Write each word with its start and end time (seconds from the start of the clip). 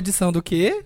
edição 0.00 0.32
do 0.32 0.42
quê? 0.42 0.84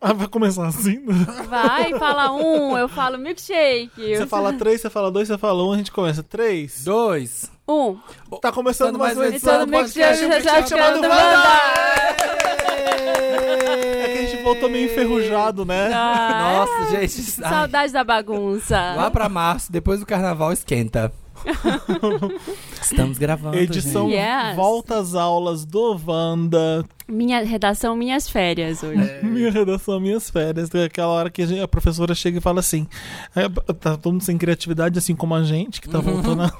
Ah, 0.00 0.12
vai 0.12 0.28
começar 0.28 0.66
assim? 0.66 1.02
Vai, 1.48 1.98
fala 1.98 2.30
um, 2.32 2.76
eu 2.76 2.86
falo 2.90 3.16
milkshake. 3.16 4.16
Você 4.16 4.26
fala 4.26 4.52
três, 4.52 4.82
você 4.82 4.90
fala 4.90 5.10
dois, 5.10 5.28
você 5.28 5.38
fala 5.38 5.64
um, 5.64 5.72
a 5.72 5.78
gente 5.78 5.90
começa. 5.90 6.22
Três. 6.22 6.84
Dois. 6.84 7.50
Um. 7.66 7.96
Tá 8.42 8.52
começando 8.52 8.98
mais 8.98 9.16
uma 9.16 9.28
edição 9.28 9.64
do 9.64 9.70
podcast 9.72 10.22
Milkshake, 10.26 10.44
Milkshake 10.44 10.68
chamado 10.68 11.00
Wanda! 11.00 11.48
É 14.02 14.08
que 14.12 14.18
a 14.18 14.26
gente 14.26 14.42
voltou 14.42 14.68
meio 14.68 14.92
enferrujado, 14.92 15.64
né? 15.64 15.90
Ah, 15.94 16.66
Nossa, 16.66 16.90
gente. 16.90 17.42
ai, 17.42 17.50
Saudade 17.50 17.92
da 17.92 18.04
bagunça. 18.04 18.76
lá 18.96 19.10
pra 19.10 19.30
março, 19.30 19.72
depois 19.72 20.00
do 20.00 20.06
carnaval, 20.06 20.52
esquenta. 20.52 21.10
Estamos 22.80 23.18
gravando. 23.18 23.56
Edição. 23.56 24.08
Yes. 24.10 24.54
Volta 24.56 24.98
às 24.98 25.14
aulas 25.14 25.64
do 25.64 25.98
Wanda. 26.06 26.84
Minha 27.06 27.44
redação, 27.44 27.94
minhas 27.94 28.28
férias 28.28 28.82
hoje. 28.82 28.98
Minha 29.22 29.50
redação, 29.50 30.00
minhas 30.00 30.30
férias. 30.30 30.70
Tem 30.70 30.84
Aquela 30.84 31.08
hora 31.08 31.28
que 31.30 31.42
a, 31.42 31.46
gente- 31.46 31.60
a 31.60 31.68
professora 31.68 32.14
chega 32.14 32.38
e 32.38 32.40
fala 32.40 32.60
assim: 32.60 32.86
é, 33.36 33.46
tá 33.74 33.96
todo 33.96 34.12
mundo 34.12 34.22
sem 34.24 34.38
criatividade, 34.38 34.98
assim 34.98 35.14
como 35.14 35.34
a 35.34 35.42
gente, 35.42 35.80
que 35.82 35.88
tá 35.88 35.98
Uhum. 35.98 36.04
voltando 36.22 36.42
a. 36.44 36.52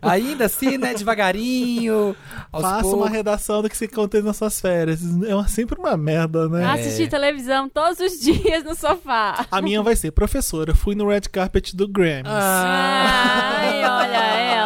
Ainda 0.10 0.46
assim, 0.46 0.78
né? 0.78 0.94
Devagarinho. 0.94 2.16
Faça 2.50 2.86
uma 2.86 3.08
redação 3.10 3.60
do 3.60 3.68
que 3.68 3.76
você 3.76 3.84
acontece 3.84 4.24
nas 4.24 4.36
suas 4.36 4.58
férias. 4.60 5.00
É 5.26 5.34
uma- 5.34 5.48
sempre 5.48 5.78
uma 5.78 5.96
merda, 5.96 6.48
né? 6.48 6.64
Assistir 6.64 7.08
televisão 7.08 7.68
todos 7.68 7.98
os 8.00 8.18
dias 8.24 8.64
no 8.64 8.74
sofá. 8.74 9.44
A 9.50 9.60
minha 9.60 9.82
vai 9.82 9.96
ser, 9.96 10.12
professora, 10.12 10.74
fui 10.74 10.94
no 10.94 11.08
red 11.08 11.22
carpet 11.30 11.76
do 11.76 11.86
Grammys. 11.86 12.24
Ah. 12.26 13.58
Ai, 13.58 13.84
olha 13.84 14.16
ela. 14.16 14.57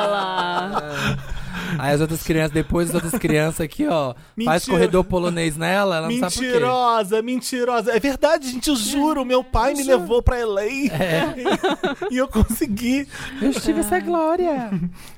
Aí 1.83 1.95
as 1.95 2.01
outras 2.01 2.23
crianças, 2.23 2.53
depois 2.53 2.89
as 2.91 2.95
outras 2.95 3.21
crianças 3.21 3.61
aqui, 3.61 3.89
ó, 3.89 4.15
faz 4.45 4.63
Mentira. 4.63 4.67
corredor 4.77 5.05
polonês 5.05 5.57
nela, 5.57 5.97
ela 5.97 6.09
não 6.09 6.17
sabe 6.19 6.33
por 6.35 6.41
quê. 6.41 6.47
Mentirosa, 6.47 7.23
mentirosa. 7.23 7.93
É 7.93 7.99
verdade, 7.99 8.51
gente, 8.53 8.69
eu 8.69 8.77
juro. 8.77 9.25
Meu 9.25 9.43
pai 9.43 9.75
me 9.75 9.83
levou 9.83 10.23
pra 10.23 10.37
LA 10.45 10.63
É. 10.63 11.35
e 12.09 12.17
eu 12.17 12.29
consegui. 12.29 13.09
Eu 13.41 13.53
tive 13.53 13.81
essa 13.81 13.99
glória. 13.99 14.71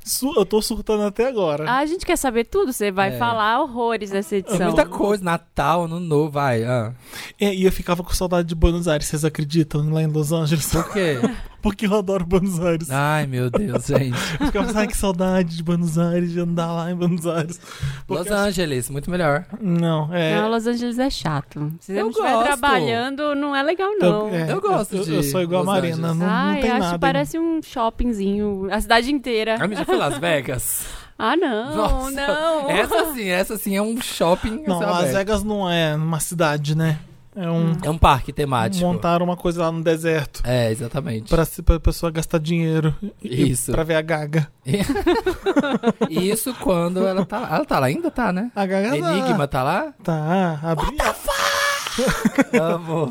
Su- 0.03 0.33
Eu 0.37 0.47
tô 0.47 0.63
surtando 0.63 1.03
até 1.03 1.29
agora. 1.29 1.65
Ah, 1.69 1.79
a 1.79 1.87
gente 1.87 2.07
quer 2.07 2.17
saber 2.17 2.45
tudo, 2.45 2.73
você 2.73 2.91
vai 2.91 3.15
É. 3.15 3.19
falar 3.19 3.61
horrores 3.61 4.11
dessa 4.11 4.37
edição. 4.37 4.67
Muita 4.69 4.87
coisa, 4.87 5.23
Natal, 5.23 5.85
Ano 5.85 6.01
Novo, 6.01 6.31
vai. 6.31 6.65
ah. 6.65 6.93
É, 7.39 7.55
e 7.55 7.65
eu 7.65 7.73
ficava 7.73 8.03
com 8.03 8.13
saudade 8.15 8.49
de 8.49 8.55
Buenos 8.55 8.89
Aires, 8.89 9.07
vocês 9.07 9.25
acreditam? 9.25 9.93
Lá 9.93 10.03
em 10.03 10.07
Los 10.07 10.33
Angeles. 10.33 10.67
Por 10.73 10.91
quê? 10.93 11.19
Porque 11.65 11.87
eu 11.87 11.95
adoro 11.97 12.27
Buenos 12.27 12.61
Aires. 12.61 12.91
Ai, 12.91 13.27
meu 13.27 13.49
Deus, 13.51 13.87
gente. 13.87 14.15
Eu 14.39 14.47
ficava, 14.49 14.79
ai, 14.79 14.87
que 14.87 14.95
saudade 14.95 15.57
de 15.57 15.63
Buenos 15.63 15.97
Aires, 15.99 16.31
de 16.31 16.39
andar 16.55 16.73
lá 16.73 16.91
em 16.91 16.95
Buenos 16.95 17.27
Aires. 17.27 17.61
Los 18.09 18.31
Angeles, 18.31 18.89
muito 18.89 19.11
melhor. 19.11 19.45
Não, 19.61 20.09
é. 20.15 20.37
Não, 20.41 20.49
Los 20.51 20.67
Angeles 20.67 20.99
é 20.99 21.11
chato. 21.11 21.73
Se 21.81 21.93
você 21.93 21.99
Eu 22.01 22.05
não 22.05 22.11
estiver 22.11 22.43
trabalhando, 22.45 23.35
não 23.35 23.55
é 23.55 23.63
legal, 23.63 23.91
não. 23.99 24.29
é, 24.29 24.51
Eu 24.51 24.61
gosto 24.61 24.97
eu, 24.97 25.05
de 25.05 25.15
eu 25.15 25.23
sou 25.23 25.43
igual 25.43 25.63
a 25.63 25.65
Los 25.65 25.75
Marina, 25.75 25.97
Angeles. 26.09 26.17
não, 26.19 26.27
não 26.27 26.35
Ai, 26.35 26.61
tem 26.61 26.71
acho 26.71 26.81
nada. 26.81 26.93
que 26.95 26.99
parece 27.01 27.39
um 27.39 27.61
shoppingzinho, 27.63 28.69
a 28.71 28.81
cidade 28.81 29.13
inteira. 29.13 29.57
A 29.61 29.67
já 29.75 29.85
foi 29.85 29.97
Las 29.97 30.19
Vegas? 30.19 30.87
Ah, 31.17 31.37
não, 31.37 31.77
Nossa, 31.77 32.11
não. 32.11 32.69
Essa 32.71 33.13
sim, 33.15 33.29
essa 33.29 33.57
sim 33.57 33.77
é 33.77 33.81
um 33.81 34.01
shopping. 34.01 34.65
Não, 34.67 34.83
a 34.83 34.87
Las. 35.01 35.13
Vegas 35.13 35.45
não 35.45 35.71
é 35.71 35.95
uma 35.95 36.19
cidade, 36.19 36.77
né? 36.77 36.99
É 37.37 37.51
um. 37.51 37.73
É 37.83 37.91
um 37.91 37.99
parque 37.99 38.33
temático. 38.33 38.85
Montaram 38.87 39.25
uma 39.25 39.37
coisa 39.37 39.63
lá 39.63 39.73
no 39.73 39.83
deserto. 39.83 40.41
É, 40.45 40.71
exatamente. 40.71 41.29
Pra, 41.29 41.45
pra 41.65 41.81
pessoa 41.81 42.13
gastar 42.13 42.39
dinheiro. 42.39 42.95
e- 43.23 43.51
Isso. 43.51 43.73
Pra 43.73 43.83
ver 43.83 43.97
a 43.97 44.03
Gaga. 44.03 44.49
Isso 46.09 46.55
quando 46.61 47.07
ela 47.07 47.25
tá 47.25 47.41
lá. 47.41 47.57
Ela 47.57 47.65
tá 47.65 47.79
lá 47.81 47.87
ainda, 47.87 48.11
tá, 48.11 48.33
né? 48.33 48.51
A 48.55 48.65
Gaga 48.67 48.91
tá- 48.91 48.97
Enigma 48.97 49.49
tá 49.49 49.63
lá? 49.63 49.93
Tá, 50.03 50.61
abri. 50.63 50.97
Amo. 52.61 53.09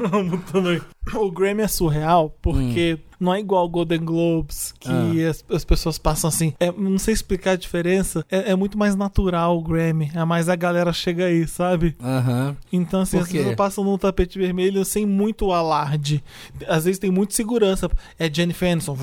o 1.15 1.31
Grammy 1.31 1.63
é 1.63 1.67
surreal 1.67 2.35
porque 2.41 2.99
não 3.23 3.33
é 3.33 3.39
igual 3.39 3.65
o 3.65 3.69
Golden 3.69 3.99
Globes, 4.03 4.73
que. 4.79 4.89
Ah. 4.89 5.29
as, 5.29 5.43
as 5.49 5.63
pessoas 5.65 5.97
passam 5.97 6.27
assim. 6.27 6.53
É, 6.59 6.71
não 6.71 6.97
sei 6.97 7.13
explicar 7.13 7.51
a 7.51 7.55
diferença. 7.55 8.25
É, 8.29 8.51
é 8.51 8.55
muito 8.55 8.77
mais 8.77 8.95
natural 8.95 9.57
o 9.57 9.61
Grammy. 9.61 10.11
É 10.13 10.23
mais 10.25 10.49
a 10.49 10.55
galera 10.55 10.91
chega 10.91 11.25
aí, 11.25 11.47
sabe? 11.47 11.95
Aham. 12.03 12.55
Então, 12.71 13.01
assim, 13.01 13.17
as 13.17 13.29
pessoas 13.29 13.55
passam 13.55 13.83
num 13.83 13.97
tapete 13.97 14.37
vermelho 14.37 14.83
sem 14.83 15.05
muito 15.05 15.51
alarde. 15.51 16.23
Às 16.67 16.85
vezes 16.85 16.99
tem 16.99 17.09
muita 17.11 17.33
segurança. 17.33 17.89
É 18.19 18.31
Jennifer 18.31 18.71
Aniston, 18.71 18.95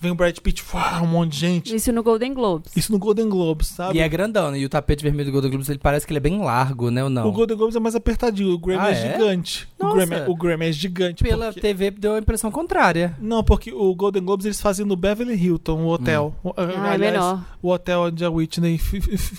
vem 0.00 0.10
o 0.10 0.14
Brad 0.14 0.36
Pitt, 0.38 0.64
um 1.02 1.06
monte 1.06 1.32
de 1.32 1.38
gente. 1.38 1.74
Isso 1.74 1.92
no 1.92 2.02
Golden 2.02 2.32
Globes. 2.34 2.72
Isso 2.76 2.92
no 2.92 2.98
Golden 2.98 3.28
Globes, 3.28 3.68
sabe? 3.68 3.98
E 3.98 4.00
é 4.00 4.08
grandão, 4.08 4.50
né? 4.50 4.58
E 4.58 4.64
o 4.64 4.68
tapete 4.68 5.02
vermelho 5.02 5.26
do 5.26 5.32
Golden 5.32 5.50
Globes, 5.50 5.68
ele 5.68 5.78
parece 5.78 6.06
que 6.06 6.12
ele 6.12 6.18
é 6.18 6.20
bem 6.20 6.38
largo, 6.40 6.90
né? 6.90 7.04
Ou 7.04 7.10
não? 7.10 7.26
O 7.28 7.32
Golden 7.32 7.56
Globes 7.56 7.76
é 7.76 7.80
mais 7.80 7.94
apertadinho, 7.94 8.52
o 8.54 8.58
Grammy 8.58 8.80
Ah, 8.82 8.90
é, 8.90 8.92
é? 8.92 9.12
gigante. 9.12 9.68
O 9.78 9.84
Nossa. 9.84 10.06
Grammy, 10.06 10.30
o 10.30 10.34
Grammy 10.36 10.66
é 10.66 10.72
gigante. 10.72 11.22
Pela 11.22 11.46
porque- 11.46 11.60
TV 11.60 11.90
deu 11.90 12.14
a 12.14 12.18
impressão 12.18 12.50
contrária. 12.50 13.09
Não, 13.18 13.42
porque 13.42 13.72
o 13.72 13.94
Golden 13.94 14.22
Globes 14.22 14.46
eles 14.46 14.60
faziam 14.60 14.86
no 14.86 14.96
Beverly 14.96 15.34
Hilton, 15.34 15.82
o 15.82 15.88
hotel. 15.88 16.34
O- 16.44 16.52
Ah, 16.56 16.62
é 16.62 16.76
aliás, 16.94 17.00
menor. 17.14 17.44
O 17.62 17.70
hotel 17.70 18.00
onde 18.02 18.24
a 18.24 18.30
Whitney, 18.30 18.78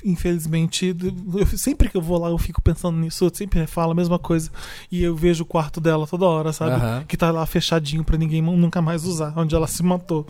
infelizmente, 0.04 0.96
eu- 1.36 1.46
sempre 1.58 1.90
que 1.90 1.98
eu 1.98 2.02
vou 2.02 2.18
lá 2.20 2.30
eu 2.30 2.38
fico 2.38 2.62
pensando 2.62 2.98
nisso, 2.98 3.26
eu 3.26 3.31
sempre 3.34 3.66
falo 3.68 3.92
a 3.92 3.96
mesma 3.96 4.20
coisa. 4.20 4.50
E 4.92 5.04
eu 5.04 5.16
vejo 5.16 5.44
o 5.44 5.46
quarto 5.46 5.80
dela 5.80 6.06
toda 6.08 6.26
hora, 6.26 6.52
sabe? 6.54 6.72
Aham. 6.74 7.04
Que 7.08 7.18
tá 7.18 7.31
lá 7.31 7.46
fechadinho 7.46 8.04
pra 8.04 8.18
ninguém 8.18 8.42
nunca 8.42 8.81
mais 8.81 9.06
usar, 9.06 9.34
onde 9.38 9.56
ela 9.56 9.68
se 9.68 9.84
matou. 9.84 10.26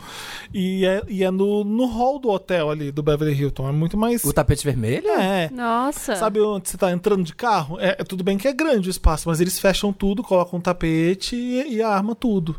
E 0.54 0.86
é, 0.86 1.04
e 1.08 1.24
é 1.24 1.32
no, 1.32 1.64
no 1.64 1.86
hall 1.86 2.20
do 2.20 2.30
hotel 2.30 2.70
ali, 2.70 2.92
do 2.92 3.02
Beverly 3.04 3.34
Hilton. 3.34 3.68
É 3.68 3.72
muito 3.72 3.98
mais. 3.98 4.24
O 4.24 4.34
tapete 4.34 4.64
vermelho? 4.64 5.08
É. 5.10 5.50
Nossa. 5.52 6.16
Sabe 6.16 6.40
onde 6.42 6.70
você 6.70 6.78
tá 6.78 6.92
entrando 6.92 7.24
de 7.24 7.34
carro? 7.36 7.78
É, 7.80 7.98
é 8.00 8.04
tudo 8.04 8.24
bem 8.24 8.38
que 8.38 8.48
é 8.48 8.54
grande 8.54 8.90
o 8.90 8.92
espaço, 8.92 9.28
mas 9.30 9.42
eles 9.42 9.60
fecham 9.60 9.92
tudo, 9.94 10.24
colocam 10.24 10.60
um 10.60 10.62
tapete 10.62 11.36
e, 11.36 11.76
e 11.76 11.82
arma 11.82 12.16
tudo. 12.16 12.56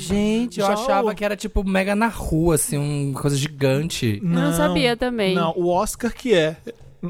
Gente, 0.00 0.60
eu 0.60 0.66
Já 0.66 0.72
achava 0.74 1.10
o- 1.10 1.14
que 1.14 1.24
era 1.24 1.36
tipo 1.36 1.62
mega 1.68 1.94
na 1.94 2.08
rua, 2.08 2.54
assim, 2.54 2.76
uma 2.76 3.20
coisa 3.20 3.36
gigante. 3.36 4.20
Eu 4.22 4.28
não 4.28 4.52
sabia 4.52 4.96
também. 4.96 5.34
Não, 5.34 5.52
o 5.56 5.68
Oscar 5.68 6.12
que 6.14 6.32
é. 6.34 6.56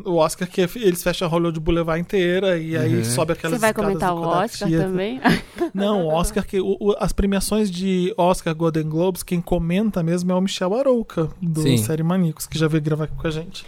O 0.04 0.16
Oscar 0.16 0.46
que 0.46 0.60
é, 0.60 0.68
eles 0.76 1.02
fecham 1.02 1.26
a 1.26 1.30
Hollywood 1.30 1.58
Boulevard 1.60 1.98
inteira 1.98 2.58
e 2.58 2.76
aí 2.76 2.96
Uhum. 2.98 3.04
sobe 3.04 3.32
aquelas 3.32 3.56
Você 3.56 3.60
vai 3.60 3.72
comentar 3.72 4.14
o 4.14 4.20
Oscar 4.20 4.68
também? 4.70 5.18
Não, 5.72 6.04
o 6.04 6.08
Oscar 6.08 6.46
que 6.46 6.60
o- 6.60 6.76
o- 6.78 6.94
as 6.98 7.10
premiações 7.10 7.70
de 7.70 8.12
Oscar 8.18 8.54
Golden 8.54 8.86
Globes, 8.86 9.22
quem 9.22 9.40
comenta 9.40 10.02
mesmo 10.02 10.30
é 10.30 10.34
o 10.34 10.40
Michel 10.42 10.74
Arouca 10.74 11.30
do 11.40 11.62
Sim. 11.62 11.78
Série 11.78 12.02
Manicos, 12.02 12.46
que 12.46 12.58
já 12.58 12.68
veio 12.68 12.82
gravar 12.82 13.04
aqui 13.04 13.14
com 13.16 13.26
a 13.26 13.30
gente. 13.30 13.64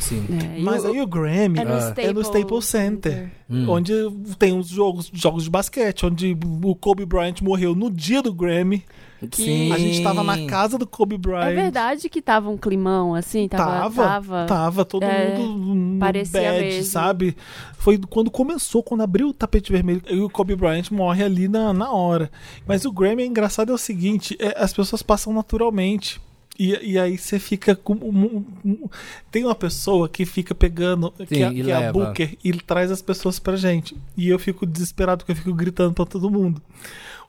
Sim. 0.00 0.26
É, 0.56 0.60
Mas 0.60 0.84
o- 0.84 0.88
aí 0.88 1.00
o 1.00 1.06
Grammy 1.06 1.58
é 1.60 1.64
no, 1.64 1.74
Ah. 1.74 1.78
Staples 1.78 2.06
é 2.08 2.12
no 2.12 2.20
Staples 2.20 2.64
Center, 2.64 3.30
Hum. 3.50 3.66
onde 3.68 3.92
tem 4.38 4.56
os 4.58 4.68
jogos, 4.68 5.10
jogos 5.12 5.44
de 5.44 5.50
basquete, 5.50 6.06
onde 6.06 6.36
o 6.64 6.74
Kobe 6.74 7.04
Bryant 7.04 7.40
morreu 7.42 7.74
no 7.74 7.90
dia 7.90 8.22
do 8.22 8.32
Grammy. 8.32 8.84
Sim. 9.32 9.72
A 9.72 9.78
gente 9.78 10.00
tava 10.00 10.22
na 10.22 10.46
casa 10.46 10.78
do 10.78 10.86
Kobe 10.86 11.18
Bryant. 11.18 11.48
É 11.50 11.54
verdade 11.54 12.08
que 12.08 12.22
tava 12.22 12.48
um 12.50 12.56
climão 12.56 13.16
assim? 13.16 13.48
Tava. 13.48 13.64
Tava, 13.64 14.02
tava. 14.04 14.46
tava 14.46 14.84
todo 14.84 15.02
É, 15.02 15.36
mundo 15.36 15.74
no 15.74 15.98
parecia 15.98 16.40
bad, 16.40 16.64
mesmo. 16.64 16.84
sabe? 16.84 17.36
Foi 17.76 17.98
quando 17.98 18.30
começou, 18.30 18.80
quando 18.80 19.00
abriu 19.02 19.28
o 19.28 19.32
tapete 19.34 19.72
vermelho, 19.72 20.02
e 20.08 20.20
o 20.20 20.30
Kobe 20.30 20.54
Bryant 20.54 20.90
morre 20.92 21.24
ali 21.24 21.48
na, 21.48 21.72
na 21.72 21.90
hora. 21.90 22.30
Mas 22.64 22.84
o 22.84 22.92
Grammy 22.92 23.24
é 23.24 23.26
engraçado 23.26 23.72
é 23.72 23.74
o 23.74 23.78
seguinte, 23.78 24.36
é, 24.38 24.54
as 24.56 24.72
pessoas 24.72 25.02
passam 25.02 25.32
naturalmente. 25.32 26.20
E, 26.58 26.92
e 26.92 26.98
aí 26.98 27.16
você 27.16 27.38
fica 27.38 27.76
com. 27.76 27.92
um- 27.94 28.44
um- 28.64 28.88
tem 29.30 29.44
uma 29.44 29.54
pessoa 29.54 30.08
que 30.08 30.26
fica 30.26 30.54
pegando, 30.54 31.12
que, 31.12 31.26
Sim, 31.36 31.42
é, 31.44 31.52
e 31.52 31.62
que 31.64 31.70
é 31.70 31.86
a. 31.88 31.92
Booker, 31.92 32.36
e 32.42 32.52
traz 32.52 32.90
as 32.90 33.00
pessoas 33.00 33.38
pra 33.38 33.54
gente. 33.56 33.96
E 34.16 34.28
eu 34.28 34.38
fico 34.38 34.66
desesperado 34.66 35.18
porque 35.24 35.32
eu 35.32 35.36
fico 35.36 35.54
gritando 35.54 35.94
pra 35.94 36.04
todo 36.04 36.28
mundo. 36.30 36.60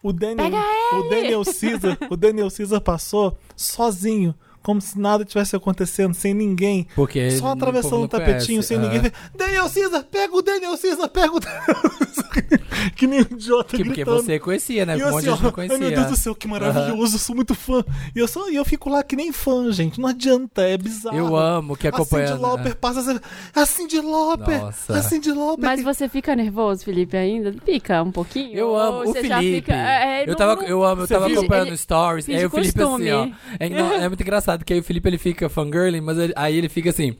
O 0.01 0.11
Daniel, 0.13 0.49
o 0.93 1.09
Daniel 1.09 1.43
Caesar, 1.45 1.97
o 2.09 2.15
Daniel 2.17 2.47
Caesar 2.49 2.81
passou 2.81 3.37
sozinho, 3.55 4.33
como 4.61 4.81
se 4.81 4.99
nada 4.99 5.23
tivesse 5.25 5.55
acontecendo, 5.55 6.13
sem 6.13 6.33
ninguém. 6.33 6.87
Porque 6.95 7.31
Só 7.31 7.47
atravessando 7.51 8.03
um 8.03 8.07
tapetinho 8.07 8.45
conhece. 8.61 8.67
sem 8.67 8.77
ninguém 8.77 8.99
ver. 8.99 9.13
Daniel 9.35 9.69
Caesar, 9.69 10.03
pega 10.03 10.35
o 10.35 10.41
Daniel 10.41 10.77
Caesar, 10.77 11.09
pega 11.09 11.33
o 11.35 11.39
Daniel. 11.39 11.65
Que 12.95 13.05
nem 13.07 13.19
um 13.19 13.25
idiota 13.31 13.75
Que, 13.75 13.83
porque 13.83 14.03
gritando. 14.03 14.23
você 14.23 14.39
conhecia, 14.39 14.85
né? 14.85 14.97
E 14.97 15.01
eu 15.01 15.17
assim, 15.17 15.27
ó, 15.29 15.37
ai 15.43 15.51
conhecia. 15.51 15.77
meu 15.77 15.89
Deus 15.89 16.05
do 16.07 16.15
céu, 16.15 16.33
que 16.33 16.47
maravilhoso, 16.47 17.15
eu 17.15 17.19
sou 17.19 17.35
muito 17.35 17.53
fã. 17.53 17.83
E 18.15 18.19
eu, 18.19 18.27
só, 18.27 18.49
e 18.49 18.55
eu 18.55 18.63
fico 18.63 18.89
lá 18.89 19.03
que 19.03 19.15
nem 19.17 19.31
fã, 19.33 19.69
gente. 19.71 19.99
Não 19.99 20.07
adianta, 20.07 20.61
é 20.61 20.77
bizarro. 20.77 21.17
Eu 21.17 21.35
amo 21.35 21.75
que 21.75 21.87
A 21.87 21.89
acompanhando. 21.89 22.29
Cindy 22.29 22.41
Lauper 22.41 22.75
passa 22.77 22.99
assim, 23.01 23.19
a 23.53 23.65
Cindy 23.65 23.99
Lauper, 24.01 24.59
Nossa. 24.61 24.93
a 24.97 25.01
Cindy 25.01 25.31
Lauper. 25.31 25.65
Mas 25.65 25.83
você 25.83 26.07
fica 26.07 26.33
nervoso, 26.35 26.85
Felipe, 26.85 27.17
ainda? 27.17 27.53
Fica 27.65 28.01
um 28.01 28.11
pouquinho? 28.11 28.57
Eu 28.57 28.69
Ou 28.69 28.77
amo 28.79 29.01
o 29.01 29.05
você 29.13 29.27
já 29.27 29.39
Felipe. 29.39 29.55
fica- 29.57 29.75
é, 29.75 30.23
eu, 30.23 30.27
não- 30.27 30.35
tava, 30.35 30.63
eu 30.63 30.83
amo, 30.83 31.01
eu 31.03 31.07
tava 31.07 31.27
acompanhando 31.27 31.67
ele- 31.67 31.77
stories. 31.77 32.29
Aí 32.29 32.45
o 32.45 32.49
Felipe 32.49 32.81
assim, 32.81 33.11
ó. 33.11 33.27
É, 33.59 33.69
não, 33.69 33.93
é 33.93 34.07
muito 34.07 34.21
engraçado, 34.21 34.48
que 34.57 34.73
aí 34.73 34.79
o 34.79 34.83
Felipe 34.83 35.07
ele 35.07 35.17
fica 35.17 35.47
fangirling, 35.49 36.01
mas 36.01 36.17
ele- 36.17 36.33
aí 36.35 36.57
ele 36.57 36.69
fica 36.69 36.89
assim. 36.89 37.15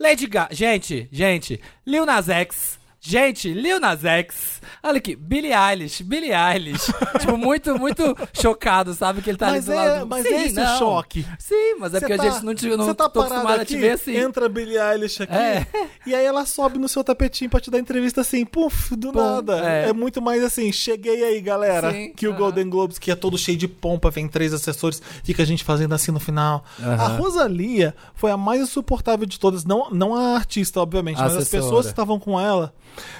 Lady 0.00 0.26
Gaga. 0.26 0.54
Gente, 0.54 1.08
gente, 1.12 1.60
Lil 1.86 2.04
Nas 2.04 2.28
X 2.28 2.78
Gente, 3.04 3.52
Lil 3.52 3.80
Nas 3.80 4.04
X. 4.04 4.62
Olha 4.80 4.98
aqui, 4.98 5.16
Billie 5.16 5.52
Eilish, 5.52 6.04
Billie 6.04 6.30
Eilish. 6.32 6.86
tipo, 7.18 7.36
muito, 7.36 7.76
muito 7.76 8.16
chocado, 8.32 8.94
sabe? 8.94 9.20
Que 9.20 9.30
ele 9.30 9.36
tá 9.36 9.46
Mas 9.50 9.68
ali 9.68 9.76
do 9.76 9.84
é, 9.84 9.92
lado. 9.94 10.06
mas 10.06 10.22
Sim, 10.24 10.34
é 10.34 10.44
esse 10.46 10.54
não. 10.54 10.74
o 10.76 10.78
choque. 10.78 11.26
Sim, 11.36 11.74
mas 11.80 11.94
é 11.94 11.98
Cê 11.98 12.06
porque 12.06 12.16
tá- 12.16 12.22
a 12.22 12.30
gente 12.30 12.44
não, 12.44 12.54
te, 12.54 12.68
não 12.76 12.94
tá 12.94 13.08
tô 13.08 13.20
parado 13.20 13.34
acostumado 13.34 13.60
a 13.60 13.64
te 13.64 13.76
ver 13.76 13.90
assim. 13.90 14.16
Entra 14.16 14.46
a 14.46 14.48
Billie 14.48 14.78
Eilish 14.78 15.20
aqui, 15.20 15.34
É. 15.34 15.66
e 16.06 16.14
aí 16.14 16.24
ela 16.24 16.46
sobe 16.46 16.78
no 16.78 16.88
seu 16.88 17.02
tapetinho 17.02 17.50
pra 17.50 17.58
te 17.60 17.72
dar 17.72 17.80
entrevista 17.80 18.20
assim, 18.20 18.44
puf, 18.44 18.94
do 18.94 19.10
Pum, 19.12 19.18
nada. 19.20 19.58
É. 19.68 19.88
é. 19.88 19.92
muito 19.92 20.22
mais 20.22 20.44
assim, 20.44 20.70
cheguei 20.70 21.24
aí, 21.24 21.40
galera. 21.40 21.90
Sim, 21.90 22.12
que 22.14 22.28
o 22.28 22.30
aham. 22.30 22.38
Golden 22.38 22.70
Globes, 22.70 23.00
que 23.00 23.10
é 23.10 23.16
todo 23.16 23.36
cheio 23.36 23.58
de 23.58 23.66
pompa, 23.66 24.10
vem 24.12 24.28
três 24.28 24.54
assessores, 24.54 25.02
fica 25.24 25.42
a 25.42 25.46
gente 25.46 25.64
fazendo 25.64 25.92
assim 25.92 26.12
no 26.12 26.20
final. 26.20 26.64
Aham. 26.80 26.94
A 27.04 27.08
Rosalia 27.16 27.96
foi 28.14 28.30
a 28.30 28.36
mais 28.36 28.60
insuportável 28.60 29.26
de 29.26 29.40
todas, 29.40 29.64
não, 29.64 29.90
não 29.90 30.14
a 30.14 30.36
artista, 30.36 30.80
obviamente, 30.80 31.18
A 31.18 31.22
mas 31.24 31.32
as 31.32 31.38
assessora. 31.42 31.62
pessoas 31.64 31.86
que 31.86 31.92
estavam 31.92 32.20
com 32.20 32.38
ela. 32.38 32.72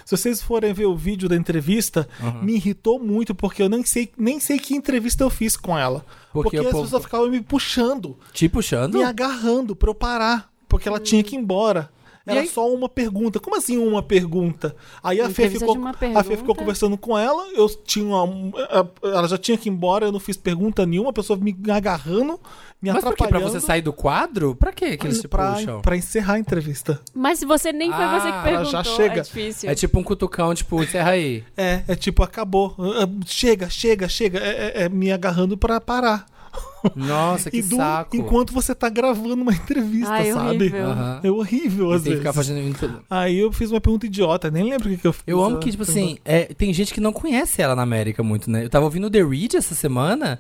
Se 0.05 0.17
vocês 0.17 0.43
forem 0.43 0.73
ver 0.73 0.87
o 0.87 0.97
vídeo 0.97 1.29
da 1.29 1.37
entrevista, 1.37 2.09
me 2.43 2.55
irritou 2.55 2.99
muito, 2.99 3.35
porque 3.35 3.63
eu 3.63 3.69
nem 3.69 3.85
sei, 3.85 4.11
nem 4.19 4.39
sei 4.41 4.59
que 4.59 4.75
entrevista 4.75 5.25
eu 5.25 5.31
fiz 5.31 5.57
com 5.57 5.79
ela. 5.79 6.05
Porque 6.33 6.57
Porque, 6.57 6.57
as 6.59 6.73
povo- 6.73 6.85
pessoas 6.85 7.03
ficavam 7.05 7.29
me 7.29 7.41
puxando 7.41 8.19
Te 8.33 8.49
puxando? 8.49 8.99
me 8.99 9.05
agarrando 9.05 9.75
pra 9.77 9.91
eu 9.91 9.95
parar, 9.95 10.51
porque 10.69 10.89
ela 10.89 10.99
tinha 11.01 11.23
que 11.23 11.35
ir 11.37 11.39
embora. 11.39 11.91
Era 12.27 12.41
aí? 12.41 12.49
só 12.49 12.73
uma 12.73 12.89
pergunta. 12.89 13.41
Como 13.41 13.57
assim 13.57 13.77
uma 13.79 14.03
pergunta? 14.03 14.77
Aí 15.03 15.21
a 15.21 15.29
Fê, 15.29 15.51
ficou, 15.51 15.75
uma 15.77 15.91
a 15.91 15.93
Fê 15.95 16.07
ficou 16.07 16.25
pergunta. 16.29 16.55
conversando 16.55 16.97
com 16.97 17.19
ela, 17.19 17.49
eu 17.55 17.69
tinha 17.69 18.05
uma- 18.15 18.89
ela 19.03 19.27
já 19.27 19.37
tinha 19.37 19.59
que 19.59 19.69
ir 19.69 19.73
embora, 19.73 20.07
eu 20.07 20.13
não 20.13 20.21
fiz 20.21 20.37
pergunta 20.37 20.87
nenhuma, 20.87 21.11
a 21.11 21.13
pessoa 21.13 21.37
me 21.39 21.57
agarrando, 21.69 22.39
me 22.81 22.91
Mas 22.93 22.99
atrapalhando. 23.05 23.41
Pra 23.41 23.51
você 23.51 23.61
sair 23.61 23.83
do 23.83 23.93
quadro? 23.93 24.55
Pra 24.55 24.73
quê 24.73 24.97
que 24.97 25.07
eles 25.07 25.21
te 25.21 25.27
pra, 25.29 25.53
puxam? 25.55 25.81
pra 25.83 25.97
encerrar 25.97 26.35
a 26.35 26.39
entrevista. 26.39 27.01
Mas 27.15 27.41
se 27.41 27.45
você 27.47 27.73
nem 27.73 27.91
foi 27.93 28.07
você 28.07 28.29
que 28.31 28.37
Ah, 28.39 28.43
perguntou, 28.43 28.71
já 28.71 28.85
chega. 28.85 29.21
é 29.21 29.23
difícil. 29.23 29.71
É 29.71 29.75
tipo 29.75 29.99
um 29.99 30.03
cutucão, 30.05 30.55
tipo, 30.55 30.83
encerra 30.83 31.11
aí. 31.11 31.43
É, 31.57 31.83
é 31.89 31.95
tipo, 31.97 32.23
acabou. 32.23 32.75
Ah, 32.79 33.09
Chega, 33.27 33.69
chega, 33.69 34.09
chega. 34.09 34.39
É, 34.39 34.51
é- 34.51 34.83
é 34.85 34.89
me 34.89 35.11
agarrando 35.11 35.57
pra 35.57 35.81
parar. 35.81 36.25
Nossa, 36.97 37.51
que 37.51 37.63
do- 37.63 37.77
saco. 37.77 38.17
enquanto 38.17 38.53
você 38.53 38.75
tá 38.75 38.89
gravando 38.89 39.35
uma 39.43 39.53
entrevista, 39.53 40.11
Ai, 40.13 40.33
sabe? 40.33 40.57
horrível. 40.57 40.87
Aham. 40.87 41.21
É 41.23 41.31
horrível, 41.31 41.93
E 41.93 41.95
às 41.95 42.03
tem 42.03 42.13
que 42.13 42.19
vezes. 42.19 42.19
ficar 42.19 42.33
fazendo... 42.33 43.03
Aí 43.11 43.39
eu 43.39 43.53
fiz 43.53 43.71
uma 43.71 43.81
pergunta 43.81 44.07
idiota, 44.07 44.51
nem 44.51 44.65
lembro 44.65 44.89
o 44.89 44.91
que, 44.91 44.97
que 44.99 45.07
eu 45.07 45.13
fiz. 45.13 45.23
Eu 45.27 45.43
amo 45.43 45.59
que, 45.59 45.71
tipo 45.71 45.85
pergunta. 45.85 46.05
assim, 46.07 46.19
é, 46.25 46.45
tem 46.45 46.73
gente 46.73 46.93
que 46.95 47.01
não 47.01 47.13
conhece 47.13 47.61
ela 47.63 47.75
na 47.77 47.83
América 47.83 48.23
muito, 48.23 48.51
né? 48.51 48.65
Eu 48.65 48.71
tava 48.71 48.85
ouvindo 48.85 49.07
o 49.07 49.11
The 49.11 49.23
Read 49.23 49.57
essa 49.57 49.75
semana, 49.75 50.39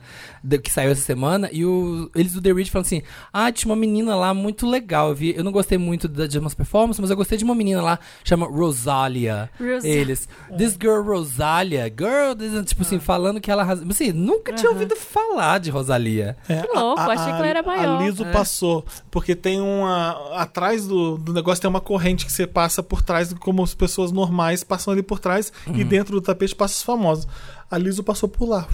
que 0.62 0.70
saiu 0.70 0.90
essa 0.90 1.00
semana, 1.02 1.48
e 1.52 1.64
o, 1.64 2.10
eles 2.14 2.32
do 2.32 2.40
The 2.42 2.52
Read 2.52 2.70
falam 2.70 2.82
assim: 2.82 3.02
Ah, 3.32 3.50
tinha 3.52 3.70
uma 3.70 3.76
menina 3.78 4.14
lá 4.14 4.32
muito 4.34 4.66
legal. 4.68 5.10
Eu, 5.10 5.14
vi, 5.14 5.34
eu 5.36 5.44
não 5.44 5.52
gostei 5.52 5.78
muito 5.78 6.08
da, 6.08 6.26
de 6.26 6.38
umas 6.38 6.54
performances, 6.54 7.00
mas 7.00 7.10
eu 7.10 7.16
gostei 7.16 7.36
de 7.38 7.44
uma 7.44 7.54
menina 7.54 7.80
lá, 7.82 7.98
chama 8.24 8.46
Rosalia. 8.46 9.50
Rosa- 9.58 9.86
Eles, 9.86 10.28
This 10.56 10.76
girl 10.80 11.02
Rosalia, 11.02 11.84
girl, 11.86 12.34
this- 12.36 12.64
tipo 12.66 12.82
assim, 12.82 12.98
falando 12.98 13.40
que 13.40 13.50
ela. 13.50 13.62
Assim, 13.72 14.12
nunca 14.12 14.52
tinha 14.52 14.70
ouvido 14.70 14.96
falar 14.96 15.58
de 15.58 15.70
Rosalia. 15.70 16.31
É, 16.48 16.62
Que 16.62 16.72
louco, 16.78 17.00
achei 17.00 17.32
que 17.32 17.38
ela 17.38 17.46
era 17.46 17.62
maior. 17.62 18.00
A 18.00 18.02
Liso 18.04 18.24
É. 18.24 18.32
passou, 18.32 18.84
porque 19.10 19.34
tem 19.34 19.60
uma. 19.60 20.12
Atrás 20.36 20.86
do, 20.86 21.16
do 21.18 21.32
negócio 21.32 21.60
tem 21.60 21.68
uma 21.68 21.80
corrente 21.80 22.24
que 22.26 22.32
você 22.32 22.46
passa 22.46 22.82
por 22.82 23.02
trás, 23.02 23.32
como 23.34 23.62
as 23.62 23.74
pessoas 23.74 24.10
normais 24.12 24.62
passam 24.64 24.92
ali 24.92 25.02
por 25.02 25.18
trás, 25.18 25.52
Uhum. 25.66 25.76
e 25.76 25.84
dentro 25.84 26.14
do 26.14 26.20
tapete 26.20 26.54
passa 26.54 26.74
os 26.74 26.82
famosos. 26.82 27.26
A 27.70 27.78
Liso 27.78 28.02
passou 28.04 28.28
por 28.28 28.46
lá, 28.48 28.66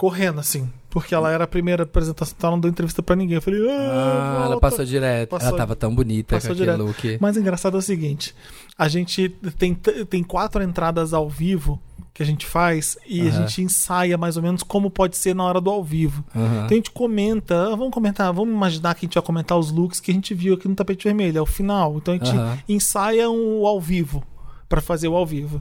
correndo 0.00 0.40
assim, 0.40 0.66
porque 0.88 1.14
ela 1.14 1.30
era 1.30 1.44
a 1.44 1.46
primeira 1.46 1.82
apresentação, 1.82 2.34
então 2.38 2.48
ela 2.48 2.56
não 2.56 2.60
deu 2.62 2.70
entrevista 2.70 3.02
pra 3.02 3.14
ninguém. 3.14 3.34
Eu 3.34 3.42
falei, 3.42 3.60
ah, 3.68 3.72
Ah, 3.74 4.34
ela 4.38 4.44
volta. 4.52 4.60
passou 4.60 4.82
direto. 4.86 5.28
Passou- 5.28 5.48
ela 5.48 5.56
tava 5.58 5.76
tão 5.76 5.94
bonita 5.94 6.36
Passou 6.36 6.48
com 6.48 6.52
aquele 6.54 6.70
direto. 6.72 6.86
look. 6.86 7.18
Mas 7.20 7.36
engraçado 7.36 7.76
é 7.76 7.78
o 7.78 7.82
seguinte: 7.82 8.34
a 8.78 8.88
gente 8.88 9.28
tem, 9.58 9.74
tem 9.74 10.22
quatro 10.22 10.62
entradas 10.62 11.12
ao 11.12 11.28
vivo 11.28 11.78
que 12.14 12.22
a 12.22 12.26
gente 12.26 12.46
faz 12.46 12.96
e 13.06 13.20
a 13.20 13.24
Aham. 13.24 13.32
gente 13.42 13.60
ensaia 13.62 14.16
mais 14.16 14.38
ou 14.38 14.42
menos 14.42 14.62
como 14.62 14.90
pode 14.90 15.18
ser 15.18 15.34
na 15.34 15.44
hora 15.44 15.60
do 15.60 15.68
ao 15.68 15.84
vivo. 15.84 16.24
Aham. 16.34 16.46
Então 16.64 16.68
a 16.70 16.74
gente 16.74 16.90
comenta, 16.92 17.54
ah, 17.66 17.76
vamos 17.76 17.90
comentar, 17.92 18.32
vamos 18.32 18.54
imaginar 18.54 18.94
que 18.94 19.04
a 19.04 19.06
gente 19.06 19.14
vai 19.16 19.22
comentar 19.22 19.58
os 19.58 19.70
looks 19.70 20.00
que 20.00 20.10
a 20.10 20.14
gente 20.14 20.32
viu 20.32 20.54
aqui 20.54 20.66
no 20.66 20.74
tapete 20.74 21.04
vermelho, 21.04 21.36
é 21.36 21.42
o 21.42 21.46
final. 21.46 21.94
Então 21.98 22.14
a 22.14 22.16
gente 22.16 22.34
Aham. 22.34 22.58
ensaia 22.66 23.30
um 23.30 23.66
ao 23.66 23.78
vivo 23.78 24.24
pra 24.66 24.80
fazer 24.80 25.08
o 25.08 25.14
ao 25.14 25.26
vivo. 25.26 25.60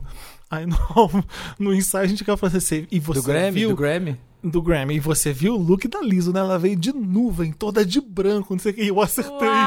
Aí 0.49 0.65
no, 0.65 0.77
no 1.59 1.73
ensaio 1.73 2.05
a 2.05 2.07
gente 2.07 2.23
quer 2.23 2.37
fazer 2.37 2.57
assim, 2.59 2.87
e 2.89 2.99
você 3.01 3.19
Do 3.19 3.25
Grammy? 3.27 3.51
viu 3.51 3.69
Do 3.69 3.75
Grammy? 3.75 4.17
Do 4.43 4.61
Grammy, 4.61 4.95
e 4.95 4.99
você 4.99 5.33
viu 5.33 5.55
o 5.55 5.57
look 5.61 5.87
da 5.87 6.01
Liso, 6.01 6.31
né? 6.31 6.39
Ela 6.39 6.57
veio 6.57 6.75
de 6.75 6.93
nuvem, 6.93 7.51
toda 7.51 7.85
de 7.85 7.99
branco, 7.99 8.53
não 8.53 8.59
sei 8.59 8.71
o 8.71 8.75
que, 8.75 8.83
e 8.83 8.87
eu 8.87 9.01
acertei. 9.01 9.47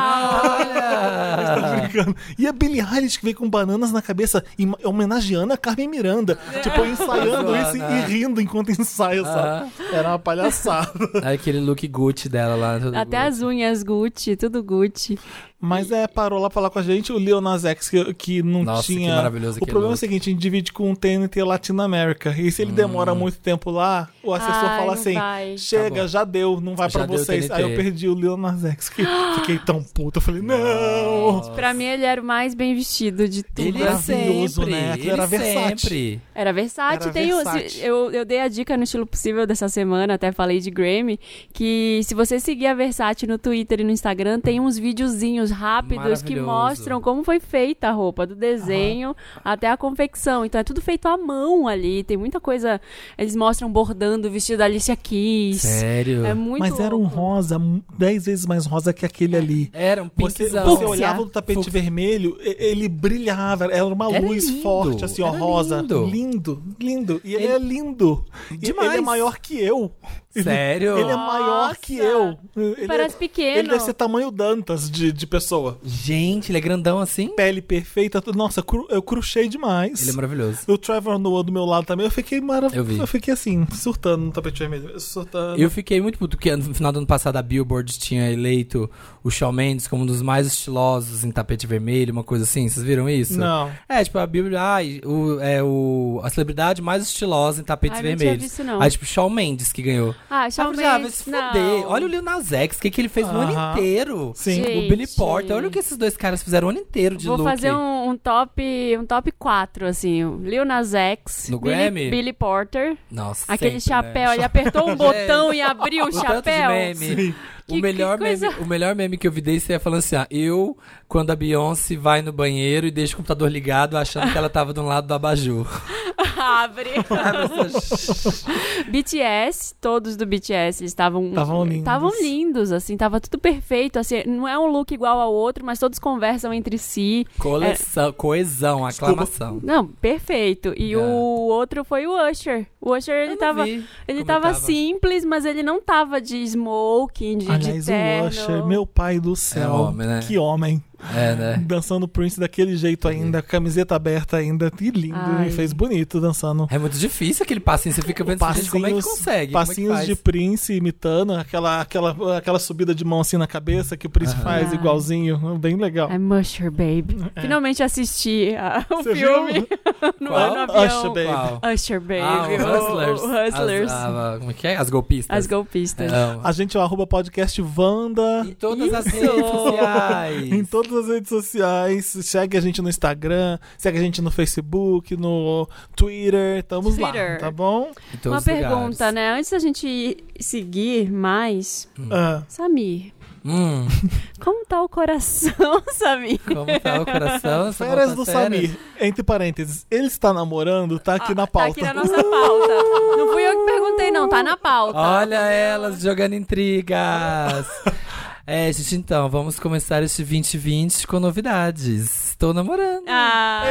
Tá 0.93 1.57
Olha! 1.57 1.77
brincando. 1.81 2.17
E 2.39 2.47
a 2.47 2.53
Billie 2.53 2.81
Eilish 2.81 3.19
que 3.19 3.25
veio 3.25 3.37
com 3.37 3.49
bananas 3.49 3.91
na 3.93 4.01
cabeça, 4.03 4.45
em- 4.59 4.73
homenageando 4.85 5.53
a 5.53 5.57
Carmen 5.57 5.89
Miranda. 5.89 6.39
Tipo, 6.63 6.85
ensaiando 6.85 7.49
Zoando, 7.49 7.57
isso 7.57 7.77
e, 7.77 8.01
rindo 8.13 8.41
enquanto 8.41 8.71
ensaia, 8.71 9.25
sabe? 9.25 9.71
Era 9.93 10.09
uma 10.11 10.19
palhaçada. 10.19 10.93
Aquele 11.33 11.61
look 11.61 11.87
Gucci 11.89 12.29
dela 12.29 12.55
lá. 12.55 12.77
Até 13.01 13.17
Gucci. 13.17 13.17
as 13.17 13.43
unhas 13.43 13.83
Gucci, 13.83 14.37
tudo 14.37 14.63
Gucci. 14.63 15.19
Mas 15.65 15.93
é, 15.93 16.09
parou 16.09 16.41
lá 16.41 16.49
pra 16.51 16.55
falar 16.55 16.71
com 16.71 16.79
a 16.81 16.83
gente 16.83 17.13
o 17.13 17.19
Lil 17.19 17.41
Nas 17.41 17.65
X, 17.65 17.89
que, 17.89 18.13
que 18.15 18.43
não 18.43 18.65
Nossa, 18.65 18.83
que 18.87 18.97
tinha. 18.97 19.15
maravilhoso 19.15 19.59
o 19.61 19.65
problema 19.65 19.85
é 19.85 19.87
o 19.87 19.91
look. 19.91 20.01
seguinte: 20.01 20.29
a 20.29 20.33
gente 20.33 20.41
divide 20.43 20.73
com 20.73 20.91
o 20.91 20.97
TNT 20.97 21.41
Latinoamérica. 21.45 22.35
E 22.37 22.51
se 22.51 22.63
ele 22.63 22.73
Hum. 22.73 22.75
demora 22.75 23.15
muito 23.15 23.39
tempo 23.39 23.71
lá, 23.71 24.09
o 24.25 24.35
assessor 24.35 24.65
Ai, 24.65 24.79
fala 24.81 24.93
assim: 24.95 25.15
vai. 25.15 25.57
chega, 25.57 26.01
Tá 26.03 26.07
já 26.09 26.25
deu, 26.25 26.61
não 26.61 26.75
vai 26.75 26.89
deu 26.89 27.07
vocês. 27.07 27.49
Aí 27.51 27.63
eu 27.63 27.77
perdi 27.77 28.09
o 28.09 28.15
Lil 28.15 28.37
Nas 28.37 28.65
X. 28.65 28.89
Que 28.89 29.05
fiquei 29.37 29.59
tão 29.59 29.83
puto. 29.85 30.19
Eu 30.19 30.23
falei: 30.23 30.43
não! 30.43 31.33
Nossa. 31.33 31.53
Pra 31.53 31.73
mim, 31.73 31.85
ele 31.85 32.05
era 32.05 32.21
o 32.21 32.25
mais 32.25 32.55
bem 32.55 32.75
vestido 32.75 33.29
de 33.29 33.45
tudo. 33.45 33.69
Ele 33.69 33.83
é 33.83 33.85
Maravilhoso, 33.85 34.55
sempre, 34.63 34.71
né? 34.73 34.93
Aquilo 34.93 35.05
ele 35.07 35.13
era 35.13 35.27
versátil. 35.27 35.79
sempre. 35.79 36.21
Era 36.35 36.53
versátil. 36.53 37.03
Era 37.05 37.13
Tem 37.13 37.27
versátil. 37.33 37.81
eu, 37.85 38.11
eu 38.11 38.25
dei 38.25 38.41
a 38.41 38.49
dica 38.49 38.77
no 38.77 38.83
estilo 38.83 39.07
possível 39.07 39.47
dessa 39.47 39.69
semana, 39.69 40.15
até 40.15 40.33
falei 40.33 40.59
de 40.59 40.71
Grammy, 40.71 41.21
que 41.53 42.01
se 42.03 42.15
você 42.15 42.41
seguir 42.41 42.67
a 42.67 42.75
Versace 42.75 43.27
no 43.27 43.39
Twitter 43.39 43.81
e 43.81 43.85
no 43.85 43.91
Instagram, 43.91 44.41
tem 44.41 44.59
uns 44.59 44.77
videozinhos 44.77 45.52
rápidos 45.53 46.23
que 46.23 46.35
mostram 46.41 47.01
como 47.01 47.23
foi 47.23 47.39
feita 47.39 47.89
a 47.89 47.93
roupa, 47.93 48.27
do 48.27 48.35
desenho 48.35 49.15
até 49.45 49.71
a 49.71 49.77
confecção. 49.77 50.45
Então 50.45 50.61
é 50.61 50.65
tudo 50.65 50.81
feito 50.81 51.07
à 51.07 51.17
mão 51.17 51.69
ali. 51.69 52.03
Tem 52.03 52.17
muita 52.17 52.41
coisa. 52.41 52.81
Eles 53.17 53.37
mostram 53.37 53.71
bordando 53.71 54.27
o 54.29 54.31
vestido 54.31 54.59
da 54.59 54.65
Alicia 54.65 54.97
Keys. 54.97 55.61
Sério? 55.63 56.25
É 56.25 56.35
muito 56.35 56.61
Mas 56.61 56.81
era 56.81 56.97
um 56.97 57.03
louco. 57.03 57.15
rosa, 57.17 57.61
dez 57.97 58.25
vezes 58.25 58.47
mais 58.47 58.67
rosa 58.67 58.93
que 58.93 59.05
aquele 59.07 59.37
ali. 59.37 59.71
Era 59.73 60.03
um 60.03 60.11
Você, 60.19 60.45
pinkzão. 60.45 60.65
você 60.65 60.71
Fúcsia. 60.85 60.89
olhava 60.89 61.21
no 61.21 61.29
tapete 61.31 61.71
vermelho, 61.71 62.37
e- 62.41 62.57
ele 62.59 62.89
brilhava, 62.89 63.67
era 63.67 63.85
uma 63.85 64.11
Era 64.15 64.27
luz 64.27 64.49
lindo, 64.49 64.63
forte, 64.63 65.05
assim, 65.05 65.23
ó, 65.23 65.29
era 65.29 65.39
rosa. 65.39 65.81
lindo. 65.81 66.05
Lindo, 66.07 66.63
lindo. 66.81 67.21
E 67.25 67.35
ele, 67.35 67.45
Ele- 67.45 67.53
é 67.53 67.59
lindo. 67.59 68.25
E 68.51 68.57
Demais. 68.57 68.89
Ele 68.91 68.99
é 68.99 69.01
maior 69.01 69.39
que 69.39 69.59
eu. 69.61 69.93
Sério? 70.33 70.97
Ele 70.99 71.11
é 71.11 71.17
maior 71.17 71.69
Nossa. 71.69 71.77
que 71.81 71.97
eu. 71.97 72.39
Ele 72.57 72.87
Parece 72.87 73.15
é, 73.15 73.19
pequeno. 73.19 73.59
Ele 73.59 73.69
deve 73.69 73.81
ser 73.85 73.93
tamanho 73.93 74.31
Dantas 74.31 74.91
de, 74.91 75.13
de 75.13 75.27
pessoa. 75.27 75.79
Gente, 75.85 76.51
ele 76.51 76.59
é 76.59 76.61
grandão 76.61 76.99
assim? 76.99 77.29
Pele 77.37 77.61
perfeita. 77.61 78.23
Nossa, 78.35 78.63
cru, 78.63 78.87
eu 78.91 79.03
cruchei 79.03 79.49
demais. 79.49 80.01
Ele 80.03 80.11
é 80.11 80.15
maravilhoso. 80.15 80.59
O 80.67 80.79
Trevor 80.79 81.19
Noah 81.19 81.43
do 81.45 81.53
meu 81.53 81.65
lado 81.65 81.85
também, 81.87 82.07
eu 82.07 82.11
fiquei 82.11 82.39
Eu 82.39 82.43
vi. 82.43 82.47
maravilhoso. 82.47 83.01
Eu 83.01 83.07
fiquei 83.07 83.35
assim, 83.35 83.67
surtando 83.73 84.25
no 84.25 84.33
tapete 84.33 84.61
vermelho. 84.61 84.99
Surtando. 84.99 85.61
Eu 85.61 85.71
fiquei 85.71 86.01
muito 86.01 86.19
puto 86.19 86.37
porque 86.37 86.55
no 86.57 86.75
final 86.75 86.93
do 86.93 86.99
ano 86.99 87.07
passado 87.07 87.37
a 87.37 87.43
Billboard 87.43 87.99
tinha 87.99 88.31
eleito 88.31 88.91
o 89.23 89.31
Shawn 89.31 89.53
Mendes 89.53 89.87
como 89.87 90.03
um 90.03 90.07
dos 90.07 90.23
mais 90.23 90.47
estilosos 90.47 91.25
em 91.25 91.31
tapete 91.31 91.67
vermelho, 91.67 92.13
uma 92.13 92.25
coisa 92.25 92.45
assim. 92.45 92.69
Vocês 92.69 92.85
viram 92.85 93.09
isso? 93.09 93.39
Não. 93.39 93.71
É, 93.89 94.03
tipo, 94.03 94.19
a 94.19 94.27
Billboard, 94.27 94.57
ai, 94.57 95.01
o, 95.05 95.39
é 95.41 95.63
o, 95.63 96.21
a 96.25 96.31
celebridade 96.31 96.81
mais 96.81 97.03
estilosa 97.03 97.61
em 97.61 97.65
tapetes 97.65 97.99
Ai, 97.99 98.03
não 98.03 98.09
tinha 98.09 98.17
vermelhos. 98.19 98.45
visto, 98.45 98.65
não. 98.65 98.81
Aí, 98.81 98.91
tipo, 98.91 99.05
Shawn 99.05 99.31
Mendes 99.31 99.73
que 99.73 99.83
ganhou. 99.83 100.15
Ah, 100.35 100.49
Shawn 100.51 100.71
Ah, 100.71 100.75
já, 100.83 100.99
vai 100.99 101.11
se 101.11 101.29
não. 101.31 101.49
fuder. 101.49 101.85
Olha 101.87 102.07
o 102.07 102.09
Lil 102.09 102.23
Nas 102.23 102.51
X, 102.53 102.79
o 102.79 102.81
que, 102.81 102.91
que 102.91 103.01
ele 103.03 103.09
fez 103.11 103.27
no 103.31 103.39
ano 103.41 103.53
Aham. 103.53 103.73
inteiro. 103.73 104.33
Sim. 104.35 104.55
Gente. 104.65 104.79
O 104.87 104.89
Billy 104.89 105.07
Porter, 105.07 105.55
olha 105.57 105.69
o 105.69 105.71
que 105.71 105.79
esses 105.79 105.99
dois 105.99 106.17
caras 106.17 106.43
fizeram 106.43 106.69
o 106.69 106.71
ano 106.71 106.79
inteiro 106.79 107.17
de 107.17 107.27
Vou 107.27 107.37
look. 107.37 107.47
fazer 107.49 107.71
um, 107.73 108.09
um 108.09 108.17
top 108.17 108.63
um 108.99 109.05
top 109.05 109.31
4, 109.33 109.87
assim. 109.87 110.39
Lil 110.43 110.65
Nas 110.65 110.95
X, 110.95 111.49
No 111.51 111.61
Billy, 111.61 111.75
Grammy? 111.77 112.11
Billy 112.11 112.33
Porter, 112.33 112.97
Nossa, 113.11 113.45
aquele 113.53 113.79
sempre, 113.79 113.95
chapéu, 114.07 114.29
né? 114.31 114.35
ele 114.37 114.45
apertou 114.45 114.89
um 114.89 114.97
botão 114.97 115.53
e 115.53 115.61
abriu 115.61 116.05
o, 116.07 116.09
O 116.09 116.11
tanto 116.11 116.23
de 116.25 116.27
chapéu. 116.35 116.71
meme. 116.71 116.95
Sim. 116.97 117.35
O 117.69 117.75
Que- 117.75 117.81
melhor, 117.83 118.19
que 118.19 118.25
coisa- 118.25 118.49
meme, 118.51 118.61
o 118.63 118.67
melhor 118.67 118.95
meme 118.95 119.17
que 119.19 119.27
eu 119.29 119.31
vi 119.33 119.41
desse 119.41 119.73
é 119.73 119.79
falando 119.79 119.99
assim: 120.01 120.17
ah, 120.17 120.27
eu, 120.31 120.77
quando 121.07 121.31
a 121.31 121.37
Beyoncé 121.37 121.97
vai 121.97 122.21
no 122.23 122.33
banheiro 122.33 122.87
e 122.87 122.91
deixa 122.91 123.13
o 123.15 123.17
computador 123.19 123.51
ligado, 123.51 123.97
achando 123.97 124.33
que 124.33 124.37
ela 124.39 124.49
tava 124.51 124.73
do 124.73 124.83
lado 124.83 125.07
do 125.07 125.15
abajur. 125.15 125.67
Abre. 126.43 126.91
BTS, 128.91 129.75
todos 129.81 130.17
do 130.17 130.27
BTS, 130.27 130.85
estavam 130.85 131.31
Tavam 131.33 131.63
lindos. 131.65 131.79
Estavam 131.79 132.11
lindos, 132.21 132.73
assim, 132.73 132.97
tava 132.97 133.21
tudo 133.21 133.39
perfeito, 133.39 133.99
assim, 133.99 134.23
não 134.27 134.47
é 134.49 134.59
um 134.59 134.67
look 134.67 134.93
igual 134.93 135.21
ao 135.21 135.33
outro, 135.33 135.65
mas 135.65 135.79
todos 135.79 135.99
conversam 135.99 136.53
entre 136.53 136.79
si. 136.79 137.27
Coleção, 137.39 138.13
coesão, 138.13 138.85
aclamação. 138.85 139.61
Não, 139.63 139.87
perfeito. 139.87 140.73
E 140.77 140.93
É. 140.93 140.99
o 140.99 141.03
outro 141.49 141.85
foi 141.85 142.07
o 142.07 142.31
Usher. 142.31 142.67
O 142.81 142.95
Usher, 142.97 143.15
ele 143.27 143.37
tava 143.37 143.65
vi 143.65 143.85
ele 144.09 144.25
tava 144.25 144.49
tava. 144.49 144.55
simples, 144.55 145.25
mas 145.25 145.45
ele 145.45 145.63
não 145.63 145.81
tava 145.81 146.21
de 146.21 146.37
smoking, 146.43 147.39
de, 147.39 147.51
Aliás, 147.51 147.85
de 147.85 147.91
terno. 147.93 148.25
o 148.25 148.29
Usher, 148.29 148.65
meu 148.67 148.87
pai 148.87 149.21
do 149.21 149.37
céu. 149.37 149.63
É 149.63 149.69
homem, 149.69 150.07
né? 150.07 150.21
Que 150.27 150.39
homem. 150.39 150.83
É, 151.15 151.35
né? 151.35 151.63
Dançando 151.67 152.07
Prince 152.07 152.39
daquele 152.39 152.77
jeito 152.77 153.09
ainda, 153.09 153.43
camiseta 153.43 153.95
aberta 153.97 154.37
ainda, 154.37 154.71
que 154.71 154.91
lindo, 154.91 155.17
Ai. 155.19 155.49
e 155.49 155.51
fez 155.51 155.73
bonito 155.73 156.21
dançando. 156.21 156.67
É 156.71 156.79
muito 156.79 156.97
difícil 156.99 157.43
aquele 157.45 157.61
passinho, 157.61 157.95
você 157.95 158.03
fica 158.03 158.25
pensando, 158.25 158.55
gente, 158.55 158.71
como 158.71 158.87
é 158.87 158.93
que 158.93 159.03
consegue? 159.03 159.25
Como 159.25 159.37
é 159.37 159.47
que 159.47 159.53
passinhos 159.53 160.07
de 160.07 160.15
Prince 160.17 160.73
imitando 160.75 161.33
aquela, 161.35 161.81
aquela, 161.81 162.37
aquela 162.39 162.59
subida 162.59 162.95
de 162.95 163.05
mão 163.05 163.21
assim 163.21 163.37
na 163.37 163.47
cabeça 163.47 163.97
que 163.97 164.07
o 164.07 164.11
Prince 164.11 164.37
faz 164.37 164.69
Ai. 164.71 164.75
igualzinho, 164.75 165.59
bem 165.59 165.77
legal. 165.77 166.11
I 166.11 166.19
Musher 166.19 166.71
Babe. 166.71 167.17
Finalmente 167.41 167.83
assisti 167.83 168.55
a- 168.57 168.85
o 168.91 168.95
É. 169.01 169.03
Você 169.03 169.15
filme 169.17 169.53
viu? 169.53 169.67
no, 170.21 170.29
Qual? 170.29 170.55
no 170.55 170.61
avião. 170.61 170.87
Usher 170.87 171.11
Babe. 171.13 171.27
Qual? 171.61 171.73
Usher 171.75 172.01
Baby. 172.01 172.21
Ah, 172.21 172.47
o 172.49 172.51
o- 172.53 172.55
Hustlers. 172.55 173.21
o 173.21 173.25
Hustlers. 173.27 173.93
As, 173.93 174.15
a- 174.15 174.37
como 174.39 174.51
é 174.51 174.55
que 174.55 174.67
é? 174.67 174.77
As 174.77 174.91
golpistas. 174.91 175.37
As 175.37 175.47
golpistas. 175.47 176.13
Amo. 176.13 176.41
A 176.45 176.53
gente 176.53 176.77
é 176.77 176.81
o 176.81 176.83
arroba 176.83 177.07
podcast 177.07 177.61
Wanda. 177.77 178.45
Em 178.47 178.53
todas 178.53 178.93
as 178.95 179.07
redes 179.07 179.31
sociais. 179.31 180.53
Em 180.53 180.65
todas 180.65 180.92
as 180.95 181.07
redes 181.09 181.29
sociais, 181.29 182.07
segue 182.07 182.57
a 182.57 182.61
gente 182.61 182.81
no 182.83 182.89
Instagram, 182.89 183.59
segue 183.79 183.99
a 183.99 184.01
gente 184.01 184.21
no 184.23 184.31
Facebook, 184.31 185.17
no 185.17 185.69
Twitter, 185.97 186.59
estamos 186.59 186.99
lá, 186.99 187.11
Twitter. 187.11 187.39
tá 187.39 187.51
bom? 187.51 187.91
Uma 188.25 188.41
pergunta, 188.43 189.07
lugares. 189.11 189.15
né? 189.15 189.33
Antes 189.33 189.51
da 189.51 189.59
gente 189.59 190.17
seguir 190.41 191.11
mais, 191.11 191.89
Ah, 192.11 192.43
Samir, 192.49 193.13
Hum, 193.45 193.89
como 194.41 194.65
tá 194.65 194.81
o 194.81 194.89
coração, 194.89 195.83
Samir? 195.91 196.39
como 196.47 196.79
tá 196.79 197.01
o 197.01 197.05
coração? 197.05 197.73
Férias 197.73 198.15
do? 198.15 198.25
Samir, 198.25 198.71
entre 199.01 199.25
parênteses, 199.25 199.85
ele 199.91 200.07
está 200.07 200.33
namorando, 200.33 200.97
tá 201.01 201.17
aqui 201.17 201.35
na 201.35 201.45
Tá 201.47 201.53
pauta. 201.53 201.71
aqui 201.73 201.83
na 201.83 201.93
nossa 201.93 202.23
pauta. 202.23 202.75
Não 203.17 203.33
fui 203.33 203.43
eu 203.45 203.59
que 203.59 203.67
perguntei, 203.73 204.11
não. 204.13 204.29
Tá 204.29 204.45
na 204.45 204.57
pauta. 204.57 204.97
Olha 204.97 205.41
elas 205.51 206.01
jogando 206.01 206.35
intrigas. 206.35 207.67
É, 208.47 208.73
gente, 208.73 208.97
então, 208.97 209.29
vamos 209.29 209.59
começar 209.61 210.03
este 210.03 210.25
2020 210.25 211.07
com 211.07 211.21
novidades. 211.21 212.31
Estou 212.31 212.53
namorando. 212.53 213.05
Ah, 213.09 213.63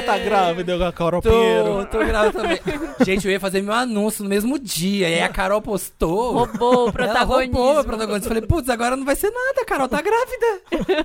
Você 0.00 0.02
tá 0.06 0.18
grávida, 0.18 0.72
eu 0.72 0.92
Carol 0.92 1.20
Tô, 1.22 1.30
Pinheiro? 1.30 1.86
tô 1.90 1.98
grávida 1.98 2.40
também. 2.40 2.60
Gente, 3.04 3.26
eu 3.26 3.32
ia 3.32 3.40
fazer 3.40 3.62
meu 3.62 3.72
anúncio 3.74 4.22
no 4.22 4.30
mesmo 4.30 4.58
dia. 4.58 5.08
E 5.08 5.14
aí 5.14 5.22
a 5.22 5.28
Carol 5.28 5.60
postou. 5.62 6.32
roubou 6.32 6.74
o 6.74 6.82
Ela 6.84 6.92
protagonismo. 6.92 7.56
roubou 7.58 7.80
o 7.80 7.84
protagonismo. 7.84 8.24
Eu 8.24 8.28
Falei, 8.28 8.42
putz, 8.42 8.68
agora 8.68 8.96
não 8.96 9.04
vai 9.04 9.16
ser 9.16 9.30
nada. 9.30 9.60
A 9.62 9.64
Carol 9.64 9.88
tá 9.88 10.00
grávida. 10.00 10.46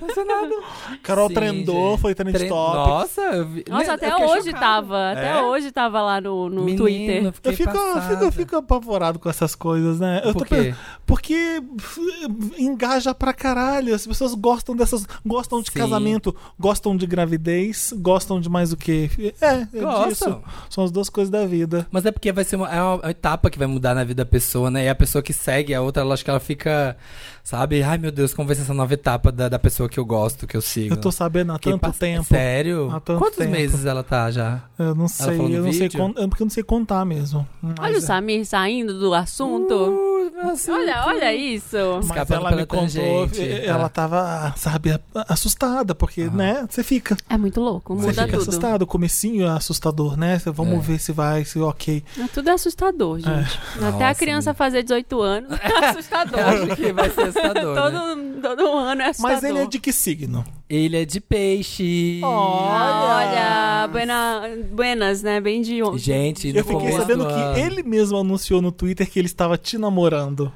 vai 0.06 0.14
ser 0.14 0.24
nada. 0.24 0.54
Carol 1.02 1.28
Sim, 1.28 1.34
trendou, 1.34 1.90
gente. 1.92 2.00
foi 2.00 2.14
trend 2.14 2.32
Tre- 2.38 2.48
top. 2.48 2.76
Nossa, 2.76 3.20
eu 3.22 3.46
vi... 3.46 3.64
Nossa, 3.68 3.90
eu 3.90 3.94
até 3.94 4.10
fiquei 4.10 4.24
hoje 4.26 4.50
chocado. 4.50 4.60
tava. 4.60 5.10
Até 5.12 5.28
É? 5.30 5.42
hoje 5.42 5.72
tava 5.72 6.02
lá 6.02 6.20
no, 6.20 6.48
no 6.48 6.62
Menino, 6.64 6.78
Twitter. 6.84 7.24
eu 7.24 7.52
fico, 7.52 7.70
eu 7.70 8.02
fico, 8.02 8.24
eu 8.24 8.32
fico 8.32 8.56
apavorado 8.56 9.18
com 9.18 9.28
essas 9.28 9.54
coisas, 9.54 9.98
né? 10.00 10.20
Eu 10.24 10.32
Por 10.32 10.40
tô 10.40 10.44
quê? 10.46 10.54
pe- 10.56 10.74
Porque 11.06 11.62
engaja 12.58 13.14
pra 13.14 13.32
caralho. 13.32 13.94
As 13.94 14.06
pessoas 14.06 14.34
gostam 14.34 14.74
dessas. 14.76 15.06
Gostam 15.24 15.60
de 15.60 15.70
Sim. 15.72 15.78
casamento, 15.78 16.34
gostam 16.58 16.96
de 16.96 17.06
gravidez, 17.06 17.92
gostam 17.96 18.40
de 18.40 18.48
mais 18.48 18.72
o 18.72 18.76
quê? 18.84 19.10
É, 19.40 19.46
é 19.46 19.80
Gostam. 19.80 20.08
disso. 20.08 20.42
São 20.70 20.84
as 20.84 20.90
duas 20.90 21.08
coisas 21.08 21.30
da 21.30 21.44
vida. 21.46 21.86
Mas 21.90 22.04
é 22.06 22.12
porque 22.12 22.30
vai 22.32 22.44
ser 22.44 22.56
uma, 22.56 22.68
é 22.72 22.80
uma 22.82 23.10
etapa 23.10 23.50
que 23.50 23.58
vai 23.58 23.66
mudar 23.66 23.94
na 23.94 24.04
vida 24.04 24.24
da 24.24 24.30
pessoa, 24.30 24.70
né? 24.70 24.84
E 24.84 24.88
a 24.88 24.94
pessoa 24.94 25.22
que 25.22 25.32
segue 25.32 25.74
a 25.74 25.80
outra, 25.80 26.02
ela 26.02 26.14
acho 26.14 26.24
que 26.24 26.30
ela 26.30 26.40
fica, 26.40 26.96
sabe? 27.42 27.82
Ai, 27.82 27.98
meu 27.98 28.12
Deus, 28.12 28.32
como 28.34 28.46
vai 28.46 28.54
ser 28.56 28.62
essa 28.62 28.74
nova 28.74 28.92
etapa 28.94 29.32
da, 29.32 29.48
da 29.48 29.58
pessoa 29.58 29.88
que 29.88 29.98
eu 29.98 30.04
gosto, 30.04 30.46
que 30.46 30.56
eu 30.56 30.60
sigo. 30.62 30.94
Eu 30.94 31.00
tô 31.00 31.10
sabendo 31.10 31.52
há 31.52 31.58
Que 31.58 31.70
tanto 31.70 31.80
passa- 31.80 31.98
tempo. 31.98 32.24
Sério? 32.24 32.90
Há 32.92 33.00
tanto 33.00 33.18
Quantos 33.18 33.38
tempo. 33.38 33.50
meses 33.50 33.84
ela 33.84 34.02
tá 34.02 34.30
já? 34.30 34.62
Eu 34.78 34.94
não 34.94 35.08
sei, 35.08 35.26
falou 35.36 35.48
no 35.48 35.54
eu 35.56 35.64
não 35.64 35.72
sei 35.72 35.88
vídeo? 35.88 35.98
con- 36.00 36.14
é 36.22 36.26
porque 36.28 36.42
eu 36.42 36.46
não 36.46 36.50
sei 36.50 36.62
contar 36.62 37.04
mesmo. 37.04 37.46
Mas, 37.62 37.74
Olha 37.80 37.94
o 37.94 37.98
é. 37.98 38.00
Samir 38.00 38.44
saindo 38.46 38.98
do 38.98 39.12
assunto. 39.14 39.74
Uh, 39.74 40.13
assunto. 40.50 40.74
Olha, 40.76 41.04
olha 41.06 41.34
isso. 41.34 41.76
Mas 41.96 42.06
Escapando 42.06 42.46
ela 42.46 42.56
me 42.56 42.66
contou, 42.66 43.28
tangente, 43.28 43.66
ela 43.66 43.88
tava, 43.88 44.52
sabe, 44.56 44.98
assustada, 45.28 45.94
porque, 45.94 46.22
Aham. 46.22 46.36
né, 46.36 46.66
você 46.68 46.82
fica, 46.82 47.16
É 47.28 47.36
muito 47.36 47.60
louco, 47.60 47.94
você 47.94 48.06
muda 48.08 48.24
fica 48.24 48.38
tudo. 48.38 48.48
assustado, 48.48 48.82
o 48.82 48.86
comecinho 48.86 49.46
é 49.46 49.50
assustador, 49.50 50.16
né, 50.16 50.38
Cê- 50.38 50.50
vamos 50.50 50.74
É. 50.78 50.80
ver 50.80 50.98
se 50.98 51.12
vai, 51.12 51.44
se 51.44 51.58
ok. 51.58 52.02
É, 52.18 52.26
Tudo 52.28 52.50
é 52.50 52.52
assustador, 52.52 53.18
gente. 53.18 53.60
Até 53.82 54.06
a 54.06 54.14
criança 54.14 54.52
fazer 54.54 54.82
18 54.82 55.20
anos 55.20 55.50
é 55.60 55.84
assustador. 55.90 56.38
Eu 56.40 56.46
acho 56.48 56.76
que 56.76 56.92
vai 56.92 57.10
ser 57.10 57.20
assustador, 57.22 57.74
né? 57.74 57.80
todo, 57.82 58.56
todo 58.56 58.72
ano 58.78 59.02
é 59.02 59.08
assustador. 59.08 59.34
Mas 59.36 59.44
ele 59.44 59.58
é 59.58 59.66
de 59.66 59.78
que 59.78 59.92
signo? 59.92 60.44
Ele 60.68 60.96
é 60.96 61.04
de 61.04 61.20
peixe. 61.20 62.20
Olha, 62.24 63.86
buena, 63.88 64.42
buenas, 64.72 65.22
né? 65.22 65.40
Bem 65.40 65.60
de 65.60 65.82
ontem. 65.82 65.98
Gente, 65.98 66.52
no 66.52 66.58
Eu 66.58 66.64
fiquei 66.64 66.78
começo 66.78 66.98
sabendo 66.98 67.24
do 67.24 67.34
que 67.34 67.60
ele 67.60 67.82
mesmo 67.82 68.16
anunciou 68.18 68.62
no 68.62 68.72
Twitter 68.72 69.08
que 69.08 69.18
ele 69.18 69.26
estava 69.26 69.58
te 69.58 69.76
namorando. 69.76 70.50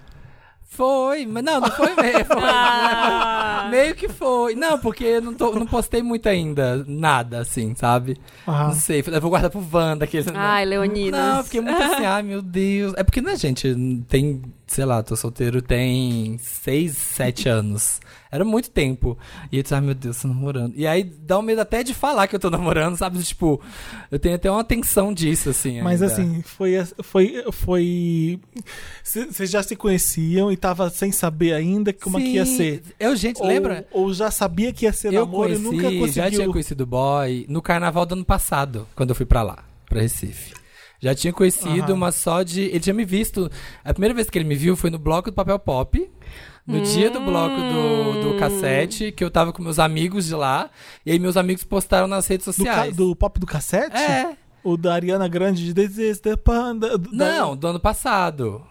Foi, 0.70 1.26
mas 1.26 1.42
não, 1.42 1.60
não 1.60 1.70
foi 1.70 1.94
mesmo. 1.94 2.24
Foi- 2.26 2.36
Ah. 2.40 3.68
Meio 3.72 3.94
que 3.94 4.08
foi. 4.08 4.54
Não, 4.54 4.78
porque 4.78 5.02
eu 5.04 5.20
não, 5.20 5.34
tô, 5.34 5.52
não 5.52 5.66
postei 5.66 6.02
muito 6.02 6.28
ainda. 6.28 6.84
Nada, 6.86 7.40
assim, 7.40 7.74
sabe? 7.74 8.16
Ah. 8.46 8.64
Não 8.68 8.72
sei. 8.74 9.02
Eu 9.06 9.20
vou 9.20 9.30
guardar 9.30 9.50
pro 9.50 9.66
Wanda. 9.72 10.04
Aqueles, 10.04 10.26
Ai, 10.34 10.64
Leonidas. 10.64 11.18
Não, 11.20 11.38
eu 11.38 11.44
fiquei 11.44 11.60
muito 11.60 11.82
assim, 11.82 12.04
ai 12.04 12.22
meu 12.22 12.40
Deus. 12.40 12.94
É 12.96 13.02
porque, 13.02 13.20
né, 13.20 13.36
gente, 13.36 13.74
tem, 14.08 14.40
sei 14.66 14.84
lá, 14.84 15.02
tô 15.02 15.16
solteiro 15.16 15.60
tem 15.60 16.38
seis, 16.38 16.96
sete 16.96 17.48
anos. 17.48 18.00
Era 18.30 18.44
muito 18.44 18.70
tempo. 18.70 19.16
E 19.50 19.56
eu 19.56 19.62
disse, 19.62 19.74
ai 19.74 19.80
meu 19.80 19.94
Deus, 19.94 20.20
tô 20.20 20.28
namorando. 20.28 20.74
E 20.76 20.86
aí 20.86 21.02
dá 21.02 21.38
um 21.38 21.42
medo 21.42 21.60
até 21.60 21.82
de 21.82 21.94
falar 21.94 22.26
que 22.26 22.36
eu 22.36 22.40
tô 22.40 22.50
namorando, 22.50 22.96
sabe? 22.96 23.22
Tipo, 23.22 23.60
eu 24.10 24.18
tenho 24.18 24.34
até 24.34 24.50
uma 24.50 24.62
tensão 24.64 25.12
disso, 25.14 25.50
assim. 25.50 25.80
Mas 25.80 26.02
ainda. 26.02 26.12
assim, 26.14 26.42
foi. 26.42 26.74
foi, 27.02 27.44
foi... 27.52 28.40
Vocês 29.02 29.50
já 29.50 29.62
se 29.62 29.74
conheciam 29.76 30.52
e 30.52 30.56
tava 30.56 30.90
sem 30.90 31.10
saber 31.10 31.54
ainda 31.54 31.92
como 31.92 32.18
é 32.18 32.22
que 32.22 32.28
ia 32.32 32.44
Sim. 32.44 32.56
ser. 32.56 32.82
Eu, 33.00 33.16
gente, 33.16 33.40
Ou, 33.40 33.46
lembra? 33.46 33.86
ou 33.92 34.12
já 34.12 34.30
sabia 34.30 34.72
que 34.72 34.84
ia 34.84 34.92
ser 34.92 35.08
Eu 35.12 35.24
namoro 35.24 35.48
conheci, 35.48 35.60
e 35.60 35.64
nunca 35.64 35.82
conseguiu. 35.84 36.08
já 36.12 36.30
tinha 36.30 36.48
conhecido 36.48 36.82
o 36.82 36.86
boy 36.86 37.46
no 37.48 37.62
carnaval 37.62 38.04
do 38.04 38.12
ano 38.12 38.24
passado, 38.24 38.86
quando 38.94 39.10
eu 39.10 39.16
fui 39.16 39.26
pra 39.26 39.42
lá, 39.42 39.64
pra 39.88 40.00
Recife. 40.02 40.52
Já 41.00 41.14
tinha 41.14 41.32
conhecido, 41.32 41.92
Aham. 41.92 41.96
mas 41.96 42.16
só 42.16 42.42
de. 42.42 42.62
Ele 42.62 42.80
tinha 42.80 42.92
me 42.92 43.04
visto. 43.04 43.48
A 43.84 43.92
primeira 43.94 44.12
vez 44.14 44.28
que 44.28 44.36
ele 44.36 44.48
me 44.48 44.56
viu 44.56 44.74
foi 44.74 44.90
no 44.90 44.98
bloco 44.98 45.30
do 45.30 45.34
papel 45.34 45.56
pop. 45.58 46.10
No 46.68 46.82
dia 46.82 47.10
do 47.10 47.18
bloco 47.20 47.56
do, 47.56 48.32
do 48.32 48.38
cassete, 48.38 49.10
que 49.10 49.24
eu 49.24 49.30
tava 49.30 49.52
com 49.54 49.62
meus 49.62 49.78
amigos 49.78 50.26
de 50.26 50.34
lá. 50.34 50.68
E 51.04 51.10
aí 51.10 51.18
meus 51.18 51.36
amigos 51.38 51.64
postaram 51.64 52.06
nas 52.06 52.26
redes 52.26 52.44
do, 52.46 52.52
sociais. 52.52 52.94
do 52.94 53.16
pop 53.16 53.40
do 53.40 53.46
cassete? 53.46 53.96
É. 53.96 54.36
O 54.62 54.76
da 54.76 54.92
Ariana 54.94 55.26
Grande 55.28 55.72
de 55.72 56.14
the 56.20 56.36
Panda. 56.36 56.98
do- 56.98 57.10
da- 57.10 57.38
Não, 57.38 57.56
do 57.56 57.66
ano 57.68 57.80
passado. 57.80 58.62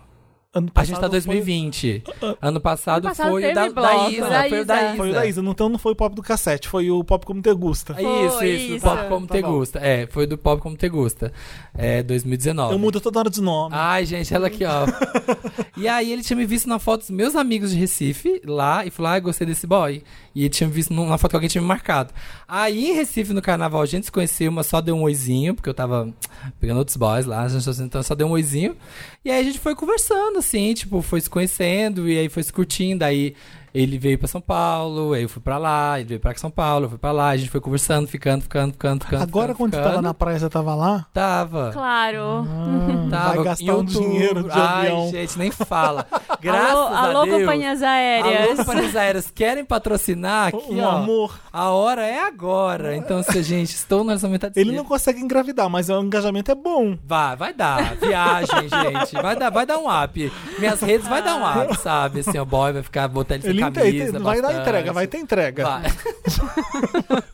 Ano 0.58 0.72
A 0.76 0.84
gente 0.84 0.96
tá 0.96 1.02
passado 1.02 1.12
2020. 1.12 2.04
Ano 2.42 2.60
passado, 2.60 3.06
Ano 3.06 3.16
passado 3.16 3.30
foi 3.32 3.52
o 3.52 3.54
da, 3.54 3.68
da 3.70 4.10
Isa. 4.10 4.30
da 4.30 4.50
Foi 4.50 4.62
o 4.62 4.66
da 4.66 4.84
Isa. 4.88 4.98
Foi 4.98 5.10
o 5.10 5.14
da 5.14 5.26
Isa, 5.26 5.42
então 5.42 5.70
não 5.70 5.80
foi 5.80 5.92
o 5.92 5.96
pop 5.96 6.16
do 6.16 6.22
cassete, 6.22 6.68
foi 6.68 6.90
o 6.92 7.04
pop 7.04 7.26
como 7.26 7.42
te 7.42 7.54
gusta. 7.54 7.94
Isso, 7.94 8.38
Foi, 8.38 8.50
isso, 8.50 8.68
do 8.68 8.76
isso. 8.76 8.86
Pop 8.86 9.08
Como 9.08 9.28
Tá 9.28 9.36
Te 9.36 9.42
bom. 9.42 9.52
Gusta. 9.52 9.80
É, 9.80 10.08
foi 10.08 10.28
do 10.28 10.38
Pop 10.38 10.62
Como 10.62 10.76
Te 10.76 10.90
Gusta. 10.90 11.32
É, 11.78 12.02
2019. 12.04 12.74
Eu 12.74 12.80
mudo 12.80 13.00
toda 13.00 13.20
hora 13.20 13.30
de 13.30 13.42
nome. 13.42 13.76
Ai, 13.76 14.06
gente, 14.06 14.34
ela 14.34 14.48
aqui, 14.48 14.64
ó. 14.66 14.86
e 15.78 15.88
aí 15.88 16.12
ele 16.12 16.24
tinha 16.24 16.38
me 16.38 16.46
visto 16.46 16.68
na 16.68 16.80
foto 16.80 17.02
dos 17.02 17.10
meus 17.10 17.36
amigos 17.36 17.72
de 17.72 17.78
Recife, 17.78 18.42
lá, 18.46 18.86
e 18.86 18.90
falou, 18.90 19.12
ah, 19.12 19.20
gostei 19.20 19.46
desse 19.48 19.68
boy. 19.68 20.04
E 20.38 20.42
ele 20.42 20.50
tinha 20.50 20.70
visto 20.70 20.94
numa 20.94 21.18
foto 21.18 21.32
que 21.32 21.36
alguém 21.36 21.50
tinha 21.50 21.64
me 21.64 21.68
marcado. 21.68 22.14
Aí 22.48 22.92
em 22.92 22.94
Recife, 22.94 23.34
no 23.34 23.42
carnaval, 23.42 23.82
a 23.82 23.88
gente 23.88 24.06
se 24.06 24.12
conheceu, 24.12 24.52
mas 24.52 24.68
só 24.68 24.80
deu 24.80 24.96
um 24.96 25.02
oizinho, 25.02 25.56
porque 25.56 25.68
eu 25.68 25.74
tava 25.74 26.14
pegando 26.60 26.78
outros 26.78 26.96
boys 26.96 27.26
lá, 27.26 27.48
então 27.84 28.04
só 28.04 28.14
deu 28.14 28.28
um 28.28 28.32
oizinho. 28.32 28.78
E 29.26 29.32
aí 29.32 29.42
a 29.42 29.44
gente 29.44 29.58
foi 29.58 29.74
conversando, 29.74 30.38
assim, 30.38 30.76
tipo, 30.76 31.02
foi 31.02 31.22
se 31.22 31.28
conhecendo, 31.28 32.08
e 32.08 32.20
aí 32.20 32.30
foi 32.30 32.44
se 32.44 32.54
curtindo, 32.54 33.04
aí... 33.04 33.36
Ele 33.74 33.98
veio 33.98 34.18
pra 34.18 34.28
São 34.28 34.42
Paulo, 34.42 35.14
aí 35.14 35.24
eu 35.24 35.30
fui 35.30 35.42
pra 35.42 35.58
lá, 35.58 36.00
ele 36.00 36.10
veio 36.10 36.20
pra 36.20 36.36
São 36.36 36.50
Paulo, 36.50 36.86
eu 36.86 36.90
fui 36.90 36.98
pra 36.98 37.12
lá, 37.12 37.30
a 37.30 37.38
gente 37.38 37.50
foi 37.50 37.62
conversando, 37.62 38.08
ficando, 38.08 38.42
ficando, 38.44 38.72
ficando, 38.74 39.04
ficando. 39.04 39.24
Agora, 39.24 39.54
ficando, 39.54 39.58
quando 39.58 39.72
você 39.72 39.78
tava 39.78 39.90
ficando. 39.90 40.04
na 40.06 40.14
praia, 40.14 40.40
você 40.40 40.50
tava 40.50 40.76
lá? 40.76 41.06
Tava. 41.14 41.72
Claro. 41.74 42.48
Ah, 42.48 43.08
Tava 43.10 43.36
vai 43.36 43.44
gastar 43.44 43.66
um 43.74 43.76
outubro. 43.78 44.02
dinheiro 44.02 44.44
de 44.44 44.50
Ai, 44.60 44.88
avião. 44.88 45.10
gente, 45.12 45.38
nem 45.38 45.52
fala. 45.52 46.06
Graças 46.42 46.72
alô, 46.72 46.82
a 46.88 47.00
alô 47.00 47.24
Deus. 47.26 47.40
companhias 47.40 47.82
Alô, 47.82 47.92
aéreas. 47.92 48.58
companhias 48.58 48.96
aéreas 48.96 49.32
querem 49.32 49.66
patrocinar 49.66 50.48
aqui, 50.50 50.74
um 50.74 50.84
ó. 50.84 50.90
amor. 50.98 51.40
A 51.52 51.70
hora 51.72 52.06
é 52.06 52.20
agora. 52.24 52.96
Então, 52.96 53.24
se 53.24 53.42
gente, 53.44 53.72
estou 53.74 54.04
no 54.04 54.12
orçamento 54.12 54.52
Ele 54.56 54.72
não 54.72 54.86
consegue 54.86 55.20
engravidar, 55.20 55.70
mas 55.70 55.90
o 55.90 56.00
engajamento 56.02 56.52
é 56.52 56.56
bom. 56.56 56.98
Vai, 57.06 57.36
vai 57.36 57.54
dar. 57.54 57.96
Viagem, 57.96 58.70
gente. 58.70 59.22
Vai 59.22 59.36
dar, 59.36 59.50
vai 59.50 59.66
dar 59.66 59.78
um 59.80 59.88
up. 60.04 60.32
Minhas 60.60 60.80
redes 60.82 61.08
vai 61.08 61.22
dar 61.24 61.36
um 61.36 61.64
up, 61.64 61.76
sabe? 61.80 62.20
Assim, 62.20 62.38
o 62.38 62.46
boy 62.46 62.74
vai 62.74 62.84
ficar 62.84 63.08
botar 63.08 63.36
ele 63.36 63.48
Ele 63.48 63.62
camisa. 63.72 64.04
entende, 64.04 64.20
vai 64.20 64.42
dar 64.42 64.62
entrega, 64.62 64.94
vai 64.94 65.08
ter 65.08 65.18
entrega. 65.18 65.64
Vai. 65.64 65.84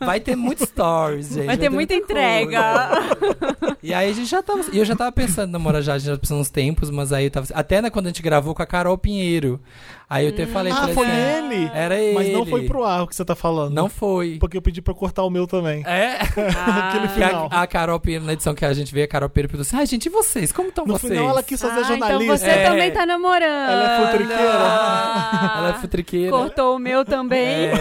vai 0.00 0.20
ter 0.20 0.36
muitos 0.36 0.68
stories, 0.68 1.34
gente. 1.34 1.46
Vai 1.46 1.56
ter 1.56 1.68
muita 1.68 1.94
entrega. 1.94 2.88
coisa. 3.18 3.76
E 3.82 3.92
aí 3.92 4.10
a 4.10 4.14
gente 4.14 4.28
já 4.28 4.42
tava. 4.42 4.64
E 4.72 4.78
eu 4.78 4.84
já 4.84 4.96
tava 4.96 5.12
pensando 5.12 5.50
em 5.50 5.52
namorar 5.52 5.82
já, 5.82 5.94
a 5.94 5.98
gente 5.98 6.08
já 6.08 6.18
pensando 6.18 6.40
uns 6.40 6.50
tempos, 6.50 6.90
mas 6.90 7.12
aí 7.12 7.24
eu 7.24 7.30
tava. 7.30 7.46
Até 7.52 7.82
né, 7.82 7.90
quando 7.90 8.06
a 8.06 8.08
gente 8.08 8.22
gravou 8.22 8.54
com 8.54 8.62
a 8.62 8.66
Carol 8.66 8.96
Pinheiro. 8.96 9.60
Aí 10.08 10.26
eu 10.26 10.32
até 10.32 10.46
falei, 10.46 10.70
Ah, 10.72 10.76
falei 10.76 10.94
foi 10.94 11.06
assim, 11.06 11.16
ele? 11.52 11.70
Era 11.74 11.98
ele. 11.98 12.14
Mas 12.14 12.32
não 12.32 12.44
foi 12.46 12.66
pro 12.66 12.84
ar 12.84 13.02
o 13.02 13.06
que 13.08 13.16
você 13.16 13.24
tá 13.24 13.34
falando. 13.34 13.72
Não 13.74 13.88
foi. 13.88 14.36
Porque 14.38 14.56
eu 14.56 14.62
pedi 14.62 14.82
pra 14.82 14.92
cortar 14.94 15.22
o 15.24 15.30
meu 15.30 15.46
também. 15.46 15.82
É. 15.86 16.18
Aquele 16.38 17.08
Que 17.08 17.22
a- 17.22 17.28
final. 17.28 17.48
a, 17.50 17.66
Carol 17.66 17.98
Pinheiro, 17.98 18.24
na 18.24 18.34
edição 18.34 18.54
que 18.54 18.64
a 18.64 18.72
gente 18.74 18.92
vê, 18.92 19.02
a 19.04 19.08
Carol 19.08 19.28
Pinheiro 19.30 19.48
perguntou 19.48 19.66
assim: 19.68 19.76
ai, 19.76 19.86
gente, 19.86 20.06
e 20.06 20.08
vocês? 20.10 20.52
Como 20.52 20.68
estão 20.68 20.84
No 20.86 20.92
vocês? 20.98 21.12
final 21.12 21.30
ela 21.30 21.42
quis 21.42 21.60
fazer 21.60 21.74
Ah, 21.80 21.80
então 21.96 21.98
jornalista. 22.08 22.36
você 22.38 22.46
É. 22.50 22.68
também 22.68 22.90
tá 22.92 23.06
namorando. 23.06 23.70
Ela 23.70 23.84
é 23.92 24.06
futriqueira. 24.12 24.52
Ah, 24.52 25.30
Ah, 25.54 25.58
Ela 25.58 25.68
é 25.70 25.72
futriqueira. 25.74 26.30
cortou 26.30 26.76
o 26.76 26.78
meu 26.78 27.04
também. 27.04 27.40
É, 27.66 27.72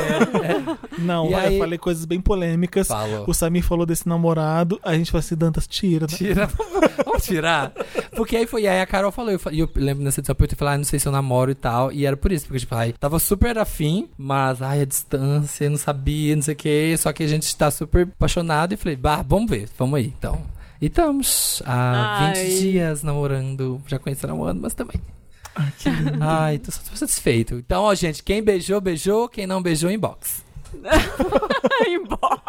Não, 0.98 1.28
E 1.30 1.34
eu 1.34 1.38
aí- 1.38 1.60
falei 1.60 1.78
coisas 1.78 2.06
bem 2.06 2.22
polêmicas. 2.22 2.88
Falou. 2.88 3.26
O 3.28 3.34
Samir 3.34 3.64
falou 3.64 3.86
desse 3.86 4.08
namorado, 4.08 4.80
a 4.84 4.94
gente 4.96 5.12
falou 5.12 5.20
assim, 5.20 5.36
Dantas, 5.36 5.68
tira. 5.68 6.08
né? 6.10 6.18
Tira. 6.18 6.50
Vamos 7.06 7.24
tirar. 7.24 7.72
Porque 8.16 8.36
aí 8.38 8.46
foi. 8.48 8.66
Aí 8.68 8.80
a 8.82 8.86
Carol 8.86 9.12
falou. 9.12 9.32
eu 9.32 9.40
fa- 9.40 9.52
E 9.52 9.60
eu, 9.60 9.70
lembro 9.76 10.04
nessa 10.04 10.20
edição 10.20 10.36
eu 10.40 10.48
falado, 10.58 10.76
ah, 10.76 10.78
não 10.78 10.84
sei 10.86 11.00
se 11.00 11.08
eu 11.08 11.12
namoro 11.12 11.52
e 11.52 11.56
tal. 11.56 11.92
E 11.92 12.06
era 12.06 12.13
por 12.18 12.32
isso. 12.32 12.46
Porque, 12.46 12.60
tipo, 12.60 12.76
ai, 12.76 12.94
tava 12.94 13.20
super 13.20 13.58
afim, 13.58 14.10
mas, 14.18 14.62
ai, 14.62 14.82
a 14.82 14.86
distância, 14.86 15.70
não 15.70 15.78
sabia, 15.78 16.36
não 16.36 16.44
sei 16.44 16.54
o 16.54 16.58
quê. 16.58 16.96
Só 16.98 17.12
que 17.14 17.24
a 17.24 17.28
gente 17.28 17.56
tá 17.56 17.70
super 17.72 18.08
apaixonado. 18.08 18.74
E 18.74 18.78
falei, 18.78 18.96
bah, 18.96 19.22
vamos 19.22 19.50
ver, 19.50 19.70
vamos 19.78 19.98
aí, 19.98 20.14
então. 20.18 20.42
E 20.82 20.88
estamos 20.88 21.62
há 21.66 22.32
20 22.34 22.38
Ai. 22.38 22.50
dias 22.50 23.04
namorando. 23.04 23.82
Já 23.88 23.98
conheceram 23.98 24.40
um 24.40 24.44
ano, 24.44 24.60
mas 24.62 24.74
também. 24.74 25.00
Ai, 26.20 26.58
tô, 26.58 26.72
tô 26.72 26.96
satisfeito. 26.96 27.56
Então, 27.56 27.84
ó, 27.84 27.96
gente, 27.96 28.24
quem 28.24 28.44
beijou, 28.44 28.82
beijou. 28.82 29.30
Quem 29.30 29.48
não 29.48 29.62
beijou, 29.62 29.90
inbox. 29.90 30.43
Embora. 31.88 32.42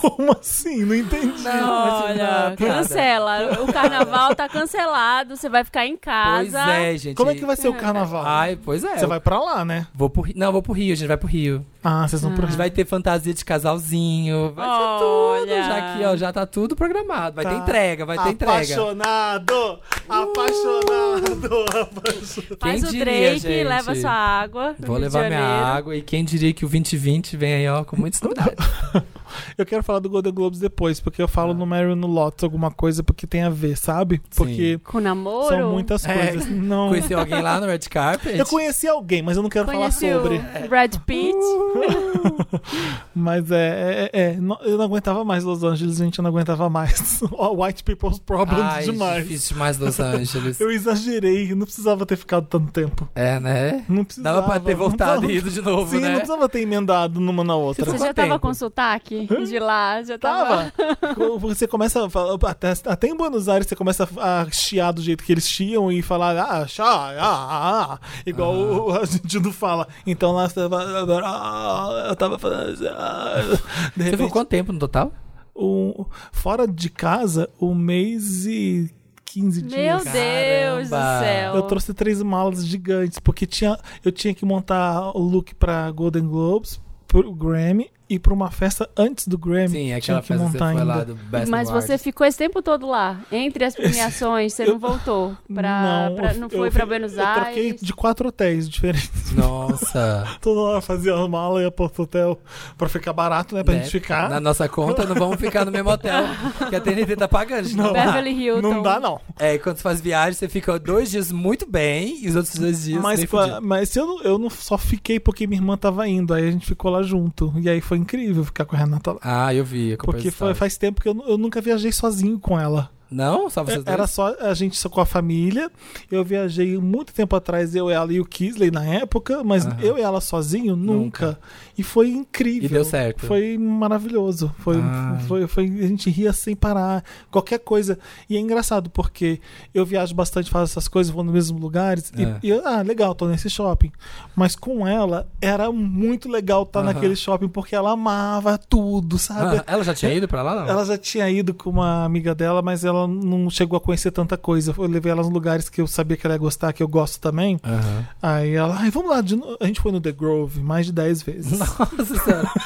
Como 0.00 0.32
assim? 0.38 0.84
Não 0.84 0.94
entendi. 0.94 1.46
Olha, 1.46 2.54
piada. 2.56 2.56
cancela. 2.56 3.62
O 3.62 3.72
carnaval 3.72 4.34
tá 4.34 4.48
cancelado, 4.48 5.36
você 5.36 5.48
vai 5.48 5.64
ficar 5.64 5.86
em 5.86 5.96
Pois 5.96 6.00
casa. 6.02 6.72
é, 6.72 6.96
gente. 6.96 7.16
Como 7.16 7.30
é 7.30 7.34
que 7.34 7.44
vai 7.44 7.56
ser 7.56 7.68
o 7.68 7.74
carnaval? 7.74 8.24
Ai, 8.24 8.58
pois 8.62 8.84
é. 8.84 8.98
Você 8.98 9.06
vai 9.06 9.20
pra 9.20 9.40
lá, 9.40 9.64
né? 9.64 9.86
Vou 9.94 10.08
pro 10.10 10.22
Rio. 10.22 10.34
Não, 10.36 10.52
vou 10.52 10.62
pro 10.62 10.72
Rio, 10.72 10.92
a 10.92 10.96
gente 10.96 11.08
vai 11.08 11.16
pro 11.16 11.28
Rio. 11.28 11.64
Ah, 11.82 12.06
vocês 12.06 12.20
vão 12.20 12.32
A 12.32 12.34
pro 12.34 12.46
gente 12.46 12.56
vai 12.58 12.70
ter 12.70 12.84
fantasia 12.84 13.32
de 13.32 13.44
casalzinho. 13.44 14.52
Vai 14.54 14.66
ter 14.68 14.98
tudo. 14.98 15.48
Já 15.66 15.96
que, 15.96 16.04
ó, 16.04 16.16
já 16.16 16.32
tá 16.32 16.44
tudo 16.46 16.76
programado. 16.76 17.36
Vai 17.36 17.44
ter 17.46 17.50
Tá. 17.52 17.56
entrega, 17.58 18.04
vai 18.06 18.18
ter 18.18 18.28
entrega. 18.30 18.52
Apaixonado! 18.52 19.78
Apaixonado! 20.08 21.64
apaixonado. 21.80 22.56
Faz 22.60 22.80
Quem 22.80 22.84
o 22.84 22.92
diria, 22.92 23.04
Drake, 23.04 23.38
gente? 23.38 23.64
leva 23.68 23.94
sua 23.94 24.10
água. 24.10 24.74
Vou 24.78 24.96
Rio 24.96 25.08
de 25.08 25.16
levar 25.16 25.28
minha 25.28 25.40
Janeiro. 25.40 25.66
água. 25.66 25.96
E 25.96 26.02
quem 26.02 26.24
diria 26.24 26.52
que 26.52 26.64
o 26.64 26.68
2020 26.68 27.36
vem 27.36 27.54
aí, 27.54 27.68
ó, 27.68 27.84
com 27.84 27.96
muitas 27.96 28.20
novidades. 28.20 28.54
Eu 29.56 29.64
quero 29.64 29.82
falar 29.84 30.00
do 30.00 30.10
Golden 30.10 30.32
Globes 30.32 30.58
depois, 30.58 30.98
porque 31.00 31.22
eu 31.22 31.28
falo 31.28 31.52
Ah. 31.52 31.54
no 31.54 31.64
Mary 31.64 31.94
no 31.94 32.08
Lotus 32.08 32.42
alguma 32.42 32.68
coisa 32.70 33.00
porque 33.04 33.28
tem 33.28 33.42
a 33.44 33.48
ver, 33.48 33.76
sabe? 33.76 34.20
Porque 34.34 34.78
Com 34.82 34.98
namoro. 34.98 35.48
são 35.48 35.70
muitas 35.70 36.04
É. 36.04 36.14
coisas. 36.32 36.48
Não. 36.50 36.88
Conheci 36.88 37.14
alguém 37.14 37.40
lá 37.40 37.60
no 37.60 37.66
Red 37.66 37.78
Carpet. 37.88 38.36
Eu 38.36 38.44
conheci 38.44 38.88
alguém, 38.88 39.22
mas 39.22 39.36
eu 39.36 39.42
não 39.44 39.48
quero 39.48 39.66
Conheci 39.66 40.10
falar 40.10 40.22
sobre. 40.22 40.40
o 40.64 40.68
Brad 40.68 40.96
Pitt. 41.06 41.36
Mas 43.14 43.50
é, 43.50 44.10
é, 44.12 44.20
é, 44.20 44.36
não- 44.36 44.58
eu 44.62 44.76
não 44.76 44.84
aguentava 44.84 45.24
mais 45.24 45.44
Los 45.44 45.62
Angeles, 45.62 45.96
gente, 45.96 46.18
eu 46.18 46.22
não 46.22 46.30
aguentava 46.30 46.68
mais. 46.68 47.20
White 47.56 47.82
People's 47.84 48.18
Problems 48.18 48.62
Ai, 48.62 48.84
demais. 48.84 49.22
difícil 49.24 49.54
demais 49.54 49.78
Los 49.78 49.98
Angeles. 50.00 50.60
Eu 50.60 50.70
exagerei, 50.70 51.54
não 51.54 51.64
precisava 51.66 52.04
ter 52.06 52.16
ficado 52.16 52.46
tanto 52.46 52.70
tempo. 52.72 53.08
É, 53.14 53.38
né? 53.40 53.84
Não 53.88 54.04
precisava. 54.04 54.40
Dava 54.40 54.50
pra 54.52 54.60
ter 54.60 54.74
voltado 54.74 55.30
e 55.30 55.36
ido 55.36 55.50
de 55.50 55.60
novo, 55.60 55.90
Sim, 55.90 56.00
né? 56.00 56.08
não 56.08 56.16
precisava 56.16 56.48
ter 56.48 56.60
emendado 56.60 57.20
numa 57.20 57.42
na 57.44 57.56
outra. 57.56 57.84
Você 57.84 57.98
já 57.98 58.14
tava 58.14 58.28
tempo? 58.28 58.40
com 58.40 58.54
sotaque 58.54 59.26
de 59.26 59.58
lá? 59.58 60.02
Já 60.02 60.18
tava. 60.18 60.72
Tava. 60.76 61.38
Você 61.40 61.66
começa 61.66 62.06
a 62.06 62.10
falar, 62.10 62.38
até, 62.48 62.72
até 62.86 63.08
em 63.08 63.16
Buenos 63.16 63.48
Aires 63.48 63.66
você 63.66 63.76
começa 63.76 64.08
a 64.18 64.46
chiar 64.50 64.92
do 64.92 65.02
jeito 65.02 65.24
que 65.24 65.32
eles 65.32 65.48
chiam 65.48 65.90
e 65.90 66.02
falar, 66.02 66.36
ah, 66.38 66.66
chá, 66.66 66.84
ah, 66.84 67.16
ah, 67.20 67.92
ah, 67.94 67.98
igual 68.26 68.54
o 68.54 68.92
argentino 68.92 69.52
fala. 69.52 69.86
Então 70.06 70.32
lá 70.32 70.48
você 70.48 70.54
tava, 70.54 70.82
ah, 71.24 71.59
eu 72.08 72.16
tava 72.16 72.38
falando, 72.38 72.76
ah, 72.88 73.34
de 73.40 74.02
Você 74.02 74.10
ficou 74.10 74.10
repente, 74.10 74.30
quanto 74.32 74.48
tempo 74.48 74.72
no 74.72 74.78
total? 74.78 75.12
um, 75.54 76.04
fora 76.32 76.66
de 76.66 76.88
casa, 76.88 77.48
um 77.60 77.74
mês 77.74 78.46
e 78.46 78.90
15 79.26 79.60
Meu 79.62 79.68
dias. 79.70 80.04
Deus 80.04 80.88
do 80.88 80.90
Caramba. 80.90 81.24
céu. 81.24 81.54
Eu 81.56 81.62
trouxe 81.62 81.94
três 81.94 82.22
malas 82.22 82.66
gigantes, 82.66 83.18
porque 83.18 83.46
tinha, 83.46 83.78
eu 84.04 84.10
tinha 84.10 84.34
que 84.34 84.44
montar 84.44 85.10
o 85.16 85.20
look 85.20 85.54
pra 85.54 85.90
Golden 85.90 86.26
Globes, 86.26 86.80
pro 87.06 87.32
Grammy 87.32 87.90
e 88.10 88.18
pra 88.18 88.34
uma 88.34 88.50
festa 88.50 88.90
antes 88.96 89.26
do 89.28 89.38
Grammy. 89.38 89.68
Sim, 89.68 89.92
aquela 89.94 90.20
que 90.20 90.26
festa 90.28 90.44
que 90.44 90.50
você 90.52 90.58
foi 90.58 90.66
ainda. 90.66 90.84
lá 90.84 91.04
do 91.04 91.14
Best 91.14 91.48
Mas 91.50 91.68
Awards. 91.68 91.88
você 91.88 91.96
ficou 91.98 92.26
esse 92.26 92.36
tempo 92.36 92.60
todo 92.60 92.86
lá, 92.88 93.20
entre 93.32 93.64
as 93.64 93.74
premiações, 93.76 94.52
você 94.52 94.64
não 94.66 94.78
voltou 94.78 95.36
pra, 95.54 96.10
pra- 96.16 96.34
não, 96.34 96.48
eu- 96.48 96.50
foi 96.50 96.68
eu 96.68 96.72
pra 96.72 96.84
Buenos 96.84 97.16
Eu 97.16 97.24
troquei 97.34 97.66
Aires. 97.66 97.80
de 97.80 97.92
quatro 97.94 98.28
hotéis 98.28 98.68
diferentes. 98.68 99.32
Nossa. 99.32 100.26
Toda 100.42 100.60
hora 100.60 100.80
fazia 100.80 101.14
a 101.14 101.28
mala 101.28 101.60
e 101.60 101.64
ia 101.64 101.70
pro 101.70 101.84
outro 101.84 102.02
hotel 102.02 102.38
pra 102.76 102.88
ficar 102.88 103.12
barato, 103.12 103.54
né? 103.54 103.62
Pra 103.62 103.74
Né? 103.74 103.82
gente 103.82 103.92
ficar. 103.92 104.28
Na 104.28 104.40
nossa 104.40 104.68
conta, 104.68 105.04
não 105.06 105.14
vamos 105.14 105.36
ficar 105.40 105.64
no 105.64 105.70
mesmo 105.70 105.90
hotel 105.90 106.24
que 106.68 106.76
a 106.76 106.80
TNT 106.80 107.16
tá 107.16 107.28
pagando. 107.28 107.64
gente. 107.64 107.76
Não. 107.76 107.92
Beverly 107.92 108.30
Hilton. 108.32 108.60
Não 108.60 108.82
dá, 108.82 108.98
não. 108.98 109.20
É, 109.38 109.56
quando 109.58 109.76
você 109.76 109.82
faz 109.82 110.00
viagem, 110.00 110.34
você 110.34 110.48
fica 110.48 110.78
dois 110.78 111.10
dias 111.10 111.30
muito 111.30 111.66
bem 111.70 112.24
e 112.24 112.28
os 112.28 112.36
outros 112.36 112.56
dois 112.56 112.84
dias 112.84 113.00
Mas, 113.02 113.24
pra- 113.24 113.60
mas 113.60 113.94
eu, 113.96 114.06
não- 114.06 114.22
eu 114.22 114.38
não 114.38 114.50
só 114.50 114.76
fiquei 114.76 115.20
porque 115.20 115.46
minha 115.46 115.60
irmã 115.60 115.76
tava 115.76 116.08
indo. 116.08 116.34
Aí 116.34 116.48
a 116.48 116.50
gente 116.50 116.66
ficou 116.66 116.90
lá 116.90 117.02
junto. 117.02 117.52
E 117.60 117.68
aí 117.68 117.80
foi 117.80 117.98
incrível 118.00 118.44
ficar 118.44 118.64
com 118.64 118.74
a 118.74 118.78
Renata 118.78 119.12
lá. 119.12 119.18
Ah, 119.22 119.54
eu 119.54 119.64
vi. 119.64 119.96
Porque 119.96 120.30
faz 120.30 120.76
tempo 120.76 121.00
que 121.00 121.08
eu, 121.08 121.24
eu 121.26 121.38
nunca 121.38 121.60
viajei 121.60 121.92
sozinho 121.92 122.38
com 122.38 122.58
ela. 122.58 122.90
Não? 123.10 123.50
Só 123.50 123.64
vocês 123.64 123.82
dois? 123.82 123.86
Era 123.92 124.06
só 124.06 124.34
a 124.40 124.54
gente 124.54 124.76
só 124.76 124.88
com 124.88 125.00
a 125.00 125.06
família. 125.06 125.70
Eu 126.10 126.24
viajei 126.24 126.78
muito 126.78 127.12
tempo 127.12 127.34
atrás, 127.34 127.74
eu, 127.74 127.90
ela 127.90 128.12
e 128.12 128.20
o 128.20 128.24
Kisley 128.24 128.70
na 128.70 128.84
época, 128.84 129.42
mas 129.42 129.66
Aham. 129.66 129.76
eu 129.80 129.98
e 129.98 130.00
ela 130.00 130.20
sozinho, 130.20 130.76
nunca. 130.76 131.38
E 131.76 131.82
foi 131.82 132.10
incrível. 132.10 132.66
E 132.70 132.72
deu 132.72 132.84
certo. 132.84 133.26
Foi 133.26 133.58
maravilhoso. 133.58 134.54
Foi, 134.58 134.76
Ai. 134.80 135.20
foi, 135.26 135.46
foi, 135.46 135.64
a 135.64 135.86
gente 135.88 136.08
ria 136.10 136.32
sem 136.32 136.54
parar. 136.54 137.02
Qualquer 137.30 137.58
coisa. 137.58 137.98
E 138.28 138.36
é 138.36 138.40
engraçado, 138.40 138.88
porque 138.90 139.40
eu 139.74 139.84
viajo 139.84 140.14
bastante, 140.14 140.50
faço 140.50 140.72
essas 140.72 140.86
coisas, 140.88 141.12
vou 141.12 141.24
nos 141.24 141.32
mesmos 141.34 141.60
lugares. 141.60 142.12
e- 142.16 142.22
É. 142.22 142.38
E, 142.42 142.48
eu, 142.50 142.62
ah, 142.66 142.82
legal, 142.82 143.14
tô 143.14 143.26
nesse 143.26 143.48
shopping. 143.50 143.90
Mas 144.36 144.54
com 144.54 144.86
ela, 144.86 145.26
era 145.40 145.72
muito 145.72 146.28
legal 146.28 146.62
estar 146.62 146.80
Aham. 146.80 146.92
naquele 146.92 147.16
shopping, 147.16 147.48
porque 147.48 147.74
ela 147.74 147.90
amava 147.92 148.56
tudo, 148.58 149.18
sabe? 149.18 149.58
Ah, 149.58 149.64
ela 149.66 149.82
já 149.84 149.94
tinha 149.94 150.12
ido 150.12 150.28
pra 150.28 150.42
lá, 150.42 150.54
não? 150.60 150.68
Ela 150.68 150.84
já 150.84 150.96
tinha 150.98 151.28
ido 151.30 151.52
com 151.54 151.70
uma 151.70 152.04
amiga 152.04 152.34
dela, 152.34 152.62
mas 152.62 152.84
ela 152.84 152.99
não 153.06 153.48
chegou 153.50 153.76
a 153.76 153.80
conhecer 153.80 154.10
tanta 154.10 154.36
coisa. 154.36 154.74
Eu 154.76 154.86
levei 154.86 155.12
ela 155.12 155.22
nos 155.22 155.30
lugares 155.32 155.68
que 155.68 155.80
eu 155.80 155.86
sabia 155.86 156.16
que 156.16 156.26
ela 156.26 156.34
ia 156.34 156.38
gostar, 156.38 156.72
que 156.72 156.82
eu 156.82 156.88
gosto 156.88 157.20
também. 157.20 157.58
Aham. 157.64 158.06
Aí 158.22 158.54
ela, 158.54 158.76
ai, 158.78 158.90
vamos 158.90 159.10
lá. 159.10 159.20
de 159.20 159.36
novo." 159.36 159.56
A 159.60 159.66
gente 159.66 159.80
foi 159.80 159.92
no 159.92 160.00
The 160.00 160.12
Grove 160.12 160.60
mais 160.60 160.86
de 160.86 160.92
10 160.92 161.22
vezes. 161.22 161.58
Nossa 161.58 162.04
senhora. 162.24 162.50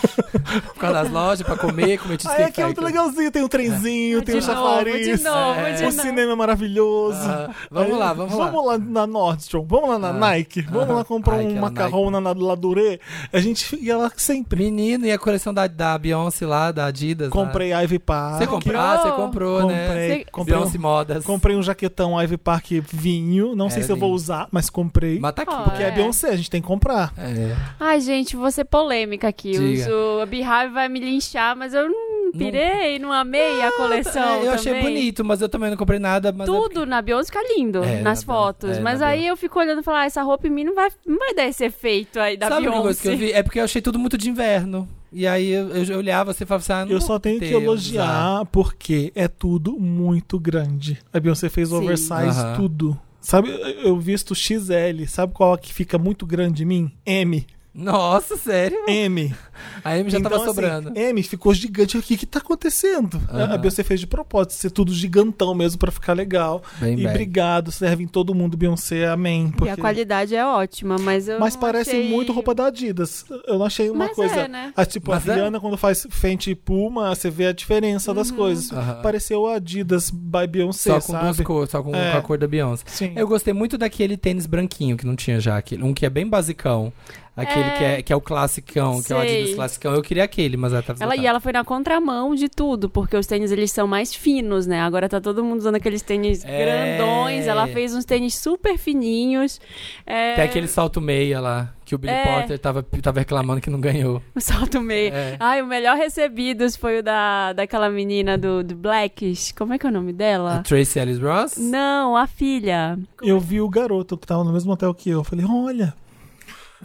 Por 0.75 0.75
causa 0.77 1.03
das 1.03 1.11
lojas, 1.13 1.43
pra 1.47 1.57
comer, 1.57 1.99
comer 1.99 2.15
Aí 2.15 2.19
cheesecake 2.21 2.43
aqui 2.51 2.61
é 2.61 2.65
muito 2.67 2.83
legalzinho, 2.83 3.31
tem 3.31 3.43
um 3.43 3.49
trenzinho, 3.49 4.23
tem 4.23 4.37
um 4.37 4.41
de 4.41 4.47
novo, 4.47 4.61
chafariz. 4.69 5.19
de 5.19 5.25
novo, 5.25 5.61
É. 5.61 5.73
de 5.73 5.85
O 5.85 5.93
cinema 5.93 6.33
é 6.33 6.35
maravilhoso. 6.35 7.19
Ah, 7.23 7.51
vamos 7.71 7.93
Aí, 7.93 7.99
lá, 7.99 8.13
vamos 8.13 8.35
lá. 8.37 8.47
Vamos 8.51 8.67
lá 8.67 8.79
na 8.79 9.07
Nordstrom, 9.07 9.65
vamos 9.67 9.89
lá 9.91 9.99
na 9.99 10.09
Ah. 10.09 10.13
Nike, 10.13 10.63
vamos 10.63 10.95
lá 10.95 11.05
comprar 11.05 11.37
Ai, 11.37 11.47
um 11.47 11.61
macarrão 11.61 12.11
na 12.11 12.19
Laduré. 12.33 12.99
A 13.33 13.39
gente 13.41 13.77
ia 13.83 13.97
lá 13.97 14.11
sempre. 14.17 14.65
Menino, 14.65 15.07
e 15.07 15.13
a 15.13 15.19
coleção 15.19 15.53
da, 15.55 15.67
da 15.67 15.97
Beyoncé 15.99 16.47
lá, 16.47 16.71
da 16.73 16.87
Adidas? 16.87 17.29
lá? 17.29 17.33
Comprei 17.33 17.73
Ivy 17.73 17.99
Park. 17.99 18.39
Você 18.39 18.47
comprou? 18.47 18.81
Ah, 18.81 18.99
você 19.03 19.11
comprou, 19.13 19.67
né? 19.69 20.24
Comprei, 20.31 20.57
comprei, 20.57 20.57
um, 20.57 20.61
Beyoncé 20.61 20.79
Modas. 20.79 21.25
comprei 21.25 21.57
um 21.57 21.63
jaquetão 21.63 22.21
Ivy 22.21 22.37
Park 22.37 22.71
vinho. 22.93 23.55
Não 23.55 23.71
sei 23.71 23.83
É 23.83 23.87
se 23.87 23.93
eu 23.93 23.97
vou 23.97 24.13
usar, 24.13 24.49
mas 24.51 24.69
comprei. 24.71 25.19
Mas 25.19 25.33
tá 25.35 25.43
aqui. 25.43 25.55
Porque 25.65 25.83
é 25.83 25.87
É. 25.89 25.91
Beyoncé, 25.91 26.31
a 26.31 26.37
gente 26.37 26.51
tem 26.51 26.61
que 26.61 26.67
comprar. 26.67 27.13
É. 27.17 27.55
Ai, 27.79 28.01
gente, 28.01 28.37
vou 28.37 28.51
ser 28.51 28.65
polêmica 28.65 29.29
aqui. 29.29 29.53
Diga. 29.53 29.91
O, 29.95 30.21
a 30.23 30.27
Beehive 30.27 30.73
vai 30.73 30.89
me 30.89 31.01
linchar, 31.01 31.55
mas 31.57 31.73
eu 31.75 31.89
não 31.89 32.33
pirei, 32.33 32.99
não 32.99 33.13
amei 33.13 33.63
a 33.63 33.71
coleção 33.73 34.23
É, 34.43 34.47
eu 34.47 34.51
achei 34.53 34.73
também. 34.75 34.89
bonito, 34.95 35.25
mas 35.25 35.41
eu 35.41 35.49
também 35.49 35.71
não 35.71 35.77
comprei 35.77 35.99
nada. 35.99 36.33
Mas 36.33 36.49
é 36.49 36.53
Tudo 36.53 36.85
na 36.87 37.01
Beyoncé 37.01 37.25
fica 37.33 37.55
lindo 37.57 37.83
É, 37.85 38.01
nas 38.01 38.25
na 38.25 38.35
fotos. 38.35 38.63
Beyoncé, 38.71 38.81
é, 38.81 38.83
mas 38.83 39.01
na 39.01 39.07
aí 39.09 39.27
eu 39.27 39.37
fico 39.37 39.59
olhando 39.59 39.81
e 39.81 39.85
falo, 39.85 39.99
ah, 39.99 40.05
essa 40.05 40.23
roupa 40.23 40.47
em 40.47 40.51
mim 40.51 40.65
não 40.65 40.75
vai, 40.75 40.91
não 41.07 41.19
vai 41.19 41.35
dar 41.35 41.45
esse 41.47 41.65
efeito 41.65 42.19
aí 42.19 42.37
da 42.37 42.49
Sabe 42.49 42.67
uma 42.69 42.83
coisa 42.83 43.01
que 43.01 43.09
eu 43.09 43.13
Beyoncé. 43.17 43.33
vi? 43.33 43.39
É 43.39 43.43
porque 43.43 43.61
eu 43.61 43.65
achei 43.65 43.81
tudo 43.81 43.99
muito 43.99 44.19
de 44.19 44.29
inverno. 44.29 44.89
E 45.15 45.27
aí 45.29 45.49
eu, 45.49 45.69
eu 45.69 45.99
olhava 45.99 46.33
você 46.35 46.43
e 46.43 46.47
falava 46.47 46.63
assim, 46.63 46.73
ah, 46.73 46.85
não 46.85 46.93
Eu 46.93 47.01
só 47.01 47.19
tenho 47.21 47.39
ter, 47.39 47.47
que 47.49 47.55
usar. 47.55 47.63
elogiar 47.65 48.45
porque 48.47 49.13
é 49.15 49.29
tudo 49.29 49.79
muito 49.79 50.39
grande. 50.41 50.99
A 51.13 51.21
Beyoncé 51.21 51.49
fez 51.49 51.69
Sim. 51.69 51.77
oversize 51.77 52.41
tudo. 52.57 52.99
Sabe, 53.21 53.49
eu 53.83 53.97
visto 53.99 54.35
XL, 54.35 55.07
sabe 55.07 55.33
qual 55.33 55.57
que 55.57 55.73
fica 55.73 55.97
muito 55.97 56.27
grande 56.27 56.65
em 56.65 56.67
mim? 56.67 56.93
M. 57.07 57.47
Nossa, 57.73 58.37
sério? 58.37 58.79
M. 58.89 59.35
A 59.85 59.97
M 59.99 60.09
já 60.11 60.19
Então, 60.19 60.31
tava 60.31 60.43
assim, 60.43 60.53
sobrando. 60.55 60.93
M 60.99 61.23
ficou 61.23 61.53
gigante. 61.55 61.97
O 61.99 62.03
que 62.03 62.25
tá 62.27 62.39
acontecendo? 62.39 63.21
A- 63.29 63.55
A. 63.55 63.59
Beyoncé 63.59 63.83
fez 63.83 64.01
de 64.01 64.07
propósito, 64.07 64.53
ser 64.55 64.71
tudo 64.71 64.93
gigantão 64.93 65.55
mesmo 65.55 65.79
pra 65.79 65.91
ficar 65.91 66.13
legal. 66.13 66.63
Bem, 66.79 66.95
e 66.95 66.97
bem. 66.97 67.07
obrigado, 67.09 67.71
serve 67.73 68.05
em 68.05 68.07
todo 68.07 68.35
mundo, 68.35 68.57
Beyoncé, 68.57 69.07
amém. 69.07 69.47
E 69.49 69.53
Porque... 69.53 69.71
a 69.71 69.77
qualidade 69.77 70.35
é 70.35 70.45
ótima, 70.45 70.97
mas 70.99 71.29
eu 71.29 71.39
Mas 71.39 71.57
parece 71.57 71.91
achei- 71.91 72.09
muito 72.09 72.33
roupa 72.33 72.55
da 72.55 72.67
Adidas. 72.67 73.25
Eu 73.47 73.59
não 73.59 73.67
achei 73.67 73.91
uma 73.91 74.07
Mas 74.07 74.17
coisa. 74.17 74.35
é, 74.41 74.49
né? 74.49 74.73
Ah, 74.77 74.85
tipo, 74.87 75.11
Mas 75.11 75.29
a 75.29 75.33
é? 75.33 75.37
Rihanna, 75.37 75.61
quando 75.61 75.77
faz 75.77 76.07
Fenty 76.11 76.51
e 76.51 76.55
Puma, 76.55 77.15
você 77.15 77.31
vê 77.31 77.47
a 77.47 77.53
diferença 77.53 78.13
das 78.15 78.31
Uhum. 78.31 78.37
coisas. 78.37 78.73
Aham. 78.73 79.01
Pareceu 79.03 79.47
a 79.47 79.55
Adidas 79.57 80.11
by 80.11 80.47
Beyoncé, 80.49 80.91
Só 80.91 81.01
com 81.01 81.13
duas 81.21 81.37
sabe? 81.37 81.45
cores, 81.47 81.71
só 81.71 81.83
com, 81.83 81.95
É. 81.95 82.13
com 82.13 82.19
a 82.19 82.23
cor 82.23 82.39
da 82.39 82.47
Beyoncé. 82.47 82.85
Sim. 82.87 83.13
Eu 83.17 83.27
gostei 83.29 83.53
muito 83.55 83.77
daquele 83.79 84.17
tênis 84.17 84.47
branquinho 84.47 84.97
que 84.97 85.07
não 85.07 85.15
tinha 85.17 85.39
já. 85.41 85.57
Aquele, 85.59 85.83
um 85.83 85.93
que 85.95 86.05
é 86.07 86.11
bem 86.11 86.27
basicão. 86.27 86.93
Aquele 87.37 87.65
aquele 87.65 87.79
que 87.79 87.85
é, 87.85 88.03
que 88.03 88.13
é 88.13 88.17
o 88.17 88.21
classicão, 88.21 89.03
que 89.03 89.13
é 89.13 89.17
o 89.17 89.21
Sei. 89.21 89.44
Adidas 89.45 89.57
classicão. 89.57 89.95
Eu 89.95 90.03
queria 90.03 90.25
aquele, 90.25 90.57
mas 90.57 90.73
ela 90.73 90.83
tava 90.83 91.03
Ela, 91.03 91.17
e 91.17 91.27
ela 91.27 91.41
foi 91.41 91.53
na 91.53 91.65
contramão 91.65 92.35
de 92.35 92.49
tudo, 92.49 92.89
porque 92.91 93.17
os 93.17 93.27
tênis 93.27 93.53
eles 93.53 93.71
são 93.71 93.87
mais 93.87 94.15
finos, 94.15 94.67
né? 94.67 94.81
Agora 94.81 95.09
tá 95.09 95.21
todo 95.21 95.45
mundo 95.45 95.61
usando 95.61 95.77
aqueles 95.77 96.03
tênis 96.03 96.45
É. 96.45 96.65
grandões. 96.99 97.47
Ela 97.47 97.67
fez 97.69 97.95
uns 97.95 98.05
tênis 98.05 98.35
super 98.37 98.79
fininhos. 98.79 99.61
É, 100.07 100.35
Tem 100.35 100.45
aquele 100.45 100.67
salto 100.69 101.01
meia 101.01 101.41
lá, 101.41 101.73
que 101.85 101.95
o 101.95 101.99
Billy 101.99 102.15
É. 102.15 102.25
Porter 102.25 102.59
tava, 102.59 102.83
tava 102.83 103.19
reclamando 103.21 103.61
que 103.61 103.71
não 103.71 103.81
ganhou. 103.81 104.23
O 104.35 104.41
salto 104.41 104.81
meio. 104.81 105.13
É. 105.15 105.37
Ai, 105.39 105.63
o 105.63 105.67
melhor 105.67 105.97
recebidos 105.97 106.77
foi 106.77 106.99
o 106.99 107.03
da, 107.03 107.53
daquela 107.53 107.89
menina 107.91 108.37
do, 108.37 108.63
do 108.65 108.75
Blackish. 108.75 109.53
Como 109.53 109.73
é 109.73 109.79
que 109.79 109.87
é 109.87 109.89
o 109.91 109.93
nome 109.93 110.11
A 110.11 110.15
dela? 110.15 110.63
Tracy 110.65 110.99
Ellis 110.99 111.19
Ross? 111.19 111.57
Não, 111.59 112.17
a 112.17 112.27
filha. 112.27 112.99
Eu 113.23 113.39
vi 113.41 113.61
o 113.61 113.69
garoto 113.69 114.17
que 114.19 114.27
tava 114.27 114.43
no 114.45 114.53
mesmo 114.53 114.73
hotel 114.73 114.93
que 114.95 115.11
eu. 115.11 115.19
Eu 115.21 115.25
Falei, 115.25 115.45
olha. 115.49 115.95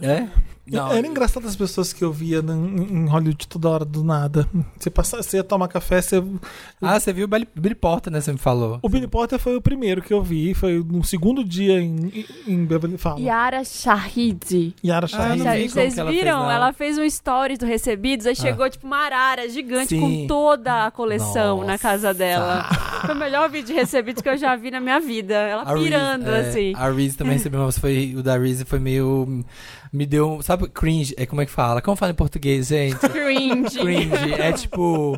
É? 0.02 0.26
Não, 0.66 0.92
Era 0.92 1.04
engraçado 1.06 1.48
as 1.48 1.56
pessoas 1.56 1.92
que 1.92 2.04
eu 2.04 2.12
via 2.12 2.38
em 2.38 3.06
Hollywood 3.06 3.48
toda 3.48 3.68
hora 3.68 3.84
do 3.84 4.04
nada. 4.04 4.46
Você, 4.78 4.88
passa, 4.88 5.20
você 5.22 5.38
ia 5.38 5.44
tomar 5.44 5.66
café, 5.68 6.00
você. 6.00 6.22
Ah, 6.80 6.98
você 7.00 7.12
viu 7.12 7.24
o 7.24 7.28
Billy, 7.28 7.48
Billy 7.56 7.74
Porter, 7.74 8.12
né? 8.12 8.20
Você 8.20 8.30
me 8.30 8.38
falou. 8.38 8.78
O 8.82 8.88
Billy 8.88 9.08
Potter 9.08 9.38
foi 9.38 9.56
o 9.56 9.60
primeiro 9.60 10.00
que 10.00 10.12
eu 10.14 10.22
vi. 10.22 10.54
Foi 10.54 10.78
no 10.84 11.02
segundo 11.02 11.42
dia 11.42 11.80
em, 11.80 12.24
em 12.46 12.64
Beverly 12.64 12.96
Fala. 12.98 13.18
Yara 13.18 13.64
Shahid. 13.64 14.74
Yara 14.84 15.06
Ah, 15.06 15.08
Shahid. 15.08 15.42
como 15.42 15.68
Vocês 15.70 15.98
ela 15.98 16.10
viram? 16.10 16.40
fez, 16.42 16.54
ela 16.54 16.72
fez 16.72 16.98
um 16.98 17.10
stories 17.10 17.58
do 17.58 17.66
recebidos, 17.66 18.26
aí 18.26 18.36
chegou 18.36 18.68
tipo 18.70 18.86
uma 18.86 18.98
arara 18.98 19.48
gigante 19.48 19.88
Sim. 19.88 20.00
com 20.00 20.26
toda 20.26 20.86
a 20.86 20.90
coleção 20.90 21.56
Nossa. 21.58 21.66
na 21.66 21.78
casa 21.78 22.14
dela. 22.14 22.64
Foi 23.04 23.14
o 23.14 23.18
melhor 23.18 23.48
vídeo 23.50 23.68
de 23.68 23.72
recebidos 23.74 24.22
que 24.22 24.28
eu 24.28 24.36
já 24.36 24.54
vi 24.56 24.70
na 24.70 24.80
minha 24.80 25.00
vida. 25.00 25.34
Ela 25.34 25.62
A 25.62 25.72
Reese- 25.72 25.84
pirando, 25.84 26.28
é, 26.30 26.40
assim. 26.48 26.72
A 26.76 26.90
Reese 26.90 27.16
também 27.16 27.32
recebeu, 27.34 27.60
mas 27.60 27.78
foi, 27.78 28.14
o 28.16 28.22
da 28.22 28.36
Reese 28.38 28.64
foi 28.64 28.78
meio. 28.78 29.44
Me 29.92 30.06
deu. 30.06 30.40
Sabe, 30.50 30.68
cringe? 30.68 31.14
É 31.16 31.26
como 31.26 31.40
é 31.40 31.46
que 31.46 31.52
fala? 31.52 31.80
Como 31.80 31.96
fala 31.96 32.10
em 32.10 32.14
português, 32.16 32.66
gente? 32.66 32.96
Cringe. 33.08 33.78
cringe. 33.78 34.34
É 34.36 34.50
tipo. 34.50 35.16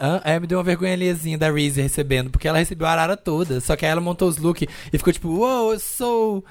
Hã? 0.00 0.20
É, 0.24 0.40
me 0.40 0.46
deu 0.46 0.56
uma 0.56 0.64
vergonha 0.64 0.94
alheiazinha 0.94 1.36
da 1.36 1.50
Reese 1.50 1.80
recebendo, 1.82 2.30
porque 2.30 2.48
ela 2.48 2.56
recebeu 2.58 2.86
a 2.86 2.90
arara 2.90 3.18
toda. 3.18 3.60
Só 3.60 3.76
que 3.76 3.84
aí 3.84 3.92
ela 3.92 4.00
montou 4.00 4.26
os 4.26 4.38
looks 4.38 4.66
e 4.90 4.96
ficou 4.98 5.12
tipo, 5.12 5.28
uou, 5.28 5.72
eu 5.74 5.78
sou. 5.78 6.42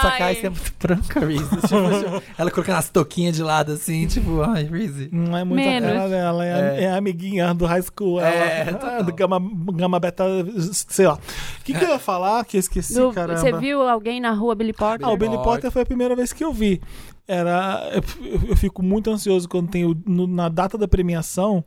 Só 0.00 0.10
que 0.12 0.22
aí 0.22 0.36
você 0.36 0.46
é 0.46 0.48
Ai. 0.48 0.54
muito 0.54 0.72
branca, 0.80 1.20
Reese. 1.20 1.44
Tipo, 1.44 1.66
tipo, 1.68 2.22
ela 2.38 2.50
colocando 2.50 2.76
as 2.78 2.88
toquinhas 2.88 3.36
de 3.36 3.42
lado 3.42 3.72
assim, 3.72 4.06
tipo, 4.06 4.40
ai, 4.42 4.64
Reese. 4.64 5.10
Não 5.12 5.36
é 5.36 5.44
muito 5.44 5.62
Menos. 5.62 5.90
a 5.90 5.92
cara 5.92 6.08
dela, 6.08 6.44
é, 6.46 6.54
a- 6.54 6.74
É. 6.76 6.84
é 6.84 6.92
amiguinha 6.92 7.52
do 7.52 7.66
high 7.66 7.82
school. 7.82 8.20
É, 8.22 8.68
ela, 8.68 8.80
ah, 8.98 9.02
do 9.02 9.12
gama, 9.12 9.38
gama 9.74 10.00
beta, 10.00 10.24
sei 10.70 11.06
lá. 11.06 11.14
O 11.60 11.64
que, 11.66 11.74
que 11.74 11.84
eu 11.84 11.90
ia 11.90 11.98
falar 11.98 12.42
que 12.46 12.56
eu 12.56 12.60
esqueci, 12.60 12.94
Do- 12.94 13.12
caramba? 13.12 13.38
Você 13.38 13.52
viu 13.52 13.82
alguém 13.86 14.18
na 14.18 14.32
rua, 14.32 14.54
Billy 14.54 14.72
Porter? 14.72 15.06
Ah, 15.06 15.12
o 15.12 15.16
Billy. 15.16 15.36
Potter 15.36 15.70
foi 15.70 15.82
a 15.82 15.86
primeira 15.86 16.16
vez 16.16 16.32
que 16.32 16.42
eu 16.42 16.52
vi. 16.52 16.80
Era, 17.28 17.90
eu, 17.92 18.40
eu 18.50 18.56
fico 18.56 18.82
muito 18.84 19.10
ansioso 19.10 19.48
quando 19.48 19.68
tem 19.68 19.84
o- 19.84 19.96
no- 20.06 20.28
na 20.28 20.48
data 20.48 20.78
da 20.78 20.86
premiação. 20.86 21.64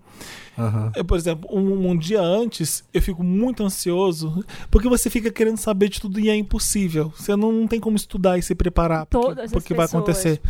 Aham. 0.58 0.92
Eu, 0.96 1.04
por 1.06 1.18
exemplo, 1.18 1.50
um, 1.54 1.90
um 1.92 1.98
dia 1.98 2.22
antes, 2.22 2.84
eu 2.94 3.02
fico 3.02 3.24
muito 3.24 3.64
ansioso 3.64 4.44
porque 4.72 4.88
você 4.88 5.10
fica 5.10 5.30
querendo 5.32 5.58
saber 5.58 5.90
de 5.90 6.00
tudo 6.00 6.18
e 6.20 6.30
é 6.30 6.36
impossível. 6.36 7.12
Você 7.16 7.36
não, 7.36 7.52
não 7.52 7.68
tem 7.68 7.80
como 7.80 7.96
estudar 7.98 8.38
e 8.38 8.42
se 8.42 8.56
preparar 8.56 9.06
porque, 9.06 9.26
Todas 9.28 9.46
as 9.46 9.52
porque 9.52 9.74
vai 9.74 9.86
acontecer. 9.86 10.42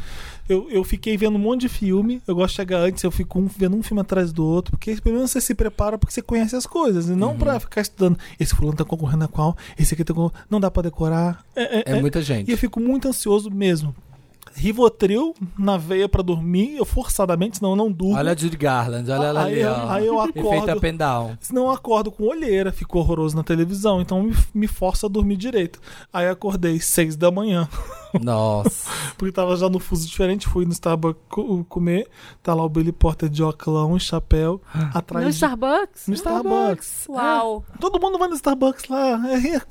Eu, 0.47 0.67
eu 0.69 0.83
fiquei 0.83 1.15
vendo 1.17 1.35
um 1.35 1.39
monte 1.39 1.61
de 1.61 1.69
filme. 1.69 2.21
Eu 2.27 2.35
gosto 2.35 2.51
de 2.51 2.55
chegar 2.57 2.79
antes, 2.79 3.03
eu 3.03 3.11
fico 3.11 3.39
um- 3.39 3.45
vendo 3.47 3.75
um 3.77 3.83
filme 3.83 4.01
atrás 4.01 4.31
do 4.33 4.43
outro, 4.45 4.71
porque 4.71 4.95
pelo 5.01 5.15
menos 5.15 5.31
você 5.31 5.41
se 5.41 5.53
prepara 5.55 5.97
porque 5.97 6.13
você 6.13 6.21
conhece 6.23 6.55
as 6.55 6.65
coisas, 6.67 7.07
e 7.09 7.15
não 7.15 7.35
pra 7.37 7.59
ficar 7.59 7.81
estudando. 7.81 8.17
Esse 8.39 8.55
fulano 8.55 8.77
tá 8.77 8.85
concorrendo 8.85 9.25
a 9.25 9.27
qual? 9.27 9.55
Esse 9.77 9.93
aqui 9.95 10.03
tá 10.03 10.13
concorrendo. 10.13 10.43
Não 10.49 10.59
dá 10.59 10.69
pra 10.71 10.83
decorar. 10.83 11.43
É, 11.55 11.79
é- 11.79 11.83
É 11.93 11.97
é- 11.97 12.01
muita 12.01 12.19
e 12.19 12.23
gente. 12.23 12.51
eu 12.51 12.57
fico 12.57 12.79
muito 12.79 13.07
ansioso 13.07 13.49
mesmo. 13.51 13.95
Rivotril 14.55 15.33
na 15.57 15.77
veia 15.77 16.07
pra 16.09 16.21
dormir, 16.21 16.75
eu 16.77 16.85
forçadamente, 16.85 17.57
senão 17.57 17.71
eu 17.71 17.75
não 17.75 17.91
durmo. 17.91 18.15
Olha 18.17 18.31
a 18.31 18.35
Judy 18.35 18.57
Garland, 18.57 19.09
olha 19.11 19.25
ela 19.27 19.43
Aí 19.43 19.51
ali, 19.53 19.61
eu- 19.61 19.71
ó. 19.71 19.89
aí 19.91 20.05
eu 20.07 20.19
Efeito 20.21 20.39
acordo. 20.39 20.77
up 20.77 20.87
and 20.87 20.95
down. 20.95 21.37
Senão 21.39 21.63
eu 21.65 21.71
acordo 21.71 22.11
com 22.11 22.23
olheira, 22.25 22.71
fico 22.71 22.99
horroroso 22.99 23.35
na 23.35 23.43
televisão, 23.43 24.01
então 24.01 24.23
me, 24.23 24.35
me 24.53 24.67
força 24.67 25.05
a 25.05 25.09
dormir 25.09 25.37
direito. 25.37 25.79
Aí 26.11 26.27
acordei 26.27 26.79
seis 26.79 27.15
da 27.15 27.31
manhã, 27.31 27.67
Nossa. 28.21 28.89
porque 29.17 29.31
tava 29.31 29.55
já 29.55 29.69
no 29.69 29.79
fuso 29.79 30.07
diferente, 30.07 30.47
fui 30.47 30.65
no 30.65 30.71
Starbucks 30.71 31.21
co- 31.29 31.63
comer, 31.69 32.07
tá 32.41 32.53
lá 32.53 32.63
o 32.63 32.69
Billy 32.69 32.91
Porter 32.91 33.29
de 33.29 33.43
óculão 33.43 33.95
e 33.95 33.99
chapéu, 33.99 34.61
atrás 34.93 35.25
No 35.25 35.31
de- 35.31 35.35
Starbucks? 35.37 36.07
no 36.07 36.13
Starbucks. 36.15 37.05
Uau. 37.09 37.63
É, 37.73 37.77
todo 37.77 37.99
mundo 37.99 38.17
vai 38.17 38.27
no 38.27 38.35
Starbucks 38.35 38.87
lá. 38.89 39.19
É, 39.29 39.55
é, 39.55 39.61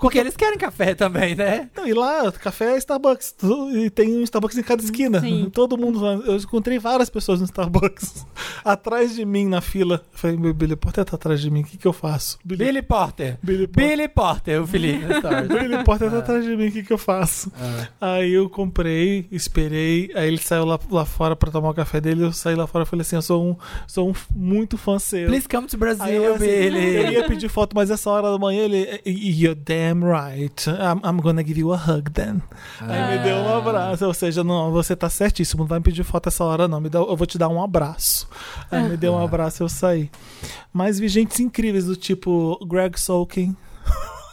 Porque 0.00 0.18
eles 0.18 0.36
querem 0.36 0.58
café 0.58 0.94
também, 0.94 1.34
né? 1.34 1.68
Não, 1.76 1.86
e 1.86 1.92
lá, 1.92 2.30
café 2.32 2.74
é 2.74 2.78
Starbucks. 2.78 3.34
E 3.74 3.90
tem 3.90 4.13
um 4.18 4.22
Starbucks 4.22 4.56
em 4.58 4.62
cada 4.62 4.82
esquina. 4.82 5.20
Sim. 5.20 5.50
Todo 5.52 5.76
mundo. 5.76 6.00
vai. 6.00 6.14
Eu 6.14 6.36
encontrei 6.36 6.78
várias 6.78 7.10
pessoas 7.10 7.40
no 7.40 7.44
Starbucks. 7.46 8.26
atrás 8.64 9.14
de 9.14 9.24
mim 9.24 9.46
na 9.46 9.60
fila. 9.60 10.02
Eu 10.12 10.18
falei, 10.18 10.36
meu 10.36 10.54
Billy 10.54 10.76
Porter 10.76 11.04
tá 11.04 11.16
atrás 11.16 11.40
de 11.40 11.50
mim. 11.50 11.60
O 11.60 11.64
que, 11.64 11.76
que 11.76 11.86
eu 11.86 11.92
faço? 11.92 12.38
Billy 12.44 12.82
Porter. 12.82 13.38
Billy 13.42 13.66
Porter. 13.66 13.88
Billy 13.88 14.08
Porter, 14.08 14.62
o 14.62 14.66
Felipe. 14.66 15.04
story. 15.14 15.48
Billy 15.48 15.84
Porter 15.84 16.10
tá 16.10 16.18
atrás 16.18 16.44
de 16.44 16.56
mim, 16.56 16.68
o 16.68 16.72
que, 16.72 16.82
que 16.82 16.92
eu 16.92 16.98
faço? 16.98 17.52
Ah. 18.00 18.14
Aí 18.14 18.32
eu 18.32 18.48
comprei, 18.48 19.26
esperei, 19.30 20.10
aí 20.14 20.28
ele 20.28 20.38
saiu 20.38 20.64
lá, 20.64 20.78
lá 20.90 21.04
fora 21.04 21.34
pra 21.36 21.50
tomar 21.50 21.70
o 21.70 21.74
café 21.74 22.00
dele, 22.00 22.24
eu 22.24 22.32
saí 22.32 22.54
lá 22.54 22.66
fora 22.66 22.84
e 22.84 22.86
falei 22.86 23.02
assim, 23.02 23.16
eu 23.16 23.22
sou 23.22 23.44
um, 23.50 23.56
sou 23.86 24.10
um 24.10 24.14
muito 24.34 24.76
fã 24.76 24.98
seu. 24.98 25.26
Please 25.28 25.48
come 25.48 25.66
to 25.66 25.76
Brasil, 25.76 26.04
Aí 26.04 26.16
eu, 26.16 26.34
assim, 26.34 26.44
eu 26.46 26.72
Billy. 26.72 27.12
ia 27.14 27.26
pedir 27.26 27.48
foto, 27.48 27.74
mas 27.74 27.90
essa 27.90 28.10
hora 28.10 28.30
da 28.30 28.38
manhã 28.38 28.62
ele. 28.64 29.00
You're 29.06 29.54
damn 29.54 30.02
right. 30.04 30.68
I'm, 30.68 31.00
I'm 31.04 31.20
gonna 31.20 31.42
give 31.44 31.58
you 31.58 31.72
a 31.72 31.76
hug 31.76 32.10
then. 32.10 32.42
Aí 32.80 33.18
me 33.18 33.24
deu 33.24 33.36
um 33.36 33.56
abraço. 33.58 34.03
Ou 34.06 34.14
seja, 34.14 34.42
não, 34.44 34.70
você 34.70 34.94
tá 34.96 35.08
certíssimo. 35.08 35.62
Não 35.62 35.68
vai 35.68 35.78
me 35.78 35.84
pedir 35.84 36.04
foto 36.04 36.28
essa 36.28 36.44
hora, 36.44 36.66
não. 36.68 36.80
Me 36.80 36.88
dá, 36.88 36.98
eu 36.98 37.16
vou 37.16 37.26
te 37.26 37.38
dar 37.38 37.48
um 37.48 37.62
abraço. 37.62 38.28
Aí 38.70 38.88
me 38.88 38.96
deu 38.96 39.12
um 39.14 39.22
abraço 39.22 39.62
e 39.62 39.64
eu 39.64 39.68
saí. 39.68 40.10
Mas 40.72 40.98
vi 40.98 41.08
gente 41.08 41.42
incríveis 41.42 41.84
do 41.86 41.96
tipo 41.96 42.58
Greg 42.66 42.98
Solkin. 42.98 43.56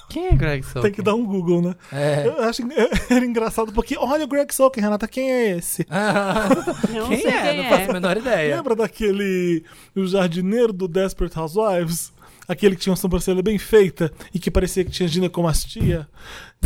Quem 0.09 0.27
é 0.27 0.31
Greg 0.35 0.63
Sokin? 0.63 0.81
Tem 0.83 0.91
que 0.91 1.01
dar 1.01 1.15
um 1.15 1.25
Google, 1.25 1.61
né? 1.61 1.75
É. 1.91 2.27
Eu 2.27 2.43
acho 2.43 2.61
era 3.09 3.25
engraçado 3.25 3.71
porque, 3.71 3.97
olha 3.97 4.25
o 4.25 4.27
Greg 4.27 4.53
Solkin, 4.53 4.81
Renata, 4.81 5.07
quem 5.07 5.31
é 5.31 5.57
esse? 5.57 5.85
Ah, 5.89 6.49
Não 6.89 7.07
quem 7.07 7.21
sei 7.21 7.31
é? 7.31 7.41
quem 7.43 7.57
Não 7.57 7.63
é. 7.63 7.69
faço 7.77 7.89
a 7.89 7.93
menor 7.93 8.17
ideia. 8.17 8.55
Lembra 8.57 8.75
daquele 8.75 9.63
o 9.95 10.05
jardineiro 10.05 10.73
do 10.73 10.87
Desperate 10.87 11.37
Housewives? 11.39 12.11
Aquele 12.47 12.75
que 12.75 12.81
tinha 12.81 12.91
uma 12.91 12.97
sobrancelha 12.97 13.41
bem 13.41 13.57
feita 13.57 14.11
e 14.33 14.39
que 14.39 14.51
parecia 14.51 14.83
que 14.83 14.91
tinha 14.91 15.07
ginecomastia? 15.07 16.05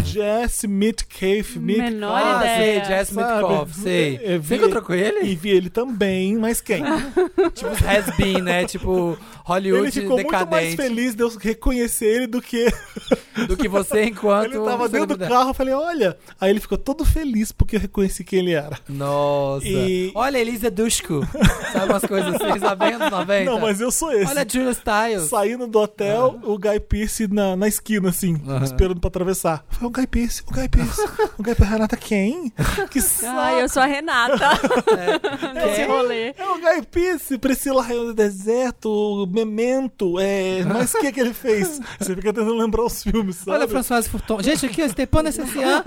Jess 0.03 0.63
Mitcalf. 0.67 1.55
Mit- 1.57 1.77
Menor 1.77 2.15
ah, 2.15 2.37
ideia. 2.45 2.85
sei, 2.85 2.95
Jess? 2.95 3.11
Mitkoff, 3.11 3.73
sei. 3.75 4.19
Eu 4.23 4.39
vi- 4.41 4.47
Você 4.47 4.55
encontrou 4.55 4.81
com 4.83 4.93
ele? 4.93 5.25
E 5.29 5.35
vi 5.35 5.49
ele 5.49 5.69
também, 5.69 6.37
mas 6.37 6.61
quem? 6.61 6.83
Tipo, 7.53 7.69
has 7.87 8.15
been, 8.17 8.41
né? 8.41 8.65
Tipo, 8.65 9.17
Hollywood 9.43 9.83
ele 9.85 9.91
ficou 9.91 10.17
muito 10.17 10.31
mais 10.31 10.43
decadente. 10.45 10.75
feliz 10.77 11.15
de 11.15 11.23
eu 11.23 11.29
reconhecer 11.37 12.05
ele 12.05 12.27
do 12.27 12.41
que 12.41 12.65
do 13.47 13.57
que 13.57 13.67
você 13.67 14.03
enquanto... 14.05 14.53
ele 14.55 14.63
tava 14.65 14.87
dentro 14.89 15.17
do 15.17 15.27
carro. 15.27 15.49
Eu 15.49 15.53
falei, 15.53 15.73
olha. 15.73 16.17
Aí 16.39 16.49
ele 16.49 16.59
ficou 16.59 16.77
todo 16.77 17.03
feliz 17.05 17.51
porque 17.51 17.75
eu 17.75 17.79
reconheci 17.79 18.23
quem 18.23 18.39
ele 18.39 18.53
era. 18.53 18.77
Nossa. 18.87 19.67
E- 19.67 20.11
Olha, 20.15 20.37
Elisa 20.37 20.69
Dushku. 20.71 21.21
Sabe 21.73 21.91
umas 21.91 22.03
coisas 22.05 22.35
assim, 22.35 22.59
sabe? 22.59 22.85
Anos 22.93 23.11
90. 23.11 23.51
Não, 23.51 23.59
mas 23.59 23.81
eu 23.81 23.91
sou 23.91 24.11
esse. 24.13 24.29
Olha, 24.31 24.45
Julia 24.49 24.73
Stiles. 24.73 25.29
Saindo 25.29 25.67
do 25.67 25.79
hotel, 25.79 26.39
o 26.43 26.57
Guy 26.57 26.79
Pearce 26.79 27.27
na, 27.27 27.55
na 27.55 27.67
esquina, 27.67 28.09
assim, 28.09 28.39
Aham. 28.47 28.63
esperando 28.63 28.99
pra 28.99 29.07
atravessar. 29.07 29.65
O 29.85 29.89
Guy 29.89 30.07
Pearce, 30.07 30.41
o 30.47 30.51
Guy 30.51 30.67
Pearce. 30.67 31.01
o 31.37 31.43
Guy 31.43 31.53
Pearce, 31.55 31.71
Renata, 31.73 31.95
quem? 31.97 32.51
Que 32.89 32.99
saco. 33.01 33.37
Ai, 33.37 33.61
eu 33.63 33.69
sou 33.69 33.81
a 33.81 33.85
Renata. 33.85 34.35
Nesse 35.53 35.75
Quem? 35.77 35.87
rolê. 35.87 36.29
É 36.37 36.45
o 36.49 36.55
Guy 36.55 36.81
Pearce, 36.91 37.37
Priscila 37.37 37.83
Rainha 37.83 38.05
do 38.05 38.13
Deserto, 38.13 39.27
Memento, 39.31 40.19
é... 40.19 40.63
Mas 40.63 40.93
o 40.93 40.99
que 40.99 41.11
que 41.11 41.19
ele 41.19 41.33
fez? 41.33 41.79
Você 41.99 42.15
fica 42.15 42.33
tentando 42.33 42.55
lembrar 42.55 42.83
os 42.85 43.03
filmes, 43.03 43.37
sabe? 43.37 43.51
Olha, 43.57 43.67
François 43.67 44.07
Furton. 44.07 44.41
Gente, 44.41 44.65
aqui, 44.65 44.81
ó, 44.83 44.87
Stepan 44.89 45.23
SSA. 45.31 45.83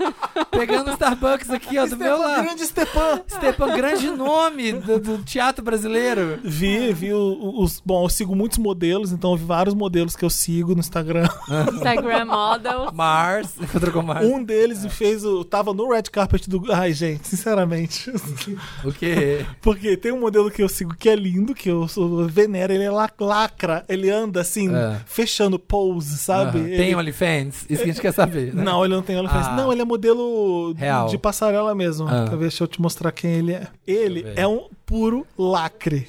pegando 0.51 0.89
o 0.89 0.93
Starbucks 0.93 1.49
aqui, 1.49 1.77
ó, 1.77 1.85
do 1.85 1.97
meu 1.97 2.15
Stepan, 2.17 2.27
lado. 2.29 2.43
grande 2.43 2.65
Stepan. 2.65 3.21
Stepan, 3.27 3.75
grande 3.75 4.09
nome 4.11 4.73
do, 4.73 4.99
do 4.99 5.17
teatro 5.23 5.63
brasileiro. 5.63 6.39
Vi, 6.43 6.93
vi 6.93 7.13
o- 7.13 7.61
os... 7.61 7.81
Bom, 7.85 8.03
eu 8.05 8.09
sigo 8.09 8.35
muitos 8.35 8.57
modelos, 8.57 9.11
então 9.11 9.31
eu 9.31 9.37
vi 9.37 9.45
vários 9.45 9.73
modelos 9.75 10.15
que 10.15 10.23
eu 10.25 10.29
sigo 10.29 10.73
no 10.73 10.79
Instagram. 10.79 11.27
Instagram 11.73 12.25
model. 12.25 12.91
Mars. 12.93 13.49
Encontrou 13.59 13.88
com 13.91 14.01
Mars. 14.01 14.25
Um 14.25 14.43
deles 14.43 14.85
fez 14.93 15.23
o... 15.25 15.43
Tava 15.43 15.73
no 15.73 15.89
red 15.91 16.03
carpet 16.03 16.49
do... 16.49 16.71
Ai, 16.71 16.93
gente, 16.93 17.27
sinceramente... 17.27 18.11
O 18.83 18.91
quê? 18.91 19.45
Porque 19.61 19.97
tem 19.97 20.11
um 20.11 20.19
modelo 20.19 20.49
que 20.51 20.61
eu 20.63 20.69
sigo 20.69 20.95
que 20.95 21.09
é 21.09 21.15
lindo, 21.15 21.53
que 21.53 21.69
eu 21.69 21.87
sou 21.87 22.27
venero, 22.27 22.71
ele 22.73 22.83
é 22.83 22.91
la- 22.91 23.09
lacra, 23.19 23.83
ele 23.89 24.09
anda 24.09 24.41
assim, 24.41 24.73
É. 24.73 24.99
fechando 25.05 25.57
pose, 25.59 26.17
sabe? 26.17 26.59
Ele- 26.59 26.77
Tem 26.77 26.95
OnlyFans? 26.95 27.65
Isso 27.69 27.83
que 27.83 27.89
a 27.89 27.93
gente 27.93 28.01
quer 28.01 28.13
saber. 28.13 28.53
né? 28.53 28.63
Não, 28.63 28.83
ele 28.85 28.93
não 28.95 29.01
tem 29.01 29.17
OnlyFans. 29.17 29.47
Ah. 29.47 29.55
Não, 29.55 29.71
ele 29.71 29.81
é 29.81 29.85
modelo 29.85 30.73
Real. 30.73 31.07
de 31.07 31.17
passarela 31.17 31.73
mesmo. 31.75 32.07
Ah. 32.07 32.25
Quer 32.29 32.37
ver? 32.37 32.49
Deixa 32.49 32.63
eu 32.63 32.67
te 32.67 32.81
mostrar 32.81 33.11
quem 33.11 33.31
ele 33.31 33.53
é. 33.53 33.67
Ele 33.85 34.25
é 34.35 34.47
um 34.47 34.67
puro 34.85 35.25
lacre. 35.37 36.07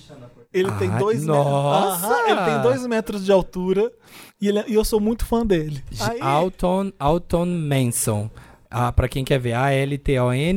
Ele 0.52 0.70
tem 0.72 0.90
Ai, 0.90 0.98
dois 0.98 1.24
nossa! 1.24 2.08
metros. 2.08 2.28
ele 2.28 2.40
tem 2.50 2.62
dois 2.62 2.86
metros 2.86 3.24
de 3.24 3.30
altura 3.30 3.90
e, 4.40 4.48
ele 4.48 4.58
é- 4.60 4.64
e 4.68 4.74
eu 4.74 4.84
sou 4.84 5.00
muito 5.00 5.24
fã 5.24 5.44
dele. 5.46 5.82
Aí, 6.00 6.20
Alton, 6.20 6.92
Alton 6.98 7.46
Manson. 7.46 8.30
Ah, 8.72 8.92
pra 8.92 9.08
quem 9.08 9.24
quer 9.24 9.40
ver, 9.40 9.54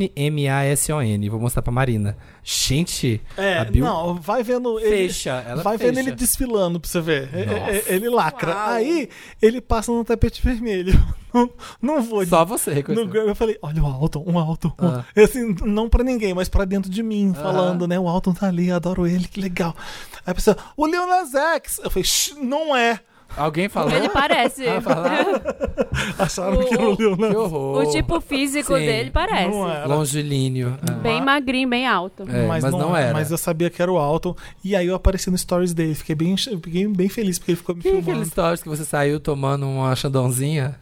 A-L-T-O-N-M-A-S-O-N. 0.08 1.30
Vou 1.30 1.40
mostrar 1.40 1.62
pra 1.64 1.72
Marina. 1.74 2.16
Gente, 2.44 3.20
É, 3.36 3.58
a 3.58 3.66
Bill 3.66 3.84
não, 3.86 4.14
vai 4.16 4.44
vendo 4.44 4.80
ele. 4.80 5.08
fecha. 5.08 5.44
Ela 5.48 5.64
vai 5.64 5.78
fecha. 5.80 5.92
vendo 5.92 5.98
ele 6.08 6.12
desfilando 6.16 6.80
pra 6.80 6.88
você 6.90 7.02
ver. 7.02 7.30
É- 7.34 7.46
Nossa. 7.46 7.72
é- 7.72 7.84
Ele 7.96 8.10
lacra. 8.10 8.52
Uau. 8.54 8.70
Aí 8.70 9.10
ele 9.42 9.60
passa 9.62 9.92
no 9.92 10.04
tapete 10.06 10.42
vermelho. 10.44 10.94
Não, 11.34 11.50
não 11.82 12.00
vou. 12.04 12.24
Só 12.28 12.46
você 12.46 12.70
no 12.70 12.76
reconheceu. 12.76 13.08
Grammy 13.08 13.30
eu 13.30 13.36
falei, 13.36 13.58
olha 13.60 13.82
o 13.82 13.88
Alton, 13.88 14.24
um 14.28 14.38
Alton. 14.38 14.72
um- 14.80 14.86
Ah. 14.86 15.04
Assim, 15.18 15.56
não 15.66 15.90
pra 15.90 16.04
ninguém, 16.04 16.32
mas 16.32 16.48
pra 16.48 16.64
dentro 16.64 16.92
de 16.92 17.02
mim, 17.02 17.34
falando, 17.34 17.88
né? 17.88 18.00
O 18.00 18.08
Alton 18.08 18.36
tá 18.36 18.46
ali, 18.50 18.70
adoro 18.72 19.08
ele, 19.08 19.28
que 19.28 19.42
legal. 19.42 19.76
Aí 20.28 20.32
a 20.32 20.36
pessoa, 20.36 20.56
o 20.78 20.86
Lil 20.86 21.08
Nas 21.08 21.34
X. 21.34 21.80
Eu 21.84 21.90
falei, 21.90 22.04
"Shh, 22.04 22.36
não 22.40 22.76
é. 22.78 23.00
Alguém 23.36 23.68
falou? 23.68 23.92
Ele 23.92 24.10
parece. 24.10 24.68
Ah, 24.68 24.80
falaram? 24.82 25.42
Acharam 26.20 26.60
O- 26.60 26.66
que 26.68 26.74
era 26.74 26.84
o 26.90 27.18
Nas 27.18 27.30
Que 27.32 27.36
horror. 27.38 27.84
O 27.84 27.92
tipo 27.92 28.22
físico 28.22 28.76
Sim. 28.78 28.86
dele 28.86 29.12
parece. 29.12 29.50
Não 29.50 29.70
é. 29.70 29.86
Longilíneo. 29.86 30.78
Ah. 30.88 30.92
Bem 30.94 31.22
magrinho, 31.22 31.68
bem 31.70 31.88
alto. 31.88 32.24
É, 32.30 32.46
mas 32.48 32.64
não 32.64 32.96
era. 32.96 33.14
Mas 33.14 33.32
eu 33.32 33.38
sabia 33.38 33.70
que 33.70 33.82
era 33.82 33.92
o 33.92 33.98
Alton. 33.98 34.36
E 34.64 34.76
aí 34.76 34.88
eu 34.88 34.96
apareci 34.96 35.30
no 35.32 35.38
stories 35.38 35.74
dele. 35.74 35.96
Fiquei 35.96 36.16
bem, 36.16 36.36
fiquei 36.38 36.88
bem 36.88 37.10
feliz 37.10 37.40
porque 37.40 37.52
ele 37.52 37.58
ficou 37.58 37.76
me 37.76 37.82
Que 37.82 37.90
filmando. 37.90 38.12
aqueles 38.12 38.28
stories 38.30 38.62
que 38.64 38.70
você 38.70 38.86
saiu 38.86 39.20
tomando 39.20 39.66
uma 39.68 39.96
chandonzinha 39.96 40.80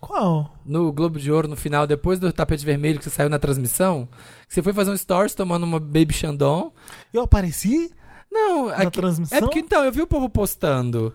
Qual? 0.00 0.54
no 0.64 0.92
Globo 0.92 1.18
de 1.18 1.30
Ouro 1.32 1.48
no 1.48 1.56
final, 1.56 1.86
depois 1.86 2.18
do 2.20 2.32
tapete 2.32 2.64
vermelho 2.64 2.98
que 2.98 3.04
você 3.04 3.10
saiu 3.10 3.28
na 3.28 3.38
transmissão? 3.38 4.08
Que 4.46 4.54
você 4.54 4.62
foi 4.62 4.72
fazer 4.72 4.90
um 4.92 4.96
stories 4.96 5.34
tomando 5.34 5.64
uma 5.64 5.80
Baby 5.80 6.12
Chandon? 6.14 6.72
Eu 7.12 7.22
apareci? 7.22 7.90
Não, 8.30 8.66
Na 8.66 8.74
aqui- 8.74 8.90
transmissão? 8.90 9.38
é 9.38 9.40
porque 9.40 9.58
então, 9.58 9.84
eu 9.84 9.90
vi 9.92 10.02
o 10.02 10.06
povo 10.06 10.28
postando 10.28 11.14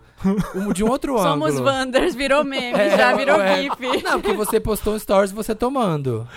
um, 0.55 0.73
de 0.73 0.83
um 0.83 0.89
outro 0.89 1.17
Somos 1.21 1.51
ângulo. 1.51 1.65
Wanders, 1.67 2.15
virou 2.15 2.43
meme, 2.43 2.77
É, 2.77 2.97
já 2.97 3.15
virou 3.15 3.39
é. 3.39 3.61
GIF. 3.63 3.75
Não, 4.03 4.19
porque 4.19 4.35
você 4.35 4.59
postou 4.59 4.95
um 4.95 4.99
stories 4.99 5.31
você 5.31 5.53
tomando. 5.53 6.27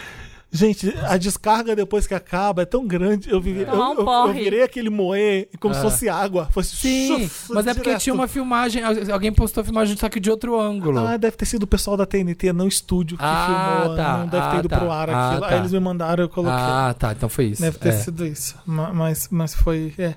Gente, 0.49 0.95
a 1.03 1.17
descarga 1.19 1.75
depois 1.75 2.07
que 2.07 2.15
acaba 2.15 2.63
é 2.63 2.65
tão 2.65 2.87
grande. 2.87 3.29
Eu, 3.29 3.41
vi, 3.41 3.63
eu, 3.63 3.75
um 3.75 3.95
eu- 3.95 4.07
eu 4.29 4.33
virei 4.33 4.63
aquele 4.63 4.89
moer 4.89 5.49
como 5.61 5.75
se 5.75 5.81
Ah. 5.81 5.83
fosse 5.83 6.09
água. 6.09 6.47
Fosse 6.53 6.77
Sim, 6.77 7.25
chuf, 7.29 7.53
mas 7.53 7.67
é 7.67 7.75
porque 7.75 7.97
tinha 7.99 8.15
uma 8.15 8.29
filmagem, 8.29 8.83
al- 8.83 8.95
alguém 9.13 9.33
postou 9.33 9.61
a 9.61 9.65
filmagem 9.65 9.97
só 9.97 10.09
que 10.09 10.21
de 10.21 10.31
outro 10.31 10.59
ângulo. 10.59 11.01
Ah, 11.01 11.17
deve 11.17 11.37
ter 11.37 11.45
sido 11.47 11.65
o 11.65 11.67
pessoal 11.67 11.97
da 11.97 12.07
TNT, 12.07 12.53
não 12.53 12.69
estúdio, 12.69 13.19
que 13.19 13.25
Ah, 13.25 13.81
filmou. 13.81 13.97
tá. 13.97 14.19
Não 14.19 14.27
deve 14.29 14.47
ter 14.49 14.57
Ah, 14.57 14.59
ido 14.61 14.69
tá. 14.69 14.79
pro 14.79 14.91
ar 14.91 15.11
Ah, 15.11 15.27
aquilo. 15.27 15.41
tá. 15.43 15.49
Aí 15.49 15.59
eles 15.59 15.73
me 15.73 15.81
mandaram, 15.81 16.25
eu 16.25 16.29
coloquei. 16.29 16.57
ah, 16.59 16.95
tá, 16.97 17.13
então 17.13 17.29
foi 17.29 17.47
isso. 17.47 17.61
Deve 17.61 17.79
ter 17.79 17.89
É. 17.89 17.93
sido 17.93 18.25
isso. 18.25 18.57
Ma- 18.65 18.95
Mas, 18.95 19.29
mas 19.31 19.53
foi. 19.53 19.93
é. 19.99 20.15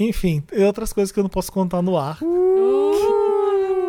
Enfim, 0.00 0.42
e 0.52 0.64
outras 0.64 0.92
coisas 0.92 1.12
que 1.12 1.18
eu 1.20 1.22
não 1.22 1.28
posso 1.30 1.52
contar 1.52 1.82
no 1.82 1.96
ar. 1.96 2.18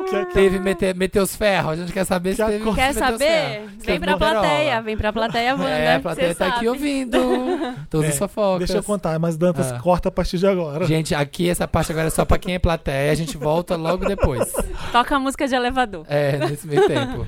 Que 0.10 0.16
é 0.18 0.26
que- 0.26 0.34
Teve 0.34 0.60
meter, 0.60 0.94
meter 0.94 1.22
os 1.22 1.34
ferros, 1.38 1.72
a 1.72 1.76
gente 1.78 1.94
quer 1.94 2.04
saber 2.04 2.36
se 2.36 2.44
teve 2.46 2.74
Quer 2.74 2.94
saber? 2.94 3.62
Vem 3.80 3.98
pra 3.98 4.18
plateia, 4.18 4.82
vem 4.82 4.98
pra 4.98 5.14
plateia, 5.14 5.56
Wanda. 5.56 5.70
É, 5.70 5.96
a 5.96 6.00
plateia 6.02 6.36
tá 6.36 6.48
aqui 6.48 6.56
sabe. 6.56 6.68
ouvindo. 6.70 7.18
Todas 7.90 8.10
as 8.10 8.16
É, 8.16 8.20
fofocas. 8.20 8.60
Deixa 8.60 8.78
eu 8.78 8.84
contar, 8.84 9.18
mas 9.20 9.38
Dantas, 9.38 9.72
Ah. 9.72 9.80
corta 9.80 10.10
a 10.10 10.12
partir 10.12 10.38
de 10.38 10.46
agora. 10.46 10.86
Gente, 10.86 11.16
aqui 11.16 11.50
essa 11.50 11.66
parte 11.66 11.94
agora 11.94 12.08
é 12.08 12.10
só 12.10 12.26
pra 12.26 12.38
quem 12.38 12.56
é 12.56 12.60
plateia, 12.60 13.10
a 13.10 13.16
gente 13.16 13.38
volta 13.38 13.78
logo 13.78 14.06
depois. 14.06 14.52
Toca 14.92 15.16
a 15.16 15.20
música 15.20 15.48
de 15.48 15.56
elevador. 15.56 16.06
É, 16.10 16.38
nesse 16.40 16.68
meio 16.68 16.86
tempo. 16.88 17.26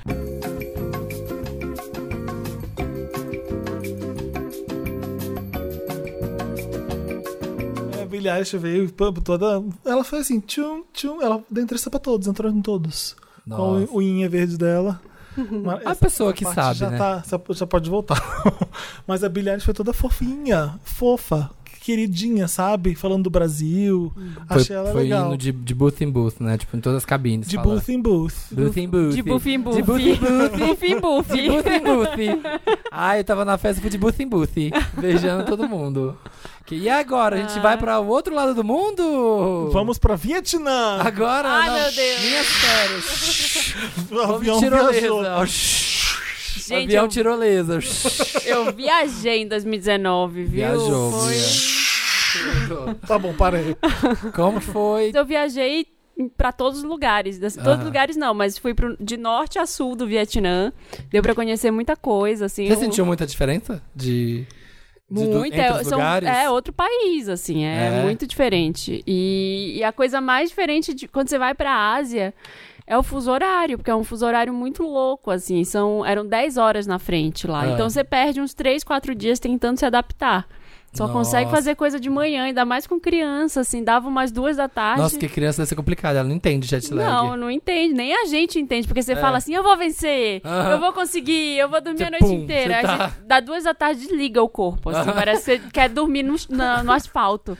Billie 8.13 8.29
Eilish 8.31 8.55
veio 8.57 8.91
toda. 8.91 9.63
Ela 9.83 10.03
foi 10.03 10.19
assim, 10.19 10.39
tchum, 10.39 10.83
tchum. 10.93 11.19
Ela 11.21 11.43
deu 11.49 11.63
entrevista 11.63 11.89
pra 11.89 11.99
todos, 11.99 12.27
entrou 12.27 12.51
em 12.51 12.61
todos. 12.61 13.15
Com 13.49 13.79
Nossa. 13.79 13.91
o 13.91 13.97
unha 13.97 14.29
verde 14.29 14.55
dela. 14.57 15.01
Mas 15.35 15.83
A 15.85 15.95
pessoa 15.95 16.31
que 16.31 16.45
sabe, 16.45 16.77
já 16.77 16.89
né? 16.91 16.97
Tá, 16.97 17.23
já- 17.27 17.41
já 17.55 17.65
pode 17.65 17.89
voltar. 17.89 18.21
Mas 19.07 19.23
a 19.23 19.29
Billie 19.29 19.49
Eilish 19.49 19.65
foi 19.65 19.73
toda 19.73 19.91
fofinha, 19.93 20.79
fofa, 20.83 21.49
queridinha, 21.83 22.47
sabe? 22.47 22.95
Falando 22.95 23.23
do 23.23 23.29
Brasil. 23.29 24.11
Foi, 24.47 24.61
Achei 24.61 24.75
ela 24.75 24.91
foi 24.91 25.03
legal. 25.03 25.27
indo 25.27 25.37
de, 25.37 25.51
de 25.51 25.75
booth 25.75 26.01
em 26.01 26.09
booth, 26.09 26.35
né? 26.39 26.57
Tipo, 26.57 26.77
em 26.77 26.79
todas 26.79 26.97
as 26.97 27.05
cabines. 27.05 27.47
De 27.47 27.55
falando. 27.57 27.73
booth 27.79 27.89
em 27.89 28.01
booth. 28.01 28.33
Booth 28.51 28.77
em 28.77 28.87
booth. 28.89 29.13
De 29.15 29.21
buff 29.21 29.49
em 29.49 29.59
buff. 29.59 29.75
De 29.77 29.83
booth 29.83 30.01
em 30.01 30.15
booth. 30.15 30.57
Buff 30.57 30.85
em 30.85 30.99
buff. 30.99 31.33
De 31.35 31.49
booth 31.49 31.67
em 31.67 31.83
booth. 31.83 32.41
Ah, 32.91 33.17
eu 33.17 33.23
tava 33.23 33.43
na 33.43 33.57
festa, 33.57 33.81
fui 33.81 33.89
de 33.89 33.97
booth 33.97 34.19
em 34.19 34.27
booth. 34.27 34.71
Beijando 34.97 35.43
todo 35.45 35.67
mundo. 35.67 36.17
Que, 36.65 36.75
e 36.75 36.89
agora? 36.89 37.35
A 37.35 37.39
gente 37.39 37.59
Ah. 37.59 37.61
vai 37.61 37.77
pra 37.77 37.99
o 37.99 38.07
outro 38.07 38.33
lado 38.33 38.53
do 38.55 38.63
mundo? 38.63 39.69
Vamos 39.73 39.97
pra 39.99 40.15
Vietnã. 40.15 40.99
Agora, 41.01 41.49
Ai, 41.49 41.67
não, 41.67 41.75
meu 41.75 41.91
Deus. 41.91 42.21
minhas 42.21 42.47
férias. 42.47 43.75
o 44.11 44.19
avião 44.35 44.59
viajou. 44.61 45.21
Gente, 46.67 46.83
Avião 46.85 47.03
eu, 47.05 47.09
tirolesa. 47.09 47.79
eu 48.45 48.71
viajei 48.73 49.41
em 49.43 49.47
2019, 49.47 50.43
viu? 50.43 50.51
Viajou, 50.51 51.11
Foi- 51.11 51.33
Bia. 51.33 52.95
Tá 53.07 53.19
bom, 53.19 53.33
para 53.33 53.57
aí. 53.57 53.75
Como 54.33 54.59
foi? 54.59 55.11
Eu 55.13 55.25
viajei 55.25 55.85
pra 56.37 56.51
todos 56.51 56.79
os 56.79 56.83
lugares. 56.85 57.37
das- 57.39 57.55
Todos 57.55 57.73
Ah. 57.75 57.79
os 57.79 57.85
lugares 57.85 58.15
não, 58.15 58.33
mas 58.33 58.57
fui 58.57 58.73
pro, 58.73 58.95
de 58.99 59.17
norte 59.17 59.59
a 59.59 59.65
sul 59.65 59.95
do 59.95 60.07
Vietnã. 60.07 60.71
Deu 61.11 61.21
pra 61.21 61.35
conhecer 61.35 61.71
muita 61.71 61.95
coisa, 61.95 62.45
assim. 62.45 62.67
Você 62.67 62.73
eu- 62.73 62.77
sentiu 62.79 63.05
muita 63.05 63.25
diferença 63.25 63.81
de, 63.95 64.45
Muito, 65.09 65.53
é, 65.55 65.83
são- 65.83 65.97
lugares? 65.99 66.27
é 66.29 66.49
outro 66.49 66.73
país, 66.73 67.29
assim, 67.29 67.65
é, 67.65 67.99
É. 67.99 68.01
muito 68.03 68.25
diferente. 68.25 69.03
E, 69.05 69.75
e 69.77 69.83
a 69.83 69.91
coisa 69.91 70.19
mais 70.21 70.49
diferente 70.49 70.93
de 70.93 71.07
quando 71.07 71.29
você 71.29 71.37
vai 71.37 71.53
pra 71.53 71.93
Ásia 71.93 72.33
é 72.85 72.97
o 72.97 73.03
fuso 73.03 73.31
horário, 73.31 73.77
porque 73.77 73.91
é 73.91 73.95
um 73.95 74.03
fuso 74.03 74.25
horário 74.25 74.53
muito 74.53 74.83
louco, 74.83 75.31
assim, 75.31 75.63
são, 75.63 76.05
eram 76.05 76.25
10 76.25 76.57
horas 76.57 76.85
na 76.85 76.99
frente 76.99 77.47
lá. 77.47 77.61
Ah. 77.61 77.67
Então 77.71 77.89
você 77.89 78.03
perde 78.03 78.41
uns 78.41 78.53
3, 78.53 78.83
4 78.83 79.15
dias 79.15 79.39
tentando 79.39 79.77
se 79.77 79.85
adaptar. 79.85 80.47
Só 80.93 81.07
consegue 81.07 81.45
Nossa. 81.45 81.55
fazer 81.55 81.75
coisa 81.75 81.99
de 81.99 82.09
manhã, 82.09 82.43
ainda 82.43 82.63
mais 82.65 82.85
com 82.85 82.99
criança, 82.99 83.61
assim, 83.61 83.83
dava 83.83 84.07
umas 84.07 84.31
duas 84.31 84.57
da 84.57 84.69
tarde. 84.69 85.01
Nossa, 85.01 85.17
que 85.17 85.27
criança 85.27 85.57
deve 85.63 85.69
ser 85.69 85.75
complicado, 85.75 86.17
ela 86.17 86.27
não 86.27 86.35
entende 86.35 86.67
jet 86.67 86.93
lag. 86.93 87.09
Não, 87.09 87.35
não 87.35 87.49
entende. 87.51 87.93
Nem 87.95 88.13
a 88.15 88.25
gente 88.25 88.59
entende. 88.59 88.87
Porque 88.87 89.01
você 89.01 89.13
É. 89.13 89.15
fala 89.15 89.37
assim, 89.37 89.55
eu 89.55 89.63
vou 89.63 89.75
vencer, 89.75 90.41
Aham. 90.45 90.69
eu 90.71 90.79
vou 90.79 90.93
conseguir, 90.93 91.57
eu 91.57 91.67
vou 91.67 91.81
dormir 91.81 91.97
Você, 91.97 92.03
a 92.05 92.09
noite 92.11 92.25
pum, 92.25 92.33
inteira. 92.33 92.81
tá- 92.81 92.97
gente, 93.07 93.13
dá 93.25 93.39
duas 93.39 93.63
da 93.63 93.73
tarde 93.73 94.01
desliga 94.01 94.41
o 94.43 94.47
corpo, 94.49 94.91
assim. 94.91 95.11
Parece 95.11 95.57
que 95.57 95.63
você 95.63 95.71
quer 95.73 95.89
dormir 95.89 96.21
no, 96.21 96.35
na- 96.49 96.83
no 96.83 96.91
asfalto. 96.91 97.57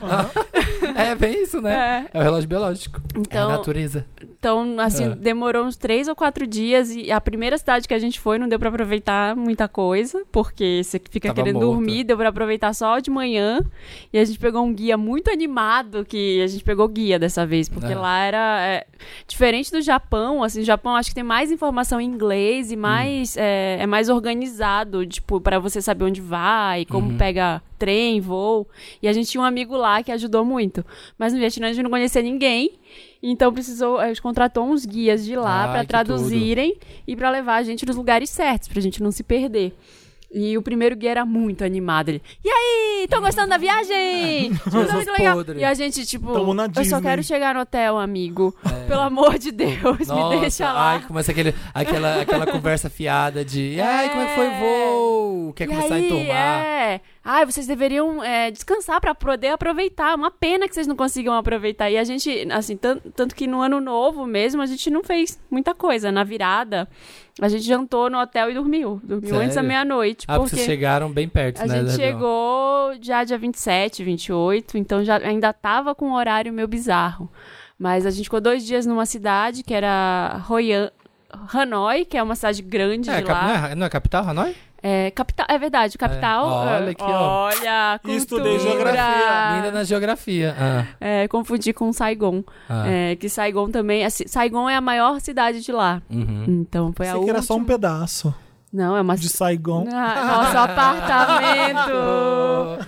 É 0.96 1.16
bem 1.16 1.42
isso, 1.44 1.60
né? 1.60 2.08
É. 2.14 2.18
É, 2.18 2.20
o 2.20 2.24
relógio 2.24 2.48
biológico. 2.48 3.02
é 3.16 3.18
a 3.18 3.20
Então, 3.22 3.50
natureza. 3.50 4.06
então, 4.22 4.76
assim, 4.80 5.06
É. 5.06 5.10
demorou 5.16 5.66
uns 5.66 5.76
três 5.76 6.08
ou 6.08 6.16
quatro 6.16 6.46
dias 6.46 6.96
e 6.96 7.12
a 7.12 7.20
primeira 7.20 7.58
cidade 7.58 7.88
que 7.88 7.94
a 7.96 8.00
gente 8.00 8.20
foi 8.20 8.38
não 8.38 8.48
deu 8.48 8.60
pra 8.60 8.70
aproveitar 8.70 9.36
muita 9.36 9.68
coisa, 9.68 10.24
porque 10.32 10.82
você 10.84 11.02
fica 11.10 11.30
Tava 11.30 11.36
querendo 11.36 11.56
morta. 11.56 11.68
dormir, 11.74 12.04
deu 12.04 12.16
pra 12.18 12.30
aproveitar 12.30 12.74
só 12.74 13.00
de 13.00 13.10
manhã. 13.10 13.23
E 14.12 14.18
a 14.20 14.26
gente 14.26 14.38
pegou 14.40 14.64
um 14.64 14.74
guia 14.74 14.98
muito 14.98 15.30
animado, 15.32 16.04
que 16.06 16.42
a 16.42 16.48
gente 16.48 16.64
pegou 16.64 16.88
guia 16.88 17.18
dessa 17.18 17.46
vez, 17.46 17.68
porque 17.70 17.92
É. 17.94 17.96
lá 17.96 18.20
era 18.24 18.62
é, 18.62 18.86
diferente 19.28 19.72
do 19.72 19.82
Japão, 19.82 20.44
assim, 20.44 20.62
o 20.62 20.64
Japão 20.66 20.96
acho 20.96 21.10
que 21.10 21.16
tem 21.16 21.24
mais 21.24 21.52
informação 21.52 22.00
em 22.02 22.06
inglês 22.06 22.72
e 22.72 22.76
mais 22.76 23.36
é, 23.38 23.78
é 23.82 23.88
mais 23.88 24.10
organizado, 24.10 25.06
tipo, 25.06 25.40
pra 25.42 25.60
você 25.60 25.82
saber 25.82 26.06
onde 26.06 26.22
vai, 26.22 26.86
como 26.86 27.12
Uhum. 27.12 27.18
pega 27.18 27.62
trem, 27.78 28.22
voo. 28.22 28.68
E 29.02 29.08
a 29.08 29.14
gente 29.14 29.30
tinha 29.30 29.42
um 29.42 29.46
amigo 29.46 29.76
lá 29.76 30.02
que 30.02 30.12
ajudou 30.12 30.46
muito. 30.46 30.86
Mas 31.18 31.34
no 31.34 31.40
Vietnã 31.40 31.68
a 31.68 31.74
gente 31.74 31.84
não 31.84 31.90
conhecia 31.90 32.22
ninguém. 32.22 32.72
Então 33.22 33.54
precisou, 33.54 33.98
a 34.00 34.08
gente 34.08 34.22
contratou 34.22 34.66
uns 34.66 34.86
guias 34.86 35.24
de 35.26 35.36
lá 35.36 35.80
que 35.80 35.88
traduzirem 35.88 36.78
e 37.08 37.16
pra 37.16 37.30
levar 37.30 37.56
a 37.56 37.64
gente 37.64 37.86
nos 37.86 37.96
lugares 37.96 38.30
certos, 38.30 38.68
pra 38.68 38.82
gente 38.82 39.02
não 39.02 39.12
se 39.12 39.24
perder. 39.24 39.74
E 40.34 40.58
o 40.58 40.62
primeiro 40.64 40.96
guia 40.96 41.12
era 41.12 41.26
muito 41.26 41.64
animado. 41.64 42.10
Ele, 42.10 42.22
e 42.44 42.50
aí, 42.50 43.04
estão 43.04 43.22
gostando 43.22 43.50
da 43.50 43.58
viagem? 43.58 44.52
Tá 44.64 44.96
muito 44.96 45.12
legal. 45.12 45.36
podre. 45.38 45.60
E 45.60 45.64
a 45.64 45.74
gente, 45.76 46.06
tipo, 46.06 46.30
eu 46.32 46.46
só 46.56 46.68
Disney." 46.68 47.02
quero 47.02 47.24
chegar 47.24 47.54
no 47.54 47.62
hotel, 47.62 47.98
amigo. 48.00 48.56
Pelo 48.88 49.02
amor 49.02 49.38
de 49.38 49.52
Deus, 49.52 50.08
me 50.10 50.40
deixa 50.40 50.72
lá. 50.72 50.94
É. 50.94 50.96
Ai, 50.98 51.02
começa 51.08 51.32
aquele, 51.32 51.54
aquela, 51.74 52.22
aquela 52.22 52.48
conversa 52.48 52.90
fiada 52.90 53.46
de 53.46 53.80
ai, 53.80 54.10
como 54.10 54.22
é 54.22 54.26
que 54.26 54.36
foi 54.36 54.48
o 54.48 54.60
voo? 54.60 55.54
Quer 55.54 55.66
E 55.66 55.68
começar 55.68 55.96
aí, 55.96 56.02
a 56.02 56.06
enturmar? 56.06 56.66
É. 56.66 57.02
Ai, 57.26 57.46
vocês 57.46 57.66
deveriam 57.66 58.22
é, 58.22 58.52
descansar 58.52 59.00
pra 59.00 59.16
poder 59.16 59.48
aproveitar. 59.48 60.14
Uma 60.14 60.30
pena 60.30 60.68
que 60.68 60.74
vocês 60.76 60.86
não 60.88 60.96
consigam 60.96 61.34
aproveitar. 61.34 61.90
E 61.90 61.98
a 61.98 62.04
gente, 62.04 62.46
assim, 62.52 62.76
tan- 62.76 63.00
tanto 63.16 63.34
que 63.34 63.48
no 63.48 63.62
ano 63.62 63.80
novo 63.80 64.26
mesmo, 64.26 64.62
a 64.62 64.66
gente 64.66 64.90
não 64.90 65.02
fez 65.06 65.40
muita 65.50 65.74
coisa. 65.74 66.12
Na 66.12 66.26
virada, 66.26 66.86
a 67.40 67.48
gente 67.48 67.64
jantou 67.64 68.10
no 68.10 68.20
hotel 68.20 68.52
e 68.52 68.54
dormiu. 68.54 69.00
Dormiu 69.02 69.36
antes 69.38 69.48
da 69.50 69.54
Sério? 69.62 69.68
meia-noite. 69.70 70.26
Ah, 70.28 70.38
porque 70.38 70.56
vocês 70.58 70.66
chegaram 70.66 71.10
bem 71.10 71.30
perto, 71.30 71.62
a 71.62 71.66
né? 71.66 71.76
gente 71.78 71.86
da- 71.92 71.94
chegou 71.96 72.94
já 73.02 73.24
dia 73.24 73.38
27, 73.38 74.04
28, 74.04 74.78
então 74.78 75.02
já 75.06 75.16
ainda 75.18 75.54
tava 75.54 75.96
com 75.96 76.10
um 76.10 76.14
horário 76.16 76.52
meio 76.52 76.68
bizarro. 76.68 77.32
Mas 77.80 78.06
a 78.06 78.12
gente 78.12 78.26
ficou 78.26 78.42
dois 78.42 78.66
dias 78.66 78.86
numa 78.86 79.06
cidade 79.06 79.64
que 79.64 79.74
era 79.74 80.42
Hanoi, 81.54 82.06
que 82.06 82.18
é 82.18 82.24
uma 82.24 82.36
cidade 82.36 82.62
grande 82.62 83.10
É, 83.10 83.20
lá. 83.22 83.48
não, 83.48 83.66
é, 83.68 83.76
não 83.76 83.86
é 83.86 83.90
capital, 83.90 84.28
Hanoi? 84.28 84.56
É, 84.86 85.10
capital, 85.12 85.46
é 85.50 85.58
verdade, 85.58 85.98
capital. 85.98 86.46
Olha 86.46 86.88
é, 86.88 86.90
aqui, 86.90 87.04
ó. 87.04 87.46
Olha, 87.46 88.00
cultura. 88.02 88.18
Estudei 88.18 88.60
geografia. 88.60 89.56
Linda 89.56 89.72
na 89.72 89.84
geografia. 89.86 90.56
Ah, 90.60 90.86
É, 91.00 91.28
confundi 91.30 91.72
com 91.72 91.94
Saigon. 91.94 92.44
ah. 92.70 92.84
É, 92.86 93.16
que 93.16 93.30
Saigon 93.30 93.72
também. 93.72 94.04
assim, 94.04 94.28
Saigon 94.28 94.70
é 94.70 94.76
a 94.76 94.82
maior 94.82 95.22
cidade 95.22 95.62
de 95.62 95.72
lá. 95.72 96.02
Uhum. 96.10 96.44
Então 96.48 96.92
foi 96.94 97.08
a 97.08 97.12
Pensei 97.14 97.24
que 97.24 97.30
era 97.30 97.42
só 97.42 97.54
um 97.54 97.58
última- 97.60 97.74
pedaço. 97.78 98.36
Não, 98.74 98.98
é 98.98 99.02
uma. 99.02 99.16
de 99.16 99.30
Saigon. 99.30 99.86
Ah, 99.94 100.42
nosso 100.44 100.58
apartamento! 100.58 101.92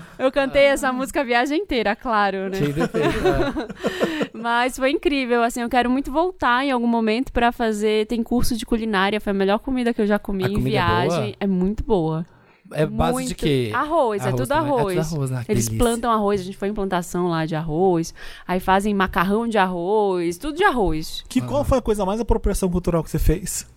Eu 0.18 0.32
cantei 0.32 0.64
essa 0.64 0.92
música 0.92 1.22
a 1.22 1.24
viagem 1.24 1.60
inteira, 1.62 1.96
claro, 1.96 2.50
né? 2.50 2.58
Cheio 2.58 2.74
de 2.74 2.80
efeito. 2.82 3.08
é. 3.08 4.28
Mas 4.34 4.78
foi 4.78 4.90
incrível, 4.92 5.44
assim, 5.44 5.62
eu 5.62 5.70
quero 5.70 5.90
muito 5.90 6.10
voltar 6.12 6.64
em 6.66 6.72
algum 6.72 6.88
momento 6.88 7.32
pra 7.34 7.52
fazer. 7.52 8.08
Tem 8.08 8.24
curso 8.24 8.56
de 8.56 8.66
culinária, 8.66 9.20
foi 9.20 9.32
a 9.32 9.34
melhor 9.34 9.60
comida 9.60 9.94
que 9.94 10.02
eu 10.02 10.08
já 10.08 10.18
comi 10.18 10.46
A 10.46 10.48
em 10.48 10.54
comida 10.54 10.70
é 10.70 10.72
viagem. 10.72 11.20
boa? 11.24 11.36
É 11.40 11.48
muito 11.48 11.84
boa. 11.84 12.26
É 12.72 12.84
base 12.86 13.12
Muito. 13.14 13.28
de 13.28 13.36
quê? 13.36 13.72
Arroz, 13.76 14.26
é 14.26 14.32
tudo 14.32 14.48
também. 14.48 14.64
arroz. 14.72 14.98
É 14.98 15.02
tudo 15.04 15.16
arroz, 15.16 15.30
né? 15.32 15.46
Eles 15.48 15.66
delícia. 15.68 15.78
plantam 15.86 16.12
arroz, 16.12 16.42
a 16.42 16.44
gente 16.44 16.58
foi 16.58 16.68
em 16.68 16.74
plantação 16.74 17.28
lá 17.28 17.46
de 17.46 17.56
arroz, 17.56 18.12
aí 18.48 18.60
fazem 18.60 18.92
macarrão 18.94 19.48
de 19.48 19.58
arroz, 19.60 20.38
tudo 20.40 20.58
de 20.58 20.64
arroz. 20.64 21.24
Que, 21.30 21.42
qual 21.42 21.64
foi 21.64 21.78
a 21.78 21.82
coisa 21.82 22.04
mais 22.06 22.20
apropriação 22.20 22.68
cultural 22.70 23.04
que 23.04 23.12
você 23.12 23.20
fez? 23.20 23.68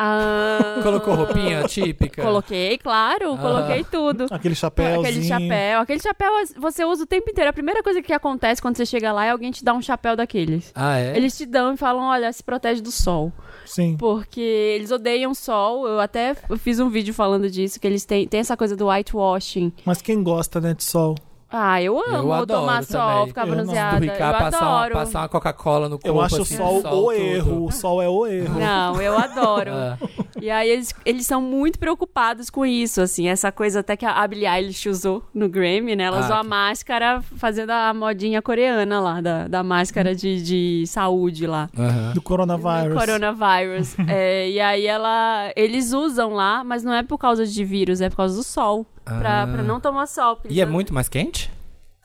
Ah, 0.00 0.78
Colocou 0.80 1.12
roupinha 1.14 1.64
típica? 1.64 2.22
Coloquei, 2.22 2.78
claro, 2.78 3.36
coloquei 3.36 3.82
tudo. 3.82 4.26
Aquele 4.30 4.54
chapéuzinho. 4.54 5.00
Aquele 5.00 5.24
chapéu. 5.24 5.80
Aquele 5.80 6.00
chapéu 6.00 6.30
você 6.56 6.84
usa 6.84 7.02
o 7.02 7.06
tempo 7.06 7.28
inteiro. 7.28 7.50
A 7.50 7.52
primeira 7.52 7.82
coisa 7.82 8.00
que 8.00 8.12
acontece 8.12 8.62
quando 8.62 8.76
você 8.76 8.86
chega 8.86 9.10
lá 9.10 9.24
é 9.26 9.30
alguém 9.30 9.50
te 9.50 9.64
dar 9.64 9.74
um 9.74 9.82
chapéu 9.82 10.14
daqueles. 10.14 10.70
Ah, 10.72 10.98
é? 10.98 11.16
Eles 11.16 11.36
te 11.36 11.44
dão 11.44 11.74
e 11.74 11.76
falam, 11.76 12.04
olha, 12.04 12.32
se 12.32 12.44
protege 12.44 12.80
do 12.80 12.92
sol. 12.92 13.32
Sim. 13.66 13.96
Porque 13.98 14.40
eles 14.40 14.92
odeiam 14.92 15.34
sol. 15.34 15.88
Eu 15.88 15.98
até 15.98 16.36
fiz 16.58 16.78
um 16.78 16.88
vídeo 16.88 17.12
falando 17.12 17.50
disso, 17.50 17.80
que 17.80 17.86
eles 17.86 18.04
têm, 18.04 18.28
têm 18.28 18.38
essa 18.40 18.56
coisa 18.56 18.76
do 18.76 18.86
whitewashing. 18.88 19.72
Mas 19.84 20.00
quem 20.00 20.22
gosta, 20.22 20.60
né, 20.60 20.74
de 20.74 20.84
sol? 20.84 21.16
Ah, 21.50 21.80
eu 21.82 21.98
amo 21.98 22.14
Eu 22.28 22.32
adoro 22.32 22.60
tomar 22.60 22.84
sol, 22.84 23.00
também. 23.08 23.26
ficar 23.28 23.40
Eu 23.42 23.46
não. 23.46 23.54
bronzeada. 23.64 23.96
Do 23.96 24.02
Ricardo 24.02 24.34
eu 24.34 24.50
passar, 24.50 24.60
uma, 24.66 24.78
adoro. 24.80 24.94
passar 24.94 25.18
uma 25.20 25.28
Coca-Cola 25.28 25.88
no 25.88 25.96
corpo. 25.98 26.08
Eu 26.08 26.20
acho 26.20 26.38
o 26.38 26.42
assim, 26.42 26.56
sol, 26.56 26.78
o 26.78 26.82
tudo. 26.82 27.12
erro. 27.12 27.64
O 27.64 27.72
sol 27.72 28.02
é 28.02 28.08
o 28.08 28.26
erro. 28.26 28.58
Não, 28.60 29.00
eu 29.00 29.16
adoro. 29.18 29.70
Ah, 29.72 29.98
E 30.40 30.50
aí 30.52 30.70
eles, 30.70 30.94
eles 31.04 31.26
são 31.26 31.42
muito 31.42 31.80
preocupados 31.80 32.48
com 32.48 32.64
isso, 32.64 33.00
assim, 33.00 33.26
essa 33.28 33.50
coisa 33.50 33.80
até 33.80 33.96
que 33.96 34.06
a 34.06 34.24
Billie 34.28 34.46
Eilish 34.46 34.88
usou 34.88 35.20
no 35.34 35.48
Grammy, 35.48 35.96
né? 35.96 36.04
Ela 36.04 36.18
Ah, 36.18 36.24
usou 36.24 36.36
a 36.36 36.40
que- 36.42 36.46
máscara 36.46 37.20
fazendo 37.38 37.70
a 37.70 37.92
modinha 37.92 38.40
coreana 38.40 39.00
lá, 39.00 39.20
da, 39.20 39.48
da 39.48 39.62
máscara 39.64 40.14
de, 40.14 40.40
de 40.40 40.84
saúde 40.86 41.44
lá. 41.44 41.68
Do 42.14 42.22
coronavírus. 42.22 42.96
Coronavírus. 42.96 43.96
É, 44.08 44.48
e 44.48 44.60
aí 44.60 44.86
ela. 44.86 45.50
Eles 45.56 45.92
usam 45.92 46.32
lá, 46.34 46.62
mas 46.62 46.84
não 46.84 46.92
é 46.94 47.02
por 47.02 47.18
causa 47.18 47.44
de 47.44 47.64
vírus, 47.64 48.00
é 48.00 48.08
por 48.08 48.16
causa 48.18 48.36
do 48.36 48.44
sol. 48.44 48.86
Pra, 49.18 49.42
Ah. 49.42 49.46
pra 49.46 49.62
não 49.62 49.80
tomar 49.80 50.06
sol. 50.06 50.36
porque 50.36 50.52
E 50.52 50.60
é 50.60 50.66
muito 50.66 50.92
mais 50.92 51.08
quente? 51.08 51.50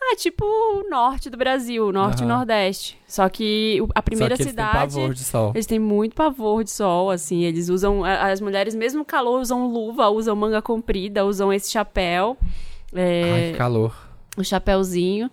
Ah, 0.06 0.16
tipo 0.16 0.44
o 0.44 0.88
norte 0.90 1.30
do 1.30 1.36
Brasil, 1.38 1.90
norte 1.90 2.20
e 2.20 2.24
Aham. 2.24 2.36
nordeste. 2.36 2.98
Só 3.08 3.26
que 3.28 3.82
a 3.94 4.02
primeira 4.02 4.34
Só 4.34 4.36
que 4.36 4.42
eles 4.42 4.54
têm 4.54 4.64
cidade. 4.64 4.94
pavor 4.94 5.14
de 5.14 5.24
sol. 5.24 5.50
Eles 5.54 5.66
têm 5.66 5.78
muito 5.78 6.14
pavor 6.14 6.62
de 6.62 6.70
sol, 6.70 7.10
assim. 7.10 7.42
Eles 7.42 7.70
usam. 7.70 8.04
As 8.04 8.38
mulheres, 8.40 8.74
mesmo 8.74 8.98
no 8.98 9.04
calor, 9.04 9.40
usam 9.40 9.66
luva, 9.66 10.08
usam 10.10 10.36
manga 10.36 10.60
comprida, 10.60 11.24
usam 11.24 11.50
esse 11.52 11.70
chapéu. 11.70 12.36
é, 12.94 13.22
Ai, 13.46 13.52
que 13.52 13.58
calor. 13.58 13.96
o 14.36 14.44
chapéuzinho. 14.44 15.30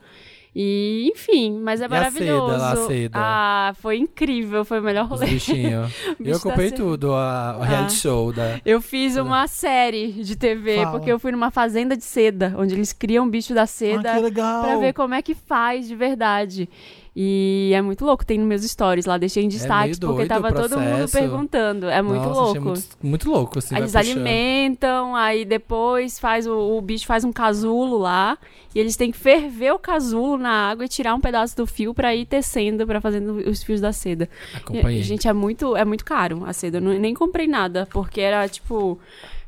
E, 0.53 1.09
enfim, 1.15 1.59
mas 1.61 1.79
é 1.79 1.83
E 1.83 1.85
a 1.85 1.89
maravilhoso. 1.89 2.51
seda 2.51 2.57
lá, 2.61 2.71
a 2.73 2.75
seda? 2.87 3.11
Ah, 3.17 3.73
foi 3.79 3.97
incrível, 3.97 4.65
foi 4.65 4.81
o 4.81 4.83
melhor 4.83 5.05
Os 5.05 5.11
rolê. 5.21 5.27
bichinhos. 5.27 5.91
O 6.19 6.23
bicho 6.23 6.29
eu 6.29 6.31
tá 6.33 6.37
acompanhei 6.49 6.69
se- 6.71 6.75
tudo, 6.75 7.13
a, 7.13 7.55
o 7.57 7.61
reality 7.63 7.93
Ah. 7.95 7.97
show 8.01 8.33
da... 8.33 8.59
Eu 8.65 8.81
fiz 8.81 9.15
uma 9.15 9.47
série 9.47 10.11
de 10.11 10.35
TV, 10.35 10.75
Fala. 10.83 10.91
porque 10.91 11.09
eu 11.11 11.17
fui 11.19 11.31
numa 11.31 11.51
fazenda 11.51 11.95
de 11.95 12.03
seda, 12.03 12.53
onde 12.57 12.73
eles 12.75 12.91
criam 12.91 13.29
bicho 13.29 13.53
da 13.53 13.61
Ah, 13.63 13.67
seda 13.67 14.17
legal. 14.17 14.61
pra 14.63 14.77
ver 14.77 14.93
como 14.93 15.13
é 15.13 15.21
que 15.21 15.33
faz 15.33 15.87
de 15.87 15.95
verdade. 15.95 16.67
E 17.13 17.71
é 17.75 17.81
muito 17.81 18.05
louco, 18.05 18.25
tem 18.25 18.37
nos 18.37 18.47
meus 18.47 18.63
stories 18.63 19.05
lá, 19.05 19.17
deixei 19.17 19.43
em 19.43 19.49
destaque, 19.49 19.89
meio 19.89 19.99
porque 19.99 20.25
tava 20.27 20.53
todo 20.53 20.79
mundo 20.79 21.11
perguntando. 21.11 21.89
É 21.89 22.01
muito 22.01 22.23
Nossa, 22.23 22.39
louco. 22.39 22.61
Muito, 22.61 22.87
muito 23.03 23.29
louco, 23.29 23.59
assim, 23.59 23.75
eles 23.75 23.93
alimentam, 23.97 25.13
aí 25.13 25.43
depois 25.43 26.17
faz 26.17 26.47
o, 26.47 26.77
o 26.77 26.81
bicho 26.81 27.05
faz 27.05 27.25
um 27.25 27.31
casulo 27.33 27.97
lá, 27.97 28.37
e 28.73 28.79
eles 28.79 28.95
têm 28.95 29.11
que 29.11 29.17
ferver 29.17 29.73
o 29.73 29.79
casulo 29.79 30.37
na 30.37 30.69
água 30.69 30.85
e 30.85 30.87
tirar 30.87 31.13
um 31.13 31.19
pedaço 31.19 31.57
do 31.57 31.67
fio 31.67 31.93
pra 31.93 32.15
ir 32.15 32.25
tecendo, 32.25 32.87
pra 32.87 33.01
fazendo 33.01 33.43
os 33.49 33.61
fios 33.61 33.81
da 33.81 33.91
seda. 33.91 34.29
Acompanhei. 34.55 35.01
E, 35.01 35.03
gente, 35.03 35.27
é 35.27 35.33
muito, 35.33 35.75
é 35.75 35.83
muito 35.83 36.05
caro 36.05 36.43
a 36.45 36.53
seda. 36.53 36.77
Eu 36.77 36.81
não- 36.81 36.93
nem 36.97 37.13
comprei 37.13 37.45
nada, 37.47 37.87
porque 37.91 38.21
era 38.21 38.47
tipo. 38.47 38.97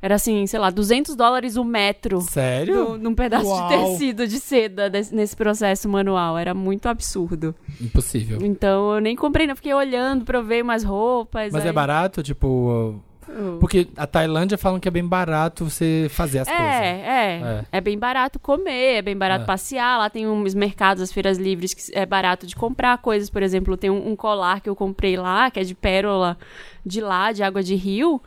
Era 0.04 0.16
assim, 0.16 0.46
sei 0.48 0.60
lá, 0.60 0.70
200 0.70 1.16
dólares 1.16 1.56
o 1.56 1.64
metro 1.64 2.20
Sério? 2.20 2.76
do- 2.88 2.98
num 2.98 3.16
pedaço 3.16 3.46
Uau. 3.48 3.70
de 3.70 3.74
tecido 3.78 4.28
de 4.28 4.38
seda 4.38 4.90
desse- 4.90 5.16
nesse 5.16 5.34
processo 5.34 5.88
manual. 5.88 6.38
Era 6.38 6.54
muito 6.54 6.90
absurdo. 6.90 7.56
Impossível. 7.80 8.38
Então 8.42 8.96
eu 8.96 9.00
nem 9.00 9.16
comprei, 9.16 9.48
não. 9.48 9.56
Fiquei 9.56 9.74
olhando 9.74 10.26
pra 10.26 10.40
eu 10.40 10.44
ver 10.44 10.62
umas 10.62 10.84
roupas. 10.84 11.54
Mas 11.54 11.64
aí- 11.64 11.70
é 11.70 11.72
barato, 11.72 12.22
tipo... 12.22 13.00
Oh. 13.26 13.58
Porque 13.58 13.88
a 13.96 14.06
Tailândia 14.06 14.58
falam 14.58 14.82
que 14.82 14.88
é 14.88 14.92
bem 14.92 15.08
barato 15.08 15.64
você 15.70 16.08
fazer 16.10 16.40
as 16.40 16.48
É, 16.50 16.52
coisas. 16.52 16.74
é, 16.76 17.66
é. 17.72 17.82
bem 17.82 17.98
barato 17.98 18.38
comer, 18.38 18.98
é 18.98 19.02
bem 19.02 19.16
barato 19.18 19.44
É. 19.44 19.48
passear. 19.48 19.98
Lá 19.98 20.10
tem 20.10 20.28
uns 20.28 20.54
mercados, 20.54 21.02
as 21.02 21.12
feiras 21.12 21.38
livres, 21.38 21.74
que 21.74 21.98
é 21.98 22.06
barato 22.06 22.46
de 22.46 22.54
comprar 22.54 22.98
coisas. 22.98 23.30
Por 23.30 23.42
exemplo, 23.42 23.78
tem 23.78 23.90
um, 23.90 24.10
um 24.10 24.16
colar 24.18 24.60
que 24.60 24.70
eu 24.70 24.76
comprei 24.76 25.16
lá, 25.16 25.50
que 25.50 25.58
é 25.60 25.64
de 25.64 25.74
pérola 25.74 26.38
de 26.86 27.00
lá, 27.00 27.32
de 27.32 27.42
água 27.42 27.64
de 27.64 27.76
rio. 27.76 28.22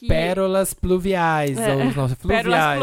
Que... 0.00 0.06
Pérolas 0.08 0.72
pluviais, 0.72 1.58
É. 1.58 1.72
ou 1.74 1.84
não, 1.84 1.92
Pérolas 1.92 2.14
pluviais. 2.14 2.80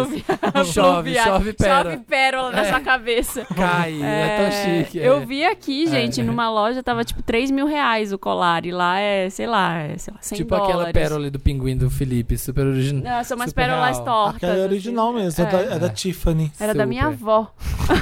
Chove, 0.71 1.15
chove 1.15 1.53
pérola. 1.53 1.83
Chove 1.91 1.97
pérola 2.05 2.51
na 2.51 2.61
É. 2.61 2.69
sua 2.69 2.79
cabeça. 2.79 3.43
Cai, 3.55 3.99
é, 4.03 4.37
tão 4.37 4.45
É, 4.45 4.51
chique. 4.83 4.97
Eu 4.99 5.17
é. 5.17 5.25
vi 5.25 5.43
aqui, 5.43 5.87
gente, 5.87 6.21
É. 6.21 6.23
numa 6.23 6.47
loja 6.47 6.83
tava 6.83 7.03
tipo 7.03 7.23
3 7.23 7.49
mil 7.49 7.65
reais 7.65 8.13
o 8.13 8.19
colar. 8.19 8.67
E 8.67 8.71
lá 8.71 8.99
é, 8.99 9.31
sei 9.31 9.47
lá, 9.47 9.79
é, 9.79 9.97
sei 9.97 10.13
lá 10.13 10.19
100 10.21 10.37
Tipo 10.37 10.53
aquela 10.53 10.73
dólares. 10.73 10.93
pérola 10.93 11.21
ali 11.21 11.31
do 11.31 11.39
pinguim 11.39 11.75
do 11.75 11.89
Felipe, 11.89 12.37
super 12.37 12.67
original. 12.67 13.01
Não, 13.17 13.23
são 13.23 13.35
umas 13.35 13.49
super 13.49 13.63
pérolas 13.65 13.95
real. 13.97 14.05
tortas. 14.05 14.35
Aquela 14.35 14.55
é 14.59 14.63
original 14.63 15.09
assim. 15.09 15.17
mesmo. 15.23 15.43
É, 15.43 15.49
da, 15.49 15.61
é 15.75 15.79
da 15.79 15.89
Tiffany. 15.89 16.51
Era 16.59 16.75
da 16.75 16.85
minha 16.85 17.09
Super. 17.09 17.15
avó. 17.23 17.51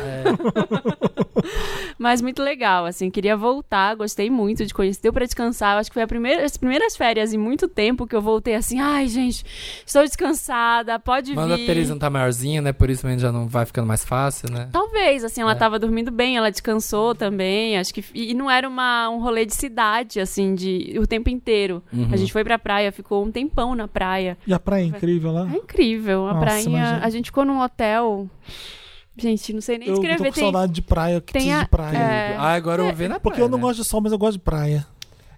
É. 0.03 1.23
Mas 1.97 2.21
muito 2.21 2.41
legal, 2.43 2.85
assim, 2.85 3.09
queria 3.09 3.35
voltar, 3.37 3.95
gostei 3.95 4.29
muito 4.29 4.65
de 4.65 4.73
conhecer. 4.73 5.01
Deu 5.01 5.13
pra 5.13 5.25
descansar, 5.25 5.75
eu 5.75 5.79
acho 5.79 5.89
que 5.89 5.93
foi 5.93 6.03
a 6.03 6.07
primeira, 6.07 6.43
as 6.43 6.57
primeiras 6.57 6.95
férias 6.95 7.33
em 7.33 7.37
muito 7.37 7.67
tempo 7.67 8.07
que 8.07 8.15
eu 8.15 8.21
voltei 8.21 8.55
assim, 8.55 8.79
ai, 8.79 9.07
gente, 9.07 9.45
estou 9.85 10.03
descansada, 10.03 10.99
pode 10.99 11.33
Mas 11.35 11.51
a 11.51 11.55
vir. 11.55 11.65
Teresa 11.65 11.93
não 11.93 11.99
tá 11.99 12.09
maiorzinha, 12.09 12.61
né? 12.61 12.73
Por 12.73 12.89
isso 12.89 13.05
já 13.17 13.31
não 13.31 13.47
vai 13.47 13.65
ficando 13.65 13.87
mais 13.87 14.03
fácil, 14.03 14.51
né? 14.51 14.69
Talvez, 14.71 15.23
assim, 15.23 15.41
ela 15.41 15.51
É. 15.53 15.55
tava 15.55 15.79
dormindo 15.79 16.11
bem, 16.11 16.37
ela 16.37 16.49
descansou 16.49 17.15
também, 17.15 17.77
acho 17.77 17.93
que... 17.93 18.03
E 18.13 18.33
não 18.33 18.49
era 18.49 18.67
uma, 18.67 19.09
um 19.09 19.19
rolê 19.19 19.45
de 19.45 19.53
cidade, 19.55 20.19
assim, 20.19 20.55
de 20.55 20.95
o 20.99 21.07
tempo 21.07 21.29
inteiro. 21.29 21.83
Uhum. 21.93 22.09
A 22.11 22.17
gente 22.17 22.33
foi 22.33 22.43
pra 22.43 22.57
praia, 22.59 22.91
ficou 22.91 23.23
um 23.23 23.31
tempão 23.31 23.75
na 23.75 23.87
praia. 23.87 24.37
E 24.45 24.53
a 24.53 24.59
praia 24.59 24.83
é 24.83 24.87
incrível 24.87 25.31
lá. 25.31 25.47
É 25.51 25.55
incrível, 25.57 26.27
a 26.27 26.33
Nossa, 26.33 26.45
prainha... 26.45 26.79
imagina. 26.79 27.05
A 27.05 27.09
gente 27.09 27.25
ficou 27.25 27.45
num 27.45 27.61
hotel... 27.61 28.29
Gente, 29.17 29.53
não 29.53 29.61
sei 29.61 29.77
nem 29.77 29.87
Eu 29.87 29.95
tô 29.95 30.01
com 30.25 30.31
Tem, 30.31 30.43
saudade 30.43 30.73
de 30.73 30.81
praia, 30.81 31.21
que 31.21 31.31
tem 31.31 31.53
a- 31.53 31.63
de 31.63 31.69
praia. 31.69 31.97
é. 31.97 32.35
Ah, 32.37 32.53
agora 32.53 32.81
eu 32.81 32.85
vou 32.87 32.95
ver 32.95 33.07
na 33.07 33.15
Porque 33.19 33.35
praia, 33.37 33.45
eu 33.45 33.49
não 33.49 33.57
né? 33.57 33.61
gosto 33.63 33.81
de 33.81 33.87
sol, 33.87 34.01
mas 34.01 34.11
eu 34.11 34.17
gosto 34.17 34.33
de 34.33 34.39
praia. 34.43 34.85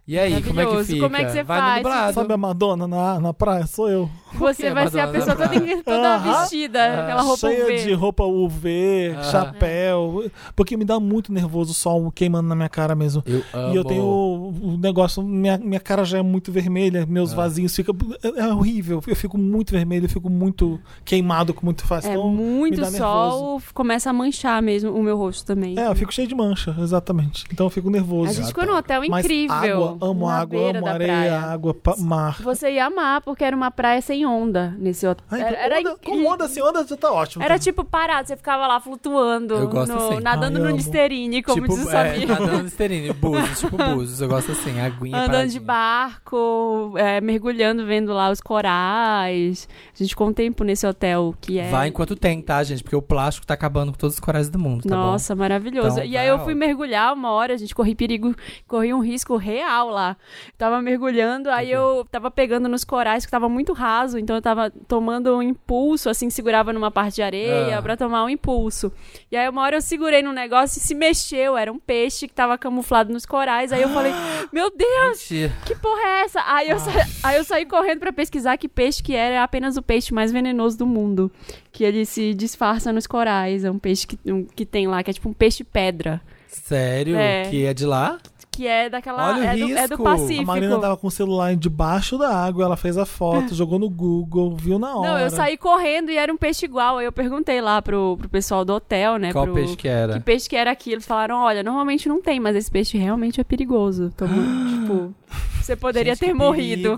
E 0.07 0.17
aí, 0.17 0.41
como 0.41 0.61
é 0.61 0.65
que 0.65 0.83
fica? 0.85 1.01
Como 1.01 1.17
é 1.17 1.25
que 1.25 1.31
você 1.31 1.43
vai 1.43 1.59
faz? 1.59 1.71
no 1.71 1.77
nublado. 1.89 2.13
Sabe 2.13 2.33
a 2.33 2.37
Madonna 2.37 2.87
na, 2.87 3.19
na 3.19 3.33
praia? 3.33 3.67
Sou 3.67 3.89
eu. 3.89 4.09
Você 4.35 4.71
vai 4.73 4.87
ser 4.89 5.01
a 5.01 5.05
Madonna? 5.07 5.25
pessoa 5.25 5.35
toda, 5.49 5.83
toda 5.83 6.17
vestida, 6.19 7.01
aquela 7.03 7.21
roupa 7.23 7.37
Cheia 7.49 7.63
UV. 7.65 7.75
de 7.83 7.93
roupa 7.93 8.23
UV, 8.23 9.15
Ah. 9.17 9.23
chapéu. 9.23 10.31
Porque 10.55 10.77
me 10.77 10.85
dá 10.85 10.97
muito 10.97 11.33
nervoso 11.33 11.71
o 11.71 11.73
sol 11.73 12.09
queimando 12.09 12.47
na 12.47 12.55
minha 12.55 12.69
cara 12.69 12.95
mesmo. 12.95 13.21
Eu 13.25 13.43
amo. 13.53 13.73
E 13.73 13.75
eu 13.75 13.83
tenho 13.83 14.03
o 14.05 14.77
negócio, 14.81 15.21
minha, 15.21 15.57
minha 15.57 15.79
cara 15.79 16.05
já 16.05 16.19
é 16.19 16.21
muito 16.21 16.53
vermelha, 16.53 17.05
meus 17.05 17.33
Ah. 17.33 17.35
vasinhos 17.35 17.75
ficam. 17.75 17.93
É, 18.23 18.43
é 18.43 18.53
horrível. 18.53 19.01
Eu 19.05 19.15
fico 19.15 19.37
muito 19.37 19.71
vermelho, 19.73 20.05
eu 20.05 20.09
fico 20.09 20.29
muito 20.29 20.79
queimado 21.03 21.53
com 21.53 21.65
muito 21.65 21.83
fácil. 21.85 22.11
É 22.11 22.13
Então, 22.13 22.29
muito 22.29 22.75
me 22.77 22.81
dá 22.81 22.91
sol, 22.91 23.61
começa 23.73 24.09
a 24.09 24.13
manchar 24.13 24.61
mesmo 24.61 24.89
o 24.93 25.03
meu 25.03 25.17
rosto 25.17 25.45
também. 25.45 25.77
É, 25.77 25.85
eu 25.87 25.95
fico 25.95 26.13
cheio 26.13 26.29
de 26.29 26.35
mancha, 26.35 26.73
exatamente. 26.79 27.43
Então 27.51 27.65
eu 27.65 27.69
fico 27.69 27.89
nervoso. 27.89 28.29
a 28.29 28.33
gente 28.33 28.47
ficou 28.47 28.65
num 28.65 28.75
hotel 28.77 29.01
Mas 29.09 29.25
incrível. 29.25 29.53
água, 29.55 29.96
amo 30.01 30.27
na 30.27 30.33
água, 30.35 30.45
beira 30.59 30.77
amo 30.79 30.85
da 30.85 30.93
areia, 30.93 31.07
praia. 31.11 31.39
água, 31.39 31.73
pa- 31.73 31.95
mar. 31.97 32.41
Você 32.41 32.71
ia 32.71 32.85
amar, 32.85 33.21
porque 33.21 33.43
era 33.43 33.55
uma 33.55 33.71
praia 33.71 34.01
sem 34.01 34.25
onda 34.25 34.75
nesse 34.77 35.05
hotel. 35.07 35.25
Ai, 35.31 35.41
era, 35.41 35.57
era 35.57 35.79
onda, 35.79 35.97
com 36.03 36.25
onda, 36.25 36.47
sem 36.47 36.63
onda, 36.63 36.83
tá 36.97 37.11
ótimo. 37.11 37.43
Era 37.43 37.57
tipo 37.59 37.83
parado, 37.83 38.27
você 38.27 38.35
ficava 38.37 38.65
lá 38.67 38.79
flutuando, 38.79 39.53
Eu 39.55 39.67
gosto 39.67 39.93
no- 39.93 40.07
assim. 40.13 40.19
nadando 40.21 40.57
Ai, 40.57 40.63
no 40.63 40.67
amo. 40.69 40.77
Listerine, 40.77 41.43
como 41.43 41.61
tipo, 41.61 41.75
diz 41.75 41.85
o 41.85 41.89
é, 41.91 42.25
nadando 42.25 42.51
no 42.57 42.63
Listerine, 42.63 43.13
búzios, 43.13 43.59
tipo 43.59 43.77
búzios. 43.77 44.21
Eu 44.21 44.27
gosto 44.27 44.51
assim, 44.51 44.79
aguinha 44.79 45.17
Andando 45.17 45.49
de 45.49 45.59
paradinha. 45.59 45.61
barco, 45.61 46.93
é, 46.97 47.21
mergulhando, 47.21 47.85
vendo 47.85 48.13
lá 48.13 48.29
os 48.31 48.41
corais. 48.41 49.67
A 49.93 49.97
gente 49.97 50.09
ficou 50.09 50.27
um 50.27 50.33
tempo 50.33 50.63
nesse 50.63 50.85
hotel 50.85 51.33
que 51.39 51.59
é. 51.59 51.69
Vai 51.69 51.87
enquanto 51.87 52.15
tem, 52.15 52.41
tá, 52.41 52.63
gente? 52.63 52.83
Porque 52.83 52.95
o 52.95 53.01
plástico 53.01 53.45
tá 53.45 53.53
acabando 53.53 53.91
com 53.91 53.97
todos 53.97 54.15
os 54.15 54.19
corais 54.19 54.49
do 54.49 54.59
mundo, 54.59 54.83
tá 54.87 54.95
Nossa, 54.95 55.35
maravilhoso. 55.35 55.97
Então, 55.99 56.03
e 56.05 56.17
aí 56.17 56.27
eu 56.27 56.39
fui 56.39 56.53
mergulhar 56.53 57.13
uma 57.13 57.31
hora, 57.31 57.53
a 57.53 57.57
gente 57.57 57.73
corri 57.73 57.95
perigo, 57.95 58.35
corri 58.67 58.93
um 58.93 58.99
risco 58.99 59.35
real, 59.37 59.86
legal 59.87 59.93
lá. 59.95 60.17
Tava 60.57 60.81
mergulhando, 60.81 61.49
aí 61.49 61.71
eu 61.71 62.05
tava 62.11 62.29
pegando 62.29 62.67
nos 62.67 62.83
corais 62.83 63.25
que 63.25 63.31
tava 63.31 63.47
muito 63.49 63.73
raso, 63.73 64.17
então 64.17 64.35
eu 64.35 64.41
tava 64.41 64.69
tomando 64.87 65.35
um 65.35 65.41
impulso, 65.41 66.09
assim, 66.09 66.29
segurava 66.29 66.73
numa 66.73 66.91
parte 66.91 67.15
de 67.15 67.21
areia 67.21 67.77
Ah. 67.77 67.81
pra 67.81 67.95
tomar 67.97 68.23
um 68.23 68.29
impulso. 68.29 68.91
E 69.31 69.37
aí 69.37 69.47
uma 69.49 69.61
hora 69.63 69.77
eu 69.77 69.81
segurei 69.81 70.21
no 70.21 70.31
negócio 70.33 70.79
e 70.79 70.81
se 70.81 70.93
mexeu, 70.95 71.57
era 71.57 71.71
um 71.71 71.79
peixe 71.79 72.27
que 72.27 72.33
tava 72.33 72.57
camuflado 72.57 73.11
nos 73.11 73.25
corais. 73.25 73.71
Aí 73.71 73.81
eu 73.81 73.89
falei, 73.89 74.11
meu 74.51 74.69
Deus, 74.75 75.19
Mentira. 75.29 75.53
que 75.65 75.75
porra 75.75 76.01
é 76.01 76.21
essa? 76.23 76.41
Aí 76.45 76.69
eu, 76.69 76.79
sa- 76.79 77.07
aí 77.23 77.37
eu 77.37 77.43
saí 77.43 77.65
correndo 77.65 77.99
pra 77.99 78.11
pesquisar 78.13 78.57
que 78.57 78.67
peixe 78.67 79.01
que 79.01 79.13
era, 79.15 79.35
é 79.35 79.39
apenas 79.39 79.77
o 79.77 79.81
peixe 79.81 80.13
mais 80.13 80.31
venenoso 80.31 80.77
do 80.77 80.85
mundo. 80.85 81.31
Que 81.71 81.83
ele 81.83 82.05
se 82.05 82.33
disfarça 82.33 82.91
nos 82.91 83.05
corais. 83.05 83.63
É 83.63 83.69
um 83.69 83.77
peixe 83.77 84.07
que, 84.07 84.17
um- 84.31 84.45
que 84.45 84.65
tem 84.65 84.87
lá, 84.87 85.03
que 85.03 85.11
é 85.11 85.13
tipo 85.13 85.29
um 85.29 85.33
peixe 85.33 85.63
pedra. 85.63 86.19
Sério? 86.47 87.15
É. 87.15 87.43
Que 87.49 87.65
é 87.65 87.73
de 87.73 87.85
lá? 87.85 88.17
Que 88.57 88.65
é 88.65 88.89
daquela. 88.89 89.33
Olha 89.33 89.39
o 89.39 89.43
é, 89.43 89.55
do, 89.55 89.63
é 89.65 89.87
do 89.87 89.89
risco. 89.89 90.03
Pacífico. 90.03 90.41
A 90.41 90.45
Marina 90.45 90.79
tava 90.79 90.97
com 90.97 91.05
o 91.05 91.11
celular 91.11 91.55
debaixo 91.55 92.17
da 92.17 92.35
água, 92.35 92.65
ela 92.65 92.75
fez 92.75 92.97
a 92.97 93.05
foto, 93.05 93.53
jogou 93.53 93.77
no 93.77 93.87
Google, 93.87 94.55
viu 94.55 94.79
na 94.79 94.95
hora. 94.95 95.11
Não, 95.11 95.19
eu 95.19 95.29
saí 95.29 95.57
correndo 95.57 96.09
e 96.09 96.17
era 96.17 96.33
um 96.33 96.37
peixe 96.37 96.65
igual. 96.65 96.97
Aí 96.97 97.05
eu 97.05 97.11
perguntei 97.11 97.61
lá 97.61 97.79
pro, 97.83 98.17
pro 98.17 98.27
pessoal 98.27 98.65
do 98.65 98.73
hotel, 98.73 99.17
né? 99.17 99.31
Qual 99.31 99.45
pro- 99.45 99.53
peixe 99.53 99.75
que 99.75 99.87
era? 99.87 100.13
Que 100.13 100.19
peixe 100.21 100.49
que 100.49 100.55
era 100.55 100.71
aquilo? 100.71 100.95
Eles 100.95 101.05
falaram, 101.05 101.37
olha, 101.37 101.61
normalmente 101.61 102.09
não 102.09 102.19
tem, 102.19 102.39
mas 102.39 102.55
esse 102.55 102.71
peixe 102.71 102.97
realmente 102.97 103.39
é 103.39 103.43
perigoso. 103.43 104.11
Então, 104.15 104.27
tipo, 104.81 105.13
você 105.61 105.75
poderia 105.75 106.13
Gente, 106.13 106.19
ter 106.21 106.27
que 106.27 106.33
morrido. 106.33 106.97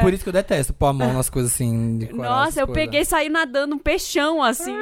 Por 0.00 0.12
isso 0.14 0.22
que 0.22 0.28
eu 0.30 0.32
detesto 0.32 0.72
pôr 0.72 0.86
a 0.86 0.92
mão 0.92 1.12
nas 1.12 1.28
coisas 1.28 1.52
assim. 1.52 1.98
De 1.98 2.12
Nossa, 2.12 2.60
eu 2.60 2.66
coisas. 2.66 2.84
peguei 2.84 3.00
e 3.02 3.04
saí 3.04 3.28
nadando 3.28 3.74
um 3.74 3.78
peixão, 3.78 4.42
assim. 4.42 4.74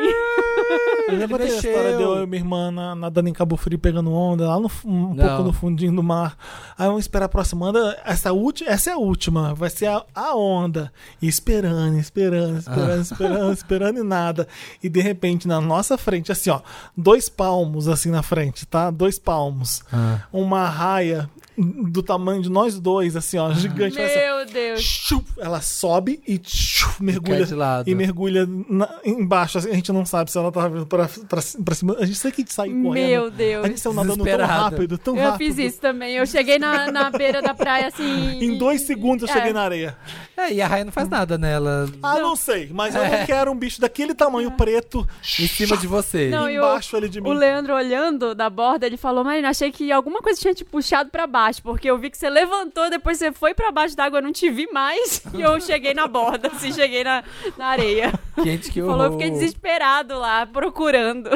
Eu 1.09 1.19
já 1.19 1.29
contei 1.29 1.47
a 1.49 1.51
mexeu. 1.53 1.71
história 1.73 1.97
de 1.97 2.03
eu 2.03 2.23
e 2.23 2.27
minha 2.27 2.41
irmã 2.41 2.71
na- 2.71 2.95
nadando 2.95 3.29
em 3.29 3.33
Cabo 3.33 3.57
Frio 3.57 3.79
pegando 3.79 4.13
onda, 4.13 4.47
lá 4.49 4.61
no, 4.61 4.71
um 4.85 5.15
Não. 5.15 5.27
pouco 5.27 5.43
no 5.43 5.53
fundinho 5.53 5.93
do 5.95 6.03
mar. 6.03 6.37
Aí 6.79 6.87
vamos 6.87 7.03
esperar 7.05 7.27
a 7.27 7.29
próxima 7.29 7.67
onda. 7.69 7.99
Essa, 8.05 8.31
essa 8.67 8.91
é 8.91 8.93
a 8.93 8.97
última, 8.97 9.55
vai 9.55 9.71
ser 9.71 9.87
a, 9.87 10.05
a 10.15 10.37
onda. 10.37 10.93
E 11.21 11.27
esperando, 11.27 11.99
esperando, 11.99 12.59
esperando, 12.59 13.01
esperando, 13.03 13.53
esperando 13.53 13.99
e 13.99 14.03
nada. 14.05 14.47
E 14.83 14.89
de 14.89 15.01
repente, 15.01 15.49
na 15.49 15.61
nossa 15.61 15.99
frente, 15.99 16.31
assim, 16.31 16.51
ó, 16.51 16.61
dois 16.97 17.29
palmos 17.29 17.89
assim 17.89 18.11
na 18.11 18.23
frente, 18.23 18.67
tá? 18.67 18.91
Dois 18.91 19.19
palmos. 19.19 19.83
Ah. 19.93 20.21
Uma 20.33 20.69
raia 20.69 21.29
do 21.61 22.03
tamanho 22.03 22.41
de 22.43 22.49
nós 22.51 22.79
dois, 22.81 23.17
assim, 23.17 23.39
ó, 23.39 23.53
gigante. 23.53 23.97
Faz 23.97 24.11
assim, 24.11 24.21
Meu 24.21 24.47
Deus. 24.47 24.81
Chup, 24.83 25.27
ela 25.39 25.61
sobe 25.61 26.21
e 26.27 26.41
chup, 26.45 27.03
mergulha 27.03 27.45
de 27.45 27.55
lado. 27.55 27.89
e 27.89 27.95
mergulha 27.95 28.47
na- 28.69 28.89
embaixo. 29.05 29.59
assim, 29.59 29.71
a 29.71 29.75
gente 29.75 29.93
não 29.93 30.05
sabe 30.07 30.31
se 30.31 30.39
ela 30.39 30.51
tava 30.51 30.69
vindo 30.71 30.87
pra, 30.87 31.09
pra, 31.29 31.41
pra 31.65 31.75
cima. 31.75 31.97
A 31.99 32.07
gente 32.07 32.19
sabe 32.19 32.35
que 32.35 32.41
a 32.41 32.45
gente 32.45 32.55
saiu 32.55 32.83
correndo. 32.83 33.09
Meu 33.09 33.31
Deus. 33.31 33.65
A 33.65 33.69
gente 33.69 33.81
saiu 33.81 33.93
nadando 33.95 34.25
tão 34.25 34.39
rápido, 34.47 34.99
tão 34.99 35.17
Eu 35.17 35.31
rápido. 35.31 35.39
fiz 35.55 35.59
isso 35.59 35.81
também. 35.81 36.15
Eu 36.15 36.27
cheguei 36.27 36.59
na, 36.59 36.91
na 36.91 37.11
beira 37.11 37.43
da 37.43 37.53
praia, 37.55 37.89
assim. 37.89 38.39
Em 38.43 38.57
dois 38.59 38.83
segundos 38.83 39.29
eu 39.29 39.35
É. 39.35 39.39
cheguei 39.39 39.53
na 39.53 39.63
areia. 39.63 39.97
É, 40.37 40.53
e 40.53 40.63
a 40.63 40.67
raia 40.67 40.85
não 40.85 40.93
faz 40.93 41.09
nada 41.09 41.37
nela. 41.37 41.89
Ah, 42.03 42.19
não, 42.19 42.35
sei, 42.37 42.71
mas 42.73 42.95
eu 42.95 43.03
não 43.03 43.27
quero 43.27 43.51
um 43.51 43.57
bicho 43.57 43.81
daquele 43.81 44.15
tamanho 44.15 44.51
preto 44.53 45.07
Em 45.39 45.47
cima 45.47 45.77
de 45.77 45.87
você. 45.87 46.29
Não, 46.31 46.49
e 46.49 46.57
embaixo 46.57 46.97
ali 46.97 47.09
de 47.09 47.21
mim. 47.21 47.29
O 47.29 47.33
Leandro 47.33 47.75
olhando 47.75 48.35
da 48.35 48.49
borda, 48.49 48.87
ele 48.87 48.97
falou, 48.97 49.23
Marina, 49.25 49.51
achei 49.51 49.71
que 49.73 49.91
alguma 49.93 50.21
coisa 50.23 50.41
tinha 50.41 50.55
te 50.55 50.65
puxado 50.65 51.11
pra 51.11 51.27
baixo, 51.27 51.50
porque 51.59 51.91
eu 51.91 51.99
vi 51.99 52.11
que 52.11 52.19
você 52.19 52.29
levantou, 52.29 52.91
depois 52.91 53.19
você 53.19 53.33
foi 53.33 53.55
pra 53.55 53.73
baixo 53.73 53.97
d'água, 53.97 54.19
eu 54.19 54.23
não 54.23 54.33
te 54.33 54.51
vi 54.51 54.69
mais, 54.73 55.23
e 55.35 55.41
eu 55.41 55.61
cheguei 55.61 55.95
na 55.95 56.07
borda, 56.07 56.49
assim, 56.49 56.73
cheguei 56.73 57.03
na, 57.03 57.25
na 57.57 57.67
areia. 57.67 58.13
Gente, 58.45 58.71
que 58.71 58.81
horror. 58.81 58.93
Falou, 58.93 59.07
eu 59.07 59.13
fiquei 59.13 59.31
desesperado 59.31 60.19
lá, 60.19 60.47
procurando. 60.47 61.31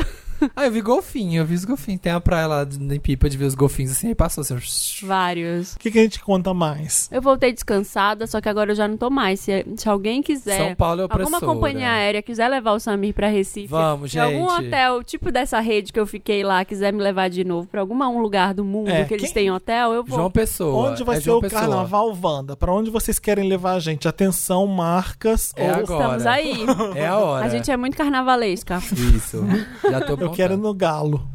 Ah, 0.56 0.66
eu 0.66 0.72
vi 0.72 0.80
golfinho, 0.80 1.40
eu 1.42 1.44
vi 1.46 1.54
os 1.54 1.64
golfinhos. 1.64 2.00
Tem 2.00 2.12
uma 2.12 2.20
praia 2.20 2.46
lá 2.46 2.64
de- 2.64 2.78
em 2.82 3.00
Pipa 3.00 3.28
de 3.28 3.36
ver 3.36 3.44
os 3.46 3.54
golfinhos 3.54 3.92
assim, 3.92 4.08
aí 4.08 4.14
passou 4.14 4.42
assim. 4.42 4.56
Vários. 5.02 5.74
O 5.74 5.78
que, 5.78 5.90
que 5.90 5.98
a 5.98 6.02
gente 6.02 6.20
conta 6.20 6.52
mais? 6.54 7.08
Eu 7.12 7.20
voltei 7.20 7.52
descansada, 7.52 8.26
só 8.26 8.40
que 8.40 8.48
agora 8.48 8.72
eu 8.72 8.76
já 8.76 8.86
não 8.86 8.96
tô 8.96 9.10
mais. 9.10 9.40
Se, 9.40 9.64
se 9.76 9.88
alguém 9.88 10.22
quiser, 10.22 10.58
São 10.58 10.74
Paulo 10.74 11.00
é 11.00 11.02
alguma 11.04 11.24
opressora. 11.24 11.46
companhia 11.46 11.90
aérea 11.90 12.22
quiser 12.22 12.48
levar 12.48 12.72
o 12.72 12.80
Samir 12.80 13.14
pra 13.14 13.28
Recife, 13.28 13.66
Vamos, 13.68 14.10
se 14.12 14.18
algum 14.18 14.48
gente. 14.50 14.66
hotel, 14.68 15.02
tipo 15.02 15.30
dessa 15.32 15.58
rede 15.60 15.92
que 15.92 15.98
eu 16.00 16.06
fiquei 16.06 16.42
lá, 16.44 16.64
quiser 16.64 16.92
me 16.92 17.02
levar 17.02 17.28
de 17.30 17.44
novo 17.44 17.66
pra 17.68 17.80
algum 17.80 17.94
um 18.04 18.20
lugar 18.20 18.52
do 18.52 18.64
mundo 18.64 18.90
É, 18.90 19.04
que 19.04 19.14
eles 19.14 19.26
quem- 19.26 19.34
têm 19.34 19.50
hotel, 19.50 19.92
eu 19.94 20.04
vou. 20.04 20.18
João 20.18 20.30
Pessoa. 20.30 20.90
Onde 20.90 21.02
vai 21.04 21.16
é 21.16 21.18
ser 21.20 21.24
João 21.26 21.38
o 21.38 21.40
Pessoa. 21.40 21.60
carnaval, 21.62 22.16
Wanda? 22.22 22.56
Pra 22.56 22.72
onde 22.72 22.90
vocês 22.90 23.18
querem 23.18 23.48
levar 23.48 23.72
a 23.74 23.78
gente? 23.80 24.06
Atenção, 24.06 24.66
marcas. 24.66 25.52
É 25.56 25.68
ou... 25.68 25.74
agora. 25.78 26.04
Estamos 26.18 26.26
aí. 26.26 26.54
É 26.96 27.06
a 27.06 27.18
hora. 27.18 27.46
A 27.46 27.48
gente 27.48 27.70
é 27.70 27.76
muito 27.76 27.96
carnavalesca. 27.96 28.78
Isso. 29.16 29.44
Já 29.90 30.00
tô 30.00 30.14
Eu 30.14 30.30
quero 30.34 30.54
ir 30.54 30.58
no 30.58 30.74
Galo. 30.74 31.28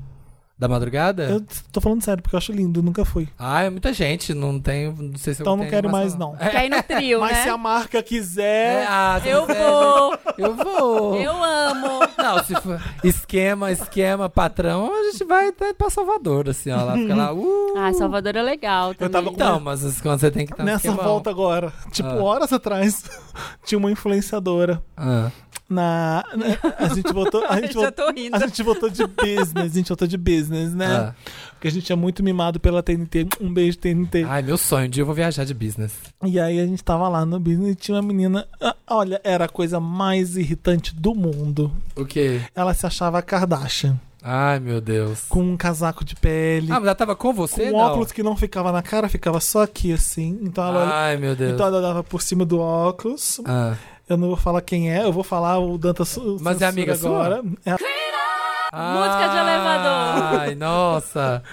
Da 0.57 0.67
madrugada? 0.67 1.23
Eu 1.23 1.41
tô 1.71 1.79
falando 1.79 2.01
sério, 2.03 2.21
porque 2.21 2.35
eu 2.35 2.37
acho 2.37 2.51
lindo, 2.51 2.83
nunca 2.83 3.05
fui. 3.05 3.29
Ah, 3.39 3.61
é 3.63 3.69
muita 3.69 3.93
gente. 3.93 4.33
Não 4.33 4.59
tenho. 4.59 4.93
Não 4.99 5.17
sei 5.17 5.33
se 5.33 5.39
eu 5.41 5.43
Então 5.45 5.53
não 5.55 5.59
tenho 5.63 5.71
quero 5.71 5.89
mais, 5.89 6.13
animação, 6.13 6.37
não. 6.37 6.51
Quer 6.51 6.65
ir 6.65 6.69
no 6.69 6.83
trio, 6.83 7.21
Mas 7.21 7.31
né? 7.31 7.43
se 7.43 7.49
a 7.49 7.57
marca 7.57 8.03
quiser. 8.03 8.81
É, 8.83 8.85
ah, 8.89 9.19
se 9.23 9.29
Eu 9.29 9.45
quiser, 9.47 9.63
vou. 9.63 10.17
Eu 10.37 10.55
vou. 10.55 11.15
Eu 11.15 11.31
amo. 11.41 11.99
Não, 12.17 12.43
se 12.43 12.53
for 12.55 12.77
esquema, 13.05 13.71
esquema, 13.71 14.29
patrão, 14.29 14.91
a 14.93 15.03
gente 15.13 15.23
vai 15.23 15.47
até 15.47 15.73
pra 15.73 15.89
Salvador, 15.89 16.49
assim, 16.49 16.71
ó. 16.71 16.83
Lá 16.83 16.93
fica 16.93 17.15
lá. 17.15 17.31
Uh. 17.39 17.73
Ah, 17.77 17.93
Salvador 17.93 18.35
é 18.35 18.41
legal 18.41 18.93
também. 18.93 19.13
tava 19.13 19.27
com- 19.27 19.33
Então, 19.35 19.59
mas 19.61 19.85
as- 19.85 20.01
quando 20.01 20.19
você 20.19 20.29
tem 20.29 20.45
que 20.45 20.51
estar 20.51 20.63
no 20.65 20.71
Nessa 20.71 20.87
esquemão. 20.89 21.05
volta 21.09 21.29
agora, 21.29 21.71
tipo, 21.93 22.09
Ah. 22.09 22.21
horas 22.21 22.51
atrás, 22.51 23.01
tinha 23.63 23.79
uma 23.79 23.89
influenciadora 23.91 24.83
Ah. 24.97 25.31
Na. 25.69 26.23
na- 26.35 26.73
a 26.77 26.87
gente 26.93 27.11
voltou. 27.13 27.43
A 27.47 27.55
gente, 27.61 27.73
voltou, 27.75 28.05
a 28.33 28.39
gente 28.47 28.63
voltou 28.63 28.89
de 28.89 29.05
business, 29.05 29.71
a 29.71 29.75
gente 29.75 29.87
voltou 29.87 30.07
de 30.07 30.17
business, 30.17 30.73
né? 30.73 30.87
Ah. 30.87 31.15
Porque 31.51 31.67
a 31.67 31.71
gente 31.71 31.91
é 31.91 31.95
muito 31.95 32.23
mimado 32.23 32.59
pela 32.59 32.81
TNT. 32.81 33.27
Um 33.41 33.53
beijo, 33.53 33.77
TNT. 33.77 34.23
Ai, 34.23 34.41
meu 34.41 34.57
sonho, 34.57 34.87
um 34.87 34.89
dia 34.89 35.01
eu 35.01 35.05
vou 35.05 35.13
viajar 35.15 35.43
de 35.43 35.53
business. 35.53 35.91
E 36.23 36.39
aí 36.39 36.59
a 36.59 36.65
gente 36.65 36.83
tava 36.83 37.07
lá 37.09 37.25
no 37.25 37.39
business 37.39 37.73
e 37.73 37.75
tinha 37.75 37.95
uma 37.97 38.01
menina. 38.03 38.47
ah, 38.61 38.75
Olha, 38.87 39.19
era 39.23 39.45
a 39.45 39.49
coisa 39.49 39.79
mais 39.79 40.35
irritante 40.37 40.95
do 40.95 41.13
mundo. 41.13 41.71
O 41.95 42.05
quê? 42.05 42.41
Ela 42.55 42.73
se 42.73 42.85
achava 42.85 43.21
Kardashian. 43.21 43.99
Ai, 44.21 44.59
meu 44.59 44.81
Deus. 44.81 45.23
Com 45.29 45.41
um 45.43 45.55
casaco 45.55 46.03
de 46.03 46.13
pele. 46.15 46.67
Ah, 46.69 46.75
mas 46.75 46.83
ela 46.83 46.95
tava 46.95 47.15
com 47.15 47.29
com 47.29 47.33
você, 47.33 47.69
um 47.69 47.71
não? 47.73 47.79
óculos 47.79 48.11
que 48.11 48.21
não 48.23 48.35
ficava 48.35 48.69
na 48.71 48.81
cara, 48.81 49.07
ficava 49.07 49.39
só 49.39 49.63
aqui, 49.63 49.93
assim. 49.93 50.37
Então 50.41 50.61
ela, 50.65 50.89
Ai, 50.91 51.15
meu 51.17 51.35
Deus. 51.37 51.53
então 51.53 51.65
ela 51.67 51.77
olhava 51.77 52.03
por 52.03 52.21
cima 52.21 52.43
do 52.45 52.59
óculos. 52.59 53.39
Ah. 53.45 53.75
Eu 54.09 54.17
não 54.17 54.27
vou 54.29 54.37
falar 54.37 54.61
quem 54.61 54.91
é, 54.91 55.03
eu 55.03 55.13
vou 55.13 55.23
falar 55.23 55.59
o 55.59 55.77
Dantas. 55.77 56.17
Mas 56.41 56.61
é 56.61 56.65
amiga 56.65 56.95
sua? 56.95 57.09
agora. 57.09 57.43
É, 57.65 57.75
Música 58.71 59.27
de 59.29 59.37
elevador. 59.37 60.39
Ai, 60.39 60.55
nossa. 60.55 61.43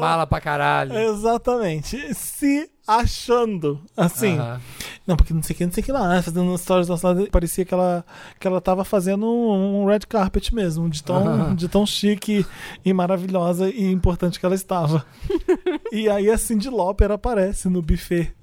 Mala 0.00 0.26
pra 0.26 0.40
caralho. 0.40 0.92
exatamente. 0.96 2.12
Se 2.14 2.68
achando. 2.86 3.80
Assim. 3.96 4.36
Aham. 4.38 4.60
Não, 5.06 5.16
porque 5.16 5.34
não 5.34 5.42
sei 5.42 5.54
o 5.54 5.56
que, 5.56 5.66
não 5.66 5.72
sei 5.72 5.82
o 5.82 5.84
que 5.84 5.92
lá. 5.92 6.20
Fazendo 6.22 6.56
stories 6.58 6.88
nossa, 6.88 7.12
lá, 7.12 7.26
parecia 7.30 7.64
que 7.64 7.72
ela, 7.74 8.04
que 8.40 8.46
ela 8.46 8.60
tava 8.60 8.84
fazendo 8.84 9.26
um, 9.26 9.84
red 9.86 10.00
carpet 10.08 10.54
mesmo. 10.54 10.88
De 10.88 11.02
tão, 11.02 11.16
Aham. 11.16 11.54
de 11.54 11.68
tão 11.68 11.86
chique 11.86 12.44
e 12.84 12.92
maravilhosa 12.92 13.68
e 13.68 13.92
importante 13.92 14.40
que 14.40 14.46
ela 14.46 14.54
estava. 14.54 15.04
e 15.92 16.08
aí 16.08 16.30
a 16.30 16.38
Cindy 16.38 16.70
Lauper 16.70 17.10
aparece 17.10 17.68
no 17.68 17.82
buffet. 17.82 18.34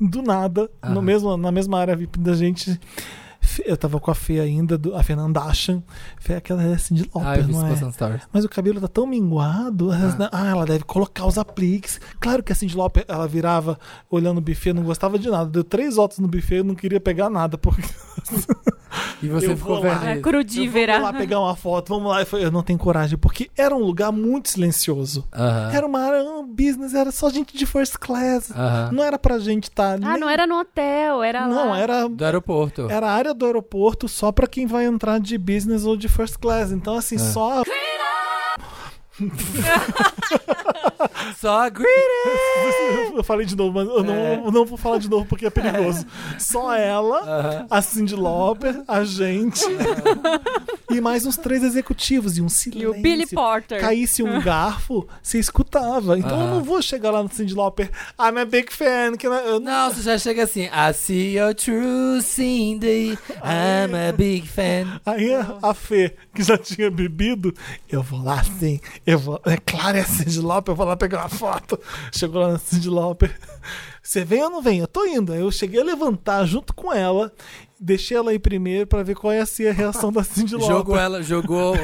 Do 0.00 0.22
nada. 0.22 0.70
No 0.82 0.90
Aham. 0.96 1.02
mesmo, 1.02 1.36
na 1.36 1.50
mesma 1.50 1.78
área 1.80 1.96
VIP 1.96 2.18
da 2.18 2.34
gente. 2.34 2.78
Eu 3.64 3.76
tava 3.76 3.98
com 4.00 4.10
a 4.10 4.14
Fê 4.14 4.40
ainda, 4.40 4.76
do- 4.76 4.94
a 4.94 5.02
Fernanda 5.02 5.40
Ashan. 5.40 5.82
Fê, 6.18 6.34
aquela 6.34 6.62
é 6.62 6.74
a 6.74 6.78
Cindy 6.78 7.08
Lauper, 7.14 7.30
Ah, 7.32 7.36
eu 7.38 7.44
vi 7.44 7.52
não 7.52 7.66
é? 7.66 8.20
Mas 8.32 8.44
o 8.44 8.48
cabelo 8.48 8.80
tá 8.80 8.88
tão 8.88 9.06
minguado. 9.06 9.92
elas- 9.92 10.16
Ah. 10.32 10.48
ela 10.48 10.66
deve 10.66 10.84
colocar 10.84 11.26
os 11.26 11.38
apliques. 11.38 12.00
Claro 12.20 12.42
que 12.42 12.52
a 12.52 12.54
Cindy 12.54 12.76
Lauper, 12.76 13.04
ela 13.08 13.26
virava 13.26 13.78
olhando 14.10 14.38
o 14.38 14.40
buffet, 14.40 14.72
não 14.72 14.82
gostava 14.82 15.18
de 15.18 15.28
nada. 15.30 15.46
Deu 15.50 15.64
três 15.64 15.96
votos 15.96 16.18
no 16.18 16.28
buffet, 16.28 16.56
eu 16.56 16.64
não 16.64 16.74
queria 16.74 17.00
pegar 17.00 17.30
nada. 17.30 17.56
Porque 17.58 17.82
E 19.22 19.28
você 19.28 19.46
Eu 19.52 19.56
ficou 19.56 19.80
vendo 19.80 20.04
É 20.04 20.18
crudívera. 20.20 20.94
vamos 20.94 21.12
lá 21.12 21.18
pegar 21.18 21.40
uma 21.40 21.54
foto, 21.56 21.88
vamos 21.90 22.10
lá. 22.10 22.20
Eu, 22.20 22.26
falei, 22.26 22.46
eu 22.46 22.50
não 22.50 22.62
tenho 22.62 22.78
coragem, 22.78 23.18
porque 23.18 23.50
era 23.56 23.74
um 23.74 23.80
lugar 23.80 24.10
muito 24.12 24.48
silencioso. 24.48 25.26
Era 25.72 25.86
uma 25.86 26.00
área, 26.00 26.22
um 26.22 26.46
business, 26.46 26.94
era 26.94 27.10
só 27.10 27.28
gente 27.30 27.56
de 27.56 27.66
first 27.66 27.96
class. 27.98 28.50
Não 28.92 29.02
era 29.02 29.18
pra 29.18 29.38
gente 29.38 29.64
estar. 29.64 29.98
Ah, 30.02 30.16
não 30.18 30.28
era 30.28 30.46
no 30.46 30.58
hotel, 30.60 31.22
era 31.22 31.46
Não, 31.46 31.70
lá. 31.70 31.78
era. 31.78 32.08
Do 32.08 32.24
aeroporto. 32.24 32.88
Era 32.90 33.08
a 33.08 33.12
área 33.12 33.34
do 33.34 33.45
aeroporto 33.46 34.08
só 34.08 34.30
pra 34.32 34.46
quem 34.46 34.66
vai 34.66 34.84
entrar 34.84 35.18
de 35.20 35.38
business 35.38 35.84
ou 35.84 35.96
de 35.96 36.08
first 36.08 36.36
class. 36.38 36.70
Então, 36.72 36.94
É. 36.94 36.98
assim, 36.98 37.18
só. 37.18 37.62
Só 41.40 41.68
greedy. 41.70 43.16
Eu 43.16 43.24
falei 43.24 43.46
de 43.46 43.56
novo, 43.56 43.72
mas 43.72 43.88
eu 43.88 44.02
não, 44.02 44.14
É. 44.14 44.36
eu 44.44 44.50
não 44.52 44.64
vou 44.64 44.76
falar 44.78 44.98
de 44.98 45.08
novo 45.08 45.26
porque 45.26 45.46
é 45.46 45.50
perigoso. 45.50 46.06
Só 46.38 46.74
ela, 46.74 47.20
Aham. 47.22 47.66
a 47.70 47.82
Cindy 47.82 48.14
Lauper, 48.14 48.82
a 48.86 49.04
gente 49.04 49.64
e 50.90 51.00
mais 51.00 51.26
uns 51.26 51.36
três 51.36 51.62
executivos 51.62 52.36
e 52.38 52.42
um 52.42 52.46
E 52.46 52.50
silêncio. 52.50 52.90
o 52.90 52.94
Billy 53.02 53.26
Porter. 53.26 53.80
Caísse 53.80 54.22
um 54.22 54.40
garfo, 54.40 55.06
você 55.22 55.38
escutava. 55.38 56.18
Então 56.18 56.30
eu 56.30 56.36
Aham. 56.46 56.50
não 56.56 56.64
vou 56.64 56.80
chegar 56.82 57.10
lá 57.10 57.22
no 57.22 57.30
Cindy 57.32 57.54
Lauper. 57.54 57.90
I'm 58.18 58.38
a 58.40 58.44
big 58.44 58.72
fan. 58.72 59.16
Que 59.18 59.26
eu, 59.26 59.60
Não, 59.60 59.92
você 59.92 60.02
já 60.02 60.18
chega 60.18 60.44
assim. 60.44 60.64
I 60.66 60.92
see 60.94 61.36
your 61.38 61.54
true 61.54 62.20
Cindy. 62.22 63.18
I'm 63.42 63.94
a 64.08 64.12
big 64.12 64.46
fan. 64.46 65.00
Aí 65.04 65.34
a, 65.34 65.58
a 65.62 65.74
Fê, 65.74 66.14
que 66.34 66.42
já 66.42 66.56
tinha 66.58 66.90
bebido, 66.90 67.52
eu 67.88 68.02
vou 68.02 68.22
lá 68.22 68.40
assim, 68.40 68.80
Eu 69.06 69.18
vou, 69.20 69.40
é 69.46 69.56
claro, 69.56 69.96
é 69.96 70.00
a 70.00 70.04
Cindy 70.04 70.40
Lauper, 70.40 70.72
eu 70.72 70.76
vou 70.76 70.84
lá 70.86 70.96
pegar 70.96 71.20
uma 71.20 71.28
foto. 71.28 71.78
Chegou 72.12 72.42
lá 72.42 72.52
na 72.52 72.58
Cindy 72.58 72.90
Lauper. 72.90 73.32
Você 74.02 74.24
vem 74.24 74.42
ou 74.42 74.50
não 74.50 74.60
vem? 74.62 74.80
Eu 74.80 74.86
tô 74.88 75.04
indo. 75.04 75.32
Aí 75.32 75.40
Eu 75.40 75.50
cheguei 75.52 75.80
a 75.80 75.84
levantar 75.84 76.44
junto 76.44 76.74
com 76.74 76.92
ela, 76.92 77.32
deixei 77.78 78.16
ela 78.16 78.32
ir 78.34 78.38
primeiro 78.40 78.86
pra 78.86 79.02
ver 79.04 79.14
qual 79.14 79.32
ia 79.32 79.46
ser 79.46 79.68
a 79.68 79.72
reação 79.72 80.12
da 80.12 80.24
Cindy 80.24 80.54
Lauper. 80.58 80.68
Jogou 80.76 80.96
ela, 80.98 81.22
jogou 81.22 81.74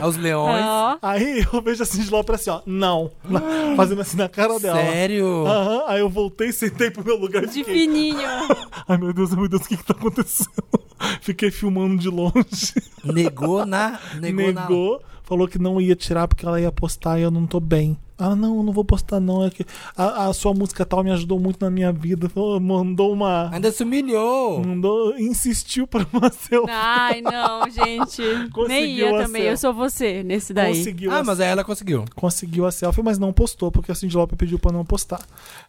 aos 0.00 0.16
leões. 0.16 0.64
Ó. 0.64 0.98
Aí 1.02 1.46
eu 1.52 1.60
vejo 1.62 1.82
a 1.82 1.86
Cindy 1.86 2.10
Lauper 2.10 2.34
assim, 2.36 2.48
ó, 2.50 2.62
não, 2.64 3.10
na- 3.24 3.40
fazendo 3.76 4.00
assim 4.00 4.16
na 4.16 4.28
cara 4.28 4.58
dela. 4.58 4.80
Sério? 4.80 5.46
Aham, 5.46 5.84
Aí 5.86 6.00
eu 6.00 6.08
voltei, 6.08 6.50
sentei 6.52 6.90
pro 6.90 7.04
meu 7.04 7.16
lugar 7.16 7.44
e 7.44 7.46
De 7.46 7.52
fiquei, 7.52 7.74
fininho. 7.74 8.18
Ai 8.88 8.96
meu 8.96 9.12
Deus, 9.12 9.34
meu 9.34 9.48
Deus, 9.48 9.62
o 9.62 9.68
que 9.68 9.76
que 9.76 9.84
tá 9.84 9.92
acontecendo? 9.92 10.50
Fiquei 11.22 11.50
filmando 11.50 11.96
de 11.98 12.08
longe. 12.08 12.74
Negou 13.04 13.64
na. 13.64 13.98
Negou, 14.20 14.52
na. 14.52 15.09
Falou 15.30 15.46
que 15.46 15.60
não 15.60 15.80
ia 15.80 15.94
tirar 15.94 16.26
porque 16.26 16.44
ela 16.44 16.60
ia 16.60 16.72
postar 16.72 17.16
e 17.20 17.22
eu 17.22 17.30
não 17.30 17.46
tô 17.46 17.60
bem. 17.60 17.96
Ah, 18.20 18.36
não, 18.36 18.58
eu 18.58 18.62
não 18.62 18.72
vou 18.72 18.84
postar 18.84 19.18
não. 19.18 19.44
É 19.44 19.50
que 19.50 19.64
a, 19.96 20.26
a 20.26 20.32
sua 20.32 20.52
música 20.52 20.84
tal 20.84 21.02
me 21.02 21.10
ajudou 21.10 21.40
muito 21.40 21.64
na 21.64 21.70
minha 21.70 21.90
vida. 21.92 22.30
Mandou 22.60 23.12
uma. 23.12 23.48
Ainda 23.52 23.72
se 23.72 23.82
humilhou. 23.82 24.64
Mandou, 24.64 25.18
insistiu 25.18 25.86
pra 25.86 26.06
uma 26.12 26.30
selfie. 26.30 26.70
Ai, 26.70 27.22
não, 27.22 27.68
gente. 27.70 28.20
Nem 28.22 28.50
Conseguiu 28.50 29.06
ia 29.06 29.10
também. 29.12 29.26
selfie. 29.42 29.46
Eu 29.46 29.56
sou 29.56 29.72
você 29.74 30.22
nesse 30.22 30.52
daí. 30.52 30.76
Conseguiu, 30.76 31.10
Ah, 31.12 31.18
a, 31.18 31.24
mas 31.24 31.40
aí 31.40 31.48
ela 31.48 31.64
conseguiu. 31.64 32.04
conseguiu 32.14 32.66
a 32.66 32.70
selfie, 32.70 33.02
mas 33.02 33.18
não 33.18 33.32
postou, 33.32 33.72
porque 33.72 33.90
a 33.90 33.94
Cindy 33.94 34.16
Lauper 34.16 34.36
pediu 34.36 34.58
pra 34.58 34.70
não 34.70 34.84
postar. 34.84 35.20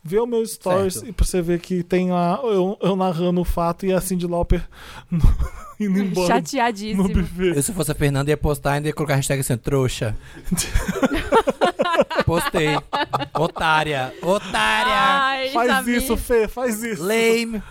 Vê 0.03 0.19
o 0.19 0.25
meu 0.27 0.45
stories 0.45 0.95
Certo. 0.95 1.07
e 1.09 1.11
pra 1.13 1.25
você 1.25 1.41
ver 1.41 1.59
que 1.59 1.83
tem 1.83 2.11
lá 2.11 2.39
eu, 2.43 2.77
eu 2.81 2.95
narrando 2.95 3.39
o 3.41 3.45
fato 3.45 3.85
e 3.85 3.93
a 3.93 4.01
Cindy 4.01 4.27
Lauper 4.27 4.67
indo 5.79 5.99
embora 5.99 6.27
Chateadíssimo. 6.27 7.03
no 7.07 7.09
buffet. 7.09 7.55
Eu, 7.55 7.63
se 7.63 7.71
fosse 7.73 7.91
a 7.91 7.95
Fernanda, 7.95 8.29
ia 8.29 8.37
postar 8.37 8.73
ainda 8.73 8.87
ia 8.87 8.93
colocar 8.93 9.13
a 9.13 9.15
hashtag 9.17 9.39
assim, 9.41 9.57
trouxa. 9.57 10.15
Postei. 12.25 12.77
Otária. 13.33 14.13
Otária. 14.21 14.93
Ai, 14.93 15.49
Faz 15.49 15.69
sabia. 15.71 15.97
isso, 15.97 16.17
Fê, 16.17 16.47
faz 16.47 16.83
isso. 16.83 17.03
Lame. 17.03 17.61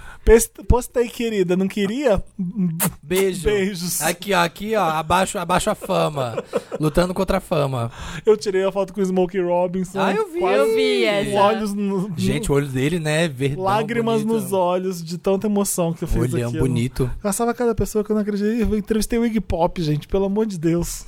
Postei, 0.69 1.09
querida. 1.09 1.57
Não 1.57 1.67
queria? 1.67 2.23
Beijo. 3.03 3.45
Beijos. 3.45 4.01
Aqui, 4.03 4.33
ó, 4.33 4.45
aqui, 4.45 4.77
ó, 4.77 4.83
abaixo, 4.85 5.39
abaixo 5.39 5.71
a 5.71 5.75
fama. 5.75 6.43
Lutando 6.79 7.13
contra 7.13 7.39
a 7.39 7.41
fama. 7.41 7.91
Eu 8.25 8.37
tirei 8.37 8.65
a 8.65 8.71
foto 8.71 8.93
com 8.93 9.01
o 9.01 9.05
Smokey 9.05 9.41
Robinson. 9.41 9.99
Ah, 10.01 10.15
eu 10.15 10.31
vi, 10.33 10.41
eu 10.41 10.75
vi 10.75 11.03
com 11.03 11.09
essa. 11.11 11.41
Olhos 11.43 11.75
no, 11.75 12.13
Gente, 12.17 12.51
o 12.53 12.55
olho 12.55 12.69
dele, 12.69 12.99
né? 13.01 13.27
Verdão, 13.29 13.65
lágrimas 13.65 14.23
bonito. 14.23 14.43
nos 14.43 14.53
olhos 14.53 15.03
de 15.03 15.19
tanta 15.19 15.47
emoção 15.47 15.93
que 15.93 16.05
eu 16.05 16.09
fiz 16.09 16.33
Olhão 16.33 16.49
aquilo. 16.51 16.65
bonito. 16.67 17.11
Passava 17.23 17.53
cada 17.53 17.75
pessoa 17.75 18.05
que 18.05 18.11
eu 18.11 18.15
não 18.15 18.23
acreditei. 18.23 18.63
Eu 18.63 18.77
entrevistei 18.79 19.19
o 19.19 19.27
Iggy 19.27 19.41
Pop, 19.41 19.83
gente, 19.83 20.07
pelo 20.07 20.27
amor 20.27 20.47
de 20.47 20.59
Deus. 20.59 21.05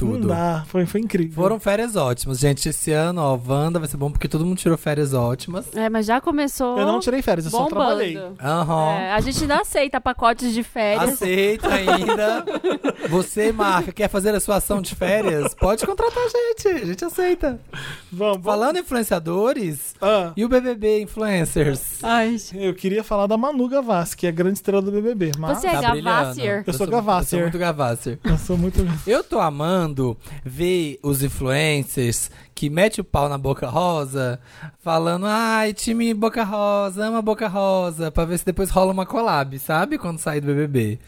Não 0.00 0.12
Tudo. 0.12 0.28
dá, 0.28 0.64
foi, 0.66 0.86
foi 0.86 1.00
incrível. 1.00 1.34
Foram 1.34 1.60
férias 1.60 1.94
ótimas. 1.94 2.38
Gente, 2.38 2.68
esse 2.68 2.90
ano, 2.90 3.20
ó, 3.20 3.38
Wanda 3.46 3.78
vai 3.78 3.86
ser 3.88 3.96
bom 3.98 4.10
porque 4.10 4.28
todo 4.28 4.44
mundo 4.46 4.56
tirou 4.58 4.76
férias 4.78 5.12
ótimas. 5.12 5.66
É, 5.74 5.88
mas 5.90 6.06
já 6.06 6.20
começou. 6.20 6.78
Eu 6.78 6.86
não 6.86 7.00
tirei 7.00 7.20
férias, 7.22 7.44
eu 7.44 7.50
só 7.50 7.64
bombando. 7.64 7.74
trabalhei. 7.76 8.18
Aham. 8.42 8.92
É, 8.92 9.12
a 9.12 9.20
gente 9.20 9.42
ainda 9.42 9.60
aceita 9.60 10.00
pacotes 10.00 10.52
de 10.52 10.62
férias. 10.62 11.14
Aceita 11.14 11.68
ainda. 11.68 12.44
Você, 13.08 13.52
marca, 13.52 13.92
quer 13.92 14.08
fazer 14.08 14.34
a 14.34 14.40
sua 14.40 14.56
ação 14.56 14.80
de 14.80 14.94
férias? 14.94 15.54
Pode 15.54 15.84
contratar 15.86 16.22
a 16.24 16.28
gente. 16.28 16.68
A 16.82 16.86
gente 16.86 17.04
aceita. 17.04 17.60
Vamos. 18.12 18.44
Falando 18.44 18.76
em 18.76 18.80
influenciadores, 18.80 19.94
Ah, 20.00 20.32
e 20.36 20.44
o 20.44 20.48
BBB 20.48 21.02
Influencers? 21.02 22.02
Ai, 22.02 22.36
eu 22.54 22.74
queria 22.74 23.02
falar 23.04 23.26
da 23.26 23.36
Manu 23.36 23.68
Gavassi, 23.68 24.16
que 24.16 24.26
é 24.26 24.28
a 24.30 24.32
grande 24.32 24.54
estrela 24.58 24.82
do 24.82 24.90
BBB. 24.90 25.32
Mas 25.38 25.58
Você 25.58 25.66
é 25.66 25.80
Tá. 25.80 25.94
Gavassier? 25.94 26.64
Eu 26.66 26.72
sou 26.72 26.86
Eu 26.86 26.90
Gavassier. 26.92 27.28
sou 27.28 27.40
muito 27.40 27.58
Gavassier. 27.58 28.18
eu 28.24 28.38
sou 28.38 28.56
muito. 28.58 28.86
Eu 29.06 29.24
tô 29.24 29.38
amando 29.40 30.16
ver 30.44 30.98
os 31.02 31.22
influencers 31.22 32.30
que 32.60 32.68
mete 32.68 33.00
o 33.00 33.04
pau 33.04 33.26
na 33.26 33.38
Boca 33.38 33.66
Rosa, 33.70 34.38
falando, 34.80 35.24
ai, 35.26 35.72
time 35.72 36.12
Boca 36.12 36.44
Rosa, 36.44 37.06
ama 37.06 37.22
Boca 37.22 37.48
Rosa, 37.48 38.10
pra 38.10 38.26
ver 38.26 38.36
se 38.38 38.44
depois 38.44 38.68
rola 38.68 38.92
uma 38.92 39.06
collab, 39.06 39.58
sabe? 39.58 39.96
Quando 39.96 40.18
sair 40.18 40.42
do 40.42 40.48
BBB. 40.48 40.98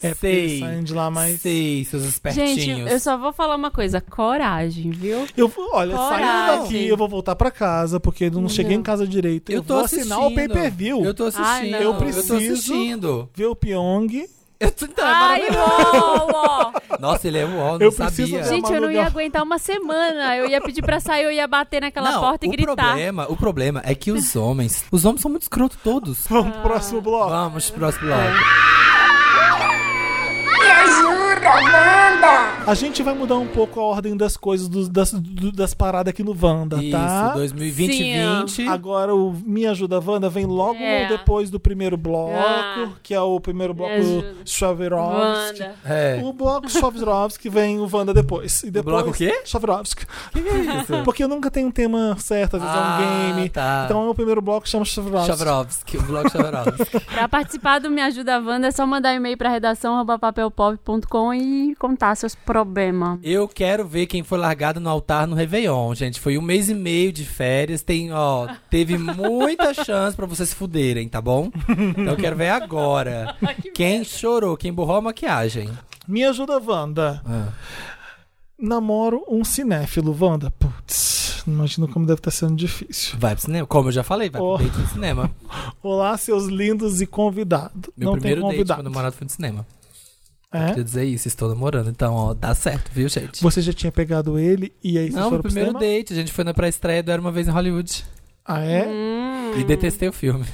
É, 0.00 0.10
porque 0.10 0.26
eles 0.28 0.50
sei, 0.52 0.60
saem 0.60 0.84
de 0.84 0.94
lá 0.94 1.10
mais. 1.10 1.40
sei, 1.40 1.84
seus 1.84 2.04
espertinhos. 2.04 2.54
Gente, 2.60 2.80
eu 2.92 3.00
só 3.00 3.18
vou 3.18 3.32
falar 3.32 3.56
uma 3.56 3.72
coisa. 3.72 4.00
Coragem, 4.00 4.92
viu? 4.92 5.26
Eu 5.36 5.48
vou, 5.48 5.68
olha, 5.72 5.96
saindo 5.96 6.08
Coragem. 6.20 6.62
daqui, 6.62 6.86
eu 6.86 6.96
vou 6.96 7.08
voltar 7.08 7.34
pra 7.34 7.50
casa, 7.50 7.98
porque 7.98 8.26
eu 8.26 8.30
não 8.30 8.48
cheguei 8.48 8.76
em 8.76 8.82
casa 8.82 9.04
direito. 9.04 9.50
Eu, 9.50 9.56
Eu 9.56 9.62
tô 9.64 9.74
vou 9.74 9.84
assistindo. 9.86 10.12
assinar 10.12 10.28
o 10.30 10.32
pay-per-view. 10.32 11.04
Eu 11.04 11.12
tô 11.12 11.24
assistindo. 11.24 11.44
Ai, 11.44 11.70
não. 11.70 11.78
Eu 11.80 11.84
Eu 11.86 11.92
tô 11.94 11.98
preciso- 11.98 12.36
assistindo. 12.36 13.28
Ver 13.34 13.46
o 13.46 13.56
Pyong. 13.56 14.28
Eu 14.60 14.70
tô, 14.70 14.84
então, 14.84 15.08
é 15.08 15.10
Ai, 15.10 15.42
uó, 15.50 16.26
uó. 16.32 16.72
Nossa, 16.98 17.26
ele 17.26 17.38
é 17.38 17.46
uó, 17.46 17.78
não 17.78 17.80
Eu 17.80 17.90
preciso 17.90 18.28
sabia. 18.28 18.44
Gente, 18.44 18.70
eu 18.70 18.78
não 18.78 18.90
ia 18.90 19.06
aguentar 19.06 19.42
uma 19.42 19.58
semana. 19.58 20.36
Eu 20.36 20.46
ia 20.50 20.60
pedir 20.60 20.82
pra 20.82 21.00
sair, 21.00 21.24
eu 21.24 21.32
ia 21.32 21.48
bater 21.48 21.80
naquela 21.80 22.12
não, 22.12 22.20
porta 22.20 22.44
e 22.44 22.48
o 22.50 22.52
gritar. 22.52 22.76
Problema, 22.76 23.26
o 23.30 23.36
problema 23.36 23.80
é 23.86 23.94
que 23.94 24.12
os 24.12 24.36
homens, 24.36 24.84
os 24.92 25.06
homens 25.06 25.22
são 25.22 25.30
muito 25.30 25.42
escroto 25.42 25.78
todos. 25.82 26.26
Vamos 26.28 26.52
pro 26.52 26.62
próximo 26.62 27.00
bloco. 27.00 27.30
Vamos 27.30 27.70
pro 27.70 27.80
próximo 27.80 28.06
bloco. 28.06 28.22
Me 30.60 30.70
ajuda, 30.70 31.50
Wanda! 31.54 32.59
A 32.70 32.74
gente 32.74 33.02
vai 33.02 33.14
mudar 33.14 33.36
um 33.36 33.48
pouco 33.48 33.80
a 33.80 33.82
ordem 33.82 34.16
das 34.16 34.36
coisas, 34.36 34.68
dos- 34.68 34.88
das, 34.88 35.12
do- 35.12 35.50
das 35.50 35.74
paradas 35.74 36.10
aqui 36.12 36.22
no 36.22 36.36
Wanda, 36.40 36.76
Isso, 36.80 36.92
tá? 36.92 37.30
2020 37.34 37.92
Sim, 37.96 38.24
ó. 38.24 38.40
20. 38.42 38.68
Agora 38.68 39.12
o 39.12 39.32
Me 39.44 39.66
Ajuda 39.66 39.98
Wanda 39.98 40.28
vem 40.30 40.46
logo 40.46 40.78
É. 40.78 41.08
depois 41.08 41.50
do 41.50 41.58
primeiro 41.58 41.96
bloco, 41.96 42.32
Ah. 42.32 42.90
que 43.02 43.12
é 43.12 43.20
o 43.20 43.40
primeiro 43.40 43.74
bloco. 43.74 43.92
Wanda. 44.96 45.74
É. 45.84 46.20
O 46.22 46.32
bloco 46.32 46.68
Chaverovski 46.70 47.48
vem 47.48 47.80
o 47.80 47.88
Wanda 47.92 48.14
depois. 48.14 48.62
E 48.62 48.70
depois 48.70 48.94
bloco 48.94 49.10
o 49.10 49.12
quê? 49.12 49.42
Que 50.32 50.40
que 50.42 50.48
é 50.48 50.58
isso? 50.80 50.92
Porque 51.04 51.26
nunca 51.26 51.50
tem 51.50 51.64
um 51.64 51.70
tema 51.72 52.16
certo, 52.20 52.56
às 52.56 52.62
vezes 52.62 52.76
é 52.76 52.78
Ah, 52.78 52.98
um 53.00 53.34
game. 53.34 53.48
tá. 53.48 53.82
Então 53.86 54.06
é 54.06 54.08
o 54.10 54.14
primeiro 54.14 54.40
bloco 54.40 54.62
que 54.62 54.68
chama 54.68 54.84
Chaverovski. 54.84 55.26
Chavrovski, 55.36 55.96
o 55.96 56.02
bloco. 56.02 56.30
Pra 57.12 57.28
participar 57.28 57.80
do 57.80 57.90
Me 57.90 58.00
Ajuda 58.00 58.38
Wanda, 58.40 58.68
é 58.68 58.70
só 58.70 58.86
mandar 58.86 59.12
e-mail 59.12 59.36
pra 59.36 59.48
redação 59.48 60.06
papelpop.com 60.06 61.34
e 61.34 61.74
contar 61.76 62.14
seus 62.14 62.34
problemas. 62.64 63.18
Eu 63.22 63.46
quero 63.48 63.86
ver 63.86 64.06
quem 64.06 64.22
foi 64.22 64.38
largado 64.38 64.80
no 64.80 64.88
altar 64.88 65.26
no 65.26 65.34
Réveillon, 65.36 65.94
gente. 65.94 66.20
Foi 66.20 66.36
um 66.38 66.42
mês 66.42 66.68
e 66.68 66.74
meio 66.74 67.12
de 67.12 67.24
férias. 67.24 67.82
Tem, 67.82 68.12
ó, 68.12 68.46
teve 68.68 68.96
muita 68.98 69.72
chance 69.74 70.16
pra 70.16 70.26
vocês 70.26 70.50
se 70.50 70.54
fuderem, 70.54 71.08
tá 71.08 71.20
bom? 71.20 71.50
Então 71.68 72.04
eu 72.12 72.16
quero 72.16 72.36
ver 72.36 72.50
agora. 72.50 73.36
Quem 73.74 74.04
chorou, 74.04 74.56
quem 74.56 74.72
borrou 74.72 74.96
a 74.96 75.00
maquiagem. 75.00 75.68
Me 76.06 76.24
ajuda, 76.24 76.58
Wanda. 76.60 77.22
Ah. 77.24 77.48
Namoro 78.58 79.24
um 79.28 79.42
cinéfilo, 79.44 80.14
Wanda. 80.20 80.50
Putz, 80.50 81.42
imagino 81.46 81.88
como 81.88 82.04
deve 82.04 82.18
estar 82.20 82.30
sendo 82.30 82.54
difícil. 82.56 83.16
Vai 83.18 83.34
pro 83.34 83.42
cinema? 83.44 83.66
Como 83.66 83.88
eu 83.88 83.92
já 83.92 84.02
falei, 84.02 84.28
vai 84.28 84.40
Oh. 84.42 84.56
pro 84.56 84.66
date 84.66 84.78
no 84.78 84.88
cinema. 84.88 85.30
Olá, 85.82 86.16
seus 86.18 86.44
lindos 86.46 87.00
e 87.00 87.06
convidados. 87.06 87.90
Meu 87.96 88.06
Não 88.06 88.12
tem 88.14 88.20
primeiro 88.20 88.40
date 88.42 88.50
com 88.50 88.56
convidado. 88.56 88.80
o 88.80 88.84
namorado 88.84 89.16
foi 89.16 89.24
no 89.24 89.30
cinema. 89.30 89.66
É? 90.52 90.68
Queria 90.70 90.84
dizer 90.84 91.04
isso, 91.04 91.28
estou 91.28 91.48
namorando. 91.48 91.88
Então, 91.90 92.12
ó, 92.14 92.34
dá 92.34 92.54
certo, 92.54 92.90
viu, 92.92 93.08
gente? 93.08 93.40
Você 93.40 93.62
já 93.62 93.72
tinha 93.72 93.92
pegado 93.92 94.38
ele 94.38 94.72
e 94.82 94.98
aí 94.98 95.04
vocês 95.06 95.14
Não, 95.14 95.22
foram 95.24 95.30
meu 95.30 95.42
pro 95.42 95.50
primeiro 95.52 95.78
cinema? 95.78 95.80
date. 95.96 96.12
A 96.12 96.16
gente 96.16 96.32
foi 96.32 96.42
na 96.44 96.52
pré-estreia 96.52 97.02
do 97.02 97.10
Era 97.12 97.20
Uma 97.20 97.30
Vez 97.30 97.46
em 97.46 97.52
Hollywood. 97.52 98.04
Ah, 98.44 98.60
é? 98.64 98.84
Hum. 98.88 99.52
E 99.60 99.64
detestei 99.64 100.08
o 100.08 100.12
filme. 100.12 100.44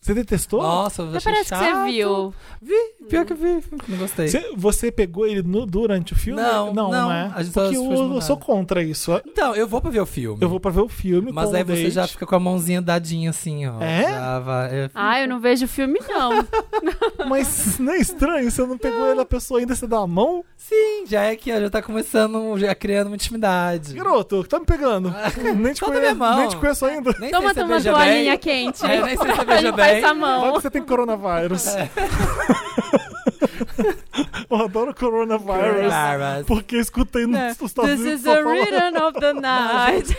Você 0.00 0.14
detestou? 0.14 0.62
Nossa, 0.62 1.02
eu 1.02 1.08
Até 1.08 1.16
achei 1.18 1.32
parece 1.32 1.50
que 1.50 1.56
chato. 1.58 1.84
você 1.84 1.90
viu. 1.92 2.34
Vi, 2.62 2.74
pior 3.06 3.26
que 3.26 3.34
vi. 3.34 3.62
Não 3.86 3.98
gostei. 3.98 4.28
Você, 4.28 4.52
você 4.56 4.90
pegou 4.90 5.26
ele 5.26 5.42
no- 5.42 5.66
durante 5.66 6.14
o 6.14 6.16
filme? 6.16 6.40
Não, 6.40 6.72
não, 6.72 6.90
não, 6.90 7.12
é. 7.12 7.30
a 7.34 7.42
gente 7.42 7.52
Porque 7.52 7.76
eu, 7.76 8.14
eu 8.14 8.20
sou 8.22 8.38
contra 8.38 8.82
isso. 8.82 9.20
Então, 9.26 9.54
eu 9.54 9.68
vou 9.68 9.78
pra 9.78 9.90
ver 9.90 10.00
o 10.00 10.06
filme. 10.06 10.38
Eu 10.42 10.48
vou 10.48 10.58
pra 10.58 10.70
ver 10.70 10.80
o 10.80 10.88
filme 10.88 11.30
Mas 11.30 11.52
aí 11.52 11.62
o 11.62 11.66
você 11.66 11.90
já 11.90 12.06
fica 12.08 12.24
com 12.24 12.34
a 12.34 12.40
mãozinha 12.40 12.80
dadinha 12.80 13.28
assim, 13.28 13.66
ó. 13.66 13.78
É? 13.82 14.04
Já 14.04 14.38
vai, 14.40 14.74
é. 14.74 14.90
Ah, 14.94 15.20
eu 15.20 15.28
não 15.28 15.38
vejo 15.38 15.68
filme, 15.68 16.00
não. 16.08 16.46
Mas 17.28 17.78
não 17.78 17.92
é 17.92 17.98
estranho? 17.98 18.50
Você 18.50 18.64
não 18.64 18.78
pegou 18.78 19.06
ele, 19.06 19.20
a 19.20 19.26
pessoa 19.26 19.60
ainda 19.60 19.74
você 19.74 19.86
dá 19.86 19.98
a 19.98 20.06
mão? 20.06 20.42
Sim, 20.56 21.04
já 21.06 21.24
é 21.24 21.36
que 21.36 21.52
ó, 21.52 21.60
já 21.60 21.68
tá 21.68 21.82
começando, 21.82 22.56
já 22.58 22.74
criando 22.74 23.08
uma 23.08 23.16
intimidade. 23.16 23.94
Garoto, 23.94 24.44
tá 24.44 24.58
me 24.58 24.64
pegando. 24.66 25.12
nem, 25.56 25.72
te 25.74 25.80
conheço, 25.82 26.14
nem 26.36 26.48
te 26.48 26.56
conheço 26.56 26.86
ainda. 26.86 27.14
Nem 27.18 27.30
Toma 27.30 27.52
sei 27.52 27.62
se 27.62 27.68
uma 27.68 27.80
toalhinha 27.82 28.38
quente. 28.38 28.84
É, 28.84 29.02
nem 29.02 29.16
sei 29.16 29.26
se 29.26 29.34
você 29.36 29.40
Aí 29.40 29.46
beija 29.46 29.72
bem. 29.72 29.89
A 29.98 30.00
Vai 30.00 30.14
mão. 30.14 30.52
que 30.54 30.62
você 30.62 30.70
tem 30.70 30.82
coronavírus. 30.82 31.66
É. 31.68 31.88
Eu 34.50 34.64
adoro 34.64 34.94
coronavírus. 34.94 35.46
Coronavirus. 35.56 36.46
Porque 36.46 36.76
eu 36.76 36.80
escutei 36.80 37.26
nos 37.26 37.36
É. 37.38 37.50
Estados 37.50 37.90
This 37.90 38.00
Unidos 38.00 38.18
is 38.20 38.22
só 38.24 38.34
the 38.34 38.42
rhythm 38.42 38.96
of 39.02 39.20
the 39.20 39.32
night. 39.40 40.16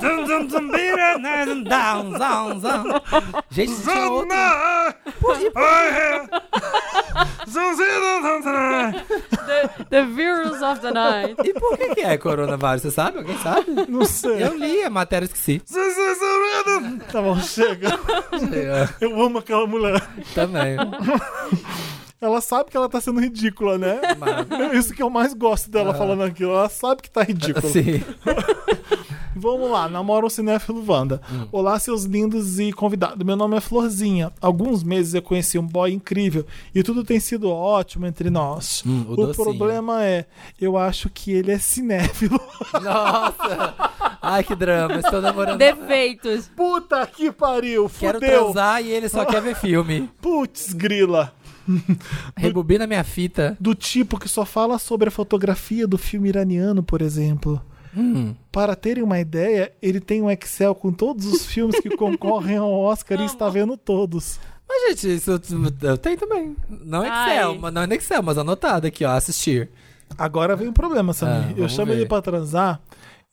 Zum, 0.00 0.26
zum, 0.26 0.48
zum, 0.50 0.70
bira, 0.70 1.18
na, 1.18 1.44
zum, 1.44 1.62
down, 1.64 2.18
zão, 2.18 2.60
zão. 2.60 2.84
Gente, 3.50 3.72
outro. 4.08 4.28
The, 9.46 9.84
the 9.90 10.02
virus 10.06 10.62
of 10.62 10.80
the 10.80 10.90
night. 10.92 11.36
E 11.44 11.52
por 11.54 11.76
que, 11.76 11.94
que 11.94 12.00
é 12.00 12.16
coronavírus? 12.18 12.82
Você 12.82 12.90
sabe? 12.90 13.18
Alguém 13.18 13.38
sabe? 13.38 13.66
Não 13.88 14.04
sei. 14.04 14.42
Eu 14.44 14.56
li 14.56 14.82
a 14.82 14.90
matéria, 14.90 15.26
esqueci. 15.26 15.62
Tá 17.12 17.22
bom, 17.22 17.38
chega. 17.40 17.98
Eu 19.00 19.20
amo 19.22 19.38
aquela 19.38 19.66
mulher. 19.66 20.00
Também. 20.34 20.76
Ela 22.20 22.40
sabe 22.40 22.70
que 22.70 22.76
ela 22.76 22.88
tá 22.88 23.00
sendo 23.00 23.20
ridícula, 23.20 23.76
né? 23.76 24.00
Isso 24.72 24.94
que 24.94 25.02
eu 25.02 25.10
mais 25.10 25.34
gosto 25.34 25.70
dela 25.70 25.92
falando 25.92 26.22
aquilo. 26.22 26.52
Ela 26.52 26.68
sabe 26.68 27.02
que 27.02 27.10
tá 27.10 27.22
ridícula. 27.22 27.70
Sim. 27.70 28.02
Vamos 29.38 29.70
lá, 29.70 29.86
namora 29.86 30.24
o 30.24 30.30
cinéfilo 30.30 30.82
Wanda. 30.90 31.20
Hum. 31.30 31.46
Olá, 31.52 31.78
seus 31.78 32.04
lindos 32.04 32.58
e 32.58 32.72
convidados. 32.72 33.22
Meu 33.22 33.36
nome 33.36 33.54
é 33.54 33.60
Florzinha. 33.60 34.32
Alguns 34.40 34.82
meses 34.82 35.12
eu 35.12 35.20
conheci 35.20 35.58
um 35.58 35.66
boy 35.66 35.92
incrível 35.92 36.46
e 36.74 36.82
tudo 36.82 37.04
tem 37.04 37.20
sido 37.20 37.50
ótimo 37.50 38.06
entre 38.06 38.30
nós. 38.30 38.82
Hum, 38.86 39.04
o 39.08 39.24
o 39.24 39.34
problema 39.34 40.02
é, 40.02 40.24
eu 40.58 40.78
acho 40.78 41.10
que 41.10 41.32
ele 41.32 41.52
é 41.52 41.58
cinéfilo. 41.58 42.40
Nossa! 42.82 43.74
Ai, 44.22 44.42
que 44.42 44.54
drama. 44.54 45.00
Estou 45.00 45.20
namorando. 45.20 45.58
Defeitos. 45.58 46.50
Puta 46.56 47.06
que 47.06 47.30
pariu, 47.30 47.90
Quero 47.90 48.18
fudeu. 48.18 48.44
transar 48.44 48.82
e 48.82 48.88
ele 48.88 49.10
só 49.10 49.26
quer 49.26 49.42
ver 49.42 49.54
filme. 49.54 50.10
Putz, 50.18 50.72
grila. 50.72 51.30
Rebobina 52.36 52.86
minha 52.86 53.04
fita. 53.04 53.56
Do 53.60 53.74
tipo 53.74 54.18
que 54.18 54.28
só 54.28 54.44
fala 54.44 54.78
sobre 54.78 55.08
a 55.08 55.12
fotografia 55.12 55.86
do 55.86 55.98
filme 55.98 56.28
iraniano, 56.28 56.82
por 56.82 57.02
exemplo. 57.02 57.60
Hum. 57.96 58.34
Para 58.52 58.76
terem 58.76 59.02
uma 59.02 59.18
ideia, 59.18 59.72
ele 59.80 60.00
tem 60.00 60.22
um 60.22 60.30
Excel 60.30 60.74
com 60.74 60.92
todos 60.92 61.26
os 61.26 61.44
filmes 61.46 61.80
que 61.80 61.96
concorrem 61.96 62.56
ao 62.56 62.70
Oscar 62.72 63.20
e 63.20 63.24
está 63.24 63.48
vendo 63.48 63.76
todos. 63.76 64.38
Mas, 64.68 64.90
gente, 64.90 65.14
isso 65.14 65.30
eu 65.82 65.96
tenho 65.96 66.18
também. 66.18 66.56
Não 66.68 67.02
Excel, 67.02 67.50
Ai. 67.52 67.58
mas 67.60 67.72
não 67.72 67.82
é 67.82 67.86
no 67.86 67.94
Excel, 67.94 68.22
mas 68.22 68.36
anotado 68.36 68.86
aqui, 68.86 69.04
ó, 69.04 69.12
assistir. 69.12 69.70
Agora 70.18 70.56
vem 70.56 70.68
o 70.68 70.72
problema, 70.72 71.12
Samir. 71.12 71.48
Ah, 71.48 71.54
eu 71.56 71.68
chamo 71.68 71.92
ver. 71.92 71.98
ele 71.98 72.06
pra 72.06 72.20
transar 72.22 72.80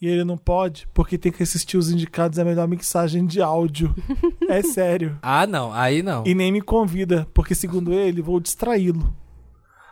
e 0.04 0.08
ele 0.08 0.24
não 0.24 0.38
pode 0.38 0.88
porque 0.94 1.18
tem 1.18 1.32
que 1.32 1.42
assistir 1.44 1.78
os 1.78 1.90
indicados 1.90 2.38
a 2.40 2.44
melhor 2.46 2.68
mixagem 2.68 3.26
de 3.26 3.42
áudio. 3.42 3.94
é 4.50 4.62
sério. 4.62 5.18
Ah, 5.22 5.48
não, 5.48 5.72
aí 5.74 6.04
não. 6.04 6.24
E 6.26 6.36
nem 6.36 6.52
me 6.52 6.62
convida, 6.62 7.28
porque 7.34 7.56
segundo 7.56 7.94
ele, 7.94 8.22
vou 8.22 8.40
distraí-lo. 8.40 9.16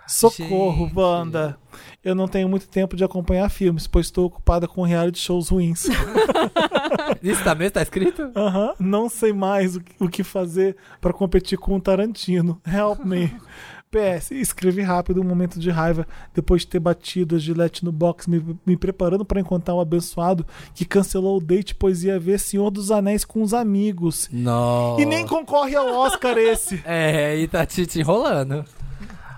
Socorro, 0.07 0.87
Gente. 0.87 0.97
Wanda. 0.97 1.57
Eu 2.03 2.13
não 2.13 2.27
tenho 2.27 2.49
muito 2.49 2.67
tempo 2.67 2.97
de 2.97 3.03
acompanhar 3.03 3.47
filmes, 3.49 3.87
pois 3.87 4.07
estou 4.07 4.25
ocupada 4.25 4.67
com 4.67 4.83
reality 4.83 5.19
shows 5.19 5.47
ruins. 5.49 5.85
Isso 7.23 7.43
tá 7.43 7.55
mesmo? 7.55 7.71
Tá 7.71 7.81
escrito? 7.81 8.29
Aham. 8.35 8.73
Não 8.79 9.07
sei 9.07 9.31
mais 9.31 9.75
o 9.77 9.81
que- 9.81 9.93
o 10.03 10.09
que 10.09 10.23
fazer 10.23 10.75
para 10.99 11.13
competir 11.13 11.57
com 11.57 11.75
o 11.75 11.79
Tarantino. 11.81 12.59
Help 12.67 13.05
me. 13.05 13.33
PS, 13.91 14.31
escrevi 14.31 14.81
rápido 14.81 15.19
um 15.19 15.23
momento 15.25 15.59
de 15.59 15.69
raiva 15.69 16.07
depois 16.33 16.61
de 16.61 16.67
ter 16.67 16.79
batido 16.79 17.35
a 17.35 17.39
Gillette 17.39 17.83
no 17.83 17.91
box, 17.91 18.27
me, 18.29 18.41
me 18.65 18.77
preparando 18.77 19.25
para 19.25 19.41
encontrar 19.41 19.75
o 19.75 19.81
abençoado 19.81 20.45
que 20.73 20.85
cancelou 20.85 21.37
o 21.37 21.41
date, 21.41 21.75
pois 21.75 22.03
ia 22.03 22.17
ver 22.17 22.39
Senhor 22.39 22.71
dos 22.71 22.89
Anéis 22.89 23.25
com 23.25 23.41
os 23.41 23.53
amigos. 23.53 24.29
Nossa. 24.31 25.01
E 25.01 25.05
nem 25.05 25.27
concorre 25.27 25.75
ao 25.75 25.87
Oscar 25.87 26.37
esse. 26.37 26.81
É, 26.93 27.37
e 27.37 27.47
tá 27.47 27.65
te, 27.65 27.85
te 27.85 27.99
enrolando. 27.99 28.65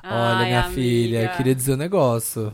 Olha, 0.04 0.38
Ai, 0.38 0.46
minha 0.46 0.60
amiga. 0.62 0.74
filha, 0.76 1.28
queria 1.30 1.56
dizer 1.56 1.74
um 1.74 1.78
negócio. 1.78 2.54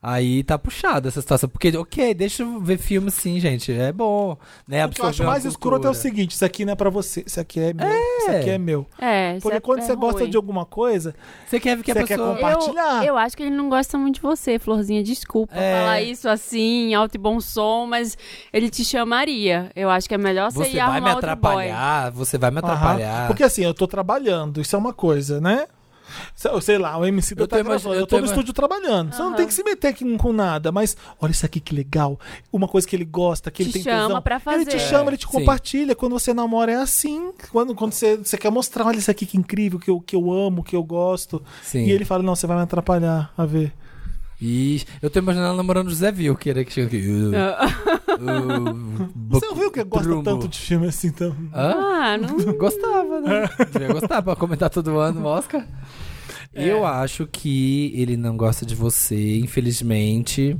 Aí 0.00 0.44
tá 0.44 0.56
puxada 0.56 1.08
essa 1.08 1.20
situação. 1.20 1.48
Porque, 1.48 1.76
ok, 1.76 2.14
deixa 2.14 2.44
eu 2.44 2.60
ver 2.60 2.78
filme 2.78 3.10
sim, 3.10 3.40
gente. 3.40 3.72
É 3.72 3.92
bom. 3.92 4.36
Né? 4.66 4.86
O 4.86 4.88
que 4.90 5.00
eu 5.00 5.06
acho 5.06 5.24
mais 5.24 5.44
escroto 5.44 5.88
é 5.88 5.90
o 5.90 5.94
seguinte: 5.94 6.32
isso 6.36 6.44
aqui 6.44 6.64
não 6.64 6.72
é 6.72 6.76
pra 6.76 6.88
você, 6.88 7.24
isso 7.26 7.40
aqui 7.40 7.58
é 7.58 7.72
meu, 7.72 7.88
isso 7.88 8.30
aqui 8.30 8.50
é 8.50 8.58
meu. 8.58 8.86
É, 9.00 9.32
isso 9.32 9.42
Porque 9.42 9.56
é- 9.56 9.60
quando 9.60 9.80
é 9.80 9.82
você 9.82 9.96
gosta 9.96 10.20
ruim. 10.20 10.30
de 10.30 10.36
alguma 10.36 10.64
coisa, 10.64 11.14
Você 11.46 11.58
quer 11.58 11.76
ver 11.76 11.82
que 11.82 11.90
a 11.90 11.94
Você 11.94 12.04
quer 12.04 12.16
pessoa... 12.16 12.36
compa- 12.36 12.50
compartilhar. 12.54 12.98
Eu, 13.02 13.08
eu 13.08 13.16
acho 13.18 13.36
que 13.36 13.42
ele 13.42 13.50
não 13.56 13.68
gosta 13.68 13.98
muito 13.98 14.14
de 14.16 14.20
você, 14.20 14.56
Florzinha. 14.58 15.02
Desculpa 15.02 15.54
É. 15.56 15.80
falar 15.80 16.00
isso 16.02 16.28
assim, 16.28 16.94
alto 16.94 17.16
e 17.16 17.18
bom 17.18 17.40
som, 17.40 17.84
mas 17.86 18.16
ele 18.52 18.70
te 18.70 18.84
chamaria. 18.84 19.70
Eu 19.74 19.90
acho 19.90 20.08
que 20.08 20.14
é 20.14 20.18
melhor 20.18 20.52
você, 20.52 20.58
Você 20.70 20.76
ir 20.76 20.76
vai 20.76 20.86
me 21.00 21.08
arrumar 21.08 21.14
outro 21.16 21.36
boy. 21.36 21.70
atrapalhar, 21.70 22.10
você 22.12 22.38
vai 22.38 22.50
me 22.52 22.58
atrapalhar. 22.60 23.26
Porque 23.26 23.42
assim, 23.42 23.64
eu 23.64 23.74
tô 23.74 23.86
trabalhando, 23.88 24.60
isso 24.60 24.76
é 24.76 24.78
uma 24.78 24.92
coisa, 24.92 25.40
né? 25.40 25.66
Se- 26.34 26.48
Sei 26.60 26.78
lá, 26.78 26.96
o 26.98 27.04
MC 27.06 27.34
Eu 27.36 27.46
tá 27.46 27.60
gravando, 27.62 27.94
eu 27.94 28.00
eu 28.00 28.06
tô 28.06 28.18
no 28.18 28.26
estúdio 28.26 28.52
trabalhando. 28.52 29.12
Você 29.14 29.22
não 29.22 29.34
tem 29.34 29.46
que 29.46 29.54
se 29.54 29.62
meter 29.62 29.88
aqui 29.88 30.16
com 30.16 30.32
nada, 30.32 30.70
mas 30.72 30.96
olha 31.20 31.30
isso 31.30 31.44
aqui 31.46 31.60
que 31.60 31.74
legal. 31.74 32.18
Uma 32.52 32.66
coisa 32.68 32.86
que 32.86 32.94
ele 32.96 33.04
gosta, 33.04 33.50
que 33.50 33.62
ele 33.62 33.70
Te 33.70 33.74
tem 33.74 33.82
chama 33.84 34.06
tesão. 34.08 34.22
pra 34.22 34.40
Ele 34.54 34.64
te 34.64 34.72
fazer. 34.72 34.78
chama, 34.88 35.10
ele 35.10 35.16
te 35.16 35.26
Sim. 35.26 35.32
compartilha. 35.32 35.94
Quando 35.94 36.12
você 36.12 36.32
namora 36.34 36.72
é 36.72 36.76
assim. 36.76 37.32
Quando, 37.50 37.74
quando 37.74 37.92
você, 37.92 38.16
você 38.16 38.36
quer 38.38 38.50
mostrar, 38.50 38.86
olha 38.86 38.96
isso 38.98 39.10
aqui 39.10 39.26
que 39.26 39.36
incrível, 39.36 39.78
que 39.78 39.90
eu, 39.90 40.00
que 40.00 40.14
eu 40.16 40.30
amo, 40.32 40.62
que 40.62 40.74
eu 40.76 40.82
gosto. 40.82 41.42
Sim. 41.62 41.84
E 41.84 41.90
ele 41.92 42.04
fala, 42.04 42.22
não, 42.22 42.34
você 42.34 42.46
vai 42.46 42.56
me 42.56 42.62
atrapalhar 42.62 43.32
a 43.36 43.44
ver. 43.44 43.72
Ih, 44.40 44.84
eu 45.02 45.10
tô 45.10 45.18
imaginando 45.18 45.48
ela 45.48 45.56
namorando 45.56 45.88
o 45.88 45.90
José 45.90 46.10
Wilker, 46.16 46.64
que 46.64 46.72
chega 46.72 46.86
aqui. 46.86 46.98
Uh, 47.08 47.32
uh, 48.22 49.08
Você 49.30 49.46
ouviu 49.48 49.70
que 49.72 49.82
gosta 49.82 50.22
tanto 50.22 50.46
de 50.46 50.58
filme 50.58 50.86
assim, 50.86 51.08
então? 51.08 51.34
Hã? 51.52 51.74
Ah, 51.74 52.18
não. 52.18 52.36
Gostava, 52.56 53.20
né? 53.20 53.48
Devia 53.72 53.88
gostar 53.88 54.22
pra 54.22 54.36
comentar 54.36 54.70
todo 54.70 54.96
ano 54.98 55.22
o 55.22 55.24
Oscar. 55.24 55.66
Eu 56.54 56.84
acho 56.86 57.26
que 57.26 57.92
ele 57.94 58.16
não 58.16 58.36
gosta 58.36 58.64
de 58.64 58.74
você, 58.74 59.38
infelizmente. 59.38 60.56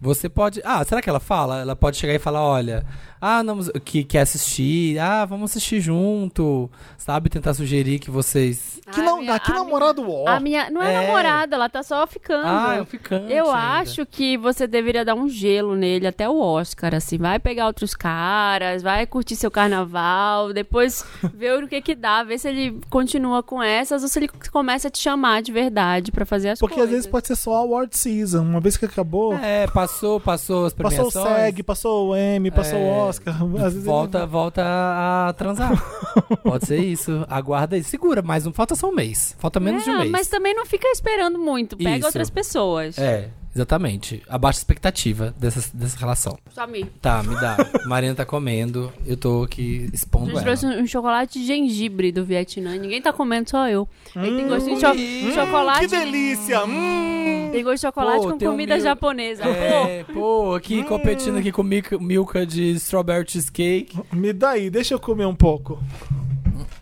Você 0.00 0.28
pode. 0.30 0.62
Ah, 0.64 0.82
será 0.84 1.02
que 1.02 1.10
ela 1.10 1.20
fala? 1.20 1.60
Ela 1.60 1.76
pode 1.76 1.96
chegar 1.98 2.14
e 2.14 2.18
falar: 2.18 2.42
olha, 2.42 2.86
ah, 3.20 3.42
não, 3.42 3.58
que 3.84 4.02
quer 4.02 4.20
assistir, 4.22 4.98
ah, 4.98 5.26
vamos 5.26 5.50
assistir 5.50 5.78
junto, 5.80 6.70
sabe? 6.96 7.28
Tentar 7.28 7.52
sugerir 7.52 7.98
que 7.98 8.10
vocês. 8.10 8.80
Que, 8.90 8.98
Ai, 9.00 9.06
não, 9.06 9.18
minha- 9.18 9.38
que 9.38 9.52
a 9.52 9.54
namorado 9.56 10.10
ó. 10.10 10.26
A 10.26 10.40
minha. 10.40 10.70
Não 10.70 10.82
é, 10.82 10.94
É. 10.94 11.00
namorada, 11.06 11.54
ela 11.54 11.68
tá 11.68 11.82
só 11.82 12.06
ficando. 12.06 12.46
Ah, 12.46 12.76
eu 12.78 12.86
ficando. 12.86 13.30
Eu 13.30 13.50
acho 13.50 14.06
que 14.06 14.38
você 14.38 14.66
deveria 14.66 15.04
dar 15.04 15.14
um 15.14 15.28
gelo 15.28 15.76
nele 15.76 16.06
até 16.06 16.26
o 16.26 16.40
Oscar, 16.40 16.94
assim. 16.94 17.18
Vai 17.18 17.38
pegar 17.38 17.66
outros 17.66 17.94
caras, 17.94 18.82
vai 18.82 19.06
curtir 19.06 19.36
seu 19.36 19.50
carnaval, 19.50 20.52
depois 20.54 21.04
ver 21.34 21.62
o 21.62 21.68
que 21.68 21.80
que 21.82 21.94
dá, 21.94 22.22
ver 22.24 22.38
se 22.38 22.48
ele 22.48 22.80
continua 22.88 23.42
com 23.42 23.62
essas 23.62 24.02
ou 24.02 24.08
se 24.08 24.18
ele 24.18 24.28
começa 24.50 24.88
a 24.88 24.90
te 24.90 24.98
chamar 24.98 25.42
de 25.42 25.52
verdade 25.52 26.10
pra 26.10 26.24
fazer 26.24 26.48
as 26.48 26.58
Porque 26.58 26.74
coisas. 26.76 26.88
às 26.90 26.94
vezes 26.96 27.06
pode 27.10 27.26
ser 27.26 27.36
só 27.36 27.54
a 27.56 27.58
award 27.58 27.94
season. 27.96 28.42
Uma 28.42 28.60
vez 28.60 28.76
que 28.78 28.86
acabou, 28.86 29.34
É, 29.34 29.66
passou, 29.90 30.20
passou 30.20 30.64
as 30.66 30.72
passou 30.72 31.06
o 31.08 31.10
premiações. 31.12 31.44
SEG, 31.46 31.62
passou 31.62 32.08
o 32.10 32.16
M, 32.16 32.50
passou 32.50 32.78
É, 32.78 32.82
o 32.82 32.86
Oscar. 32.88 33.42
Às 33.42 33.50
vezes 33.74 33.84
Volta, 33.84 34.18
ele- 34.18 34.26
volta 34.26 34.62
a 34.64 35.32
transar. 35.36 35.72
Pode 36.42 36.66
ser 36.66 36.78
isso. 36.78 37.24
Aguarda 37.28 37.76
aí. 37.76 37.82
Segura, 37.82 38.22
mais 38.22 38.46
um. 38.46 38.52
Falta 38.52 38.74
só 38.74 38.88
um 38.88 38.94
mês. 38.94 39.34
Falta 39.38 39.58
menos 39.60 39.84
de 39.84 39.90
um 39.90 39.94
É, 39.94 39.98
mês. 40.00 40.10
Mas 40.10 40.28
também 40.28 40.54
não 40.54 40.64
fica 40.66 40.86
esperando 40.88 41.38
muito. 41.38 41.76
Pega 41.76 41.96
Isso. 41.98 42.06
outras 42.06 42.30
pessoas. 42.30 42.98
É, 42.98 43.28
exatamente. 43.54 44.22
Abaixa 44.28 44.58
a 44.58 44.60
expectativa 44.60 45.34
dessa, 45.38 45.70
dessa 45.74 45.98
relação. 45.98 46.38
Samir. 46.54 46.86
Tá, 47.00 47.22
me 47.22 47.34
dá. 47.40 47.56
Marina 47.86 48.14
tá 48.14 48.24
comendo, 48.24 48.92
eu 49.06 49.16
tô 49.16 49.42
aqui 49.42 49.88
A 49.92 49.94
expondo 49.94 50.26
gente 50.26 50.34
ela. 50.36 50.42
trouxe 50.44 50.66
um 50.66 50.86
chocolate 50.86 51.38
de 51.40 51.46
gengibre 51.46 52.12
do 52.12 52.24
Vietnã. 52.24 52.76
Ninguém 52.76 53.00
tá 53.02 53.12
comendo, 53.12 53.50
só 53.50 53.68
eu. 53.68 53.88
Ele 54.16 54.36
tem 54.36 54.48
gostinho 54.48 54.78
de 54.78 54.86
Hum, 54.86 55.28
cho- 55.30 55.34
chocolate. 55.34 55.80
Que 55.80 55.86
delícia! 55.88 56.64
Hum. 56.64 57.39
Tem 57.52 57.62
gosto 57.64 57.76
de 57.76 57.80
chocolate 57.82 58.18
Pô, 58.22 58.28
com 58.30 58.34
um 58.34 58.38
comida 58.38 58.74
mil- 58.74 58.84
japonesa. 58.84 59.42
Pô, 59.44 59.48
É, 59.50 60.04
pô, 60.04 60.54
aqui 60.54 60.84
competindo 60.84 61.38
aqui 61.38 61.50
com 61.52 61.62
Milka, 61.62 61.98
Milka 61.98 62.46
de 62.46 62.70
strawberry 62.72 63.28
cheesecake, 63.28 63.98
Me 64.12 64.32
dá 64.32 64.50
aí, 64.50 64.70
deixa 64.70 64.94
eu 64.94 65.00
comer 65.00 65.26
um 65.26 65.34
pouco. 65.34 65.78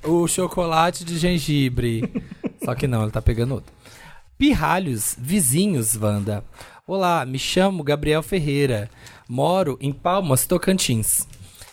o 0.04 0.26
chocolate 0.28 1.04
de 1.04 1.18
gengibre. 1.18 2.10
Só 2.64 2.74
que 2.74 2.86
não, 2.86 3.02
ele 3.02 3.10
tá 3.12 3.22
pegando 3.22 3.54
outro. 3.54 3.72
Pirralhos, 4.36 5.16
vizinhos, 5.18 5.96
Wanda. 5.96 6.44
Olá, 6.86 7.24
me 7.26 7.38
chamo 7.38 7.82
Gabriel 7.82 8.22
Ferreira. 8.22 8.88
Moro 9.28 9.76
em 9.80 9.92
Palmas, 9.92 10.46
Tocantins. 10.46 11.26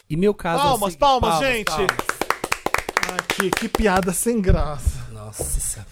E 0.09 0.15
meu 0.17 0.33
caso 0.33 0.59
é 0.61 0.63
Palmas, 0.67 0.89
segui- 0.93 0.99
palmas, 0.99 1.39
gente. 1.39 1.65
palmas. 1.65 1.87
Aqui, 3.19 3.49
que 3.51 3.67
piada 3.69 4.11
sem 4.11 4.41
graça. 4.41 5.05
Nossa 5.11 5.43
senhora. 5.59 5.89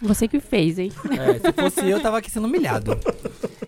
Você 0.00 0.28
que 0.28 0.40
fez, 0.40 0.78
hein? 0.78 0.92
É, 1.10 1.38
se 1.38 1.52
fosse 1.52 1.88
eu, 1.88 2.00
tava 2.00 2.18
aqui 2.18 2.30
sendo 2.30 2.46
humilhado. 2.46 2.98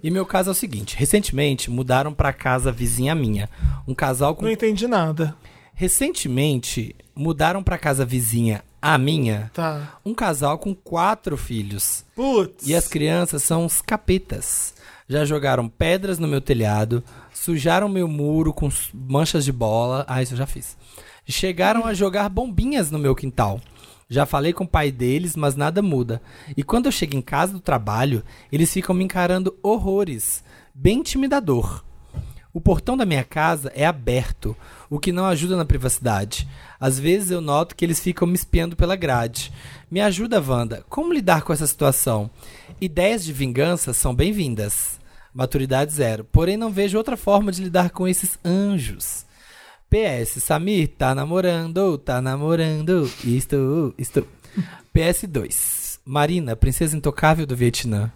E 0.03 0.11
meu 0.11 0.27
caso 0.27 0.51
é 0.51 0.53
o 0.53 0.55
seguinte: 0.55 0.97
recentemente 0.97 1.71
mudaram 1.71 2.13
pra 2.13 2.33
casa 2.33 2.71
vizinha 2.71 3.15
minha. 3.15 3.49
Um 3.87 3.95
casal 3.95 4.35
com. 4.35 4.45
Não 4.45 4.51
entendi 4.51 4.87
nada. 4.87 5.35
Recentemente 5.75 6.95
mudaram 7.15 7.63
pra 7.63 7.79
casa 7.79 8.05
vizinha 8.05 8.63
a 8.81 8.99
minha. 8.99 9.51
Tá. 9.55 9.99
Um 10.05 10.15
casal 10.15 10.59
com 10.59 10.75
quatro 10.75 11.37
filhos. 11.37 12.05
Putz. 12.15 12.67
E 12.67 12.75
as 12.75 12.89
crianças 12.89 13.43
são 13.43 13.65
os 13.65 13.81
capetas. 13.81 14.75
Já 15.09 15.25
jogaram 15.25 15.69
pedras 15.69 16.19
no 16.19 16.29
meu 16.29 16.41
telhado, 16.41 17.03
sujaram 17.33 17.89
meu 17.89 18.07
muro 18.07 18.53
com 18.53 18.69
manchas 18.93 19.45
de 19.45 19.53
bola. 19.53 20.05
Ah, 20.07 20.23
isso 20.23 20.35
eu 20.35 20.39
já 20.39 20.47
fiz. 20.47 20.77
Chegaram 21.27 21.87
a 21.87 21.95
jogar 21.95 22.29
bombinhas 22.29 22.91
no 22.91 22.99
meu 22.99 23.15
quintal. 23.15 23.61
Já 24.11 24.25
falei 24.25 24.55
com 24.55 24.65
o 24.65 24.69
pai 24.69 24.91
deles, 24.91 25.37
mas 25.37 25.55
nada 25.55 25.83
muda. 25.83 26.23
E 26.57 26.63
quando 26.63 26.87
eu 26.87 26.93
chego 26.93 27.15
em 27.15 27.21
casa 27.21 27.53
do 27.53 27.61
trabalho, 27.61 28.25
eles 28.51 28.73
ficam 28.73 28.95
me 28.95 29.05
encarando 29.05 29.55
horrores. 29.63 30.43
Bem 30.75 31.01
intimidador. 31.01 31.85
O 32.51 32.59
portão 32.59 32.97
da 32.97 33.05
minha 33.05 33.23
casa 33.23 33.71
é 33.75 33.85
aberto, 33.85 34.57
o 34.89 34.99
que 34.99 35.13
não 35.13 35.27
ajuda 35.27 35.59
na 35.59 35.65
privacidade. 35.67 36.49
Às 36.81 36.99
vezes 36.99 37.31
eu 37.31 37.43
noto 37.43 37.77
que 37.77 37.85
eles 37.85 38.01
ficam 38.01 38.27
me 38.27 38.35
espiando 38.35 38.75
pela 38.75 38.97
grade. 38.97 39.53
Me 39.91 40.01
ajuda, 40.01 40.41
Wanda. 40.41 40.83
Como 40.89 41.13
lidar 41.13 41.43
com 41.43 41.53
essa 41.53 41.67
situação? 41.67 42.31
Ideias 42.81 43.23
de 43.23 43.33
vingança 43.35 43.93
são 43.93 44.15
bem-vindas. 44.15 44.99
Maturidade 45.35 45.93
zero. 45.93 46.25
Porém, 46.25 46.57
não 46.57 46.71
vejo 46.71 46.97
outra 46.97 47.17
forma 47.17 47.53
de 47.53 47.63
lidar 47.63 47.91
com 47.91 48.09
esses 48.09 48.39
anjos. 48.43 49.28
PS, 49.91 50.43
Samir, 50.43 50.89
tá 50.89 51.15
namorando, 51.15 51.97
tá 51.99 52.21
namorando. 52.21 53.11
Estou, 53.25 53.95
estou. 53.97 54.27
PS2. 54.95 55.99
Marina, 56.05 56.57
princesa 56.57 56.97
intocável 56.97 57.47
do 57.47 57.57
Vietnã. 57.57 58.11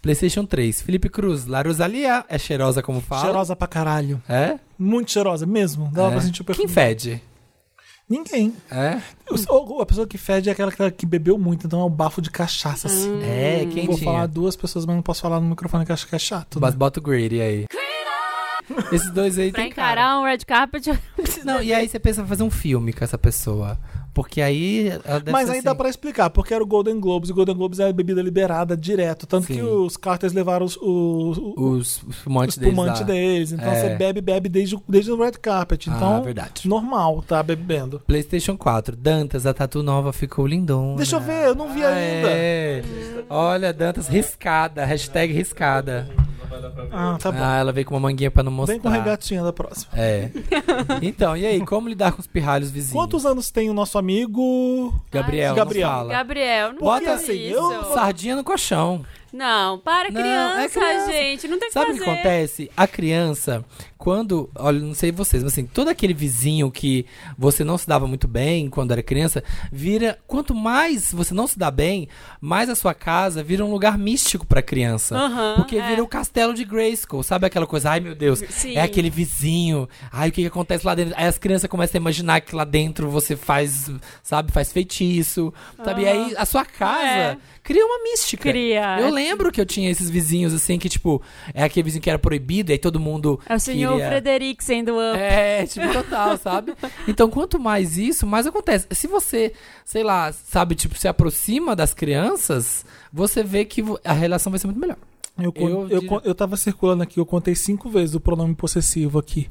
PlayStation 0.00 0.44
3, 0.44 0.80
Felipe 0.80 1.08
Cruz, 1.08 1.46
La 1.46 1.60
Rosalia 1.60 2.24
é 2.28 2.38
cheirosa 2.38 2.82
como 2.82 3.00
fala. 3.00 3.22
Cheirosa 3.22 3.56
pra 3.56 3.66
caralho. 3.66 4.22
É? 4.28 4.58
Muito 4.78 5.10
cheirosa 5.10 5.44
mesmo. 5.44 5.90
Dá 5.92 6.04
é. 6.06 6.10
pra 6.12 6.20
sentir 6.20 6.42
o 6.42 6.44
perfume. 6.44 6.66
Quem 6.66 6.74
fede? 6.74 7.22
Ninguém. 8.08 8.54
É? 8.70 9.00
O- 9.50 9.82
A 9.82 9.86
pessoa 9.86 10.06
que 10.06 10.16
fede 10.16 10.48
é 10.48 10.52
aquela 10.52 10.70
que- 10.90 11.04
bebeu 11.04 11.36
muito, 11.36 11.66
então 11.66 11.80
é 11.80 11.84
o 11.84 11.90
bafo 11.90 12.22
de 12.22 12.30
cachaça, 12.30 12.86
assim. 12.86 13.20
É, 13.22 13.66
quem 13.70 13.86
Vou 13.86 13.96
tinha? 13.96 14.10
falar 14.12 14.26
duas 14.26 14.56
pessoas, 14.56 14.86
mas 14.86 14.94
não 14.96 15.02
posso 15.02 15.20
falar 15.20 15.40
no 15.40 15.48
microfone 15.50 15.84
que 15.84 15.92
acho 15.92 16.06
que 16.06 16.14
é 16.14 16.18
chato. 16.18 16.60
Mas 16.60 16.72
né? 16.74 16.78
bota 16.78 17.00
o 17.00 17.02
Grady 17.02 17.40
aí. 17.40 17.66
Esses 18.92 19.10
dois 19.10 19.38
aí 19.38 19.50
Pra 19.52 19.62
tem 19.62 19.72
cara. 19.72 19.92
encarar 20.02 20.20
um 20.20 20.24
red 20.24 20.38
carpet, 20.46 20.86
Não, 21.44 21.62
e 21.62 21.72
aí 21.72 21.88
você 21.88 21.98
pensa 21.98 22.22
em 22.22 22.26
fazer 22.26 22.42
um 22.42 22.50
filme 22.50 22.92
com 22.92 23.04
essa 23.04 23.18
pessoa. 23.18 23.78
Porque 24.14 24.40
aí 24.42 24.88
ela 25.04 25.20
deve 25.20 25.30
Mas 25.30 25.48
aí 25.48 25.58
assim. 25.58 25.64
dá 25.64 25.74
pra 25.76 25.88
explicar, 25.88 26.28
porque 26.30 26.52
era 26.52 26.64
o 26.64 26.66
Golden 26.66 26.98
Globes, 26.98 27.28
e 27.28 27.32
o 27.32 27.36
Golden 27.36 27.54
Globes 27.54 27.78
é 27.78 27.92
bebida 27.92 28.20
liberada 28.20 28.76
direto. 28.76 29.26
Tanto 29.28 29.46
Sim. 29.46 29.54
que 29.54 29.62
os 29.62 29.96
Carters 29.96 30.32
levaram 30.32 30.66
os, 30.66 30.76
os, 30.76 31.38
os, 31.38 32.02
Os 32.02 32.16
fumantes 32.24 32.58
deles. 32.58 33.04
deles. 33.04 33.52
Então 33.52 33.70
É. 33.70 33.80
você 33.80 33.94
bebe, 33.96 34.20
bebe 34.20 34.48
desde, 34.48 34.74
o- 34.74 34.82
desde 34.88 35.12
o 35.12 35.22
red 35.22 35.32
carpet. 35.32 35.88
Ah, 35.88 35.94
Então, 35.96 36.22
verdade. 36.24 36.66
normal 36.68 37.22
tá 37.22 37.40
bebendo. 37.44 38.00
PlayStation 38.08 38.56
4. 38.56 38.96
Dantas, 38.96 39.46
a 39.46 39.54
tatu 39.54 39.84
nova 39.84 40.12
ficou 40.12 40.48
lindona. 40.48 40.96
Deixa 40.96 41.14
eu 41.14 41.20
ver, 41.20 41.46
eu 41.48 41.54
não 41.54 41.68
vi 41.72 41.84
ainda. 41.84 42.28
É. 42.28 42.82
Olha, 43.30 43.72
Dantas 43.72 44.08
riscada. 44.08 44.84
Hashtag 44.84 45.32
riscada. 45.32 46.08
Ah, 46.92 47.18
tá 47.20 47.30
bom. 47.32 47.38
Ah, 47.42 47.56
ela 47.58 47.72
veio 47.72 47.86
com 47.86 47.94
uma 47.94 48.00
manguinha 48.00 48.30
pra 48.30 48.42
não 48.42 48.50
mostrar. 48.52 48.74
Vem 48.74 48.80
com 48.82 48.88
regatinha 48.88 49.42
da 49.42 49.52
próxima. 49.52 49.90
É. 49.96 50.30
Então, 51.02 51.36
e 51.36 51.46
aí, 51.46 51.64
como 51.64 51.88
lidar 51.88 52.12
com 52.12 52.20
os 52.20 52.26
pirralhos 52.26 52.70
vizinhos? 52.70 52.92
Quantos 52.92 53.24
anos 53.26 53.50
tem 53.50 53.70
o 53.70 53.74
nosso 53.74 53.98
amigo? 53.98 54.92
Gabriel, 55.10 55.54
Gabriel. 55.54 55.88
não 55.88 55.96
fala. 55.96 56.12
Gabriel, 56.12 56.72
não 56.72 56.78
bota 56.80 57.12
assim, 57.14 57.32
isso. 57.32 57.54
eu- 57.58 57.84
Sardinha 57.94 58.36
no 58.36 58.44
colchão. 58.44 59.04
Não, 59.32 59.78
para 59.78 60.10
Não, 60.10 60.20
criança, 60.20 60.60
é 60.60 60.68
criança. 60.68 61.12
gente. 61.12 61.48
Não 61.48 61.58
tem 61.58 61.68
que 61.68 61.74
Sabe 61.74 61.92
o 61.92 61.96
que 61.96 62.02
acontece? 62.02 62.70
A 62.76 62.86
criança, 62.86 63.64
quando. 63.98 64.48
Olha, 64.54 64.78
não 64.78 64.94
sei 64.94 65.12
vocês, 65.12 65.42
mas 65.42 65.52
assim, 65.52 65.66
todo 65.66 65.88
aquele 65.88 66.14
vizinho 66.14 66.70
que 66.70 67.04
você 67.36 67.62
não 67.62 67.76
se 67.76 67.86
dava 67.86 68.06
muito 68.06 68.26
bem 68.26 68.70
quando 68.70 68.92
era 68.92 69.02
criança, 69.02 69.42
vira. 69.70 70.18
Quanto 70.26 70.54
mais 70.54 71.12
você 71.12 71.34
não 71.34 71.46
se 71.46 71.58
dá 71.58 71.70
bem, 71.70 72.08
mais 72.40 72.70
a 72.70 72.74
sua 72.74 72.94
casa 72.94 73.42
vira 73.42 73.64
um 73.64 73.70
lugar 73.70 73.98
místico 73.98 74.46
pra 74.46 74.62
criança. 74.62 75.16
Aham, 75.16 75.54
porque 75.56 75.76
é. 75.76 75.86
vira 75.88 76.02
o 76.02 76.08
castelo 76.08 76.54
de 76.54 76.64
Grayskull. 76.64 77.22
Sabe 77.22 77.46
aquela 77.46 77.66
coisa? 77.66 77.90
Ai, 77.90 78.00
meu 78.00 78.14
Deus, 78.14 78.42
Sim. 78.48 78.76
é 78.76 78.80
aquele 78.80 79.10
vizinho. 79.10 79.88
Ai, 80.10 80.30
o 80.30 80.32
que, 80.32 80.42
que 80.42 80.48
acontece 80.48 80.86
lá 80.86 80.94
dentro? 80.94 81.14
Aí 81.16 81.26
as 81.26 81.38
crianças 81.38 81.68
começam 81.68 81.98
a 81.98 82.00
imaginar 82.00 82.40
que 82.40 82.54
lá 82.54 82.64
dentro 82.64 83.10
você 83.10 83.36
faz, 83.36 83.90
sabe, 84.22 84.52
faz 84.52 84.72
feitiço. 84.72 85.52
Sabe? 85.84 86.02
E 86.02 86.08
aí 86.08 86.34
a 86.36 86.46
sua 86.46 86.64
casa 86.64 87.06
É. 87.06 87.36
cria 87.68 87.84
uma 87.84 88.02
mística. 88.02 88.48
Cria. 88.48 88.98
Eu 88.98 89.10
lembro 89.10 89.52
que 89.52 89.60
eu 89.60 89.66
tinha 89.66 89.90
esses 89.90 90.08
vizinhos 90.08 90.54
assim 90.54 90.78
que, 90.78 90.88
tipo, 90.88 91.20
é 91.52 91.62
aquele 91.62 91.84
vizinho 91.84 92.00
que 92.00 92.08
era 92.08 92.18
proibido, 92.18 92.70
e 92.70 92.72
aí 92.72 92.78
todo 92.78 92.98
mundo. 92.98 93.38
É 93.46 93.54
o 93.54 93.60
senhor 93.60 93.92
queria... 93.92 94.08
Frederic 94.08 94.64
sendo 94.64 94.92
up. 94.92 95.18
É, 95.18 95.66
tipo, 95.66 95.92
total, 95.92 96.38
sabe? 96.38 96.72
Então, 97.06 97.28
quanto 97.28 97.60
mais 97.60 97.98
isso, 97.98 98.26
mais 98.26 98.46
acontece. 98.46 98.86
Se 98.92 99.06
você, 99.06 99.52
sei 99.84 100.02
lá, 100.02 100.32
sabe, 100.32 100.74
tipo, 100.74 100.98
se 100.98 101.06
aproxima 101.06 101.76
das 101.76 101.92
crianças, 101.92 102.86
você 103.12 103.42
vê 103.42 103.66
que 103.66 103.84
a 104.02 104.14
relação 104.14 104.50
vai 104.50 104.58
ser 104.58 104.66
muito 104.66 104.80
melhor. 104.80 104.96
Eu, 105.40 105.52
con- 105.52 105.68
Eu 105.68 105.88
eu, 105.88 106.06
con- 106.06 106.20
eu 106.24 106.34
tava 106.34 106.56
circulando 106.56 107.02
aqui, 107.02 107.20
eu 107.20 107.24
contei 107.26 107.54
cinco 107.54 107.88
vezes 107.88 108.14
o 108.14 108.20
pronome 108.20 108.54
possessivo 108.54 109.18
aqui. 109.18 109.48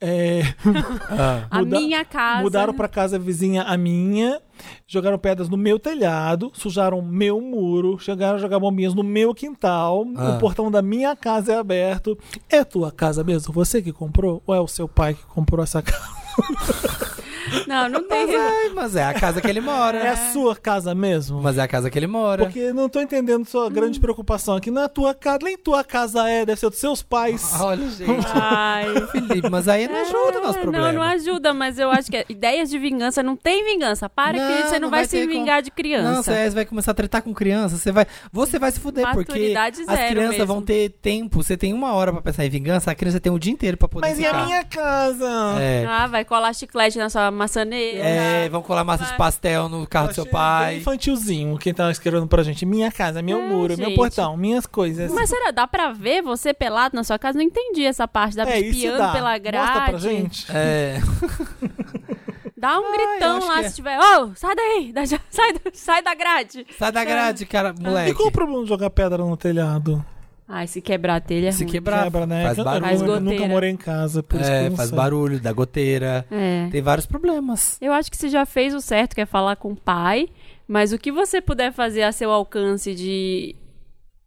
É, 0.00 0.40
A 1.50 1.58
muda- 1.60 1.78
minha 1.80 2.04
casa. 2.04 2.42
mudaram 2.42 2.74
pra 2.74 2.88
casa 2.88 3.18
vizinha 3.18 3.62
a 3.62 3.76
minha, 3.76 4.40
jogaram 4.88 5.18
pedras 5.18 5.48
no 5.48 5.56
meu 5.56 5.78
telhado, 5.78 6.50
sujaram 6.54 7.00
meu 7.00 7.40
muro, 7.40 7.98
chegaram 7.98 8.36
a 8.36 8.40
jogar 8.40 8.58
bombinhas 8.58 8.92
no 8.94 9.02
meu 9.04 9.32
quintal, 9.34 10.04
Ah. 10.16 10.30
o 10.30 10.38
portão 10.38 10.70
da 10.70 10.82
minha 10.82 11.14
casa 11.14 11.52
é 11.52 11.56
aberto. 11.58 12.18
É 12.48 12.64
tua 12.64 12.90
casa 12.90 13.22
mesmo? 13.22 13.52
Você 13.54 13.80
que 13.80 13.92
comprou? 13.92 14.42
Ou 14.46 14.54
é 14.54 14.60
o 14.60 14.66
seu 14.66 14.88
pai 14.88 15.14
que 15.14 15.24
comprou 15.26 15.62
essa 15.62 15.80
casa? 15.80 16.20
Não, 17.66 17.88
não 17.88 18.02
tem. 18.06 18.26
Mas 18.26 18.34
é, 18.34 18.68
mas 18.74 18.96
é 18.96 19.04
a 19.04 19.14
casa 19.14 19.40
que 19.40 19.46
ele 19.48 19.60
mora. 19.60 19.98
É 19.98 20.08
a 20.08 20.32
sua 20.32 20.54
casa 20.56 20.94
mesmo? 20.94 21.40
Mas 21.42 21.58
é 21.58 21.62
a 21.62 21.68
casa 21.68 21.90
que 21.90 21.98
ele 21.98 22.06
mora. 22.06 22.44
Porque 22.44 22.72
não 22.72 22.88
tô 22.88 23.00
entendendo 23.00 23.44
sua 23.46 23.68
grande 23.70 23.98
preocupação 24.00 24.56
aqui. 24.56 24.70
Não 24.70 24.82
é 24.82 24.84
a 24.84 24.88
tua 24.88 25.14
casa, 25.14 25.38
nem 25.42 25.56
tua 25.56 25.82
casa 25.84 26.28
é, 26.28 26.44
deve 26.44 26.60
ser 26.60 26.68
dos 26.70 26.78
seus 26.78 27.02
pais. 27.02 27.52
Olha, 27.60 27.88
gente. 27.90 28.26
Ai. 28.34 28.86
Felipe, 29.08 29.48
mas 29.50 29.68
aí 29.68 29.88
não 29.88 30.00
ajuda 30.00 30.38
o 30.38 30.42
nosso 30.46 30.58
É, 30.58 30.62
problema. 30.62 30.86
Não, 30.88 30.94
não 30.94 31.02
ajuda, 31.02 31.52
mas 31.54 31.78
eu 31.78 31.90
acho 31.90 32.10
que 32.10 32.24
ideias 32.28 32.70
de 32.70 32.78
vingança 32.78 33.22
não 33.22 33.36
tem 33.36 33.64
vingança. 33.64 34.08
Para 34.08 34.36
Não, 34.38 34.46
que 34.56 34.62
você 34.68 34.74
não, 34.74 34.80
não 34.82 34.90
vai, 34.90 35.00
vai 35.00 35.08
se 35.08 35.26
vingar 35.26 35.56
como- 35.56 35.62
de 35.62 35.70
criança. 35.70 36.10
Não, 36.12 36.22
você 36.22 36.50
vai 36.50 36.64
começar 36.64 36.90
a 36.90 36.94
tretar 36.94 37.22
com 37.22 37.32
criança, 37.34 37.76
você 37.76 37.92
vai, 37.92 38.06
você 38.32 38.58
vai 38.58 38.70
se 38.70 38.80
fuder, 38.80 39.10
porque 39.12 39.54
as 39.56 39.76
crianças 40.10 40.38
mesmo. 40.38 40.46
vão 40.46 40.62
ter 40.62 40.90
tempo, 41.02 41.42
você 41.42 41.56
tem 41.56 41.72
uma 41.72 41.92
hora 41.92 42.12
pra 42.12 42.22
pensar 42.22 42.44
em 42.44 42.50
vingança, 42.50 42.90
a 42.90 42.94
criança 42.94 43.20
tem 43.20 43.30
o 43.32 43.38
dia 43.38 43.52
inteiro 43.52 43.76
pra 43.76 43.88
poder 43.88 44.08
Mas 44.08 44.18
e 44.18 44.22
ficar. 44.22 44.38
a 44.42 44.44
minha 44.46 44.64
casa? 44.64 45.56
É, 45.60 45.84
Ah, 45.86 46.06
vai 46.06 46.24
colar 46.24 46.52
chiclete 46.54 46.98
na 46.98 47.08
sua 47.08 47.30
maçaneira. 47.40 47.98
é, 47.98 48.48
vão 48.48 48.62
colar 48.62 48.84
massa 48.84 49.04
de 49.04 49.16
pastel 49.16 49.68
no 49.68 49.86
carro 49.86 50.08
do 50.08 50.14
seu 50.14 50.22
Achei 50.22 50.32
bem 50.32 50.40
pai. 50.40 50.76
infantilzinho 50.78 51.58
quem 51.58 51.72
tá 51.74 51.90
escrevendo 51.90 52.26
pra 52.26 52.42
gente. 52.42 52.64
Minha 52.66 52.92
casa, 52.92 53.20
meu 53.22 53.38
É, 53.40 53.46
muro, 53.48 53.76
meu 53.76 53.88
gente. 53.88 53.96
portão, 53.96 54.36
minhas 54.36 54.66
coisas. 54.66 55.10
Mas 55.12 55.28
será, 55.30 55.50
dá 55.50 55.66
pra 55.66 55.90
ver 55.92 56.22
você 56.22 56.52
pelado 56.54 56.94
na 56.94 57.02
sua 57.02 57.18
casa? 57.18 57.38
Não 57.38 57.44
entendi 57.44 57.84
essa 57.84 58.06
parte. 58.06 58.36
Dá 58.36 58.44
pra 58.46 58.54
é, 58.56 58.60
espiando 58.60 59.12
pela 59.12 59.38
grade. 59.38 59.66
Mostra 59.66 59.90
pra 59.90 59.98
gente. 59.98 60.46
É, 60.54 61.00
Dá 62.56 62.78
um 62.78 62.84
eu 62.84 62.92
gritão 62.92 63.38
lá 63.48 63.60
é. 63.60 63.68
se 63.70 63.76
tiver. 63.76 63.98
Ô, 63.98 64.32
sai 64.34 64.54
daí! 64.54 64.92
da- 64.94 65.06
sai, 65.06 65.52
da- 65.54 65.70
sai 65.72 66.02
da 66.02 66.14
grade! 66.14 66.66
sai 66.78 66.92
da 66.92 67.02
grade, 67.04 67.46
cara, 67.46 67.74
moleque. 67.80 68.10
E 68.10 68.14
qual 68.14 68.28
o 68.28 68.32
problema 68.32 68.62
de 68.62 68.68
jogar 68.68 68.90
pedra 68.90 69.24
no 69.24 69.34
telhado? 69.36 70.04
Ai, 70.52 70.66
se 70.66 70.80
quebrar 70.80 71.14
a 71.16 71.20
telha 71.20 71.48
é 71.48 71.52
Se 71.52 71.62
ruim. 71.62 71.72
quebrar, 71.72 72.04
Quebra, 72.04 72.26
né? 72.26 72.42
faz 72.42 72.56
barulho. 72.58 72.80
Faz 72.84 73.00
eu 73.02 73.06
nunca 73.06 73.20
goteira. 73.30 73.48
morei 73.48 73.70
em 73.70 73.76
casa, 73.76 74.20
por 74.22 74.40
isso 74.40 74.50
que 74.50 74.56
eu 74.56 74.60
É, 74.60 74.68
não 74.70 74.76
faz 74.76 74.88
sei. 74.88 74.96
barulho, 74.98 75.38
dá 75.40 75.52
goteira. 75.52 76.26
É. 76.30 76.68
Tem 76.72 76.82
vários 76.82 77.06
problemas. 77.06 77.78
Eu 77.80 77.92
acho 77.92 78.10
que 78.10 78.16
você 78.16 78.28
já 78.28 78.44
fez 78.44 78.74
o 78.74 78.80
certo, 78.80 79.14
que 79.14 79.20
é 79.20 79.26
falar 79.26 79.54
com 79.54 79.70
o 79.72 79.76
pai, 79.76 80.28
mas 80.66 80.92
o 80.92 80.98
que 80.98 81.12
você 81.12 81.40
puder 81.40 81.72
fazer 81.72 82.02
a 82.02 82.10
seu 82.10 82.30
alcance 82.32 82.94
de. 82.96 83.54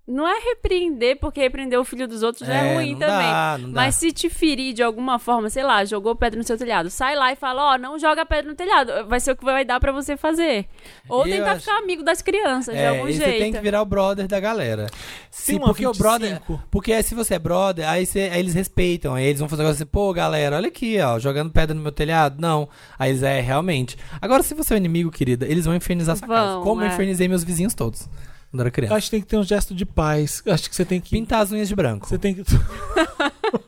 Não 0.06 0.28
é 0.28 0.38
repreender, 0.38 1.18
porque 1.18 1.40
repreender 1.40 1.80
o 1.80 1.86
filho 1.86 2.10
dos 2.10 2.24
outros 2.24 2.46
já 2.46 2.54
é, 2.54 2.72
É, 2.72 2.76
ruim 2.76 2.92
não 2.92 3.00
também. 3.00 3.32
dá, 3.32 3.58
não 3.58 3.72
dá. 3.72 3.82
Mas 3.84 3.96
se 3.96 4.12
te 4.12 4.30
ferir 4.30 4.74
de 4.74 4.84
alguma 4.84 5.18
forma, 5.18 5.50
sei 5.50 5.64
lá, 5.64 5.86
jogou 5.86 6.14
pedra 6.14 6.38
no 6.38 6.44
seu 6.46 6.58
telhado, 6.58 6.90
sai 6.90 7.16
lá 7.16 7.32
e 7.32 7.38
fala: 7.38 7.74
Ó, 7.74 7.78
não 7.78 7.98
joga 7.98 8.26
pedra 8.26 8.50
no 8.52 8.56
telhado. 8.56 9.08
Vai 9.08 9.22
ser 9.22 9.32
o 9.32 9.36
que 9.38 9.46
vai 9.46 9.64
dar 9.64 9.80
pra 9.80 9.94
você 9.94 10.18
fazer. 10.18 10.66
Ou 11.08 11.26
Eu 11.26 11.38
tentar 11.38 11.52
acho- 11.54 11.62
ficar 11.62 11.78
amigo 11.78 12.04
das 12.04 12.22
crianças, 12.22 12.76
de 12.76 12.82
É, 12.82 12.90
algum 12.90 13.08
e 13.08 13.14
você 13.14 13.24
jeito. 13.24 13.40
tem 13.40 13.54
que 13.54 13.60
virar 13.62 13.82
o 13.82 13.86
brother 13.86 14.28
da 14.28 14.42
galera. 14.42 14.88
Sim, 15.32 15.56
uma 15.56 15.68
porque 15.68 15.88
o 15.88 15.94
25. 15.94 16.04
brother. 16.04 16.42
Porque 16.70 16.92
aí 16.92 17.02
se 17.02 17.16
você 17.16 17.36
é 17.36 17.40
brother, 17.40 17.88
aí, 17.88 18.06
você- 18.06 18.30
aí 18.30 18.40
eles 18.42 18.54
respeitam. 18.54 19.14
Aí 19.16 19.24
eles 19.26 19.40
vão 19.40 19.48
fazer 19.48 19.62
um 19.62 19.66
negócio 19.68 19.84
assim, 19.84 19.90
pô, 19.90 20.12
galera, 20.14 20.58
olha 20.58 20.68
aqui, 20.68 21.00
ó, 21.00 21.18
jogando 21.18 21.50
pedra 21.50 21.74
no 21.74 21.82
meu 21.82 21.94
telhado. 21.94 22.42
Não. 22.42 22.68
Aí 23.00 23.12
eles, 23.12 23.24
é, 23.24 23.40
realmente. 23.40 23.98
Agora, 24.22 24.44
se 24.44 24.54
você 24.54 24.74
é 24.74 24.76
um 24.76 24.78
inimigo, 24.80 25.10
querida, 25.10 25.46
eles 25.48 25.64
vão 25.64 25.74
infernizar 25.74 26.18
sua 26.18 26.28
casa. 26.28 26.56
Vão, 26.56 26.64
Como 26.64 26.82
eu 26.82 26.88
é. 26.88 26.94
infernizei 26.94 27.30
meus 27.30 27.46
vizinhos 27.46 27.74
todos. 27.74 28.10
Quando 28.54 28.62
era 28.62 28.70
Eu 28.70 28.72
criança. 28.72 28.96
Acho 28.96 29.06
que 29.06 29.12
tem 29.12 29.22
que 29.22 29.26
ter 29.26 29.38
um 29.38 29.44
gesto 29.44 29.74
de 29.74 29.84
paz. 29.84 30.44
Acho 30.46 30.70
que 30.70 30.76
você 30.76 30.86
tem 30.86 31.02
que. 31.02 31.10
Pintar 31.10 31.42
as 31.42 31.52
unhas 31.52 31.68
de 31.68 31.76
branco. 31.76 32.08
Você 32.08 32.20
tem 32.20 32.36
que. 32.36 32.44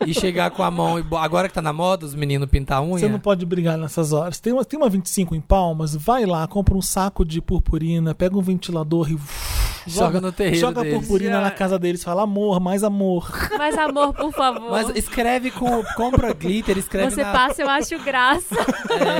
E 0.06 0.14
chegar 0.14 0.50
com 0.50 0.64
a 0.64 0.72
mão. 0.72 1.00
e 1.00 1.06
Agora 1.18 1.48
que 1.48 1.54
tá 1.54 1.62
na 1.62 1.74
moda, 1.74 2.06
os 2.06 2.16
meninos 2.16 2.50
pintar 2.50 2.80
a 2.80 2.84
unha. 2.84 3.00
Você 3.00 3.08
não 3.08 3.20
pode 3.20 3.46
brigar 3.46 3.78
nessas 3.78 4.14
horas. 4.14 4.40
Tem 4.40 4.52
uma, 4.52 4.66
tem 4.66 4.80
uma 4.80 4.90
25 4.90 5.36
em 5.36 5.42
palmas, 5.42 5.96
vai 5.96 6.26
lá, 6.26 6.48
compra 6.48 6.76
um 6.76 6.82
saco 6.82 7.24
de 7.24 7.40
purpurina, 7.40 8.14
pega 8.16 8.38
um 8.38 8.42
ventilador 8.42 9.12
e. 9.12 9.18
Joga 9.88 10.20
no 10.20 10.32
terreiro 10.32 10.60
Joga 10.60 10.82
deles. 10.82 10.98
purpurina 10.98 11.40
na 11.40 11.52
casa 11.52 11.78
deles, 11.78 12.04
fala 12.04 12.24
amor, 12.24 12.60
mais 12.60 12.84
amor. 12.84 13.32
Mas 13.56 13.78
amor, 13.78 14.14
por 14.16 14.34
favor. 14.34 14.72
Mas 14.72 14.90
escreve 14.96 15.52
com. 15.52 15.84
Compra 15.96 16.34
glitter, 16.34 16.78
escreve 16.78 17.12
você 17.12 17.24
na. 17.24 17.32
passa, 17.32 17.62
eu 17.62 17.70
acho 17.70 18.00
graça. 18.04 18.56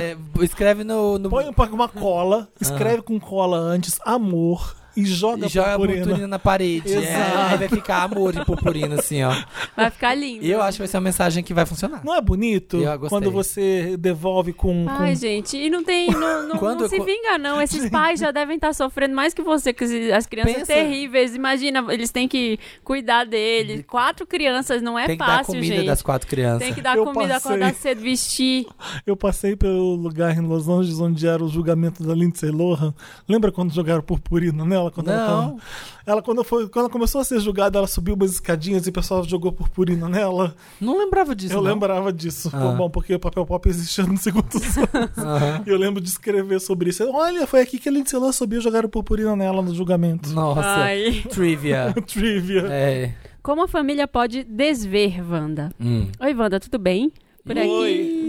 é, 0.02 0.18
escreve 0.44 0.84
no. 0.84 1.20
no 1.20 1.30
Põe 1.30 1.46
uma 1.72 1.88
cola, 1.88 2.50
escreve 2.60 3.04
com 3.04 3.20
cola 3.20 3.58
antes, 3.58 4.00
amor, 4.04 4.76
e 4.96 5.06
joga 5.06 5.46
e 5.46 5.50
joga 5.50 5.74
a 5.74 5.78
purpurina. 5.78 6.02
purpurina 6.06 6.28
na 6.28 6.40
parede. 6.40 6.94
É, 6.94 7.16
aí 7.16 7.58
vai 7.58 7.68
ficar 7.70 8.04
amor 8.04 8.34
de 8.34 8.44
purpurina, 8.46 8.96
assim, 8.96 9.24
ó. 9.24 9.34
Vai 9.76 9.90
ficar 9.90 10.14
lindo. 10.16 10.44
E 10.46 10.50
eu 10.52 10.62
acho 10.62 10.78
que 10.78 10.80
vai 10.80 10.88
ser 10.88 10.98
uma 10.98 11.02
mensagem 11.04 11.44
que 11.44 11.54
vai 11.54 11.66
funcionar. 11.66 12.02
Não 12.04 12.16
é 12.16 12.22
bonito 12.22 12.80
quando 13.10 13.32
você 13.32 13.98
devolve 13.98 14.54
com. 14.54 14.86
com- 14.86 14.90
Ai, 14.90 15.16
gente, 15.16 15.58
e 15.58 15.70
não 15.70 15.84
tem. 15.84 16.10
Não, 16.12 16.48
não, 16.48 16.58
Quando- 16.60 16.82
não 16.82 16.90
se 16.90 17.00
vinga, 17.00 17.38
não. 17.38 17.62
Esses 17.62 17.90
pais 17.90 18.20
já 18.20 18.32
devem 18.32 18.56
estar 18.56 18.74
sofrendo 18.74 19.16
mais 19.16 19.34
que 19.34 19.42
você, 19.42 19.74
que 19.74 19.84
as 20.12 20.26
crianças 20.26 20.54
Pensa- 20.54 20.74
terríveis. 20.74 21.36
Imagina, 21.36 21.86
eles 21.94 22.12
têm 22.12 22.28
que 22.28 22.58
cuidar 22.84 23.26
deles. 23.26 23.84
Quatro 23.88 24.26
crianças 24.26 24.82
não 24.82 24.98
é 24.98 25.06
Tem 25.08 25.18
que 25.18 25.20
dar 25.26 25.38
fácil, 25.40 25.54
comida 25.56 25.76
gente. 25.76 25.86
das 25.88 26.02
quatro 26.02 26.28
crianças. 26.28 26.60
Tem 26.60 26.74
que 26.74 26.82
dar 26.82 26.96
Eu 26.98 27.06
comida, 27.06 27.34
passei. 27.36 27.52
acordar 27.52 27.74
cedo, 27.74 28.02
vestir. 28.02 28.66
Eu 29.06 29.16
passei 29.16 29.56
pelo 29.56 29.96
lugar 29.96 30.36
em 30.36 30.42
Los 30.42 30.68
Angeles 30.70 31.00
onde 31.00 31.28
era 31.28 31.44
o 31.44 31.48
julgamento 31.50 32.04
da 32.04 32.14
Lindsay 32.14 32.50
Lohan. 32.52 32.94
Lembra 33.28 33.52
quando 33.52 33.74
jogaram 33.74 34.02
purpurina 34.02 34.64
nela? 34.66 34.85
Dela 34.86 34.92
quando 34.92 35.10
ela 35.12 35.28
Não. 35.28 35.50
tava- 35.52 35.62
Ela, 36.06 36.22
quando, 36.22 36.44
foi, 36.44 36.70
quando 36.70 36.84
ela 36.86 36.90
começou 36.90 37.20
a 37.22 37.24
ser 37.24 37.40
julgada, 37.40 37.78
ela 37.80 37.88
subiu 37.88 38.14
umas 38.16 38.32
escadinhas 38.32 38.86
e 38.86 38.90
o 38.90 38.94
pessoal 38.94 39.24
jogou 39.24 39.52
purpurina 39.52 40.08
nela. 40.08 40.56
Não 40.80 40.98
lembrava 41.00 41.36
disso. 41.36 41.54
eu 41.54 41.62
não. 41.64 41.72
lembrava 41.74 42.14
disso. 42.14 42.50
Ah. 42.54 42.74
Bom, 42.78 42.90
porque 42.90 43.16
o 43.16 43.20
papel 43.20 43.46
pop 43.46 43.68
existia 43.68 44.04
no 44.06 44.18
segundo 44.18 44.46
anos. 44.94 45.66
E 45.66 45.70
eu 45.70 45.78
lembro 45.78 46.00
de 46.02 46.10
escrever 46.10 46.60
sobre 46.62 46.90
isso. 46.92 47.04
Olha, 47.12 47.48
foi 47.48 47.62
aqui 47.62 47.78
que 47.80 47.90
a 47.90 47.92
Lindsay 47.92 48.20
Lohan 48.20 48.32
subiu 48.32 48.60
e 48.60 48.64
jogaram 48.64 48.88
purpurina 48.90 49.36
nela 49.36 49.62
no 49.62 49.74
julgamento. 49.74 50.30
Nossa. 50.30 50.62
Ai. 50.62 51.24
Trivia. 51.30 51.94
Trivia. 52.06 52.68
É. 52.70 53.14
Como 53.42 53.64
a 53.64 53.68
família 53.68 54.08
pode 54.08 54.44
desver, 54.44 55.22
Wanda? 55.28 55.72
Hum. 55.80 56.08
Oi, 56.20 56.34
Wanda, 56.34 56.60
tudo 56.60 56.78
bem? 56.80 57.12
Por 57.46 57.58
aqui, 57.58 57.68
Oi. 57.68 58.25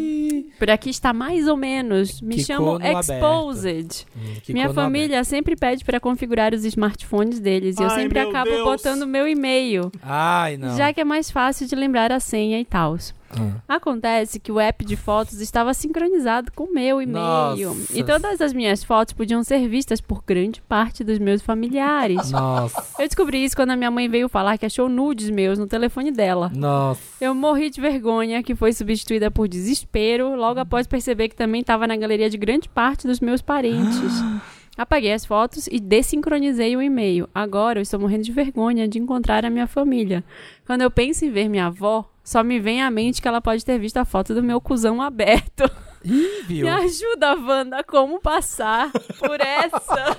Por 0.59 0.71
aqui 0.71 0.91
está 0.91 1.13
mais 1.13 1.47
ou 1.47 1.57
menos. 1.57 2.21
Me 2.21 2.37
Quicou 2.37 2.79
chamo. 2.79 2.79
Exposed. 2.83 4.07
Hum, 4.17 4.35
Minha 4.49 4.73
família 4.73 5.23
sempre 5.25 5.55
pede 5.57 5.85
para 5.85 6.01
configurar 6.01 6.53
os 6.55 6.65
smartphones 6.65 7.39
deles 7.41 7.77
e 7.79 7.83
eu 7.83 7.89
Ai, 7.89 8.01
sempre 8.03 8.19
acabo 8.19 8.51
Deus. 8.51 8.65
botando 8.65 9.07
meu 9.07 9.29
e-mail. 9.29 9.91
Ai, 10.03 10.57
não. 10.57 10.77
já 10.77 10.93
que 10.93 11.01
é 11.01 11.05
mais 11.05 11.31
fácil 11.31 11.67
de 11.67 11.75
lembrar 11.75 12.11
a 12.13 12.21
senha 12.21 12.59
e 12.61 12.65
tal. 12.65 12.97
Hum. 13.39 13.53
Acontece 13.69 14.39
que 14.39 14.53
o 14.53 14.61
app 14.61 14.85
de 14.85 14.97
fotos 14.97 15.41
estava 15.41 15.75
sincronizado 15.75 16.53
com 16.53 16.65
o 16.65 16.73
meu 16.73 17.03
e-mail. 17.03 17.75
Nossa. 17.75 17.99
E 17.99 18.05
todas 18.05 18.41
as 18.41 18.53
minhas 18.53 18.85
fotos 18.85 19.13
podiam 19.15 19.43
ser 19.43 19.69
vistas 19.69 20.01
por 20.01 20.23
grande 20.25 20.61
parte 20.63 21.03
dos 21.03 21.19
meus 21.19 21.43
familiares. 21.43 22.31
Nossa. 22.31 22.85
Eu 22.99 23.07
descobri 23.07 23.45
isso 23.45 23.57
quando 23.57 23.71
a 23.71 23.77
minha 23.77 23.91
mãe 23.91 24.09
veio 24.09 24.29
falar 24.29 24.59
que 24.59 24.67
achou 24.67 24.89
nudes 24.89 25.31
meus 25.31 25.59
no 25.59 25.67
telefone 25.67 26.13
dela. 26.13 26.51
Nossa. 26.55 27.01
Eu 27.21 27.35
morri 27.35 27.71
de 27.71 27.81
vergonha, 27.81 28.43
que 28.43 28.55
foi 28.55 28.73
substituída 28.73 29.31
por 29.31 29.49
desespero, 29.49 30.35
logo 30.37 30.61
após 30.61 30.87
perceber 30.87 31.29
que 31.29 31.37
também 31.37 31.61
estava 31.61 31.87
na 31.87 31.97
galeria 31.97 32.31
de 32.31 32.37
grande 32.37 32.69
parte 32.69 33.07
dos 33.07 33.21
meus 33.21 33.43
parentes. 33.43 34.13
Apaguei 34.77 35.15
as 35.15 35.25
fotos 35.25 35.67
e 35.69 35.81
desincronizei 35.81 36.77
o 36.77 36.83
e-mail. 36.83 37.27
Agora 37.35 37.79
eu 37.79 37.83
estou 37.83 37.99
morrendo 37.99 38.25
de 38.25 38.33
vergonha 38.33 38.87
de 38.87 38.99
encontrar 38.99 39.43
a 39.43 39.49
minha 39.49 39.67
família. 39.67 40.23
Quando 40.67 40.83
eu 40.83 40.91
penso 40.91 41.25
em 41.25 41.31
ver 41.31 41.49
minha 41.49 41.67
avó, 41.67 42.05
só 42.27 42.43
me 42.43 42.59
vem 42.59 42.83
à 42.83 42.91
mente 42.91 43.23
que 43.23 43.29
ela 43.29 43.41
pode 43.41 43.65
ter 43.65 43.79
visto 43.79 43.99
a 43.99 44.05
foto 44.05 44.35
do 44.35 44.43
meu 44.43 44.61
cuzão 44.61 45.01
aberto. 45.01 45.63
Ih, 46.05 46.43
viu? 46.45 46.67
Me 46.67 46.73
ajuda, 46.73 47.37
Wanda, 47.37 47.85
como 47.85 48.21
passar 48.21 48.91
por 49.17 49.41
essa? 49.41 50.17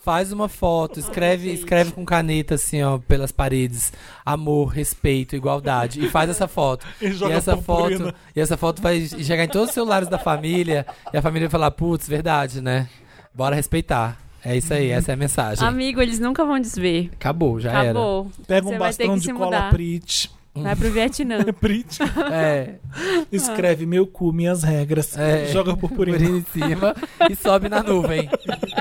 Faz 0.00 0.32
uma 0.32 0.48
foto, 0.48 0.98
escreve, 0.98 1.52
escreve 1.52 1.92
com 1.92 2.04
caneta 2.04 2.56
assim, 2.56 2.82
ó, 2.82 2.98
pelas 2.98 3.30
paredes. 3.30 3.92
Amor, 4.26 4.66
respeito, 4.70 5.36
igualdade. 5.36 6.04
E 6.04 6.08
faz 6.08 6.28
essa 6.30 6.48
foto. 6.48 6.84
E 7.00 7.06
E 7.10 7.12
joga 7.12 7.34
essa 7.34 7.56
purpurina. 7.56 8.06
foto, 8.06 8.14
e 8.34 8.40
essa 8.40 8.56
foto 8.56 8.82
vai 8.82 9.00
chegar 9.06 9.44
em 9.44 9.48
todos 9.48 9.68
os 9.68 9.74
celulares 9.74 10.08
da 10.08 10.18
família 10.18 10.84
e 11.12 11.16
a 11.16 11.22
família 11.22 11.48
vai 11.48 11.52
falar, 11.52 11.70
putz, 11.70 12.08
verdade, 12.08 12.60
né? 12.60 12.88
Bora 13.32 13.54
respeitar. 13.54 14.18
É 14.44 14.56
isso 14.56 14.74
aí, 14.74 14.90
essa 14.90 15.12
é 15.12 15.14
a 15.14 15.16
mensagem. 15.16 15.64
Amigo, 15.64 16.00
eles 16.00 16.18
nunca 16.18 16.44
vão 16.44 16.58
desver. 16.58 17.10
Acabou, 17.12 17.60
já 17.60 17.82
Acabou. 17.82 18.28
Pega 18.48 18.66
um 18.66 18.70
Você 18.72 18.78
bastão 18.78 19.16
de 19.16 19.32
cola 19.32 19.44
mudar. 19.44 19.70
Prit. 19.70 20.39
Vai 20.54 20.74
pro 20.74 20.90
Vietnã. 20.90 21.44
Prit. 21.52 21.98
era. 22.16 22.34
É, 22.34 22.78
Escreve 23.30 23.86
meu 23.86 24.06
cu, 24.06 24.32
minhas 24.32 24.62
regras. 24.62 25.16
É. 25.16 25.46
Joga 25.46 25.76
purpurina. 25.76 26.18
purina 26.18 26.38
em 26.38 26.44
cima 26.52 26.94
e 27.30 27.36
sobe 27.36 27.68
na 27.68 27.82
nuvem. 27.82 28.28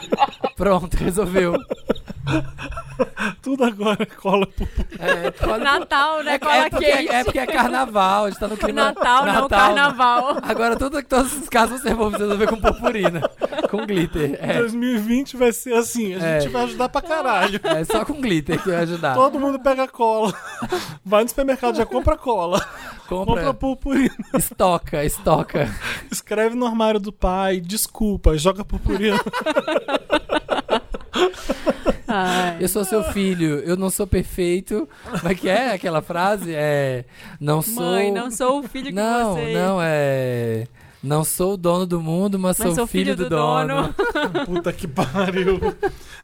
Pronto, 0.55 0.95
resolveu. 0.97 1.55
Tudo 3.41 3.63
agora 3.63 4.05
cola 4.05 4.45
purpurina. 4.47 5.05
É, 5.05 5.31
cola- 5.31 5.57
Natal, 5.57 6.23
né? 6.23 6.33
é, 6.35 6.39
Cola 6.39 6.55
é, 6.55 6.69
porque, 6.69 6.85
quente. 6.85 7.09
é 7.13 7.23
porque 7.23 7.39
é 7.39 7.45
carnaval, 7.47 8.25
a 8.25 8.29
gente 8.29 8.39
tá 8.39 8.47
no 8.47 8.57
clima 8.57 8.83
Natal, 8.85 9.25
não 9.25 9.47
carnaval. 9.47 10.37
Agora 10.43 10.75
tudo, 10.75 11.01
todos 11.03 11.33
os 11.33 11.47
casos 11.49 11.81
você 11.81 11.93
vai 11.93 12.09
resolver 12.11 12.47
com 12.47 12.59
purpurina, 12.59 13.21
com 13.69 13.85
glitter. 13.85 14.37
É, 14.41 14.59
2020 14.59 15.37
vai 15.37 15.51
ser 15.53 15.73
assim. 15.73 16.13
A 16.15 16.19
gente 16.19 16.47
É. 16.47 16.49
vai 16.49 16.63
ajudar 16.63 16.89
pra 16.89 17.01
caralho. 17.01 17.59
é 17.63 17.83
só 17.85 18.03
com 18.05 18.19
glitter 18.19 18.61
que 18.61 18.69
vai 18.69 18.79
ajudar. 18.83 19.15
Todo 19.15 19.39
mundo 19.39 19.59
pega 19.59 19.87
cola. 19.87 20.33
Vai 21.05 21.23
no 21.23 21.29
supermercado, 21.29 21.75
já 21.75 21.85
compra 21.85 22.17
cola. 22.17 22.59
Compra 23.07 23.35
Compra, 23.35 23.53
purpurina. 23.55 24.13
estoca, 24.35 25.03
estoca. 25.03 25.67
Escreve 26.11 26.55
no 26.55 26.65
armário 26.67 26.99
do 26.99 27.11
pai, 27.11 27.59
desculpa, 27.59 28.37
joga 28.37 28.63
purpurina. 28.63 29.17
Ai. 32.07 32.57
Eu 32.59 32.67
sou 32.67 32.83
seu 32.83 33.03
filho, 33.03 33.59
eu 33.59 33.75
não 33.77 33.89
sou 33.89 34.07
perfeito. 34.07 34.87
Como 35.19 35.31
é 35.31 35.35
que 35.35 35.47
é 35.47 35.73
aquela 35.73 36.01
frase? 36.01 36.53
É. 36.53 37.05
Não 37.39 37.61
sou. 37.61 37.83
Mãe, 37.83 38.11
não 38.11 38.31
sou 38.31 38.59
o 38.59 38.63
filho 38.67 38.87
que 38.87 38.91
Não, 38.93 39.35
você... 39.35 39.53
não, 39.53 39.79
é. 39.81 40.67
Não 41.01 41.23
sou 41.23 41.53
o 41.53 41.57
dono 41.57 41.85
do 41.85 42.01
mundo, 42.01 42.37
mas, 42.37 42.57
Mas 42.59 42.67
sou, 42.67 42.75
sou 42.75 42.87
filho, 42.87 43.15
do, 43.15 43.29
dono. 43.29 43.93
Puta 44.45 44.73
que 44.73 44.85
pariu. 44.87 45.57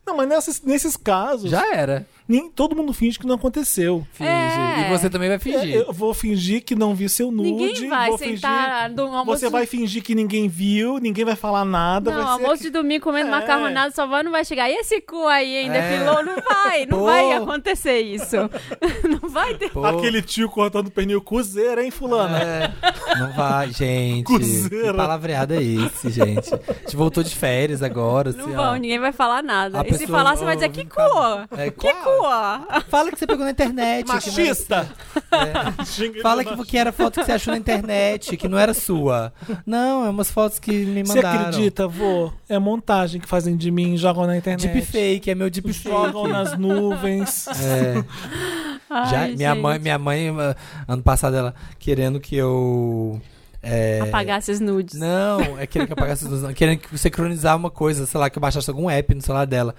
Não, 0.06 0.18
mas 0.18 0.28
nessas- 0.28 0.62
nesses 0.62 0.98
casos, 0.98 1.50
Já 1.50 1.74
era. 1.74 2.06
Nem, 2.28 2.50
todo 2.50 2.76
mundo 2.76 2.92
finge 2.94 3.20
que 3.20 3.28
não 3.28 3.36
aconteceu. 3.36 4.06
Finge. 4.14 4.30
É. 4.30 4.88
E 4.88 4.90
você 4.98 5.10
também 5.10 5.30
vai 5.30 5.40
fingir. 5.40 5.76
É, 5.76 5.82
Eu 5.82 5.94
vou 5.94 6.14
fingir 6.14 6.64
que 6.64 6.76
não 6.76 6.94
vi 6.96 7.08
seu 7.08 7.32
nude. 7.32 7.52
Ninguém 7.52 7.88
vai 7.90 8.10
vou 8.10 8.18
sentar 8.18 8.90
Fingir, 8.90 9.00
almoço... 9.00 9.26
você 9.40 9.50
vai 9.50 9.66
fingir 9.66 10.04
que 10.04 10.16
ninguém 10.16 10.48
viu, 10.50 10.98
ninguém 10.98 11.24
vai 11.24 11.36
falar 11.36 11.64
nada. 11.64 12.12
Não, 12.12 12.18
vai 12.18 12.26
ser 12.38 12.44
almoço 12.44 12.64
de 12.64 12.70
domingo 12.72 13.04
comendo 13.04 13.28
É. 13.28 13.32
macarronada, 13.32 13.92
sua 13.94 14.04
avó 14.06 14.24
não 14.24 14.32
vai 14.32 14.44
chegar. 14.44 14.70
E 14.70 14.74
esse 14.74 15.00
cu 15.02 15.26
aí 15.28 15.58
ainda 15.58 15.78
É. 15.78 15.98
pilou? 15.98 16.24
Não 16.26 16.36
vai, 16.42 16.86
não 16.86 16.98
Pô. 17.00 17.06
vai 17.06 17.32
acontecer 17.34 18.00
isso. 18.02 18.36
não 19.22 19.30
vai 19.30 19.54
ter... 19.56 19.70
Pô, 19.70 19.86
aquele 19.86 20.22
tio 20.22 20.50
cortando 20.50 20.90
pernil 20.92 21.22
cozeira, 21.22 21.84
hein, 21.84 21.92
fulana? 21.92 22.40
é, 22.42 22.72
não 23.20 23.32
vai, 23.34 23.72
gente. 23.72 24.24
Cozeira. 24.26 24.92
Que 24.92 24.98
palavreado 24.98 25.54
é 25.54 25.62
esse, 25.64 26.10
gente? 26.10 26.54
A 26.54 26.74
gente 26.74 26.96
voltou 26.96 27.24
de 27.24 27.36
férias 27.36 27.82
agora, 27.84 28.32
Não 28.32 28.46
assim, 28.46 28.54
vão, 28.56 28.72
ó. 28.72 28.76
ninguém 28.76 29.00
vai 29.00 29.12
falar 29.12 29.42
nada. 29.44 29.80
A 29.80 29.84
e 29.84 29.94
se 29.94 30.00
pessoa- 30.00 30.18
falar, 30.20 30.36
você 30.36 30.46
vai 30.46 30.56
dizer, 30.56 30.70
que 30.70 30.86
cu? 30.86 31.00
É, 31.58 31.70
Que 31.72 31.94
qual? 31.94 32.15
Fala 32.90 33.12
que 33.12 33.20
você 33.20 33.28
pegou 33.28 33.46
na 33.46 33.52
internet. 33.52 34.06
que 34.06 34.12
Machista! 34.14 34.88
É. 35.32 35.84
Xinga 35.86 36.14
ele 36.16 36.22
Fala 36.22 36.44
que, 36.44 36.66
que 36.66 36.78
era 36.78 36.92
foto 36.92 37.20
que 37.20 37.26
você 37.26 37.32
achou 37.34 37.52
na 37.52 37.58
internet, 37.58 38.36
que 38.38 38.48
não 38.48 38.58
era 38.58 38.74
sua. 38.74 39.34
Não, 39.66 40.06
é 40.06 40.10
umas 40.10 40.30
fotos 40.32 40.60
que 40.60 40.72
me 40.86 41.04
Você 41.06 41.16
mandaram. 41.16 41.42
acredita, 41.42 41.88
vô? 41.88 42.32
É 42.48 42.58
montagem 42.60 43.20
que 43.20 43.28
fazem 43.28 43.56
de 43.58 43.70
mim, 43.72 43.98
jogam 43.98 44.26
na 44.26 44.38
internet. 44.38 44.68
Deepfake, 44.68 45.30
é 45.32 45.36
meu 45.36 45.50
deepfake. 45.50 45.84
Jogam 45.84 46.28
nas 46.28 46.58
nuvens. 46.58 47.48
É. 47.48 48.04
Já, 49.10 49.22
Ai, 49.22 49.36
minha 49.36 49.52
gente. 49.54 49.62
mãe, 49.62 49.80
minha 49.80 49.98
mãe, 49.98 50.30
ah, 50.30 50.56
ano 50.88 51.02
passado, 51.04 51.36
ela 51.36 51.56
querendo 51.80 52.20
que 52.20 52.36
eu. 52.36 53.20
É, 53.66 54.00
Apagar 54.02 54.40
esses 54.40 54.60
nudes. 54.60 55.00
Não, 55.00 55.60
é 55.60 55.66
querendo 55.66 55.88
que 55.88 55.94
apagasse 55.94 56.24
as 56.24 56.30
luzes, 56.30 56.44
não. 56.44 56.54
Querendo 56.54 56.80
que 56.80 56.98
sincronizar 56.98 57.56
uma 57.56 57.72
coisa, 57.72 58.06
sei 58.06 58.20
lá, 58.20 58.30
que 58.30 58.38
eu 58.38 58.42
baixasse 58.42 58.70
algum 58.70 58.90
app 58.90 59.16
no 59.16 59.22
celular 59.22 59.46
dela. 59.46 59.74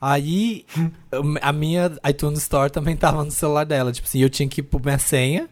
Aí, 0.00 0.64
a 1.40 1.52
minha 1.52 1.92
iTunes 2.08 2.40
Store 2.40 2.70
também 2.70 2.96
tava 2.96 3.24
no 3.24 3.30
celular 3.30 3.64
dela. 3.64 3.92
Tipo 3.92 4.06
assim, 4.06 4.20
eu 4.20 4.30
tinha 4.30 4.48
que 4.48 4.62
pôr 4.62 4.80
minha 4.82 4.98
senha 4.98 5.48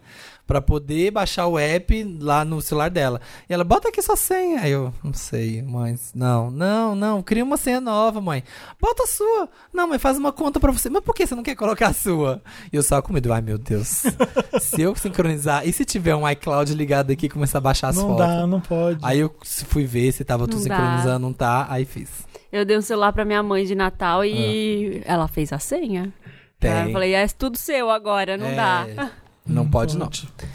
pra 0.50 0.60
poder 0.60 1.12
baixar 1.12 1.46
o 1.46 1.56
app 1.56 2.18
lá 2.20 2.44
no 2.44 2.60
celular 2.60 2.90
dela. 2.90 3.20
E 3.48 3.54
ela, 3.54 3.62
bota 3.62 3.88
aqui 3.88 4.02
sua 4.02 4.16
senha. 4.16 4.62
Aí 4.62 4.72
eu, 4.72 4.92
não 5.00 5.14
sei, 5.14 5.62
mãe. 5.62 5.96
Não, 6.12 6.50
não, 6.50 6.96
não. 6.96 7.22
Cria 7.22 7.44
uma 7.44 7.56
senha 7.56 7.80
nova, 7.80 8.20
mãe. 8.20 8.42
Bota 8.80 9.04
a 9.04 9.06
sua. 9.06 9.48
Não, 9.72 9.86
mas 9.86 10.02
faz 10.02 10.18
uma 10.18 10.32
conta 10.32 10.58
pra 10.58 10.72
você. 10.72 10.90
Mas 10.90 11.04
por 11.04 11.14
que 11.14 11.24
você 11.24 11.36
não 11.36 11.44
quer 11.44 11.54
colocar 11.54 11.86
a 11.90 11.92
sua? 11.92 12.42
E 12.72 12.74
eu 12.76 12.82
só 12.82 13.00
com 13.00 13.12
medo. 13.12 13.32
Ai, 13.32 13.40
meu 13.40 13.58
Deus. 13.58 14.02
se 14.60 14.82
eu 14.82 14.96
sincronizar, 14.96 15.64
e 15.68 15.72
se 15.72 15.84
tiver 15.84 16.16
um 16.16 16.28
iCloud 16.28 16.74
ligado 16.74 17.12
aqui 17.12 17.26
e 17.26 17.28
começar 17.28 17.58
a 17.58 17.60
baixar 17.60 17.90
as 17.90 17.96
Não 17.96 18.08
fotos? 18.08 18.26
dá, 18.26 18.44
não 18.44 18.60
pode. 18.60 18.98
Aí 19.04 19.20
eu 19.20 19.32
fui 19.68 19.84
ver 19.86 20.10
se 20.10 20.24
tava 20.24 20.48
tudo 20.48 20.58
Não 20.60 20.66
dá. 20.68 20.74
sincronizando, 20.76 21.18
não 21.20 21.32
tá, 21.32 21.68
aí 21.70 21.84
fiz. 21.84 22.08
Eu 22.50 22.64
dei 22.64 22.76
um 22.76 22.82
celular 22.82 23.12
pra 23.12 23.24
minha 23.24 23.40
mãe 23.44 23.64
de 23.64 23.76
Natal 23.76 24.24
e 24.24 25.00
ela 25.04 25.28
fez 25.28 25.52
a 25.52 25.60
senha. 25.60 26.12
Tem. 26.58 26.86
Eu 26.86 26.92
falei, 26.92 27.14
é 27.14 27.24
tudo 27.28 27.56
seu 27.56 27.88
agora, 27.88 28.36
não 28.36 28.46
É, 28.48 28.54
dá. 28.56 29.10
Não 29.50 29.68
pode, 29.68 29.98
não. 29.98 30.08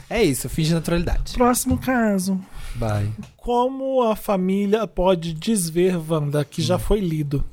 É 0.10 0.24
isso, 0.24 0.48
finge 0.48 0.74
naturalidade. 0.74 1.34
Próximo 1.34 1.78
caso. 1.78 2.40
Vai. 2.76 3.12
Como 3.38 4.02
a 4.04 4.16
família 4.16 4.88
pode 4.88 5.34
desver 5.34 5.98
Wanda, 6.10 6.46
que 6.46 6.62
já 6.62 6.80
foi 6.80 7.00
lido? 7.00 7.44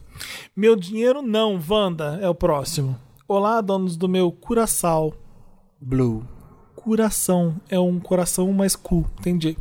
Meu 0.54 0.76
dinheiro 0.76 1.20
não, 1.20 1.60
Wanda, 1.68 2.18
é 2.22 2.28
o 2.28 2.34
próximo. 2.34 2.96
Olá, 3.26 3.60
donos 3.60 3.96
do 3.96 4.08
meu 4.08 4.30
curaçal. 4.30 5.12
Blue. 5.80 6.24
Curação 6.76 7.60
é 7.68 7.78
um 7.78 7.98
coração 7.98 8.52
mais 8.52 8.76
cu, 8.76 9.04
entendi. 9.18 9.56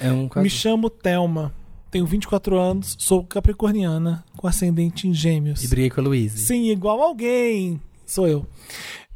É 0.00 0.12
um 0.12 0.28
Me 0.36 0.50
chamo 0.50 0.90
Thelma, 0.90 1.52
tenho 1.90 2.06
24 2.06 2.58
anos, 2.58 2.96
sou 2.98 3.24
capricorniana, 3.24 4.24
com 4.36 4.46
ascendente 4.46 5.08
em 5.08 5.14
gêmeos. 5.14 5.62
E 5.62 5.68
briguei 5.68 5.90
com 5.90 6.00
a 6.00 6.04
Luísa. 6.04 6.38
Sim, 6.38 6.70
igual 6.70 7.00
alguém. 7.00 7.80
Sou 8.04 8.26
eu. 8.28 8.46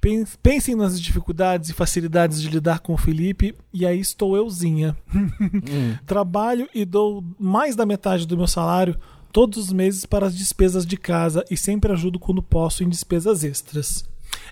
Pen- 0.00 0.24
Pensem 0.42 0.74
nas 0.76 1.00
dificuldades 1.00 1.70
e 1.70 1.72
facilidades 1.72 2.40
de 2.40 2.48
lidar 2.48 2.80
com 2.80 2.94
o 2.94 2.96
Felipe, 2.98 3.54
e 3.72 3.84
aí 3.86 3.98
estou 4.00 4.36
euzinha. 4.36 4.96
Hum. 5.14 5.28
Trabalho 6.06 6.68
e 6.74 6.84
dou 6.84 7.24
mais 7.38 7.74
da 7.76 7.84
metade 7.86 8.26
do 8.26 8.36
meu 8.36 8.46
salário 8.46 8.96
todos 9.32 9.58
os 9.58 9.72
meses 9.72 10.06
para 10.06 10.26
as 10.26 10.36
despesas 10.36 10.86
de 10.86 10.96
casa 10.96 11.44
e 11.50 11.56
sempre 11.56 11.92
ajudo 11.92 12.18
quando 12.18 12.42
posso 12.42 12.82
em 12.82 12.88
despesas 12.88 13.44
extras. 13.44 14.04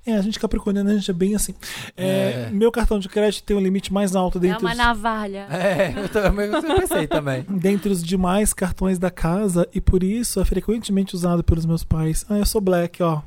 É, 0.06 0.14
a 0.14 0.22
gente 0.22 0.38
capricorniano, 0.38 0.90
a 0.90 0.94
gente 0.94 1.10
é 1.10 1.14
bem 1.14 1.34
assim. 1.34 1.54
É, 1.96 2.46
É. 2.48 2.50
Meu 2.52 2.70
cartão 2.70 2.98
de 2.98 3.08
crédito 3.08 3.44
tem 3.44 3.56
um 3.56 3.60
limite 3.60 3.92
mais 3.92 4.14
alto 4.14 4.38
É 4.38 4.40
dentre, 4.42 4.64
uma 4.64 4.72
os, 4.72 4.78
navalha. 4.78 5.46
É, 5.50 5.92
eu, 5.96 6.08
também, 6.08 6.46
eu 6.46 6.62
pensei 6.62 7.06
também. 7.06 7.44
dentre 7.50 7.90
os 7.90 8.02
demais 8.02 8.52
cartões 8.52 8.98
da 8.98 9.10
casa 9.10 9.68
e 9.74 9.80
por 9.80 10.02
isso 10.02 10.40
é 10.40 10.44
frequentemente 10.44 11.14
usado 11.14 11.42
pelos 11.42 11.66
meus 11.66 11.82
pais. 11.84 12.24
Ah, 12.28 12.38
eu 12.38 12.46
sou 12.46 12.60
black, 12.60 13.02
ó. 13.02 13.20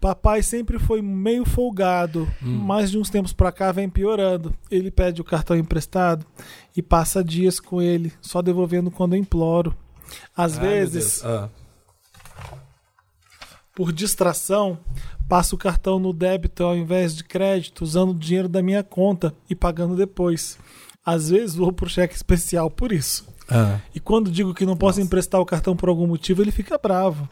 Papai 0.00 0.42
sempre 0.42 0.78
foi 0.78 1.02
meio 1.02 1.44
folgado, 1.44 2.28
mas 2.40 2.90
de 2.90 2.98
uns 2.98 3.10
tempos 3.10 3.32
pra 3.32 3.50
cá 3.50 3.72
vem 3.72 3.88
piorando. 3.88 4.54
Ele 4.70 4.92
pede 4.92 5.20
o 5.20 5.24
cartão 5.24 5.56
emprestado 5.56 6.24
e 6.76 6.80
passa 6.80 7.24
dias 7.24 7.58
com 7.58 7.82
ele, 7.82 8.12
só 8.20 8.40
devolvendo 8.40 8.92
quando 8.92 9.14
eu 9.14 9.18
imploro. 9.18 9.74
Às 10.36 10.56
Ai, 10.56 10.68
vezes. 10.68 11.24
Ah. 11.24 11.48
por 13.74 13.92
distração, 13.92 14.78
passo 15.28 15.56
o 15.56 15.58
cartão 15.58 15.98
no 15.98 16.12
débito 16.12 16.62
ao 16.64 16.76
invés 16.76 17.14
de 17.14 17.24
crédito, 17.24 17.82
usando 17.82 18.10
o 18.10 18.18
dinheiro 18.18 18.48
da 18.48 18.62
minha 18.62 18.84
conta 18.84 19.34
e 19.50 19.54
pagando 19.54 19.96
depois. 19.96 20.58
Às 21.04 21.30
vezes 21.30 21.56
vou 21.56 21.72
pro 21.72 21.88
cheque 21.88 22.14
especial 22.14 22.70
por 22.70 22.92
isso. 22.92 23.26
Ah. 23.48 23.80
E 23.94 23.98
quando 23.98 24.30
digo 24.30 24.54
que 24.54 24.66
não 24.66 24.76
posso 24.76 25.00
emprestar 25.00 25.40
o 25.40 25.46
cartão 25.46 25.74
por 25.74 25.88
algum 25.88 26.06
motivo, 26.06 26.42
ele 26.42 26.50
fica 26.52 26.78
bravo. 26.78 27.28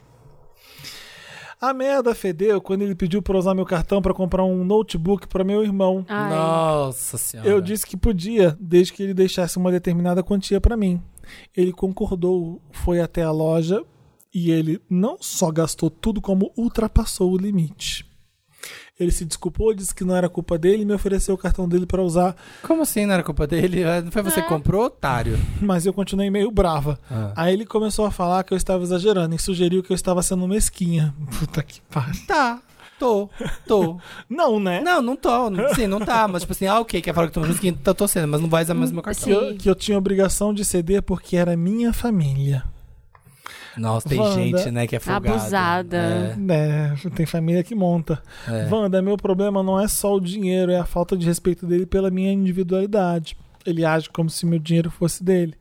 A 1.61 1.73
merda 1.73 2.15
fedeu 2.15 2.61
quando 2.61 2.83
ele 2.83 2.95
pediu 2.95 3.23
para 3.23 3.39
usar 3.39 3.55
meu 3.55 3.65
cartão 3.65 4.03
para 4.03 4.13
comprar 4.13 4.45
um 4.45 4.63
notebook 4.63 5.27
para 5.27 5.43
meu 5.43 5.63
irmão. 5.63 6.05
Ai. 6.07 6.31
Nossa 6.31 7.17
senhora. 7.17 7.49
Eu 7.49 7.61
disse 7.63 7.87
que 7.87 7.97
podia, 7.97 8.57
desde 8.61 8.93
que 8.93 9.03
ele 9.03 9.15
deixasse 9.15 9.57
uma 9.57 9.71
determinada 9.71 10.23
quantia 10.23 10.61
para 10.61 10.77
mim. 10.77 11.01
Ele 11.57 11.73
concordou, 11.73 12.61
foi 12.71 13.01
até 13.01 13.23
a 13.23 13.31
loja 13.33 13.83
e 14.35 14.51
ele 14.51 14.81
não 14.89 15.17
só 15.19 15.51
gastou 15.51 15.89
tudo, 15.89 16.21
como 16.21 16.53
ultrapassou 16.57 17.33
o 17.33 17.39
limite. 17.39 18.06
Ele 18.99 19.11
se 19.11 19.27
desculpou, 19.27 19.75
disse 19.75 19.95
que 19.95 20.05
não 20.05 20.17
era 20.17 20.27
culpa 20.27 20.57
dele 20.57 20.83
e 20.83 20.85
me 20.87 20.95
ofereceu 20.95 21.35
o 21.35 21.39
cartão 21.39 21.69
dele 21.69 21.85
para 21.85 22.03
usar, 22.03 22.35
Como 22.63 22.81
assim? 22.83 23.05
Não 23.05 23.13
era 23.13 23.23
culpa 23.23 23.47
dele? 23.47 23.85
Ah, 23.85 24.01
Não 24.01 24.11
foi 24.11 24.23
você 24.23 24.41
que 24.41 24.49
comprou, 24.49 24.87
otário? 24.87 25.39
mas 25.61 25.85
eu 25.85 25.93
continuei 25.93 26.31
meio 26.31 26.51
brava. 26.51 26.99
Ah. 27.11 27.31
Aí 27.37 27.53
ele 27.53 27.67
começou 27.67 28.07
a 28.07 28.11
falar 28.11 28.43
que 28.43 28.55
eu 28.55 28.57
estava 28.57 28.83
exagerando 28.83 29.35
e 29.35 29.39
sugeriu 29.39 29.83
que 29.83 29.93
eu 29.93 29.95
estava 29.95 30.23
sendo 30.23 30.49
mesquinha. 30.49 31.15
Puta 31.39 31.63
que 31.63 31.83
pariu. 31.91 32.27
Tá, 32.27 32.59
tô, 32.99 33.29
tô. 33.67 33.99
Não, 34.31 34.59
né? 34.59 34.81
Não, 34.81 35.03
não 35.03 35.15
tô. 35.15 35.31
Sim, 35.75 35.87
não 35.87 36.01
tá. 36.01 36.27
Mas 36.27 36.41
tipo 36.43 36.53
assim, 36.55 36.67
ah, 36.67 36.81
ok, 36.81 37.03
quer 37.03 37.13
falar 37.13 37.27
que 37.27 37.35
tô 37.35 37.41
música, 37.41 37.67
então 37.69 37.95
tô 37.95 38.09
sendo, 38.09 38.29
mas 38.29 38.41
não 38.41 38.49
vai 38.49 38.63
usar 38.63 38.73
mais 38.73 38.91
o 38.91 38.95
meu 38.95 39.03
cartão. 39.03 39.25
Que 39.25 39.31
eu, 39.31 39.57
que 39.57 39.69
eu 39.71 39.75
tinha 39.75 39.99
obrigação 39.99 40.55
de 40.55 40.65
ceder 40.65 41.03
porque 41.03 41.37
era 41.37 41.55
minha 41.55 41.93
família. 41.93 42.65
Nossa, 43.77 44.09
tem 44.09 44.19
Wanda. 44.21 44.35
gente, 44.35 44.71
né, 44.71 44.87
que 44.87 44.97
é 44.97 45.01
folgada. 45.01 45.37
Abusada. 45.37 46.37
É, 46.51 46.95
tem 47.11 47.27
família 47.27 47.63
que 47.63 47.75
monta. 47.75 48.23
É, 48.49 48.63
é. 48.63 48.69
Wanda, 48.75 49.03
meu 49.03 49.17
problema 49.17 49.63
não 49.63 49.79
é 49.81 49.87
só 49.89 50.15
o 50.15 50.21
dinheiro, 50.21 50.73
é 50.73 50.79
a 50.79 50.85
falta 50.87 51.17
de 51.17 51.27
respeito 51.27 51.67
dele 51.67 51.87
pela 51.87 52.11
minha 52.11 52.33
individualidade. 52.33 53.37
Ele 53.65 53.85
age 53.85 54.09
como 54.11 54.31
se 54.31 54.47
meu 54.47 54.59
dinheiro 54.59 54.91
fosse 54.91 55.23
dele. 55.23 55.55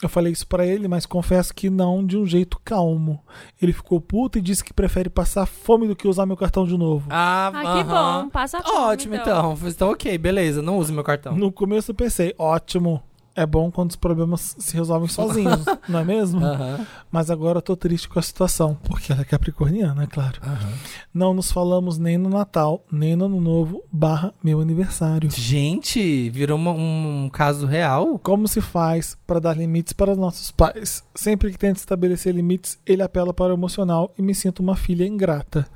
Eu 0.00 0.08
falei 0.08 0.32
isso 0.32 0.46
pra 0.46 0.64
ele, 0.64 0.86
mas 0.86 1.06
confesso 1.06 1.52
que 1.52 1.68
não 1.68 2.06
de 2.06 2.16
um 2.16 2.24
jeito 2.24 2.60
calmo. 2.64 3.20
Ele 3.60 3.72
ficou 3.72 4.00
puto 4.00 4.38
e 4.38 4.40
disse 4.40 4.62
que 4.62 4.72
prefere 4.72 5.10
passar 5.10 5.44
fome 5.44 5.88
do 5.88 5.96
que 5.96 6.06
usar 6.06 6.24
meu 6.24 6.36
cartão 6.36 6.64
de 6.64 6.78
novo. 6.78 7.08
Ah, 7.10 7.48
Ah, 7.52 7.60
que 7.62 7.66
aham. 7.90 8.22
bom. 8.24 8.28
Passa 8.30 8.60
fome, 8.62 8.78
Ótimo, 8.78 9.14
então. 9.16 9.56
então. 9.66 9.90
ok, 9.90 10.16
beleza. 10.16 10.62
Não 10.62 10.78
use 10.78 10.92
meu 10.92 11.02
cartão. 11.02 11.34
No 11.36 11.50
começo 11.50 11.90
eu 11.90 11.94
pensei, 11.96 12.32
ótimo. 12.38 13.02
É 13.40 13.46
bom 13.46 13.70
quando 13.70 13.90
os 13.90 13.96
problemas 13.96 14.56
se 14.58 14.74
resolvem 14.76 15.08
sozinhos, 15.08 15.64
não 15.88 16.00
é 16.00 16.04
mesmo? 16.04 16.44
Aham, 16.44 16.84
Mas 17.10 17.30
agora 17.30 17.58
eu 17.58 17.62
tô 17.62 17.76
triste 17.76 18.08
com 18.08 18.18
a 18.18 18.22
situação, 18.22 18.74
porque 18.84 19.12
ela 19.12 19.20
é 19.22 19.24
capricorniana, 19.24 20.02
é 20.02 20.06
claro. 20.06 20.40
aham. 20.42 20.72
Não 21.14 21.32
nos 21.32 21.52
falamos 21.52 21.98
nem 21.98 22.18
no 22.18 22.28
Natal, 22.28 22.84
nem 22.90 23.14
no 23.14 23.26
Ano 23.26 23.40
Novo, 23.40 23.82
barra 23.92 24.34
meu 24.42 24.60
aniversário. 24.60 25.30
Gente, 25.30 26.28
virou 26.30 26.58
uma- 26.58 26.72
um 26.72 27.30
caso 27.32 27.64
real? 27.66 28.18
Como 28.18 28.48
se 28.48 28.60
faz 28.60 29.16
para 29.26 29.38
dar 29.38 29.56
limites 29.56 29.92
para 29.92 30.16
nossos 30.16 30.50
pais? 30.50 31.04
Sempre 31.14 31.50
que 31.52 31.58
tento 31.58 31.76
estabelecer 31.76 32.34
limites, 32.34 32.78
ele 32.84 33.02
apela 33.02 33.32
para 33.32 33.52
o 33.52 33.56
emocional 33.56 34.12
e 34.18 34.22
me 34.22 34.34
sinto 34.34 34.60
uma 34.60 34.74
filha 34.74 35.06
ingrata. 35.06 35.66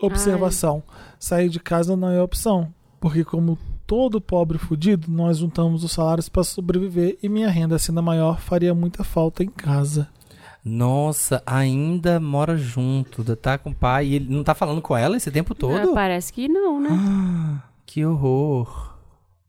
Observação: 0.00 0.82
sair 1.18 1.48
de 1.48 1.58
casa 1.60 1.96
não 1.96 2.08
é 2.10 2.22
opção, 2.22 2.72
porque 3.00 3.24
como 3.24 3.58
todo 3.88 4.20
pobre 4.20 4.58
fudido, 4.58 5.10
nós 5.10 5.38
juntamos 5.38 5.82
os 5.82 5.92
salários 5.92 6.28
para 6.28 6.44
sobreviver 6.44 7.16
e 7.22 7.28
minha 7.28 7.48
renda 7.48 7.78
sendo 7.78 8.02
maior 8.02 8.38
faria 8.38 8.74
muita 8.74 9.02
falta 9.02 9.42
em 9.42 9.48
casa. 9.48 10.06
Nossa, 10.62 11.42
ainda 11.46 12.20
mora 12.20 12.54
junto, 12.54 13.24
tá 13.34 13.56
com 13.56 13.70
o 13.70 13.74
pai 13.74 14.08
e 14.08 14.14
ele 14.16 14.26
não 14.28 14.44
tá 14.44 14.54
falando 14.54 14.82
com 14.82 14.94
ela 14.94 15.16
esse 15.16 15.30
tempo 15.30 15.54
Ah, 15.54 15.56
todo? 15.58 15.94
parece 15.94 16.30
que 16.30 16.46
não, 16.48 16.78
né? 16.78 16.90
Ah, 16.92 17.62
que 17.86 18.04
horror. 18.04 18.94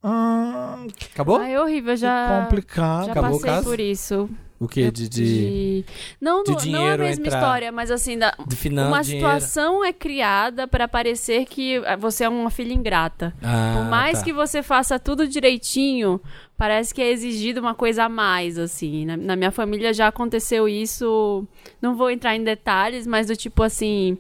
Ah, 0.02 0.78
Acabou? 1.14 1.38
Ai, 1.40 1.56
é 1.56 1.62
horrível. 1.62 1.98
Já, 1.98 2.40
complicado. 2.44 3.06
já 3.08 3.12
Acabou 3.12 3.42
passei 3.42 3.64
por 3.64 3.80
isso. 3.82 4.30
O 4.60 4.68
que? 4.68 4.92
De, 4.92 5.08
de, 5.08 5.24
De- 5.24 5.86
Não, 6.20 6.44
de 6.44 6.52
não, 6.52 6.56
não 6.56 6.60
é 6.60 6.62
a 6.62 6.64
dinheiro 6.64 7.04
mesma 7.04 7.26
entrar- 7.28 7.40
história, 7.40 7.72
mas 7.72 7.90
assim, 7.90 8.18
da, 8.18 8.36
de 8.46 8.56
finan- 8.58 8.90
uma 8.90 9.02
dinheiro? 9.02 9.26
situação 9.28 9.86
é 9.86 9.94
criada 9.94 10.68
para 10.68 10.86
parecer 10.88 11.46
que 11.46 11.78
ah, 11.86 11.96
você 11.96 12.26
é 12.26 12.30
uma 12.30 12.50
filha 12.50 12.74
ingrata. 12.74 13.34
Ah, 13.42 13.76
Por 13.78 13.86
mais 13.90 14.20
tá. 14.20 14.26
que 14.26 14.34
você 14.34 14.62
faça 14.62 15.00
tudo 15.00 15.26
direitinho, 15.28 16.20
parece 16.58 16.94
que 16.94 17.02
é 17.02 17.10
exigido 17.10 17.62
uma 17.62 17.74
coisa 17.74 18.04
a 18.04 18.10
mais, 18.10 18.58
assim. 18.60 19.06
Na, 19.06 19.16
na 19.16 19.36
minha 19.38 19.52
família 19.52 19.94
já 19.94 20.08
aconteceu 20.10 20.68
isso. 20.68 21.48
Não 21.82 21.96
vou 21.96 22.12
entrar 22.12 22.36
em 22.36 22.44
detalhes, 22.44 23.08
mas 23.08 23.28
do 23.28 23.36
tipo 23.38 23.64
assim. 23.64 24.18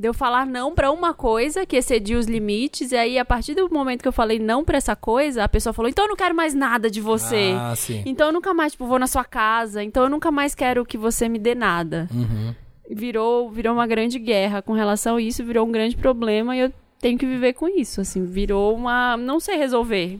De 0.00 0.08
eu 0.08 0.14
falar 0.14 0.46
não 0.46 0.74
pra 0.74 0.90
uma 0.90 1.12
coisa 1.12 1.66
que 1.66 1.76
excedia 1.76 2.18
os 2.18 2.24
limites, 2.24 2.90
e 2.90 2.96
aí 2.96 3.18
a 3.18 3.24
partir 3.24 3.54
do 3.54 3.68
momento 3.68 4.00
que 4.00 4.08
eu 4.08 4.12
falei 4.12 4.38
não 4.38 4.64
pra 4.64 4.78
essa 4.78 4.96
coisa, 4.96 5.44
a 5.44 5.48
pessoa 5.48 5.74
falou: 5.74 5.90
então 5.90 6.06
eu 6.06 6.08
não 6.08 6.16
quero 6.16 6.34
mais 6.34 6.54
nada 6.54 6.90
de 6.90 7.02
você. 7.02 7.52
Ah, 7.54 7.76
sim. 7.76 8.02
Então 8.06 8.28
eu 8.28 8.32
nunca 8.32 8.54
mais, 8.54 8.72
tipo, 8.72 8.86
vou 8.86 8.98
na 8.98 9.06
sua 9.06 9.24
casa. 9.24 9.84
Então 9.84 10.04
eu 10.04 10.08
nunca 10.08 10.30
mais 10.30 10.54
quero 10.54 10.86
que 10.86 10.96
você 10.96 11.28
me 11.28 11.38
dê 11.38 11.54
nada. 11.54 12.08
Uhum. 12.14 12.54
Virou, 12.88 13.50
virou 13.50 13.74
uma 13.74 13.86
grande 13.86 14.18
guerra 14.18 14.62
com 14.62 14.72
relação 14.72 15.16
a 15.16 15.20
isso, 15.20 15.44
virou 15.44 15.66
um 15.66 15.70
grande 15.70 15.94
problema 15.98 16.56
e 16.56 16.60
eu 16.60 16.72
tenho 16.98 17.18
que 17.18 17.26
viver 17.26 17.52
com 17.52 17.68
isso, 17.68 18.00
assim, 18.00 18.24
virou 18.24 18.74
uma, 18.74 19.18
não 19.18 19.38
sei 19.38 19.58
resolver. 19.58 20.18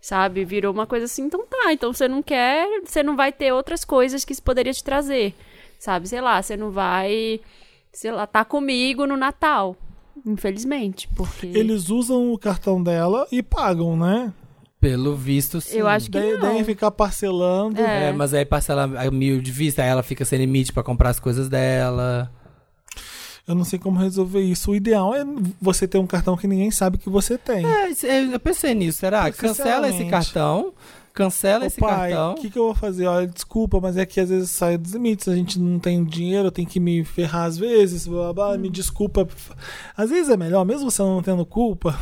Sabe? 0.00 0.44
Virou 0.44 0.72
uma 0.72 0.86
coisa 0.86 1.06
assim, 1.06 1.22
então 1.22 1.44
tá, 1.44 1.72
então 1.72 1.92
você 1.92 2.06
não 2.06 2.22
quer, 2.22 2.82
você 2.84 3.02
não 3.02 3.16
vai 3.16 3.32
ter 3.32 3.52
outras 3.52 3.84
coisas 3.84 4.24
que 4.24 4.32
isso 4.32 4.42
poderia 4.44 4.72
te 4.72 4.84
trazer. 4.84 5.34
Sabe? 5.76 6.06
Sei 6.06 6.20
lá, 6.20 6.40
você 6.40 6.56
não 6.56 6.70
vai, 6.70 7.40
sei 7.98 8.12
lá, 8.12 8.28
tá 8.28 8.44
comigo 8.44 9.06
no 9.08 9.16
Natal. 9.16 9.76
Infelizmente, 10.24 11.08
porque 11.16 11.46
Eles 11.46 11.90
usam 11.90 12.32
o 12.32 12.38
cartão 12.38 12.80
dela 12.80 13.26
e 13.30 13.42
pagam, 13.42 13.96
né? 13.96 14.32
Pelo 14.80 15.16
visto, 15.16 15.60
sim. 15.60 15.78
eu 15.78 15.88
acho 15.88 16.06
que 16.06 16.12
Daí, 16.12 16.58
não. 16.58 16.64
ficar 16.64 16.92
parcelando. 16.92 17.80
É, 17.80 18.12
mas 18.12 18.32
aí 18.32 18.44
parcela 18.44 18.84
a 18.84 19.10
mil 19.10 19.40
de 19.40 19.50
vista, 19.50 19.82
aí 19.82 19.88
ela 19.88 20.04
fica 20.04 20.24
sem 20.24 20.38
limite 20.38 20.72
pra 20.72 20.84
comprar 20.84 21.10
as 21.10 21.18
coisas 21.18 21.48
dela. 21.48 22.30
Eu 23.48 23.56
não 23.56 23.64
sei 23.64 23.80
como 23.80 23.98
resolver 23.98 24.42
isso. 24.42 24.70
O 24.70 24.76
ideal 24.76 25.12
é 25.12 25.24
você 25.60 25.88
ter 25.88 25.98
um 25.98 26.06
cartão 26.06 26.36
que 26.36 26.46
ninguém 26.46 26.70
sabe 26.70 26.98
que 26.98 27.10
você 27.10 27.36
tem. 27.36 27.64
É, 27.66 27.90
eu 28.32 28.38
pensei 28.38 28.74
nisso, 28.74 28.98
será? 28.98 29.32
Cancela 29.32 29.88
esse 29.88 30.04
cartão, 30.04 30.72
cancela 31.18 31.64
Ô, 31.64 31.66
esse 31.66 31.80
pai, 31.80 32.10
cartão. 32.12 32.32
o 32.32 32.34
que, 32.36 32.48
que 32.50 32.58
eu 32.58 32.64
vou 32.66 32.74
fazer? 32.74 33.06
Olha, 33.06 33.26
desculpa, 33.26 33.80
mas 33.80 33.96
é 33.96 34.06
que 34.06 34.20
às 34.20 34.28
vezes 34.28 34.50
sai 34.50 34.78
dos 34.78 34.92
limites. 34.92 35.26
A 35.28 35.34
gente 35.34 35.58
não 35.58 35.78
tem 35.80 36.04
dinheiro, 36.04 36.50
tem 36.50 36.64
que 36.64 36.78
me 36.78 37.04
ferrar 37.04 37.44
às 37.46 37.58
vezes. 37.58 38.06
Blá, 38.06 38.32
blá, 38.32 38.48
blá, 38.50 38.58
Me 38.58 38.70
desculpa. 38.70 39.26
Às 39.96 40.10
vezes 40.10 40.30
é 40.30 40.36
melhor, 40.36 40.64
mesmo 40.64 40.90
você 40.90 41.02
não 41.02 41.20
tendo 41.22 41.44
culpa, 41.44 41.98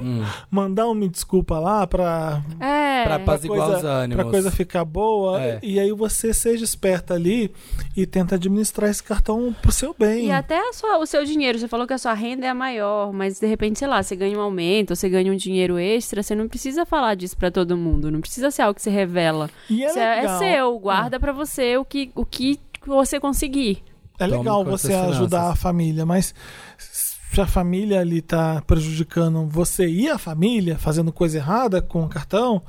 Hum, 0.00 0.22
mandar 0.50 0.88
um 0.88 0.94
me 0.94 1.08
desculpa 1.08 1.58
lá 1.58 1.86
pra, 1.86 2.42
É. 2.58 3.04
pra 3.04 3.14
apaziguar 3.16 3.60
coisa- 3.68 3.78
os 3.78 3.84
ânimos. 3.84 4.22
pra 4.22 4.30
coisa 4.30 4.50
ficar 4.50 4.84
boa. 4.84 5.40
É. 5.42 5.58
E 5.62 5.78
aí 5.78 5.92
você 5.92 6.32
seja 6.32 6.64
esperta 6.64 7.12
ali 7.14 7.52
e 7.94 8.06
tenta 8.06 8.36
administrar 8.36 8.88
esse 8.90 9.02
cartão 9.02 9.54
pro 9.60 9.70
seu 9.70 9.94
bem. 9.98 10.26
E 10.28 10.30
até 10.30 10.56
a 10.58 10.72
sua- 10.72 10.98
o 10.98 11.04
seu 11.06 11.22
dinheiro, 11.24 11.58
você 11.58 11.68
falou 11.68 11.86
que 11.86 11.92
a 11.92 11.98
sua 11.98 12.14
renda 12.14 12.46
é 12.46 12.48
a 12.48 12.54
maior, 12.54 13.12
mas 13.12 13.38
de 13.38 13.46
repente, 13.46 13.78
sei 13.78 13.88
lá, 13.88 14.02
você 14.02 14.16
ganha 14.16 14.38
um 14.38 14.40
aumento, 14.40 14.96
você 14.96 15.08
ganha 15.08 15.30
um 15.30 15.36
dinheiro 15.36 15.78
extra, 15.78 16.22
você 16.22 16.34
não 16.34 16.48
precisa 16.48 16.86
falar 16.86 17.14
disso 17.14 17.36
pra 17.36 17.50
todo 17.50 17.76
mundo, 17.76 18.10
não 18.10 18.20
precisa 18.20 18.50
algo 18.62 18.74
que 18.74 18.82
você 18.82 18.90
revela. 18.90 19.50
E 19.68 19.84
é 19.84 19.98
é, 19.98 20.24
é 20.24 20.38
seu, 20.38 20.78
guarda 20.78 21.18
pra 21.18 21.32
você 21.32 21.76
o 21.76 21.84
que, 21.84 22.10
o 22.14 22.24
que 22.24 22.58
você 22.86 23.18
conseguir. 23.18 23.82
É 24.18 24.26
legal 24.26 24.64
você 24.64 24.94
ajudar 24.94 25.50
a 25.50 25.56
família, 25.56 26.06
mas 26.06 26.34
se 26.78 27.40
a 27.40 27.46
família 27.46 28.00
ali 28.00 28.22
tá 28.22 28.62
prejudicando 28.64 29.46
você 29.46 29.88
e 29.88 30.08
a 30.08 30.16
família, 30.16 30.78
fazendo 30.78 31.12
coisa 31.12 31.38
errada 31.38 31.82
com 31.82 32.04
o 32.04 32.08
cartão, 32.08 32.62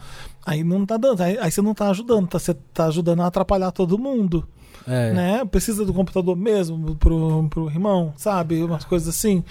aí 0.43 0.63
não 0.63 0.85
tá 0.85 0.97
dando. 0.97 1.21
Aí, 1.21 1.37
aí 1.37 1.51
você 1.51 1.61
não 1.61 1.73
tá 1.73 1.89
ajudando, 1.89 2.27
tá, 2.27 2.39
você 2.39 2.53
tá 2.73 2.87
ajudando 2.87 3.21
a 3.21 3.27
atrapalhar 3.27 3.71
todo 3.71 3.99
mundo. 3.99 4.47
É. 4.87 5.13
Né? 5.13 5.45
Precisa 5.45 5.85
do 5.85 5.93
computador 5.93 6.35
mesmo 6.35 6.95
pro, 6.95 7.47
pro 7.49 7.69
irmão, 7.69 8.13
sabe? 8.17 8.63
Umas 8.63 8.85
coisas 8.85 9.07
assim. 9.07 9.43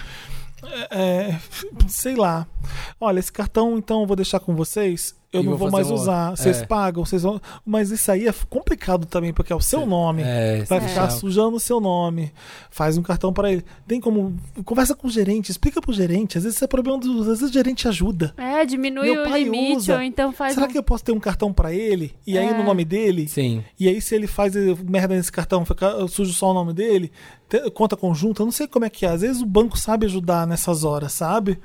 É, 0.91 0.99
é, 0.99 1.41
sei 1.89 2.17
lá. 2.17 2.47
Olha, 3.01 3.19
esse 3.19 3.33
cartão, 3.33 3.77
então, 3.79 4.01
eu 4.01 4.07
vou 4.07 4.17
deixar 4.17 4.41
com 4.41 4.55
vocês. 4.57 5.15
Eu 5.35 5.41
E 5.41 5.45
não 5.45 5.51
vou 5.57 5.59
vou 5.69 5.71
mais 5.73 5.91
um 5.91 5.95
usar. 5.95 6.31
Vocês 6.31 6.63
É. 6.63 6.67
pagam, 6.67 7.05
vocês 7.05 7.23
vão. 7.25 7.41
Mas 7.67 7.91
isso 7.91 8.11
aí 8.11 8.29
é 8.29 8.33
complicado 8.49 9.05
também, 9.05 9.33
porque 9.33 9.53
é 9.53 9.57
o 9.57 9.61
seu 9.61 9.85
nome. 9.85 10.23
É, 10.25 10.63
Vai 10.65 10.81
se 10.81 10.87
ficar 10.89 11.01
deixar- 11.07 11.11
sujando 11.11 11.57
o 11.57 11.61
seu 11.61 11.81
nome. 11.81 12.33
Faz 12.71 12.97
um 12.97 13.03
cartão 13.03 13.33
pra 13.33 13.51
ele. 13.51 13.65
Tem 13.87 14.01
como. 14.01 14.37
Conversa 14.65 14.95
com 14.95 15.09
o 15.09 15.11
gerente, 15.11 15.51
explica 15.51 15.81
pro 15.83 15.93
gerente. 15.93 16.39
Às 16.39 16.45
vezes 16.45 16.57
isso 16.57 16.65
é 16.65 16.69
problema 16.69 16.99
do. 16.99 17.21
Às 17.23 17.27
vezes 17.27 17.51
o 17.51 17.53
gerente 17.53 17.89
ajuda. 17.89 18.33
É, 18.37 18.65
diminui 18.65 19.11
Meu 19.11 19.23
o 19.25 19.29
pai 19.29 19.43
limite, 19.43 19.77
usa. 19.79 19.95
ou 19.97 20.03
então 20.03 20.33
faz 20.33 20.55
Será 20.55 20.67
um... 20.67 20.71
que 20.71 20.79
eu 20.79 20.83
posso 20.85 21.03
ter 21.05 21.11
um 21.13 21.19
cartão 21.21 21.53
pra 21.53 21.73
ele? 21.75 22.15
E 22.25 22.39
aí 22.39 22.47
É. 22.47 22.57
no 22.57 22.63
nome 22.63 22.85
dele? 22.85 23.27
Sim. 23.27 23.65
E 23.79 23.89
aí, 23.89 24.01
se 24.01 24.15
ele 24.15 24.29
faz 24.29 24.55
eh, 24.55 24.77
merda 24.89 25.17
nesse 25.17 25.33
cartão, 25.33 25.65
fica, 25.65 25.87
eu 25.87 26.07
sujo 26.07 26.33
só 26.33 26.53
o 26.53 26.55
nome 26.55 26.73
dele, 26.73 27.11
conta 27.75 27.97
conjunta, 27.97 28.43
eu 28.43 28.45
não 28.47 28.53
sei 28.53 28.69
como 28.69 28.85
é 28.85 28.91
que 28.91 29.05
é. 29.05 29.09
Às 29.09 29.23
vezes 29.23 29.43
o 29.43 29.47
banco 29.47 29.77
sabe 29.77 30.07
ajudar 30.07 30.47
nessas 30.47 30.85
horas, 30.85 31.13
sabe? 31.13 31.59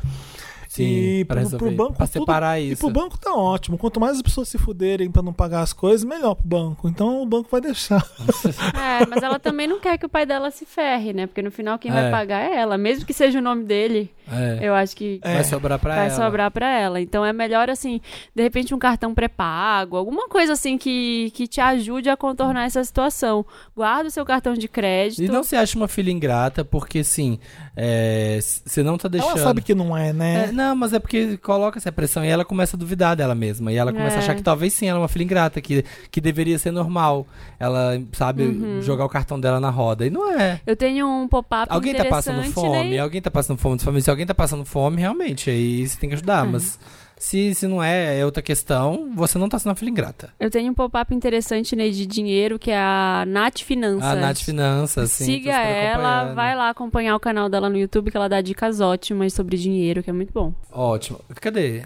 Sim, 0.70 0.84
e 0.86 1.26
pra 1.26 1.38
pro, 1.38 1.44
resolver, 1.44 1.66
pro 1.66 1.76
banco 1.76 1.98
pra 1.98 2.06
tudo- 2.08 2.20
separar 2.20 2.60
E 2.60 2.72
isso. 2.74 2.82
pro 2.82 2.92
banco 2.94 3.18
tá 3.18 3.34
ótimo. 3.34 3.76
Quanto 3.78 4.00
mais 4.00 4.18
as 4.18 4.22
pessoas 4.22 4.48
se 4.50 4.58
fuderem 4.60 5.10
pra 5.10 5.24
não 5.24 5.34
pagar 5.34 5.62
as 5.62 5.74
coisas, 5.74 6.04
melhor 6.04 6.36
pro 6.36 6.48
banco. 6.48 6.88
Então 6.88 7.22
o 7.24 7.26
banco 7.26 7.50
vai 7.52 7.60
deixar. 7.60 8.06
É, 8.80 9.06
mas 9.08 9.24
ela 9.24 9.40
também 9.40 9.66
não 9.68 9.80
quer 9.80 9.98
que 9.98 10.06
o 10.06 10.10
pai 10.10 10.26
dela 10.26 10.52
se 10.52 10.66
ferre, 10.66 11.12
né? 11.12 11.26
Porque 11.26 11.42
no 11.42 11.50
final 11.52 11.80
quem 11.80 11.90
É. 11.90 11.94
vai 11.94 12.12
pagar 12.12 12.42
é 12.52 12.56
ela. 12.58 12.78
Mesmo 12.78 13.06
que 13.06 13.14
seja 13.14 13.40
o 13.40 13.42
nome 13.42 13.64
dele, 13.64 14.12
É. 14.32 14.60
eu 14.62 14.74
acho 14.76 14.96
que 14.96 15.20
É. 15.24 15.36
Vai 15.36 15.44
sobrar 15.44 15.80
pra 15.80 15.96
vai 15.96 16.08
ela. 16.08 16.16
sobrar 16.16 16.52
pra 16.52 16.70
ela. 16.70 17.00
Então 17.02 17.24
é 17.26 17.32
melhor, 17.34 17.70
assim, 17.70 18.00
de 18.36 18.42
repente 18.44 18.74
um 18.74 18.80
cartão 18.80 19.14
pré-pago, 19.14 19.96
alguma 19.98 20.28
coisa 20.28 20.54
assim 20.54 20.78
que, 20.78 21.32
que 21.34 21.48
te 21.48 21.60
ajude 21.62 22.10
a 22.10 22.18
contornar 22.18 22.66
essa 22.66 22.84
situação. 22.84 23.46
Guarda 23.76 24.08
o 24.10 24.12
seu 24.12 24.26
cartão 24.26 24.54
de 24.54 24.68
crédito. 24.68 25.24
E 25.24 25.28
não 25.28 25.44
se 25.44 25.56
acha 25.56 25.78
uma 25.78 25.88
filha 25.88 26.12
ingrata, 26.12 26.64
porque 26.66 27.00
assim, 27.00 27.40
é, 27.76 28.40
você 28.42 28.84
não 28.84 28.98
tá 28.98 29.08
deixando. 29.08 29.32
Ela 29.32 29.40
sabe 29.48 29.62
que 29.62 29.74
não 29.76 29.96
é, 29.96 30.10
É, 30.10 30.14
né? 30.14 30.52
não, 30.52 30.76
mas 30.76 30.94
é 30.94 31.00
porque 31.00 31.38
coloca 31.38 31.78
essa 31.80 31.92
pressão 31.92 32.24
e 32.26 32.28
ela 32.28 32.44
começa 32.46 32.76
a 32.76 32.80
duvidar 32.80 33.16
dela 33.16 33.36
mesma. 33.36 33.72
E 33.72 33.76
ela 33.78 33.92
começa 33.94 34.16
a 34.18 34.20
É. 34.20 34.24
achar 34.24 34.36
que 34.36 34.44
talvez 34.44 34.74
sim, 34.74 34.88
ela 34.88 35.00
é 35.00 35.02
uma 35.02 35.08
filha 35.08 35.24
ingrata, 35.24 35.62
que, 35.62 35.84
que 36.12 36.20
deveria 36.22 36.58
ser 36.60 36.72
normal. 36.72 37.26
Ela 37.60 38.02
sabe 38.14 38.44
Uhum. 38.44 38.82
jogar 38.82 39.06
o 39.06 39.10
cartão 39.10 39.40
dela 39.40 39.60
na 39.60 39.70
roda. 39.70 40.06
E 40.06 40.10
não 40.10 40.32
é. 40.32 40.60
Eu 40.66 40.76
tenho 40.76 41.08
um 41.08 41.28
pop-up 41.28 41.68
Alguém 41.70 41.94
tá 41.94 42.06
passando 42.06 42.44
fome, 42.52 42.92
né? 42.92 43.00
alguém 43.00 43.22
tá 43.22 43.30
passando 43.32 43.58
fome. 43.58 43.80
Se 44.02 44.10
alguém 44.20 44.28
tá 44.28 44.36
passando 44.36 44.66
fome, 44.66 45.00
realmente, 45.00 45.50
aí 45.50 45.88
você 45.88 45.98
tem 45.98 46.10
que 46.10 46.16
ajudar. 46.16 46.46
Uhum. 46.46 46.52
Mas 46.54 46.78
se, 47.18 47.56
se 47.56 47.68
não 47.68 47.82
é, 47.82 48.20
é 48.20 48.26
outra 48.26 48.44
questão, 48.44 49.12
você 49.16 49.38
não 49.38 49.48
tá 49.48 49.58
sendo 49.58 49.70
uma 49.70 49.76
filha 49.76 49.90
ingrata. 49.90 50.34
Eu 50.40 50.50
tenho 50.50 50.72
um 50.72 50.74
pop-up 50.74 51.14
interessante, 51.16 51.76
Ney, 51.76 51.92
de 51.92 52.06
dinheiro, 52.06 52.60
que 52.60 52.72
é 52.72 52.78
a 52.78 53.24
Nath 53.26 53.60
Finanças. 53.60 54.04
A 54.04 54.16
Nath 54.16 54.40
Finanças, 54.40 55.12
sim. 55.12 55.26
Siga 55.26 55.58
ela, 55.58 56.34
vai 56.34 56.56
lá 56.56 56.70
acompanhar 56.70 57.16
o 57.16 57.20
canal 57.20 57.50
dela 57.50 57.70
no 57.70 57.78
YouTube, 57.78 58.12
que 58.12 58.18
ela 58.18 58.28
dá 58.28 58.42
dicas 58.42 58.82
ótimas 58.82 59.34
sobre 59.34 59.58
dinheiro, 59.58 60.04
que 60.04 60.10
é 60.10 60.14
muito 60.14 60.34
bom. 60.34 60.54
Ótimo. 60.72 61.22
Cadê? 61.36 61.84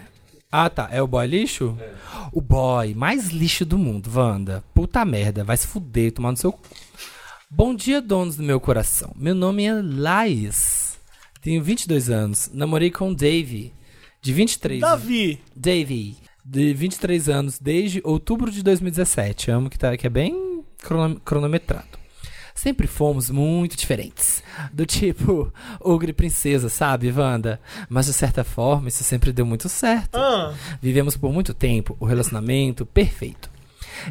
Ah, 0.50 0.68
tá. 0.68 0.88
É 0.90 1.02
o 1.02 1.06
boy 1.06 1.26
lixo? 1.26 1.76
O 2.32 2.40
boy 2.40 2.94
mais 2.94 3.30
lixo 3.30 3.64
do 3.64 3.78
mundo, 3.78 4.10
Wanda. 4.14 4.62
Puta 4.72 5.04
merda, 5.04 5.44
vai 5.44 5.56
se 5.56 5.66
fuder, 5.66 6.12
tomar 6.12 6.32
no 6.32 6.36
seu. 6.36 6.52
cu. 6.52 6.60
Bom 7.50 7.74
dia, 7.74 8.00
donos 8.00 8.36
do 8.36 8.42
meu 8.42 8.58
coração. 8.58 9.12
Meu 9.16 9.34
nome 9.34 9.64
é 9.64 9.72
Laís. 9.80 10.83
Tenho 11.44 11.62
22 11.62 12.08
anos. 12.10 12.50
Namorei 12.52 12.90
com 12.90 13.12
Dave, 13.14 13.72
de 14.20 14.32
23 14.32 14.80
Davi, 14.80 15.38
Davey, 15.54 16.16
de 16.44 16.72
23 16.74 17.28
anos, 17.28 17.58
desde 17.58 18.00
outubro 18.02 18.50
de 18.50 18.62
2017. 18.62 19.50
Amo 19.50 19.68
que, 19.70 19.78
tá, 19.78 19.96
que 19.96 20.06
é 20.06 20.10
bem 20.10 20.64
crono- 20.82 21.20
cronometrado. 21.20 22.02
Sempre 22.54 22.86
fomos 22.86 23.28
muito 23.30 23.76
diferentes. 23.76 24.42
Do 24.72 24.86
tipo, 24.86 25.52
ogre 25.80 26.12
princesa, 26.12 26.68
sabe, 26.68 27.10
Wanda? 27.12 27.60
Mas 27.88 28.06
de 28.06 28.12
certa 28.14 28.42
forma, 28.44 28.88
isso 28.88 29.04
sempre 29.04 29.32
deu 29.32 29.44
muito 29.44 29.68
certo. 29.68 30.16
ah, 30.16 30.54
Vivemos 30.80 31.16
por 31.16 31.32
muito 31.32 31.52
tempo 31.52 31.96
o 32.00 32.06
relacionamento 32.06 32.86
perfeito. 32.86 33.50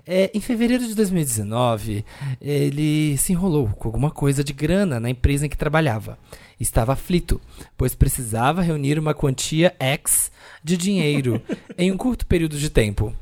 É, 0.06 0.32
em 0.34 0.40
fevereiro 0.40 0.86
de 0.86 0.96
2019, 0.96 2.06
ele 2.42 3.18
se 3.18 3.34
enrolou 3.34 3.68
com 3.70 3.88
alguma 3.88 4.12
coisa 4.12 4.44
de 4.44 4.54
grana 4.54 5.00
na 5.00 5.10
empresa 5.10 5.46
em 5.46 5.50
que 5.50 5.58
trabalhava. 5.58 6.18
Estava 6.60 6.94
aflito, 6.94 7.42
pois 7.78 7.96
precisava 7.96 8.62
reunir 8.62 8.98
uma 8.98 9.14
quantia 9.14 9.76
X 9.80 10.32
de 10.64 10.78
dinheiro 10.78 11.42
em 11.78 11.92
um 11.92 11.98
curto 11.98 12.26
período 12.26 12.58
de 12.58 12.70
tempo. 12.70 13.14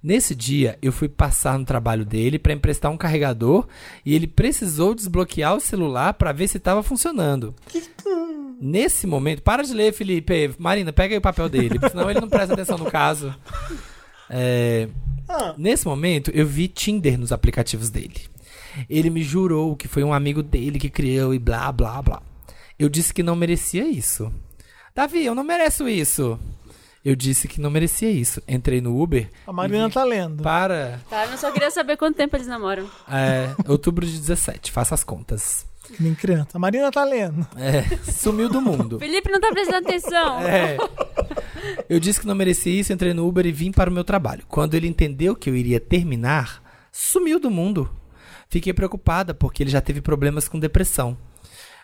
Nesse 0.00 0.34
dia, 0.34 0.78
eu 0.80 0.92
fui 0.92 1.08
passar 1.08 1.58
no 1.58 1.64
trabalho 1.64 2.04
dele 2.04 2.38
para 2.38 2.52
emprestar 2.52 2.90
um 2.90 2.96
carregador 2.96 3.66
e 4.06 4.14
ele 4.14 4.28
precisou 4.28 4.94
desbloquear 4.94 5.56
o 5.56 5.60
celular 5.60 6.14
para 6.14 6.32
ver 6.32 6.46
se 6.46 6.56
estava 6.56 6.84
funcionando. 6.84 7.54
Nesse 8.60 9.06
momento, 9.06 9.42
para 9.42 9.62
de 9.62 9.74
ler, 9.74 9.92
Felipe. 9.92 10.54
Marina, 10.58 10.92
pega 10.92 11.14
aí 11.14 11.18
o 11.18 11.22
papel 11.22 11.48
dele, 11.48 11.78
senão 11.90 12.10
ele 12.10 12.20
não 12.20 12.28
presta 12.28 12.54
atenção 12.54 12.78
no 12.78 12.90
caso. 12.90 13.34
É, 14.30 14.88
ah. 15.28 15.54
Nesse 15.58 15.86
momento, 15.86 16.30
eu 16.32 16.46
vi 16.46 16.68
Tinder 16.68 17.18
nos 17.18 17.32
aplicativos 17.32 17.90
dele. 17.90 18.20
Ele 18.88 19.10
me 19.10 19.22
jurou 19.22 19.76
que 19.76 19.88
foi 19.88 20.02
um 20.02 20.12
amigo 20.12 20.42
dele 20.42 20.78
que 20.78 20.88
criou 20.88 21.34
e 21.34 21.38
blá 21.38 21.70
blá 21.70 22.00
blá. 22.00 22.22
Eu 22.78 22.88
disse 22.88 23.12
que 23.12 23.22
não 23.22 23.36
merecia 23.36 23.86
isso. 23.86 24.32
Davi, 24.94 25.24
eu 25.24 25.34
não 25.34 25.44
mereço 25.44 25.88
isso. 25.88 26.38
Eu 27.04 27.14
disse 27.14 27.46
que 27.46 27.60
não 27.60 27.70
merecia 27.70 28.10
isso. 28.10 28.42
Entrei 28.46 28.80
no 28.80 29.00
Uber 29.00 29.30
A 29.46 29.52
Marina 29.52 29.88
tá 29.88 30.04
lendo. 30.04 30.42
para 30.42 31.00
Tá, 31.08 31.26
eu 31.26 31.38
só 31.38 31.50
queria 31.50 31.70
saber 31.70 31.96
quanto 31.96 32.16
tempo 32.16 32.36
eles 32.36 32.46
namoram. 32.46 32.88
é, 33.10 33.54
outubro 33.70 34.04
de 34.06 34.18
17. 34.18 34.72
Faça 34.72 34.94
as 34.94 35.04
contas. 35.04 35.66
Nem 35.98 36.14
criança. 36.14 36.50
A 36.54 36.58
Marina 36.58 36.90
tá 36.90 37.04
lendo. 37.04 37.46
É, 37.56 37.82
sumiu 38.10 38.48
do 38.48 38.60
mundo. 38.60 38.98
Felipe 39.00 39.30
não 39.30 39.40
tá 39.40 39.50
prestando 39.50 39.88
atenção. 39.88 40.40
É. 40.40 40.76
Eu 41.88 41.98
disse 41.98 42.20
que 42.20 42.26
não 42.26 42.34
merecia 42.34 42.72
isso, 42.80 42.92
entrei 42.92 43.12
no 43.14 43.26
Uber 43.26 43.46
e 43.46 43.52
vim 43.52 43.72
para 43.72 43.90
o 43.90 43.92
meu 43.92 44.04
trabalho. 44.04 44.44
Quando 44.48 44.74
ele 44.74 44.86
entendeu 44.88 45.34
que 45.34 45.48
eu 45.50 45.56
iria 45.56 45.80
terminar, 45.80 46.62
sumiu 46.92 47.40
do 47.40 47.50
mundo. 47.50 47.90
Fiquei 48.48 48.72
preocupada 48.72 49.34
porque 49.34 49.62
ele 49.62 49.70
já 49.70 49.80
teve 49.80 50.00
problemas 50.00 50.48
com 50.48 50.58
depressão. 50.58 51.16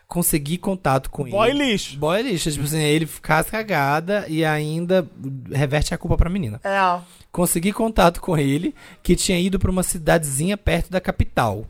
Consegui 0.07 0.59
contato 0.59 1.11
com 1.11 1.25
Boy 1.25 1.51
ele. 1.51 1.73
lixo. 1.73 1.99
Boy 1.99 2.23
lixo. 2.23 2.51
Tipo 2.51 2.65
assim, 2.65 2.83
ele 2.83 3.07
fica 3.07 3.43
cagada 3.45 4.27
e 4.29 4.45
ainda 4.45 5.09
reverte 5.51 5.95
a 5.95 5.99
culpa 5.99 6.17
pra 6.17 6.31
menina. 6.31 6.61
É. 6.63 7.01
Consegui 7.33 7.73
contato 7.73 8.21
com 8.21 8.37
ele, 8.39 8.75
que 9.03 9.17
tinha 9.17 9.39
ido 9.39 9.59
para 9.59 9.71
uma 9.71 9.83
cidadezinha 9.83 10.57
perto 10.57 10.91
da 10.91 11.01
capital 11.01 11.67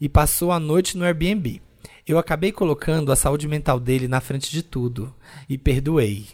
e 0.00 0.08
passou 0.08 0.50
a 0.50 0.58
noite 0.58 0.96
no 0.96 1.04
Airbnb. 1.04 1.60
Eu 2.12 2.18
acabei 2.18 2.52
colocando 2.52 3.10
a 3.10 3.16
saúde 3.16 3.48
mental 3.48 3.80
dele 3.80 4.06
na 4.06 4.20
frente 4.20 4.50
de 4.50 4.62
tudo 4.62 5.14
e 5.48 5.56
perdoei. 5.56 6.26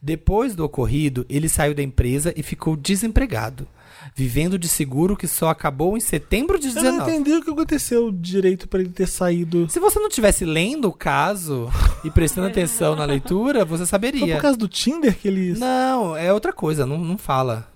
Depois 0.00 0.54
do 0.54 0.64
ocorrido, 0.64 1.26
ele 1.28 1.50
saiu 1.50 1.74
da 1.74 1.82
empresa 1.82 2.32
e 2.34 2.42
ficou 2.42 2.74
desempregado, 2.74 3.68
vivendo 4.16 4.58
de 4.58 4.66
seguro 4.68 5.14
que 5.18 5.28
só 5.28 5.50
acabou 5.50 5.98
em 5.98 6.00
setembro 6.00 6.58
de 6.58 6.68
Eu 6.68 6.74
não 6.76 6.82
19. 6.92 7.10
entendi 7.10 7.32
o 7.34 7.44
que 7.44 7.50
aconteceu 7.50 8.10
direito 8.10 8.66
pra 8.66 8.80
ele 8.80 8.88
ter 8.88 9.06
saído. 9.06 9.68
Se 9.68 9.78
você 9.78 9.98
não 9.98 10.08
tivesse 10.08 10.46
lendo 10.46 10.88
o 10.88 10.92
caso 10.94 11.68
e 12.02 12.10
prestando 12.10 12.46
atenção 12.46 12.96
na 12.96 13.04
leitura, 13.04 13.62
você 13.62 13.82
Foi 13.84 13.86
saberia. 13.90 14.36
por 14.36 14.40
causa 14.40 14.56
do 14.56 14.66
Tinder 14.68 15.14
que 15.14 15.28
ele. 15.28 15.58
Não, 15.58 16.16
é 16.16 16.32
outra 16.32 16.54
coisa, 16.54 16.86
não, 16.86 16.96
não 16.96 17.18
fala. 17.18 17.70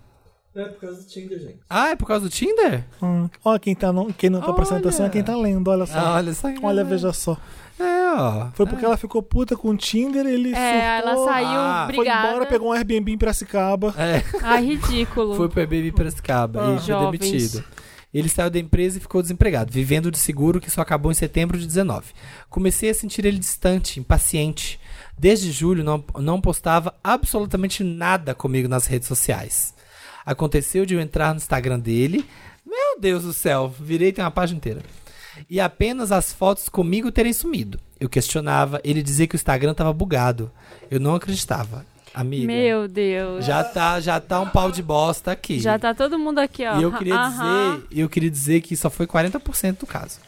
É 0.56 0.64
por 0.66 0.80
causa 0.80 0.96
do 1.02 1.04
Tinder, 1.06 1.38
gente. 1.40 1.56
Ah, 1.68 1.88
é 1.90 1.96
por 1.96 2.06
causa 2.06 2.24
do 2.24 2.30
Tinder? 2.30 2.84
Hum, 3.02 3.28
Olha 3.44 3.58
quem, 3.58 3.74
tá 3.74 3.92
não, 3.92 4.10
quem 4.12 4.30
não 4.30 4.40
tá 4.40 4.52
prestando 4.52 4.80
atenção 4.86 5.06
é 5.06 5.10
quem 5.10 5.22
tá 5.22 5.36
lendo, 5.36 5.68
olha 5.68 5.84
só. 5.84 5.98
Ah, 5.98 6.14
olha 6.14 6.32
só. 6.32 6.48
Olha, 6.62 6.84
veja 6.84 7.12
só. 7.12 7.36
É, 7.78 8.12
ó. 8.16 8.50
Foi 8.54 8.64
porque 8.66 8.84
ela 8.84 8.96
ficou 8.96 9.20
puta 9.20 9.56
com 9.56 9.70
o 9.70 9.76
Tinder, 9.76 10.24
ele 10.24 10.54
É, 10.54 10.98
ela 10.98 11.10
surtou, 11.16 11.24
saiu 11.24 11.48
Ah, 11.48 11.82
foi 11.86 11.96
brigada. 11.96 12.28
embora, 12.28 12.46
pegou 12.46 12.68
um 12.68 12.72
Airbnb 12.72 13.10
em 13.12 13.18
Piracicaba. 13.18 13.92
É, 13.98 14.22
Ai, 14.42 14.64
ridículo. 14.64 15.34
foi 15.34 15.48
pro 15.48 15.60
Baby 15.62 15.90
Piracicaba 15.90 16.60
Ah. 16.62 16.74
e 16.74 16.78
foi 16.78 16.86
Jovens. 16.86 17.18
demitido. 17.20 17.64
Ele 18.14 18.28
saiu 18.28 18.48
da 18.48 18.60
empresa 18.60 18.98
e 18.98 19.00
ficou 19.00 19.20
desempregado, 19.20 19.72
vivendo 19.72 20.08
de 20.08 20.18
seguro 20.18 20.60
que 20.60 20.70
só 20.70 20.82
acabou 20.82 21.10
em 21.10 21.16
setembro 21.16 21.58
de 21.58 21.66
19. 21.66 22.12
Comecei 22.48 22.90
a 22.90 22.94
sentir 22.94 23.26
ele 23.26 23.40
distante, 23.40 23.98
impaciente. 23.98 24.78
Desde 25.18 25.50
julho 25.50 25.82
não, 25.82 26.04
não 26.20 26.40
postava 26.40 26.94
absolutamente 27.02 27.82
nada 27.82 28.32
comigo 28.32 28.68
nas 28.68 28.86
redes 28.86 29.08
sociais. 29.08 29.73
Aconteceu 30.24 30.86
de 30.86 30.94
eu 30.94 31.00
entrar 31.00 31.30
no 31.32 31.38
Instagram 31.38 31.78
dele. 31.78 32.24
Meu 32.66 33.00
Deus 33.00 33.24
do 33.24 33.32
céu, 33.32 33.72
virei 33.80 34.12
tem 34.12 34.24
uma 34.24 34.30
página 34.30 34.56
inteira. 34.56 34.82
E 35.50 35.60
apenas 35.60 36.12
as 36.12 36.32
fotos 36.32 36.68
comigo 36.68 37.10
terem 37.10 37.32
sumido. 37.32 37.78
Eu 37.98 38.08
questionava, 38.08 38.80
ele 38.84 39.02
dizia 39.02 39.26
que 39.26 39.34
o 39.34 39.36
Instagram 39.36 39.74
tava 39.74 39.92
bugado. 39.92 40.50
Eu 40.90 41.00
não 41.00 41.14
acreditava. 41.14 41.84
Amiga. 42.14 42.46
Meu 42.46 42.86
Deus. 42.86 43.44
Já 43.44 43.64
tá, 43.64 43.98
já 44.00 44.20
tá 44.20 44.40
um 44.40 44.48
pau 44.48 44.70
de 44.70 44.80
bosta 44.82 45.32
aqui. 45.32 45.58
Já 45.58 45.76
tá 45.78 45.92
todo 45.92 46.16
mundo 46.16 46.38
aqui, 46.38 46.64
ó. 46.64 46.78
E 46.78 46.82
eu 46.84 46.92
queria 46.92 47.16
Aham. 47.16 47.82
dizer, 47.88 48.00
eu 48.02 48.08
queria 48.08 48.30
dizer 48.30 48.60
que 48.60 48.76
só 48.76 48.88
foi 48.88 49.06
40% 49.06 49.80
do 49.80 49.86
caso. 49.86 50.20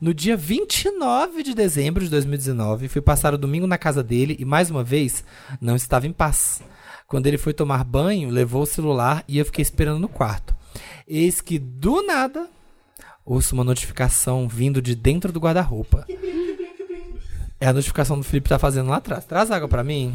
No 0.00 0.12
dia 0.12 0.36
29 0.36 1.42
de 1.42 1.54
dezembro 1.54 2.02
de 2.02 2.10
2019, 2.10 2.88
fui 2.88 3.00
passar 3.00 3.34
o 3.34 3.38
domingo 3.38 3.66
na 3.66 3.78
casa 3.78 4.02
dele 4.02 4.36
e 4.38 4.44
mais 4.44 4.70
uma 4.70 4.82
vez 4.82 5.22
não 5.60 5.76
estava 5.76 6.06
em 6.06 6.12
paz. 6.12 6.60
Quando 7.12 7.26
ele 7.26 7.36
foi 7.36 7.52
tomar 7.52 7.84
banho, 7.84 8.30
levou 8.30 8.62
o 8.62 8.66
celular 8.66 9.22
e 9.28 9.36
eu 9.36 9.44
fiquei 9.44 9.60
esperando 9.60 9.98
no 9.98 10.08
quarto. 10.08 10.54
Eis 11.06 11.42
que 11.42 11.58
do 11.58 12.00
nada 12.06 12.48
ouço 13.22 13.54
uma 13.54 13.62
notificação 13.62 14.48
vindo 14.48 14.80
de 14.80 14.94
dentro 14.94 15.30
do 15.30 15.38
guarda-roupa. 15.38 16.06
É 17.60 17.66
a 17.68 17.72
notificação 17.74 18.16
do 18.16 18.24
Felipe 18.24 18.48
tá 18.48 18.58
fazendo 18.58 18.88
lá 18.88 18.96
atrás. 18.96 19.26
Traz 19.26 19.50
água 19.50 19.68
pra 19.68 19.84
mim. 19.84 20.10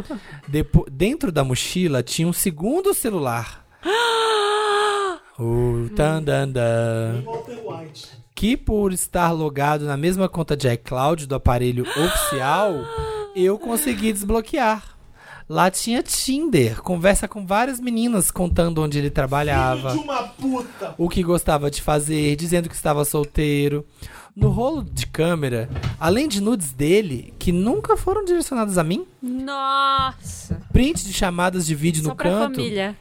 Depo- 0.48 0.86
dentro 0.90 1.30
da 1.30 1.44
mochila 1.44 2.02
tinha 2.02 2.26
um 2.26 2.32
segundo 2.32 2.94
celular. 2.94 3.62
o 5.38 5.90
tan 5.94 6.22
dan 6.22 6.48
dan. 6.48 7.22
Que 8.34 8.56
por 8.56 8.94
estar 8.94 9.30
logado 9.32 9.84
na 9.84 9.98
mesma 9.98 10.26
conta 10.26 10.56
de 10.56 10.66
iCloud 10.72 11.26
do 11.26 11.34
aparelho 11.34 11.82
oficial, 11.84 12.72
eu 13.36 13.58
consegui 13.58 14.10
desbloquear. 14.10 14.96
Lá 15.50 15.68
tinha 15.68 16.00
Tinder, 16.00 16.80
conversa 16.80 17.26
com 17.26 17.44
várias 17.44 17.80
meninas 17.80 18.30
contando 18.30 18.80
onde 18.80 18.96
ele 18.98 19.10
trabalhava 19.10 19.90
De 19.94 19.98
uma 19.98 20.22
puta. 20.22 20.94
o 20.96 21.08
que 21.08 21.24
gostava 21.24 21.68
de 21.68 21.82
fazer, 21.82 22.36
dizendo 22.36 22.68
que 22.68 22.74
estava 22.76 23.04
solteiro. 23.04 23.84
No 24.36 24.50
rolo 24.50 24.84
de 24.84 25.08
câmera, 25.08 25.68
além 25.98 26.28
de 26.28 26.40
nudes 26.40 26.70
dele, 26.70 27.34
que 27.36 27.50
nunca 27.50 27.96
foram 27.96 28.24
direcionados 28.24 28.78
a 28.78 28.84
mim, 28.84 29.04
Nossa. 29.20 30.60
print 30.72 31.04
de 31.04 31.12
chamadas 31.12 31.66
de 31.66 31.74
vídeo 31.74 32.04
Só 32.04 32.10
no 32.10 32.14
pra 32.14 32.30
canto. 32.30 32.54
família. 32.54 32.96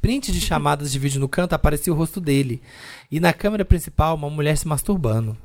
Print 0.00 0.32
de 0.32 0.40
chamadas 0.40 0.90
de 0.90 0.98
vídeo 0.98 1.20
no 1.20 1.28
canto 1.28 1.52
aparecia 1.52 1.92
o 1.92 1.96
rosto 1.96 2.18
dele. 2.18 2.62
E 3.10 3.20
na 3.20 3.34
câmera 3.34 3.62
principal, 3.62 4.14
uma 4.16 4.30
mulher 4.30 4.56
se 4.56 4.66
masturbando. 4.66 5.36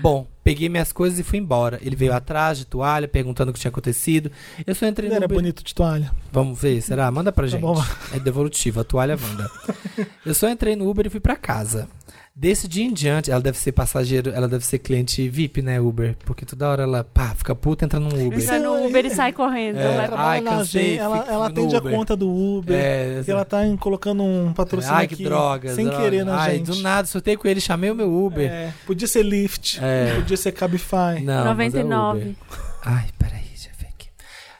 Bom, 0.00 0.26
peguei 0.44 0.68
minhas 0.68 0.92
coisas 0.92 1.18
e 1.18 1.22
fui 1.22 1.38
embora. 1.38 1.78
Ele 1.82 1.94
veio 1.96 2.12
atrás 2.12 2.58
de 2.58 2.64
toalha, 2.66 3.06
perguntando 3.08 3.50
o 3.50 3.54
que 3.54 3.60
tinha 3.60 3.70
acontecido. 3.70 4.30
Eu 4.66 4.74
só 4.74 4.86
entrei 4.86 5.08
Ele 5.08 5.14
no 5.14 5.16
era 5.18 5.26
Uber- 5.26 5.38
bonito 5.38 5.62
de 5.64 5.74
toalha. 5.74 6.10
Vamos 6.32 6.60
ver, 6.60 6.80
será? 6.82 7.10
Manda 7.10 7.32
pra 7.32 7.46
gente. 7.46 7.62
Tá. 7.62 8.16
É 8.16 8.18
devolutivo, 8.18 8.80
a 8.80 8.84
toalha 8.84 9.16
Wanda. 9.20 9.50
Eu 10.24 10.34
só 10.34 10.48
entrei 10.48 10.76
no 10.76 10.88
Uber 10.88 11.06
e 11.06 11.10
fui 11.10 11.20
pra 11.20 11.36
casa. 11.36 11.88
Desse 12.34 12.66
dia 12.66 12.82
em 12.84 12.92
diante, 12.94 13.30
ela 13.30 13.42
deve 13.42 13.58
ser 13.58 13.72
passageiro, 13.72 14.30
ela 14.30 14.48
deve 14.48 14.64
ser 14.64 14.78
cliente 14.78 15.28
VIP, 15.28 15.60
né, 15.60 15.78
Uber? 15.78 16.16
Porque 16.24 16.46
toda 16.46 16.66
hora 16.66 16.84
ela, 16.84 17.04
pá, 17.04 17.34
fica 17.36 17.54
puta, 17.54 17.84
entra 17.84 18.00
num 18.00 18.08
Uber. 18.08 18.40
Entra 18.40 18.58
no 18.58 18.86
Uber 18.86 19.04
e 19.04 19.08
É. 19.08 19.14
sai 19.14 19.32
correndo. 19.34 19.76
É. 19.78 19.82
Ela 20.06 20.08
ai, 20.30 20.40
cansei, 20.40 20.96
ela, 20.98 21.18
ela 21.28 21.36
no 21.50 21.60
atende 21.60 21.76
Uber. 21.76 21.92
a 21.92 21.96
conta 21.96 22.16
do 22.16 22.30
Uber. 22.30 22.74
É, 22.74 23.22
E 23.26 23.30
ela 23.30 23.44
tá 23.44 23.58
colocando 23.78 24.22
um 24.22 24.50
patrocínio 24.54 24.96
Ai, 24.96 25.04
aqui. 25.04 25.16
que 25.16 25.24
droga. 25.24 25.74
Sem 25.74 25.84
droga. 25.84 26.02
querer 26.02 26.24
na 26.24 26.40
Ai, 26.40 26.56
gente. 26.56 26.70
do 26.70 26.76
nada, 26.76 27.06
soltei 27.06 27.36
com 27.36 27.46
ele, 27.46 27.60
chamei 27.60 27.90
o 27.90 27.94
meu 27.94 28.10
Uber. 28.10 28.50
É, 28.50 28.72
podia 28.86 29.06
ser 29.06 29.22
Lyft. 29.22 29.78
É. 29.82 30.14
Podia 30.14 30.36
ser 30.38 30.52
Cabify. 30.52 31.20
Não, 31.22 31.54
mas 31.54 31.74
é 31.74 31.82
99. 31.82 32.20
Uber. 32.20 32.34
Ai, 32.82 33.04
peraí, 33.18 33.42
deixa 33.42 33.68
eu 33.68 33.72
ver 33.78 33.88
aqui. 33.88 34.08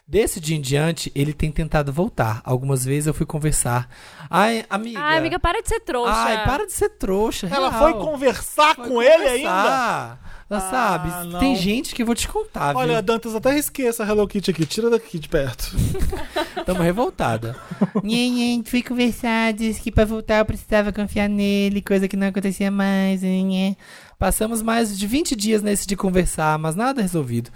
Desse 0.06 0.40
dia 0.40 0.56
em 0.56 0.60
diante, 0.60 1.10
ele 1.14 1.32
tem 1.32 1.50
tentado 1.50 1.92
voltar. 1.92 2.42
Algumas 2.44 2.84
vezes 2.84 3.06
eu 3.06 3.14
fui 3.14 3.24
conversar. 3.24 3.88
Ai, 4.28 4.64
amiga. 4.68 4.98
Ai, 5.00 5.18
amiga, 5.18 5.38
para 5.38 5.62
de 5.62 5.68
ser 5.68 5.80
trouxa. 5.80 6.12
Ai, 6.12 6.44
para 6.44 6.66
de 6.66 6.72
ser 6.72 6.88
trouxa. 6.90 7.46
Ela 7.50 7.70
real. 7.70 7.80
foi 7.80 7.94
conversar 8.04 8.74
Foi 8.74 8.88
com 8.88 9.00
ele 9.02 9.10
ainda? 9.28 9.48
conversar. 9.48 10.32
Ela 10.50 10.58
Ah, 10.58 10.70
sabe, 10.70 11.26
não. 11.30 11.38
tem 11.40 11.56
gente 11.56 11.94
que 11.94 12.02
eu 12.02 12.06
vou 12.06 12.14
te 12.14 12.28
contar, 12.28 12.76
Olha, 12.76 12.94
viu? 12.94 13.02
Dantas, 13.02 13.34
até 13.34 13.52
risquei 13.52 13.86
essa 13.88 14.04
Hello 14.04 14.28
Kitty 14.28 14.50
aqui. 14.50 14.66
Tira 14.66 14.90
daqui 14.90 15.18
de 15.18 15.26
perto. 15.26 15.74
Tamo 16.66 16.82
revoltada. 16.82 17.56
Nhen, 18.04 18.32
nhen, 18.34 18.62
fui 18.62 18.82
conversar, 18.82 19.54
disse 19.54 19.80
que 19.80 19.90
pra 19.90 20.04
voltar 20.04 20.40
eu 20.40 20.44
precisava 20.44 20.92
confiar 20.92 21.26
nele, 21.26 21.80
coisa 21.80 22.06
que 22.06 22.16
não 22.18 22.26
acontecia 22.26 22.70
mais. 22.70 23.22
nhen. 23.22 23.74
Passamos 24.22 24.62
mais 24.62 24.96
de 24.96 25.04
20 25.04 25.34
dias 25.34 25.62
nesse 25.62 25.84
de 25.84 25.96
conversar, 25.96 26.56
mas 26.56 26.76
nada 26.76 27.02
resolvido. 27.02 27.50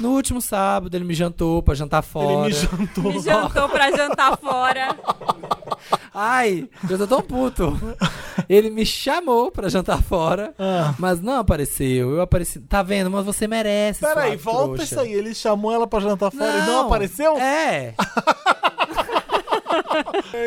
No 0.00 0.16
último 0.16 0.40
sábado, 0.42 0.92
ele 0.96 1.04
me 1.04 1.14
jantou 1.14 1.62
pra 1.62 1.76
jantar 1.76 2.02
fora. 2.02 2.32
Ele 2.32 2.42
me 2.46 2.52
jantou. 2.52 3.04
Me 3.12 3.20
jantou 3.20 3.68
pra 3.68 3.92
jantar 3.92 4.36
fora. 4.36 4.98
Ai, 6.12 6.68
eu 6.90 6.98
tô 6.98 7.06
tão 7.06 7.22
puto. 7.22 7.80
Ele 8.48 8.68
me 8.68 8.84
chamou 8.84 9.52
pra 9.52 9.68
jantar 9.68 10.02
fora, 10.02 10.52
Ah. 10.58 10.92
mas 10.98 11.20
não 11.20 11.38
apareceu. 11.38 12.10
Eu 12.16 12.20
apareci. 12.20 12.58
Tá 12.58 12.82
vendo? 12.82 13.08
Mas 13.08 13.24
você 13.24 13.46
merece. 13.46 14.00
Peraí, 14.00 14.34
volta 14.34 14.74
trouxa. 14.74 14.82
isso 14.82 14.98
aí. 15.00 15.12
Ele 15.12 15.36
chamou 15.36 15.72
ela 15.72 15.86
pra 15.86 16.00
jantar 16.00 16.32
fora 16.32 16.64
e 16.64 16.66
não 16.66 16.86
apareceu? 16.86 17.36
É. 17.38 17.94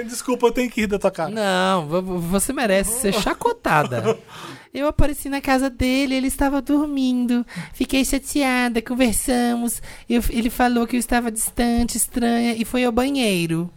Desculpa, 0.06 0.48
eu 0.48 0.52
tenho 0.52 0.70
que 0.70 0.82
rir 0.82 0.88
da 0.88 1.00
tua 1.00 1.12
cara. 1.12 1.30
Não, 1.32 1.88
vo- 1.88 2.02
vo- 2.02 2.20
você 2.20 2.52
merece 2.52 3.00
ser 3.00 3.14
chacotada. 3.14 4.20
Eu 4.74 4.88
apareci 4.88 5.30
na 5.30 5.42
casa 5.42 5.70
dele, 5.70 6.14
ele 6.16 6.28
estava 6.28 6.62
dormindo. 6.62 7.46
Fiquei 7.74 8.06
chateada, 8.06 8.82
conversamos. 8.82 9.82
Eu- 10.08 10.24
ele 10.30 10.50
falou 10.50 10.86
que 10.86 10.96
eu 10.96 11.00
estava 11.00 11.32
distante, 11.32 11.98
estranha, 11.98 12.54
e 12.54 12.64
foi 12.64 12.84
ao 12.86 12.92
banheiro. 12.92 13.70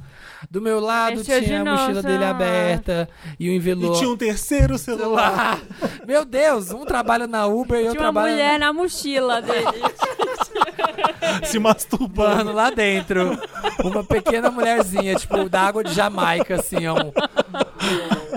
Do 0.51 0.61
meu 0.61 0.81
lado 0.81 1.17
Mexeu 1.19 1.43
tinha 1.43 1.63
a 1.63 1.65
mochila 1.65 2.03
dele 2.03 2.25
aberta 2.25 3.09
e 3.39 3.49
o 3.49 3.53
E 3.53 3.57
envelope. 3.57 3.99
tinha 3.99 4.11
um 4.11 4.17
terceiro 4.17 4.77
celular. 4.77 5.57
celular. 5.57 5.61
Meu 6.07 6.25
Deus, 6.25 6.73
um 6.73 6.85
trabalha 6.85 7.27
na 7.29 7.47
Uber 7.47 7.81
e 7.81 7.87
eu 7.87 7.93
Tinha 7.93 8.01
uma 8.03 8.13
trabalho 8.13 8.33
mulher 8.35 8.59
na 8.59 8.73
mochila 8.73 9.41
dele. 9.41 9.65
se 11.47 11.59
masturbando. 11.61 12.53
Lá 12.53 12.71
dentro. 12.71 13.39
Uma 13.85 14.03
pequena 14.05 14.51
mulherzinha, 14.51 15.15
tipo, 15.15 15.49
da 15.49 15.63
água 15.63 15.85
de 15.85 15.95
Jamaica, 15.95 16.57
assim, 16.57 16.87
ó. 16.89 16.97
um- 16.97 17.13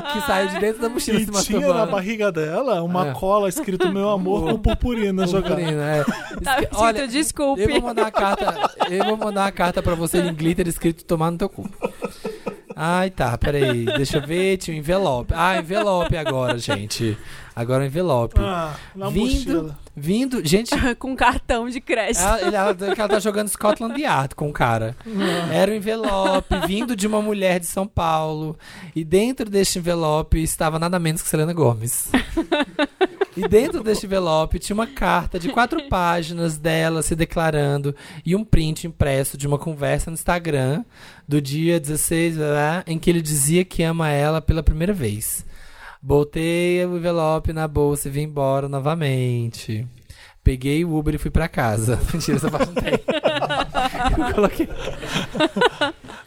que 0.14 0.22
saiu 0.22 0.50
de 0.50 0.60
dentro 0.60 0.82
da 0.82 0.90
mochila 0.90 1.20
E 1.20 1.26
se 1.26 1.44
tinha 1.46 1.74
na 1.74 1.86
barriga 1.86 2.32
dela 2.32 2.82
uma 2.84 3.08
É. 3.10 3.14
cola 3.14 3.48
escrito 3.50 3.92
Meu 3.92 4.10
amor 4.10 4.50
com 4.52 4.58
purpurina 4.60 5.26
jogada. 5.28 5.56
Purpurina, 5.56 5.84
é. 5.98 6.04
Tá 6.44 6.58
Olha, 6.74 7.08
desculpe. 7.08 7.62
eu 7.62 7.70
vou 7.70 7.82
mandar 7.82 8.04
uma 8.04 8.12
carta. 8.12 8.72
Eu 8.90 9.06
vou 9.06 9.18
mandar 9.18 9.42
uma 9.46 9.52
carta 9.52 9.82
pra 9.82 9.96
você 9.96 10.20
em 10.20 10.34
glitter 10.34 10.68
escrito 10.68 11.04
tomar 11.06 11.32
no 11.32 11.38
teu 11.38 11.50
cu. 11.50 11.70
Ai, 12.76 13.10
tá, 13.10 13.38
peraí. 13.38 13.86
Deixa 13.86 14.18
eu 14.18 14.28
ver, 14.28 14.58
tinha 14.58 14.76
um 14.76 14.80
envelope. 14.80 15.34
Ah, 15.36 15.58
envelope 15.58 16.16
agora, 16.18 16.58
gente. 16.58 17.18
Agora 17.56 17.84
o 17.84 17.86
envelope. 17.86 18.36
Ah, 18.40 18.76
na 18.96 19.10
vindo, 19.10 19.24
mochila. 19.64 19.80
vindo, 19.96 20.46
gente, 20.46 20.72
Com 21.00 21.16
cartão 21.16 21.70
de 21.70 21.80
crédito. 21.80 22.20
ela, 22.22 22.42
ele- 22.42 22.56
ela, 22.56 22.78
ela 22.98 23.08
tá 23.10 23.20
jogando 23.20 23.48
Scotland 23.48 24.00
Yard 24.02 24.36
com 24.36 24.50
o 24.50 24.54
cara. 24.54 24.96
Era 25.54 25.72
um 25.72 25.76
envelope 25.76 26.54
vindo 26.68 26.96
de 26.96 27.08
uma 27.08 27.22
mulher 27.22 27.60
de 27.60 27.66
São 27.66 27.88
Paulo. 27.88 28.58
E 28.96 29.04
dentro 29.06 29.50
deste 29.50 29.80
envelope 29.80 30.38
estava 30.42 30.78
nada 30.78 31.00
menos 31.00 31.22
que 31.22 31.30
Selena 31.30 31.54
Gomes. 31.54 32.10
E 33.38 33.48
dentro 33.50 33.84
deste 33.84 34.06
envelope 34.06 34.60
tinha 34.60 34.74
uma 34.74 34.88
carta 34.88 35.38
de 35.38 35.50
quatro 35.50 35.90
páginas 35.90 36.58
dela 36.58 37.02
se 37.02 37.16
declarando 37.16 37.94
e 38.26 38.34
um 38.36 38.46
print 38.46 38.88
impresso 38.88 39.38
de 39.38 39.46
uma 39.46 39.58
conversa 39.58 40.10
no 40.10 40.14
Instagram 40.16 40.84
do 41.28 41.42
dia 41.42 41.78
16, 41.80 42.38
blá, 42.38 42.46
blá, 42.48 42.84
em 42.88 42.98
que 42.98 43.10
ele 43.10 43.22
dizia 43.22 43.66
que 43.66 43.84
ama 43.84 44.10
ela 44.10 44.42
pela 44.42 44.64
primeira 44.64 44.94
vez. 44.94 45.45
Botei 46.08 46.86
o 46.86 46.98
envelope 46.98 47.52
na 47.52 47.68
bolsa 47.68 48.08
e 48.08 48.12
vim 48.12 48.22
embora 48.22 48.70
novamente. 48.70 49.88
Peguei 50.44 50.86
o 50.86 50.96
Uber 50.96 51.16
e 51.16 51.18
fui 51.18 51.32
pra 51.32 51.48
casa. 51.48 52.00
Mentira, 52.14 52.38
essa 52.38 52.52
parte 52.52 52.68
não 52.68 52.76
tem. 52.76 52.94
Eu 54.28 54.34
coloquei. 54.36 54.70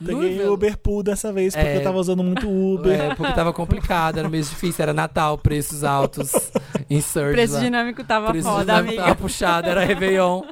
Peguei 0.05 0.33
envelope- 0.35 0.49
Uber 0.67 0.79
Pool 0.79 1.03
dessa 1.05 1.33
vez, 1.33 1.55
porque 1.55 1.69
É. 1.69 1.77
eu 1.77 1.83
tava 1.85 1.97
usando 1.99 2.25
muito 2.25 2.49
Uber. 2.51 3.01
É, 3.01 3.15
porque 3.15 3.33
tava 3.33 3.53
complicado, 3.53 4.19
era 4.19 4.29
mês 4.29 4.51
difícil, 4.51 4.83
era 4.83 4.93
Natal, 4.93 5.39
preços 5.39 5.85
altos, 5.85 6.33
o 6.33 6.41
insert 6.91 7.33
preço 7.33 7.55
lá. 7.55 7.61
dinâmico 7.61 8.03
tava 8.03 8.31
Preço 8.31 8.49
foda, 8.49 8.65
dinâmico 8.65 8.89
amiga. 8.95 9.03
tava 9.05 9.15
puxado, 9.15 9.69
era 9.69 9.85
Réveillon. 9.85 10.43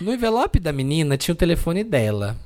No 0.00 0.14
envelope 0.14 0.58
da 0.58 0.72
menina 0.72 1.18
tinha 1.18 1.34
o 1.34 1.36
telefone 1.36 1.84
dela. 1.84 2.36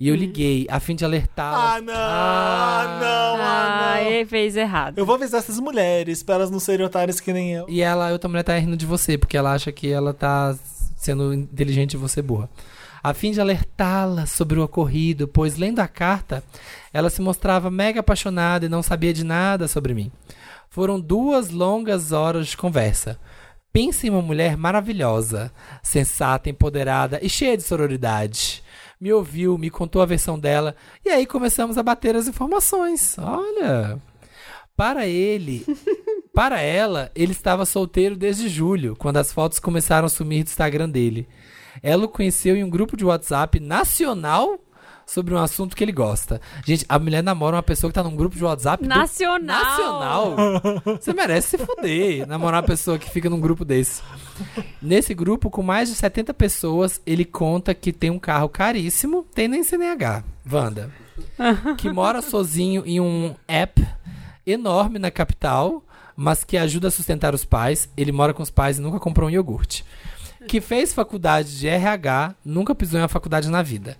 E 0.00 0.08
eu 0.08 0.14
liguei 0.14 0.66
a 0.70 0.80
fim 0.80 0.94
de 0.96 1.04
alertá-la. 1.04 1.74
Ah, 1.76 1.80
não! 1.82 1.92
Ah, 1.94 2.98
não! 3.00 3.36
Ah, 3.42 3.96
Ah, 3.96 4.00
não! 4.00 4.10
ele 4.10 4.24
fez 4.26 4.56
errado. 4.56 4.96
Eu 4.98 5.04
vou 5.04 5.14
avisar 5.16 5.40
essas 5.40 5.60
mulheres 5.60 6.22
pra 6.22 6.36
elas 6.36 6.50
não 6.50 6.58
serem 6.58 6.86
otárias 6.86 7.20
que 7.20 7.32
nem 7.34 7.52
eu. 7.52 7.66
E 7.68 7.82
ela, 7.82 8.10
outra 8.10 8.28
mulher 8.28 8.42
tá 8.42 8.56
rindo 8.56 8.76
de 8.78 8.86
você, 8.86 9.18
porque 9.18 9.36
ela 9.36 9.52
acha 9.52 9.70
que 9.70 9.90
ela 9.92 10.14
tá 10.14 10.56
sendo 10.96 11.34
inteligente 11.34 11.94
e 11.94 11.96
você 11.98 12.22
burra. 12.22 12.48
A 13.02 13.12
fim 13.12 13.30
de 13.30 13.40
alertá-la 13.40 14.24
sobre 14.26 14.58
o 14.58 14.62
ocorrido, 14.64 15.28
pois 15.28 15.56
lendo 15.56 15.80
a 15.80 15.88
carta, 15.88 16.42
ela 16.92 17.10
se 17.10 17.20
mostrava 17.20 17.70
mega 17.70 18.00
apaixonada 18.00 18.64
e 18.66 18.68
não 18.70 18.82
sabia 18.82 19.12
de 19.12 19.24
nada 19.24 19.68
sobre 19.68 19.92
mim. 19.94 20.10
Foram 20.70 20.98
duas 20.98 21.50
longas 21.50 22.10
horas 22.12 22.48
de 22.48 22.56
conversa. 22.56 23.18
Pensa 23.72 24.06
em 24.06 24.10
uma 24.10 24.22
mulher 24.22 24.56
maravilhosa, 24.56 25.52
sensata, 25.82 26.48
empoderada 26.50 27.18
e 27.22 27.28
cheia 27.28 27.56
de 27.56 27.62
sororidade. 27.62 28.62
Me 29.00 29.12
ouviu, 29.12 29.56
me 29.56 29.70
contou 29.70 30.02
a 30.02 30.06
versão 30.06 30.38
dela, 30.38 30.76
e 31.04 31.08
aí 31.08 31.24
começamos 31.24 31.78
a 31.78 31.82
bater 31.82 32.14
as 32.14 32.28
informações. 32.28 33.16
Olha. 33.18 33.98
Para 34.76 35.06
ele, 35.06 35.64
para 36.34 36.60
ela, 36.60 37.10
ele 37.14 37.32
estava 37.32 37.64
solteiro 37.64 38.14
desde 38.14 38.48
julho, 38.48 38.94
quando 38.96 39.16
as 39.16 39.32
fotos 39.32 39.58
começaram 39.58 40.06
a 40.06 40.10
sumir 40.10 40.44
do 40.44 40.48
Instagram 40.48 40.88
dele. 40.88 41.28
Ela 41.82 42.04
o 42.04 42.08
conheceu 42.08 42.56
em 42.56 42.64
um 42.64 42.70
grupo 42.70 42.96
de 42.96 43.04
WhatsApp 43.04 43.58
nacional 43.58 44.58
sobre 45.12 45.34
um 45.34 45.38
assunto 45.38 45.74
que 45.76 45.82
ele 45.82 45.92
gosta. 45.92 46.40
Gente, 46.64 46.84
a 46.88 46.98
mulher 46.98 47.22
namora 47.22 47.56
uma 47.56 47.62
pessoa 47.62 47.90
que 47.90 47.94
tá 47.94 48.02
num 48.02 48.14
grupo 48.14 48.36
de 48.36 48.44
WhatsApp 48.44 48.82
do- 48.82 48.88
Nacional. 48.88 49.64
nacional. 49.64 50.36
Você 51.00 51.12
merece 51.12 51.56
se 51.56 51.58
fuder, 51.58 52.26
namorar 52.26 52.60
uma 52.62 52.66
pessoa 52.66 52.98
que 52.98 53.10
fica 53.10 53.28
num 53.28 53.40
grupo 53.40 53.64
desse. 53.64 54.02
Nesse 54.80 55.12
grupo, 55.14 55.50
com 55.50 55.62
mais 55.62 55.88
de 55.88 55.94
70 55.94 56.32
pessoas, 56.34 57.00
ele 57.04 57.24
conta 57.24 57.74
que 57.74 57.92
tem 57.92 58.10
um 58.10 58.18
carro 58.18 58.48
caríssimo, 58.48 59.26
tem 59.34 59.48
nem 59.48 59.62
CNH, 59.64 60.22
Wanda. 60.50 60.90
Que 61.76 61.90
mora 61.90 62.22
sozinho 62.22 62.82
em 62.86 63.00
um 63.00 63.34
app 63.48 63.86
enorme 64.46 64.98
na 64.98 65.10
capital, 65.10 65.82
mas 66.16 66.44
que 66.44 66.56
ajuda 66.56 66.88
a 66.88 66.90
sustentar 66.90 67.34
os 67.34 67.44
pais. 67.44 67.88
Ele 67.96 68.12
mora 68.12 68.32
com 68.32 68.42
os 68.42 68.50
pais 68.50 68.78
e 68.78 68.80
nunca 68.80 68.98
comprou 68.98 69.28
um 69.28 69.32
iogurte. 69.32 69.84
que 70.48 70.60
fez 70.60 70.92
faculdade 70.94 71.58
de 71.58 71.68
RH, 71.68 72.34
nunca 72.42 72.74
pisou 72.74 72.98
em 72.98 73.02
uma 73.02 73.08
faculdade 73.08 73.50
na 73.50 73.60
vida, 73.62 73.98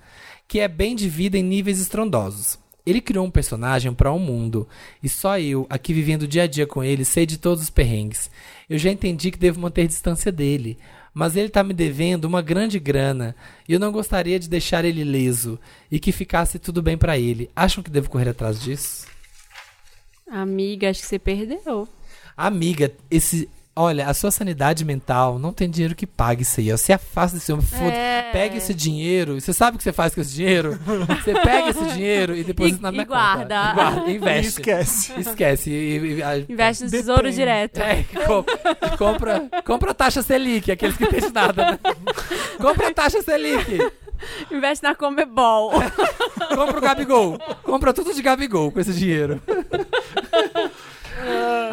que 0.51 0.59
é 0.59 0.67
bem 0.67 0.97
de 0.97 1.09
vida 1.09 1.39
em 1.39 1.45
níveis 1.45 1.79
estrondosos. 1.79 2.59
Ele 2.85 3.01
criou 3.01 3.25
um 3.25 3.31
personagem 3.31 3.95
para 3.95 4.13
um 4.13 4.19
mundo, 4.19 4.67
e 5.01 5.09
só 5.09 5.39
eu, 5.39 5.65
aqui 5.71 5.95
vivendo 5.95 6.23
o 6.23 6.27
dia 6.27 6.43
a 6.43 6.47
dia 6.49 6.67
com 6.67 6.83
ele, 6.83 7.05
sei 7.05 7.25
de 7.25 7.39
todos 7.39 7.63
os 7.63 7.71
perrengues. 7.71 8.29
Eu 8.69 8.77
já 8.77 8.91
entendi 8.91 9.31
que 9.31 9.39
devo 9.39 9.61
manter 9.61 9.87
distância 9.87 10.33
dele, 10.33 10.77
mas 11.15 11.37
ele 11.37 11.51
tá 11.51 11.63
me 11.63 11.73
devendo 11.73 12.25
uma 12.25 12.43
grande 12.43 12.81
grana, 12.81 13.37
e 13.69 13.75
eu 13.75 13.79
não 13.79 13.93
gostaria 13.93 14.41
de 14.41 14.49
deixar 14.49 14.85
ele 14.85 15.05
leso 15.05 15.57
e 15.89 16.01
que 16.01 16.11
ficasse 16.11 16.59
tudo 16.59 16.83
bem 16.83 16.99
para 16.99 17.17
ele. 17.17 17.49
Acham 17.55 17.81
que 17.81 17.89
devo 17.89 18.11
correr 18.11 18.31
atrás 18.31 18.61
disso? 18.61 19.07
Amiga, 20.29 20.91
acho 20.91 21.03
que 21.03 21.07
você 21.07 21.19
perdeu. 21.21 21.87
Amiga, 22.37 22.93
esse. 23.09 23.49
Olha, 23.75 24.09
a 24.09 24.15
sua 24.15 24.31
sanidade 24.31 24.85
mental 24.85 25.39
não 25.39 25.53
tem 25.53 25.71
dinheiro 25.71 25.95
que 25.95 26.07
pague 26.07 26.43
isso 26.43 26.61
aí. 26.61 26.73
ó. 26.73 26.77
Se 26.77 26.93
afasta 26.93 27.39
desse 27.39 27.53
homem, 27.53 27.65
foda 27.65 27.85
É. 27.93 28.31
Pega 28.33 28.57
esse 28.57 28.75
dinheiro. 28.75 29.37
e 29.37 29.41
Você 29.41 29.53
sabe 29.53 29.77
o 29.77 29.79
que 29.79 29.85
você 29.85 29.93
faz 29.93 30.15
com 30.15 30.21
esse 30.21 30.35
dinheiro? 30.35 30.79
Você 31.25 31.33
pega 31.33 31.71
esse 31.71 31.85
dinheiro 31.95 32.37
e 32.37 32.45
depois 32.45 32.77
E- 32.77 32.81
na 32.81 32.91
minha 32.91 33.03
e 33.03 33.07
guarda. 33.07 33.43
conta. 33.43 33.71
E 33.71 33.75
guarda, 33.75 34.11
E 34.11 34.15
investe. 34.17 34.47
esquece. 34.61 35.13
Esquece. 35.21 35.71
E, 35.71 35.73
e- 35.75 36.15
e- 36.19 36.23
a- 36.23 36.39
Investe 36.39 36.85
no 36.85 36.91
Depende. 36.91 37.09
tesouro 37.09 37.33
direto. 37.33 37.79
é, 37.79 38.05
com- 38.27 38.45
compra, 38.97 39.49
compra 39.65 39.91
a 39.93 39.95
taxa 39.95 40.23
Selic, 40.23 40.71
aqueles 40.71 40.97
que 40.97 41.05
entendem 41.05 41.31
nada, 41.33 41.73
né? 41.73 41.79
Compra 42.61 42.89
a 42.89 42.95
taxa 42.95 43.23
Selic. 43.23 43.79
Investe 44.51 44.83
na 44.85 44.95
Comebol. 44.95 45.73
Compra 46.55 46.77
o 46.79 46.81
Gabigol. 46.81 47.39
Compra 47.63 47.93
tudo 47.95 48.13
de 48.13 48.21
Gabigol 48.21 48.71
com 48.71 48.79
esse 48.79 48.93
dinheiro. 48.93 49.41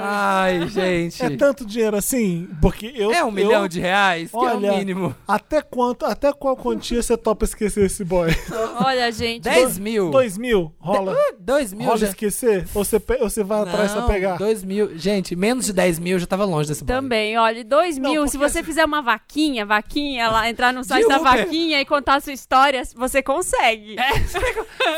Ai, 0.10 0.68
gente. 0.70 1.24
É 1.24 1.30
tanto 1.32 1.66
dinheiro 1.66 1.98
assim? 1.98 2.48
Porque 2.62 2.92
eu. 2.96 3.12
É 3.12 3.24
um 3.24 3.28
eu- 3.28 3.32
milhão 3.32 3.68
de 3.68 3.80
reais, 3.80 4.30
que 4.32 4.36
é 4.38 4.40
Olha, 4.40 4.72
o 4.74 4.78
mínimo. 4.78 5.16
Até 5.28 5.62
quanto, 5.62 6.06
até 6.06 6.32
qual 6.34 6.56
quantia 6.56 7.02
você 7.02 7.18
topa 7.18 7.46
esquecer 7.46 7.86
esse 7.86 8.04
boy? 8.04 8.30
Olha, 8.84 9.12
gente. 9.12 9.44
10 9.44 9.80
mil. 9.80 10.10
Dois 10.12 10.38
mil? 10.38 10.74
Rola? 10.80 11.14
Ah, 11.18 11.34
dois 11.40 11.74
mil 11.74 11.86
Rola 11.86 11.98
já. 11.98 12.08
esquecer? 12.08 12.66
Ou 12.74 12.84
você, 12.84 13.02
ou 13.20 13.30
você 13.30 13.44
vai 13.44 13.62
atrás 13.62 13.92
pra 13.92 14.02
Não, 14.02 14.08
pegar? 14.08 14.38
Dois 14.38 14.64
mil. 14.64 14.98
Gente, 14.98 15.36
menos 15.36 15.66
de 15.66 15.74
10 15.74 16.00
mil 16.00 16.14
eu 16.14 16.20
já 16.20 16.26
tava 16.28 16.46
longe 16.46 16.70
desse 16.70 16.84
boy. 16.84 16.96
Também, 16.96 17.38
olha, 17.38 17.64
dois 17.64 17.98
Não, 17.98 18.10
mil, 18.12 18.28
se 18.28 18.38
você 18.38 18.64
fizer 18.64 18.86
uma 18.86 19.02
vaquinha, 19.02 19.66
vaquinha 19.66 20.30
lá, 20.30 20.50
entrar 20.50 20.72
no 20.74 20.84
site 20.84 21.08
da 21.08 21.20
Uber. 21.20 21.32
vaquinha 21.38 21.80
e 21.82 21.86
contar 21.86 22.16
a 22.16 22.20
sua 22.20 22.34
história, 22.34 22.82
você 22.96 23.22
consegue. 23.22 23.96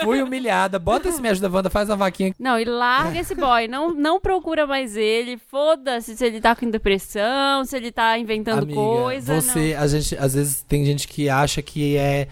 Fui 0.03 0.21
humilhada. 0.21 0.77
Bota 0.79 1.09
esse 1.09 1.21
Me 1.21 1.29
Ajuda 1.29 1.49
Wanda, 1.49 1.69
faz 1.69 1.89
a 1.89 1.95
vaquinha. 1.95 2.33
Não, 2.39 2.59
e 2.59 2.65
larga 2.65 3.19
esse 3.19 3.35
boy, 3.35 3.67
não, 3.67 3.93
não 3.93 4.19
procura 4.19 4.65
mais 4.67 4.95
ele, 4.99 5.37
foda-se 5.37 6.15
se 6.15 6.25
ele 6.25 6.39
tá 6.39 6.55
com 6.55 6.69
depressão, 6.69 7.65
se 7.65 7.75
ele 7.75 7.91
tá 7.91 8.17
inventando 8.17 8.63
Amiga, 8.63 8.79
coisa. 8.79 9.41
você, 9.41 9.75
a 9.77 9.87
gente, 9.87 10.15
às 10.17 10.33
vezes 10.33 10.61
tem 10.61 10.85
gente 10.85 11.07
que 11.07 11.29
acha 11.29 11.61
que 11.61 11.97
é 11.97 12.27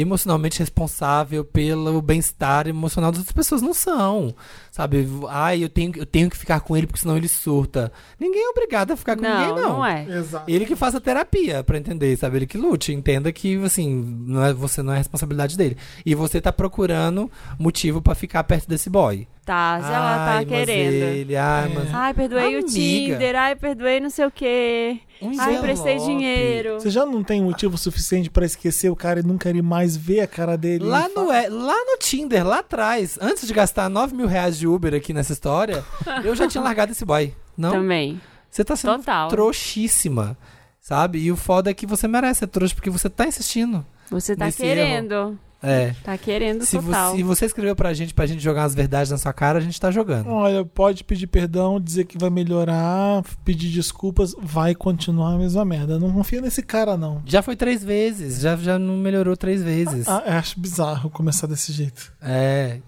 emocionalmente 0.00 0.60
responsável 0.60 1.44
pelo 1.44 2.00
bem-estar 2.00 2.68
emocional 2.68 3.10
das 3.10 3.18
outras 3.18 3.34
pessoas. 3.34 3.60
Não 3.60 3.74
são. 3.74 4.32
Sabe? 4.70 5.08
Ai, 5.28 5.64
eu 5.64 5.68
tenho, 5.68 5.92
eu 5.96 6.06
tenho 6.06 6.30
que 6.30 6.38
ficar 6.38 6.60
com 6.60 6.76
ele 6.76 6.86
porque 6.86 7.00
senão 7.00 7.16
ele 7.16 7.26
surta. 7.26 7.92
Ninguém 8.18 8.46
é 8.46 8.50
obrigado 8.50 8.92
a 8.92 8.96
ficar 8.96 9.16
com 9.16 9.22
não. 9.22 9.30
Não, 9.30 9.48
ninguém, 9.48 9.62
não. 9.62 9.72
não 9.72 9.84
é. 9.84 10.06
Exato. 10.08 10.48
Ele 10.48 10.64
que 10.64 10.76
faça 10.76 11.00
terapia 11.00 11.64
pra 11.64 11.78
entender, 11.78 12.16
sabe? 12.16 12.38
Ele 12.38 12.46
que 12.46 12.56
lute, 12.56 12.92
entenda 12.92 13.32
que 13.32 13.56
assim, 13.64 13.92
não 14.24 14.44
é, 14.44 14.52
você 14.52 14.82
não 14.82 14.92
é 14.92 14.98
responsabilidade 14.98 15.56
dele. 15.56 15.76
E 16.06 16.14
você 16.14 16.40
tá 16.40 16.52
procurando 16.52 17.30
motivo 17.58 18.00
pra 18.00 18.14
ficar 18.14 18.44
perto 18.44 18.68
desse 18.68 18.88
boy. 18.88 19.26
Tá, 19.48 19.80
se 19.82 19.86
ela 19.90 20.14
tá 20.26 20.32
Ai, 20.36 20.44
querendo. 20.44 20.92
Ele, 20.92 21.34
ai, 21.36 21.70
É. 21.70 21.74
mas 21.74 21.94
Ai, 21.94 22.12
perdoei 22.12 22.56
o 22.56 22.58
Amiga. 22.58 22.68
Tinder, 22.68 23.34
ai, 23.36 23.56
perdoei 23.56 23.98
não 23.98 24.10
sei 24.10 24.26
o 24.26 24.30
quê. 24.30 25.00
um 25.22 25.28
Ai, 25.28 25.34
envelope. 25.34 25.60
prestei 25.62 25.96
dinheiro. 25.96 26.74
Você 26.78 26.90
já 26.90 27.06
não 27.06 27.24
tem 27.24 27.40
motivo 27.40 27.78
suficiente 27.78 28.28
pra 28.28 28.44
esquecer 28.44 28.90
o 28.90 28.94
cara 28.94 29.20
e 29.20 29.22
nunca 29.22 29.48
ir 29.48 29.62
mais 29.62 29.96
ver 29.96 30.20
a 30.20 30.26
cara 30.26 30.54
dele? 30.58 30.84
Lá 30.84 31.08
no, 31.08 31.32
é, 31.32 31.48
lá 31.48 31.74
no 31.86 31.96
Tinder, 31.98 32.46
lá 32.46 32.58
atrás, 32.58 33.18
antes 33.22 33.46
de 33.46 33.54
gastar 33.54 33.88
9 33.88 34.14
mil 34.14 34.26
reais 34.26 34.58
de 34.58 34.66
Uber 34.66 34.92
aqui 34.92 35.14
nessa 35.14 35.32
história, 35.32 35.82
eu 36.22 36.34
já 36.36 36.46
tinha 36.46 36.62
largado 36.62 36.92
esse 36.92 37.06
boy. 37.06 37.34
Não? 37.56 37.70
Também. 37.72 38.20
Você 38.50 38.62
tá 38.62 38.76
sendo 38.76 38.98
Total. 38.98 39.28
trouxíssima. 39.28 40.36
Sabe? 40.78 41.18
E 41.20 41.32
o 41.32 41.36
foda 41.36 41.70
é 41.70 41.74
que 41.74 41.86
você 41.86 42.06
merece 42.06 42.40
ser 42.40 42.46
trouxa 42.48 42.74
porque 42.74 42.90
você 42.90 43.08
tá 43.08 43.26
insistindo. 43.26 43.84
Você 44.10 44.36
tá 44.36 44.52
querendo. 44.52 45.38
É. 45.62 45.92
Tá 46.04 46.16
querendo 46.16 46.64
Se, 46.64 46.76
vo 46.78 46.86
total. 46.86 47.16
se 47.16 47.22
você 47.22 47.46
escreveu 47.46 47.74
pra 47.74 47.92
gente, 47.92 48.14
pra 48.14 48.26
gente 48.26 48.42
jogar 48.42 48.64
as 48.64 48.74
verdades 48.74 49.10
na 49.10 49.18
sua 49.18 49.32
cara, 49.32 49.58
a 49.58 49.60
gente 49.60 49.80
tá 49.80 49.90
jogando. 49.90 50.28
Olha, 50.30 50.64
pode 50.64 51.02
pedir 51.02 51.26
perdão, 51.26 51.80
dizer 51.80 52.04
que 52.04 52.16
vai 52.16 52.30
melhorar, 52.30 53.22
pedir 53.44 53.68
desculpas, 53.70 54.34
vai 54.40 54.74
continuar 54.74 55.34
a 55.34 55.38
mesma 55.38 55.64
merda. 55.64 55.98
Não 55.98 56.12
confia 56.12 56.40
nesse 56.40 56.62
cara, 56.62 56.96
não. 56.96 57.22
Já 57.26 57.42
foi 57.42 57.56
três 57.56 57.82
vezes, 57.82 58.40
já, 58.40 58.56
já 58.56 58.78
não 58.78 58.96
melhorou 58.96 59.36
três 59.36 59.62
vezes. 59.62 60.06
Ah, 60.08 60.22
eu 60.26 60.32
acho 60.34 60.60
bizarro 60.60 61.10
começar 61.10 61.46
desse 61.46 61.72
jeito. 61.72 62.12
É. 62.22 62.78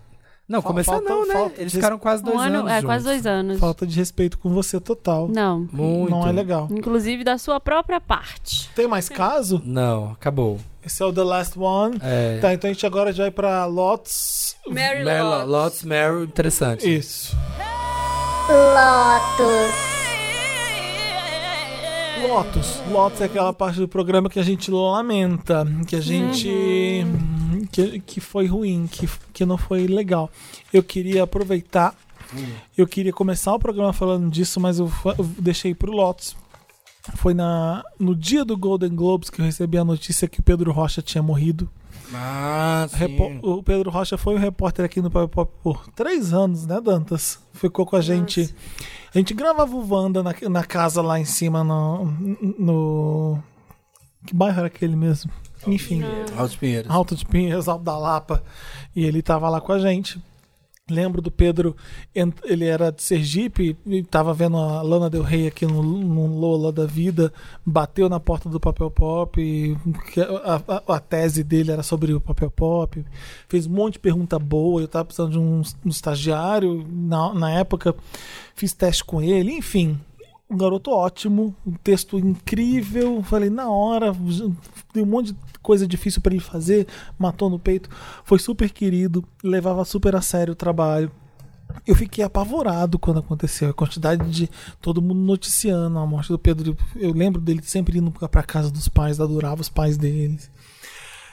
Não, 0.51 0.61
começar 0.61 0.93
falta- 0.93 1.09
não, 1.09 1.27
né? 1.27 1.33
falta 1.33 1.61
Eles 1.61 1.73
ficaram 1.73 1.97
quase 1.97 2.25
dois 2.25 2.37
um 2.37 2.41
ano, 2.41 2.59
anos. 2.59 2.71
é, 2.73 2.83
quase 2.83 3.05
juntos. 3.05 3.23
dois 3.23 3.27
anos. 3.27 3.61
Falta 3.61 3.87
de 3.87 3.97
respeito 3.97 4.37
com 4.37 4.51
você 4.51 4.81
total. 4.81 5.29
Não. 5.29 5.69
Muito. 5.73 6.11
Não 6.11 6.27
é 6.27 6.33
legal. 6.33 6.67
Inclusive 6.73 7.23
da 7.23 7.39
sua 7.39 7.61
própria 7.61 8.01
parte. 8.01 8.69
Tem 8.75 8.89
mais 8.89 9.09
caso? 9.09 9.63
Não, 9.65 10.11
acabou. 10.11 10.59
Esse 10.85 11.03
é 11.03 11.07
o 11.07 11.13
The 11.13 11.23
Last 11.23 11.59
One. 11.59 11.99
É. 12.03 12.39
Tá, 12.41 12.53
então 12.53 12.69
a 12.69 12.73
gente 12.73 12.85
agora 12.85 13.13
já 13.13 13.25
vai 13.25 13.31
pra 13.31 13.65
Lots. 13.67 14.57
Mary 14.67 15.05
Meryl, 15.05 15.47
Lots, 15.47 15.85
Meryl, 15.85 16.25
interessante. 16.25 16.93
Isso. 16.97 17.37
Lotus. 18.49 19.90
Lotus. 22.27 22.81
Lotus 22.91 23.21
é 23.21 23.25
aquela 23.25 23.53
parte 23.53 23.79
do 23.79 23.89
programa 23.89 24.29
que 24.29 24.39
a 24.39 24.43
gente 24.43 24.71
lamenta, 24.71 25.67
que 25.87 25.97
a 25.97 26.01
gente. 26.01 26.49
Que, 27.73 28.01
que 28.01 28.21
foi 28.21 28.47
ruim, 28.47 28.89
que, 28.91 29.09
que 29.33 29.45
não 29.45 29.57
foi 29.57 29.87
legal. 29.87 30.31
Eu 30.73 30.83
queria 30.83 31.23
aproveitar. 31.23 31.95
Eu 32.77 32.87
queria 32.87 33.13
começar 33.13 33.53
o 33.55 33.59
programa 33.59 33.93
falando 33.93 34.31
disso, 34.31 34.61
mas 34.61 34.79
eu, 34.79 34.91
eu 35.19 35.25
deixei 35.39 35.75
pro 35.75 35.93
Lotus. 35.93 36.37
Foi 37.17 37.35
na, 37.35 37.83
no 37.99 38.15
dia 38.15 38.45
do 38.45 38.57
Golden 38.57 38.95
Globes 38.95 39.31
que 39.31 39.41
eu 39.41 39.45
recebi 39.45 39.79
a 39.79 39.85
notícia 39.85 40.29
que 40.29 40.41
o 40.41 40.43
Pedro 40.43 40.71
Rocha 40.71 41.03
tinha 41.03 41.23
morrido. 41.23 41.69
Ah, 42.13 42.89
Repo- 42.93 43.39
o 43.43 43.63
Pedro 43.63 43.91
Rocha 43.91 44.19
foi 44.19 44.35
um 44.35 44.39
repórter 44.39 44.85
aqui 44.85 45.01
no 45.01 45.11
Papel 45.11 45.29
Pop 45.29 45.53
por 45.63 45.89
três 45.91 46.33
anos, 46.33 46.67
né, 46.67 46.81
Dantas? 46.81 47.39
Ficou 47.53 47.87
com 47.87 47.97
a 47.97 48.01
gente. 48.01 48.55
A 49.15 49.19
gente 49.19 49.35
gravava 49.35 49.75
o 49.75 49.87
Wanda 49.95 50.23
na, 50.23 50.35
na 50.49 50.65
casa 50.65 51.01
lá 51.03 51.19
em 51.19 51.25
cima, 51.25 51.63
no, 51.63 52.05
no. 52.59 53.39
Que 54.27 54.35
bairro 54.35 54.59
era 54.59 54.67
aquele 54.67 54.97
mesmo? 54.97 55.31
Enfim, 55.67 56.03
Altos 56.37 56.57
Pinheiros. 56.57 56.91
Alto 56.91 57.15
de 57.17 57.25
Pinheiros, 57.25 57.69
Alto 57.69 57.85
da 57.85 57.97
Lapa. 57.97 58.43
E 58.97 59.05
ele 59.05 59.23
tava 59.23 59.49
lá 59.49 59.61
com 59.61 59.73
a 59.73 59.79
gente. 59.79 60.23
Lembro 60.91 61.23
do 61.23 61.31
Pedro, 61.31 61.77
ele 62.45 62.65
era 62.67 62.91
de 62.91 63.03
Sergipe, 63.03 63.77
e 63.87 64.03
tava 64.03 64.35
vendo 64.35 64.57
a 64.57 64.83
Lana 64.83 65.09
Del 65.09 65.23
Rey 65.23 65.47
aqui 65.47 65.65
no, 65.67 65.83
no 65.83 66.27
Lola 66.39 66.73
da 66.73 66.85
Vida, 66.87 67.33
bateu 67.65 68.09
na 68.09 68.19
porta 68.21 68.49
do 68.49 68.59
Papel 68.61 68.91
Pop, 68.91 69.41
a, 70.45 70.75
a- 70.77 70.97
a 70.97 71.01
tese 71.01 71.43
dele 71.45 71.71
era 71.71 71.83
sobre 71.83 72.13
o 72.13 72.21
Papel 72.21 72.51
Pop, 72.51 73.05
fez 73.49 73.67
um 73.67 73.71
monte 73.73 73.95
de 73.95 73.99
pergunta 74.01 74.39
boa, 74.39 74.81
eu 74.83 74.89
tava 74.89 75.05
precisando 75.05 75.33
de 75.33 75.39
um, 75.39 75.63
um 75.85 75.89
estagiário, 75.89 76.87
na, 76.91 77.33
na 77.35 77.51
época 77.53 77.95
fiz 78.55 78.73
teste 78.73 79.05
com 79.05 79.23
ele, 79.23 79.53
enfim, 79.53 79.99
um 80.51 80.57
garoto 80.57 80.91
ótimo, 80.91 81.55
um 81.65 81.73
texto 81.73 82.19
incrível. 82.19 83.23
Falei, 83.23 83.49
na 83.49 83.71
hora, 83.71 84.13
tem 84.93 85.03
um 85.03 85.07
monte 85.07 85.33
de 85.33 85.39
coisa 85.63 85.87
difícil 85.87 86.21
para 86.21 86.33
ele 86.35 86.43
fazer, 86.43 86.87
matou 87.19 87.49
no 87.51 87.59
peito. 87.59 87.89
Foi 88.25 88.39
super 88.39 88.71
querido, 88.71 89.25
levava 89.43 89.85
super 89.85 90.15
a 90.17 90.21
sério 90.21 90.53
o 90.53 90.57
trabalho. 90.57 91.11
Eu 91.87 91.95
fiquei 91.95 92.25
apavorado 92.25 92.99
quando 92.99 93.21
aconteceu. 93.21 93.71
A 93.71 93.75
quantidade 93.75 94.29
de 94.31 94.51
todo 94.81 95.01
mundo 95.01 95.21
noticiando 95.21 95.99
a 95.99 96.07
morte 96.07 96.29
do 96.31 96.39
Pedro. 96.39 96.77
Eu 96.97 97.13
lembro 97.13 97.41
dele 97.41 97.61
sempre 97.63 97.99
indo 97.99 98.11
pra 98.11 98.43
casa 98.43 98.71
dos 98.71 98.89
pais, 98.89 99.21
adorava 99.21 99.61
os 99.61 99.69
pais 99.69 99.97
deles. 99.97 100.51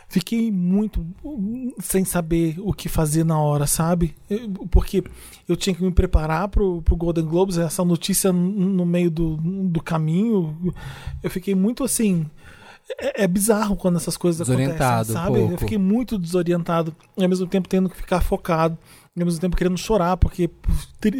Fiquei 0.10 0.50
muito 0.52 1.06
sem 1.82 2.06
saber 2.06 2.56
o 2.60 2.72
que 2.72 2.88
fazer 2.88 3.26
na 3.26 3.38
hora, 3.40 3.68
sabe? 3.68 4.16
Eu- 4.30 4.48
Porque 4.72 5.04
eu 5.50 5.58
tinha 5.58 5.76
que 5.76 5.84
me 5.84 5.92
preparar 5.92 6.48
pro, 6.48 6.82
pro 6.82 6.96
Golden 6.96 7.26
Globes, 7.26 7.58
essa 7.58 7.84
notícia 7.84 8.32
no 8.32 8.86
meio 8.86 9.12
do, 9.12 9.36
do 9.38 9.82
caminho. 9.82 10.74
Eu 11.22 11.30
fiquei 11.30 11.54
muito 11.56 11.84
assim. 11.84 12.26
É, 13.00 13.24
é 13.24 13.28
bizarro 13.28 13.76
quando 13.76 13.98
essas 13.98 14.16
coisas 14.16 14.48
Desorientado 14.48 15.12
acontecem, 15.12 15.16
um 15.16 15.20
sabe? 15.26 15.40
eu 15.40 15.48
pouco. 15.48 15.58
fiquei 15.60 15.78
muito 15.78 16.18
desorientado 16.18 16.96
e 17.18 17.24
ao 17.24 17.30
mesmo 17.30 17.46
tempo 17.48 17.68
tendo 17.68 17.90
que 17.90 17.98
ficar 17.98 18.22
focado, 18.22 18.78
e 19.16 19.20
ao 19.22 19.26
mesmo 19.26 19.42
tempo 19.42 19.58
querendo 19.58 19.78
chorar, 19.78 20.16
porque 20.18 20.50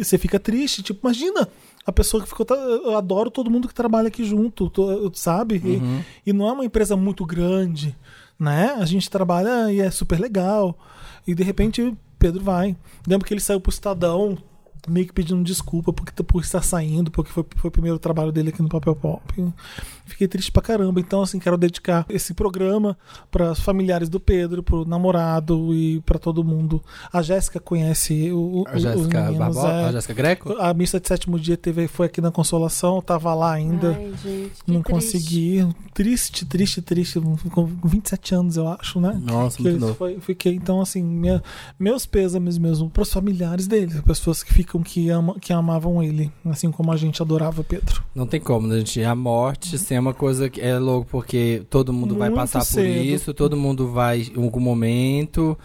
você 0.02 0.16
fica 0.16 0.38
triste. 0.38 0.82
Tipo, 0.82 1.00
imagina 1.06 1.48
a 1.84 1.92
pessoa 1.92 2.22
que 2.22 2.28
ficou. 2.28 2.46
Eu 2.56 2.96
adoro 2.96 3.30
todo 3.30 3.50
mundo 3.50 3.66
que 3.68 3.74
trabalha 3.74 4.08
aqui 4.08 4.24
junto, 4.24 4.70
to- 4.70 5.10
sabe? 5.14 5.60
E- 5.64 5.76
Uhum. 5.76 6.00
e 6.26 6.32
não 6.32 6.48
é 6.48 6.52
uma 6.52 6.64
empresa 6.64 6.96
muito 6.96 7.26
grande, 7.26 7.94
né? 8.38 8.74
A 8.78 8.84
gente 8.86 9.10
trabalha 9.10 9.70
e 9.72 9.80
é 9.80 9.90
super 9.90 10.18
legal. 10.20 10.78
E 11.26 11.34
de 11.34 11.42
repente 11.42 11.92
Pedro 12.18 12.42
vai. 12.42 12.76
Lembro 13.06 13.26
que 13.26 13.34
ele 13.34 13.40
saiu 13.40 13.60
pro 13.60 13.70
Estadão 13.72 14.38
meio 14.86 15.06
que 15.06 15.12
pedindo 15.12 15.42
desculpa 15.42 15.92
porque 15.92 16.22
por 16.22 16.40
estar 16.40 16.62
saindo, 16.62 17.10
porque 17.10 17.30
foi, 17.30 17.44
foi 17.56 17.68
o 17.68 17.70
primeiro 17.70 17.98
trabalho 17.98 18.32
dele 18.32 18.48
aqui 18.50 18.62
no 18.62 18.68
Papel 18.70 18.94
Pop. 18.96 19.22
Fiquei 20.08 20.26
triste 20.28 20.50
pra 20.50 20.62
caramba. 20.62 21.00
Então, 21.00 21.22
assim, 21.22 21.38
quero 21.38 21.56
dedicar 21.56 22.04
esse 22.08 22.34
programa 22.34 22.96
para 23.30 23.52
os 23.52 23.60
familiares 23.60 24.08
do 24.08 24.18
Pedro, 24.18 24.62
pro 24.62 24.84
namorado 24.84 25.74
e 25.74 26.00
pra 26.00 26.18
todo 26.18 26.42
mundo. 26.44 26.82
A 27.12 27.22
Jéssica 27.22 27.60
conhece 27.60 28.30
o, 28.32 28.62
o, 28.62 28.64
A 28.68 28.76
os 28.76 28.82
Jéssica 28.82 29.20
meninos. 29.22 29.38
Barbosa, 29.38 29.68
é. 29.68 29.84
a 29.86 29.92
Jéssica 29.92 30.14
Greco? 30.14 30.52
A 30.58 30.74
missa 30.74 30.98
de 31.00 31.08
sétimo 31.08 31.38
dia 31.38 31.56
teve, 31.56 31.86
foi 31.88 32.06
aqui 32.06 32.20
na 32.20 32.30
Consolação, 32.30 32.96
eu 32.96 33.02
tava 33.02 33.34
lá 33.34 33.52
ainda. 33.52 33.90
Ai, 33.96 34.12
gente, 34.22 34.64
que 34.64 34.72
não 34.72 34.82
triste. 34.82 34.90
consegui. 35.12 35.68
Triste, 35.94 36.44
triste, 36.46 36.82
triste. 36.82 37.20
Com 37.50 37.66
27 37.84 38.34
anos, 38.34 38.56
eu 38.56 38.68
acho, 38.68 39.00
né? 39.00 39.20
Nossa, 39.22 39.56
Que 39.58 39.64
muito 39.70 39.94
foi- 39.94 40.18
fiquei, 40.20 40.54
então, 40.54 40.80
assim, 40.80 41.02
minha- 41.02 41.42
meus 41.78 42.06
pêsames 42.06 42.56
mesmo 42.58 42.88
pros 42.88 43.12
familiares 43.12 43.66
dele, 43.66 44.00
pessoas 44.02 44.42
que 44.42 44.52
ficam, 44.54 44.82
que, 44.82 45.08
ama, 45.10 45.36
que 45.40 45.52
amavam 45.52 46.02
ele, 46.02 46.32
assim 46.46 46.70
como 46.70 46.92
a 46.92 46.96
gente 46.96 47.20
adorava 47.20 47.62
Pedro. 47.64 48.02
Não 48.14 48.26
tem 48.26 48.40
como, 48.40 48.66
né, 48.66 48.78
gente? 48.78 49.02
A 49.02 49.14
morte, 49.14 49.74
assim, 49.76 49.96
é 49.98 50.00
uma 50.00 50.14
coisa 50.14 50.48
que 50.48 50.60
é 50.60 50.78
louco, 50.78 51.08
porque 51.10 51.62
todo 51.68 51.92
mundo 51.92 52.14
vai 52.16 52.28
Muito 52.28 52.40
passar 52.40 52.60
por 52.60 52.66
cedo. 52.66 53.04
isso, 53.04 53.34
todo 53.34 53.56
mundo 53.56 53.88
vai 53.88 54.22
em 54.34 54.42
algum 54.42 54.60
momento, 54.60 55.58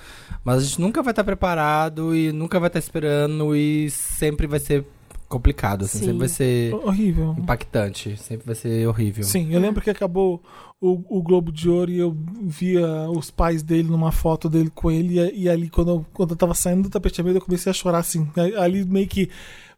mas 0.43 0.57
a 0.57 0.65
gente 0.65 0.81
nunca 0.81 1.01
vai 1.01 1.11
estar 1.11 1.23
preparado 1.23 2.15
e 2.15 2.31
nunca 2.31 2.59
vai 2.59 2.67
estar 2.67 2.79
esperando 2.79 3.55
e 3.55 3.89
sempre 3.89 4.47
vai 4.47 4.59
ser 4.59 4.85
complicado, 5.29 5.85
assim, 5.85 5.99
Sim. 5.99 6.05
sempre 6.05 6.19
vai 6.19 6.29
ser 6.29 6.73
Horrível. 6.75 7.35
impactante, 7.39 8.17
sempre 8.17 8.45
vai 8.45 8.55
ser 8.55 8.87
horrível. 8.87 9.23
Sim, 9.23 9.51
eu 9.51 9.59
lembro 9.59 9.81
que 9.81 9.89
acabou 9.89 10.41
o, 10.83 11.01
o 11.07 11.21
Globo 11.21 11.49
de 11.49 11.69
Ouro 11.69 11.89
e 11.89 11.97
eu 11.97 12.13
via 12.41 13.09
os 13.09 13.31
pais 13.31 13.63
dele 13.63 13.87
numa 13.87 14.11
foto 14.11 14.49
dele 14.49 14.69
com 14.69 14.91
ele, 14.91 15.17
e, 15.17 15.43
e 15.43 15.49
ali, 15.49 15.69
quando 15.69 15.91
eu, 15.91 16.05
quando 16.11 16.31
eu 16.31 16.35
tava 16.35 16.53
saindo 16.53 16.83
do 16.83 16.89
tapete 16.89 17.15
vermelho, 17.15 17.37
eu 17.37 17.41
comecei 17.41 17.69
a 17.69 17.73
chorar 17.73 17.99
assim. 17.99 18.29
Ali 18.59 18.83
meio 18.83 19.07
que 19.07 19.29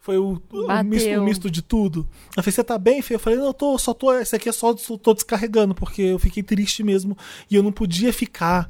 foi 0.02 0.18
o, 0.18 0.42
o 0.52 0.84
misto, 0.84 1.10
o 1.10 1.24
misto 1.24 1.52
de 1.52 1.62
tudo. 1.62 2.08
Eu 2.36 2.42
falei, 2.42 2.52
você 2.52 2.64
tá 2.64 2.80
bem, 2.80 3.04
filho? 3.04 3.18
Eu 3.18 3.20
falei, 3.20 3.38
não, 3.38 3.46
eu 3.46 3.54
tô, 3.54 3.78
só 3.78 3.94
tô, 3.94 4.12
esse 4.16 4.36
aqui 4.36 4.50
é 4.50 4.52
só, 4.52 4.74
tô 4.74 5.14
descarregando, 5.14 5.76
porque 5.76 6.02
eu 6.02 6.18
fiquei 6.18 6.42
triste 6.42 6.82
mesmo. 6.82 7.16
E 7.52 7.56
eu 7.56 7.62
não 7.62 7.72
podia 7.72 8.12
ficar 8.12 8.68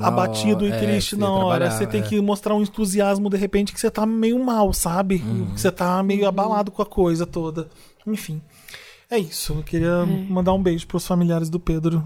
abatido 0.00 0.64
e 0.64 0.68
hora- 0.68 0.76
é, 0.76 0.86
triste 0.86 1.16
você 1.16 1.20
na 1.20 1.30
hora. 1.30 1.68
Você 1.68 1.84
tem 1.84 2.00
é. 2.00 2.04
que 2.04 2.20
mostrar 2.20 2.54
um 2.54 2.62
entusiasmo 2.62 3.28
de 3.28 3.36
repente 3.36 3.72
que 3.72 3.80
você 3.80 3.90
tá 3.90 4.06
meio 4.06 4.38
mal, 4.38 4.72
sabe? 4.72 5.16
Uhum. 5.16 5.46
Que 5.46 5.60
você 5.60 5.72
tá 5.72 6.00
meio 6.00 6.28
abalado 6.28 6.70
com 6.70 6.80
a 6.80 6.86
coisa 6.86 7.26
toda. 7.26 7.68
Enfim. 8.06 8.40
É 9.10 9.18
isso. 9.18 9.54
Eu 9.54 9.62
queria 9.62 10.06
mandar 10.06 10.52
um 10.52 10.62
beijo 10.62 10.86
pros 10.86 11.06
familiares 11.06 11.50
do 11.50 11.58
Pedro. 11.58 12.02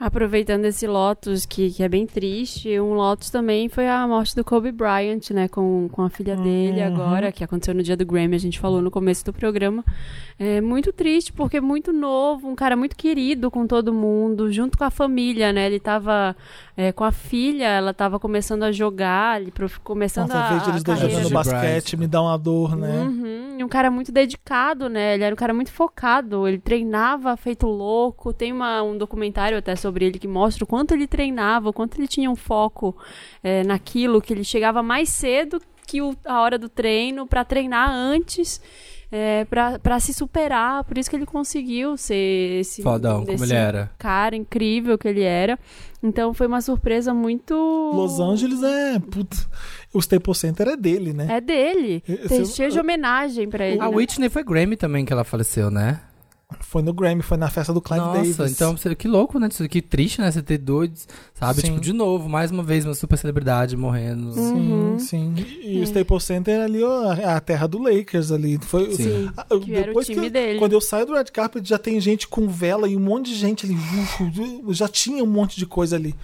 Aproveitando 0.00 0.64
esse 0.64 0.86
Lotus, 0.86 1.44
que, 1.44 1.70
que 1.70 1.82
é 1.82 1.88
bem 1.88 2.06
triste, 2.06 2.80
um 2.80 2.94
Lotus 2.94 3.28
também 3.28 3.68
foi 3.68 3.86
a 3.86 4.08
morte 4.08 4.34
do 4.34 4.42
Kobe 4.42 4.72
Bryant, 4.72 5.28
né? 5.30 5.46
Com, 5.46 5.90
com 5.92 6.00
a 6.02 6.08
filha 6.08 6.34
dele 6.36 6.80
Uhum. 6.80 6.86
agora, 6.86 7.30
que 7.30 7.44
aconteceu 7.44 7.74
no 7.74 7.82
dia 7.82 7.98
do 7.98 8.06
Grammy, 8.06 8.34
a 8.34 8.38
gente 8.38 8.58
falou 8.58 8.80
no 8.80 8.90
começo 8.90 9.22
do 9.26 9.32
programa. 9.32 9.84
É 10.38 10.58
muito 10.62 10.90
triste, 10.90 11.34
porque 11.34 11.58
é 11.58 11.60
muito 11.60 11.92
novo, 11.92 12.48
um 12.48 12.54
cara 12.54 12.74
muito 12.76 12.96
querido 12.96 13.50
com 13.50 13.66
todo 13.66 13.92
mundo, 13.92 14.50
junto 14.50 14.78
com 14.78 14.84
a 14.84 14.90
família, 14.90 15.52
né? 15.52 15.66
Ele 15.66 15.78
tava 15.78 16.34
é, 16.74 16.92
com 16.92 17.04
a 17.04 17.12
filha, 17.12 17.66
ela 17.66 17.92
tava 17.92 18.18
começando 18.18 18.62
a 18.62 18.72
jogar, 18.72 19.38
ele 19.38 19.50
prof- 19.50 19.80
começando 19.84 20.28
Nossa, 20.30 20.40
a, 20.40 20.46
a 20.46 20.48
vez 20.48 20.62
de 20.62 20.68
a 20.68 20.72
eles 20.72 20.82
dois 20.82 20.98
jogando 20.98 21.28
basquete 21.30 21.96
me 21.98 22.06
dá 22.06 22.22
uma 22.22 22.38
dor, 22.38 22.74
né? 22.74 23.02
Uhum, 23.02 23.56
e 23.58 23.62
um 23.64 23.68
cara 23.68 23.90
muito 23.90 24.10
dedicado, 24.10 24.88
né? 24.88 25.12
Ele 25.12 25.24
era 25.24 25.34
um 25.34 25.36
cara 25.36 25.52
muito 25.52 25.70
focado. 25.70 26.48
Ele 26.48 26.56
treinava 26.58 27.36
feito 27.36 27.66
louco. 27.66 28.32
Tem 28.32 28.50
uma, 28.50 28.82
um 28.82 28.96
documentário 28.96 29.58
até 29.58 29.76
sobre 29.76 29.89
ele 29.98 30.18
que 30.18 30.28
mostra 30.28 30.64
o 30.64 30.66
quanto 30.66 30.92
ele 30.94 31.06
treinava, 31.06 31.68
o 31.68 31.72
quanto 31.72 31.98
ele 31.98 32.08
tinha 32.08 32.30
um 32.30 32.36
foco 32.36 32.96
é, 33.42 33.62
naquilo, 33.64 34.20
que 34.22 34.32
ele 34.32 34.44
chegava 34.44 34.82
mais 34.82 35.08
cedo 35.08 35.60
que 35.86 36.00
o- 36.00 36.14
a 36.24 36.40
hora 36.40 36.56
do 36.58 36.68
treino 36.68 37.26
para 37.26 37.44
treinar 37.44 37.90
antes. 37.90 38.60
É, 39.12 39.44
para 39.44 39.98
se 39.98 40.14
superar, 40.14 40.84
por 40.84 40.96
isso 40.96 41.10
que 41.10 41.16
ele 41.16 41.26
conseguiu 41.26 41.96
ser 41.96 42.60
esse 42.60 42.80
Fodão, 42.80 43.26
como 43.26 43.42
ele 43.44 43.52
era. 43.54 43.90
cara 43.98 44.36
incrível 44.36 44.96
que 44.96 45.08
ele 45.08 45.22
era. 45.22 45.58
Então 46.00 46.32
foi 46.32 46.46
uma 46.46 46.60
surpresa 46.60 47.12
muito. 47.12 47.52
Los 47.92 48.20
Angeles 48.20 48.62
é. 48.62 49.00
Putz, 49.00 49.48
o 49.92 49.98
Staples 49.98 50.38
Center 50.38 50.68
é 50.68 50.76
dele, 50.76 51.12
né? 51.12 51.26
É 51.28 51.40
dele. 51.40 52.04
Esse- 52.08 52.28
Tem 52.28 52.44
cheio 52.44 52.70
de 52.70 52.78
homenagem 52.78 53.48
pra 53.48 53.66
ele. 53.66 53.80
A 53.80 53.88
né? 53.90 53.96
Whitney 53.96 54.28
foi 54.28 54.44
Grammy 54.44 54.76
também 54.76 55.04
que 55.04 55.12
ela 55.12 55.24
faleceu, 55.24 55.72
né? 55.72 56.00
Foi 56.58 56.82
no 56.82 56.92
Grammy, 56.92 57.22
foi 57.22 57.36
na 57.36 57.48
festa 57.48 57.72
do 57.72 57.80
Clive 57.80 58.00
Nossa, 58.04 58.18
Davis. 58.38 58.52
então 58.52 58.76
você- 58.76 58.94
que 58.94 59.06
louco, 59.06 59.38
né? 59.38 59.48
Que 59.70 59.80
triste, 59.80 60.20
né? 60.20 60.30
Você 60.30 60.42
ter 60.42 60.58
dois, 60.58 61.06
sabe? 61.34 61.60
Sim. 61.60 61.68
Tipo, 61.68 61.80
de 61.80 61.92
novo, 61.92 62.28
mais 62.28 62.50
uma 62.50 62.62
vez, 62.62 62.84
uma 62.84 62.94
super 62.94 63.16
celebridade 63.16 63.76
morrendo. 63.76 64.32
Sim, 64.32 64.72
Uhum. 64.72 64.98
sim. 64.98 65.34
E 65.62 65.78
o 65.80 65.82
Staples 65.84 66.24
Center 66.24 66.60
é 66.60 66.64
ali, 66.64 66.82
ó, 66.82 67.12
é 67.12 67.24
a 67.24 67.40
terra 67.40 67.66
do 67.66 67.78
Lakers 67.82 68.32
ali. 68.32 68.58
Foi, 68.62 68.92
Sim. 68.94 69.30
Ah, 69.36 69.46
eu- 69.50 69.60
Que 69.60 69.72
era 69.72 69.82
o 69.82 69.86
depois 69.86 70.08
eu- 70.08 70.30
dele. 70.30 70.58
Quando 70.58 70.72
eu 70.72 70.80
saio 70.80 71.06
do 71.06 71.14
Red 71.14 71.24
Carpet, 71.26 71.68
já 71.68 71.78
tem 71.78 72.00
gente 72.00 72.26
com 72.28 72.48
vela 72.48 72.88
e 72.88 72.96
um 72.96 73.00
monte 73.00 73.26
de 73.30 73.36
gente 73.36 73.66
ali. 73.66 73.74
uf, 73.74 74.20
Já 74.80 74.88
tinha 74.88 75.22
um 75.22 75.26
monte 75.26 75.56
de 75.58 75.66
coisa 75.66 75.96
ali. 75.96 76.14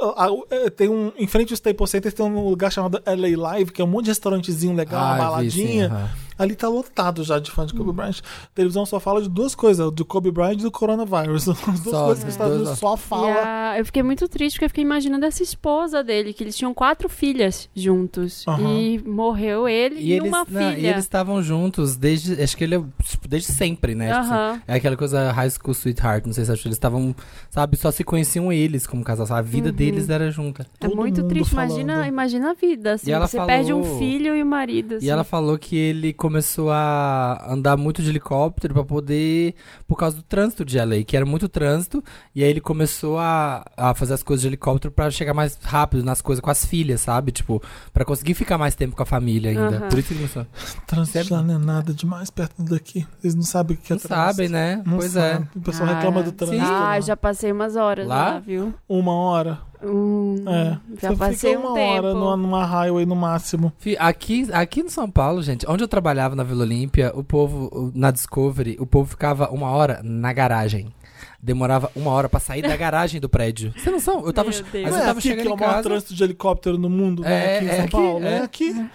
Ah, 0.00 0.26
ah, 0.26 0.28
eh, 0.50 0.70
Tem 0.70 0.88
um, 0.88 1.12
em 1.18 1.26
frente 1.26 1.52
ao 1.52 1.54
Staples 1.54 1.90
Center 1.90 2.12
tem 2.12 2.24
um 2.24 2.48
lugar 2.48 2.70
chamado 2.72 3.00
LA 3.06 3.36
Live, 3.36 3.72
que 3.72 3.80
é 3.80 3.84
um 3.84 3.88
monte 3.88 4.04
de 4.06 4.10
restaurantezinho 4.10 4.74
legal, 4.74 5.00
uma 5.16 5.36
Ah, 5.36 5.40
vi, 5.42 5.50
sim, 5.50 5.62
baladinha. 5.78 6.10
Ali 6.42 6.56
tá 6.56 6.68
lotado 6.68 7.22
já 7.22 7.38
de 7.38 7.50
fã 7.50 7.64
de 7.64 7.72
Kobe 7.74 7.92
Bryant. 7.92 8.18
A 8.20 8.48
televisão 8.54 8.84
só 8.84 8.98
fala 8.98 9.22
de 9.22 9.28
duas 9.28 9.54
coisas, 9.54 9.90
do 9.92 10.04
Kobe 10.04 10.30
Bryant 10.30 10.54
e 10.54 10.62
do 10.62 10.70
coronavírus. 10.70 11.48
As 11.48 11.60
duas 11.80 11.80
Só, 11.82 12.04
coisas 12.06 12.24
que 12.24 12.28
os 12.28 12.34
Estados 12.34 12.56
Unidos 12.56 12.78
só 12.78 12.96
fala. 12.96 13.72
a- 13.72 13.78
eu 13.78 13.84
fiquei 13.86 14.02
muito 14.02 14.26
triste 14.28 14.56
porque 14.56 14.64
eu 14.64 14.68
fiquei 14.70 14.82
imaginando 14.84 15.24
essa 15.24 15.42
esposa 15.42 16.02
dele, 16.02 16.32
que 16.32 16.42
eles 16.42 16.56
tinham 16.56 16.74
quatro 16.74 17.08
filhas 17.08 17.68
juntos. 17.74 18.44
E 18.60 18.98
morreu 19.06 19.68
ele 19.68 19.96
e, 20.00 20.08
E 20.08 20.12
eles, 20.14 20.28
uma 20.28 20.38
não, 20.38 20.46
filha. 20.46 20.78
e 20.78 20.86
eles 20.86 21.04
estavam 21.04 21.42
juntos 21.42 21.96
desde. 21.96 22.40
Acho 22.42 22.56
que 22.56 22.64
ele 22.64 22.74
é 22.76 22.82
tipo, 23.04 23.28
desde 23.28 23.52
sempre, 23.52 23.94
né? 23.94 24.10
Aham. 24.12 24.60
É 24.66 24.74
aquela 24.74 24.96
coisa 24.96 25.30
High 25.32 25.50
School 25.50 25.72
Sweetheart, 25.74 26.26
não 26.26 26.32
sei 26.32 26.44
se 26.44 26.52
acho 26.52 26.62
que 26.62 26.68
eles 26.68 26.76
estavam, 26.76 27.14
sabe, 27.50 27.76
só 27.76 27.90
se 27.90 28.02
conheciam 28.04 28.52
eles 28.52 28.86
como 28.86 29.04
casal, 29.04 29.26
sabe? 29.26 29.40
a 29.40 29.42
vida 29.42 29.70
deles 29.72 30.08
era 30.08 30.30
junta. 30.30 30.66
É 30.80 30.86
Todo 30.88 30.96
muito 30.96 31.22
triste. 31.28 31.50
falando. 31.54 31.70
Imagina, 31.72 32.08
imagina 32.08 32.50
a 32.50 32.54
vida. 32.54 32.94
Assim, 32.94 33.10
E 33.10 33.12
ela 33.12 33.26
você 33.26 33.36
falou- 33.36 33.46
perde 33.48 33.72
um 33.72 33.98
filho 33.98 34.34
e 34.34 34.42
o 34.42 34.46
marido. 34.46 34.96
Assim. 34.96 35.06
E 35.06 35.10
ela 35.10 35.24
falou 35.24 35.58
que 35.58 35.76
ele 35.76 36.12
começou 36.12 36.31
a 36.70 37.44
andar 37.52 37.76
muito 37.76 38.02
de 38.02 38.08
helicóptero 38.08 38.74
pra 38.74 38.84
poder. 38.84 39.54
por 39.86 39.96
causa 39.96 40.16
do 40.16 40.22
trânsito 40.22 40.64
de 40.64 40.78
LA, 40.78 41.02
que 41.04 41.16
era 41.16 41.26
muito 41.26 41.48
trânsito, 41.48 42.02
e 42.34 42.42
aí 42.42 42.50
ele 42.50 42.60
começou 42.60 43.18
a, 43.18 43.64
a 43.76 43.94
fazer 43.94 44.14
as 44.14 44.22
coisas 44.22 44.42
de 44.42 44.48
helicóptero 44.48 44.92
pra 44.92 45.10
chegar 45.10 45.34
mais 45.34 45.58
rápido 45.62 46.02
nas 46.04 46.20
coisas 46.22 46.40
com 46.42 46.50
as 46.50 46.64
filhas, 46.64 47.00
sabe? 47.00 47.32
Tipo, 47.32 47.62
pra 47.92 48.04
conseguir 48.04 48.34
ficar 48.34 48.56
mais 48.58 48.74
tempo 48.74 48.96
com 48.96 49.02
a 49.02 49.06
família 49.06 49.50
ainda. 49.50 49.76
Aham. 49.78 49.88
Por 49.88 49.98
isso 49.98 50.08
que 50.08 50.14
ele 50.14 50.20
começou. 50.28 50.46
Trânsito 50.86 51.34
lá 51.34 51.42
não 51.42 51.54
é 51.54 51.58
nada 51.58 51.92
demais 51.92 52.30
perto 52.30 52.62
daqui. 52.62 53.06
Eles 53.22 53.34
não 53.34 53.42
sabem 53.42 53.76
o 53.76 53.80
que 53.80 53.92
é 53.92 53.96
Não 53.96 54.00
trânsito. 54.00 54.26
sabem, 54.28 54.48
né? 54.48 54.82
Não 54.86 54.96
pois 54.98 55.14
é. 55.16 55.34
sabe. 55.34 55.48
O 55.56 55.60
pessoal 55.60 55.88
Ah, 55.88 55.94
reclama 55.94 56.22
do 56.22 56.32
trânsito. 56.32 56.62
Ah, 56.64 56.80
lá. 56.80 57.00
já 57.00 57.16
passei 57.16 57.52
umas 57.52 57.76
horas 57.76 58.06
Lá? 58.06 58.34
lá, 58.34 58.38
viu? 58.40 58.72
Uma 58.88 59.12
hora. 59.12 59.58
Hum, 59.84 60.44
É. 60.46 60.78
Já 61.00 61.10
Você 61.10 61.16
passei 61.16 61.50
fica 61.54 61.58
uma 61.60 61.70
um 61.72 61.74
tempo. 61.74 62.06
hora 62.06 62.14
numa, 62.14 62.36
numa 62.36 62.64
highway 62.64 63.06
no 63.06 63.16
máximo. 63.16 63.72
Aqui, 63.98 64.48
aqui 64.52 64.82
no 64.82 64.90
São 64.90 65.10
Paulo, 65.10 65.42
gente, 65.42 65.64
onde 65.68 65.82
eu 65.82 65.88
trabalhava 65.88 66.34
na 66.36 66.42
Vila 66.44 66.62
Olímpia, 66.64 67.12
o 67.14 67.24
povo, 67.24 67.90
na 67.94 68.10
Discovery, 68.10 68.76
o 68.78 68.86
povo 68.86 69.10
ficava 69.10 69.48
uma 69.50 69.70
hora 69.70 70.00
na 70.02 70.32
garagem. 70.32 70.92
Demorava 71.40 71.90
uma 71.96 72.12
hora 72.12 72.28
pra 72.28 72.38
sair 72.38 72.62
da 72.62 72.76
garagem 72.76 73.20
do 73.20 73.28
prédio. 73.28 73.72
Você 73.76 73.90
não 73.90 73.98
são? 73.98 74.24
Eu 74.24 74.32
tava, 74.32 74.50
Meu 74.50 74.62
Deus. 74.62 74.90
Não 74.90 74.96
eu 74.96 75.02
é 75.02 75.06
tava 75.06 75.18
aqui 75.18 75.28
chegando 75.28 75.42
que 75.42 75.48
é 75.48 75.50
em 75.50 75.54
o 75.54 75.58
maior 75.58 75.70
casa. 75.72 75.82
trânsito 75.82 76.14
de 76.14 76.22
helicóptero 76.22 76.78
no 76.78 76.88
mundo, 76.88 77.22
né? 77.22 77.54
É, 77.54 77.56
aqui 77.56 77.64
em 77.64 77.68
é 77.68 77.74
São 77.74 77.84
aqui, 77.84 77.90
Paulo. 77.92 78.24
é. 78.24 78.32
É 78.34 78.42
aqui. 78.42 78.86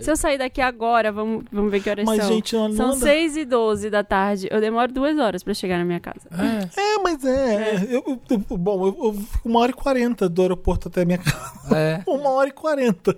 Se 0.00 0.10
eu 0.10 0.16
sair 0.16 0.38
daqui 0.38 0.60
agora, 0.60 1.12
vamos, 1.12 1.44
vamos 1.52 1.70
ver 1.70 1.80
que 1.82 1.90
horas 1.90 2.04
Mas, 2.04 2.20
são. 2.22 2.28
gente, 2.32 2.54
não 2.54 2.72
São 2.72 2.86
anda. 2.90 2.96
6 2.96 3.36
e 3.36 3.44
12 3.44 3.90
da 3.90 4.02
tarde. 4.02 4.48
Eu 4.50 4.60
demoro 4.60 4.92
duas 4.92 5.18
horas 5.18 5.42
pra 5.42 5.52
chegar 5.54 5.78
na 5.78 5.84
minha 5.84 6.00
casa. 6.00 6.20
É, 6.76 6.98
mas 7.02 7.24
é. 7.24 7.84
eu- 7.90 8.20
eu- 8.30 8.56
bom, 8.56 8.86
eu, 8.86 9.04
eu 9.06 9.12
fico 9.14 9.48
uma 9.48 9.60
hora 9.60 9.70
e 9.70 9.74
quarenta 9.74 10.28
do 10.28 10.42
aeroporto 10.42 10.88
até 10.88 11.02
a 11.02 11.04
minha 11.04 11.18
casa. 11.18 11.52
É. 11.74 12.02
Uma 12.06 12.30
hora 12.30 12.48
e 12.48 12.52
quarenta. 12.52 13.16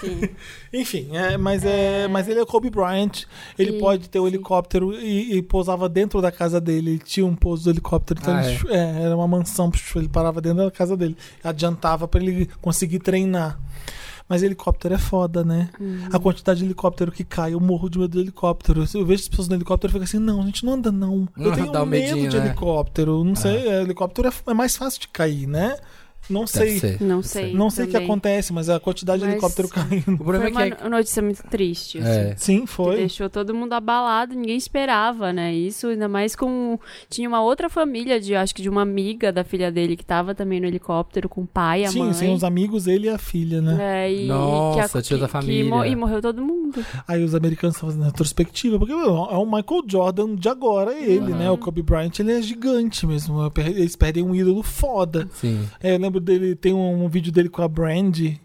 Sim. 0.00 0.28
Enfim, 0.72 1.16
é, 1.16 1.36
mas, 1.36 1.64
é, 1.64 2.06
mas 2.08 2.28
ele 2.28 2.40
é 2.40 2.44
Kobe 2.46 2.70
Bryant. 2.70 3.24
Ele 3.58 3.72
Sim, 3.72 3.78
pode 3.80 4.08
ter 4.08 4.20
um 4.20 4.24
sim. 4.28 4.34
helicóptero 4.34 4.92
e, 4.92 5.36
e 5.38 5.42
pousava 5.42 5.88
dentro 5.88 6.20
da 6.20 6.30
casa 6.30 6.60
dele. 6.60 6.90
Ele 6.90 6.98
tinha 6.98 7.24
um 7.26 7.34
pouso 7.34 7.64
do 7.64 7.70
helicóptero. 7.70 8.20
Então 8.20 8.34
Ah, 8.36 8.44
ele- 8.48 8.58
é, 8.68 9.02
era 9.04 9.16
uma 9.16 9.26
mansão. 9.26 9.70
Ele 9.96 10.08
parava 10.08 10.40
dentro 10.40 10.64
da 10.64 10.70
casa 10.70 10.96
dele. 10.96 11.16
Adiantava 11.42 12.06
pra 12.06 12.20
ele 12.20 12.46
conseguir 12.60 12.98
treinar. 12.98 13.58
Mas 14.28 14.42
helicóptero 14.42 14.94
é 14.94 14.98
foda, 14.98 15.42
né? 15.42 15.70
Uhum. 15.80 16.08
A 16.12 16.18
quantidade 16.18 16.58
de 16.60 16.66
helicóptero 16.66 17.10
que 17.10 17.24
cai, 17.24 17.54
eu 17.54 17.60
morro 17.60 17.88
de 17.88 17.98
medo 17.98 18.10
do 18.12 18.20
helicóptero. 18.20 18.84
Eu 18.94 19.06
vejo 19.06 19.22
as 19.22 19.28
pessoas 19.28 19.48
no 19.48 19.54
helicóptero 19.54 19.90
e 19.90 19.92
fico 19.94 20.04
assim, 20.04 20.18
não, 20.18 20.42
a 20.42 20.44
gente 20.44 20.64
não 20.66 20.74
anda 20.74 20.92
não. 20.92 21.26
Eu 21.36 21.50
Ah, 21.52 21.54
tenho 21.54 21.66
um 21.68 21.86
medo 21.86 21.86
medinho, 21.86 22.28
de 22.30 22.38
né? 22.38 22.46
helicóptero. 22.46 23.24
Não 23.24 23.34
sei, 23.34 23.68
é, 23.68 23.80
helicóptero 23.82 24.28
é, 24.28 24.50
é 24.50 24.54
mais 24.54 24.76
fácil 24.76 25.00
de 25.00 25.08
cair, 25.08 25.46
né? 25.46 25.76
Não 26.30 26.46
sei. 26.46 26.78
ser. 26.78 27.02
Não 27.02 27.22
sei. 27.22 27.54
Não 27.54 27.70
sei 27.70 27.84
o 27.86 27.88
que 27.88 27.96
acontece, 27.96 28.52
mas 28.52 28.68
a 28.68 28.78
quantidade 28.78 29.20
de 29.20 29.24
Mas- 29.24 29.34
helicóptero 29.34 29.68
caindo. 29.68 30.14
O 30.14 30.18
problema 30.24 30.50
Foi 30.50 30.68
é 30.68 30.70
que 30.72 30.82
uma 30.82 30.90
notícia 30.98 31.22
muito 31.22 31.42
triste, 31.44 31.98
assim. 31.98 32.08
é, 32.08 32.34
Sim, 32.36 32.60
Que 32.62 32.66
foi. 32.66 32.96
deixou 32.96 33.28
todo 33.30 33.54
mundo 33.54 33.72
abalado, 33.72 34.34
ninguém 34.34 34.56
esperava, 34.56 35.32
né? 35.32 35.52
Isso, 35.54 35.86
ainda 35.88 36.08
mais 36.08 36.34
com. 36.36 36.78
Tinha 37.08 37.28
uma 37.28 37.42
outra 37.42 37.68
família, 37.68 38.20
de 38.20 38.34
acho 38.34 38.54
que 38.54 38.62
de 38.62 38.68
uma 38.68 38.82
amiga 38.82 39.32
da 39.32 39.44
filha 39.44 39.70
dele 39.72 39.96
que 39.96 40.04
tava 40.04 40.34
também 40.34 40.60
no 40.60 40.66
helicóptero 40.66 41.28
com 41.28 41.42
o 41.42 41.46
pai 41.46 41.82
e 41.82 41.84
a 41.86 41.90
Sim, 41.90 41.98
mãe. 42.00 42.12
sim, 42.12 42.32
os 42.34 42.44
amigos, 42.44 42.86
ele 42.86 43.06
e 43.06 43.10
a 43.10 43.18
filha, 43.18 43.60
né? 43.60 43.76
É, 44.06 44.12
e, 44.12 44.26
Nossa, 44.26 45.00
que 45.00 45.08
tio 45.08 45.18
da 45.18 45.26
que 45.26 45.32
família. 45.32 45.64
mo- 45.64 45.84
e 45.84 45.94
morreu 45.96 46.20
todo 46.20 46.42
mundo. 46.42 46.84
Aí 47.06 47.22
os 47.24 47.34
americanos 47.34 47.76
estão 47.76 47.88
fazendo 47.88 48.04
retrospectiva, 48.04 48.78
porque 48.78 48.94
meu, 48.94 49.08
é 49.30 49.36
o 49.36 49.44
Michael 49.46 49.82
Jordan 49.86 50.34
de 50.34 50.48
agora, 50.48 50.92
ele, 50.98 51.32
né? 51.32 51.50
O 51.50 51.56
Kobe 51.58 51.82
Bryant, 51.82 52.18
ele 52.18 52.32
é 52.32 52.42
gigante 52.42 53.06
mesmo. 53.06 53.50
Eles 53.56 53.96
perdem 53.96 54.22
um 54.22 54.34
ídolo 54.34 54.62
foda. 54.62 55.28
sim. 55.32 55.66
É, 55.80 55.94
eu 55.94 55.98
lembro 55.98 56.17
dele, 56.20 56.54
tem 56.54 56.72
um, 56.72 57.04
um 57.04 57.08
vídeo 57.08 57.32
dele 57.32 57.48
com 57.48 57.62
a 57.62 57.68
Brandy. 57.68 58.40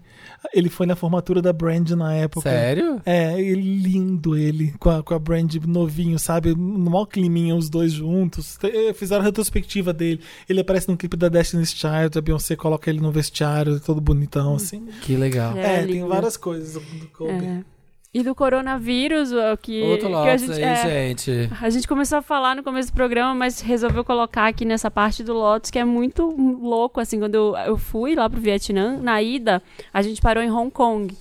Ele 0.53 0.69
foi 0.69 0.85
na 0.85 0.95
formatura 0.95 1.41
da 1.41 1.53
Brandy 1.53 1.95
na 1.95 2.13
época. 2.13 2.49
Sério? 2.49 3.01
É, 3.05 3.39
ele 3.41 3.79
lindo 3.79 4.37
ele, 4.37 4.73
com 4.77 4.89
a, 4.89 5.01
com 5.01 5.13
a 5.13 5.19
Brandy 5.19 5.59
novinho, 5.65 6.19
sabe? 6.19 6.53
No 6.53 6.91
maior 6.91 7.05
climinha, 7.05 7.55
os 7.55 7.69
dois 7.69 7.93
juntos. 7.93 8.57
Eh, 8.61 8.93
Fizeram 8.93 9.21
a 9.21 9.25
retrospectiva 9.25 9.93
dele. 9.93 10.19
Ele 10.49 10.59
aparece 10.59 10.89
no 10.89 10.97
clipe 10.97 11.15
da 11.15 11.29
Destiny's 11.29 11.71
Child, 11.71 12.17
a 12.17 12.21
Beyoncé 12.21 12.55
coloca 12.57 12.89
ele 12.89 12.99
no 12.99 13.11
vestiário, 13.11 13.79
todo 13.79 14.01
bonitão, 14.01 14.55
assim. 14.55 14.85
Que 15.01 15.15
legal. 15.15 15.57
É, 15.57 15.81
É, 15.81 15.85
tem 15.85 16.05
várias 16.05 16.35
coisas 16.35 16.73
do, 16.73 16.79
do 16.99 17.07
Kobe. 17.07 17.31
É. 17.45 17.63
E 18.13 18.21
do 18.21 18.35
coronavírus, 18.35 19.31
que, 19.61 19.81
Outro 19.81 20.07
que 20.07 20.29
a 20.29 20.37
gente, 20.37 20.51
aí, 20.51 20.61
é, 20.61 21.07
gente. 21.07 21.49
a 21.59 21.69
gente 21.71 21.87
começou 21.87 22.19
a 22.19 22.21
falar 22.21 22.55
no 22.55 22.61
começo 22.61 22.91
do 22.91 22.93
programa, 22.93 23.33
mas 23.33 23.59
resolveu 23.59 24.03
colocar 24.03 24.47
aqui 24.47 24.65
nessa 24.65 24.91
parte 24.91 25.23
do 25.23 25.33
Lotus, 25.33 25.71
que 25.71 25.79
é 25.79 25.83
muito 25.83 26.23
louco, 26.61 26.99
assim, 26.99 27.17
quando 27.17 27.33
eu, 27.33 27.57
eu 27.65 27.75
fui 27.75 28.13
lá 28.13 28.29
pro 28.29 28.39
Vietnã, 28.39 28.97
na 29.01 29.19
ida, 29.19 29.63
a 29.91 30.01
gente 30.03 30.21
parou 30.21 30.43
em 30.43 30.51
Hong 30.51 30.69
Kong. 30.69 31.11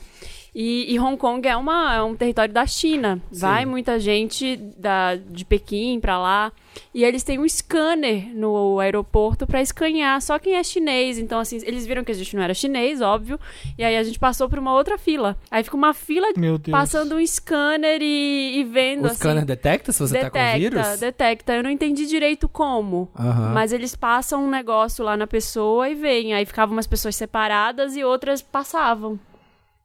E, 0.54 0.92
e 0.92 1.00
Hong 1.00 1.16
Kong 1.16 1.46
é, 1.48 1.56
uma, 1.56 1.94
é 1.94 2.02
um 2.02 2.14
território 2.14 2.52
da 2.52 2.66
China. 2.66 3.20
Vai 3.30 3.64
muita 3.64 3.98
gente 3.98 4.56
da, 4.76 5.16
de 5.16 5.44
Pequim 5.44 5.98
pra 5.98 6.18
lá. 6.18 6.52
E 6.94 7.04
eles 7.04 7.22
têm 7.22 7.38
um 7.38 7.48
scanner 7.48 8.34
no 8.34 8.78
aeroporto 8.78 9.46
pra 9.46 9.62
escanear 9.62 10.20
só 10.20 10.38
quem 10.38 10.56
é 10.56 10.62
chinês. 10.62 11.18
Então, 11.18 11.38
assim, 11.38 11.58
eles 11.64 11.86
viram 11.86 12.04
que 12.04 12.12
a 12.12 12.14
gente 12.14 12.36
não 12.36 12.42
era 12.42 12.52
chinês, 12.52 13.00
óbvio. 13.00 13.40
E 13.78 13.84
aí 13.84 13.96
a 13.96 14.02
gente 14.02 14.18
passou 14.18 14.48
por 14.48 14.58
uma 14.58 14.74
outra 14.74 14.98
fila. 14.98 15.38
Aí 15.50 15.62
fica 15.64 15.76
uma 15.76 15.94
fila 15.94 16.28
passando 16.70 17.16
um 17.16 17.26
scanner 17.26 18.00
e, 18.02 18.58
e 18.58 18.64
vendo. 18.64 19.04
O 19.04 19.06
assim, 19.06 19.16
scanner 19.16 19.44
detecta 19.44 19.90
se 19.90 20.00
você 20.00 20.18
tá 20.18 20.30
com 20.30 20.38
detecta, 20.38 20.58
vírus? 20.58 21.00
detecta. 21.00 21.54
Eu 21.54 21.62
não 21.62 21.70
entendi 21.70 22.06
direito 22.06 22.46
como. 22.46 23.10
Mas 23.54 23.72
eles 23.72 23.94
passam 23.94 24.44
um 24.44 24.50
negócio 24.50 25.02
lá 25.04 25.16
na 25.16 25.26
pessoa 25.26 25.88
e 25.88 25.94
veem. 25.94 26.34
Aí 26.34 26.44
ficavam 26.44 26.76
umas 26.76 26.86
pessoas 26.86 27.16
separadas 27.16 27.96
e 27.96 28.04
outras 28.04 28.42
passavam. 28.42 29.18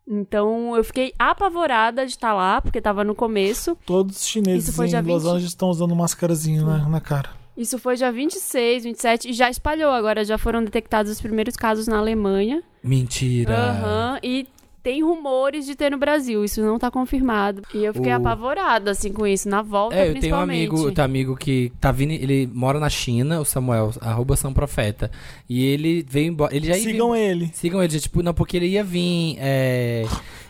Então 0.08 0.76
eu 0.76 0.84
fiquei 0.84 1.14
apavorada 1.20 2.06
de 2.06 2.12
estar 2.12 2.34
lá, 2.34 2.62
porque 2.62 2.80
tava 2.80 3.04
no 3.04 3.14
começo. 3.14 3.78
Todos 3.86 4.18
os 4.18 4.28
chineses 4.28 4.78
em 4.78 4.82
Los 5.02 5.24
20? 5.24 5.30
Angeles 5.32 5.44
estão 5.50 5.70
usando 5.70 5.96
mascarazinho 5.96 6.66
na, 6.66 6.88
na 6.88 7.02
cara. 7.02 7.30
Isso 7.58 7.80
foi 7.80 7.96
dia 7.96 8.12
26, 8.12 8.84
27 8.84 9.30
e 9.30 9.34
já 9.34 9.50
espalhou. 9.50 9.92
Agora 9.92 10.24
já 10.24 10.38
foram 10.38 10.64
detectados 10.64 11.12
os 11.12 11.20
primeiros 11.20 11.56
casos 11.56 11.88
na 11.88 11.98
Alemanha. 11.98 12.64
Mentira. 12.84 13.54
Aham. 13.54 14.20
E 14.24 14.48
tem 14.88 15.04
rumores 15.04 15.66
de 15.66 15.76
ter 15.76 15.92
no 15.92 15.98
Brasil. 15.98 16.46
Isso 16.46 16.62
não 16.62 16.80
tá 16.80 16.90
confirmado. 16.90 17.62
E 17.74 17.84
eu 17.84 17.94
fiquei 17.94 18.14
O- 18.14 18.16
apavorada, 18.16 18.92
assim, 18.92 19.12
com 19.12 19.28
isso. 19.28 19.50
Na 19.50 19.62
volta, 19.62 19.98
É, 19.98 20.10
eu 20.10 20.18
tenho 20.18 20.34
um 20.34 20.40
amigo, 20.40 20.78
eu 20.78 20.92
tenho 20.94 21.06
um 21.06 21.10
amigo 21.12 21.36
que 21.36 21.74
tá 21.78 21.92
vindo, 21.92 22.12
ele 22.12 22.50
mora 22.54 22.80
na 22.80 22.88
China, 22.90 23.42
o 23.42 23.44
Samuel, 23.46 23.92
arroba 24.00 24.38
São 24.38 24.54
Profeta. 24.54 25.12
E 25.50 25.66
ele 25.66 26.06
veio 26.08 26.28
embora. 26.30 26.56
Ele 26.56 26.68
já 26.68 26.78
ia 26.78 26.84
vir- 26.86 26.92
Sigam 26.92 27.14
ele. 27.14 27.50
Sigam 27.54 27.84
ele, 27.84 28.00
tipo, 28.00 28.24
não, 28.24 28.34
porque 28.34 28.56
ele 28.56 28.68
ia 28.68 28.84
vir 28.84 29.36
é, 29.40 30.06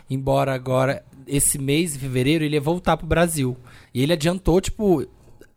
embora 0.08 0.54
agora, 0.54 1.02
esse 1.26 1.58
mês, 1.58 1.96
em 1.96 1.98
fevereiro, 1.98 2.44
ele 2.44 2.54
ia 2.54 2.60
voltar 2.60 2.96
pro 2.96 3.08
Brasil. 3.08 3.56
E 3.92 4.02
ele 4.02 4.12
adiantou, 4.12 4.60
tipo, 4.60 5.04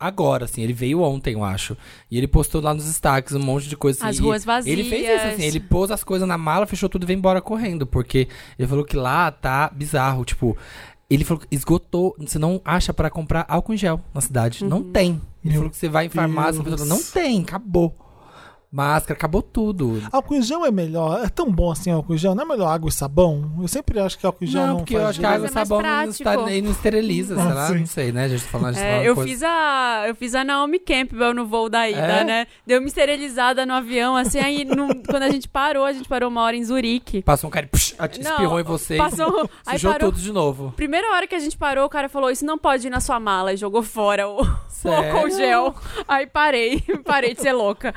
agora, 0.01 0.45
assim, 0.45 0.61
ele 0.61 0.73
veio 0.73 1.01
ontem, 1.01 1.33
eu 1.35 1.43
acho. 1.43 1.77
E 2.09 2.17
ele 2.17 2.27
postou 2.27 2.59
lá 2.61 2.73
nos 2.73 2.85
destaques 2.85 3.33
um 3.35 3.39
monte 3.39 3.69
de 3.69 3.77
coisa 3.77 3.99
assim. 3.99 4.09
As 4.09 4.19
ruas 4.19 4.45
Ele 4.65 4.83
fez 4.83 5.03
isso, 5.05 5.11
vazias. 5.17 5.33
assim, 5.33 5.43
ele 5.45 5.59
pôs 5.59 5.91
as 5.91 6.03
coisas 6.03 6.27
na 6.27 6.37
mala, 6.37 6.65
fechou 6.65 6.89
tudo 6.89 7.03
e 7.03 7.05
veio 7.07 7.17
embora 7.17 7.39
correndo. 7.41 7.85
Porque 7.85 8.27
ele 8.57 8.67
falou 8.67 8.83
que 8.83 8.97
lá 8.97 9.31
tá 9.31 9.69
bizarro, 9.73 10.25
tipo. 10.25 10.57
Ele 11.09 11.25
falou 11.25 11.41
que 11.41 11.47
esgotou, 11.55 12.15
você 12.17 12.39
não 12.39 12.61
acha 12.63 12.93
pra 12.93 13.09
comprar 13.09 13.45
álcool 13.47 13.73
em 13.73 13.77
gel 13.77 13.99
na 14.13 14.21
cidade. 14.21 14.63
Não 14.63 14.77
Uhum. 14.77 14.91
tem. 14.91 15.09
Ele 15.11 15.21
Meu 15.43 15.53
falou 15.55 15.69
que 15.69 15.77
você 15.77 15.89
vai 15.89 16.05
em 16.05 16.09
farmácia, 16.09 16.63
não 16.85 17.03
tem, 17.03 17.41
acabou. 17.41 17.93
Máscara, 18.71 19.17
acabou 19.17 19.41
tudo. 19.41 20.01
Álcool 20.11 20.35
em 20.35 20.41
gel 20.41 20.65
é 20.65 20.71
melhor. 20.71 21.25
É 21.25 21.27
tão 21.27 21.51
bom 21.51 21.71
assim 21.71 21.91
álcool 21.91 22.13
em 22.13 22.17
gel. 22.17 22.33
Não 22.33 22.43
é 22.43 22.47
melhor 22.47 22.67
água 22.69 22.89
e 22.89 22.91
sabão? 22.93 23.51
Eu 23.61 23.67
sempre 23.67 23.99
acho 23.99 24.17
que 24.17 24.25
álcool 24.25 24.45
em 24.45 24.47
gel 24.47 24.61
Não, 24.61 24.67
não, 24.69 24.77
porque 24.77 24.95
eu 24.95 25.05
acho 25.05 25.19
que 25.19 25.25
água 25.25 25.47
é 25.47 25.49
e 25.49 25.53
mais 25.53 25.67
sabão 25.67 25.81
não, 25.81 26.03
está, 26.09 26.35
não 26.37 26.49
esteriliza, 26.71 27.35
sei 27.35 27.43
Ah, 27.43 27.53
lá, 27.53 27.67
sim. 27.67 27.79
não 27.79 27.85
sei, 27.85 28.11
né? 28.13 28.23
A 28.23 28.27
gente 28.29 28.43
tá 28.43 28.49
falando, 28.49 28.75
gente 28.75 28.83
É, 28.85 29.07
eu 29.09 29.13
coisa... 29.13 29.29
fiz 29.29 29.43
a 29.43 30.03
eu 30.07 30.15
fiz 30.15 30.33
a 30.35 30.43
Naomi 30.45 30.79
Campbell 30.79 31.33
no 31.33 31.45
voo 31.45 31.69
da 31.69 31.89
ida, 31.89 31.99
É? 31.99 32.23
né? 32.23 32.47
Deu 32.65 32.79
uma 32.79 32.87
esterilizada 32.87 33.65
no 33.65 33.73
avião, 33.73 34.15
assim, 34.15 34.39
aí 34.39 34.63
no- 34.63 35.03
quando 35.03 35.23
a 35.23 35.29
gente 35.29 35.49
parou, 35.49 35.83
a 35.83 35.91
gente 35.91 36.07
parou 36.07 36.29
uma 36.29 36.41
hora 36.41 36.55
em 36.55 36.63
Zurique. 36.63 37.21
Passou 37.23 37.49
um 37.49 37.51
cara 37.51 37.67
e 37.69 38.23
Não, 38.23 38.31
espirrou 38.31 38.59
em 38.59 38.63
você 38.63 38.95
Passou, 38.95 39.45
e 39.45 39.49
aí 39.67 39.77
sujou 39.77 39.91
parou. 39.91 40.11
tudo 40.11 40.21
de 40.21 40.31
novo. 40.31 40.71
Primeira 40.77 41.11
hora 41.13 41.27
que 41.27 41.35
a 41.35 41.39
gente 41.39 41.57
parou, 41.57 41.85
o 41.85 41.89
cara 41.89 42.07
falou: 42.07 42.31
Isso 42.31 42.45
não 42.45 42.57
pode 42.57 42.87
ir 42.87 42.89
na 42.89 43.01
sua 43.01 43.19
mala 43.19 43.51
e 43.53 43.57
jogou 43.57 43.83
fora 43.83 44.27
o, 44.29 44.41
o 44.41 44.87
álcool 44.89 45.29
gel. 45.29 45.75
Aí 46.07 46.25
parei, 46.25 46.81
parei 47.03 47.33
de 47.35 47.41
ser 47.41 47.51
louca. 47.51 47.93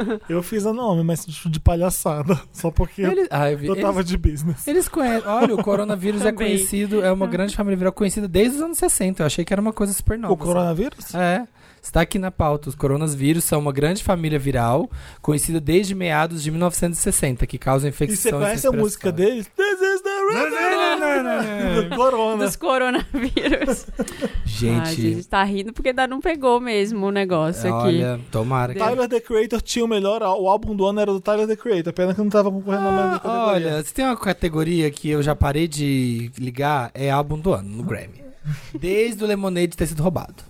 Eu 0.28 0.42
fiz 0.42 0.66
a 0.66 0.72
nome, 0.72 1.02
mas 1.02 1.24
de 1.26 1.60
palhaçada. 1.60 2.40
Só 2.52 2.70
porque 2.70 3.02
eu- 3.02 3.10
Eles, 3.12 3.28
ah, 3.30 3.50
eu 3.50 3.58
vi- 3.58 3.66
eu 3.66 3.76
tava 3.80 4.00
eles, 4.00 4.08
de 4.10 4.16
business. 4.16 4.66
eles 4.66 4.88
conhecem. 4.88 5.28
Olha, 5.28 5.54
o 5.54 5.62
coronavírus 5.62 6.24
é 6.24 6.32
conhecido, 6.32 7.02
é 7.02 7.10
uma 7.12 7.26
grande 7.26 7.54
família 7.56 7.76
viral 7.76 7.92
conhecida 7.92 8.26
desde 8.28 8.56
os 8.56 8.62
anos 8.62 8.78
60. 8.78 9.22
Eu 9.22 9.26
achei 9.26 9.44
que 9.44 9.52
era 9.52 9.60
uma 9.60 9.72
coisa 9.72 9.92
super 9.92 10.18
nova. 10.18 10.34
O 10.34 10.36
coronavírus? 10.36 11.14
É. 11.14 11.46
Está 11.86 12.00
aqui 12.00 12.18
na 12.18 12.32
pauta. 12.32 12.68
Os 12.68 12.74
coronavírus 12.74 13.44
são 13.44 13.60
uma 13.60 13.72
grande 13.72 14.02
família 14.02 14.38
viral, 14.40 14.90
conhecida 15.22 15.60
desde 15.60 15.94
meados 15.94 16.42
de 16.42 16.50
1960, 16.50 17.46
que 17.46 17.56
causa 17.58 17.86
E 17.86 17.90
infecções. 17.90 18.20
você 18.20 18.32
conhece 18.32 18.66
a 18.66 18.72
música 18.72 19.12
deles? 19.12 19.46
This 19.56 19.80
is 19.80 20.02
the 20.02 20.16
reason. 20.32 21.90
Corona. 21.96 22.44
Dos 22.44 22.56
coronavírus. 22.56 23.86
Ai, 23.98 24.28
Gente, 24.44 24.82
a 24.82 24.94
gente 24.94 25.28
tá 25.28 25.44
rindo 25.44 25.72
porque 25.72 25.90
ainda 25.90 26.06
não 26.08 26.20
pegou 26.20 26.60
mesmo 26.60 27.06
o 27.06 27.10
negócio 27.12 27.62
aqui. 27.72 27.86
olha, 27.86 28.20
tomara 28.32 28.72
que. 28.72 28.78
Tyler 28.80 29.08
the 29.08 29.20
Creator 29.20 29.60
tinha 29.62 29.84
o 29.84 29.88
melhor. 29.88 30.22
O 30.22 30.48
álbum 30.48 30.74
do 30.74 30.86
ano 30.86 31.00
era 31.00 31.12
do 31.12 31.20
Tyler 31.20 31.46
the 31.46 31.56
Creator. 31.56 31.92
Pena 31.92 32.12
que 32.14 32.20
não 32.20 32.28
tava 32.28 32.50
concorrendo 32.50 32.82
na 32.84 32.90
mesma 32.90 33.16
Ah, 33.16 33.20
categoria. 33.20 33.68
olha, 33.70 33.82
se 33.84 33.94
tem 33.94 34.04
uma 34.04 34.16
categoria 34.16 34.90
que 34.90 35.08
eu 35.08 35.22
já 35.22 35.36
parei 35.36 35.68
de 35.68 36.32
ligar, 36.38 36.90
é 36.94 37.10
álbum 37.10 37.38
do 37.38 37.52
ano, 37.52 37.68
no 37.68 37.82
Grammy. 37.84 38.24
Desde 38.78 39.22
o 39.22 39.26
Lemonade 39.26 39.76
ter 39.76 39.86
sido 39.86 40.02
roubado. 40.02 40.42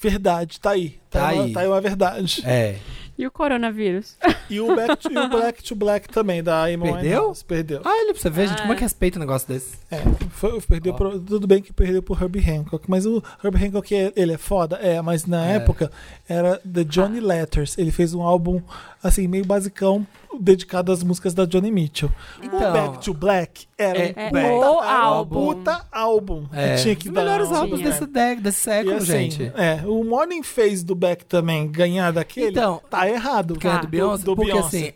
Verdade, 0.00 0.58
tá 0.60 0.70
aí. 0.70 0.98
Tá, 1.10 1.20
Tá 1.20 1.28
aí. 1.28 1.38
Uma, 1.40 1.52
tá 1.52 1.60
aí 1.60 1.66
uma 1.66 1.80
verdade. 1.80 2.42
É. 2.46 2.76
E 3.18 3.26
o 3.26 3.30
coronavírus? 3.30 4.16
E 4.48 4.58
o, 4.62 4.74
Back 4.74 4.96
to, 4.96 5.12
e 5.12 5.18
o 5.18 5.28
Black 5.28 5.62
to 5.62 5.74
Black 5.74 6.08
também, 6.08 6.42
da 6.42 6.64
Amy 6.64 6.78
Perdeu? 6.84 6.96
Winehouse. 6.96 7.44
Perdeu. 7.44 7.82
Ah, 7.84 7.90
olha 7.90 8.14
pra 8.14 8.22
você 8.22 8.30
ver, 8.30 8.48
gente, 8.48 8.58
Ah, 8.58 8.62
como 8.62 8.72
é 8.72 8.74
é. 8.74 8.78
que 8.78 8.82
respeita 8.82 9.18
um 9.18 9.20
negócio 9.20 9.46
desse? 9.46 9.76
É, 9.90 9.98
foi, 10.30 10.58
perdeu 10.62 10.94
pro- 10.94 11.20
tudo 11.20 11.46
bem 11.46 11.60
que 11.60 11.70
perdeu 11.70 12.02
pro 12.02 12.14
Herbie 12.18 12.40
Hancock, 12.50 12.88
mas 12.88 13.04
o 13.04 13.22
Herbie 13.44 13.66
Hancock 13.66 13.92
ele 14.16 14.32
é 14.32 14.38
foda, 14.38 14.76
é, 14.76 15.02
mas 15.02 15.26
na 15.26 15.46
É. 15.46 15.56
época 15.56 15.92
era 16.26 16.56
The 16.60 16.82
Johnny 16.84 17.20
Letters. 17.20 17.76
Ele 17.76 17.90
fez 17.90 18.14
um 18.14 18.22
álbum 18.22 18.62
assim 19.02 19.26
meio 19.26 19.44
basicão 19.44 20.06
dedicado 20.38 20.92
às 20.92 21.02
músicas 21.02 21.34
da 21.34 21.44
Johnny 21.44 21.70
Mitchell. 21.70 22.10
o 22.40 22.44
Então, 22.46 22.72
Back 22.72 22.98
to 23.04 23.12
Black 23.14 23.66
era 23.76 23.98
é- 23.98 24.14
um 24.16 24.20
é 24.20 24.30
puta, 24.30 24.70
o 24.70 24.74
um 24.76 24.80
álbum. 24.80 25.54
puta 25.54 25.86
álbum. 25.90 26.46
É. 26.52 26.76
que 26.76 26.82
tinha 26.82 26.96
que 26.96 27.08
Os 27.08 27.14
dar 27.14 27.24
melhores 27.24 27.50
um- 27.50 27.54
álbuns 27.56 27.80
desse, 27.80 28.06
desse 28.06 28.60
século, 28.60 28.96
assim, 28.96 29.06
gente. 29.30 29.52
É, 29.56 29.82
o 29.86 30.04
Morning 30.04 30.42
Phase 30.42 30.84
do 30.84 30.94
Beck 30.94 31.24
também 31.24 31.66
ganhar 31.68 32.12
daquele 32.12 32.48
Então, 32.50 32.80
tá 32.88 33.08
errado. 33.08 33.54
Porque 33.54 33.66
é 33.68 33.78
do 33.78 33.88
Beyoncé, 33.88 34.24
do 34.24 34.36
porque 34.36 34.52
Beyoncé. 34.52 34.76
assim, 34.78 34.92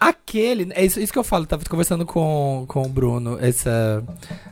aquele, 0.00 0.72
é 0.74 0.82
isso, 0.84 0.98
isso 0.98 1.12
que 1.12 1.18
eu 1.18 1.22
falo, 1.24 1.44
tava 1.44 1.62
conversando 1.68 2.06
com, 2.06 2.64
com 2.66 2.82
o 2.82 2.88
Bruno 2.88 3.36
essa, 3.38 4.02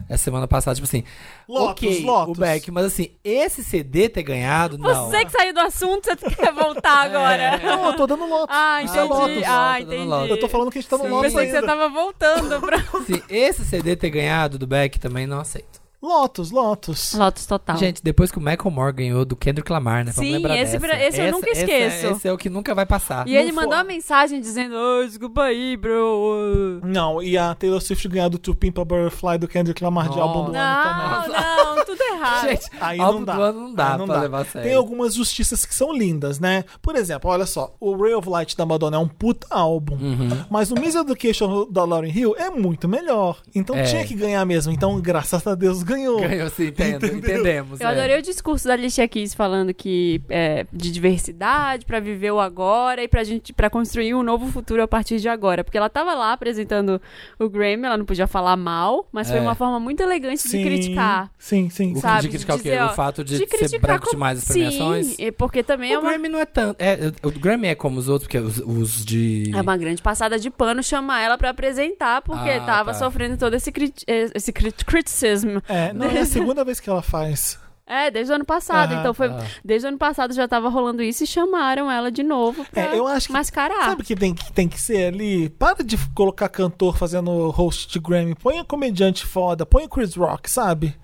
essa 0.09 0.23
semana 0.25 0.47
passada, 0.47 0.75
tipo 0.75 0.87
assim, 0.87 1.03
Lotus, 1.49 1.89
ok, 1.89 2.05
Lotus. 2.05 2.37
o 2.37 2.41
Beck, 2.41 2.71
mas 2.71 2.85
assim, 2.85 3.09
esse 3.25 3.65
CD 3.65 4.11
ter 4.11 4.23
ganhado, 4.23 4.77
não. 4.77 5.07
Você 5.09 5.25
que 5.25 5.33
saiu 5.33 5.55
do 5.55 5.61
assunto, 5.61 6.05
você 6.05 6.17
quer 6.17 6.53
voltar 6.53 7.07
agora. 7.09 7.43
É. 7.43 7.65
Não, 7.65 7.87
eu 7.87 7.97
tô 7.97 8.07
dando 8.07 8.27
Lotus. 8.29 8.55
Ah, 8.55 8.83
Isso 8.83 8.95
é 8.99 9.05
entendi. 9.07 9.21
Lotus. 9.21 9.43
Ah, 9.47 9.81
entendi. 9.81 10.05
Lotus. 10.05 10.31
Eu 10.31 10.41
tô 10.41 10.49
falando 10.49 10.71
que 10.71 10.79
a 10.79 10.81
gente 10.83 10.91
tá 10.91 10.99
no 10.99 11.05
Sim. 11.05 11.11
Lotus 11.11 11.33
Pensei 11.33 11.47
que 11.47 11.51
você 11.53 11.57
ainda. 11.57 11.67
tava 11.67 11.89
voltando 11.89 12.61
pra. 12.61 12.77
Assim, 13.01 13.23
esse 13.31 13.65
CD 13.65 13.97
ter 13.97 14.11
ganhado 14.11 14.59
do 14.59 14.67
Beck 14.67 14.99
também 15.01 15.27
não 15.27 15.41
aceito. 15.41 15.78
Lotus, 16.01 16.53
Lotus. 16.53 17.13
Lotus 17.15 17.45
total. 17.45 17.77
Gente, 17.77 18.01
depois 18.05 18.31
que 18.31 18.39
o 18.39 18.41
Michael 18.41 18.71
Moore 18.71 18.93
ganhou 18.93 19.25
do 19.25 19.35
Kendrick 19.35 19.71
Lamar, 19.73 20.05
né? 20.05 20.13
Sim, 20.13 20.37
esse 20.37 20.79
dessa. 20.79 20.81
pra- 20.81 21.05
esse 21.05 21.21
eu 21.21 21.33
nunca 21.33 21.51
essa- 21.51 21.61
esqueço. 21.63 22.07
Esse 22.07 22.29
é 22.29 22.33
o 22.33 22.39
que 22.39 22.49
nunca 22.49 22.73
vai 22.73 22.87
passar. 22.87 23.27
E 23.27 23.37
ele 23.37 23.49
Não 23.49 23.57
mandou 23.57 23.73
for- 23.73 23.79
uma 23.79 23.85
mensagem 23.85 24.41
dizendo: 24.41 24.77
oh, 24.77 25.05
desculpa 25.05 25.43
aí, 25.43 25.77
bro. 25.77 26.81
Não, 26.85 27.21
e 27.21 27.37
a 27.37 27.53
Taylor 27.55 27.81
Swift 27.81 28.07
ganhar 28.09 28.29
do 28.29 28.39
To 28.39 28.55
Pimp 28.55 28.79
a 28.79 28.85
Butterfly 28.85 29.39
do 29.39 29.49
Kendrick 29.49 29.83
Lamar 29.83 30.09
de 30.09 30.17
Não. 30.17 30.23
álbum 30.23 30.53
do 30.53 30.57
ano 30.57 30.83
também. 30.85 31.41
Não, 31.41 31.77
não, 31.77 31.78
tudo 31.89 32.03
errado. 32.15 32.49
Gente, 32.49 32.71
Aí 32.81 33.01
álbum 33.01 33.19
não 33.21 33.25
dá. 33.25 33.35
do 33.35 33.43
ano 33.43 33.61
não 33.61 33.75
dá 33.75 33.93
Aí 33.93 33.99
não 33.99 34.07
pra 34.07 34.15
dá. 34.17 34.21
levar 34.23 34.41
a 34.41 34.45
sério. 34.45 34.69
Tem 34.69 34.77
algumas 34.77 35.15
justiças 35.15 35.65
que 35.65 35.75
são 35.75 35.93
lindas, 35.93 36.39
né? 36.39 36.65
Por 36.83 36.95
exemplo, 36.97 37.31
olha 37.31 37.47
só, 37.47 37.75
o 37.81 37.97
Ray 37.97 38.15
of 38.15 38.29
Light 38.29 38.57
da 38.57 38.67
Madonna 38.67 38.97
é 38.97 39.01
um 39.01 39.09
puta 39.09 39.47
álbum, 39.51 39.95
Uhum. 39.97 40.45
mas 40.51 40.71
o 40.71 40.75
Miseducation 40.75 41.67
da 41.71 41.85
Lauryn 41.85 42.11
Hill 42.15 42.35
é 42.39 42.51
muito 42.51 42.87
melhor. 42.89 43.41
Então 43.55 43.75
É. 43.77 43.85
tinha 43.85 44.05
que 44.07 44.15
ganhar 44.15 44.45
mesmo. 44.45 44.73
Então, 44.73 45.01
graças 45.01 45.47
a 45.47 45.55
Deus, 45.55 45.83
ganhou. 45.83 46.21
Ganhou 46.21 46.51
sim, 46.51 46.67
entendo, 46.69 47.07
entendemos. 47.07 47.81
Eu 47.81 47.89
é. 47.89 47.91
adorei 47.93 48.19
o 48.19 48.23
discurso 48.23 48.67
da 48.69 48.75
Alicia 48.75 49.07
Keys 49.09 49.35
falando 49.35 49.73
que 49.73 50.21
é, 50.29 50.67
de 50.73 50.91
diversidade 50.91 51.85
pra 51.87 52.01
viver 52.01 52.31
o 52.33 52.41
agora 52.41 53.03
e 53.03 53.09
pra 53.09 53.25
gente 53.25 53.53
para 53.53 53.71
construir 53.71 54.15
um 54.15 54.23
novo 54.23 54.47
futuro 54.53 54.83
a 54.83 54.89
partir 54.89 55.19
de 55.19 55.29
agora, 55.29 55.65
porque 55.65 55.79
ela 55.79 55.89
tava 55.89 56.15
lá 56.15 56.33
apresentando 56.33 57.01
o 57.39 57.49
Grammy, 57.49 57.85
ela 57.87 57.97
não 57.97 58.05
podia 58.05 58.27
falar 58.27 58.57
mal, 58.57 59.09
mas 59.13 59.29
foi 59.29 59.39
É. 59.39 59.41
uma 59.41 59.55
forma 59.55 59.79
muito 59.81 60.03
elegante 60.03 60.43
Sim, 60.43 60.59
de 60.59 60.65
criticar. 60.65 61.31
Sim, 61.39 61.71
sim. 61.71 61.78
O 61.95 62.01
sabe? 62.01 62.23
de 62.23 62.29
criticar 62.29 62.57
o 62.57 62.59
quê? 62.59 62.71
Dizer, 62.71 62.83
ó, 62.83 62.91
O 62.91 62.95
fato 62.95 63.25
de, 63.25 63.33
de 63.33 63.39
ser 63.39 63.47
criticar 63.47 63.81
branco 63.81 64.01
como- 64.07 64.13
demais 64.13 64.39
as 64.39 64.45
premiações? 64.47 65.07
Sim, 65.07 65.15
e 65.19 65.33
porque 65.33 65.63
também 65.63 65.93
é 65.93 65.99
O 65.99 66.01
uma 66.01 66.11
Grammy 66.11 66.29
não 66.29 66.39
é 66.39 66.47
tanto. 66.47 66.77
É, 66.81 66.99
o 67.23 67.31
Grammy 67.31 67.69
é 67.69 67.75
como 67.75 67.99
os 67.99 68.09
outros, 68.09 68.27
porque 68.27 68.39
os, 68.39 68.59
os 68.59 69.05
de. 69.05 69.51
É 69.55 69.61
uma 69.61 69.77
grande 69.77 70.03
passada 70.03 70.39
de 70.39 70.51
pano 70.51 70.83
chamar 70.83 71.21
ela 71.23 71.39
pra 71.39 71.51
apresentar, 71.51 72.23
porque 72.23 72.51
Ah, 72.51 72.61
tava 72.65 72.93
tá. 72.93 72.99
sofrendo 72.99 73.37
todo 73.37 73.55
esse, 73.55 73.71
crit 73.73 74.05
esse 74.07 74.53
crit 74.53 74.85
criticism. 74.85 75.59
É, 75.69 75.93
não, 75.93 76.07
é 76.07 76.21
a 76.21 76.27
segunda 76.27 76.65
vez 76.65 76.81
que 76.81 76.89
ela 76.91 77.03
faz. 77.03 77.59
É, 77.91 78.11
desde 78.11 78.31
o 78.31 78.35
ano 78.35 78.45
passado. 78.45 78.91
Aham. 78.93 79.01
então 79.01 79.15
foi. 79.15 79.29
Ah. 79.29 79.43
Desde 79.65 79.87
o 79.87 79.89
ano 79.89 79.97
passado 79.97 80.35
já 80.35 80.47
tava 80.47 80.69
rolando 80.69 81.03
isso 81.03 81.25
e 81.25 81.27
chamaram 81.27 81.91
ela 81.91 82.13
de 82.13 82.23
novo 82.23 82.63
pra 82.71 82.83
É, 82.83 82.99
eu 82.99 83.07
acho 83.07 83.29
que- 83.29 83.33
mascarar. 83.33 83.83
Sabe 83.87 84.03
o 84.03 84.05
que 84.05 84.15
tem, 84.15 84.35
que 84.35 84.53
tem 84.53 84.69
que 84.69 84.79
ser 84.79 85.07
ali? 85.07 85.49
Para 85.49 85.83
de 85.83 85.97
colocar 86.15 86.51
cantor 86.51 86.99
fazendo 86.99 87.49
host 87.49 87.91
de 87.91 87.99
Grammy. 87.99 88.35
Põe 88.35 88.63
comediante 88.63 89.25
foda, 89.25 89.65
põe 89.65 89.85
o 89.85 89.89
Chris 89.89 90.15
Rock, 90.17 90.51
sabe? 90.51 90.95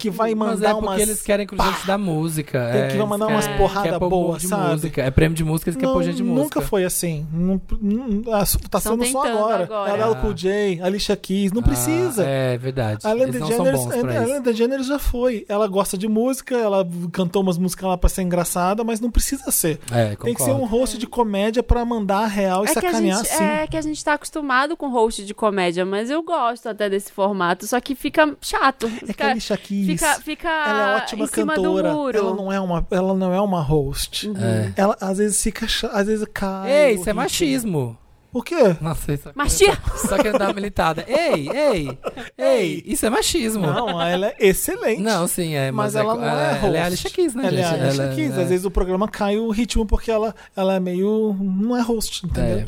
Que 0.00 0.10
vai 0.10 0.34
Mas 0.34 0.50
mandar 0.54 0.70
é 0.70 0.72
porque 0.72 0.86
umas. 0.86 1.00
eles 1.02 1.22
querem 1.22 1.46
gente 1.46 1.86
da 1.86 1.98
música. 1.98 2.68
Tem 2.72 2.80
é, 2.82 2.88
que 2.88 2.96
mandar 2.98 3.26
umas 3.26 3.46
É. 3.46 3.56
porrada 3.56 3.98
boa, 3.98 4.38
de 4.38 4.46
sabe? 4.48 4.70
música. 4.72 5.02
É 5.02 5.10
prêmio 5.10 5.36
de 5.36 5.44
música, 5.44 5.70
eles 5.70 5.78
querem 5.78 5.92
pôr 5.94 6.02
gente 6.02 6.16
de 6.16 6.22
música. 6.22 6.42
Nunca 6.42 6.60
foi 6.62 6.84
assim. 6.84 7.26
Não, 7.32 7.60
não- 7.80 8.34
ah, 8.34 8.44
tá 8.70 8.80
sendo 8.80 9.04
só 9.06 9.26
agora. 9.26 9.64
agora. 9.64 9.92
LL 9.92 10.12
Ah. 10.12 10.20
Cool 10.20 10.34
J, 10.34 10.80
Alicia 10.82 11.16
Keys, 11.16 11.52
não 11.52 11.60
Ah, 11.60 11.64
precisa. 11.64 12.24
é 12.24 12.56
verdade. 12.58 13.06
A 13.06 13.10
Ellen 13.10 13.30
DeGeneres, 13.30 13.80
isso. 13.80 13.92
Ellen 13.94 14.42
DeGeneres 14.42 14.86
já 14.86 14.98
foi. 14.98 15.44
Ela 15.48 15.66
gosta 15.66 15.96
de 15.98 16.08
música, 16.08 16.56
ela 16.56 16.86
cantou 17.12 17.42
umas 17.42 17.58
músicas 17.58 17.88
lá 17.88 17.96
pra 17.98 18.08
ser 18.08 18.22
engraçada, 18.22 18.82
mas 18.84 19.00
não 19.00 19.10
precisa 19.10 19.50
ser. 19.50 19.78
É, 19.92 20.16
Tem 20.16 20.34
que 20.34 20.42
ser 20.42 20.52
um 20.52 20.64
host 20.66 20.98
de 20.98 21.06
comédia 21.06 21.62
pra 21.62 21.84
mandar 21.84 22.20
a 22.24 22.26
real 22.26 22.64
e 22.64 22.68
É 22.70 22.72
sacanear 22.72 23.18
gente, 23.18 23.32
assim. 23.32 23.44
é 23.44 23.66
que 23.66 23.76
a 23.76 23.82
gente 23.82 24.02
tá 24.04 24.14
acostumado 24.14 24.76
com 24.76 24.88
host 24.88 25.24
de 25.24 25.34
comédia, 25.34 25.84
mas 25.84 26.10
eu 26.10 26.22
gosto 26.22 26.68
até 26.68 26.88
desse 26.88 27.12
formato, 27.12 27.66
só 27.66 27.80
que 27.80 27.94
fica 27.94 28.36
chato. 28.40 28.90
É 29.08 29.12
que 29.12 29.22
a 29.22 29.30
Alicia 29.30 29.56
Keys, 29.56 29.86
fica, 29.98 30.14
fica 30.20 30.48
ela 30.48 30.92
é 30.92 30.96
ótima 30.96 31.24
em 31.24 31.28
cima 31.28 31.54
cantora. 31.54 31.90
do 31.90 31.96
muro. 31.96 32.18
Ela 32.18 32.34
não 32.36 32.52
é 32.52 32.60
uma, 32.60 32.86
ela 32.90 33.14
não 33.14 33.32
é 33.34 33.40
uma 33.40 33.60
host. 33.62 34.30
É. 34.36 34.72
Ela 34.76 34.96
às 35.00 35.18
vezes 35.18 35.42
fica, 35.42 35.66
às 35.92 36.06
vezes 36.06 36.26
cai. 36.32 36.70
Ei, 36.70 36.94
isso 36.94 37.08
é 37.08 37.12
machismo. 37.12 37.96
O 38.32 38.42
quê? 38.44 38.76
Nossa, 38.80 39.12
isso 39.12 39.28
Machia! 39.34 39.76
Só 40.08 40.16
querendo 40.16 40.38
dar 40.38 40.46
uma 40.46 40.54
militada. 40.54 41.04
Ei, 41.08 41.48
ei, 41.50 41.98
ei, 42.38 42.82
isso 42.86 43.04
é 43.04 43.10
machismo. 43.10 43.66
Não, 43.66 44.00
ela 44.00 44.28
é 44.28 44.36
excelente. 44.38 45.02
Não, 45.02 45.26
sim, 45.26 45.54
é. 45.56 45.72
Mas, 45.72 45.94
Mas, 45.94 45.96
ela 45.96 46.14
não 46.14 46.24
é, 46.24 46.52
host. 46.52 46.66
Ela 46.66 46.76
é 46.76 46.82
a 46.82 46.86
Alicia 46.86 47.10
Keys, 47.10 47.34
né, 47.34 47.42
Ela 47.48 47.56
gente? 47.56 47.60
é 47.64 47.66
a 47.66 47.72
Alicia 47.86 48.02
Ela- 48.04 48.14
Keys. 48.14 48.38
é- 48.38 48.42
Às 48.42 48.48
vezes 48.50 48.64
o 48.64 48.70
programa 48.70 49.08
cai 49.08 49.36
o 49.36 49.50
ritmo 49.50 49.84
porque 49.84 50.12
ela, 50.12 50.32
ela 50.56 50.74
é 50.76 50.78
meio. 50.78 51.36
não 51.40 51.76
é 51.76 51.82
host, 51.82 52.24
entendeu? 52.24 52.58
É. 52.58 52.64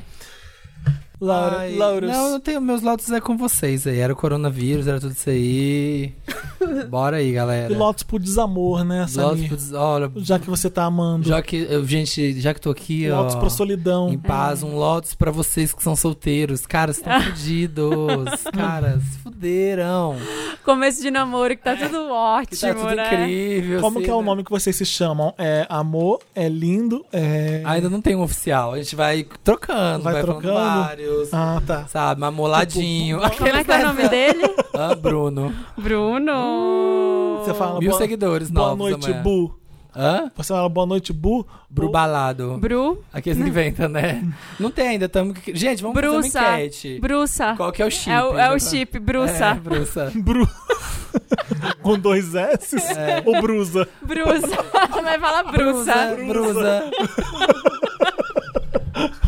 Laura, 1.24 1.58
Ai, 1.58 1.76
Lauros. 1.76 2.10
Não, 2.10 2.32
eu 2.32 2.40
tenho 2.40 2.60
meus 2.60 2.82
laudos 2.82 3.10
é 3.12 3.20
com 3.20 3.36
vocês 3.36 3.86
aí. 3.86 3.98
Era 4.00 4.12
o 4.12 4.16
coronavírus, 4.16 4.86
era 4.88 4.98
tudo 5.00 5.12
isso 5.12 5.30
aí. 5.30 6.12
Bora 6.90 7.18
aí, 7.18 7.32
galera. 7.32 7.72
E 7.72 7.76
Lotus 7.76 8.02
por 8.02 8.20
desamor, 8.20 8.84
né, 8.84 9.00
Lotus 9.00 9.12
Samir? 9.14 9.48
pro- 9.48 9.78
Olha, 9.78 10.12
Já 10.16 10.38
que 10.38 10.48
você 10.50 10.68
tá 10.70 10.84
amando. 10.84 11.28
já 11.28 11.40
que 11.42 11.56
eu, 11.68 11.84
gente, 11.86 12.40
já 12.40 12.52
que 12.54 12.60
tô 12.60 12.70
aqui, 12.70 13.08
Lotus 13.10 13.34
ó. 13.36 13.40
pra 13.40 13.50
solidão. 13.50 14.08
Em 14.12 14.18
paz, 14.18 14.62
um 14.62 14.74
Lotus 14.76 15.14
pra 15.14 15.30
vocês 15.30 15.72
que 15.72 15.82
são 15.82 15.94
solteiros. 15.94 16.66
Cara, 16.66 16.92
vocês 16.92 17.06
estão 17.06 17.22
fudidos. 17.32 18.42
Cara, 18.52 18.98
se 19.00 19.18
fuderam. 19.18 20.16
Começo 20.64 21.02
de 21.02 21.10
namoro 21.10 21.56
que 21.56 21.62
tá 21.62 21.76
tudo 21.76 21.90
Que 21.90 21.96
ótimo, 21.98 22.60
tá 22.60 22.74
tudo 22.74 22.94
né? 22.96 23.06
incrível. 23.06 23.80
Como 23.80 23.98
assim, 23.98 24.04
que 24.04 24.10
é 24.10 24.14
o 24.14 24.20
né? 24.20 24.26
nome 24.26 24.44
que 24.44 24.50
vocês 24.50 24.74
se 24.76 24.84
chamam? 24.86 25.34
É 25.38 25.66
amor, 25.68 26.20
é 26.34 26.48
lindo, 26.48 27.04
é. 27.12 27.62
Ainda 27.64 27.88
não 27.90 28.00
tem 28.00 28.14
um 28.16 28.22
oficial. 28.22 28.72
A 28.72 28.78
gente 28.78 28.94
vai 28.96 29.24
trocando, 29.44 30.02
Vai 30.04 30.14
vai, 30.14 30.22
falando 30.22 30.40
trocando? 30.42 30.54
vários. 30.60 31.11
Ah, 31.32 31.62
tá. 31.66 31.86
Sabe, 31.86 32.20
mamoladinho. 32.20 33.18
Como 33.18 33.48
é 33.48 33.64
que 33.64 33.72
é 33.72 33.78
o 33.78 33.86
nome 33.86 34.08
dele? 34.08 34.42
Ah, 34.74 34.94
Bruno. 34.94 35.54
Bruno. 35.76 37.40
Você 37.44 37.54
fala 37.54 37.78
Mil 37.78 37.90
boa, 37.90 38.00
seguidores 38.00 38.50
boa 38.50 38.68
novos 38.68 38.90
noite, 38.90 39.06
amanhã. 39.06 39.22
Bu. 39.22 39.62
Hã? 39.94 40.30
Você 40.36 40.54
fala 40.54 40.68
boa 40.68 40.86
noite, 40.86 41.12
Bu. 41.12 41.46
Bru 41.68 41.90
balado. 41.90 42.56
Bru. 42.58 43.02
Aqueles 43.12 43.38
que 43.42 43.48
inventam, 43.48 43.88
né? 43.88 44.26
Não 44.58 44.70
tem 44.70 44.88
ainda, 44.88 45.08
tamo... 45.08 45.34
Gente, 45.52 45.82
vamos 45.82 45.94
Bruça. 45.94 46.30
fazer 46.32 46.38
uma 46.38 46.60
enquete. 46.60 46.98
Bruça. 47.00 47.54
Qual 47.56 47.72
que 47.72 47.82
é 47.82 47.86
o 47.86 47.90
chip? 47.90 48.10
É 48.10 48.22
o, 48.22 48.38
é 48.38 48.54
o 48.54 48.58
chip, 48.58 48.96
É, 48.96 49.00
Bruça. 49.00 49.54
Bruça. 49.54 50.12
Bru. 50.16 50.48
Com 51.82 51.98
dois 51.98 52.34
S? 52.34 52.76
É. 52.76 53.22
Ou 53.26 53.40
Brusa? 53.42 53.86
Bruça. 54.00 54.64
Vai 55.02 55.18
falar 55.18 55.42
Bruça. 55.44 56.16
Bruça. 56.26 56.26
Brusa. 56.26 56.90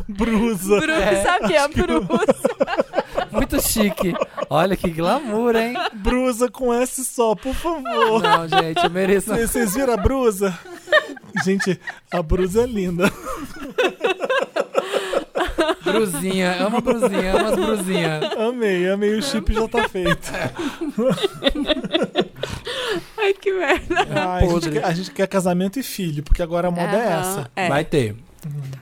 Bruça, 0.08 0.74
É. 0.90 1.22
sabe 1.22 1.44
o 1.44 1.48
que 1.48 1.54
é 1.54 1.68
Bruça? 1.68 2.48
Muito 3.30 3.60
chique. 3.62 4.14
Olha 4.50 4.76
que 4.76 4.90
glamour, 4.90 5.56
hein? 5.56 5.74
Brusa 5.94 6.48
com 6.50 6.72
S 6.72 7.04
só, 7.04 7.34
por 7.34 7.54
favor. 7.54 8.22
Não, 8.22 8.48
gente, 8.48 8.84
eu 8.84 8.90
mereço. 8.90 9.28
Vocês 9.34 9.50
vocês 9.50 9.74
viram 9.74 9.94
a 9.94 9.96
brusa? 9.96 10.56
Gente, 11.44 11.80
a 12.12 12.22
brusa 12.22 12.62
é 12.62 12.66
linda. 12.66 13.10
Bruzinha, 15.82 16.64
amo 16.64 16.80
bruzinha, 16.80 17.34
amo 17.36 17.46
as 17.48 17.56
bruzinhas. 17.56 18.24
Amei, 18.38 18.88
amei. 18.90 19.14
O 19.18 19.22
chip 19.22 19.52
já 19.52 19.68
tá 19.68 19.88
feito. 19.88 20.32
Ai, 23.18 23.32
que 23.34 23.52
merda. 23.52 24.06
Ah, 24.14 24.34
a, 24.36 24.46
gente 24.46 24.70
quer, 24.70 24.84
a 24.84 24.92
gente 24.92 25.10
quer 25.10 25.26
casamento 25.26 25.78
e 25.78 25.82
filho, 25.82 26.22
porque 26.22 26.42
agora 26.42 26.68
a 26.68 26.70
moda 26.70 26.96
é 26.96 27.06
Aham, 27.12 27.20
essa. 27.20 27.50
é. 27.56 27.68
Vai 27.68 27.84
ter. 27.84 28.16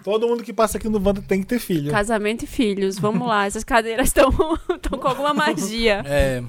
Todo 0.05 0.27
mundo 0.29 0.43
que 0.43 0.53
passa 0.53 0.79
aqui 0.79 0.89
no 0.89 0.99
Wanda 0.99 1.23
tem 1.23 1.41
que 1.41 1.47
ter 1.47 1.59
filho. 1.59 1.91
Casamento 1.91 2.45
e 2.45 2.47
filhos, 2.47 2.99
vamos 2.99 3.27
lá. 3.27 3.47
Essas 3.47 3.65
cadeiras 3.65 4.09
estão 4.09 4.31
com 4.99 5.09
alguma 5.09 5.33
magia. 5.35 6.03
É, 6.07 6.43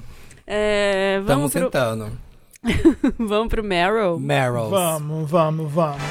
É, 0.46 1.20
vamos, 1.24 1.50
estamos 1.50 1.52
pro, 1.52 1.62
sentando. 1.62 2.18
vamos 3.18 3.48
pro 3.48 3.62
Meryl. 3.64 4.18
Meryl. 4.18 4.68
Vamos, 4.70 5.30
vamos, 5.30 5.72
vamos. 5.72 6.02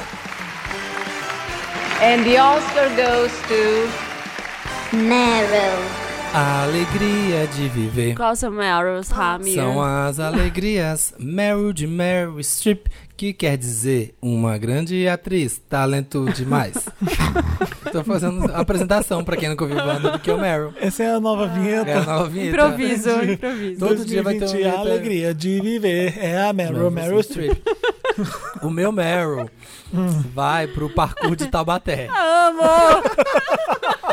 And 2.02 2.24
the 2.24 2.38
Oscar 2.40 2.88
goes 2.96 3.32
to 3.48 4.96
Meryl. 4.96 6.03
A 6.36 6.64
alegria 6.64 7.46
de 7.46 7.68
viver. 7.68 8.16
Qual 8.16 8.34
são 8.34 8.50
Meryls, 8.50 9.08
Ramir? 9.08 9.54
São 9.54 9.80
as 9.80 10.18
alegrias 10.18 11.14
Meryl 11.16 11.72
de 11.72 11.86
Meryl 11.86 12.42
Streep, 12.42 12.88
que 13.16 13.32
quer 13.32 13.56
dizer 13.56 14.16
uma 14.20 14.58
grande 14.58 15.06
atriz, 15.06 15.62
talento 15.68 16.24
demais. 16.32 16.74
Tô 17.92 18.02
fazendo 18.02 18.52
apresentação 18.52 19.22
pra 19.22 19.36
quem 19.36 19.48
nunca 19.48 19.62
ouviu 19.62 19.76
banda 19.76 20.10
do 20.10 20.18
que 20.18 20.28
é 20.28 20.34
o 20.34 20.40
Meryl. 20.40 20.74
Essa 20.80 21.04
é 21.04 21.14
a 21.14 21.20
nova 21.20 21.46
vinheta. 21.46 21.88
É 21.88 21.98
a 21.98 22.02
nova 22.02 22.28
vinheta. 22.28 22.50
Improviso, 22.50 23.10
improviso. 23.10 23.78
Todo 23.78 24.04
dia 24.04 24.22
vai 24.24 24.34
ter 24.34 24.46
uma 24.46 24.52
2020, 24.52 24.74
a 24.74 24.80
alegria 24.80 25.32
de 25.34 25.60
viver. 25.60 26.18
É 26.18 26.42
a 26.42 26.52
Meryl, 26.52 26.90
Meryl 26.90 27.22
Streep. 27.22 27.62
O 28.60 28.70
meu 28.70 28.90
Meryl 28.90 29.48
vai 30.34 30.66
pro 30.66 30.90
parkour 30.90 31.36
de 31.36 31.46
Taubaté. 31.46 32.08
Amo! 32.08 33.04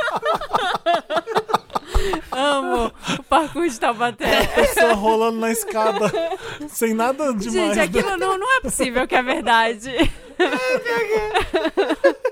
Amo 2.32 2.92
o 3.20 3.24
parkour 3.24 3.68
de 3.68 3.80
Taubaté. 3.80 4.48
Pessoa 4.48 4.94
rolando 4.94 5.40
na 5.40 5.52
escada, 5.52 6.12
sem 6.70 6.94
nada 6.94 7.34
demais. 7.34 7.54
Gente, 7.54 7.76
né? 7.76 7.84
aquilo 7.84 8.18
não, 8.18 8.38
não 8.38 8.58
é 8.58 8.62
possível 8.62 9.08
que 9.08 9.16
é 9.16 9.22
verdade. 9.24 9.92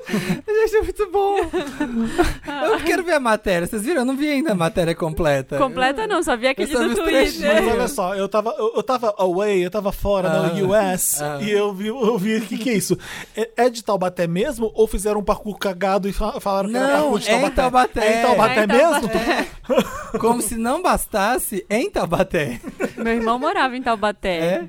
Gente, 0.09 0.75
é 0.75 0.81
muito 0.81 1.11
bom. 1.11 1.37
Eu 2.63 2.69
não 2.71 2.79
quero 2.81 3.03
ver 3.03 3.13
a 3.13 3.19
matéria. 3.19 3.67
Vocês 3.67 3.83
viram? 3.83 4.01
Eu 4.01 4.05
não 4.05 4.15
vi 4.15 4.29
ainda 4.29 4.51
a 4.51 4.55
matéria 4.55 4.95
completa. 4.95 5.57
Completa 5.57 6.07
não, 6.07 6.21
só 6.23 6.35
vi 6.35 6.47
aquele 6.47 6.71
no 6.73 6.79
os 6.79 6.97
Mas 6.99 7.33
Twitter. 7.35 7.67
olha 7.69 7.87
só, 7.87 8.15
eu 8.15 8.27
tava, 8.27 8.53
eu, 8.57 8.73
eu 8.75 8.83
tava 8.83 9.13
away, 9.17 9.65
eu 9.65 9.69
tava 9.71 9.91
fora 9.91 10.29
Ah, 10.29 10.47
no 10.53 10.69
US 10.73 11.21
ah. 11.21 11.37
e 11.41 11.51
eu 11.51 11.73
vi, 11.73 11.87
eu 11.87 12.17
vi 12.17 12.37
o 12.37 12.41
que, 12.41 12.57
que 12.57 12.69
é 12.69 12.73
isso. 12.73 12.97
É, 13.35 13.49
é 13.57 13.69
de 13.69 13.83
Taubaté 13.83 14.27
mesmo 14.27 14.71
ou 14.73 14.87
fizeram 14.87 15.19
um 15.19 15.23
parkour 15.23 15.57
cagado 15.57 16.07
e 16.09 16.13
fa- 16.13 16.39
falaram 16.39 16.69
que 16.69 16.75
era 16.77 16.87
Não, 16.87 16.93
parkour 17.01 17.19
de 17.19 17.29
é 17.29 17.35
em 17.35 17.49
Taubaté? 17.51 17.61
Taubaté. 17.61 17.99
É 18.07 18.19
em 18.19 18.21
Taubaté 18.25 18.59
É 18.59 18.63
em 18.63 18.67
mesmo? 18.67 20.19
Como 20.19 20.41
se 20.41 20.55
não 20.55 20.81
bastasse 20.81 21.65
em 21.69 21.89
Taubaté. 21.89 22.59
Meu 22.97 23.13
irmão 23.13 23.37
morava 23.39 23.75
em 23.77 23.81
Taubaté. 23.81 24.37
É? 24.37 24.63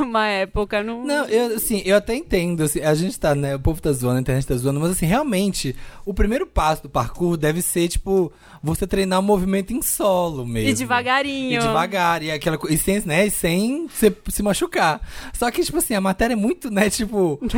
Uma, 0.00 0.26
época. 0.28 0.82
Não, 0.82 1.04
Não, 1.04 1.24
eu, 1.26 1.56
assim, 1.56 1.82
eu 1.84 1.96
até 1.96 2.14
entendo, 2.14 2.62
assim, 2.62 2.80
a 2.80 2.94
gente 2.94 3.18
tá, 3.18 3.34
né, 3.34 3.56
o 3.56 3.60
povo 3.60 3.80
tá 3.80 3.92
zoando, 3.92 4.18
a 4.18 4.20
internet 4.20 4.46
tá 4.46 4.56
zoando, 4.56 4.80
mas 4.80 4.90
assim, 4.90 5.06
realmente, 5.06 5.74
o 6.04 6.12
primeiro 6.12 6.46
passo 6.46 6.82
do 6.82 6.88
parkour 6.88 7.36
deve 7.36 7.62
ser, 7.62 7.88
tipo, 7.88 8.32
você 8.62 8.86
treinar 8.86 9.20
o 9.20 9.22
movimento 9.22 9.72
em 9.72 9.82
solo 9.82 10.44
mesmo. 10.46 10.70
E 10.70 10.74
devagarinho. 10.74 11.58
E 11.58 11.58
devagar, 11.58 12.22
e 12.22 12.30
aquela 12.30 12.58
e 12.68 12.76
sem, 12.76 13.00
né, 13.04 13.26
e 13.26 13.30
sem 13.30 13.88
se, 13.88 14.14
se 14.28 14.42
machucar. 14.42 15.00
Só 15.32 15.50
que, 15.50 15.62
tipo 15.62 15.78
assim, 15.78 15.94
a 15.94 16.00
matéria 16.00 16.34
é 16.34 16.36
muito, 16.36 16.70
né, 16.70 16.90
tipo, 16.90 17.38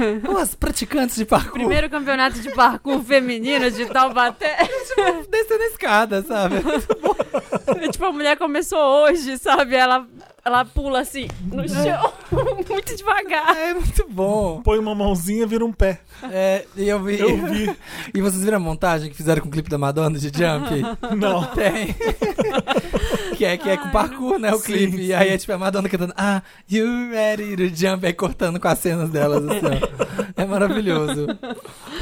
os 0.42 0.54
praticantes 0.54 1.16
de 1.16 1.24
parkour 1.24 1.52
Primeiro 1.52 1.88
campeonato 1.88 2.40
de 2.40 2.50
parkour 2.50 3.02
feminino 3.04 3.70
de 3.70 3.86
Taubaté. 3.86 4.56
descendo 5.30 5.62
a 5.62 5.66
escada, 5.66 6.22
sabe? 6.22 6.56
tipo, 7.90 8.04
a 8.04 8.12
mulher 8.12 8.36
começou 8.36 8.78
hoje, 8.78 9.38
sabe? 9.38 9.74
Ela, 9.74 10.06
ela 10.44 10.64
pula 10.64 11.00
assim, 11.00 11.28
no 11.52 11.68
chão, 11.68 12.12
muito 12.68 12.96
devagar. 12.96 13.56
É 13.56 13.74
muito 13.74 14.06
bom. 14.08 14.60
Põe 14.62 14.78
uma 14.78 14.94
mãozinha, 14.94 15.46
vira 15.46 15.64
um 15.64 15.72
pé. 15.72 16.00
É, 16.30 16.64
e 16.76 16.88
eu 16.88 17.02
vi. 17.02 17.18
Eu 17.18 17.46
vi. 17.46 17.76
E 18.14 18.20
vocês 18.20 18.42
viram 18.42 18.56
a 18.56 18.60
montagem 18.60 19.10
que 19.10 19.16
fizeram 19.16 19.42
com 19.42 19.48
o 19.48 19.50
clipe 19.50 19.68
da 19.68 19.78
Madonna 19.78 20.18
de 20.18 20.26
Jump? 20.26 20.89
Não. 21.16 21.44
Tem. 21.46 21.94
que 23.36 23.44
é, 23.44 23.56
que 23.56 23.68
é 23.68 23.76
com 23.76 23.90
parkour, 23.90 24.38
né? 24.38 24.52
O 24.52 24.58
Sim, 24.58 24.64
clipe. 24.64 24.96
sim. 24.96 25.02
E 25.04 25.14
aí 25.14 25.28
é 25.30 25.38
tipo 25.38 25.52
a 25.52 25.58
Madonna 25.58 25.88
cantando 25.88 26.14
Ah, 26.16 26.42
you 26.70 27.10
ready 27.10 27.56
to 27.56 27.74
jump? 27.74 28.06
Aí 28.06 28.12
cortando 28.12 28.58
com 28.60 28.68
as 28.68 28.78
cenas 28.78 29.10
delas, 29.10 29.44
assim, 29.46 29.60
ó. 29.66 30.40
É 30.42 30.44
maravilhoso. 30.46 31.26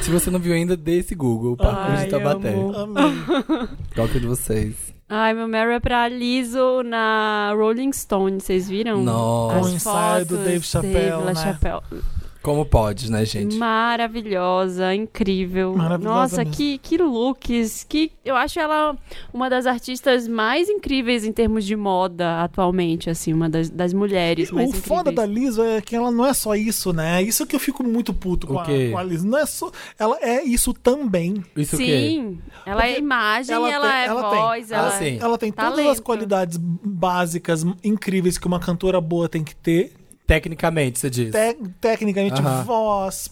Se 0.03 0.11
você 0.11 0.31
não 0.31 0.39
viu 0.39 0.55
ainda, 0.55 0.77
dê 0.77 0.99
esse 0.99 1.15
Google, 1.15 1.57
parkour 1.57 1.95
Ai, 1.97 2.05
de 2.05 2.11
Tabaté. 2.11 2.55
Amei. 2.55 3.69
Qual 3.95 4.09
que 4.09 4.17
é 4.19 4.21
de 4.21 4.27
vocês? 4.27 4.75
Ai, 5.09 5.33
meu 5.33 5.49
Mary 5.49 5.73
é 5.73 5.81
pra 5.81 6.07
Lizzo 6.07 6.83
na 6.83 7.53
Rolling 7.57 7.93
Stone, 7.93 8.41
vocês 8.41 8.69
viram? 8.69 9.03
Nossa. 9.03 9.57
As 9.59 9.67
o 9.67 9.71
ensaio 9.75 10.27
do 10.27 10.37
Dave 10.37 10.63
Chappelle, 10.67 10.93
Dave 10.95 11.17
né? 11.17 11.25
LaChapelle. 11.33 11.81
Como 12.43 12.65
pode, 12.65 13.11
né, 13.11 13.25
gente? 13.25 13.57
Maravilhosa, 13.57 14.95
incrível. 14.95 15.75
Maravilhosa 15.77 16.15
Nossa, 16.15 16.37
mesmo. 16.39 16.53
que, 16.55 16.79
que 16.79 16.97
looks. 16.99 17.85
Que, 17.89 18.13
eu 18.25 18.37
acho 18.37 18.59
ela 18.61 18.97
uma 19.33 19.51
das 19.51 19.67
artistas 19.67 20.27
mais 20.29 20.69
incríveis 20.69 21.25
em 21.25 21.33
termos 21.33 21.65
de 21.65 21.75
moda 21.77 22.43
atualmente, 22.43 23.11
assim, 23.11 23.33
uma 23.33 23.49
das, 23.49 23.69
das 23.69 23.93
mulheres 23.93 24.51
mais 24.51 24.67
o 24.67 24.69
incríveis. 24.71 24.87
foda 24.89 25.11
da 25.13 25.27
Liso 25.27 25.63
é 25.63 25.81
que 25.81 25.95
ela 25.97 26.11
não 26.11 26.25
é 26.25 26.33
só 26.33 26.55
isso, 26.55 26.93
né? 26.93 27.21
Isso 27.23 27.45
que 27.47 27.57
eu 27.57 27.61
fico 27.61 27.83
muito 27.83 28.15
puto 28.15 28.47
com, 28.47 28.55
O 28.55 28.59
a, 28.61 28.65
com 28.65 28.99
a 28.99 29.03
Liso. 29.03 29.27
Não 29.27 29.39
é 29.39 29.45
só. 29.45 29.71
Ela 29.99 30.17
é 30.23 30.43
isso 30.45 30.73
também. 30.73 31.45
Isso 31.57 31.77
o? 31.77 31.79
Sim, 31.79 32.39
ela 32.65 32.83
é 32.85 32.87
Porque 32.89 33.01
imagem, 33.01 33.55
ela 33.55 33.71
ela, 33.71 33.89
tem- 33.91 33.97
é 34.01 34.05
ela 34.07 34.31
tem. 34.31 34.39
voz, 34.41 34.73
Ah, 34.73 34.77
ela 34.77 34.91
sim. 34.93 35.19
Ela 35.21 35.39
tem 35.39 35.53
todas 35.53 35.71
as 35.71 35.77
Talento. 35.85 36.03
qualidades 36.03 36.57
básicas 36.59 37.65
incríveis 37.83 38.39
que 38.39 38.47
uma 38.47 38.61
cantora 38.61 39.01
boa 39.01 39.29
tem 39.29 39.43
que 39.45 39.55
ter. 39.57 39.93
Tecnicamente, 40.29 40.99
você 41.01 41.09
diz. 41.11 41.33
Te- 41.33 41.57
tecnicamente, 41.81 42.41
voz, 42.65 43.31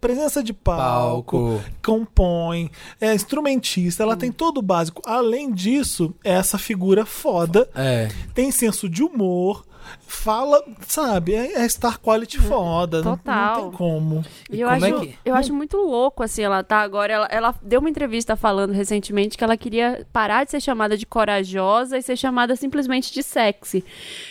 presença 0.00 0.42
de 0.42 0.52
palco, 0.52 1.38
Palco. 1.38 1.62
compõe, 1.82 2.68
é 3.00 3.14
instrumentista, 3.14 4.02
ela 4.02 4.16
tem 4.16 4.30
todo 4.30 4.58
o 4.58 4.62
básico. 4.62 5.00
Além 5.06 5.50
disso, 5.52 6.14
é 6.22 6.32
essa 6.32 6.58
figura 6.58 7.06
foda, 7.06 7.70
É. 7.74 8.08
tem 8.34 8.50
senso 8.50 8.88
de 8.88 9.02
humor, 9.02 9.64
fala, 10.06 10.62
sabe, 10.86 11.34
é, 11.34 11.62
é 11.62 11.68
star 11.68 11.98
quality 12.00 12.38
foda. 12.38 13.02
não- 13.02 13.16
Total. 13.16 13.54
Não, 13.56 13.70
tem 13.70 13.78
como. 13.78 14.24
E 14.50 14.60
eu, 14.60 14.68
como 14.68 14.84
é 14.84 14.90
acho, 14.90 15.00
que- 15.00 15.14
eu 15.24 15.34
acho 15.34 15.54
muito 15.54 15.76
louco, 15.76 16.22
assim, 16.22 16.42
ela 16.42 16.62
tá 16.62 16.80
agora. 16.82 17.12
Ela, 17.12 17.28
ela 17.30 17.54
deu 17.62 17.80
uma 17.80 17.88
entrevista 17.88 18.36
falando 18.36 18.72
recentemente 18.72 19.38
que 19.38 19.44
ela 19.44 19.56
queria 19.56 20.06
parar 20.12 20.44
de 20.44 20.50
ser 20.50 20.60
chamada 20.60 20.96
de 20.98 21.06
corajosa 21.06 21.96
e 21.96 22.02
ser 22.02 22.16
chamada 22.16 22.54
simplesmente 22.56 23.12
de 23.12 23.22
sexy. 23.22 23.84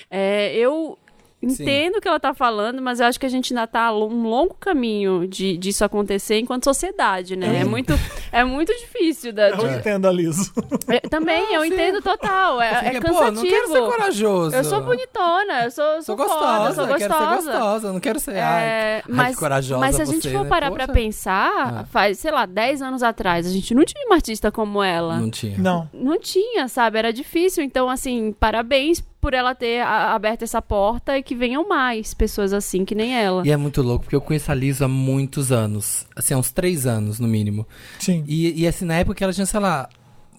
É, 0.09 0.53
eu. 0.55 0.97
Entendo 1.41 1.95
o 1.97 2.01
que 2.01 2.07
ela 2.07 2.19
tá 2.19 2.33
falando, 2.33 2.81
mas 2.81 2.99
eu 2.99 3.05
acho 3.07 3.19
que 3.19 3.25
a 3.25 3.29
gente 3.29 3.51
ainda 3.53 3.65
tá 3.65 3.85
a 3.85 3.89
lo- 3.91 4.07
um 4.07 4.23
longo 4.29 4.53
caminho 4.59 5.27
de, 5.27 5.57
disso 5.57 5.83
acontecer 5.83 6.37
enquanto 6.39 6.63
sociedade, 6.65 7.35
né? 7.35 7.61
É 7.61 7.63
muito, 7.63 7.93
é 8.31 8.43
muito 8.43 8.71
difícil. 8.77 9.33
Da, 9.33 9.49
Eu 9.49 9.57
de- 9.57 9.75
entendo 9.77 10.07
a 10.07 10.11
Liso. 10.11 10.51
é, 10.87 10.99
também, 10.99 11.53
eu 11.53 11.65
entendo 11.65 12.01
total. 12.01 12.61
É, 12.61 12.69
é 12.95 12.99
cansativo. 12.99 13.13
Pô, 13.15 13.31
não 13.31 13.41
quero 13.43 13.67
ser 13.69 13.79
corajoso. 13.81 14.55
eu 14.55 14.63
sou 14.63 14.81
bonitona, 14.81 15.63
eu 15.63 15.71
sou, 15.71 15.85
Sou 15.93 16.03
sou 16.03 16.15
gostosa, 16.17 16.45
foda, 16.57 16.69
eu 16.69 16.73
sou 16.75 16.87
quero 16.87 16.99
ser 16.99 17.07
gostosa. 17.19 17.51
gostosa, 17.51 17.93
não 17.93 17.99
quero 17.99 18.19
ser. 18.19 18.31
É, 18.35 18.41
ai, 18.41 18.95
ai, 18.97 19.03
mas, 19.07 19.33
que 19.35 19.39
corajosa 19.39 19.79
mas 19.79 19.95
se 19.95 20.01
a 20.01 20.05
gente 20.05 20.21
você, 20.21 20.31
for 20.31 20.43
né? 20.43 20.49
parar 20.49 20.69
Poxa. 20.71 20.85
pra 20.85 20.93
pensar, 20.93 21.51
Ah. 21.81 21.85
faz, 21.85 22.19
sei 22.19 22.31
lá, 22.31 22.45
10 22.45 22.81
anos 22.81 23.01
atrás, 23.03 23.47
a 23.47 23.49
gente 23.49 23.73
não 23.73 23.83
tinha 23.83 24.05
uma 24.05 24.15
artista 24.15 24.51
como 24.51 24.81
ela. 24.83 25.15
Não 25.15 25.21
Não, 25.23 25.29
tinha. 25.31 25.57
Não. 25.57 26.17
tinha, 26.21 26.67
sabe? 26.67 26.99
Era 26.99 27.11
difícil. 27.11 27.63
Então, 27.63 27.89
assim, 27.89 28.31
parabéns 28.39 29.03
por 29.21 29.33
ela 29.35 29.53
ter 29.55 29.81
a- 29.81 30.13
aberto 30.15 30.41
essa 30.41 30.61
porta 30.61 31.17
e 31.17 31.21
que 31.23 31.35
venham 31.35 31.67
mais 31.69 32.13
pessoas 32.13 32.51
assim, 32.51 32.83
que 32.83 32.95
nem 32.95 33.15
ela. 33.15 33.43
E 33.45 33.51
é 33.51 33.55
muito 33.57 33.81
louco, 33.81 34.03
porque 34.05 34.15
eu 34.15 34.21
conheço 34.21 34.51
a 34.51 34.55
Liso 34.55 34.83
há 34.83 34.87
muitos 34.87 35.51
anos. 35.51 36.05
Assim, 36.15 36.33
há 36.33 36.37
uns 36.37 36.51
três 36.51 36.85
anos, 36.87 37.19
no 37.19 37.27
mínimo. 37.27 37.65
Sim. 37.99 38.23
E, 38.27 38.63
e 38.63 38.67
assim, 38.67 38.83
na 38.83 38.95
época 38.95 39.23
ela 39.23 39.31
tinha, 39.31 39.45
sei 39.45 39.59
lá. 39.59 39.87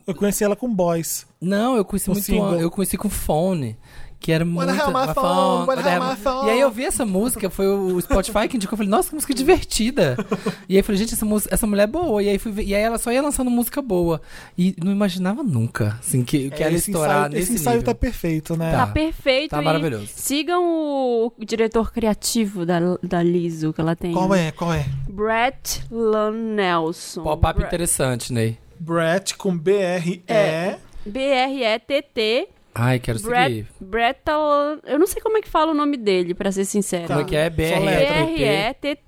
Eu 0.04 0.14
conheci 0.16 0.42
ela 0.42 0.56
com 0.56 0.68
Boys. 0.74 1.24
Não, 1.40 1.76
eu 1.76 1.84
conheci 1.84 2.10
muito. 2.10 2.24
single. 2.24 2.60
Eu 2.60 2.70
conheci 2.70 2.96
com 2.98 3.08
fone. 3.08 3.76
Que 4.22 4.30
era 4.32 4.44
muito. 4.44 4.70
have 4.70 4.92
my 4.92 5.00
a 5.10 5.14
phone, 5.14 5.66
wanna 5.66 5.66
wanna 5.66 5.80
have 5.82 5.90
have- 6.04 6.10
my 6.10 6.16
phone. 6.16 6.46
E 6.46 6.50
aí 6.52 6.60
eu 6.60 6.70
vi 6.70 6.84
essa 6.84 7.04
música, 7.06 7.50
foi 7.50 7.66
o 7.66 8.00
Spotify 8.00 8.46
que 8.48 8.56
indicou. 8.56 8.74
Eu 8.74 8.78
falei, 8.78 8.88
nossa, 8.90 9.08
que 9.08 9.14
música 9.16 9.34
divertida. 9.34 10.16
e 10.68 10.74
aí 10.74 10.78
eu 10.80 10.84
falei, 10.84 10.98
gente, 11.00 11.12
essa, 11.14 11.24
música, 11.26 11.52
essa 11.52 11.66
mulher 11.66 11.82
é 11.82 11.86
boa. 11.88 12.22
E 12.22 12.28
aí, 12.28 12.38
fui 12.38 12.52
ver- 12.52 12.62
e 12.64 12.72
aí 12.74 12.80
ela 12.82 12.98
só 12.98 13.10
ia 13.12 13.20
lançando 13.20 13.50
música 13.50 13.82
boa. 13.82 14.22
E 14.56 14.74
não 14.82 14.92
imaginava 14.92 15.42
nunca, 15.42 15.98
assim, 16.00 16.22
que, 16.24 16.50
que 16.50 16.62
É, 16.62 16.66
ela 16.68 16.76
estourar 16.76 17.16
ensaio, 17.16 17.32
nesse 17.32 17.42
esse 17.42 17.60
ensaio 17.60 17.78
nível. 17.78 17.92
tá 17.94 17.98
perfeito, 17.98 18.56
né? 18.56 18.70
Tá 18.72 18.86
Tá. 18.86 18.92
perfeito. 18.92 19.50
Tá 19.50 19.60
e 19.60 19.64
maravilhoso. 19.64 20.06
Sigam 20.14 20.62
o 20.64 21.32
diretor 21.44 21.92
criativo 21.92 22.64
da, 22.64 22.78
da 23.02 23.22
Liso, 23.24 23.72
que 23.72 23.80
ela 23.80 23.96
tem. 23.96 24.12
Qual 24.12 24.32
é? 24.34 24.52
Qual 24.52 24.72
é? 24.72 24.86
Brett 25.08 25.82
Lanelson. 25.90 27.24
Pop-up 27.24 27.56
Bre- 27.58 27.66
interessante, 27.66 28.32
Ney. 28.32 28.56
Brett 28.78 29.36
com 29.36 29.56
B-R-E. 29.58 30.22
É. 30.32 30.78
B-R-E-T-T. 31.04 32.48
Ai, 32.74 32.98
quero 32.98 33.20
Brett, 33.20 33.48
seguir. 33.50 33.66
Brett 33.80 34.20
Alan- 34.30 34.80
Eu 34.84 34.98
não 34.98 35.06
sei 35.06 35.20
como 35.22 35.36
é 35.36 35.42
que 35.42 35.48
fala 35.48 35.72
o 35.72 35.74
nome 35.74 35.96
dele, 35.98 36.32
pra 36.34 36.50
ser 36.50 36.64
sincero. 36.64 37.06
Como 37.06 37.20
é 37.20 37.24
que 37.24 37.36
é? 37.36 37.50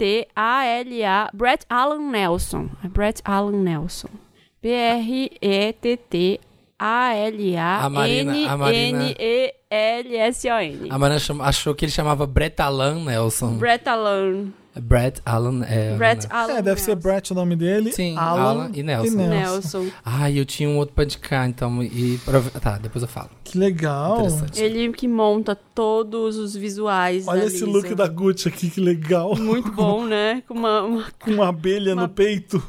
B-R-E-T-T-A-L-A. 0.04 1.30
Brett 1.32 1.64
Alan 1.70 2.10
Nelson. 2.10 2.68
É 2.84 2.88
Brett 2.88 3.22
Alan 3.24 3.52
Nelson. 3.62 4.08
A 7.84 7.88
Marina- 7.88 8.32
a 8.52 8.56
Marina- 8.56 9.14
B-R-E-T-T-A-L-A-N-N-E-L-S-O-N. 9.70 10.88
A 10.90 10.98
Mariana 10.98 11.20
chama- 11.20 11.44
achou 11.44 11.74
que 11.74 11.84
ele 11.84 11.92
chamava 11.92 12.26
Brett 12.26 12.60
Alan 12.60 13.04
Nelson. 13.04 13.56
Brett 13.56 13.88
Alan. 13.88 14.52
Brett 14.80 15.20
Alan. 15.24 15.64
É, 15.64 15.96
Brett 15.96 16.24
né? 16.26 16.34
Alan 16.34 16.52
É, 16.54 16.62
deve 16.62 16.80
ser 16.80 16.92
Nelson. 16.94 17.02
Brett 17.08 17.32
o 17.32 17.34
nome 17.36 17.56
dele. 17.56 17.92
Sim, 17.92 18.16
Alan, 18.16 18.40
Alan 18.42 18.70
e 18.74 18.82
Nelson. 18.82 19.16
Nelson. 19.16 19.86
Ai, 20.04 20.38
eu 20.38 20.44
tinha 20.44 20.68
um 20.68 20.76
outro 20.78 20.94
pra 20.94 21.04
indicar, 21.04 21.48
então. 21.48 21.82
E, 21.82 22.18
tá, 22.60 22.78
depois 22.78 23.02
eu 23.02 23.08
falo. 23.08 23.30
Que 23.44 23.56
legal. 23.56 24.18
Interessante. 24.18 24.60
Ele 24.62 24.92
que 24.92 25.06
monta 25.06 25.54
todos 25.54 26.36
os 26.36 26.54
visuais 26.56 27.26
Olha 27.28 27.40
da 27.42 27.46
esse 27.46 27.64
Lisa. 27.64 27.66
look 27.66 27.94
da 27.94 28.08
Gucci 28.08 28.48
aqui, 28.48 28.68
que 28.70 28.80
legal. 28.80 29.36
Muito 29.36 29.70
bom, 29.72 30.04
né? 30.04 30.42
Com 30.48 30.54
uma, 30.54 30.82
uma 30.82 31.04
Com 31.22 31.30
uma 31.32 31.48
abelha 31.48 31.92
Uma- 31.94 32.02
no 32.02 32.08
peito. 32.08 32.62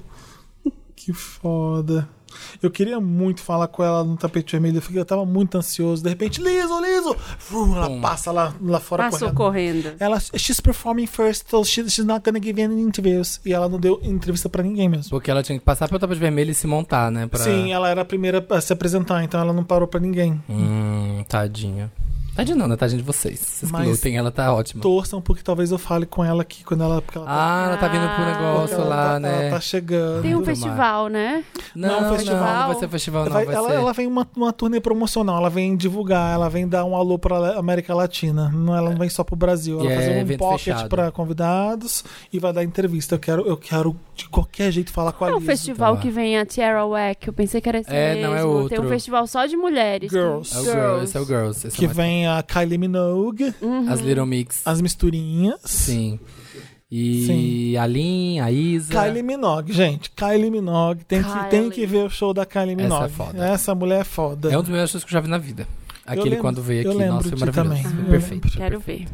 Que 0.96 1.14
foda. 1.14 2.08
Eu 2.62 2.70
queria 2.72 3.00
muito 3.00 3.42
falar 3.42 3.68
com 3.68 3.84
ela 3.84 4.04
no 4.04 4.18
tapete 4.18 4.52
vermelho. 4.54 4.78
Eu 4.78 4.82
fiquei- 4.82 5.00
Eu 5.00 5.06
tava 5.06 5.26
muito 5.26 5.58
ansioso. 5.58 6.02
De 6.04 6.10
repente, 6.10 6.42
liso, 6.42 6.80
liso! 6.82 7.16
Fum, 7.40 7.76
ela 7.76 8.00
passa 8.02 8.32
lá, 8.32 8.54
lá 8.62 8.80
fora 8.80 9.04
passou 9.10 9.32
correndo. 9.34 9.84
correndo. 9.84 9.96
Ela, 10.00 10.20
she's 10.38 10.60
performing 10.60 11.06
first, 11.08 11.50
so 11.50 11.64
she- 11.64 11.90
she's 11.90 12.06
not 12.06 12.22
gonna 12.24 12.42
give 12.44 12.62
any 12.62 12.82
interviews. 12.82 13.40
E 13.46 13.54
ela 13.54 13.68
não 13.70 13.80
deu 13.80 14.00
entrevista 14.04 14.50
pra 14.50 14.64
ninguém 14.64 14.88
mesmo. 14.90 15.10
Porque 15.10 15.30
ela 15.32 15.44
tinha 15.44 15.58
que 15.60 15.66
passar 15.66 15.88
pelo 15.88 16.00
tapete 16.00 16.20
vermelho 16.20 16.52
e 16.52 16.54
se 16.56 16.66
montar, 16.68 17.12
né? 17.12 17.28
Pra... 17.28 17.40
Sim, 17.40 17.72
ela 17.74 17.90
era 17.90 18.02
a 18.02 18.06
primeira 18.06 18.46
a 18.50 18.62
se 18.62 18.72
apresentar, 18.74 19.24
então 19.24 19.40
ela 19.40 19.54
não 19.54 19.64
parou 19.64 19.88
pra 19.88 20.00
ninguém. 20.00 20.42
Hum, 20.50 21.24
tadinha. 21.28 21.92
Tadinha 22.36 22.56
não, 22.58 22.68
né? 22.68 22.76
Tadinha 22.76 22.98
de 22.98 23.04
vocês. 23.04 23.40
Vocês 23.40 23.72
Mas- 23.72 23.84
que 23.86 23.92
lutem, 23.92 24.18
ela 24.18 24.32
tá 24.32 24.54
ótima. 24.54 24.82
Torçam 24.82 25.22
porque 25.22 25.42
talvez 25.42 25.72
eu 25.72 25.78
fale 25.78 26.06
com 26.06 26.24
ela 26.24 26.42
aqui 26.42 26.64
quando 26.64 26.84
ela. 26.84 27.02
Porque 27.02 27.18
ela 27.18 27.26
tá, 27.28 27.34
Ah, 27.34 27.66
ela 27.68 27.78
tá 27.78 27.88
vindo 27.88 28.02
pro 28.08 28.24
Ah, 28.24 28.26
negócio 28.26 28.76
ela 28.76 28.86
lá, 28.86 29.06
tá- 29.14 29.20
né? 29.20 29.42
Ela 29.48 29.50
tá 29.56 29.60
chegando. 29.62 30.22
Tem 30.22 30.36
um 30.36 30.44
festival, 30.44 31.08
né? 31.08 31.44
Não, 31.74 31.90
Não, 31.90 32.02
não, 32.10 32.16
festival. 32.18 32.40
não 32.60 32.68
vai 32.68 32.76
ser 32.76 32.90
festival, 32.90 33.26
não. 33.26 33.32
Vai- 33.32 33.46
Vai, 33.46 33.56
ela, 33.56 33.70
ser... 33.70 33.76
ela 33.76 33.94
vem 33.94 34.08
uma, 34.08 34.28
uma 34.36 34.52
turnê 34.54 34.80
promocional, 34.80 35.38
ela 35.38 35.50
vem 35.50 35.76
divulgar, 35.78 36.34
ela 36.34 36.50
vem 36.50 36.68
dar 36.68 36.84
um 36.86 36.96
alô 36.96 37.18
pra 37.18 37.58
América 37.58 37.94
Latina. 37.94 38.50
Não, 38.54 38.76
ela 38.76 38.90
não 38.90 38.98
vem 38.98 39.10
só 39.10 39.24
pro 39.24 39.36
Brasil. 39.36 39.80
Ela 39.80 39.86
E 39.86 39.88
vai 39.88 39.96
é 39.96 40.00
fazer 40.08 40.18
um 40.18 40.22
evento 40.22 40.40
pocket 40.40 40.62
fechado. 40.66 40.90
pra 40.90 41.12
convidados 41.12 42.04
e 42.32 42.40
vai 42.40 42.52
dar 42.54 42.64
entrevista. 42.64 43.16
Eu 43.16 43.20
quero, 43.20 43.48
eu 43.48 43.58
quero 43.58 43.96
de 44.16 44.28
qualquer 44.30 44.72
jeito 44.72 44.92
falar 44.92 45.12
com 45.12 45.26
a 45.26 45.30
é 45.30 45.32
o 45.32 45.36
Liso. 45.36 45.46
festival 45.46 45.96
tá. 45.96 46.02
que 46.02 46.10
vem 46.10 46.38
a 46.38 46.46
Tierra 46.46 46.86
Wack? 46.86 47.28
Eu 47.28 47.34
pensei 47.34 47.60
que 47.62 47.68
era 47.70 47.80
esse 47.80 47.90
É, 47.90 48.16
mesmo. 48.16 48.28
não, 48.30 48.36
é 48.36 48.40
Tem 48.42 48.46
outro. 48.50 48.84
um 48.86 48.90
festival 48.90 49.28
só 49.28 49.46
de 49.46 49.56
mulheres. 49.58 50.10
Girls. 50.12 50.56
É 50.56 50.60
o 50.60 50.64
Girls, 50.64 51.04
esse 51.04 51.18
é 51.18 51.20
o 51.22 51.26
Girls. 51.26 51.68
esse 51.68 51.76
é 51.76 51.80
Que 51.80 51.86
mais- 51.86 51.98
vem 51.98 52.25
a 52.28 52.42
Kylie 52.44 52.78
Minogue, 52.78 53.54
Uhum. 53.62 53.90
As 53.92 54.00
Little 54.02 54.26
Mix. 54.26 54.62
as 54.66 54.82
misturinhas. 54.82 55.60
Sim. 55.66 56.20
E 56.92 57.76
a 57.78 57.86
Lin, 57.86 58.40
a 58.40 58.52
Isa. 58.52 58.94
Kylie 58.94 59.24
Minogue, 59.24 59.74
gente. 59.74 60.12
Kylie 60.12 60.50
Minogue. 60.52 61.04
Tem 61.04 61.22
que, 61.24 61.30
Kylie. 61.30 61.50
tem 61.50 61.70
que 61.70 61.86
ver 61.86 62.06
o 62.06 62.10
show 62.10 62.34
da 62.34 62.46
Kylie 62.46 62.74
Essa 62.76 62.84
Minogue. 62.84 63.06
é 63.06 63.10
foda. 63.10 63.46
Essa 63.48 63.76
mulher 63.76 64.02
é 64.02 64.04
foda. 64.04 64.52
É 64.52 64.58
um 64.58 64.62
dos 64.62 64.70
melhores 64.70 64.92
shows 64.92 65.04
que 65.04 65.10
eu 65.10 65.14
já 65.14 65.20
vi 65.20 65.28
na 65.28 65.38
vida. 65.38 65.68
Aquele 66.06 66.30
lembro, 66.30 66.42
quando 66.42 66.62
veio 66.62 66.84
eu 66.84 66.92
aqui, 66.92 67.00
lembro 67.00 67.16
nossa, 67.16 67.30
foi 67.30 67.40
maravilhoso. 67.40 67.84
também. 67.84 68.06
Perfeito. 68.12 68.48
Quero 68.50 68.80
ver. 68.80 69.08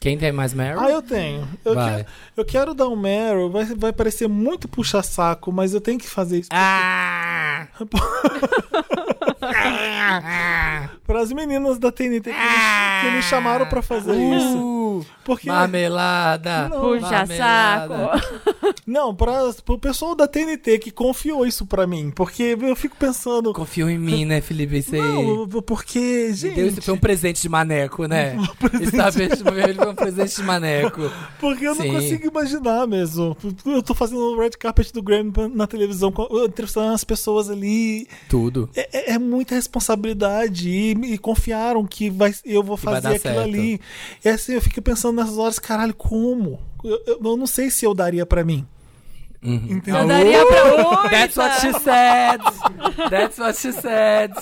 Quem 0.00 0.16
tem 0.16 0.32
mais 0.32 0.54
Meryl? 0.54 0.80
Ah, 0.80 0.90
eu 0.90 1.02
tenho. 1.02 1.46
Eu, 1.64 1.74
Vai. 1.74 1.90
quero, 1.96 2.06
eu 2.36 2.44
quero 2.44 2.74
dar 2.74 2.88
um 2.88 2.96
Meryl, 2.96 3.50
vai, 3.50 3.64
vai 3.66 3.92
parecer 3.92 4.28
muito 4.28 4.66
puxa-saco, 4.68 5.52
mas 5.52 5.74
eu 5.74 5.80
tenho 5.80 5.98
que 5.98 6.08
fazer 6.08 6.38
isso. 6.38 6.48
Ah! 6.52 7.66
Para 11.06 11.20
as 11.22 11.32
meninas 11.32 11.78
da 11.78 11.90
TNT 11.90 12.30
que, 12.30 12.30
me, 12.30 13.00
que 13.10 13.16
me 13.16 13.22
chamaram 13.22 13.66
pra 13.66 13.80
fazer 13.82 14.14
isso. 14.14 14.58
Uh, 14.58 15.06
Porque. 15.24 15.48
marmelada! 15.48 16.70
Puxa 16.70 17.10
marmelada. 17.10 18.18
saco. 18.18 18.74
Não, 18.86 19.14
para 19.14 19.50
o 19.68 19.78
pessoal 19.78 20.14
da 20.14 20.26
TNT 20.26 20.78
que 20.78 20.90
confiou 20.90 21.46
isso 21.46 21.66
pra 21.66 21.86
mim. 21.86 22.10
Porque 22.10 22.56
eu 22.58 22.74
fico 22.74 22.96
pensando. 22.96 23.52
Confiou 23.52 23.88
em 23.90 23.98
mim, 23.98 24.24
né, 24.24 24.40
Felipe? 24.40 24.78
Isso 24.78 24.94
aí. 24.94 25.00
Não, 25.00 25.46
porque, 25.62 26.32
gente. 26.32 26.54
Deus, 26.54 26.72
isso 26.72 26.82
foi 26.82 26.94
um 26.94 26.98
presente 26.98 27.42
de 27.42 27.48
maneco, 27.48 28.06
né? 28.06 28.36
Esse 28.80 28.96
tapete 28.96 29.42
ele 29.46 29.74
foi 29.74 29.88
um 29.90 29.94
presente 29.94 30.36
de 30.36 30.42
maneco. 30.42 31.02
Porque 31.38 31.66
eu 31.66 31.74
não 31.74 31.82
Sim. 31.82 31.92
consigo 31.92 32.26
imaginar 32.28 32.86
mesmo. 32.86 33.36
Eu 33.66 33.82
tô 33.82 33.94
fazendo 33.94 34.20
o 34.20 34.38
red 34.40 34.50
carpet 34.50 34.92
do 34.92 35.02
Grammy 35.02 35.32
na 35.54 35.66
televisão, 35.66 36.12
entrevistando 36.46 36.92
as 36.94 37.04
pessoas 37.04 37.50
ali. 37.50 38.08
Tudo. 38.28 38.70
É, 38.74 38.88
é- 38.92 39.12
é 39.12 39.18
muita 39.38 39.54
responsabilidade. 39.54 40.68
E, 40.68 40.90
e 41.14 41.18
confiaram 41.18 41.86
que 41.86 42.10
vai, 42.10 42.34
eu 42.44 42.62
vou 42.62 42.76
fazer 42.76 43.08
aquilo 43.08 43.34
certo. 43.34 43.38
ali. 43.40 43.80
E 44.24 44.28
assim, 44.28 44.52
eu 44.54 44.60
fico 44.60 44.82
pensando 44.82 45.16
nessas 45.16 45.38
horas, 45.38 45.58
caralho, 45.58 45.94
como? 45.94 46.58
Eu, 46.84 47.00
eu- 47.06 47.20
eu 47.24 47.36
não 47.36 47.46
sei 47.46 47.70
se 47.70 47.84
eu 47.84 47.94
daria 47.94 48.24
pra 48.26 48.44
mim. 48.44 48.66
Uhum. 49.42 49.54
Entendeu? 49.70 50.02
Eu 50.02 50.08
daria 50.08 50.46
pra 50.46 50.64
oito. 50.74 51.10
That's 51.10 51.36
what 51.36 51.60
she 51.60 51.72
said. 51.80 52.40
That's 53.10 53.38
what 53.38 53.58
she 53.58 53.72
said. 53.72 54.32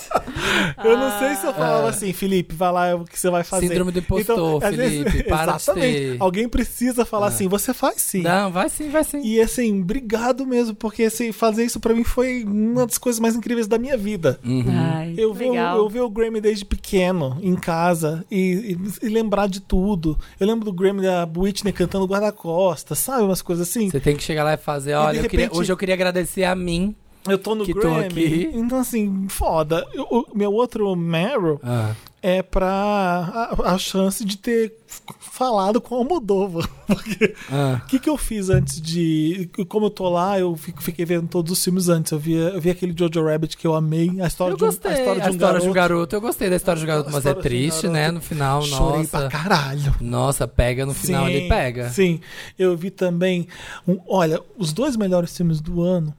Eu 0.85 0.97
não 0.97 1.19
sei 1.19 1.35
se 1.37 1.47
eu 1.47 1.53
falava 1.55 1.89
assim, 1.91 2.13
Felipe, 2.13 2.55
vai 2.55 2.73
lá, 2.73 2.87
é 2.89 2.95
o 2.95 3.05
que 3.05 3.19
você 3.19 3.31
vai 3.31 3.45
fazer. 3.45 3.67
Ah. 3.67 3.69
Síndrome 3.69 3.93
do 3.93 3.99
impostor, 3.99 4.65
às 4.65 4.75
Felipe, 4.75 5.23
para 5.25 5.53
de 5.53 5.57
exatamente. 5.59 6.17
Ah. 6.21 6.25
Alguém 6.25 6.49
precisa 6.49 7.05
falar 7.05 7.27
assim, 7.29 7.49
você 7.49 7.75
faz 7.75 8.01
sim. 8.03 8.23
Não, 8.23 8.51
vai 8.51 8.69
sim, 8.69 8.89
vai 8.89 9.05
sim. 9.05 9.21
E 9.23 9.41
assim, 9.41 9.81
obrigado 9.83 10.47
mesmo, 10.47 10.75
porque 10.75 11.05
assim, 11.05 11.33
fazer 11.33 11.65
isso 11.65 11.79
pra 11.81 11.95
mim 11.95 12.05
foi 12.05 12.45
uma 12.45 12.87
das 12.87 12.99
coisas 12.99 13.21
mais 13.21 13.37
incríveis 13.37 13.67
da 13.67 13.79
minha 13.79 13.97
vida. 13.97 14.39
Uhum. 14.45 14.65
Ai, 14.69 15.15
Eu 15.17 15.33
vi, 15.35 15.45
o- 15.47 15.51
legal. 15.51 15.77
eu 15.79 15.89
vi 15.89 16.01
o 16.01 16.09
Grammy 16.11 16.41
desde 16.41 16.65
pequeno, 16.65 17.39
em 17.43 17.55
casa, 17.55 18.25
e, 18.31 18.77
e- 19.03 19.07
e 19.07 19.09
lembrar 19.09 19.47
de 19.49 19.61
tudo. 19.61 20.19
Eu 20.41 20.47
lembro 20.47 20.65
do 20.65 20.73
Grammy 20.73 21.03
da 21.03 21.29
Whitney 21.37 21.73
cantando 21.73 22.07
guarda-costas, 22.07 22.99
sabe? 22.99 23.23
Umas 23.23 23.43
coisas 23.43 23.69
assim. 23.69 23.91
Você 23.91 24.01
tem 24.01 24.17
que 24.17 24.23
chegar 24.23 24.45
lá 24.45 24.55
e 24.55 24.57
fazer, 24.57 24.86
de 24.91 24.95
olha, 24.95 25.19
eu 25.21 25.29
queria- 25.29 25.49
hoje 25.53 25.73
eu 25.73 25.77
queria 25.77 25.95
agradecer 25.95 26.45
a 26.45 26.55
mim. 26.55 26.95
Eu 27.29 27.39
tô 27.39 27.55
no 27.57 27.65
Que 27.65 27.75
tô 27.75 27.81
Grammy. 27.81 28.05
aqui. 28.07 28.51
Então, 28.55 28.79
assim, 28.79 29.27
foda. 29.29 29.85
O 30.11 30.27
meu 30.33 30.53
outro 30.53 30.95
Meryl 30.95 31.59
Ah. 31.63 31.93
É 32.29 32.43
pra 32.43 32.69
a, 33.57 33.75
a 33.75 33.79
chance 33.79 34.25
de 34.25 34.37
ter 34.37 34.75
falado 35.21 35.81
com 35.81 36.01
a 36.01 36.05
Moldova. 36.05 36.69
Porque 36.87 37.35
Ah. 37.51 37.81
o 37.85 37.87
que, 37.87 38.01
que 38.01 38.11
eu 38.11 38.17
fiz 38.17 38.51
antes 38.51 38.81
de. 38.81 39.49
Como 39.69 39.87
eu 39.87 39.91
tô 39.91 40.09
lá, 40.09 40.39
eu 40.39 40.57
fico- 40.57 40.83
fiquei 40.83 41.05
vendo 41.05 41.29
todos 41.29 41.53
os 41.53 41.63
filmes 41.63 41.89
antes. 41.89 42.11
Eu 42.11 42.19
vi, 42.19 42.33
eu 42.35 42.61
vi 42.61 42.71
aquele 42.71 42.93
Jojo 42.99 43.25
Rabbit 43.25 43.57
que 43.57 43.65
eu 43.67 43.75
amei. 43.75 44.21
A 44.21 44.27
história, 44.27 44.53
Eu 44.55 44.57
de, 44.57 44.65
um, 44.65 44.67
gostei. 44.67 44.91
a 44.91 44.99
história 45.31 45.61
de 45.61 45.69
um 45.69 45.73
garoto. 45.73 46.17
Eu 46.17 46.21
gostei 46.21 46.51
da 46.51 46.57
história 46.57 46.79
de 46.81 46.85
um 46.85 46.89
garoto, 46.89 47.09
A 47.09 47.13
mas 47.13 47.27
é 47.27 47.29
história 47.31 47.43
de 47.43 47.47
um 47.49 47.51
triste, 47.61 47.83
garoto. 47.83 47.93
né? 48.01 48.11
No 48.11 48.21
final, 48.21 48.63
Chorei 48.63 48.99
nossa. 49.03 49.19
pra 49.21 49.29
caralho. 49.29 49.95
Nossa, 50.01 50.49
pega 50.49 50.85
no 50.85 50.95
final, 50.95 51.29
ele 51.29 51.49
pega. 51.49 51.91
Sim, 51.91 52.21
eu 52.59 52.77
vi 52.77 52.91
também. 52.91 53.47
um- 53.87 54.01
olha, 54.09 54.41
os 54.59 54.73
dois 54.73 54.97
melhores 54.97 55.37
filmes 55.37 55.61
do 55.61 55.81
ano 55.83 56.13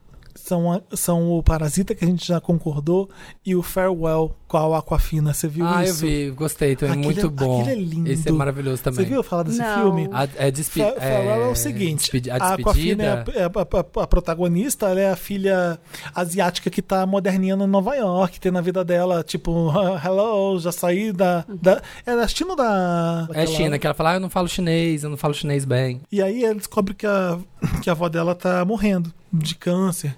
são, 0.44 0.72
a- 0.72 0.80
são 0.94 1.30
o 1.32 1.42
Parasita, 1.42 1.94
que 1.94 2.04
a 2.04 2.08
gente 2.08 2.26
já 2.26 2.40
concordou, 2.40 3.08
e 3.44 3.54
o 3.54 3.62
Farewell 3.62 4.34
com 4.46 4.56
a 4.56 4.78
Aquafina. 4.78 5.34
Você 5.34 5.46
viu 5.46 5.66
ah, 5.66 5.84
isso? 5.84 6.04
eu 6.04 6.08
vi, 6.08 6.30
gostei 6.30 6.74
também, 6.74 6.92
Aquele 7.00 7.04
muito 7.06 7.26
é- 7.26 7.28
bom. 7.28 7.60
aquele 7.62 7.80
é 7.80 7.84
lindo. 7.84 8.10
Esse 8.10 8.28
é 8.28 8.32
maravilhoso 8.32 8.82
também. 8.82 9.04
Você 9.04 9.10
viu 9.10 9.22
falar 9.22 9.42
desse 9.42 9.58
Não. 9.58 9.74
filme? 9.82 10.08
A, 10.12 10.26
é, 10.36 10.50
despe 10.50 10.80
Fa- 10.80 10.92
Farewell 10.98 11.42
é, 11.44 11.48
o 11.48 11.54
seguinte: 11.54 11.98
despedi- 12.00 12.30
a, 12.30 12.36
a 12.36 12.54
Aquafina 12.54 13.04
é 13.04 13.08
a, 13.10 13.14
despedida. 13.16 13.40
é 13.40 13.44
a- 13.44 14.00
a- 14.00 14.02
a 14.02 14.06
protagonista, 14.06 14.86
ela 14.88 15.00
é 15.00 15.10
a 15.10 15.16
filha 15.16 15.78
asiática 16.14 16.70
que 16.70 16.80
tá 16.80 17.04
moderninha 17.06 17.54
em 17.54 17.66
Nova 17.66 17.94
York, 17.94 18.40
tem 18.40 18.50
na 18.52 18.60
vida 18.60 18.84
dela, 18.84 19.22
tipo, 19.22 19.70
hello, 20.04 20.58
já 20.58 20.72
saí 20.72 21.12
da. 21.12 21.44
da 21.48 21.82
é 22.06 22.16
da 22.16 22.26
China 22.28 22.50
ou 22.50 22.56
da. 22.56 23.26
É 23.30 23.34
daquela- 23.34 23.46
China, 23.56 23.78
que 23.78 23.86
ela 23.86 23.94
fala, 23.94 24.10
ah, 24.12 24.14
eu 24.14 24.20
não 24.20 24.30
falo 24.30 24.48
chinês, 24.48 25.04
eu 25.04 25.10
não 25.10 25.16
falo 25.16 25.34
chinês 25.34 25.64
bem. 25.64 26.00
E 26.10 26.22
aí 26.22 26.44
ela 26.44 26.54
descobre 26.54 26.94
que 26.94 27.06
a, 27.06 27.38
que 27.82 27.90
a 27.90 27.92
avó 27.92 28.08
dela 28.08 28.34
tá 28.34 28.64
morrendo 28.64 29.12
de 29.30 29.54
câncer. 29.54 30.16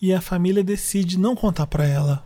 E 0.00 0.12
a 0.12 0.20
família 0.20 0.62
decide 0.62 1.18
não 1.18 1.34
contar 1.34 1.66
pra 1.66 1.86
ela 1.86 2.24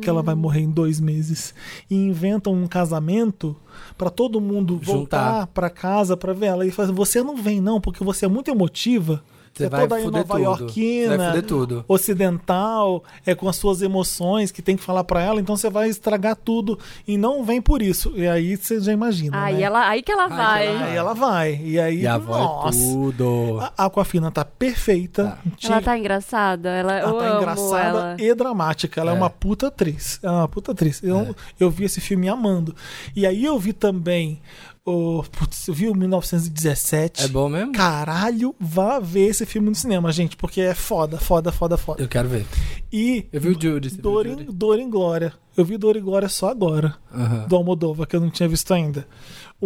que 0.00 0.10
ela 0.10 0.22
vai 0.22 0.34
morrer 0.34 0.60
em 0.60 0.70
dois 0.70 1.00
meses. 1.00 1.54
E 1.90 1.94
inventam 1.94 2.52
um 2.52 2.66
casamento 2.66 3.56
pra 3.96 4.10
todo 4.10 4.40
mundo 4.40 4.78
voltar 4.78 5.46
pra 5.48 5.70
casa 5.70 6.16
pra 6.16 6.32
ver 6.32 6.46
ela. 6.46 6.66
E 6.66 6.70
fala, 6.70 6.92
você 6.92 7.22
não 7.22 7.36
vem 7.36 7.60
não, 7.60 7.80
porque 7.80 8.04
você 8.04 8.26
é 8.26 8.28
muito 8.28 8.50
emotiva. 8.50 9.22
Você 9.54 9.66
é 9.66 9.68
vai 9.68 9.82
toda 9.82 9.96
aí 9.96 10.04
nova 10.10 10.40
iorquina, 10.40 11.42
tudo. 11.42 11.84
ocidental, 11.86 13.04
é 13.24 13.34
com 13.34 13.48
as 13.48 13.56
suas 13.56 13.82
emoções 13.82 14.50
que 14.50 14.60
tem 14.60 14.76
que 14.76 14.82
falar 14.82 15.04
pra 15.04 15.22
ela, 15.22 15.40
então 15.40 15.56
você 15.56 15.70
vai 15.70 15.88
estragar 15.88 16.34
tudo 16.36 16.78
e 17.06 17.16
não 17.16 17.44
vem 17.44 17.62
por 17.62 17.80
isso. 17.80 18.12
E 18.16 18.26
aí 18.26 18.56
você 18.56 18.80
já 18.80 18.92
imagina, 18.92 19.44
Aí, 19.44 19.56
né? 19.56 19.62
ela, 19.62 19.88
aí 19.88 20.02
que 20.02 20.10
ela 20.10 20.28
que 20.28 20.34
vai. 20.34 20.66
ela 20.66 20.84
Aí 20.86 20.96
ela 20.96 21.14
vai. 21.14 21.60
E 21.62 21.78
aí, 21.78 22.00
E 22.00 22.06
a 22.06 22.14
avó 22.14 22.36
nossa. 22.38 22.78
é 22.78 22.82
tudo. 22.82 23.60
A 23.76 23.84
Aquafina 23.86 24.30
tá 24.30 24.44
perfeita. 24.44 25.38
Ela 25.62 25.80
tá 25.80 25.96
engraçada. 25.96 26.68
Ela, 26.70 26.94
Ela 26.94 27.10
eu 27.10 27.18
tá 27.18 27.24
amo 27.26 27.36
engraçada 27.38 27.98
ela. 27.98 28.16
e 28.18 28.34
dramática. 28.34 29.00
Ela 29.00 29.12
é. 29.12 29.14
É. 29.14 29.16
uma 29.16 29.30
puta 29.30 29.68
atriz. 29.68 30.18
Ela 30.22 30.34
é 30.34 30.38
uma 30.38 30.48
puta 30.48 30.72
atriz. 30.72 31.00
Eu, 31.02 31.34
eu 31.60 31.70
vi 31.70 31.84
esse 31.84 32.00
filme 32.00 32.28
amando. 32.28 32.74
E 33.14 33.24
aí 33.26 33.44
eu 33.44 33.58
vi 33.58 33.72
também 33.72 34.40
o. 34.84 35.22
Putz, 35.22 35.66
eu 35.68 35.74
vi 35.74 35.88
o 35.88 35.94
1917. 35.94 37.24
É 37.24 37.28
bom 37.28 37.48
mesmo? 37.48 37.72
Caralho, 37.72 38.54
vá 38.60 38.98
ver 39.00 39.28
esse 39.28 39.46
filme 39.46 39.68
no 39.68 39.74
cinema, 39.74 40.12
gente, 40.12 40.36
porque 40.36 40.60
é 40.60 40.74
foda, 40.74 41.18
foda, 41.18 41.50
foda, 41.50 41.76
foda. 41.76 42.02
Eu 42.02 42.08
quero 42.08 42.28
ver. 42.28 42.46
E 42.92 43.26
Eu 43.32 43.40
vi 43.40 43.48
o 43.48 43.60
Judy. 43.60 43.88
viu 43.88 44.02
Dor 44.02 44.26
em? 44.26 44.36
Dor 44.44 44.78
em 44.78 44.88
Glória. 44.90 45.32
Eu 45.56 45.64
vi 45.64 45.76
Dor 45.78 45.96
em 45.96 46.02
Glória 46.02 46.28
só 46.28 46.48
agora, 46.48 46.96
Aham. 47.12 47.46
do 47.48 47.56
Almodóvar, 47.56 48.06
que 48.06 48.16
eu 48.16 48.20
não 48.20 48.30
tinha 48.30 48.48
visto 48.48 48.72
ainda. 48.74 49.06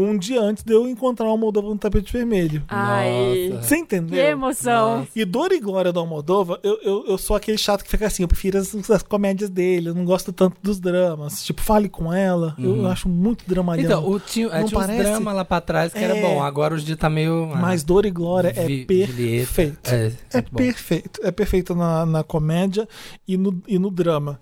Um 0.01 0.17
dia 0.17 0.41
antes 0.41 0.63
de 0.63 0.73
eu 0.73 0.89
encontrar 0.89 1.27
o 1.27 1.31
Almodóvar 1.31 1.71
no 1.71 1.77
tapete 1.79 2.13
vermelho. 2.13 2.63
Ai, 2.69 3.51
Nossa. 3.53 3.63
Você 3.63 3.75
que 3.77 3.81
entendeu? 3.83 4.25
emoção. 4.25 5.07
E 5.15 5.25
Dor 5.25 5.51
e 5.53 5.59
Glória 5.61 5.93
do 5.93 5.99
Almodóvar, 6.01 6.59
eu, 6.63 6.79
eu, 6.83 7.05
eu 7.09 7.19
sou 7.19 7.35
aquele 7.37 7.59
chato 7.59 7.83
que 7.83 7.91
fica 7.91 8.07
assim, 8.07 8.23
eu 8.23 8.29
prefiro 8.29 8.59
as, 8.59 8.75
as 8.91 9.03
comédias 9.03 9.51
dele, 9.51 9.89
eu 9.89 9.95
não 9.95 10.05
gosto 10.05 10.33
tanto 10.33 10.57
dos 10.63 10.79
dramas. 10.79 11.45
Tipo, 11.45 11.61
fale 11.63 11.89
com 11.89 12.13
ela, 12.13 12.55
eu 12.59 12.87
acho 12.87 13.09
muito 13.09 13.45
dramalhão. 13.47 13.85
Então, 13.85 14.09
o 14.09 14.21
tinha, 14.21 14.47
é, 14.49 14.61
Não 14.61 14.69
tinha 14.69 14.81
uns 15.19 15.25
lá 15.25 15.45
pra 15.45 15.61
trás 15.61 15.93
que 15.93 15.99
era 15.99 16.17
É. 16.17 16.23
bom. 16.23 16.43
Agora 16.43 16.75
hoje 16.75 16.85
em 16.85 16.87
dia 16.87 16.97
tá 16.97 17.11
meio. 17.11 17.51
ah, 17.53 17.57
Mas 17.57 17.83
Dor 17.83 18.07
e 18.07 18.11
Glória 18.11 18.49
é 18.49 18.53
perfeito. 18.53 19.83
É, 19.85 20.13
É 20.33 20.43
bom. 20.43 20.57
perfeito. 20.57 21.21
É 21.23 21.31
perfeito 21.31 21.75
na, 21.75 22.07
na 22.07 22.23
comédia 22.23 22.89
e 23.27 23.37
no, 23.37 23.61
e 23.67 23.79
no 23.79 23.91
drama. 23.91 24.41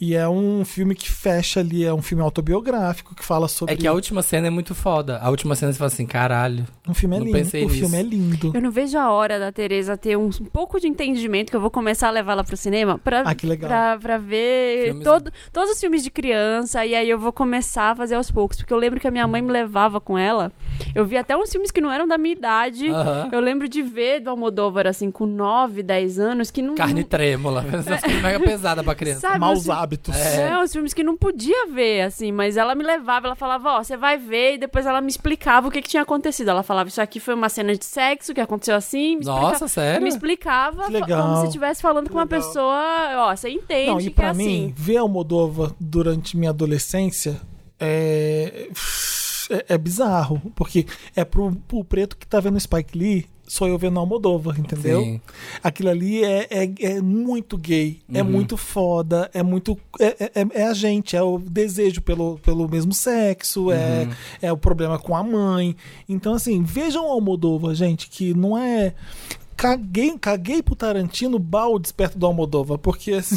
E 0.00 0.14
é 0.14 0.28
um 0.28 0.64
filme 0.64 0.94
que 0.94 1.10
fecha 1.10 1.60
ali, 1.60 1.84
é 1.84 1.92
um 1.94 2.02
filme 2.02 2.22
autobiográfico 2.22 3.14
que 3.14 3.24
fala 3.24 3.48
sobre. 3.48 3.74
É 3.74 3.76
que 3.76 3.86
a 3.86 3.92
última 3.92 4.22
cena 4.22 4.46
é 4.46 4.50
muito 4.50 4.74
foda. 4.96 5.18
A 5.22 5.30
última 5.30 5.54
cena 5.54 5.72
você 5.72 5.78
fala 5.78 5.88
assim, 5.88 6.06
caralho. 6.06 6.64
Um 6.88 6.94
filme 6.94 7.16
é 7.16 7.18
lindo. 7.20 7.32
pensei 7.32 7.64
O 7.64 7.68
nisso. 7.68 7.80
filme 7.80 7.96
é 7.98 8.02
lindo. 8.02 8.52
Eu 8.54 8.60
não 8.62 8.70
vejo 8.70 8.96
a 8.98 9.10
hora 9.10 9.38
da 9.38 9.50
Tereza 9.52 9.96
ter 9.96 10.16
um, 10.16 10.26
um 10.26 10.44
pouco 10.46 10.80
de 10.80 10.86
entendimento 10.88 11.50
que 11.50 11.56
eu 11.56 11.60
vou 11.60 11.70
começar 11.70 12.08
a 12.08 12.10
levar 12.10 12.32
ela 12.32 12.44
pro 12.44 12.56
cinema 12.56 12.98
pra, 12.98 13.22
Ah, 13.26 13.34
que 13.34 13.46
legal. 13.46 13.68
pra, 13.68 13.98
pra 13.98 14.18
ver 14.18 14.86
Filmes- 14.86 15.04
todo, 15.04 15.32
todos 15.52 15.70
os 15.72 15.80
filmes 15.80 16.02
de 16.02 16.10
criança 16.10 16.84
e 16.86 16.94
aí 16.94 17.08
eu 17.10 17.18
vou 17.18 17.32
começar 17.32 17.90
a 17.90 17.96
fazer 17.96 18.14
aos 18.14 18.30
poucos. 18.30 18.56
Porque 18.58 18.72
eu 18.72 18.78
lembro 18.78 18.98
que 19.00 19.06
a 19.06 19.10
minha 19.10 19.26
mãe 19.26 19.42
me 19.42 19.50
levava 19.50 20.00
com 20.00 20.16
ela. 20.16 20.52
Eu 20.94 21.04
vi 21.04 21.16
até 21.16 21.36
uns 21.36 21.50
filmes 21.50 21.70
que 21.70 21.80
não 21.80 21.90
eram 21.92 22.06
da 22.06 22.16
minha 22.16 22.34
idade. 22.34 22.88
Aham. 22.88 23.28
Eu 23.32 23.40
lembro 23.40 23.68
de 23.68 23.82
ver 23.82 24.20
do 24.20 24.30
Almodóvar, 24.30 24.86
assim, 24.86 25.10
com 25.10 25.26
9, 25.26 25.82
10 25.82 26.18
anos, 26.18 26.50
que 26.50 26.62
não... 26.62 26.74
Carne 26.74 27.00
não, 27.00 27.08
trêmula. 27.08 27.62
Coisas 27.68 28.00
mega 28.22 28.40
pesada 28.40 28.82
pra 28.82 28.94
criança. 28.94 29.20
sabe, 29.20 29.40
Maus 29.40 29.60
assim, 29.68 29.70
hábitos. 29.82 30.16
É. 30.16 30.48
É, 30.50 30.62
os 30.62 30.72
filmes 30.72 30.94
que 30.94 31.02
não 31.02 31.16
podia 31.16 31.66
ver, 31.66 32.02
assim, 32.02 32.30
mas 32.32 32.56
ela 32.56 32.74
me 32.74 32.84
levava, 32.84 33.26
ela 33.26 33.34
falava, 33.36 33.70
ó, 33.72 33.82
você 33.82 33.96
vai 33.96 34.16
ver, 34.16 34.54
e 34.54 34.58
depois 34.58 34.85
ela 34.86 35.00
me 35.00 35.08
explicava 35.08 35.68
o 35.68 35.70
que, 35.70 35.82
que 35.82 35.88
tinha 35.88 36.02
acontecido. 36.02 36.48
Ela 36.50 36.62
falava, 36.62 36.88
isso 36.88 37.00
aqui 37.00 37.20
foi 37.20 37.34
uma 37.34 37.48
cena 37.48 37.74
de 37.76 37.84
sexo 37.84 38.32
que 38.32 38.40
aconteceu 38.40 38.74
assim, 38.74 39.16
me 39.16 39.24
Nossa, 39.24 39.64
explicava, 39.64 39.68
sério? 39.68 40.02
me 40.02 40.08
explicava 40.08 40.86
Que 40.90 41.00
como 41.00 41.40
se 41.40 41.46
estivesse 41.46 41.82
falando 41.82 42.08
com 42.08 42.14
uma 42.16 42.24
legal. 42.24 42.40
pessoa, 42.40 43.08
ó, 43.30 43.36
você 43.36 43.48
entende 43.50 43.90
Não, 43.90 44.00
e 44.00 44.04
que 44.04 44.10
pra 44.10 44.28
é 44.28 44.34
mim, 44.34 44.44
assim. 44.44 44.74
ver 44.76 44.96
Almodóvar 44.98 45.72
durante 45.80 46.36
minha 46.36 46.50
adolescência 46.50 47.40
é, 47.78 48.68
é, 49.50 49.64
é 49.74 49.78
bizarro. 49.78 50.40
Porque 50.54 50.86
é 51.14 51.24
pro, 51.24 51.52
pro 51.68 51.84
preto 51.84 52.16
que 52.16 52.26
tá 52.26 52.40
vendo 52.40 52.58
Spike 52.58 52.96
Lee, 52.98 53.26
sou 53.46 53.68
eu 53.68 53.78
vendo 53.78 53.98
Almodóvar, 54.00 54.58
entendeu? 54.58 55.02
Sim. 55.02 55.20
Aquilo 55.62 55.88
ali 55.90 56.24
é, 56.24 56.46
é, 56.50 56.70
é 56.80 57.00
muito 57.00 57.56
gay, 57.56 58.00
é 58.12 58.22
Uhum. 58.22 58.30
muito 58.30 58.56
foda, 58.56 59.30
é 59.32 59.42
muito. 59.42 59.78
É, 60.00 60.30
é, 60.34 60.46
é 60.62 60.66
a 60.66 60.74
gente, 60.74 61.16
é 61.16 61.22
o 61.22 61.38
desejo 61.38 62.00
pelo, 62.02 62.38
pelo 62.38 62.68
mesmo 62.68 62.92
sexo, 62.92 63.66
Uhum. 63.66 63.72
é, 63.72 64.08
é 64.42 64.52
o 64.52 64.56
problema 64.56 64.98
com 64.98 65.14
a 65.16 65.22
mãe. 65.22 65.76
Então, 66.08 66.34
assim, 66.34 66.62
vejam 66.62 67.04
Almodóvar, 67.06 67.74
gente, 67.74 68.08
que 68.08 68.34
não 68.34 68.56
é. 68.58 68.94
Caguei, 69.56 70.16
caguei 70.18 70.62
pro 70.62 70.74
Tarantino 70.76 71.38
baldes 71.38 71.90
perto 71.92 72.18
do 72.18 72.26
Almodóvar, 72.26 72.78
porque 72.78 73.12
assim, 73.12 73.36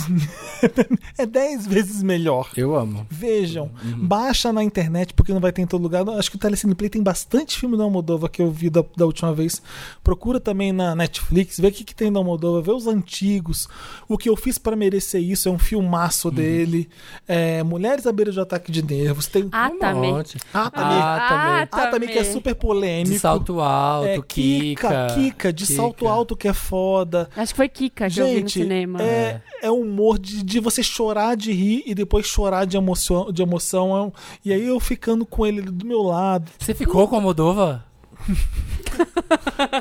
é 1.17 1.25
10 1.25 1.67
vezes 1.67 2.03
melhor. 2.03 2.49
Eu 2.57 2.75
amo. 2.75 3.05
Vejam, 3.09 3.71
baixa 3.97 4.51
na 4.51 4.63
internet, 4.63 5.13
porque 5.13 5.33
não 5.33 5.39
vai 5.39 5.51
ter 5.51 5.61
em 5.61 5.67
todo 5.67 5.81
lugar. 5.81 6.07
Acho 6.09 6.29
que 6.31 6.35
o 6.35 6.39
Telecine 6.39 6.75
Play 6.75 6.89
tem 6.89 7.01
bastante 7.01 7.57
filme 7.57 7.77
da 7.77 7.83
Almodóvar 7.83 8.29
que 8.29 8.41
eu 8.41 8.51
vi 8.51 8.69
da, 8.69 8.83
da 8.97 9.05
última 9.05 9.33
vez. 9.33 9.61
Procura 10.03 10.39
também 10.39 10.71
na 10.73 10.93
Netflix, 10.95 11.59
vê 11.59 11.67
o 11.67 11.71
que, 11.71 11.83
que 11.83 11.95
tem 11.95 12.11
da 12.11 12.19
Almodóvar, 12.19 12.61
vê 12.61 12.71
os 12.71 12.87
antigos. 12.87 13.67
O 14.07 14.17
que 14.17 14.29
eu 14.29 14.35
fiz 14.35 14.57
pra 14.57 14.75
merecer 14.75 15.21
isso 15.21 15.47
é 15.47 15.51
um 15.51 15.59
filmaço 15.59 16.29
dele. 16.29 16.89
É, 17.27 17.63
Mulheres 17.63 18.05
à 18.07 18.11
beira 18.11 18.31
de 18.31 18.39
ataque 18.39 18.71
de 18.71 18.81
nervos. 18.83 19.27
Tem 19.27 19.47
Ah, 19.51 19.69
Um 19.73 19.79
também. 19.79 20.13
monte. 20.13 20.37
Ah, 20.53 20.69
também. 20.69 20.97
Ah, 20.99 21.27
também. 21.29 21.67
Ah, 21.87 21.91
também 21.91 22.09
que 22.09 22.17
é 22.17 22.23
super 22.23 22.55
polêmico. 22.55 23.11
De 23.13 23.19
salto 23.19 23.59
alto, 23.61 24.07
é, 24.07 24.21
Kika. 24.21 25.07
Kika, 25.15 25.53
de 25.53 25.65
salto 25.65 26.07
alto 26.09 26.35
que 26.35 26.47
é 26.47 26.53
foda. 26.53 27.29
Acho 27.35 27.53
que 27.53 27.57
foi 27.57 27.69
Kika 27.69 28.09
que 28.09 28.19
eu 28.19 28.25
vi 28.25 28.31
no 28.33 28.37
Gente, 28.39 28.59
cinema. 28.59 29.01
é, 29.01 29.41
é 29.61 29.71
humor 29.71 30.17
de, 30.19 30.43
de 30.43 30.59
você 30.59 30.81
chorar 30.83 31.35
de 31.35 31.51
rir 31.51 31.83
e 31.85 31.93
depois 31.95 32.25
chorar 32.25 32.65
de 32.65 32.77
emoção. 32.77 33.31
De 33.31 33.41
emoção 33.41 34.13
é 34.15 34.19
e 34.45 34.53
aí 34.53 34.65
eu 34.65 34.79
ficando 34.79 35.25
com 35.25 35.45
ele 35.45 35.61
do 35.61 35.85
meu 35.85 36.01
lado, 36.01 36.51
Você 36.59 36.73
ficou 36.73 37.07
com 37.07 37.15
a 37.15 37.21
Moldova? 37.21 37.85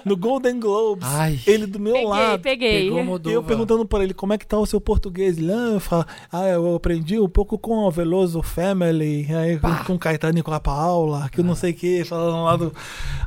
no 0.04 0.16
Golden 0.16 0.58
Globes, 0.60 1.06
Ai. 1.06 1.38
ele 1.46 1.66
do 1.66 1.78
meu 1.78 1.92
Peguei, 1.92 2.08
lado. 2.08 2.40
peguei. 2.42 2.90
Pegou 2.90 3.20
E 3.24 3.32
eu 3.32 3.42
perguntando 3.42 3.84
pra 3.86 4.02
ele 4.02 4.14
como 4.14 4.32
é 4.32 4.38
que 4.38 4.46
tá 4.46 4.58
o 4.58 4.66
seu 4.66 4.80
português. 4.80 5.38
Ele, 5.38 5.52
ah, 5.52 5.70
eu 5.74 5.80
falo, 5.80 6.06
ah, 6.32 6.46
eu 6.48 6.74
aprendi 6.76 7.18
um 7.18 7.28
pouco 7.28 7.58
com 7.58 7.78
o 7.86 7.90
Veloso 7.90 8.42
Family, 8.42 9.26
aí 9.34 9.58
com, 9.58 9.74
com 9.84 9.98
Caetano 9.98 10.38
e 10.38 10.42
com 10.42 10.52
a 10.52 10.60
Paula, 10.60 11.28
que 11.30 11.40
eu 11.40 11.44
não 11.44 11.54
sei 11.54 11.72
o 11.72 11.74
que, 11.74 12.04
falando 12.04 12.44
lá 12.44 12.56
do. 12.56 12.72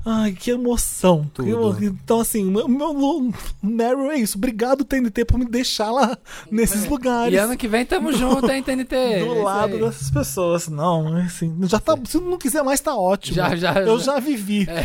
Ai, 0.05 0.31
que 0.31 0.51
emoção. 0.51 1.30
Tudo. 1.34 1.45
Que 1.45 1.51
emo- 1.51 1.77
Então, 2.03 2.19
assim, 2.19 2.43
meu, 2.43 2.68
meu 2.68 3.31
Meryl 3.61 4.11
é 4.11 4.18
isso. 4.18 4.38
Obrigado, 4.38 4.84
TNT, 4.84 5.26
por 5.26 5.38
me 5.38 5.45
deixar 5.45 5.91
lá 5.91 6.18
nesses 6.51 6.88
lugares. 6.88 7.34
E 7.34 7.38
ano 7.38 7.55
que 7.57 7.68
vem 7.68 7.85
tamo 7.85 8.11
junto, 8.13 8.49
hein, 8.49 8.63
TNT? 8.63 8.95
É 8.95 9.19
do 9.26 9.41
lado 9.43 9.77
dessas 9.80 10.09
pessoas. 10.09 10.68
Não, 10.68 11.15
assim, 11.18 11.55
já 11.63 11.80
tá. 11.80 11.97
Se 12.05 12.18
não 12.19 12.38
quiser 12.38 12.63
mais, 12.63 12.80
tá 12.81 12.95
ótimo. 12.95 13.35
Já, 13.35 13.55
já, 13.55 13.73
eu 13.81 13.99
já. 13.99 14.13
já 14.13 14.19
vivi. 14.19 14.68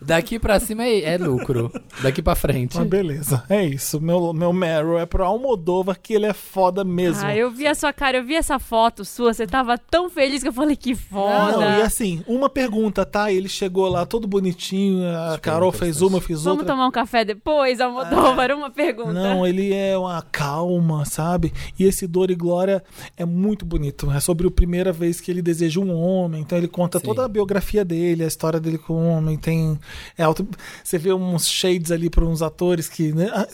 Daqui 0.00 0.38
pra 0.38 0.60
cima 0.60 0.84
é, 0.84 1.14
é 1.14 1.18
lucro. 1.18 1.70
Daqui 2.02 2.22
pra 2.22 2.34
frente. 2.34 2.76
Mas 2.76 2.86
beleza, 2.86 3.42
é 3.48 3.64
isso. 3.64 4.00
Meu, 4.00 4.32
meu 4.32 4.52
Meryl 4.52 4.98
é 4.98 5.06
pro 5.06 5.24
Almodóvar, 5.24 5.98
que 6.00 6.14
ele 6.14 6.26
é 6.26 6.32
foda 6.32 6.84
mesmo. 6.84 7.24
Ah, 7.24 7.36
eu 7.36 7.50
vi 7.50 7.66
a 7.66 7.74
sua 7.74 7.92
cara, 7.92 8.18
eu 8.18 8.24
vi 8.24 8.34
essa 8.34 8.58
foto 8.58 9.04
sua, 9.04 9.32
você 9.32 9.46
tava 9.46 9.76
tão 9.78 10.08
feliz 10.08 10.42
que 10.42 10.48
eu 10.48 10.52
falei 10.52 10.76
que 10.76 10.94
foda. 10.94 11.58
Não, 11.58 11.78
e 11.78 11.82
assim, 11.82 12.22
uma 12.26 12.48
pergunta, 12.48 13.04
tá? 13.04 13.32
Ele 13.32 13.48
chegou 13.48 13.88
lá 13.88 14.04
todo 14.06 14.26
bonitinho, 14.26 15.04
a 15.32 15.38
Carol 15.38 15.72
fez 15.72 16.02
uma, 16.02 16.18
eu 16.18 16.22
fiz 16.22 16.42
Vamos 16.42 16.60
outra. 16.60 16.74
tomar 16.74 16.86
um 16.86 16.90
café 16.90 17.24
depois, 17.24 17.80
Almodóvar? 17.80 18.50
Uma 18.52 18.70
pergunta. 18.70 19.12
Não, 19.12 19.46
ele 19.46 19.72
é 19.72 19.96
uma 19.96 20.22
calma, 20.22 21.04
sabe? 21.04 21.52
E 21.78 21.84
esse 21.84 22.06
Dor 22.06 22.30
e 22.30 22.34
Glória 22.34 22.82
é 23.16 23.24
muito 23.24 23.64
bonito. 23.64 24.10
É 24.10 24.20
sobre 24.20 24.46
a 24.46 24.50
primeira 24.50 24.92
vez 24.92 25.20
que 25.20 25.30
ele 25.30 25.42
deseja 25.42 25.80
um 25.80 25.92
homem. 25.94 26.42
Então 26.42 26.56
ele 26.56 26.68
conta 26.68 26.98
Sim. 26.98 27.04
toda 27.04 27.24
a 27.24 27.28
biografia 27.28 27.84
dele, 27.84 28.24
a 28.24 28.26
história 28.26 28.60
dele 28.60 28.78
com 28.78 28.94
o 28.94 29.08
homem. 29.08 29.36
Tem. 29.36 29.73
É 30.16 30.22
auto- 30.22 30.46
Você 30.82 30.98
vê 30.98 31.12
uns 31.12 31.46
shades 31.48 31.90
ali 31.90 32.08
para 32.10 32.24
uns 32.24 32.42
atores 32.42 32.88
que. 32.88 33.12
né? 33.12 33.30
Ah, 33.32 33.46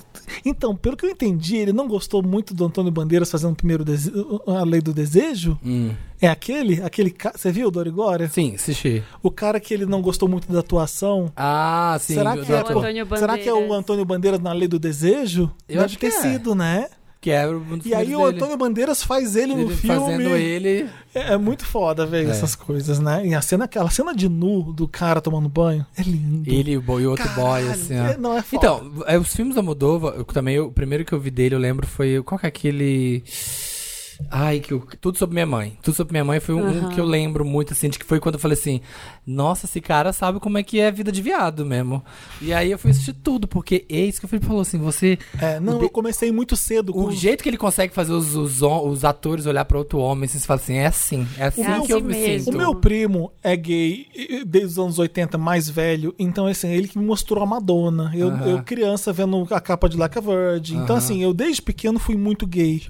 Então, 0.45 0.75
pelo 0.77 0.97
que 0.97 1.05
eu 1.07 1.11
entendi, 1.11 1.57
ele 1.57 1.73
não 1.73 1.87
gostou 1.89 2.23
muito 2.23 2.55
do 2.55 2.65
Antônio 2.65 2.91
Bandeiras 2.93 3.31
fazendo 3.31 3.53
o 3.53 3.57
primeiro 3.57 3.85
dese... 3.85 4.13
a 4.47 4.63
lei 4.65 4.81
do 4.81 4.93
desejo. 4.93 5.59
Hum. 5.65 5.91
É 6.23 6.29
aquele? 6.29 6.83
aquele 6.83 7.11
ca- 7.11 7.33
Você 7.35 7.51
viu 7.51 7.69
o 7.69 7.71
Dor 7.71 7.91
Glória? 7.91 8.29
Sim, 8.29 8.55
assisti. 8.55 9.03
O 9.23 9.31
cara 9.31 9.59
que 9.59 9.73
ele 9.73 9.87
não 9.87 10.03
gostou 10.03 10.29
muito 10.29 10.53
da 10.53 10.61
atuação. 10.61 11.33
Ah, 11.35 11.97
sim. 12.01 12.15
será, 12.15 12.37
que 12.37 12.53
é, 12.53 12.59
ator. 12.59 12.77
Antônio 12.77 13.07
será 13.17 13.39
que 13.39 13.49
é 13.49 13.53
o 13.53 13.57
Bandeiras. 13.57 13.79
Antônio 13.79 14.05
Bandeiras 14.05 14.41
na 14.41 14.53
Lei 14.53 14.69
do 14.69 14.79
Desejo? 14.79 15.51
Eu 15.69 15.77
Deve 15.77 15.85
acho 15.87 15.99
ter 15.99 16.11
que 16.11 16.17
é. 16.17 16.21
sido, 16.21 16.55
né? 16.55 16.89
Que 17.21 17.31
era 17.31 17.51
um 17.57 17.77
dos 17.77 17.85
E 17.85 17.95
aí 17.95 18.17
o. 18.17 18.25
Antônio 18.25 18.57
Bandeiras 18.57 19.03
faz 19.03 19.37
ele, 19.37 19.55
no 19.55 19.63
Ele 19.71 19.77
filme. 19.77 20.01
fazendo 20.01 20.35
ele. 20.37 20.89
É, 21.15 21.35
é 21.35 21.37
muito 21.37 21.67
foda 21.67 22.07
ver 22.07 22.27
É. 22.27 22.31
essas 22.31 22.55
coisas, 22.55 22.99
né? 22.99 23.27
E 23.27 23.35
a 23.35 23.43
cena, 23.43 23.67
aquela 23.67 23.91
cena 23.91 24.15
de 24.15 24.27
nu 24.27 24.73
do 24.73 24.89
cara 24.89 25.21
tomando 25.21 25.47
banho 25.49 25.85
é 25.99 26.03
lindo. 26.03 26.49
Ele 26.51 26.73
e 26.73 26.77
o 26.79 26.81
boy- 26.83 27.03
e 27.03 27.07
outro 27.07 27.29
boy, 27.31 27.61
Caralho, 27.63 27.71
assim, 27.73 27.99
ó. 28.01 28.05
é- 28.07 28.17
não, 28.17 28.39
é 28.39 28.43
foda. 28.43 28.57
Então, 28.57 29.05
é, 29.07 29.19
os 29.19 29.35
filmes 29.35 29.55
da 29.55 29.61
Moldova, 29.61 30.15
eu 30.17 30.25
também, 30.25 30.59
o 30.61 30.71
primeiro 30.73 31.05
que 31.05 31.13
eu 31.13 31.21
vi 31.21 31.31
dele, 31.31 31.55
eu 31.55 31.59
lembro, 31.59 31.87
foi. 31.87 32.23
Qual 32.23 32.39
que 32.39 32.47
é 32.47 32.49
aquele. 32.49 33.23
Ai, 34.31 34.61
que 34.61 34.73
eu- 34.73 34.87
tudo 35.01 35.17
sobre 35.17 35.33
minha 35.35 35.47
mãe. 35.47 35.79
Tudo 35.83 35.95
sobre 35.95 36.13
minha 36.13 36.25
mãe 36.25 36.41
foi 36.41 36.55
um, 36.55 36.63
um 36.63 36.69
Aham. 36.69 36.89
que 36.91 37.01
eu 37.01 37.07
lembro 37.07 37.43
muito, 37.45 37.73
assim, 37.73 37.89
de 37.89 37.99
que 37.99 38.05
foi 38.05 38.21
quando 38.21 38.35
eu 38.35 38.41
falei 38.41 38.57
assim: 38.57 38.81
Nossa, 39.31 39.67
esse 39.67 39.81
cara 39.81 40.13
sabe 40.13 40.41
como 40.41 40.59
é 40.59 40.63
que 40.63 40.81
é 40.81 40.89
a 40.89 40.91
vida 40.91 41.13
de 41.13 41.23
viado 41.23 41.65
mesmo. 41.65 42.03
E 42.41 42.53
aí 42.53 42.71
eu 42.71 42.79
fui 42.79 42.91
assistir 42.91 43.13
tudo, 43.13 43.47
porque 43.47 43.85
é 43.89 44.01
isso 44.01 44.19
que 44.21 44.27
o 44.27 44.29
Felipe 44.29 44.47
falou, 44.47 44.63
assim, 44.63 44.79
você. 44.79 45.19
É, 45.41 45.61
não, 45.61 45.79
o 45.79 45.83
eu 45.83 45.89
comecei 45.91 46.33
muito 46.33 46.57
cedo 46.57 46.93
com 46.93 47.05
O 47.05 47.13
jeito 47.13 47.43
que 47.43 47.49
ele 47.49 47.57
consegue 47.57 47.95
fazer 47.95 48.13
os, 48.13 48.35
os, 48.35 48.61
os 48.63 49.05
atores 49.05 49.47
olhar 49.47 49.65
pra 49.65 49.79
outro 49.79 49.99
homem, 49.99 50.25
assim, 50.25 50.39
você 50.39 50.47
fala 50.47 50.61
assim: 50.61 50.75
É 50.75 50.87
assim, 50.87 51.29
é 51.37 51.45
assim 51.45 51.63
É 51.63 51.81
que 51.81 51.93
eu 51.93 51.99
assim 51.99 52.07
me 52.07 52.13
mesmo. 52.15 52.45
sinto. 52.45 52.55
O 52.55 52.59
meu 52.59 52.75
primo 52.75 53.33
é 53.43 53.57
gay 53.57 54.07
desde 54.47 54.73
os 54.73 54.79
anos 54.79 54.99
80, 54.99 55.39
mais 55.39 55.69
velho. 55.69 56.15
Então, 56.19 56.47
assim, 56.47 56.69
ele 56.69 56.89
que 56.89 56.99
me 56.99 57.05
mostrou 57.07 57.43
a 57.43 57.47
Madonna. 57.47 58.11
Eu, 58.15 58.29
Aham. 58.29 58.47
eu 58.49 58.63
criança, 58.63 59.13
vendo 59.13 59.47
a 59.51 59.61
capa 59.61 59.89
de 59.89 59.97
Like 59.97 60.19
a 60.19 60.21
Virgin. 60.21 60.75
Então, 60.79 60.97
Aham. 60.97 61.05
assim, 61.05 61.23
eu 61.23 61.33
desde 61.33 61.63
pequeno 61.63 61.99
fui 61.99 62.17
muito 62.17 62.47
gay. 62.47 62.83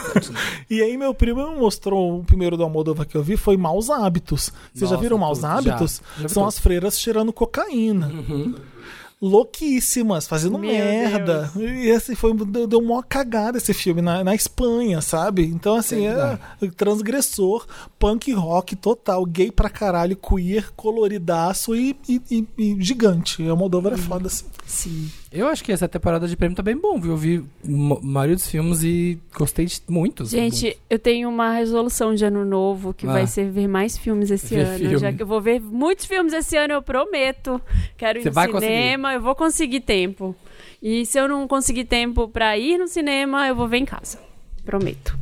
e 0.68 0.82
aí, 0.82 0.96
meu 0.96 1.14
primo 1.14 1.50
me 1.52 1.58
mostrou 1.58 2.18
o 2.20 2.24
primeiro 2.24 2.56
do 2.56 2.62
Almodóvar 2.62 3.06
que 3.06 3.16
eu 3.16 3.22
vi 3.22 3.36
foi 3.36 3.56
Maus 3.56 3.90
Hábitos. 3.90 4.52
Vocês 4.74 4.90
já 4.90 4.96
viram 4.96 5.18
Maus 5.18 5.40
tudo, 5.40 5.48
Hábitos? 5.74 6.02
já. 6.20 6.28
São 6.28 6.46
as 6.46 6.58
freiras 6.58 6.98
cheirando 7.00 7.32
cocaína. 7.32 8.10
Louquíssimas, 9.22 10.26
fazendo 10.26 10.58
Meu 10.58 10.70
merda. 10.70 11.50
E 11.54 11.90
assim, 11.90 12.14
foi, 12.14 12.32
deu, 12.34 12.66
deu 12.66 12.78
uma 12.78 13.02
cagada 13.02 13.58
esse 13.58 13.74
filme 13.74 14.00
na, 14.00 14.24
na 14.24 14.34
Espanha, 14.34 15.02
sabe? 15.02 15.44
Então, 15.44 15.76
assim, 15.76 16.06
é 16.06 16.38
transgressor, 16.74 17.66
punk 17.98 18.32
rock 18.32 18.74
total, 18.76 19.26
gay 19.26 19.52
pra 19.52 19.68
caralho, 19.68 20.16
queer, 20.16 20.70
coloridaço 20.74 21.74
e, 21.76 21.94
e, 22.08 22.22
e- 22.30 22.48
e 22.58 22.76
gigante. 22.82 23.42
O 23.42 23.56
Moldova 23.56 23.92
é 23.92 23.96
foda, 23.98 24.26
assim. 24.28 24.46
Sim. 24.66 25.10
Eu 25.32 25.46
acho 25.46 25.62
que 25.62 25.70
essa 25.70 25.88
temporada 25.88 26.26
de 26.26 26.36
prêmio 26.36 26.56
tá 26.56 26.62
bem 26.62 26.76
bom, 26.76 26.98
viu? 27.00 27.12
Eu 27.12 27.16
vi 27.16 27.36
a 27.64 28.00
maioria 28.02 28.34
dos 28.34 28.48
filmes 28.48 28.82
e 28.82 29.16
gostei 29.32 29.64
de 29.64 29.80
muitos. 29.88 30.30
Gente, 30.30 30.76
eu 30.90 30.98
tenho 30.98 31.28
uma 31.28 31.52
resolução 31.52 32.12
de 32.16 32.24
ano 32.24 32.44
novo 32.44 32.92
que 32.92 33.06
Ah. 33.06 33.12
vai 33.12 33.26
ser 33.28 33.48
ver 33.48 33.68
mais 33.68 33.96
filmes 33.96 34.28
esse 34.32 34.52
Ver 34.56 34.66
ano. 34.66 34.78
filme. 34.78 34.98
Já 34.98 35.12
que 35.12 35.22
eu 35.22 35.26
vou 35.28 35.40
ver 35.40 35.60
muitos 35.60 36.04
filmes 36.06 36.32
esse 36.32 36.56
ano, 36.56 36.74
eu 36.74 36.82
prometo. 36.82 37.60
Quero 37.96 38.18
ir 38.18 38.22
Você 38.22 38.28
no 38.30 38.34
vai 38.34 38.48
cinema, 38.48 39.14
eu 39.14 39.20
vou 39.20 39.36
conseguir 39.36 39.80
tempo. 39.80 40.34
E 40.82 41.06
se 41.06 41.16
eu 41.16 41.28
não 41.28 41.46
conseguir 41.46 41.84
tempo 41.84 42.26
pra 42.28 42.58
ir 42.58 42.76
no 42.76 42.88
cinema, 42.88 43.46
eu 43.46 43.54
vou 43.54 43.68
ver 43.68 43.76
em 43.78 43.84
casa. 43.84 44.18
Prometo. 44.64 45.16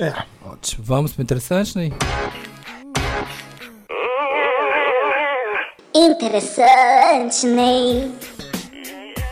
É. 0.00 0.12
Ótimo. 0.44 0.82
Vamos 0.82 1.12
pro 1.12 1.22
interessante, 1.22 1.76
né? 1.78 1.90
Interessante, 5.94 7.46
Ney. 7.46 8.10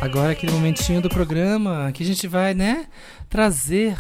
Agora 0.00 0.32
aquele 0.32 0.52
momentinho 0.52 1.00
do 1.00 1.08
programa 1.08 1.90
que 1.92 2.02
a 2.02 2.06
gente 2.06 2.28
vai, 2.28 2.52
né, 2.54 2.86
trazer 3.28 3.96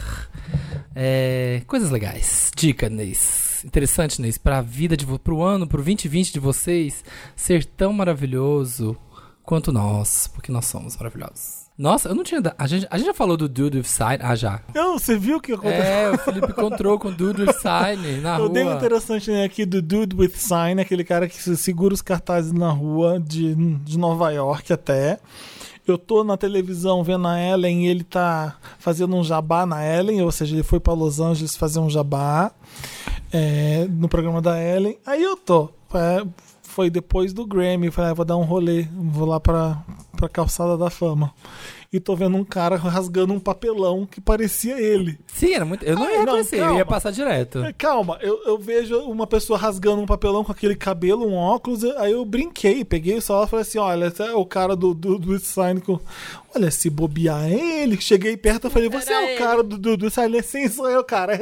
é, 0.94 1.62
coisas 1.66 1.90
legais. 1.90 2.50
Dica, 2.54 2.88
Neis. 2.88 3.62
Interessante, 3.64 4.20
Neis, 4.20 4.36
pra 4.38 4.60
vida 4.60 4.96
de 4.96 5.06
pro 5.18 5.42
ano, 5.42 5.66
pro 5.66 5.82
2020 5.82 6.32
de 6.34 6.38
vocês 6.40 7.02
ser 7.34 7.64
tão 7.64 7.92
maravilhoso 7.92 8.96
quanto 9.42 9.72
nós, 9.72 10.28
porque 10.32 10.52
nós 10.52 10.66
somos 10.66 10.96
maravilhosos. 10.96 11.66
Nossa, 11.78 12.08
eu 12.08 12.14
não 12.14 12.24
tinha. 12.24 12.40
da- 12.40 12.54
A 12.58 12.66
gente, 12.66 12.86
a 12.90 12.96
gente 12.96 13.06
já 13.06 13.14
falou 13.14 13.36
do 13.36 13.46
Dude 13.48 13.76
with 13.78 13.84
Sign. 13.84 14.18
Ah, 14.22 14.34
já. 14.34 14.60
Não, 14.74 14.98
você 14.98 15.18
viu 15.18 15.36
o 15.36 15.40
que 15.40 15.52
aconteceu? 15.52 15.82
É, 15.82 16.10
o 16.10 16.18
Felipe 16.18 16.50
encontrou 16.50 16.98
com 16.98 17.08
o 17.08 17.12
Dude 17.12 17.42
with 17.42 17.52
Sign 17.54 18.20
na 18.22 18.36
Eu 18.36 18.44
rua. 18.44 18.48
dei 18.50 18.64
um 18.64 18.74
interessante 18.76 19.30
né, 19.30 19.44
aqui 19.44 19.66
do 19.66 19.82
Dude 19.82 20.16
with 20.16 20.30
Sign, 20.36 20.80
aquele 20.80 21.04
cara 21.04 21.28
que 21.28 21.36
se 21.36 21.54
segura 21.56 21.92
os 21.92 22.00
cartazes 22.00 22.50
na 22.52 22.70
rua 22.70 23.20
de, 23.20 23.54
de 23.54 23.98
Nova 23.98 24.30
York 24.30 24.72
até. 24.72 25.18
Eu 25.86 25.96
tô 25.96 26.24
na 26.24 26.36
televisão 26.36 27.04
vendo 27.04 27.28
a 27.28 27.40
Ellen 27.40 27.84
e 27.84 27.88
ele 27.88 28.02
tá 28.02 28.56
fazendo 28.78 29.14
um 29.14 29.22
jabá 29.22 29.64
na 29.64 29.84
Ellen, 29.84 30.20
ou 30.22 30.32
seja, 30.32 30.54
ele 30.56 30.64
foi 30.64 30.80
pra 30.80 30.92
Los 30.92 31.20
Angeles 31.20 31.56
fazer 31.56 31.78
um 31.78 31.88
jabá 31.88 32.50
é, 33.32 33.86
no 33.88 34.08
programa 34.08 34.42
da 34.42 34.60
Ellen. 34.60 34.98
Aí 35.06 35.22
eu 35.22 35.36
tô. 35.36 35.70
é, 35.94 36.26
foi 36.62 36.90
depois 36.90 37.32
do 37.32 37.46
Grammy. 37.46 37.90
Falei, 37.90 38.10
ah, 38.10 38.14
vou 38.14 38.24
dar 38.24 38.36
um 38.36 38.42
rolê, 38.42 38.86
vou 38.92 39.26
lá 39.26 39.38
pra, 39.38 39.82
pra 40.16 40.28
calçada 40.28 40.76
da 40.76 40.90
fama. 40.90 41.32
E 41.96 42.00
tô 42.00 42.14
vendo 42.14 42.36
um 42.36 42.44
cara 42.44 42.76
rasgando 42.76 43.32
um 43.32 43.40
papelão 43.40 44.04
que 44.04 44.20
parecia 44.20 44.78
ele. 44.78 45.18
Sim, 45.28 45.54
era 45.54 45.64
muito. 45.64 45.82
Eu 45.82 45.94
não 45.96 46.04
Ai, 46.04 46.12
ia 46.12 46.20
reconhecer, 46.20 46.60
eu 46.60 46.76
ia 46.76 46.84
passar 46.84 47.10
direto. 47.10 47.64
É, 47.64 47.72
Calma, 47.72 48.18
eu, 48.20 48.38
eu 48.44 48.58
vejo 48.58 48.98
uma 49.00 49.26
pessoa 49.26 49.58
rasgando 49.58 50.02
um 50.02 50.06
papelão 50.06 50.44
com 50.44 50.52
aquele 50.52 50.76
cabelo, 50.76 51.26
um 51.26 51.34
óculos, 51.34 51.82
aí 51.96 52.12
eu 52.12 52.22
brinquei, 52.24 52.84
peguei 52.84 53.16
o 53.16 53.22
celular 53.22 53.46
e 53.46 53.50
falei 53.50 53.62
assim: 53.62 53.78
olha, 53.78 54.06
esse 54.06 54.22
é 54.22 54.34
o 54.34 54.44
cara 54.44 54.76
do, 54.76 54.92
do, 54.92 55.18
do 55.18 55.38
Sign 55.38 55.80
com. 55.80 55.98
Olha, 56.54 56.70
se 56.70 56.88
bobear 56.90 57.44
é 57.50 57.82
ele. 57.82 58.00
Cheguei 58.00 58.36
perto 58.36 58.66
e 58.66 58.70
falei: 58.70 58.88
você 58.90 59.12
Era 59.12 59.22
é 59.22 59.24
o 59.26 59.28
ele. 59.30 59.38
cara 59.38 59.62
do, 59.62 59.78
do, 59.78 59.96
do 59.96 60.10
Sign? 60.10 60.42
Sim, 60.42 60.68
sou 60.68 60.90
eu, 60.90 61.02
cara. 61.02 61.32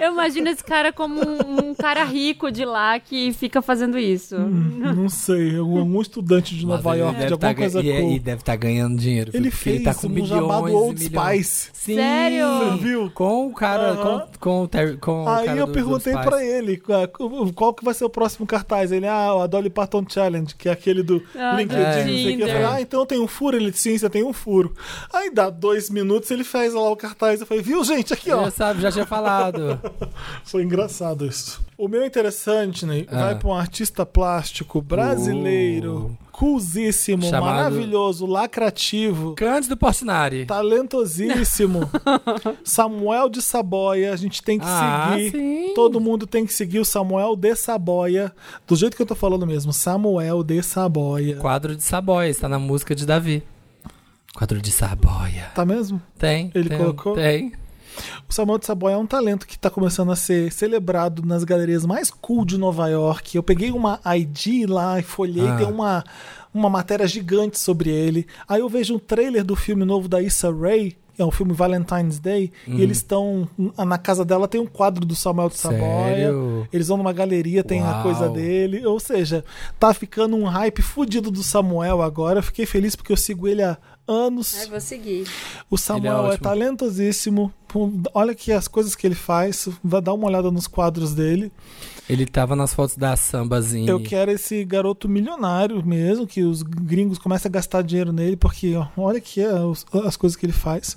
Eu 0.00 0.12
imagino 0.12 0.48
esse 0.48 0.62
cara 0.64 0.92
como 0.92 1.20
um, 1.20 1.70
um 1.70 1.74
cara 1.74 2.04
rico 2.04 2.50
de 2.50 2.64
lá 2.64 2.98
que 2.98 3.32
fica 3.32 3.62
fazendo 3.62 3.98
isso. 3.98 4.36
Não 4.38 5.08
sei, 5.08 5.56
algum 5.56 6.00
estudante 6.00 6.54
de 6.56 6.66
Nova 6.66 6.94
York, 6.94 7.16
de 7.18 7.32
alguma 7.32 7.38
tá 7.38 7.54
coisa 7.54 7.82
ga- 7.82 7.88
e, 8.02 8.16
e 8.16 8.18
deve 8.18 8.40
estar 8.42 8.56
ganhando 8.56 8.96
dinheiro. 8.98 9.30
Ele 9.34 9.50
fez 9.50 9.76
ele 9.76 9.84
tá 9.84 9.94
com 9.94 10.06
um 10.06 10.10
milhões 10.10 10.28
chamado 10.30 10.68
e 10.68 10.72
Old. 10.72 11.04
Spice. 11.04 11.68
Sim. 11.72 11.94
Sério? 11.96 12.46
Você 12.58 12.76
viu? 12.82 13.10
Com 13.14 13.46
o 13.48 13.52
cara, 13.52 13.90
Aham. 13.90 14.20
com, 14.20 14.38
com 14.38 14.62
o 14.62 14.68
Terry, 14.68 14.96
com 14.96 15.24
o 15.24 15.28
Aí 15.28 15.46
cara 15.46 15.58
eu 15.58 15.66
do- 15.66 15.72
perguntei 15.72 16.12
pais. 16.14 16.42
ele 16.48 16.82
ah, 16.88 17.08
qual 17.54 17.74
que 17.74 17.84
vai 17.84 17.94
ser 17.94 18.04
o 18.04 18.10
próximo 18.10 18.46
cartaz. 18.46 18.90
Ele, 18.92 19.06
ah, 19.06 19.42
a 19.42 19.46
Dolly 19.46 19.70
Parton 19.70 20.04
Challenge, 20.08 20.54
que 20.54 20.68
é 20.68 20.72
aquele 20.72 21.02
do 21.02 21.22
Ah, 21.36 21.56
LinkedIn. 21.56 21.80
é. 21.82 21.96
não 21.98 22.04
sei 22.04 22.34
o 22.34 22.36
que. 22.36 22.42
Eu 22.42 22.48
falei, 22.48 22.64
ah, 22.64 22.80
então 22.80 23.06
tem 23.06 23.20
um 23.20 23.26
furo? 23.28 23.56
Ele, 23.56 23.72
sim, 23.72 23.96
você 23.98 24.08
tem 24.08 24.24
um 24.24 24.32
furo. 24.32 24.72
Aí 25.12 25.30
dá 25.32 25.50
dois 25.50 25.90
minutos, 25.90 26.30
ele 26.30 26.44
fez 26.44 26.72
lá 26.74 26.88
o 26.90 26.96
cartaz. 26.96 27.40
Eu 27.40 27.46
falei, 27.46 27.62
viu, 27.62 27.82
gente, 27.84 28.12
aqui, 28.12 28.30
ó. 28.30 28.44
Já 28.44 28.50
sabe, 28.50 28.80
já 28.82 28.90
tinha 28.92 29.06
falado. 29.06 29.78
Foi 30.44 30.62
engraçado 30.62 31.26
isso. 31.26 31.62
O 31.76 31.88
meu 31.88 32.04
interessante, 32.06 32.86
né? 32.86 33.04
Ah. 33.08 33.24
Vai 33.24 33.38
pra 33.38 33.48
um 33.48 33.54
artista 33.54 34.06
plástico 34.06 34.80
brasileiro, 34.80 36.16
coolzíssimo, 36.38 37.22
Chamado- 37.22 37.54
maravilhoso, 37.54 38.26
lacrativo. 38.26 39.34
Cândido 39.36 39.76
Portinari. 39.76 40.44
Talentosíssimo. 40.46 41.80
Samuel 42.64 43.28
de 43.28 43.40
Saboia, 43.40 44.12
a 44.12 44.16
gente 44.16 44.42
tem 44.42 44.58
que 44.58 44.64
Ah, 44.68 45.12
seguir. 45.14 45.30
sim. 45.30 45.72
Todo 45.74 46.00
mundo 46.00 46.26
tem 46.26 46.44
que 46.44 46.52
seguir 46.52 46.80
o 46.80 46.84
Samuel 46.84 47.36
de 47.36 47.54
Saboia. 47.54 48.32
Do 48.66 48.74
jeito 48.74 48.96
que 48.96 49.02
eu 49.02 49.06
tô 49.06 49.14
falando 49.14 49.46
mesmo, 49.46 49.72
Samuel 49.72 50.42
de 50.42 50.60
Saboia. 50.62 51.36
Quadro 51.36 51.76
de 51.76 51.82
Saboia, 51.82 52.28
está 52.28 52.48
na 52.48 52.58
música 52.58 52.94
de 52.94 53.06
Davi. 53.06 53.42
Quadro 54.34 54.60
de 54.60 54.72
Saboia. 54.72 55.52
Tá 55.54 55.64
mesmo? 55.64 56.02
Tem. 56.18 56.50
Ele 56.54 56.68
tem, 56.68 56.78
colocou? 56.78 57.14
Tem. 57.14 57.52
O 58.28 58.32
Samuel 58.32 58.58
de 58.58 58.66
Saboia 58.66 58.94
é 58.94 58.98
um 58.98 59.06
talento 59.06 59.46
que 59.46 59.58
tá 59.58 59.70
começando 59.70 60.10
a 60.12 60.16
ser 60.16 60.52
celebrado 60.52 61.22
nas 61.24 61.44
galerias 61.44 61.84
mais 61.86 62.10
cool 62.10 62.44
de 62.44 62.58
Nova 62.58 62.88
York. 62.88 63.36
Eu 63.36 63.42
peguei 63.42 63.70
uma 63.70 64.00
ID 64.16 64.68
lá 64.68 64.98
e 64.98 65.02
folhei, 65.02 65.46
Ah. 65.48 65.56
tem 65.56 65.66
uma, 65.66 66.04
uma 66.52 66.70
matéria 66.70 67.06
gigante 67.06 67.58
sobre 67.58 67.90
ele. 67.90 68.26
Aí 68.48 68.60
eu 68.60 68.68
vejo 68.68 68.94
um 68.94 68.98
trailer 68.98 69.44
do 69.44 69.54
filme 69.56 69.84
novo 69.84 70.08
da 70.08 70.20
Issa 70.22 70.52
Rae, 70.52 70.96
é 71.16 71.24
um 71.24 71.30
filme 71.30 71.52
Valentine's 71.52 72.18
Day, 72.18 72.50
Uhum. 72.66 72.74
e 72.78 72.82
eles 72.82 72.96
estão. 72.96 73.48
Na 73.86 73.96
casa 73.98 74.24
dela 74.24 74.48
tem 74.48 74.60
um 74.60 74.66
quadro 74.66 75.06
do 75.06 75.14
Samuel 75.14 75.48
de 75.48 75.56
Saboia. 75.56 76.32
Eles 76.72 76.88
vão 76.88 76.96
numa 76.96 77.12
galeria, 77.12 77.62
tem 77.62 77.80
a 77.82 77.92
Uau. 77.92 78.02
coisa 78.02 78.28
dele. 78.28 78.84
Ou 78.84 78.98
seja, 78.98 79.44
tá 79.78 79.94
ficando 79.94 80.34
um 80.34 80.44
hype 80.44 80.82
fudido 80.82 81.30
do 81.30 81.42
Samuel 81.44 82.02
agora. 82.02 82.40
Eu 82.40 82.42
fiquei 82.42 82.66
feliz 82.66 82.96
porque 82.96 83.12
eu 83.12 83.16
sigo 83.16 83.46
ele 83.46 83.62
há 83.62 83.78
anos. 84.06 84.66
vou 84.68 84.80
seguir. 84.80 85.26
O 85.70 85.76
Samuel 85.78 86.12
é, 86.12 86.20
ótimo. 86.30 86.42
talentosíssimo. 86.42 87.52
Olha 88.12 88.32
aqui 88.32 88.52
as 88.52 88.68
coisas 88.68 88.94
que 88.94 89.06
ele 89.06 89.14
faz. 89.14 89.68
Vai 89.82 90.00
dar 90.00 90.12
uma 90.12 90.26
olhada 90.26 90.50
nos 90.50 90.66
quadros 90.66 91.14
dele. 91.14 91.50
Ele 92.08 92.26
tava 92.26 92.54
nas 92.54 92.74
fotos 92.74 92.96
da 92.96 93.16
sambazinha. 93.16 93.88
Eu 93.90 93.98
quero 94.00 94.30
esse 94.30 94.62
garoto 94.64 95.08
milionário 95.08 95.84
mesmo, 95.84 96.26
que 96.26 96.42
os 96.42 96.62
gringos 96.62 97.18
comecem 97.18 97.48
a 97.48 97.52
gastar 97.52 97.82
dinheiro 97.82 98.12
nele, 98.12 98.36
porque 98.36 98.74
ó, 98.76 98.86
olha 98.96 99.18
aqui 99.18 99.40
é, 99.40 99.52
os- 99.60 99.86
as 100.04 100.16
coisas 100.16 100.36
que 100.36 100.44
ele 100.46 100.52
faz. 100.52 100.96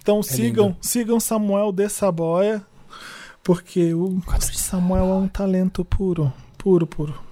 Então 0.00 0.22
sigam, 0.22 0.66
lindo. 0.68 0.76
sigam 0.80 1.18
Samuel 1.18 1.72
de 1.72 1.88
Saboia, 1.88 2.64
porque 3.42 3.92
o 3.92 4.22
Samuel 4.40 5.06
é 5.06 5.14
um 5.14 5.26
talento 5.28 5.84
puro, 5.84 6.32
puro, 6.56 6.86
puro. 6.86 7.25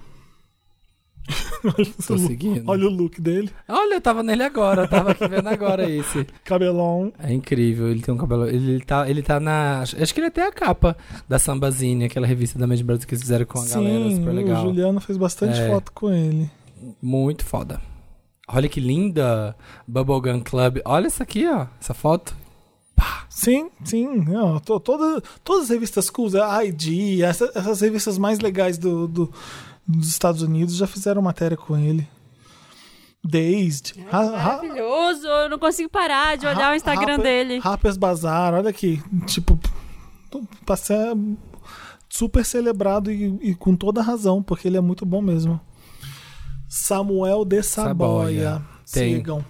Tô 2.05 2.17
seguindo. 2.17 2.63
Olha 2.69 2.85
o 2.87 2.89
look 2.89 3.19
dele, 3.19 3.49
Olha, 3.67 3.95
eu 3.95 4.01
tava 4.01 4.21
nele 4.21 4.43
agora, 4.43 4.87
tava 4.87 5.11
aqui 5.11 5.27
vendo 5.27 5.47
agora 5.49 5.87
esse. 5.89 6.25
cabelão. 6.43 7.11
É 7.19 7.33
incrível, 7.33 7.87
ele 7.89 8.01
tem 8.01 8.13
um 8.13 8.17
cabelo. 8.17 8.47
Ele 8.47 8.79
tá, 8.81 9.09
ele 9.09 9.21
tá 9.23 9.39
na. 9.39 9.81
Acho 9.81 10.13
que 10.13 10.19
ele 10.19 10.27
até 10.27 10.45
a 10.47 10.51
capa 10.51 10.95
da 11.27 11.39
Sambazine, 11.39 12.05
aquela 12.05 12.27
revista 12.27 12.59
da 12.59 12.67
Made 12.67 12.83
Brasil 12.83 13.07
que 13.07 13.13
eles 13.13 13.21
fizeram 13.23 13.45
com 13.45 13.59
a 13.59 13.65
galera, 13.67 14.09
Sim, 14.09 14.15
super 14.17 14.29
o 14.29 14.33
legal. 14.33 14.63
Juliano 14.63 14.99
fez 14.99 15.17
bastante 15.17 15.59
É. 15.59 15.67
foto 15.69 15.91
com 15.91 16.11
ele. 16.11 16.49
Muito 17.01 17.43
foda. 17.43 17.81
Olha 18.47 18.69
que 18.69 18.79
linda 18.79 19.55
Bubblegum 19.87 20.41
Club. 20.41 20.77
Olha 20.85 21.07
essa 21.07 21.23
aqui, 21.23 21.47
ó. 21.47 21.65
Essa 21.81 21.93
foto. 21.95 22.35
Sim, 23.27 23.69
sim. 23.83 24.07
Não, 24.25 24.59
to- 24.59 24.79
toda, 24.79 25.21
todas 25.43 25.63
as 25.63 25.69
revistas 25.69 26.09
cool, 26.09 26.29
a 26.41 26.63
ID, 26.63 27.21
essa- 27.21 27.51
essas 27.53 27.81
revistas 27.81 28.17
mais 28.17 28.39
legais 28.39 28.77
do, 28.77 29.07
do- 29.07 29.33
dos 29.87 30.07
Estados 30.09 30.41
Unidos 30.41 30.75
já 30.75 30.87
fizeram 30.87 31.21
matéria 31.21 31.55
com 31.57 31.77
ele. 31.77 32.07
Dazed. 33.23 33.93
Ha- 34.11 34.23
Maravilhoso, 34.31 35.25
eu 35.27 35.49
não 35.49 35.57
consigo 35.57 35.89
parar 35.89 36.37
de 36.37 36.45
olhar 36.45 36.69
Ha- 36.69 36.71
o 36.71 36.75
Instagram 36.75 37.13
Harper- 37.15 37.23
dele. 37.23 37.59
Harper's 37.63 37.97
Bazaar, 37.97 38.53
olha 38.53 38.69
aqui. 38.69 39.01
Tipo, 39.25 39.59
pra 40.65 40.75
ser 40.75 41.15
super 42.07 42.45
celebrado 42.45 43.11
e, 43.11 43.37
e 43.41 43.55
com 43.55 43.75
toda 43.75 44.01
razão, 44.01 44.43
porque 44.43 44.67
ele 44.67 44.77
é 44.77 44.81
muito 44.81 45.05
bom 45.05 45.21
mesmo. 45.21 45.59
Samuel 46.69 47.45
de 47.45 47.63
Saboia. 47.63 47.93
Saboia. 48.53 48.61
Tem. 48.91 49.15
Sigam. 49.15 49.45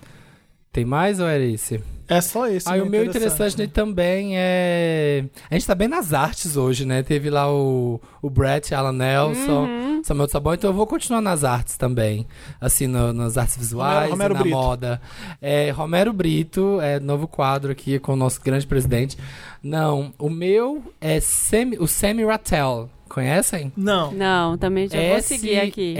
Tem 0.72 0.86
mais 0.86 1.20
ou 1.20 1.28
era 1.28 1.44
esse? 1.44 1.82
É 2.08 2.22
só 2.22 2.48
esse. 2.48 2.70
Aí 2.70 2.80
né, 2.80 2.86
o 2.86 2.90
meu 2.90 3.04
interessante 3.06 3.58
nele 3.58 3.72
também 3.72 4.34
é. 4.36 5.26
A 5.50 5.54
gente 5.56 5.66
tá 5.66 5.74
bem 5.74 5.88
nas 5.88 6.14
artes 6.14 6.56
hoje, 6.56 6.86
né? 6.86 7.02
Teve 7.02 7.30
lá 7.30 7.52
o, 7.52 8.00
o 8.22 8.30
Brett 8.30 8.74
Alan 8.76 8.92
Nelson, 8.92 9.66
Uhum. 9.66 10.02
Samuel 10.04 10.30
Sabon, 10.30 10.54
então 10.54 10.70
eu 10.70 10.74
vou 10.76 10.86
continuar 10.86 11.20
nas 11.22 11.44
artes 11.44 11.78
também. 11.78 12.28
Assim, 12.62 12.86
no- 12.86 13.12
nas 13.12 13.38
artes 13.38 13.58
visuais, 13.58 14.10
Romero- 14.12 14.34
Romero 14.34 14.34
e 14.34 14.38
na 14.38 14.42
Brito. 14.44 14.56
moda. 14.56 15.02
É, 15.42 15.72
Romero 15.72 16.14
Brito, 16.14 16.80
é 16.80 17.00
novo 17.00 17.28
quadro 17.28 17.72
aqui 17.72 17.98
com 17.98 18.14
o 18.14 18.16
nosso 18.16 18.40
grande 18.42 18.68
presidente. 18.68 19.18
Não, 19.64 20.14
o 20.20 20.30
meu 20.30 20.84
é 21.02 21.20
Semi, 21.20 21.78
o 21.80 21.88
Semi 21.88 22.24
Rattel. 22.24 22.90
Conhecem? 23.10 23.72
Não. 23.78 24.12
Não, 24.12 24.58
também 24.58 24.88
já 24.90 25.00
vou 25.10 25.22
seguir 25.22 25.60
aqui. 25.60 25.96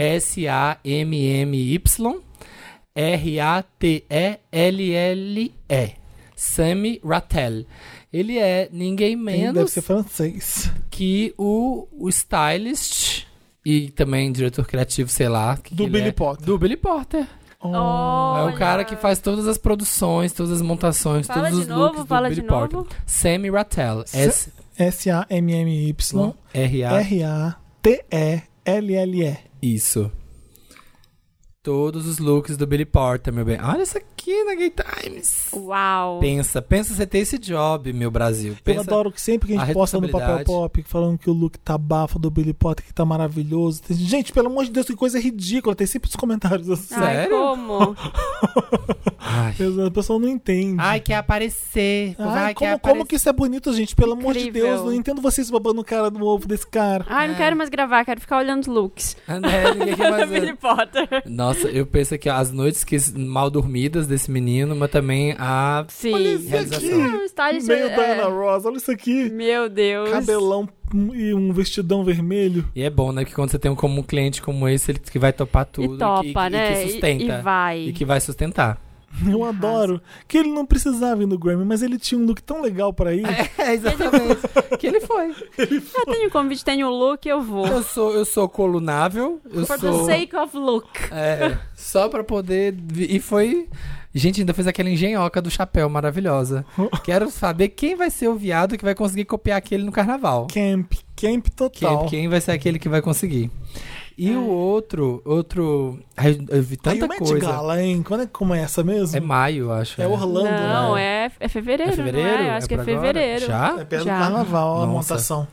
S-A-M-M-Y 0.84 2.20
R-A-T-E-L-L-E. 2.96 4.06
Sammy 6.34 7.00
Rattel. 7.04 7.64
Ele 8.12 8.38
é 8.38 8.68
ninguém 8.72 9.16
Tem- 9.16 9.24
Deve 9.24 9.38
menos 9.54 9.70
ser 9.72 9.82
francês. 9.82 10.70
que 10.90 11.32
o, 11.38 11.86
o 11.92 12.08
stylist 12.08 13.24
e 13.64 13.90
também 13.90 14.30
diretor 14.32 14.66
criativo, 14.66 15.08
sei 15.10 15.28
lá. 15.28 15.56
que 15.56 15.74
Do 15.74 15.78
que 15.78 15.82
ele 15.84 15.90
Billy 15.92 16.08
é. 16.08 16.12
Potter. 16.12 16.46
Do 16.46 16.58
Billy 16.58 16.76
Potter. 16.76 17.26
Oh. 17.60 17.68
É 18.38 18.44
o 18.44 18.54
cara 18.56 18.84
que 18.84 18.94
faz 18.96 19.18
todas 19.18 19.46
as 19.48 19.58
produções, 19.58 20.32
todas 20.32 20.52
as 20.52 20.62
montações, 20.62 21.26
Fala 21.26 21.44
todos 21.48 21.58
os 21.60 21.66
novo, 21.66 21.80
looks 21.84 22.00
do 22.02 22.06
fala 22.06 22.28
Billy 22.28 22.42
de 22.42 22.46
Porter. 22.46 22.76
novo. 22.78 22.88
Sammy 23.06 23.50
Rattel. 23.50 24.04
S-A-M-M-Y 24.78 26.34
R-A. 26.54 27.00
R-A-T-E-L-L-E. 27.00 28.46
Isso. 29.62 30.12
Todos 31.66 32.06
os 32.06 32.20
looks 32.20 32.56
do 32.56 32.64
Billy 32.64 32.84
Porter, 32.84 33.32
meu 33.34 33.44
bem. 33.44 33.58
Olha 33.60 33.82
isso 33.82 33.98
aqui 33.98 34.44
na 34.44 34.54
Gay 34.54 34.70
Times. 34.70 35.48
Uau. 35.52 36.20
Pensa, 36.20 36.62
pensa 36.62 36.94
você 36.94 37.04
ter 37.04 37.18
esse 37.18 37.38
job, 37.38 37.92
meu 37.92 38.08
Brasil. 38.08 38.52
Eu 38.52 38.58
Pensa, 38.62 38.82
adoro 38.82 39.10
que 39.10 39.20
sempre 39.20 39.48
que 39.48 39.54
a 39.58 39.62
a 39.62 39.64
gente 39.66 39.74
posta 39.74 40.00
no 40.00 40.08
papel 40.08 40.44
pop 40.44 40.84
falando 40.86 41.18
que 41.18 41.28
o 41.28 41.32
look 41.32 41.58
tá 41.58 41.76
bafo 41.76 42.20
do 42.20 42.30
Billy 42.30 42.52
Potter, 42.52 42.86
que 42.86 42.94
tá 42.94 43.04
maravilhoso. 43.04 43.82
Gente, 43.90 44.32
pelo 44.32 44.46
amor 44.46 44.64
de 44.66 44.70
Deus, 44.70 44.86
que 44.86 44.94
coisa 44.94 45.18
ridícula. 45.18 45.74
Tem 45.74 45.88
sempre 45.88 46.08
os 46.08 46.14
comentários 46.14 46.70
assim. 46.70 46.94
Ai, 46.94 47.14
Sério? 47.16 47.36
como? 47.36 47.96
Ai, 49.18 49.54
A 49.86 49.90
pessoa 49.90 50.20
não 50.20 50.28
entende. 50.28 50.76
Ai, 50.78 51.00
quer 51.00 51.16
aparecer. 51.16 52.14
Ai, 52.16 52.26
Ai, 52.28 52.54
como, 52.54 52.70
quer 52.70 52.78
como 52.78 52.92
aparecer. 52.92 53.06
que 53.08 53.16
isso 53.16 53.28
é 53.28 53.32
bonito, 53.32 53.72
gente? 53.72 53.96
Pelo 53.96 54.12
amor 54.12 54.34
de 54.34 54.38
Incrível. 54.48 54.66
Deus, 54.68 54.82
não 54.82 54.92
entendo 54.92 55.20
vocês 55.20 55.50
babando 55.50 55.80
o 55.80 55.84
cara 55.84 56.12
do 56.12 56.24
ovo 56.24 56.46
desse 56.46 56.66
cara. 56.66 57.04
Ai, 57.08 57.26
não 57.26 57.34
É. 57.34 57.38
quero 57.38 57.56
mais 57.56 57.68
gravar, 57.68 58.04
quero 58.04 58.20
ficar 58.20 58.38
olhando 58.38 58.60
os 58.62 58.66
looks. 58.68 59.16
Né, 59.26 59.74
ninguém 59.76 59.96
quer 59.96 60.10
mais. 60.12 60.30
Billy 60.30 60.54
Potter. 60.54 61.08
Nossa, 61.26 61.55
eu 61.64 61.86
penso 61.86 62.14
aqui, 62.14 62.28
ó, 62.28 62.34
as 62.34 62.50
noites 62.52 62.84
que 62.84 62.96
mal 63.16 63.50
dormidas 63.50 64.06
desse 64.06 64.30
menino, 64.30 64.74
mas 64.76 64.90
também 64.90 65.34
a 65.38 65.84
Sim. 65.88 66.12
Olha 66.14 66.28
esse 66.34 66.46
realização. 66.48 67.04
aqui. 67.04 67.66
Meio 67.66 67.86
é- 67.86 67.94
Diana 67.94 68.24
Ross, 68.28 68.64
olha 68.64 68.76
isso 68.76 68.90
aqui. 68.90 69.30
Meu 69.30 69.68
Deus. 69.68 70.10
Cabelão 70.10 70.68
e 71.14 71.34
um 71.34 71.52
vestidão 71.52 72.04
vermelho. 72.04 72.64
E 72.74 72.82
é 72.82 72.90
bom, 72.90 73.10
né? 73.12 73.24
Que 73.24 73.34
quando 73.34 73.50
você 73.50 73.58
tem 73.58 73.70
um, 73.70 73.74
como 73.74 74.00
um 74.00 74.02
cliente 74.02 74.40
como 74.40 74.68
esse, 74.68 74.92
ele 74.92 74.98
que 75.00 75.18
vai 75.18 75.32
topar 75.32 75.64
tudo. 75.66 75.94
E 75.96 75.98
topa, 75.98 76.22
que- 76.44 76.50
né? 76.50 76.72
E 76.82 76.84
que 76.86 76.92
sustenta. 76.92 77.24
E, 77.24 77.28
e 77.38 77.42
vai. 77.42 77.80
E 77.88 77.92
que 77.92 78.04
vai 78.04 78.20
sustentar. 78.20 78.80
Eu 79.28 79.44
adoro. 79.44 80.00
Que 80.28 80.38
ele 80.38 80.50
não 80.50 80.66
precisava 80.66 81.22
ir 81.22 81.26
no 81.26 81.38
Grammy, 81.38 81.64
mas 81.64 81.82
ele 81.82 81.98
tinha 81.98 82.20
um 82.20 82.24
look 82.24 82.42
tão 82.42 82.60
legal 82.60 82.92
pra 82.92 83.14
ir. 83.14 83.24
É, 83.58 83.72
exatamente. 83.74 84.40
que 84.78 84.86
ele 84.86 85.00
foi. 85.00 85.30
Eu 85.58 86.04
tenho 86.06 86.30
convite, 86.30 86.64
tenho 86.64 86.88
look, 86.90 87.26
eu 87.26 87.42
vou. 87.42 87.66
Eu 87.66 87.82
sou, 87.82 88.12
eu 88.12 88.24
sou 88.24 88.48
colunável. 88.48 89.40
Eu 89.50 89.66
For 89.66 89.78
sou. 89.78 90.06
the 90.06 90.12
sake 90.12 90.36
of 90.36 90.56
look. 90.56 90.88
É, 91.10 91.56
só 91.74 92.08
pra 92.08 92.22
poder. 92.22 92.74
E 92.94 93.18
foi. 93.18 93.68
Gente, 94.14 94.40
ainda 94.40 94.54
fez 94.54 94.66
aquela 94.66 94.88
engenhoca 94.88 95.42
do 95.42 95.50
chapéu 95.50 95.90
maravilhosa. 95.90 96.64
Quero 97.04 97.30
saber 97.30 97.68
quem 97.68 97.94
vai 97.94 98.08
ser 98.10 98.28
o 98.28 98.34
viado 98.34 98.78
que 98.78 98.84
vai 98.84 98.94
conseguir 98.94 99.26
copiar 99.26 99.58
aquele 99.58 99.84
no 99.84 99.92
carnaval. 99.92 100.46
Camp, 100.52 100.90
camp 101.14 101.48
total. 101.54 102.00
Quem, 102.00 102.08
quem 102.20 102.28
vai 102.28 102.40
ser 102.40 102.52
aquele 102.52 102.78
que 102.78 102.88
vai 102.88 103.02
conseguir? 103.02 103.50
E 104.18 104.30
o 104.34 104.46
outro, 104.46 105.20
outro. 105.26 105.98
Eu 106.48 106.62
vi 106.62 106.78
Aí 106.86 106.96
o 106.96 107.00
tanta 107.00 107.06
Met 107.06 107.18
coisa. 107.18 107.38
Gala, 107.46 107.82
hein? 107.82 108.02
Quando 108.02 108.22
é 108.22 108.26
que 108.26 108.32
começa 108.32 108.82
mesmo? 108.82 109.14
É 109.16 109.20
maio, 109.20 109.70
acho. 109.70 110.00
É 110.00 110.08
Orlando, 110.08 110.50
Não, 110.50 110.94
né? 110.94 111.26
é, 111.26 111.30
é 111.40 111.48
fevereiro. 111.48 111.92
É 111.92 111.96
fevereiro? 111.96 112.28
Não 112.28 112.34
é? 112.44 112.50
Acho 112.56 112.64
É 112.64 112.68
que 112.68 112.74
é 112.74 112.76
pra 112.78 112.92
agora? 112.92 113.06
fevereiro. 113.06 113.46
Já? 113.46 113.76
É 113.80 113.84
perto 113.84 114.04
Já. 114.06 114.14
do 114.16 114.22
carnaval, 114.22 114.82
a 114.82 114.86
montação. 114.86 115.46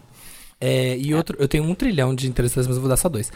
É, 0.62 0.98
e 0.98 1.14
outro, 1.14 1.36
eu 1.42 1.48
tenho 1.50 1.66
um 1.66 1.76
trilhão 1.76 2.16
de 2.16 2.26
interessantes, 2.26 2.68
mas 2.68 2.78
eu 2.78 2.82
vou 2.82 2.90
dar 2.90 2.96
só 2.96 3.10
dois. 3.10 3.30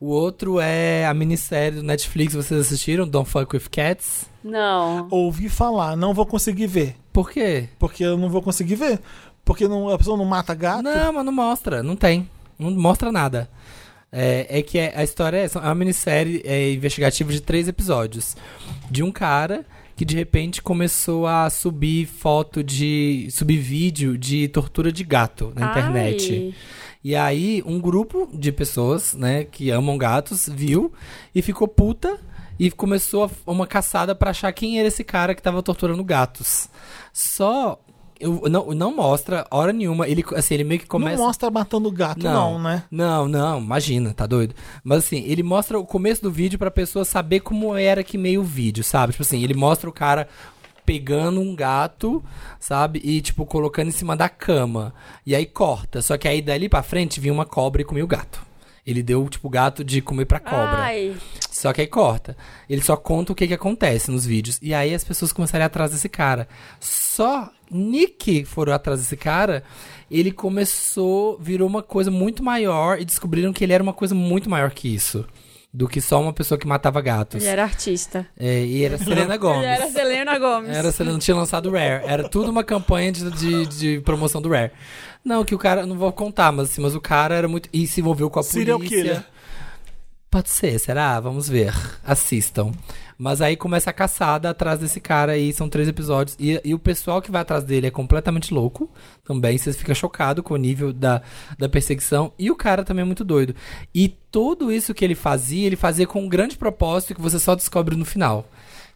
O 0.00 0.06
outro 0.08 0.58
é 0.58 1.04
a 1.04 1.12
minissérie 1.12 1.76
do 1.76 1.82
Netflix, 1.82 2.32
vocês 2.34 2.58
assistiram? 2.58 3.06
Don't 3.06 3.28
Fuck 3.28 3.54
With 3.54 3.64
Cats? 3.70 4.30
Não. 4.42 5.06
Ouvi 5.10 5.50
falar, 5.50 5.94
não 5.94 6.14
vou 6.14 6.24
conseguir 6.24 6.66
ver. 6.66 6.96
Por 7.12 7.30
quê? 7.30 7.68
Porque 7.78 8.02
eu 8.02 8.16
não 8.16 8.30
vou 8.30 8.40
conseguir 8.40 8.76
ver. 8.76 8.98
Porque 9.44 9.68
não, 9.68 9.90
a 9.90 9.98
pessoa 9.98 10.16
não 10.16 10.24
mata 10.24 10.54
gato. 10.54 10.82
Não, 10.84 11.12
mas 11.12 11.24
não 11.26 11.32
mostra, 11.32 11.82
não 11.82 11.96
tem. 11.96 12.26
Não 12.58 12.70
mostra 12.70 13.12
nada. 13.12 13.50
É, 14.12 14.58
é 14.58 14.62
que 14.62 14.78
é- 14.78 14.92
a 14.96 15.04
história 15.04 15.36
é, 15.38 15.44
é 15.44 15.58
uma 15.58 15.74
minissérie 15.74 16.42
é, 16.44 16.72
investigativa 16.72 17.32
de 17.32 17.40
três 17.40 17.68
episódios. 17.68 18.36
De 18.90 19.02
um 19.02 19.12
cara 19.12 19.64
que 19.96 20.04
de 20.04 20.16
repente 20.16 20.62
começou 20.62 21.26
a 21.26 21.50
subir 21.50 22.06
foto 22.06 22.64
de. 22.64 23.28
subir 23.30 23.58
vídeo 23.58 24.16
de 24.16 24.48
tortura 24.48 24.90
de 24.90 25.04
gato 25.04 25.52
na 25.54 25.70
internet. 25.70 26.32
Ai. 26.32 26.54
E 27.02 27.14
aí, 27.16 27.62
um 27.64 27.80
grupo 27.80 28.28
de 28.32 28.50
pessoas, 28.52 29.14
né, 29.14 29.44
que 29.44 29.70
amam 29.70 29.96
gatos, 29.96 30.48
viu 30.52 30.92
e 31.34 31.40
ficou 31.40 31.66
puta 31.68 32.18
e 32.58 32.70
começou 32.70 33.30
uma 33.46 33.66
caçada 33.66 34.14
pra 34.14 34.30
achar 34.30 34.52
quem 34.52 34.78
era 34.78 34.88
esse 34.88 35.02
cara 35.02 35.34
que 35.34 35.42
tava 35.42 35.62
torturando 35.62 36.02
gatos. 36.04 36.68
Só. 37.12 37.78
Eu, 38.20 38.42
não, 38.50 38.66
não 38.66 38.94
mostra 38.94 39.46
hora 39.50 39.72
nenhuma. 39.72 40.06
Ele, 40.06 40.22
assim, 40.36 40.54
ele 40.54 40.64
meio 40.64 40.80
que 40.80 40.86
começa. 40.86 41.16
Não 41.16 41.26
mostra 41.26 41.50
matando 41.50 41.90
gato, 41.90 42.22
não, 42.22 42.58
né? 42.58 42.84
Não, 42.90 43.26
não, 43.26 43.58
imagina, 43.58 44.12
tá 44.12 44.26
doido. 44.26 44.54
Mas 44.84 44.98
assim, 44.98 45.24
ele 45.26 45.42
mostra 45.42 45.78
o 45.78 45.86
começo 45.86 46.22
do 46.22 46.30
vídeo 46.30 46.58
pra 46.58 46.70
pessoa 46.70 47.04
saber 47.04 47.40
como 47.40 47.74
era 47.74 48.04
que 48.04 48.18
meio 48.18 48.42
o 48.42 48.44
vídeo, 48.44 48.84
sabe? 48.84 49.12
Tipo 49.12 49.22
assim, 49.22 49.42
ele 49.42 49.54
mostra 49.54 49.88
o 49.88 49.92
cara 49.92 50.28
pegando 50.84 51.40
um 51.40 51.54
gato, 51.54 52.22
sabe? 52.58 53.00
E 53.02 53.20
tipo 53.20 53.46
colocando 53.46 53.88
em 53.88 53.92
cima 53.92 54.16
da 54.16 54.28
cama. 54.28 54.92
E 55.24 55.34
aí 55.34 55.46
corta. 55.46 56.02
Só 56.02 56.18
que 56.18 56.28
aí 56.28 56.42
dali 56.42 56.68
pra 56.68 56.82
frente 56.82 57.20
vinha 57.20 57.32
uma 57.32 57.46
cobra 57.46 57.80
e 57.80 57.84
comia 57.84 58.04
o 58.04 58.08
gato. 58.08 58.42
Ele 58.86 59.02
deu 59.02 59.28
tipo 59.28 59.48
gato 59.48 59.84
de 59.84 60.00
comer 60.00 60.24
pra 60.24 60.40
cobra. 60.40 60.82
Ai. 60.82 61.16
Só 61.60 61.74
que 61.74 61.82
aí 61.82 61.86
corta. 61.86 62.34
Ele 62.68 62.80
só 62.80 62.96
conta 62.96 63.32
o 63.32 63.34
que 63.34 63.46
que 63.46 63.52
acontece 63.52 64.10
nos 64.10 64.24
vídeos. 64.24 64.58
E 64.62 64.72
aí 64.72 64.94
as 64.94 65.04
pessoas 65.04 65.30
começaram 65.30 65.62
a 65.62 65.66
ir 65.66 65.68
atrás 65.68 65.90
desse 65.90 66.08
cara. 66.08 66.48
Só 66.80 67.50
Nick 67.70 68.46
foram 68.46 68.72
atrás 68.72 69.00
desse 69.00 69.14
cara. 69.14 69.62
Ele 70.10 70.32
começou, 70.32 71.38
virou 71.38 71.68
uma 71.68 71.82
coisa 71.82 72.10
muito 72.10 72.42
maior 72.42 72.98
e 72.98 73.04
descobriram 73.04 73.52
que 73.52 73.62
ele 73.62 73.74
era 73.74 73.82
uma 73.82 73.92
coisa 73.92 74.14
muito 74.14 74.48
maior 74.48 74.70
que 74.70 74.88
isso. 74.88 75.26
Do 75.72 75.86
que 75.86 76.00
só 76.00 76.20
uma 76.20 76.32
pessoa 76.32 76.58
que 76.58 76.66
matava 76.66 76.98
gatos. 77.02 77.42
Ele 77.42 77.52
era 77.52 77.62
artista. 77.62 78.26
É, 78.38 78.64
e 78.64 78.82
era 78.82 78.96
Selena 78.98 79.36
Gomez. 79.36 79.62
Ele 79.62 79.66
era 79.66 79.90
Selena 79.90 80.38
Gomes. 80.38 80.70
Era, 80.70 80.90
Selena, 80.90 81.12
não 81.12 81.20
tinha 81.20 81.36
lançado 81.36 81.68
o 81.68 81.72
Rare. 81.72 82.04
Era 82.06 82.26
tudo 82.26 82.50
uma 82.50 82.64
campanha 82.64 83.12
de, 83.12 83.30
de, 83.30 83.66
de 83.66 84.00
promoção 84.00 84.40
do 84.40 84.48
Rare. 84.48 84.72
Não, 85.22 85.44
que 85.44 85.54
o 85.54 85.58
cara, 85.58 85.84
não 85.84 85.96
vou 85.96 86.10
contar, 86.10 86.50
mas, 86.50 86.70
assim, 86.70 86.80
mas 86.80 86.94
o 86.94 87.00
cara 87.00 87.34
era 87.34 87.46
muito. 87.46 87.68
E 87.70 87.86
se 87.86 88.00
envolveu 88.00 88.30
com 88.30 88.40
a 88.40 88.42
Serial 88.42 88.78
polícia. 88.78 89.02
killer. 89.02 89.24
Pode 90.30 90.48
ser, 90.48 90.78
será? 90.78 91.18
Vamos 91.18 91.48
ver. 91.48 91.74
Assistam. 92.04 92.70
Mas 93.18 93.42
aí 93.42 93.56
começa 93.56 93.90
a 93.90 93.92
caçada 93.92 94.48
atrás 94.48 94.78
desse 94.78 95.00
cara 95.00 95.32
aí, 95.32 95.52
são 95.52 95.68
três 95.68 95.88
episódios. 95.88 96.36
E, 96.38 96.58
e 96.64 96.72
o 96.72 96.78
pessoal 96.78 97.20
que 97.20 97.30
vai 97.30 97.42
atrás 97.42 97.64
dele 97.64 97.88
é 97.88 97.90
completamente 97.90 98.54
louco 98.54 98.88
também. 99.24 99.58
Vocês 99.58 99.76
ficam 99.76 99.94
chocados 99.94 100.44
com 100.44 100.54
o 100.54 100.56
nível 100.56 100.92
da, 100.92 101.20
da 101.58 101.68
perseguição. 101.68 102.32
E 102.38 102.50
o 102.50 102.54
cara 102.56 102.84
também 102.84 103.02
é 103.02 103.04
muito 103.04 103.24
doido. 103.24 103.54
E 103.94 104.08
tudo 104.30 104.70
isso 104.72 104.94
que 104.94 105.04
ele 105.04 105.16
fazia, 105.16 105.66
ele 105.66 105.76
fazia 105.76 106.06
com 106.06 106.22
um 106.22 106.28
grande 106.28 106.56
propósito 106.56 107.14
que 107.14 107.20
você 107.20 107.38
só 107.38 107.54
descobre 107.56 107.96
no 107.96 108.04
final. 108.04 108.46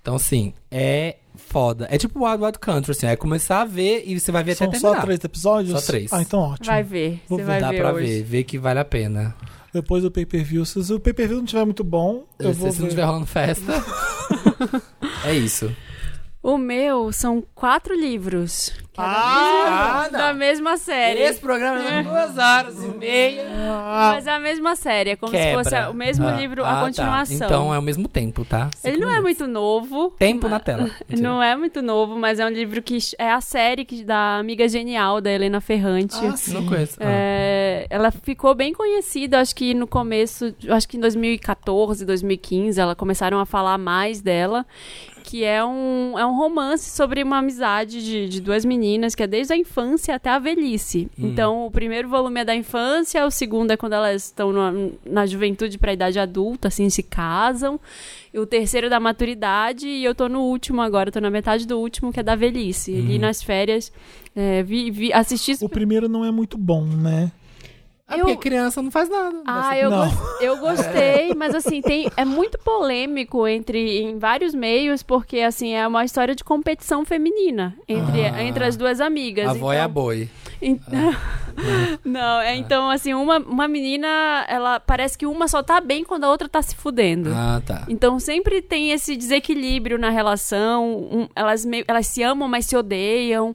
Então, 0.00 0.14
assim, 0.14 0.54
é 0.70 1.16
foda. 1.34 1.88
É 1.90 1.98
tipo 1.98 2.24
Wild 2.24 2.44
Wild 2.44 2.58
Country, 2.60 2.92
assim. 2.92 3.06
É 3.08 3.16
começar 3.16 3.62
a 3.62 3.64
ver 3.64 4.04
e 4.06 4.18
você 4.20 4.30
vai 4.30 4.44
ver 4.44 4.54
São 4.54 4.68
até 4.68 4.78
só 4.78 4.88
terminar. 4.90 5.04
três 5.04 5.24
episódios? 5.24 5.80
Só 5.80 5.86
três. 5.86 6.12
Ah, 6.12 6.22
então 6.22 6.40
ótimo. 6.40 6.66
Vai 6.66 6.82
ver. 6.84 7.20
Vou 7.28 7.38
Você 7.38 7.44
ver. 7.44 7.50
vai 7.50 7.60
Dá 7.60 7.70
ver 7.70 7.78
pra 7.80 7.92
hoje. 7.92 8.06
ver, 8.06 8.22
ver 8.22 8.44
que 8.44 8.56
vale 8.56 8.78
a 8.78 8.84
pena. 8.84 9.34
Depois 9.74 10.04
do 10.04 10.10
pay-per-view. 10.10 10.64
Se 10.64 10.78
o 10.92 11.00
pay-per-view 11.00 11.38
não 11.38 11.44
tiver 11.44 11.64
muito 11.64 11.82
bom, 11.82 12.24
eu 12.38 12.54
se 12.54 12.60
vou 12.60 12.70
se 12.70 12.78
não 12.78 12.84
ver. 12.84 12.88
estiver 12.90 13.04
rolando 13.04 13.26
festa. 13.26 13.72
é 15.26 15.34
isso. 15.34 15.74
O 16.44 16.58
meu 16.58 17.10
são 17.10 17.42
quatro 17.54 17.94
livros. 17.98 18.70
que 18.94 19.00
é 19.00 19.02
da 19.02 19.10
Ah, 19.10 20.02
mesma- 20.04 20.18
da 20.18 20.32
mesma 20.34 20.76
série. 20.76 21.18
Esse 21.22 21.40
programa 21.40 21.82
é 21.82 22.02
duas 22.04 22.38
horas 22.38 22.80
e 22.84 22.86
meia. 22.96 23.44
Mas 24.12 24.24
é 24.28 24.30
a 24.30 24.38
mesma 24.38 24.76
série, 24.76 25.10
é 25.10 25.16
como 25.16 25.32
Quebra. 25.32 25.64
se 25.64 25.70
fosse 25.70 25.90
o 25.90 25.94
mesmo 25.94 26.28
Ah, 26.28 26.30
livro, 26.30 26.64
ah, 26.64 26.70
a 26.70 26.74
tá. 26.76 26.80
continuação. 26.84 27.34
Então 27.46 27.74
é 27.74 27.78
o 27.78 27.82
mesmo 27.82 28.06
tempo, 28.06 28.44
tá? 28.44 28.70
Ele 28.84 28.92
Cinco 28.94 29.00
não 29.06 29.08
é 29.12 29.16
minutos. 29.20 29.38
muito 29.40 29.52
novo. 29.52 30.10
Tempo 30.16 30.48
na 30.48 30.60
tela. 30.60 30.82
Mentira. 31.10 31.28
Não 31.28 31.42
é 31.42 31.56
muito 31.56 31.82
novo, 31.82 32.16
mas 32.16 32.38
é 32.38 32.46
um 32.46 32.50
livro 32.50 32.80
que 32.80 32.98
é 33.18 33.32
a 33.32 33.40
série 33.40 33.84
que, 33.84 34.04
da 34.04 34.38
Amiga 34.38 34.68
Genial, 34.68 35.20
da 35.20 35.32
Helena 35.32 35.60
Ferrante. 35.60 36.14
Ah, 36.24 36.36
sim. 36.36 36.52
Não 36.54 36.64
conheço. 36.64 36.96
Ah. 37.00 37.04
É, 37.04 37.86
ela 37.90 38.12
ficou 38.12 38.54
bem 38.54 38.72
conhecida, 38.72 39.40
acho 39.40 39.56
que 39.56 39.74
no 39.74 39.88
começo, 39.88 40.54
acho 40.68 40.86
que 40.88 40.96
em 40.96 41.00
2014, 41.00 42.04
2015, 42.06 42.80
ela 42.80 42.94
começaram 42.94 43.40
a 43.40 43.44
falar 43.46 43.76
mais 43.76 44.20
dela, 44.20 44.64
que 45.34 45.42
é 45.42 45.64
um, 45.64 46.16
é 46.16 46.24
um 46.24 46.36
romance 46.36 46.88
sobre 46.90 47.20
uma 47.20 47.38
amizade 47.38 48.04
de, 48.04 48.28
de 48.28 48.40
duas 48.40 48.64
meninas, 48.64 49.16
que 49.16 49.22
é 49.24 49.26
desde 49.26 49.52
a 49.52 49.56
infância 49.56 50.14
até 50.14 50.30
a 50.30 50.38
velhice. 50.38 51.10
Então, 51.18 51.66
o 51.66 51.72
primeiro 51.72 52.08
volume 52.08 52.38
é 52.38 52.44
da 52.44 52.54
infância, 52.54 53.26
o 53.26 53.32
segundo 53.32 53.72
é 53.72 53.76
quando 53.76 53.94
elas 53.94 54.26
estão 54.26 54.52
na, 54.52 54.72
na 55.04 55.26
juventude 55.26 55.76
para 55.76 55.90
a 55.90 55.94
idade 55.94 56.20
adulta, 56.20 56.68
assim, 56.68 56.88
se 56.88 57.02
casam. 57.02 57.80
E 58.32 58.38
o 58.38 58.46
terceiro 58.46 58.86
é 58.86 58.90
da 58.90 59.00
maturidade, 59.00 59.88
e 59.88 60.04
eu 60.04 60.14
tô 60.14 60.28
no 60.28 60.40
último 60.42 60.80
agora, 60.80 61.10
tô 61.10 61.20
na 61.20 61.30
metade 61.30 61.66
do 61.66 61.80
último, 61.80 62.12
que 62.12 62.20
é 62.20 62.22
da 62.22 62.36
velhice. 62.36 62.94
Ali 62.94 63.18
nas 63.18 63.42
férias, 63.42 63.92
é, 64.36 64.62
vi, 64.62 64.88
vi, 64.92 65.12
assisti 65.12 65.56
O 65.60 65.68
primeiro 65.68 66.08
não 66.08 66.24
é 66.24 66.30
muito 66.30 66.56
bom, 66.56 66.84
né? 66.84 67.32
Ah, 68.06 68.18
eu- 68.18 68.26
porque 68.26 68.36
criança 68.48 68.82
não 68.82 68.90
faz 68.90 69.08
nada. 69.08 69.34
Ah, 69.46 69.78
eu, 69.78 69.88
Não. 69.90 70.06
gos- 70.08 70.40
eu 70.40 70.56
gostei, 70.60 71.34
mas 71.34 71.54
assim, 71.54 71.80
tem, 71.80 72.10
é 72.16 72.24
muito 72.24 72.58
polêmico 72.58 73.48
entre 73.48 74.02
em 74.02 74.18
vários 74.18 74.54
meios, 74.54 75.02
porque 75.02 75.40
assim, 75.40 75.72
é 75.72 75.86
uma 75.88 76.04
história 76.04 76.34
de 76.34 76.44
competição 76.44 77.04
feminina 77.04 77.74
entre, 77.88 78.26
Ah. 78.26 78.42
entre 78.42 78.64
as 78.64 78.76
duas 78.76 79.00
amigas. 79.00 79.48
A 79.48 79.50
avó 79.52 79.72
é 79.72 79.80
a 79.80 79.84
então, 79.84 79.92
boi. 79.94 80.28
Não, 82.04 82.40
é, 82.40 82.56
então, 82.56 82.90
assim, 82.90 83.14
uma, 83.14 83.38
uma 83.38 83.66
menina, 83.68 84.44
ela 84.48 84.78
parece 84.80 85.16
que 85.16 85.26
uma 85.26 85.48
só 85.48 85.62
tá 85.62 85.80
bem 85.80 86.04
quando 86.04 86.24
a 86.24 86.30
outra 86.30 86.48
tá 86.48 86.60
se 86.62 86.74
fudendo. 86.74 87.30
Ah, 87.34 87.62
tá. 87.64 87.84
Então 87.88 88.18
sempre 88.18 88.60
tem 88.60 88.90
esse 88.90 89.16
desequilíbrio 89.16 89.98
na 89.98 90.10
relação. 90.10 91.08
um- 91.10 91.28
elas, 91.34 91.64
meio- 91.64 91.84
elas 91.88 92.06
se 92.06 92.22
amam, 92.22 92.48
mas 92.48 92.66
se 92.66 92.76
odeiam. 92.76 93.54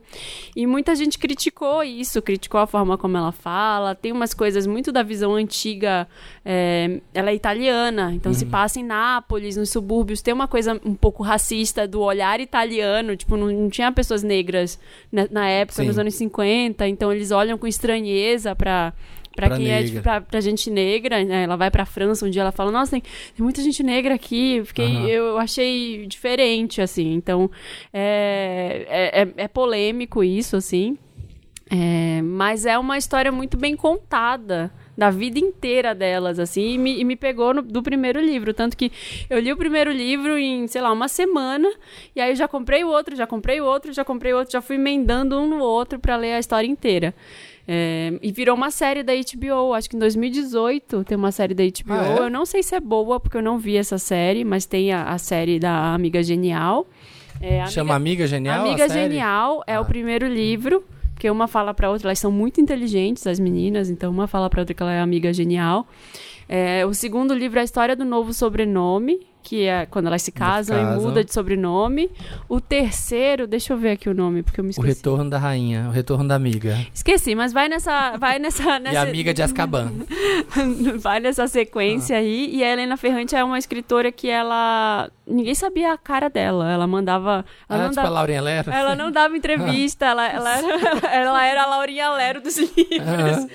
E 0.55 0.65
muita 0.65 0.95
gente 0.95 1.17
criticou 1.19 1.83
isso, 1.83 2.21
criticou 2.21 2.59
a 2.59 2.67
forma 2.67 2.97
como 2.97 3.17
ela 3.17 3.31
fala. 3.31 3.93
Tem 3.95 4.11
umas 4.11 4.33
coisas 4.33 4.65
muito 4.65 4.91
da 4.91 5.03
visão 5.03 5.35
antiga. 5.35 6.07
é, 6.45 6.99
ela 7.13 7.29
é 7.29 7.35
italiana, 7.35 8.11
então 8.15 8.33
se 8.33 8.45
passa 8.45 8.79
em 8.79 8.83
Nápoles, 8.83 9.55
nos 9.55 9.69
subúrbios. 9.69 10.21
Tem 10.21 10.33
uma 10.33 10.47
coisa 10.47 10.79
um 10.83 10.95
pouco 10.95 11.21
racista 11.21 11.87
do 11.87 12.01
olhar 12.01 12.39
italiano. 12.39 13.15
Tipo, 13.15 13.37
não, 13.37 13.47
não 13.47 13.69
tinha 13.69 13.91
pessoas 13.91 14.23
negras 14.23 14.79
na, 15.11 15.27
na 15.29 15.47
época, 15.47 15.81
Sim. 15.81 15.87
nos 15.87 15.99
anos 15.99 16.15
50. 16.15 16.87
Então 16.87 17.11
eles 17.13 17.29
olham 17.31 17.57
com 17.57 17.67
estranheza 17.67 17.88
pra. 18.57 18.93
Pra, 19.35 19.47
Pra 19.47 19.57
quem 19.57 19.67
é 19.69 19.75
negra. 19.79 19.89
de, 19.91 20.01
pra, 20.01 20.19
pra 20.21 20.41
gente 20.41 20.69
negra, 20.69 21.23
né? 21.23 21.43
Ela 21.43 21.55
vai 21.55 21.71
pra 21.71 21.85
França 21.85 22.25
um 22.25 22.29
dia, 22.29 22.41
ela 22.41 22.51
fala, 22.51 22.71
nossa, 22.71 22.91
tem, 22.91 22.99
tem 23.01 23.41
muita 23.41 23.61
gente 23.61 23.81
negra 23.81 24.15
aqui. 24.15 24.57
Eu 24.57 24.65
fiquei, 24.65 24.85
Aham. 24.97 25.07
eu 25.07 25.37
achei 25.37 26.05
diferente, 26.07 26.81
assim. 26.81 27.13
Então, 27.13 27.49
é, 27.93 28.85
é, 28.89 29.21
é- 29.21 29.43
é 29.43 29.47
polêmico 29.47 30.23
isso, 30.23 30.57
assim. 30.57 30.97
É, 31.71 32.21
mas 32.21 32.65
é 32.65 32.77
uma 32.77 32.97
história 32.97 33.31
muito 33.31 33.55
bem 33.55 33.75
contada 33.77 34.71
da 34.97 35.09
vida 35.09 35.39
inteira 35.39 35.95
delas, 35.95 36.37
assim, 36.39 36.73
e 36.73 36.77
me, 36.77 36.99
e 36.99 37.05
me 37.05 37.15
pegou 37.15 37.53
no- 37.53 37.61
do 37.61 37.81
primeiro 37.81 38.19
livro. 38.19 38.53
Tanto 38.53 38.75
que 38.75 38.91
eu 39.29 39.39
li 39.39 39.53
o 39.53 39.57
primeiro 39.57 39.91
livro 39.91 40.37
em, 40.37 40.67
sei 40.67 40.81
lá, 40.81 40.91
uma 40.91 41.07
semana, 41.07 41.71
e 42.13 42.19
aí 42.19 42.31
eu 42.31 42.35
já 42.35 42.47
comprei 42.49 42.83
o 42.83 42.89
outro, 42.89 43.15
já 43.15 43.25
comprei 43.25 43.61
o 43.61 43.65
outro, 43.65 43.93
já 43.93 44.03
comprei 44.03 44.33
o 44.33 44.37
outro, 44.37 44.51
já 44.51 44.61
fui 44.61 44.75
emendando 44.75 45.39
um 45.39 45.47
no 45.47 45.59
outro 45.59 45.97
pra 45.99 46.17
ler 46.17 46.33
a 46.33 46.39
história 46.39 46.67
inteira. 46.67 47.13
É, 47.71 48.17
e 48.23 48.31
virou 48.31 48.55
uma 48.55 48.71
série 48.71 49.03
da 49.03 49.13
HBO, 49.13 49.75
acho 49.75 49.87
que 49.87 49.95
em 49.95 49.99
2018 49.99 51.03
tem 51.03 51.15
uma 51.15 51.31
série 51.31 51.53
da 51.53 51.63
HBO. 51.63 51.93
Ah, 51.93 52.15
é? 52.17 52.19
Eu 52.19 52.29
não 52.29 52.43
sei 52.43 52.63
se 52.63 52.73
é 52.73 52.79
boa, 52.79 53.19
porque 53.19 53.37
eu 53.37 53.43
não 53.43 53.59
vi 53.59 53.77
essa 53.77 53.99
série, 53.99 54.43
mas 54.43 54.65
tem 54.65 54.91
a, 54.91 55.03
a 55.03 55.19
série 55.19 55.59
da 55.59 55.93
Amiga 55.93 56.23
Genial. 56.23 56.87
É, 57.39 57.63
Chama 57.67 57.93
Amiga 57.93 58.25
Genial? 58.25 58.61
Amiga? 58.61 58.89
Genial 58.89 59.63
é 59.67 59.75
Ah. 59.75 59.81
o 59.81 59.85
primeiro 59.85 60.27
livro, 60.27 60.83
porque 61.13 61.29
uma 61.29 61.47
fala 61.47 61.71
pra 61.71 61.91
outra, 61.91 62.07
elas 62.07 62.17
são 62.17 62.31
muito 62.31 62.59
inteligentes, 62.59 63.27
as 63.27 63.39
meninas, 63.39 63.87
então 63.89 64.11
uma 64.11 64.25
fala 64.25 64.49
pra 64.49 64.61
outra 64.61 64.73
que 64.73 64.81
ela 64.81 64.91
é 64.93 64.99
amiga 64.99 65.31
genial. 65.31 65.87
É, 66.47 66.83
o 66.87 66.93
segundo 66.95 67.35
livro 67.35 67.59
é 67.59 67.61
a 67.61 67.65
história 67.65 67.95
do 67.95 68.03
novo 68.03 68.33
sobrenome, 68.33 69.27
que 69.49 69.65
é 69.65 69.87
quando 69.87 70.05
elas 70.05 70.21
se 70.21 70.31
casam, 70.31 70.77
e 70.77 70.81
casam. 70.83 71.01
muda 71.01 71.23
de 71.23 71.33
sobrenome. 71.33 72.11
O 72.47 72.61
terceiro, 72.61 73.47
deixa 73.47 73.73
eu 73.73 73.77
ver 73.77 73.91
aqui 73.93 74.07
o 74.07 74.13
nome, 74.13 74.43
porque 74.43 74.59
eu 74.59 74.63
me 74.63 74.69
O 74.69 74.71
esqueci. 74.71 74.87
retorno 74.87 75.27
da 75.27 75.39
rainha, 75.39 75.87
o 75.89 75.91
retorno 75.91 76.27
da 76.27 76.35
amiga. 76.35 76.77
Esqueci, 76.93 77.33
mas 77.33 77.51
vai 77.51 77.67
nessa, 77.67 78.15
vai 78.17 78.37
nessa, 78.37 78.63
E 78.63 78.69
a 78.75 78.79
nessa 78.79 79.01
amiga 79.01 79.33
de 79.33 79.41
Azkaban. 79.41 79.91
vai 81.01 81.19
nessa 81.19 81.47
sequência 81.47 82.15
Ah. 82.15 82.19
aí. 82.19 82.49
E 82.53 82.63
a 82.63 82.71
Helena 82.73 82.95
Ferrante 82.95 83.35
é 83.35 83.43
uma 83.43 83.57
escritora 83.57 84.11
que 84.11 84.29
ela 84.29 85.09
ninguém 85.25 85.55
sabia 85.55 85.93
a 85.93 85.97
cara 85.97 86.29
dela. 86.29 86.71
Ela 86.71 86.85
mandava, 86.85 87.43
ela 87.67 87.85
Ah, 87.85 87.89
tipo 87.89 87.99
a 87.99 88.03
dava, 88.03 88.13
Laurinha 88.13 88.41
Lera? 88.41 88.71
ela 88.73 88.95
não 88.95 89.11
dava 89.11 89.35
entrevista, 89.35 90.05
ela, 90.05 90.25
ela, 90.29 90.57
era, 90.57 91.07
ela 91.11 91.45
era 91.47 91.63
a 91.63 91.65
Laurinha 91.65 92.09
Lero 92.11 92.41
dos 92.41 92.55
livros. 92.57 93.47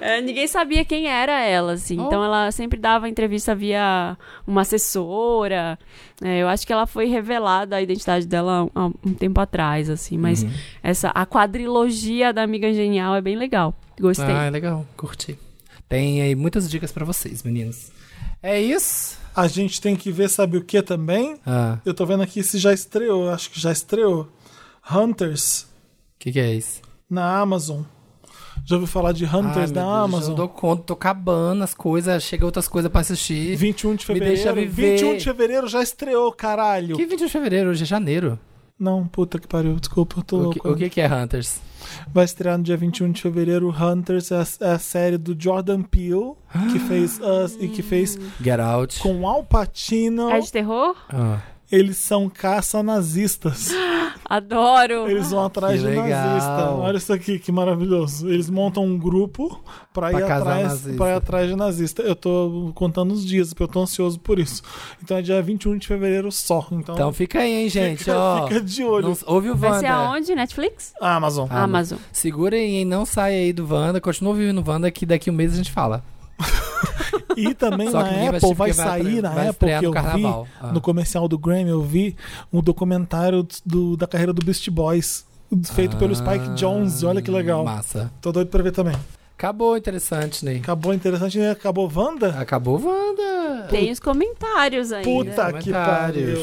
É, 0.00 0.20
ninguém 0.22 0.46
sabia 0.46 0.82
quem 0.84 1.08
era 1.08 1.40
ela, 1.42 1.72
assim. 1.72 1.98
Oh. 2.00 2.06
Então 2.06 2.24
ela 2.24 2.50
sempre 2.50 2.78
dava 2.78 3.06
entrevista 3.08 3.54
via 3.54 4.16
uma 4.46 4.62
assessora. 4.62 5.41
É, 5.50 6.42
eu 6.42 6.48
acho 6.48 6.64
que 6.66 6.72
ela 6.72 6.86
foi 6.86 7.06
revelada 7.06 7.74
a 7.76 7.82
identidade 7.82 8.26
dela 8.26 8.68
há 8.74 8.86
um 8.86 9.14
tempo 9.14 9.40
atrás, 9.40 9.90
assim. 9.90 10.16
Mas 10.16 10.42
Uhum. 10.42 10.50
essa 10.82 11.08
a 11.10 11.26
quadrilogia 11.26 12.32
da 12.32 12.42
Amiga 12.42 12.72
Genial 12.72 13.14
é 13.16 13.20
bem 13.20 13.36
legal. 13.36 13.74
Gostei. 14.00 14.26
Ah, 14.32 14.48
legal, 14.48 14.86
curti. 14.96 15.38
Tem 15.88 16.22
aí 16.22 16.34
muitas 16.34 16.70
dicas 16.70 16.92
pra 16.92 17.04
vocês, 17.04 17.42
meninos. 17.42 17.90
É 18.42 18.60
isso? 18.60 19.18
A 19.34 19.46
gente 19.48 19.80
tem 19.80 19.96
que 19.96 20.10
ver, 20.10 20.28
sabe 20.28 20.56
o 20.58 20.64
que 20.64 20.80
também? 20.82 21.38
Ah, 21.46 21.78
Eu 21.84 21.94
tô 21.94 22.04
vendo 22.06 22.22
aqui 22.22 22.42
se 22.42 22.58
já 22.58 22.72
estreou, 22.72 23.30
acho 23.30 23.50
que 23.50 23.58
já 23.60 23.72
estreou. 23.72 24.28
Hunters 24.90 25.62
o 25.62 26.18
que, 26.18 26.32
que 26.32 26.40
é 26.40 26.54
isso? 26.54 26.80
na 27.10 27.38
Amazon. 27.40 27.82
Já 28.64 28.76
ouviu 28.76 28.86
falar 28.86 29.12
de 29.12 29.24
Hunters 29.24 29.70
Ai, 29.70 29.72
da 29.72 29.82
Deus, 29.82 29.94
Amazon? 30.04 30.22
Eu 30.22 30.28
não 30.28 30.34
dou 30.36 30.48
conta, 30.48 30.82
tô 30.84 30.92
acabando 30.94 31.62
as 31.64 31.74
coisas, 31.74 32.22
chega 32.22 32.44
outras 32.44 32.68
coisas 32.68 32.90
pra 32.90 33.00
assistir. 33.00 33.56
21 33.56 33.94
de 33.96 34.12
Me 34.12 34.20
deixa 34.20 34.42
fevereiro. 34.48 34.70
viver. 34.70 34.90
21 34.98 35.16
de 35.16 35.24
fevereiro 35.24 35.66
já 35.68 35.82
estreou, 35.82 36.30
caralho. 36.32 36.96
Que 36.96 37.04
21 37.06 37.26
de 37.26 37.32
fevereiro? 37.32 37.70
Hoje 37.70 37.82
é 37.82 37.86
janeiro. 37.86 38.38
Não, 38.78 39.06
puta 39.06 39.38
que 39.38 39.46
pariu, 39.46 39.76
desculpa, 39.76 40.18
eu 40.18 40.22
tô 40.24 40.36
O 40.36 40.42
louco. 40.44 40.60
que, 40.60 40.68
o 40.68 40.76
que 40.76 40.90
que 40.90 41.00
é 41.00 41.06
Hunters? 41.12 41.60
Vai 42.12 42.24
estrear 42.24 42.58
no 42.58 42.64
dia 42.64 42.76
21 42.76 43.12
de 43.12 43.22
fevereiro. 43.22 43.68
Hunters 43.70 44.30
é 44.32 44.36
a, 44.36 44.46
é 44.68 44.72
a 44.72 44.78
série 44.78 45.16
do 45.18 45.36
Jordan 45.40 45.82
Peele, 45.82 46.32
que 46.72 46.78
fez 46.88 47.20
Us 47.20 47.56
e 47.60 47.68
que 47.68 47.80
fez 47.82 48.18
Get 48.42 48.58
Out. 48.58 48.98
com 49.00 49.26
Al 49.28 49.44
Pacino. 49.44 50.30
É 50.30 50.40
de 50.40 50.50
terror? 50.50 50.96
Ah, 51.10 51.38
Eles 51.72 51.96
são 51.96 52.28
caça-nazistas. 52.28 53.70
Adoro. 54.24 55.08
Eles 55.10 55.30
vão 55.30 55.44
atrás 55.44 55.74
Que 55.74 55.78
de 55.80 55.86
legal. 55.86 56.06
nazista. 56.08 56.70
Olha 56.70 56.96
isso 56.96 57.12
aqui, 57.12 57.38
que 57.38 57.50
maravilhoso. 57.52 58.28
Eles 58.28 58.48
montam 58.48 58.84
um 58.84 58.96
grupo 58.98 59.62
pra, 59.92 60.08
Pra 60.10 60.20
ir 60.20 60.22
atrás, 60.24 60.62
nazista. 60.68 60.92
pra 60.96 61.08
ir 61.10 61.14
atrás 61.14 61.48
de 61.50 61.56
nazista. 61.56 62.02
Eu 62.02 62.14
tô 62.16 62.70
contando 62.74 63.12
os 63.12 63.26
dias, 63.26 63.48
porque 63.52 63.62
eu 63.64 63.68
tô 63.68 63.80
ansioso 63.82 64.18
por 64.20 64.38
isso. 64.38 64.62
Então 65.02 65.16
é 65.16 65.22
dia 65.22 65.42
21 65.42 65.76
de 65.76 65.86
fevereiro 65.86 66.30
só. 66.32 66.66
Então, 66.72 66.94
Então 66.94 67.12
fica 67.12 67.40
aí, 67.40 67.52
hein, 67.64 67.68
gente. 67.68 67.98
fica, 67.98 68.16
ó. 68.16 68.46
fica 68.48 68.60
de 68.60 68.84
olho. 68.84 69.08
Não, 69.08 69.16
ouve 69.26 69.50
o 69.50 69.56
Vai 69.56 69.80
ser 69.80 69.86
Wanda. 69.86 69.92
aonde? 69.96 70.34
Netflix? 70.34 70.92
Amazon. 71.00 71.46
Ah, 71.50 71.62
Amazon. 71.64 71.98
Segura 72.12 72.56
aí, 72.56 72.76
hein? 72.76 72.84
Não 72.84 73.04
sai 73.04 73.34
aí 73.34 73.52
do 73.52 73.66
Wanda. 73.70 74.00
Continua 74.00 74.32
ouvindo 74.32 74.62
o 74.66 74.70
Wanda 74.70 74.90
que 74.90 75.04
daqui 75.04 75.30
um 75.30 75.34
mês 75.34 75.52
a 75.52 75.56
gente 75.56 75.70
fala. 75.72 76.02
E 77.36 77.54
também 77.54 77.88
na 77.90 78.00
Apple 78.28 78.54
vai, 78.54 78.72
vai 78.72 78.72
sair, 78.72 79.22
na 79.22 79.30
vai 79.30 79.48
Apple, 79.48 79.78
que 79.78 79.86
eu 79.86 79.92
carnaval. 79.92 80.44
vi, 80.44 80.50
Ah. 80.60 80.72
no 80.72 80.80
comercial 80.80 81.26
do 81.28 81.38
Grammy, 81.38 81.70
eu 81.70 81.82
vi 81.82 82.14
um 82.52 82.60
documentário 82.60 83.46
do- 83.64 83.96
da 83.96 84.06
carreira 84.06 84.32
do 84.32 84.44
Beast 84.44 84.68
Boys, 84.70 85.24
feito 85.72 85.96
pelo 85.96 86.14
Spike 86.14 86.46
Ah, 86.50 86.54
Jones. 86.54 87.02
Olha 87.02 87.22
que 87.22 87.30
legal. 87.30 87.64
Massa. 87.64 88.10
Tô 88.20 88.32
doido 88.32 88.48
pra 88.48 88.62
ver 88.62 88.72
também. 88.72 88.94
Acabou, 89.36 89.76
interessante, 89.76 90.44
Ney. 90.44 90.58
Acabou 90.58 90.94
interessante, 90.94 91.36
né? 91.38 91.50
Acabou 91.50 91.90
Wanda? 91.92 92.28
Acabou 92.38 92.80
Wanda. 92.80 93.66
Tem 93.68 93.90
os 93.90 93.98
comentários 93.98 94.92
ainda. 94.92 95.08
Puta 95.10 95.52
que 95.54 95.72
pariu. 95.72 96.38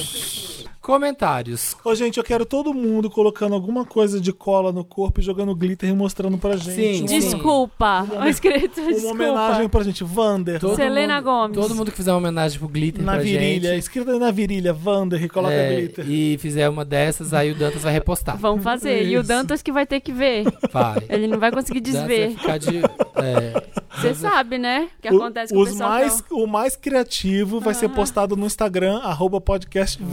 Comentários. 0.82 1.76
Ô, 1.84 1.94
gente, 1.94 2.18
eu 2.18 2.24
quero 2.24 2.46
todo 2.46 2.74
mundo 2.74 3.10
colocando 3.10 3.54
alguma 3.54 3.86
coisa 3.86 4.20
de 4.20 4.32
cola 4.34 4.72
no 4.72 4.84
corpo 4.84 5.20
e 5.20 5.24
jogando 5.24 5.54
glitter 5.56 5.90
e 5.90 5.94
mostrando 5.94 6.38
pra 6.38 6.56
gente. 6.56 6.74
Sim, 6.76 7.00
uma. 7.02 7.08
Desculpa. 7.20 8.08
O 8.22 8.26
escrito, 8.26 8.80
uma 8.82 8.90
desculpa. 8.92 9.14
homenagem 9.14 9.70
pra 9.70 9.84
gente. 9.84 10.04
Vander. 10.04 10.60
Todo 10.60 10.76
Selena 10.76 11.16
mundo- 11.18 11.24
Gomes. 11.26 11.58
Todo 11.58 11.76
mundo 11.76 11.92
que 11.92 11.98
fizer 11.98 12.12
uma 12.12 12.18
homenagem 12.18 12.58
pro 12.58 12.68
Glitter 12.68 13.04
Na 13.04 13.14
pra 13.14 13.22
virilha. 13.22 13.70
gente. 13.72 13.80
Escrita 13.80 14.12
aí 14.12 14.20
na 14.20 14.32
virilha. 14.32 14.74
Vander 14.74 15.22
e 15.24 15.30
coloca 15.30 15.54
é, 15.54 15.76
glitter. 15.76 16.10
e 16.10 16.38
fizer 16.40 16.68
uma 16.70 16.86
dessas, 16.86 17.34
aí 17.34 17.52
o 17.52 17.56
Dantas 17.56 17.84
vai 17.84 17.92
repostar. 17.94 18.38
Vamos 18.38 18.64
fazer. 18.64 19.06
E 19.06 19.18
o 19.18 19.20
Isso. 19.20 19.28
Dantas 19.28 19.62
que 19.62 19.72
vai 19.72 19.86
ter 19.86 20.00
que 20.00 20.12
ver. 20.12 20.46
Vai. 20.72 20.98
Ele 21.10 21.28
não 21.28 21.38
vai 21.40 21.52
conseguir 21.52 21.82
Dantas 21.82 22.02
vai 22.02 22.08
desver. 22.08 22.38
ficar 22.40 22.58
de. 22.58 22.78
É, 23.22 23.64
Você 23.98 24.14
sabe, 24.16 24.58
né? 24.58 24.88
O 24.98 25.02
que 25.02 25.14
O- 25.14 25.18
acontece 25.18 25.54
com 25.54 25.60
o 25.60 25.64
os 25.64 25.70
pessoal. 25.72 25.90
mais, 25.90 26.22
que 26.22 26.34
o 26.34 26.48
mais 26.48 26.76
criativo 26.76 27.60
vai 27.60 27.74
ser 27.74 27.90
postado 27.90 28.36
no 28.38 28.46
Instagram, 28.46 29.00
arroba 29.00 29.42
podcast 29.42 30.02
Wanda. 30.02 30.10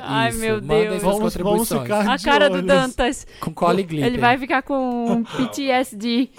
Vanda. 0.00 0.02
Ai, 0.18 0.32
meu 0.32 0.54
Mandem 0.62 0.88
Deus. 0.90 1.02
Vamos, 1.02 1.36
vamos 1.36 1.68
ficar 1.68 2.08
A 2.08 2.18
cara 2.18 2.48
do 2.48 2.54
olhos. 2.56 2.66
Dantas. 2.66 3.26
Com 3.40 3.52
cola 3.52 3.80
e 3.80 3.84
glitter. 3.84 4.06
Ele 4.06 4.18
vai 4.18 4.36
ficar 4.38 4.62
com 4.62 5.22
PTSD. 5.36 6.28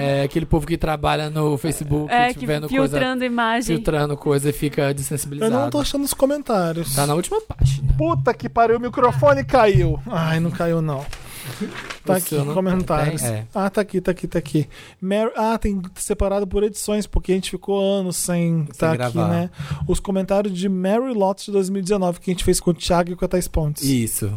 É 0.00 0.22
aquele 0.22 0.46
povo 0.46 0.66
que 0.66 0.76
trabalha 0.76 1.30
no 1.30 1.56
Facebook, 1.58 2.12
É, 2.12 2.32
que 2.32 2.46
vendo 2.46 2.68
coisa, 2.68 2.88
filtrando 2.96 3.24
imagem. 3.24 3.76
filtrando 3.76 4.16
coisa 4.16 4.50
e 4.50 4.52
fica 4.52 4.82
Eu 4.88 4.94
desensibilizado. 4.94 5.52
não 5.52 5.70
tô 5.70 5.80
achando 5.80 6.04
os 6.04 6.14
comentários. 6.14 6.94
Tá 6.94 7.06
na 7.06 7.14
última 7.14 7.40
página. 7.40 7.92
Puta 7.96 8.32
que 8.34 8.48
pariu, 8.48 8.76
o 8.76 8.80
microfone 8.80 9.44
caiu. 9.44 10.00
Ai, 10.06 10.40
não 10.40 10.50
caiu 10.50 10.80
não. 10.82 11.04
Tá 12.08 12.16
aqui, 12.16 12.54
comentários. 12.54 13.22
tem? 13.22 13.30
É. 13.30 13.46
Ah, 13.54 13.70
tá 13.70 13.80
aqui, 13.80 14.00
tá 14.00 14.10
aqui, 14.10 14.26
tá 14.26 14.38
aqui. 14.38 14.68
Mary- 15.00 15.32
Ah, 15.36 15.56
tem 15.58 15.80
separado 15.94 16.46
por 16.46 16.62
edições, 16.62 17.06
porque 17.06 17.32
a 17.32 17.34
gente 17.34 17.50
ficou 17.50 17.80
anos 17.80 18.16
sem 18.16 18.66
estar 18.70 18.88
aqui, 18.92 18.98
gravar. 19.14 19.28
né? 19.28 19.50
Os 19.86 20.00
comentários 20.00 20.52
de 20.56 20.68
Mary 20.68 21.12
Lotus 21.14 21.44
de 21.46 21.52
2019, 21.52 22.20
que 22.20 22.30
a 22.30 22.34
gente 22.34 22.44
fez 22.44 22.58
com 22.60 22.70
o 22.70 22.74
Thiago 22.74 23.12
e 23.12 23.16
com 23.16 23.24
a 23.24 23.28
Thais 23.28 23.48
Pontes. 23.48 23.84
Isso. 23.84 24.32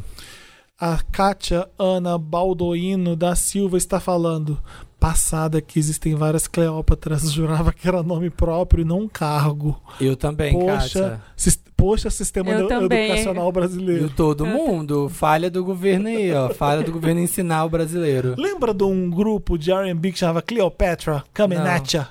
A 0.83 0.97
Kátia 1.11 1.69
Ana 1.77 2.17
Baldoino 2.17 3.15
da 3.15 3.35
Silva 3.35 3.77
está 3.77 3.99
falando. 3.99 4.59
Passada 4.99 5.61
que 5.61 5.77
existem 5.79 6.15
várias 6.15 6.47
Cleópatras, 6.47 7.29
jurava 7.33 7.71
que 7.71 7.87
era 7.87 8.01
nome 8.01 8.31
próprio 8.31 8.81
e 8.81 8.85
não 8.85 9.01
um 9.01 9.07
cargo. 9.07 9.79
Eu 9.99 10.15
também, 10.15 10.53
Poxa, 10.53 11.19
Kátia. 11.37 11.59
poxa, 11.77 12.09
sistema 12.09 12.49
Eu 12.49 12.59
edu- 12.61 12.67
também. 12.67 13.09
educacional 13.11 13.49
E 13.49 13.51
brasileiro. 13.51 14.09
todo 14.09 14.43
mundo. 14.45 15.07
Falha 15.07 15.51
do 15.51 15.63
governo 15.63 16.07
aí, 16.07 16.33
ó. 16.33 16.49
Falha 16.49 16.81
do 16.83 16.91
governo 16.91 17.21
ensinar 17.21 17.63
o 17.65 17.69
brasileiro. 17.69 18.33
Lembra 18.41 18.73
de 18.73 18.83
um 18.83 19.07
grupo 19.09 19.57
de 19.59 19.71
R&B 19.71 20.11
que 20.13 20.19
chamava 20.19 20.41
Cleopatra? 20.41 21.23
Coming 21.35 21.55
Não. 21.57 21.65
at 21.67 21.93
ya? 21.93 22.07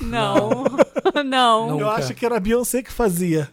Não. 0.00 0.64
não. 1.14 1.24
Não. 1.24 1.68
Eu 1.68 1.74
Nunca. 1.78 1.90
acho 1.92 2.14
que 2.14 2.24
era 2.26 2.36
a 2.36 2.40
Beyoncé 2.40 2.82
que 2.82 2.92
fazia. 2.92 3.48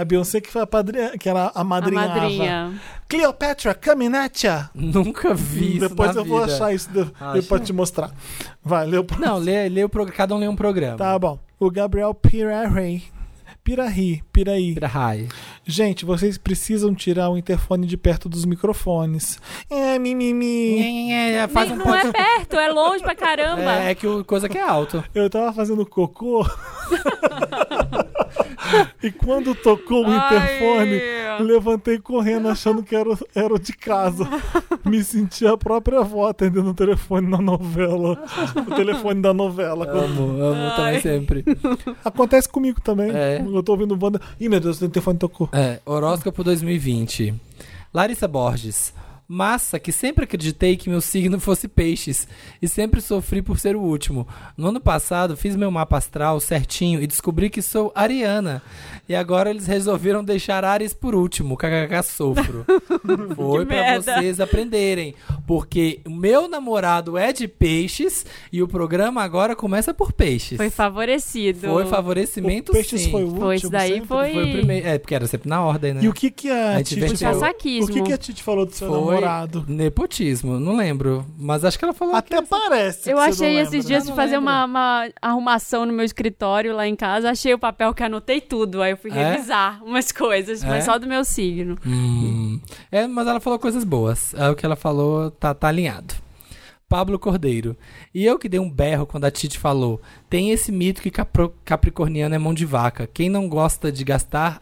A 0.00 0.04
Beyoncé 0.04 0.40
que 0.40 0.50
foi 0.50 0.62
a 0.62 0.66
padrinha, 0.66 1.18
que 1.18 1.28
era 1.28 1.46
a 1.54 1.60
A 1.60 1.64
madrinha. 1.64 2.72
Cleopatra, 3.06 3.74
coming 3.74 4.14
at 4.14 4.44
ya? 4.44 4.70
Nunca 4.74 5.34
vi 5.34 5.76
isso 5.76 5.88
Depois 5.88 6.14
na 6.14 6.22
eu 6.22 6.24
vou 6.24 6.40
vida. 6.40 6.54
achar 6.54 6.72
isso 6.74 6.88
de, 6.90 7.00
Acha. 7.20 7.42
pra 7.42 7.58
te 7.58 7.72
mostrar. 7.72 8.10
Vai, 8.64 8.86
lê 8.86 8.96
o. 8.96 9.06
Não, 9.18 9.36
lê, 9.36 9.68
lê 9.68 9.84
o 9.84 9.88
programa. 9.88 10.16
Cada 10.16 10.34
um 10.34 10.38
lê 10.38 10.48
um 10.48 10.56
programa. 10.56 10.96
Tá 10.96 11.18
bom. 11.18 11.38
O 11.58 11.70
Gabriel 11.70 12.14
Pirarri. 12.14 13.02
Pirahi, 13.62 14.22
Piraí. 14.32 14.72
Pirahai. 14.74 15.28
Gente, 15.66 16.04
vocês 16.04 16.36
precisam 16.38 16.94
tirar 16.94 17.30
o 17.30 17.36
interfone 17.38 17.86
de 17.86 17.96
perto 17.96 18.28
dos 18.28 18.44
microfones. 18.44 19.38
É, 19.70 19.98
mimimi. 19.98 21.12
É, 21.12 21.46
Faz 21.48 21.68
Nem- 21.70 21.78
um 21.78 21.84
não 21.84 21.94
é 21.94 22.10
perto, 22.10 22.56
é 22.56 22.68
longe 22.72 23.02
pra 23.02 23.14
caramba. 23.14 23.62
É, 23.84 23.90
é 23.90 23.94
que 23.94 24.06
o 24.06 24.24
coisa 24.24 24.48
que 24.48 24.58
é 24.58 24.62
alto. 24.62 25.04
Eu 25.14 25.28
tava 25.30 25.52
fazendo 25.52 25.84
cocô. 25.86 26.44
e 29.02 29.10
quando 29.10 29.54
tocou 29.54 30.04
o 30.04 30.10
Ai. 30.10 30.16
interfone, 30.16 31.00
levantei 31.46 31.98
correndo 31.98 32.48
achando 32.48 32.82
que 32.82 32.94
era, 32.96 33.08
o- 33.10 33.18
era 33.34 33.58
de 33.58 33.72
casa. 33.72 34.26
Me 34.84 35.02
senti 35.04 35.46
a 35.46 35.56
própria 35.56 36.00
avó 36.00 36.26
atendendo 36.28 36.70
o 36.70 36.74
telefone 36.74 37.28
na 37.28 37.38
novela. 37.38 38.22
O 38.56 38.74
telefone 38.74 39.20
da 39.20 39.32
novela. 39.34 39.88
Amo, 39.88 40.42
amo 40.42 40.70
também 40.76 40.94
Ai. 40.96 41.00
sempre. 41.00 41.44
Acontece 42.04 42.48
comigo 42.48 42.80
também. 42.80 43.10
É. 43.14 43.40
Eu 43.40 43.62
tô 43.62 43.72
ouvindo 43.72 43.96
banda. 43.96 44.20
Ih, 44.40 44.48
meu 44.48 44.58
Deus, 44.60 44.80
o 44.80 44.88
telefone 44.88 45.18
tocou. 45.18 45.48
É, 45.52 45.59
horóscopo 45.84 46.42
2020. 46.42 47.34
Larissa 47.92 48.28
Borges. 48.28 48.92
Massa 49.32 49.78
que 49.78 49.92
sempre 49.92 50.24
acreditei 50.24 50.76
que 50.76 50.90
meu 50.90 51.00
signo 51.00 51.38
fosse 51.40 51.68
peixes 51.68 52.26
e 52.60 52.66
sempre 52.66 53.00
sofri 53.00 53.40
por 53.40 53.60
ser 53.60 53.76
o 53.76 53.80
último. 53.80 54.26
No 54.56 54.68
ano 54.70 54.80
passado 54.80 55.36
fiz 55.36 55.54
meu 55.54 55.70
mapa 55.70 55.96
astral 55.98 56.40
certinho 56.40 57.00
e 57.00 57.06
descobri 57.06 57.48
que 57.48 57.62
sou 57.62 57.92
ariana. 57.94 58.60
E 59.08 59.14
agora 59.14 59.48
eles 59.50 59.66
resolveram 59.68 60.24
deixar 60.24 60.64
Ares 60.64 60.92
por 60.92 61.14
último. 61.14 61.56
KKK 61.56 62.02
sofro. 62.02 62.64
Foi 63.36 63.60
Que 63.60 63.66
pra 63.66 63.76
merda. 63.82 64.14
vocês 64.20 64.40
aprenderem. 64.40 65.14
Porque 65.46 66.00
o 66.04 66.10
meu 66.10 66.48
namorado 66.48 67.16
é 67.16 67.32
de 67.32 67.46
peixes 67.46 68.26
e 68.52 68.60
o 68.62 68.66
programa 68.68 69.22
agora 69.22 69.54
começa 69.54 69.94
por 69.94 70.12
peixes. 70.12 70.56
Foi 70.56 70.70
favorecido. 70.70 71.68
Foi 71.68 71.84
O 71.84 71.86
favorecimento 71.86 72.72
Peixes 72.72 73.02
sim. 73.02 73.10
foi 73.12 73.22
o 73.22 73.26
último. 73.26 73.40
Foi, 73.42 73.56
isso 73.56 73.70
daí 73.70 73.92
sempre. 73.94 74.08
foi- 74.08 74.32
Foi 74.32 74.44
o 74.44 74.52
primeiro. 74.52 74.86
É, 74.88 74.98
porque 74.98 75.14
era 75.14 75.26
sempre 75.28 75.48
na 75.48 75.62
ordem, 75.62 75.94
né? 75.94 76.00
E 76.02 76.08
o 76.08 76.12
que 76.12 76.30
que 76.30 76.50
a, 76.50 76.74
A 76.74 76.78
gente 76.78 76.96
Titi? 76.96 77.24
Caçaquismo. 77.24 77.90
O 77.90 77.92
que 77.94 78.02
que 78.02 78.12
a 78.12 78.18
Titi 78.18 78.42
falou 78.42 78.66
do 78.66 78.72
seu 78.72 78.88
Foi, 78.88 78.96
namorado. 78.98 79.19
Nepotismo, 79.68 80.58
não 80.60 80.76
lembro. 80.76 81.24
Mas 81.38 81.64
acho 81.64 81.78
que 81.78 81.84
ela 81.84 81.94
falou 81.94 82.12
que 82.22 82.34
Até 82.34 82.42
parece. 82.46 83.04
que 83.04 83.10
Eu 83.10 83.16
você 83.16 83.22
não 83.24 83.30
achei 83.30 83.58
esses 83.58 83.84
né? 83.84 83.88
dias 83.88 84.06
de 84.06 84.12
fazer 84.12 84.38
uma, 84.38 84.64
uma 84.64 85.08
arrumação 85.20 85.84
no 85.86 85.92
meu 85.92 86.04
escritório 86.04 86.74
lá 86.74 86.86
em 86.86 86.96
casa. 86.96 87.30
Achei 87.30 87.52
o 87.54 87.58
papel 87.58 87.92
que 87.94 88.02
anotei 88.02 88.40
tudo. 88.40 88.82
Aí 88.82 88.92
eu 88.92 88.96
fui 88.96 89.10
É? 89.10 89.32
revisar 89.32 89.82
umas 89.84 90.10
coisas, 90.12 90.62
É? 90.62 90.66
mas 90.68 90.84
só 90.84 90.98
do 90.98 91.06
meu 91.06 91.24
signo. 91.24 91.76
Hum. 91.86 92.60
É, 92.90 93.06
mas 93.06 93.26
ela 93.26 93.40
falou 93.40 93.58
coisas 93.58 93.84
boas. 93.84 94.34
É, 94.34 94.48
o 94.48 94.54
que 94.54 94.64
ela 94.66 94.76
falou 94.76 95.30
tá, 95.30 95.54
tá 95.54 95.68
alinhado. 95.68 96.14
Pablo 96.88 97.20
Cordeiro. 97.20 97.76
E 98.12 98.26
eu 98.26 98.36
que 98.36 98.48
dei 98.48 98.58
um 98.58 98.68
berro 98.68 99.06
quando 99.06 99.24
a 99.24 99.30
Titi 99.30 99.56
falou: 99.56 100.00
tem 100.28 100.50
esse 100.50 100.72
mito 100.72 101.00
que 101.00 101.08
capro- 101.10 101.54
capricorniano 101.64 102.34
é 102.34 102.38
mão 102.38 102.52
de 102.52 102.64
vaca. 102.66 103.06
Quem 103.06 103.28
não 103.30 103.48
gosta 103.48 103.92
de 103.92 104.02
gastar 104.02 104.60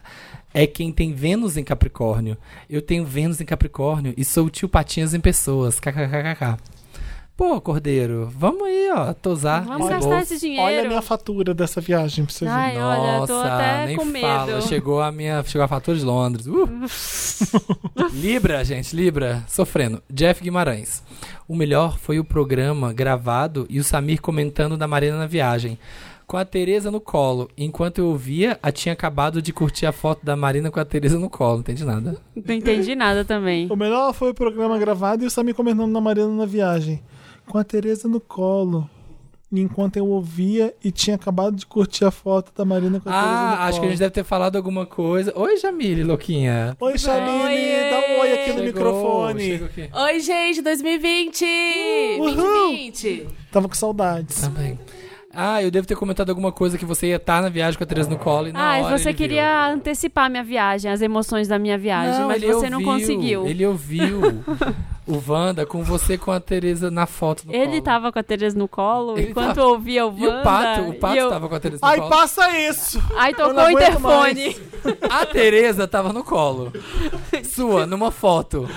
é 0.59 0.67
quem 0.67 0.91
tem 0.91 1.13
Vênus 1.13 1.55
em 1.55 1.63
Capricórnio. 1.63 2.37
Eu 2.69 2.81
tenho 2.81 3.05
Vênus 3.05 3.39
em 3.39 3.45
Capricórnio 3.45 4.13
e 4.17 4.25
sou 4.25 4.47
o 4.47 4.49
tio 4.49 4.67
Patinhas 4.67 5.13
em 5.13 5.19
pessoas. 5.21 5.79
KKKKK. 5.79 6.57
Pô, 7.37 7.61
Cordeiro, 7.61 8.29
vamos 8.35 8.63
aí, 8.63 8.91
ó, 8.91 9.13
tosar. 9.13 9.63
Vamos 9.63 9.83
esse 9.85 9.89
gastar 9.91 10.09
bolso. 10.09 10.33
esse 10.33 10.39
dinheiro. 10.41 10.65
Olha 10.65 10.81
a 10.81 10.87
minha 10.89 11.01
fatura 11.01 11.53
dessa 11.53 11.79
viagem 11.79 12.25
pra 12.25 12.33
você 12.33 12.43
ver. 12.43 12.51
Ai, 12.51 12.77
olha, 12.77 13.21
eu 13.21 13.27
tô 13.27 13.33
Nossa, 13.35 13.55
até 13.55 13.85
nem 13.85 13.95
com 13.95 14.03
medo. 14.03 14.27
fala. 14.27 14.61
Chegou 14.61 15.01
a 15.01 15.09
minha, 15.13 15.41
chegou 15.45 15.63
a 15.63 15.67
fatura 15.69 15.97
de 15.97 16.03
Londres. 16.03 16.45
Uh. 16.45 16.67
Libra, 18.11 18.61
gente, 18.65 18.93
Libra, 18.93 19.41
sofrendo. 19.47 20.03
Jeff 20.09 20.43
Guimarães. 20.43 21.01
O 21.47 21.55
melhor 21.55 21.97
foi 21.97 22.19
o 22.19 22.25
programa 22.25 22.91
gravado 22.91 23.65
e 23.69 23.79
o 23.79 23.83
Samir 23.85 24.19
comentando 24.19 24.75
da 24.75 24.89
Marina 24.89 25.17
na 25.17 25.25
viagem. 25.25 25.79
Com 26.29 26.37
a 26.37 26.45
Tereza 26.45 26.91
no 26.91 27.01
colo. 27.01 27.49
Enquanto 27.57 27.97
eu 27.97 28.05
ouvia, 28.05 28.59
a 28.61 28.71
tinha 28.71 28.93
acabado 28.93 29.41
de 29.41 29.51
curtir 29.51 29.87
a 29.87 29.91
foto 29.91 30.23
da 30.23 30.35
Marina 30.35 30.69
com 30.69 30.79
a 30.79 30.85
Tereza 30.85 31.17
no 31.17 31.27
colo. 31.27 31.53
Não 31.55 31.59
entendi 31.61 31.83
nada. 31.83 32.21
Não 32.35 32.53
entendi 32.55 32.93
nada 32.93 33.25
também. 33.25 33.67
O 33.67 33.75
melhor 33.75 34.13
foi 34.13 34.29
o 34.29 34.33
programa 34.35 34.77
gravado 34.77 35.23
e 35.23 35.25
o 35.25 35.29
Samir 35.31 35.55
comentando 35.55 35.91
na 35.91 35.99
Mariana 35.99 36.31
na 36.35 36.45
viagem. 36.45 37.01
Com 37.47 37.57
a 37.57 37.63
Tereza 37.63 38.07
no 38.07 38.19
colo. 38.19 38.87
Enquanto 39.51 39.97
eu 39.97 40.05
ouvia 40.05 40.71
e 40.83 40.91
tinha 40.91 41.15
acabado 41.15 41.55
de 41.55 41.65
curtir 41.65 42.05
a 42.05 42.11
foto 42.11 42.51
da 42.55 42.63
Marina 42.63 42.99
com 42.99 43.09
a 43.09 43.11
Tereza 43.11 43.31
no 43.31 43.35
Ah, 43.35 43.49
colo. 43.55 43.61
acho 43.69 43.79
que 43.79 43.85
a 43.87 43.89
gente 43.89 43.99
deve 43.99 44.11
ter 44.11 44.23
falado 44.23 44.55
alguma 44.55 44.85
coisa. 44.85 45.33
Oi, 45.35 45.57
Jamile, 45.57 46.03
louquinha. 46.03 46.77
Oi, 46.79 46.91
Oi! 46.93 46.97
dá 46.99 47.17
um 47.17 48.19
oi 48.19 48.33
aqui 48.33 48.49
no 48.49 48.53
Chegou, 48.57 48.63
microfone. 48.65 49.53
aqui. 49.55 49.89
Oi, 49.91 50.19
gente, 50.19 50.61
2020! 50.61 51.43
Uhul. 52.19 52.35
2020! 52.35 53.27
Tava 53.51 53.67
com 53.67 53.73
saudades. 53.73 54.41
Também. 54.41 54.77
Ah, 55.33 55.61
eu 55.61 55.69
devo 55.69 55.85
ter 55.85 55.95
comentado 55.95 56.29
alguma 56.29 56.51
coisa 56.51 56.77
que 56.77 56.85
você 56.85 57.07
ia 57.07 57.17
estar 57.17 57.41
na 57.41 57.49
viagem 57.49 57.77
com 57.77 57.83
a 57.83 57.87
Tereza 57.87 58.09
no 58.09 58.17
colo 58.17 58.47
e 58.47 58.51
na 58.51 58.59
Ah, 58.59 58.77
hora 58.79 58.97
você 58.97 59.09
ele 59.09 59.17
viu. 59.17 59.27
queria 59.27 59.67
antecipar 59.71 60.29
minha 60.29 60.43
viagem, 60.43 60.89
as 60.91 61.01
emoções 61.01 61.47
da 61.47 61.59
minha 61.59 61.77
viagem, 61.77 62.25
mas 62.25 62.41
ele 62.41 62.51
você 62.53 62.69
não 62.69 62.79
ouviu, 62.79 62.93
conseguiu. 62.93 63.45
Ele 63.47 63.65
ouviu 63.65 64.21
o 65.09 65.23
Wanda 65.31 65.65
com 65.65 65.83
você 65.83 66.17
com 66.17 66.31
a 66.31 66.39
Tereza 66.39 66.89
na 66.91 67.05
foto 67.05 67.45
no 67.47 67.53
Ele 67.53 67.67
colo. 67.71 67.81
tava 67.81 68.11
com 68.11 68.19
a 68.19 68.23
Tereza 68.23 68.57
no 68.57 68.67
colo, 68.67 69.17
Ele 69.17 69.31
enquanto 69.31 69.55
tava- 69.55 69.67
ouvia 69.67 70.05
o 70.05 70.09
Wanda. 70.09 70.23
E 70.23 70.27
o 70.27 70.43
Pato, 70.43 70.81
o 70.81 70.93
Pato 70.93 71.15
eu... 71.17 71.29
tava 71.29 71.49
com 71.49 71.55
a 71.55 71.59
Tereza 71.59 71.79
no 71.83 71.87
Ai, 71.91 71.97
colo. 71.97 72.09
passa 72.09 72.57
isso! 72.59 73.03
Aí 73.17 73.33
tocou 73.33 73.63
o 73.63 73.71
interfone. 73.71 74.55
A 75.09 75.25
Tereza 75.25 75.87
tava 75.87 76.13
no 76.13 76.23
colo. 76.23 76.71
Sua, 77.43 77.85
numa 77.85 78.11
foto. 78.11 78.69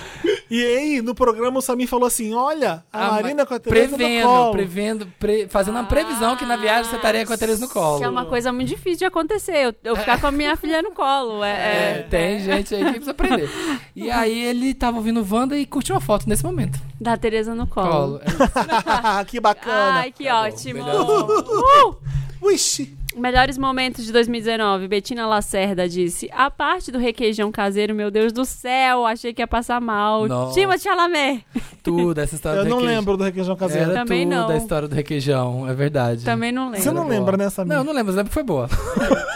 E 0.51 0.63
aí, 0.65 1.03
no 1.03 1.15
programa, 1.15 1.59
o 1.59 1.63
Samir 1.63 1.89
falou 1.89 2.07
assim: 2.07 2.35
Olha, 2.35 2.85
a, 2.93 3.07
Ah, 3.07 3.11
Marina 3.13 3.47
com 3.47 3.55
a 3.55 3.59
Tereza 3.59 3.93
no 3.93 3.97
prevendo, 3.97 4.27
colo. 4.27 4.53
prevendo, 4.53 5.07
pre- 5.19 5.49
fazendo 5.49 5.75
uma 5.77 5.85
previsão 5.85 6.37
que 6.37 6.45
na 6.45 6.57
viagem 6.57 6.91
você 6.91 6.97
estaria 6.97 7.25
com 7.27 7.33
a 7.33 7.37
Tereza 7.39 7.61
no 7.65 7.71
colo. 7.73 7.99
Que 7.99 8.05
é 8.05 8.09
uma 8.09 8.25
coisa 8.27 8.53
muito 8.53 8.69
difícil 8.69 8.99
de 9.01 9.05
acontecer. 9.05 9.57
Eu, 9.57 9.75
eu 9.85 9.97
ficar 9.97 10.21
com 10.21 10.27
a 10.27 10.31
minha 10.33 10.57
filha 10.57 10.83
no 10.83 10.91
colo. 10.93 11.43
É, 11.45 11.51
É, 11.53 11.99
é- 11.99 12.07
tem 12.11 12.41
gente 12.41 12.75
aí 12.75 12.81
que 12.85 12.91
precisa 12.91 13.11
aprender. 13.13 13.49
E 13.95 14.11
aí 14.11 14.45
ele 14.47 14.75
tava 14.75 14.97
ouvindo 14.99 15.27
Wanda 15.29 15.57
e 15.57 15.65
curtiu 15.65 15.95
uma 15.95 16.01
foto 16.01 16.22
nesse 16.29 16.45
momento. 16.45 16.79
Da 17.01 17.17
Tereza 17.17 17.55
no 17.55 17.67
colo. 17.67 18.21
Colo. 18.21 18.21
que 19.27 19.41
bacana. 19.41 20.01
Ai, 20.01 20.13
que 20.13 20.25
Tá 20.25 20.43
bom, 20.43 20.49
ótimo. 20.49 20.85
Uh! 20.85 21.97
Wixi. 22.47 23.02
Melhores 23.17 23.59
momentos 23.59 24.05
de 24.05 24.13
2019. 24.13 24.89
Betina 24.89 25.27
Lacerda 25.27 25.89
disse: 25.89 26.29
A 26.33 26.51
parte 26.51 26.91
do 26.91 26.99
requeijão 26.99 27.51
caseiro, 27.53 27.95
meu 27.95 28.11
Deus 28.11 28.33
do 28.33 28.45
céu, 28.45 29.05
achei 29.07 29.33
que 29.35 29.43
ia 29.43 29.47
passar 29.47 29.81
mal. 29.81 30.27
Nossa. 30.27 30.55
Timothée 30.59 30.83
Chalamet. 30.83 31.45
Tudo, 31.83 32.21
essa 32.21 32.35
história 32.35 32.61
Eu 32.61 32.65
do 32.65 32.71
não 32.71 32.77
requeijão. 32.79 32.99
lembro 33.01 33.17
do 33.17 33.25
requeijão 33.25 33.57
caseiro. 33.57 33.91
Era 33.91 34.01
Também 34.05 34.25
tudo 34.25 34.37
não. 34.37 34.49
da 34.49 34.57
história 34.57 34.89
do 34.89 34.95
requeijão, 34.95 35.69
é 35.69 35.75
verdade. 35.75 36.25
Também 36.25 36.53
não 36.53 36.67
lembro. 36.67 36.81
Você 36.83 36.91
não 36.91 37.09
lembra, 37.09 37.37
né, 37.37 37.51
Samir? 37.51 37.77
Não, 37.77 37.85
não 37.85 37.93
lembro, 37.93 38.07
mas 38.07 38.17
lembro 38.17 38.31
que 38.31 38.35
foi 38.35 38.43
boa. 38.45 38.69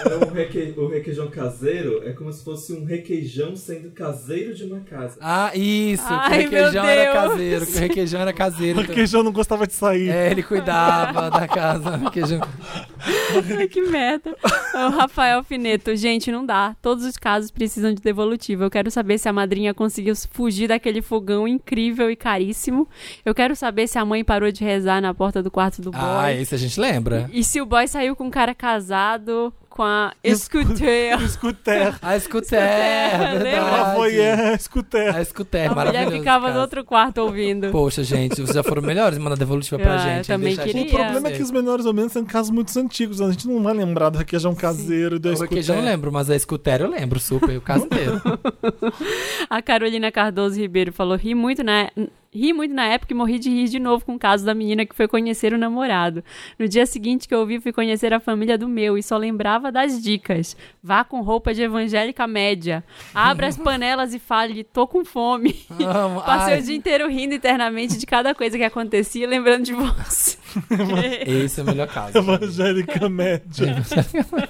É 0.05 0.35
reque... 0.37 0.75
O 0.77 0.89
requeijão 0.89 1.29
caseiro 1.29 2.03
é 2.05 2.13
como 2.13 2.33
se 2.33 2.45
fosse 2.45 2.73
um 2.73 2.85
requeijão 2.85 3.57
sendo 3.57 3.91
caseiro 3.91 4.55
de 4.55 4.65
uma 4.65 4.81
casa. 4.81 5.17
Ah, 5.21 5.51
isso, 5.55 6.07
que 6.07 6.13
o 6.13 6.17
Ai, 6.17 6.39
requeijão 6.43 6.85
era 6.85 7.13
caseiro, 7.13 7.67
que 7.67 7.77
o 7.77 7.81
requeijão 7.81 8.21
era 8.21 8.33
caseiro. 8.33 8.77
O 8.79 8.83
então- 8.83 8.95
requeijão 8.95 9.23
não 9.23 9.33
gostava 9.33 9.67
de 9.67 9.73
sair. 9.73 10.09
É, 10.11 10.31
ele 10.31 10.43
cuidava 10.43 11.31
da 11.31 11.49
casa. 11.49 11.91
o 11.97 12.05
Requeijão. 12.05 12.41
Que 13.77 13.83
merda. 13.83 14.37
O 14.75 14.89
Rafael 14.91 15.43
Fineto. 15.43 15.95
Gente, 15.97 16.31
não 16.31 16.45
dá. 16.45 16.77
Todos 16.81 17.05
os 17.05 17.17
casos 17.17 17.51
precisam 17.51 17.93
de 17.93 18.01
devolutiva. 18.01 18.65
Eu 18.65 18.71
quero 18.71 18.91
saber 18.91 19.19
se 19.19 19.29
a 19.29 19.33
madrinha 19.33 19.75
conseguiu 19.75 20.15
fugir 20.31 20.69
daquele 20.69 21.03
fogão 21.03 21.47
incrível 21.47 22.11
e 22.11 22.17
caríssimo. 22.17 22.89
Eu 23.25 23.35
quero 23.35 23.55
saber 23.57 23.87
se 23.87 23.99
a 23.99 24.05
mãe 24.05 24.25
parou 24.25 24.51
de 24.51 24.65
rezar 24.65 25.01
na 25.01 25.13
porta 25.13 25.43
do 25.43 25.51
quarto 25.51 25.83
do 25.83 25.91
boy. 25.91 26.01
Ah, 26.03 26.33
esse 26.33 26.55
a 26.55 26.59
gente 26.59 26.79
lembra. 26.79 27.29
E 27.33 27.43
se 27.43 27.61
o 27.61 27.67
boy 27.67 27.87
saiu 27.87 28.15
com 28.17 28.25
um 28.25 28.31
cara 28.31 28.55
casado 28.55 29.53
com 29.77 29.83
a 29.85 30.13
Scooter. 30.35 31.29
Scooter. 31.29 31.99
A 32.01 32.19
Scooter, 32.19 32.59
é 32.59 33.33
Lembra? 33.35 33.49
Ela 33.51 33.95
foi 33.95 34.13
Scooter. 34.59 35.15
A 35.17 35.23
Scooter, 35.25 35.71
A 35.71 35.75
mulher 35.75 35.87
maravilhoso. 35.93 36.17
ficava 36.19 36.53
no 36.53 36.61
outro 36.61 36.83
quarto 36.85 37.19
ouvindo. 37.19 37.71
Poxa, 37.71 38.03
gente, 38.03 38.37
vocês 38.37 38.55
já 38.55 38.63
foram 38.63 38.81
melhores 38.81 39.19
em 39.19 39.21
mandar 39.21 39.37
devolutiva 39.37 39.79
pra 39.79 39.93
Ah, 39.93 39.97
eu 39.97 39.99
gente. 40.01 40.17
hein? 40.17 40.23
também 40.25 40.53
a 40.53 40.57
gente 40.57 40.71
O 40.71 40.73
queria. 40.73 40.91
problema 41.05 41.29
é 41.29 41.33
que 41.33 41.43
os 41.43 41.51
menores 41.51 41.85
ou 41.85 41.93
menos 41.93 42.13
são 42.13 42.25
casos 42.25 42.51
muito 42.51 42.77
antigos. 42.79 43.21
A 43.21 43.31
gente 43.31 43.47
não 43.47 43.63
vai 43.63 43.75
lembrar 43.75 44.09
do 44.09 44.19
requeijão 44.19 44.55
caseiro 44.55 45.17
e 45.17 45.19
do 45.19 45.29
O 45.29 45.33
Scooter. 45.37 45.49
requeijão 45.51 45.77
eu 45.77 45.83
não 45.83 45.89
lembro, 45.91 46.11
mas 46.11 46.31
a 46.31 46.39
Scooter 46.39 46.81
eu 46.81 46.89
lembro 46.91 47.21
super, 47.21 47.57
o 47.57 47.61
caso 47.61 47.85
inteiro. 47.85 48.21
A 49.51 49.61
Carolina 49.63 50.11
Cardoso 50.11 50.59
Ribeiro 50.59 50.93
falou: 50.93 51.17
ri 51.17 51.35
muito 51.35 51.63
na. 51.63 51.91
Ri 52.37 52.53
muito 52.53 52.75
na 52.75 52.85
época 52.87 53.13
e 53.13 53.17
morri 53.17 53.39
de 53.39 53.49
rir 53.49 53.69
de 53.69 53.79
novo 53.79 54.05
com 54.05 54.15
o 54.15 54.19
caso 54.19 54.45
da 54.45 54.55
menina 54.55 54.85
que 54.85 54.95
foi 54.95 55.09
conhecer 55.09 55.53
o 55.53 55.59
namorado. 55.59 56.23
No 56.59 56.69
dia 56.69 56.85
seguinte 56.85 57.27
que 57.27 57.35
eu 57.35 57.47
vi, 57.47 57.61
fui 57.61 57.73
conhecer 57.73 58.13
a 58.13 58.21
família 58.21 58.59
do 58.59 58.69
meu 58.69 58.99
e 58.99 59.03
só 59.03 59.17
lembrava 59.17 59.73
das 59.73 60.03
dicas. 60.03 60.57
Vá 60.83 61.03
com 61.03 61.23
roupa 61.23 61.55
de 61.55 61.63
evangélica 61.63 62.27
média. 62.27 62.85
Abra 63.15 63.47
as 63.47 63.57
panelas 63.57 64.13
e 64.13 64.19
fale, 64.19 64.63
tô 64.63 64.87
com 64.87 65.05
fome. 65.05 65.57
Amo. 65.81 66.21
Passei 66.23 66.55
Ai, 66.55 66.61
o 66.61 66.63
dia 66.63 66.77
inteiro 66.77 67.09
rindo 67.09 67.35
internamente 67.35 67.97
de 67.97 68.07
cada 68.07 68.35
coisa 68.35 68.59
que 68.59 68.65
acontecia, 68.65 69.27
lembrando 69.27 69.65
de 69.65 69.73
você. 69.73 70.37
Esse 71.27 71.61
é 71.61 71.63
o 71.63 71.67
melhor 71.67 71.89
caso. 71.89 72.19
Evangélica 72.19 73.09
média. 73.09 73.83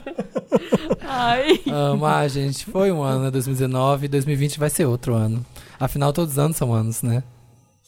Ai. 1.03 1.61
Amo, 1.67 2.05
ah, 2.05 2.27
gente, 2.27 2.65
foi 2.65 2.91
um 2.91 3.03
ano, 3.03 3.25
né? 3.25 3.31
2019 3.31 4.07
e 4.07 4.09
2020 4.09 4.59
vai 4.59 4.71
ser 4.71 4.87
outro 4.87 5.15
ano. 5.15 5.45
Afinal, 5.79 6.13
todos 6.13 6.33
os 6.33 6.39
anos 6.39 6.57
são 6.57 6.73
anos, 6.73 7.03
né? 7.03 7.23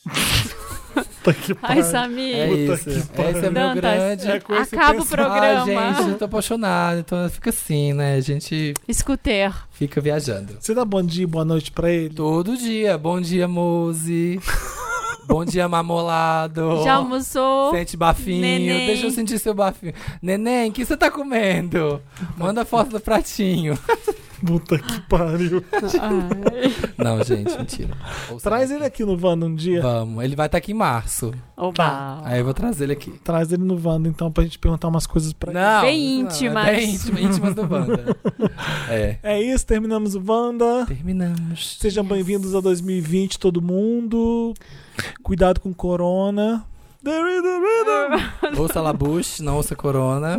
Puta 1.23 1.33
que 1.35 1.53
Ai, 1.53 1.59
pariu. 1.77 1.85
Samir. 1.85 2.37
É 2.37 2.47
Puta 2.49 2.75
isso. 2.75 2.85
que 2.85 2.91
Esse 2.91 3.09
pariu. 3.09 3.39
é 3.39 3.41
meu 3.43 3.53
Dantas, 3.53 3.75
grande. 3.81 4.31
É 4.31 4.41
com 4.41 4.55
esse 4.55 4.75
Acaba 4.75 5.03
o 5.03 5.07
programa. 5.07 5.81
Ai, 5.81 5.95
gente, 5.95 6.09
eu 6.11 6.19
tô 6.19 6.25
apaixonado, 6.25 6.99
então 7.01 7.31
fica 7.31 7.51
assim, 7.51 7.93
né? 7.93 8.15
A 8.15 8.21
gente 8.21 8.75
Scooter. 8.93 9.53
fica 9.73 10.01
viajando. 10.01 10.57
Você 10.59 10.75
dá 10.75 10.85
bom 10.85 11.03
dia 11.03 11.25
e 11.25 11.27
boa 11.27 11.45
noite 11.45 11.71
pra 11.71 11.91
ele? 11.91 12.15
Todo 12.15 12.57
dia. 12.57 12.97
Bom 12.99 13.21
dia, 13.21 13.47
Mose. 13.47 14.41
Bom 15.27 15.45
dia, 15.45 15.69
mamolado. 15.69 16.83
Já 16.83 16.95
almoçou? 16.95 17.71
Sente 17.73 17.97
bafinho. 17.97 18.41
Neném. 18.41 18.87
Deixa 18.87 19.07
eu 19.07 19.11
sentir 19.11 19.39
seu 19.39 19.53
bafinho. 19.53 19.93
Neném, 20.23 20.71
o 20.71 20.73
que 20.73 20.85
você 20.85 20.97
tá 20.97 21.11
comendo? 21.11 22.01
Manda 22.37 22.65
foto 22.65 22.91
do 22.91 23.01
pratinho. 23.01 23.79
Puta 24.45 24.79
que 24.79 25.01
pariu. 25.03 25.65
Não, 26.97 27.23
gente, 27.25 27.57
mentira. 27.57 27.97
Ou 28.31 28.39
Traz 28.41 28.71
ele 28.71 28.85
aqui 28.85 29.05
no 29.05 29.19
Wanda 29.21 29.47
um 29.47 29.55
dia. 29.55 29.81
Vamos. 29.83 30.25
Ele 30.25 30.37
vai 30.37 30.47
estar 30.47 30.59
aqui 30.59 30.73
em 30.73 30.75
março. 30.75 31.33
Oba. 31.57 32.21
Aí 32.25 32.39
eu 32.39 32.45
vou 32.45 32.55
trazer 32.55 32.85
ele 32.85 32.93
aqui. 32.93 33.11
Traz 33.25 33.53
ele 33.53 33.65
no 33.65 33.81
Wanda, 33.83 34.09
então, 34.09 34.31
pra 34.31 34.45
gente 34.45 34.59
perguntar 34.59 34.89
umas 34.89 35.07
coisas 35.07 35.33
pra 35.33 35.51
ele. 35.51 35.61
Não. 35.61 35.81
Bem 35.83 36.23
não, 36.23 36.31
íntimas. 36.31 36.69
é 36.69 36.77
Bem 36.77 36.91
íntimas, 36.95 37.21
íntimas 37.23 37.55
do 37.55 37.63
Wanda. 37.63 38.17
É. 38.89 39.19
É 39.23 39.43
isso, 39.43 39.67
terminamos 39.67 40.15
o 40.15 40.23
Wanda. 40.27 40.87
Terminamos. 40.87 41.77
Sejam 41.79 42.05
bem-vindos 42.05 42.55
a 42.55 42.61
2020, 42.61 43.39
todo 43.39 43.61
mundo. 43.61 44.55
Cuidado 45.23 45.61
com 45.61 45.73
corona. 45.75 46.65
There 47.03 47.29
is 47.31 47.45
a 47.45 47.59
rhythm. 47.61 48.59
Ouça 48.61 48.81
Labuche, 48.81 49.41
não 49.43 49.57
ouça 49.57 49.77
Corona. 49.77 50.37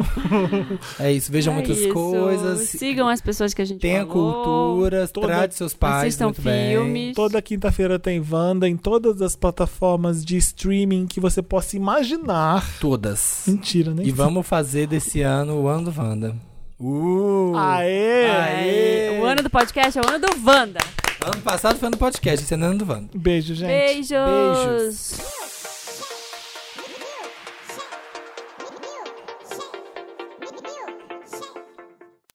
É 1.00 1.10
isso, 1.12 1.32
vejam 1.32 1.54
É 1.54 1.56
muitas 1.56 1.78
isso. 1.78 1.94
coisas. 1.94 2.68
Sigam 2.70 3.08
as 3.08 3.22
pessoas 3.22 3.54
que 3.54 3.62
a 3.62 3.66
gente 3.66 3.80
Tenha 3.80 4.06
falou. 4.06 4.34
cultura, 4.76 5.08
Toda- 5.08 5.28
trate 5.28 5.56
seus 5.56 5.74
pais 5.74 6.04
Assistam 6.10 6.26
muito 6.26 6.42
bem. 6.42 6.72
filmes. 6.72 7.16
Toda 7.16 7.42
quinta-feira 7.42 7.98
tem 7.98 8.22
Wanda 8.30 8.68
em 8.68 8.76
todas 8.76 9.22
as 9.22 9.36
plataformas 9.38 10.24
de 10.26 10.36
streaming 10.38 11.08
que 11.08 11.20
você 11.22 11.42
possa 11.42 11.78
imaginar. 11.78 12.66
Todas. 12.82 13.44
Mentira, 13.48 13.94
né? 13.94 14.04
E 14.06 14.12
vamos 14.12 14.46
fazer 14.46 14.86
desse 14.88 15.22
ano 15.22 15.62
o 15.62 15.68
ano 15.70 15.90
do 15.90 15.98
Wanda. 16.02 16.36
Uh! 16.78 17.54
Aê! 17.56 18.26
Aê! 18.30 19.20
O 19.22 19.26
ano 19.26 19.42
do 19.44 19.50
podcast 19.50 19.98
é 19.98 20.02
o 20.02 20.08
ano 20.10 20.20
do 20.28 20.46
Wanda. 20.46 20.80
Ano 21.26 21.42
passado 21.42 21.78
foi 21.80 21.90
no 21.90 21.98
podcast, 21.98 22.44
esse 22.46 22.54
ano 22.54 22.66
é 22.66 22.68
ano 22.68 22.78
do 22.80 22.92
Wanda. 22.92 23.10
Beijo, 23.16 23.56
gente. 23.56 23.68
Beijos. 23.70 24.10
Beijos. 24.10 25.12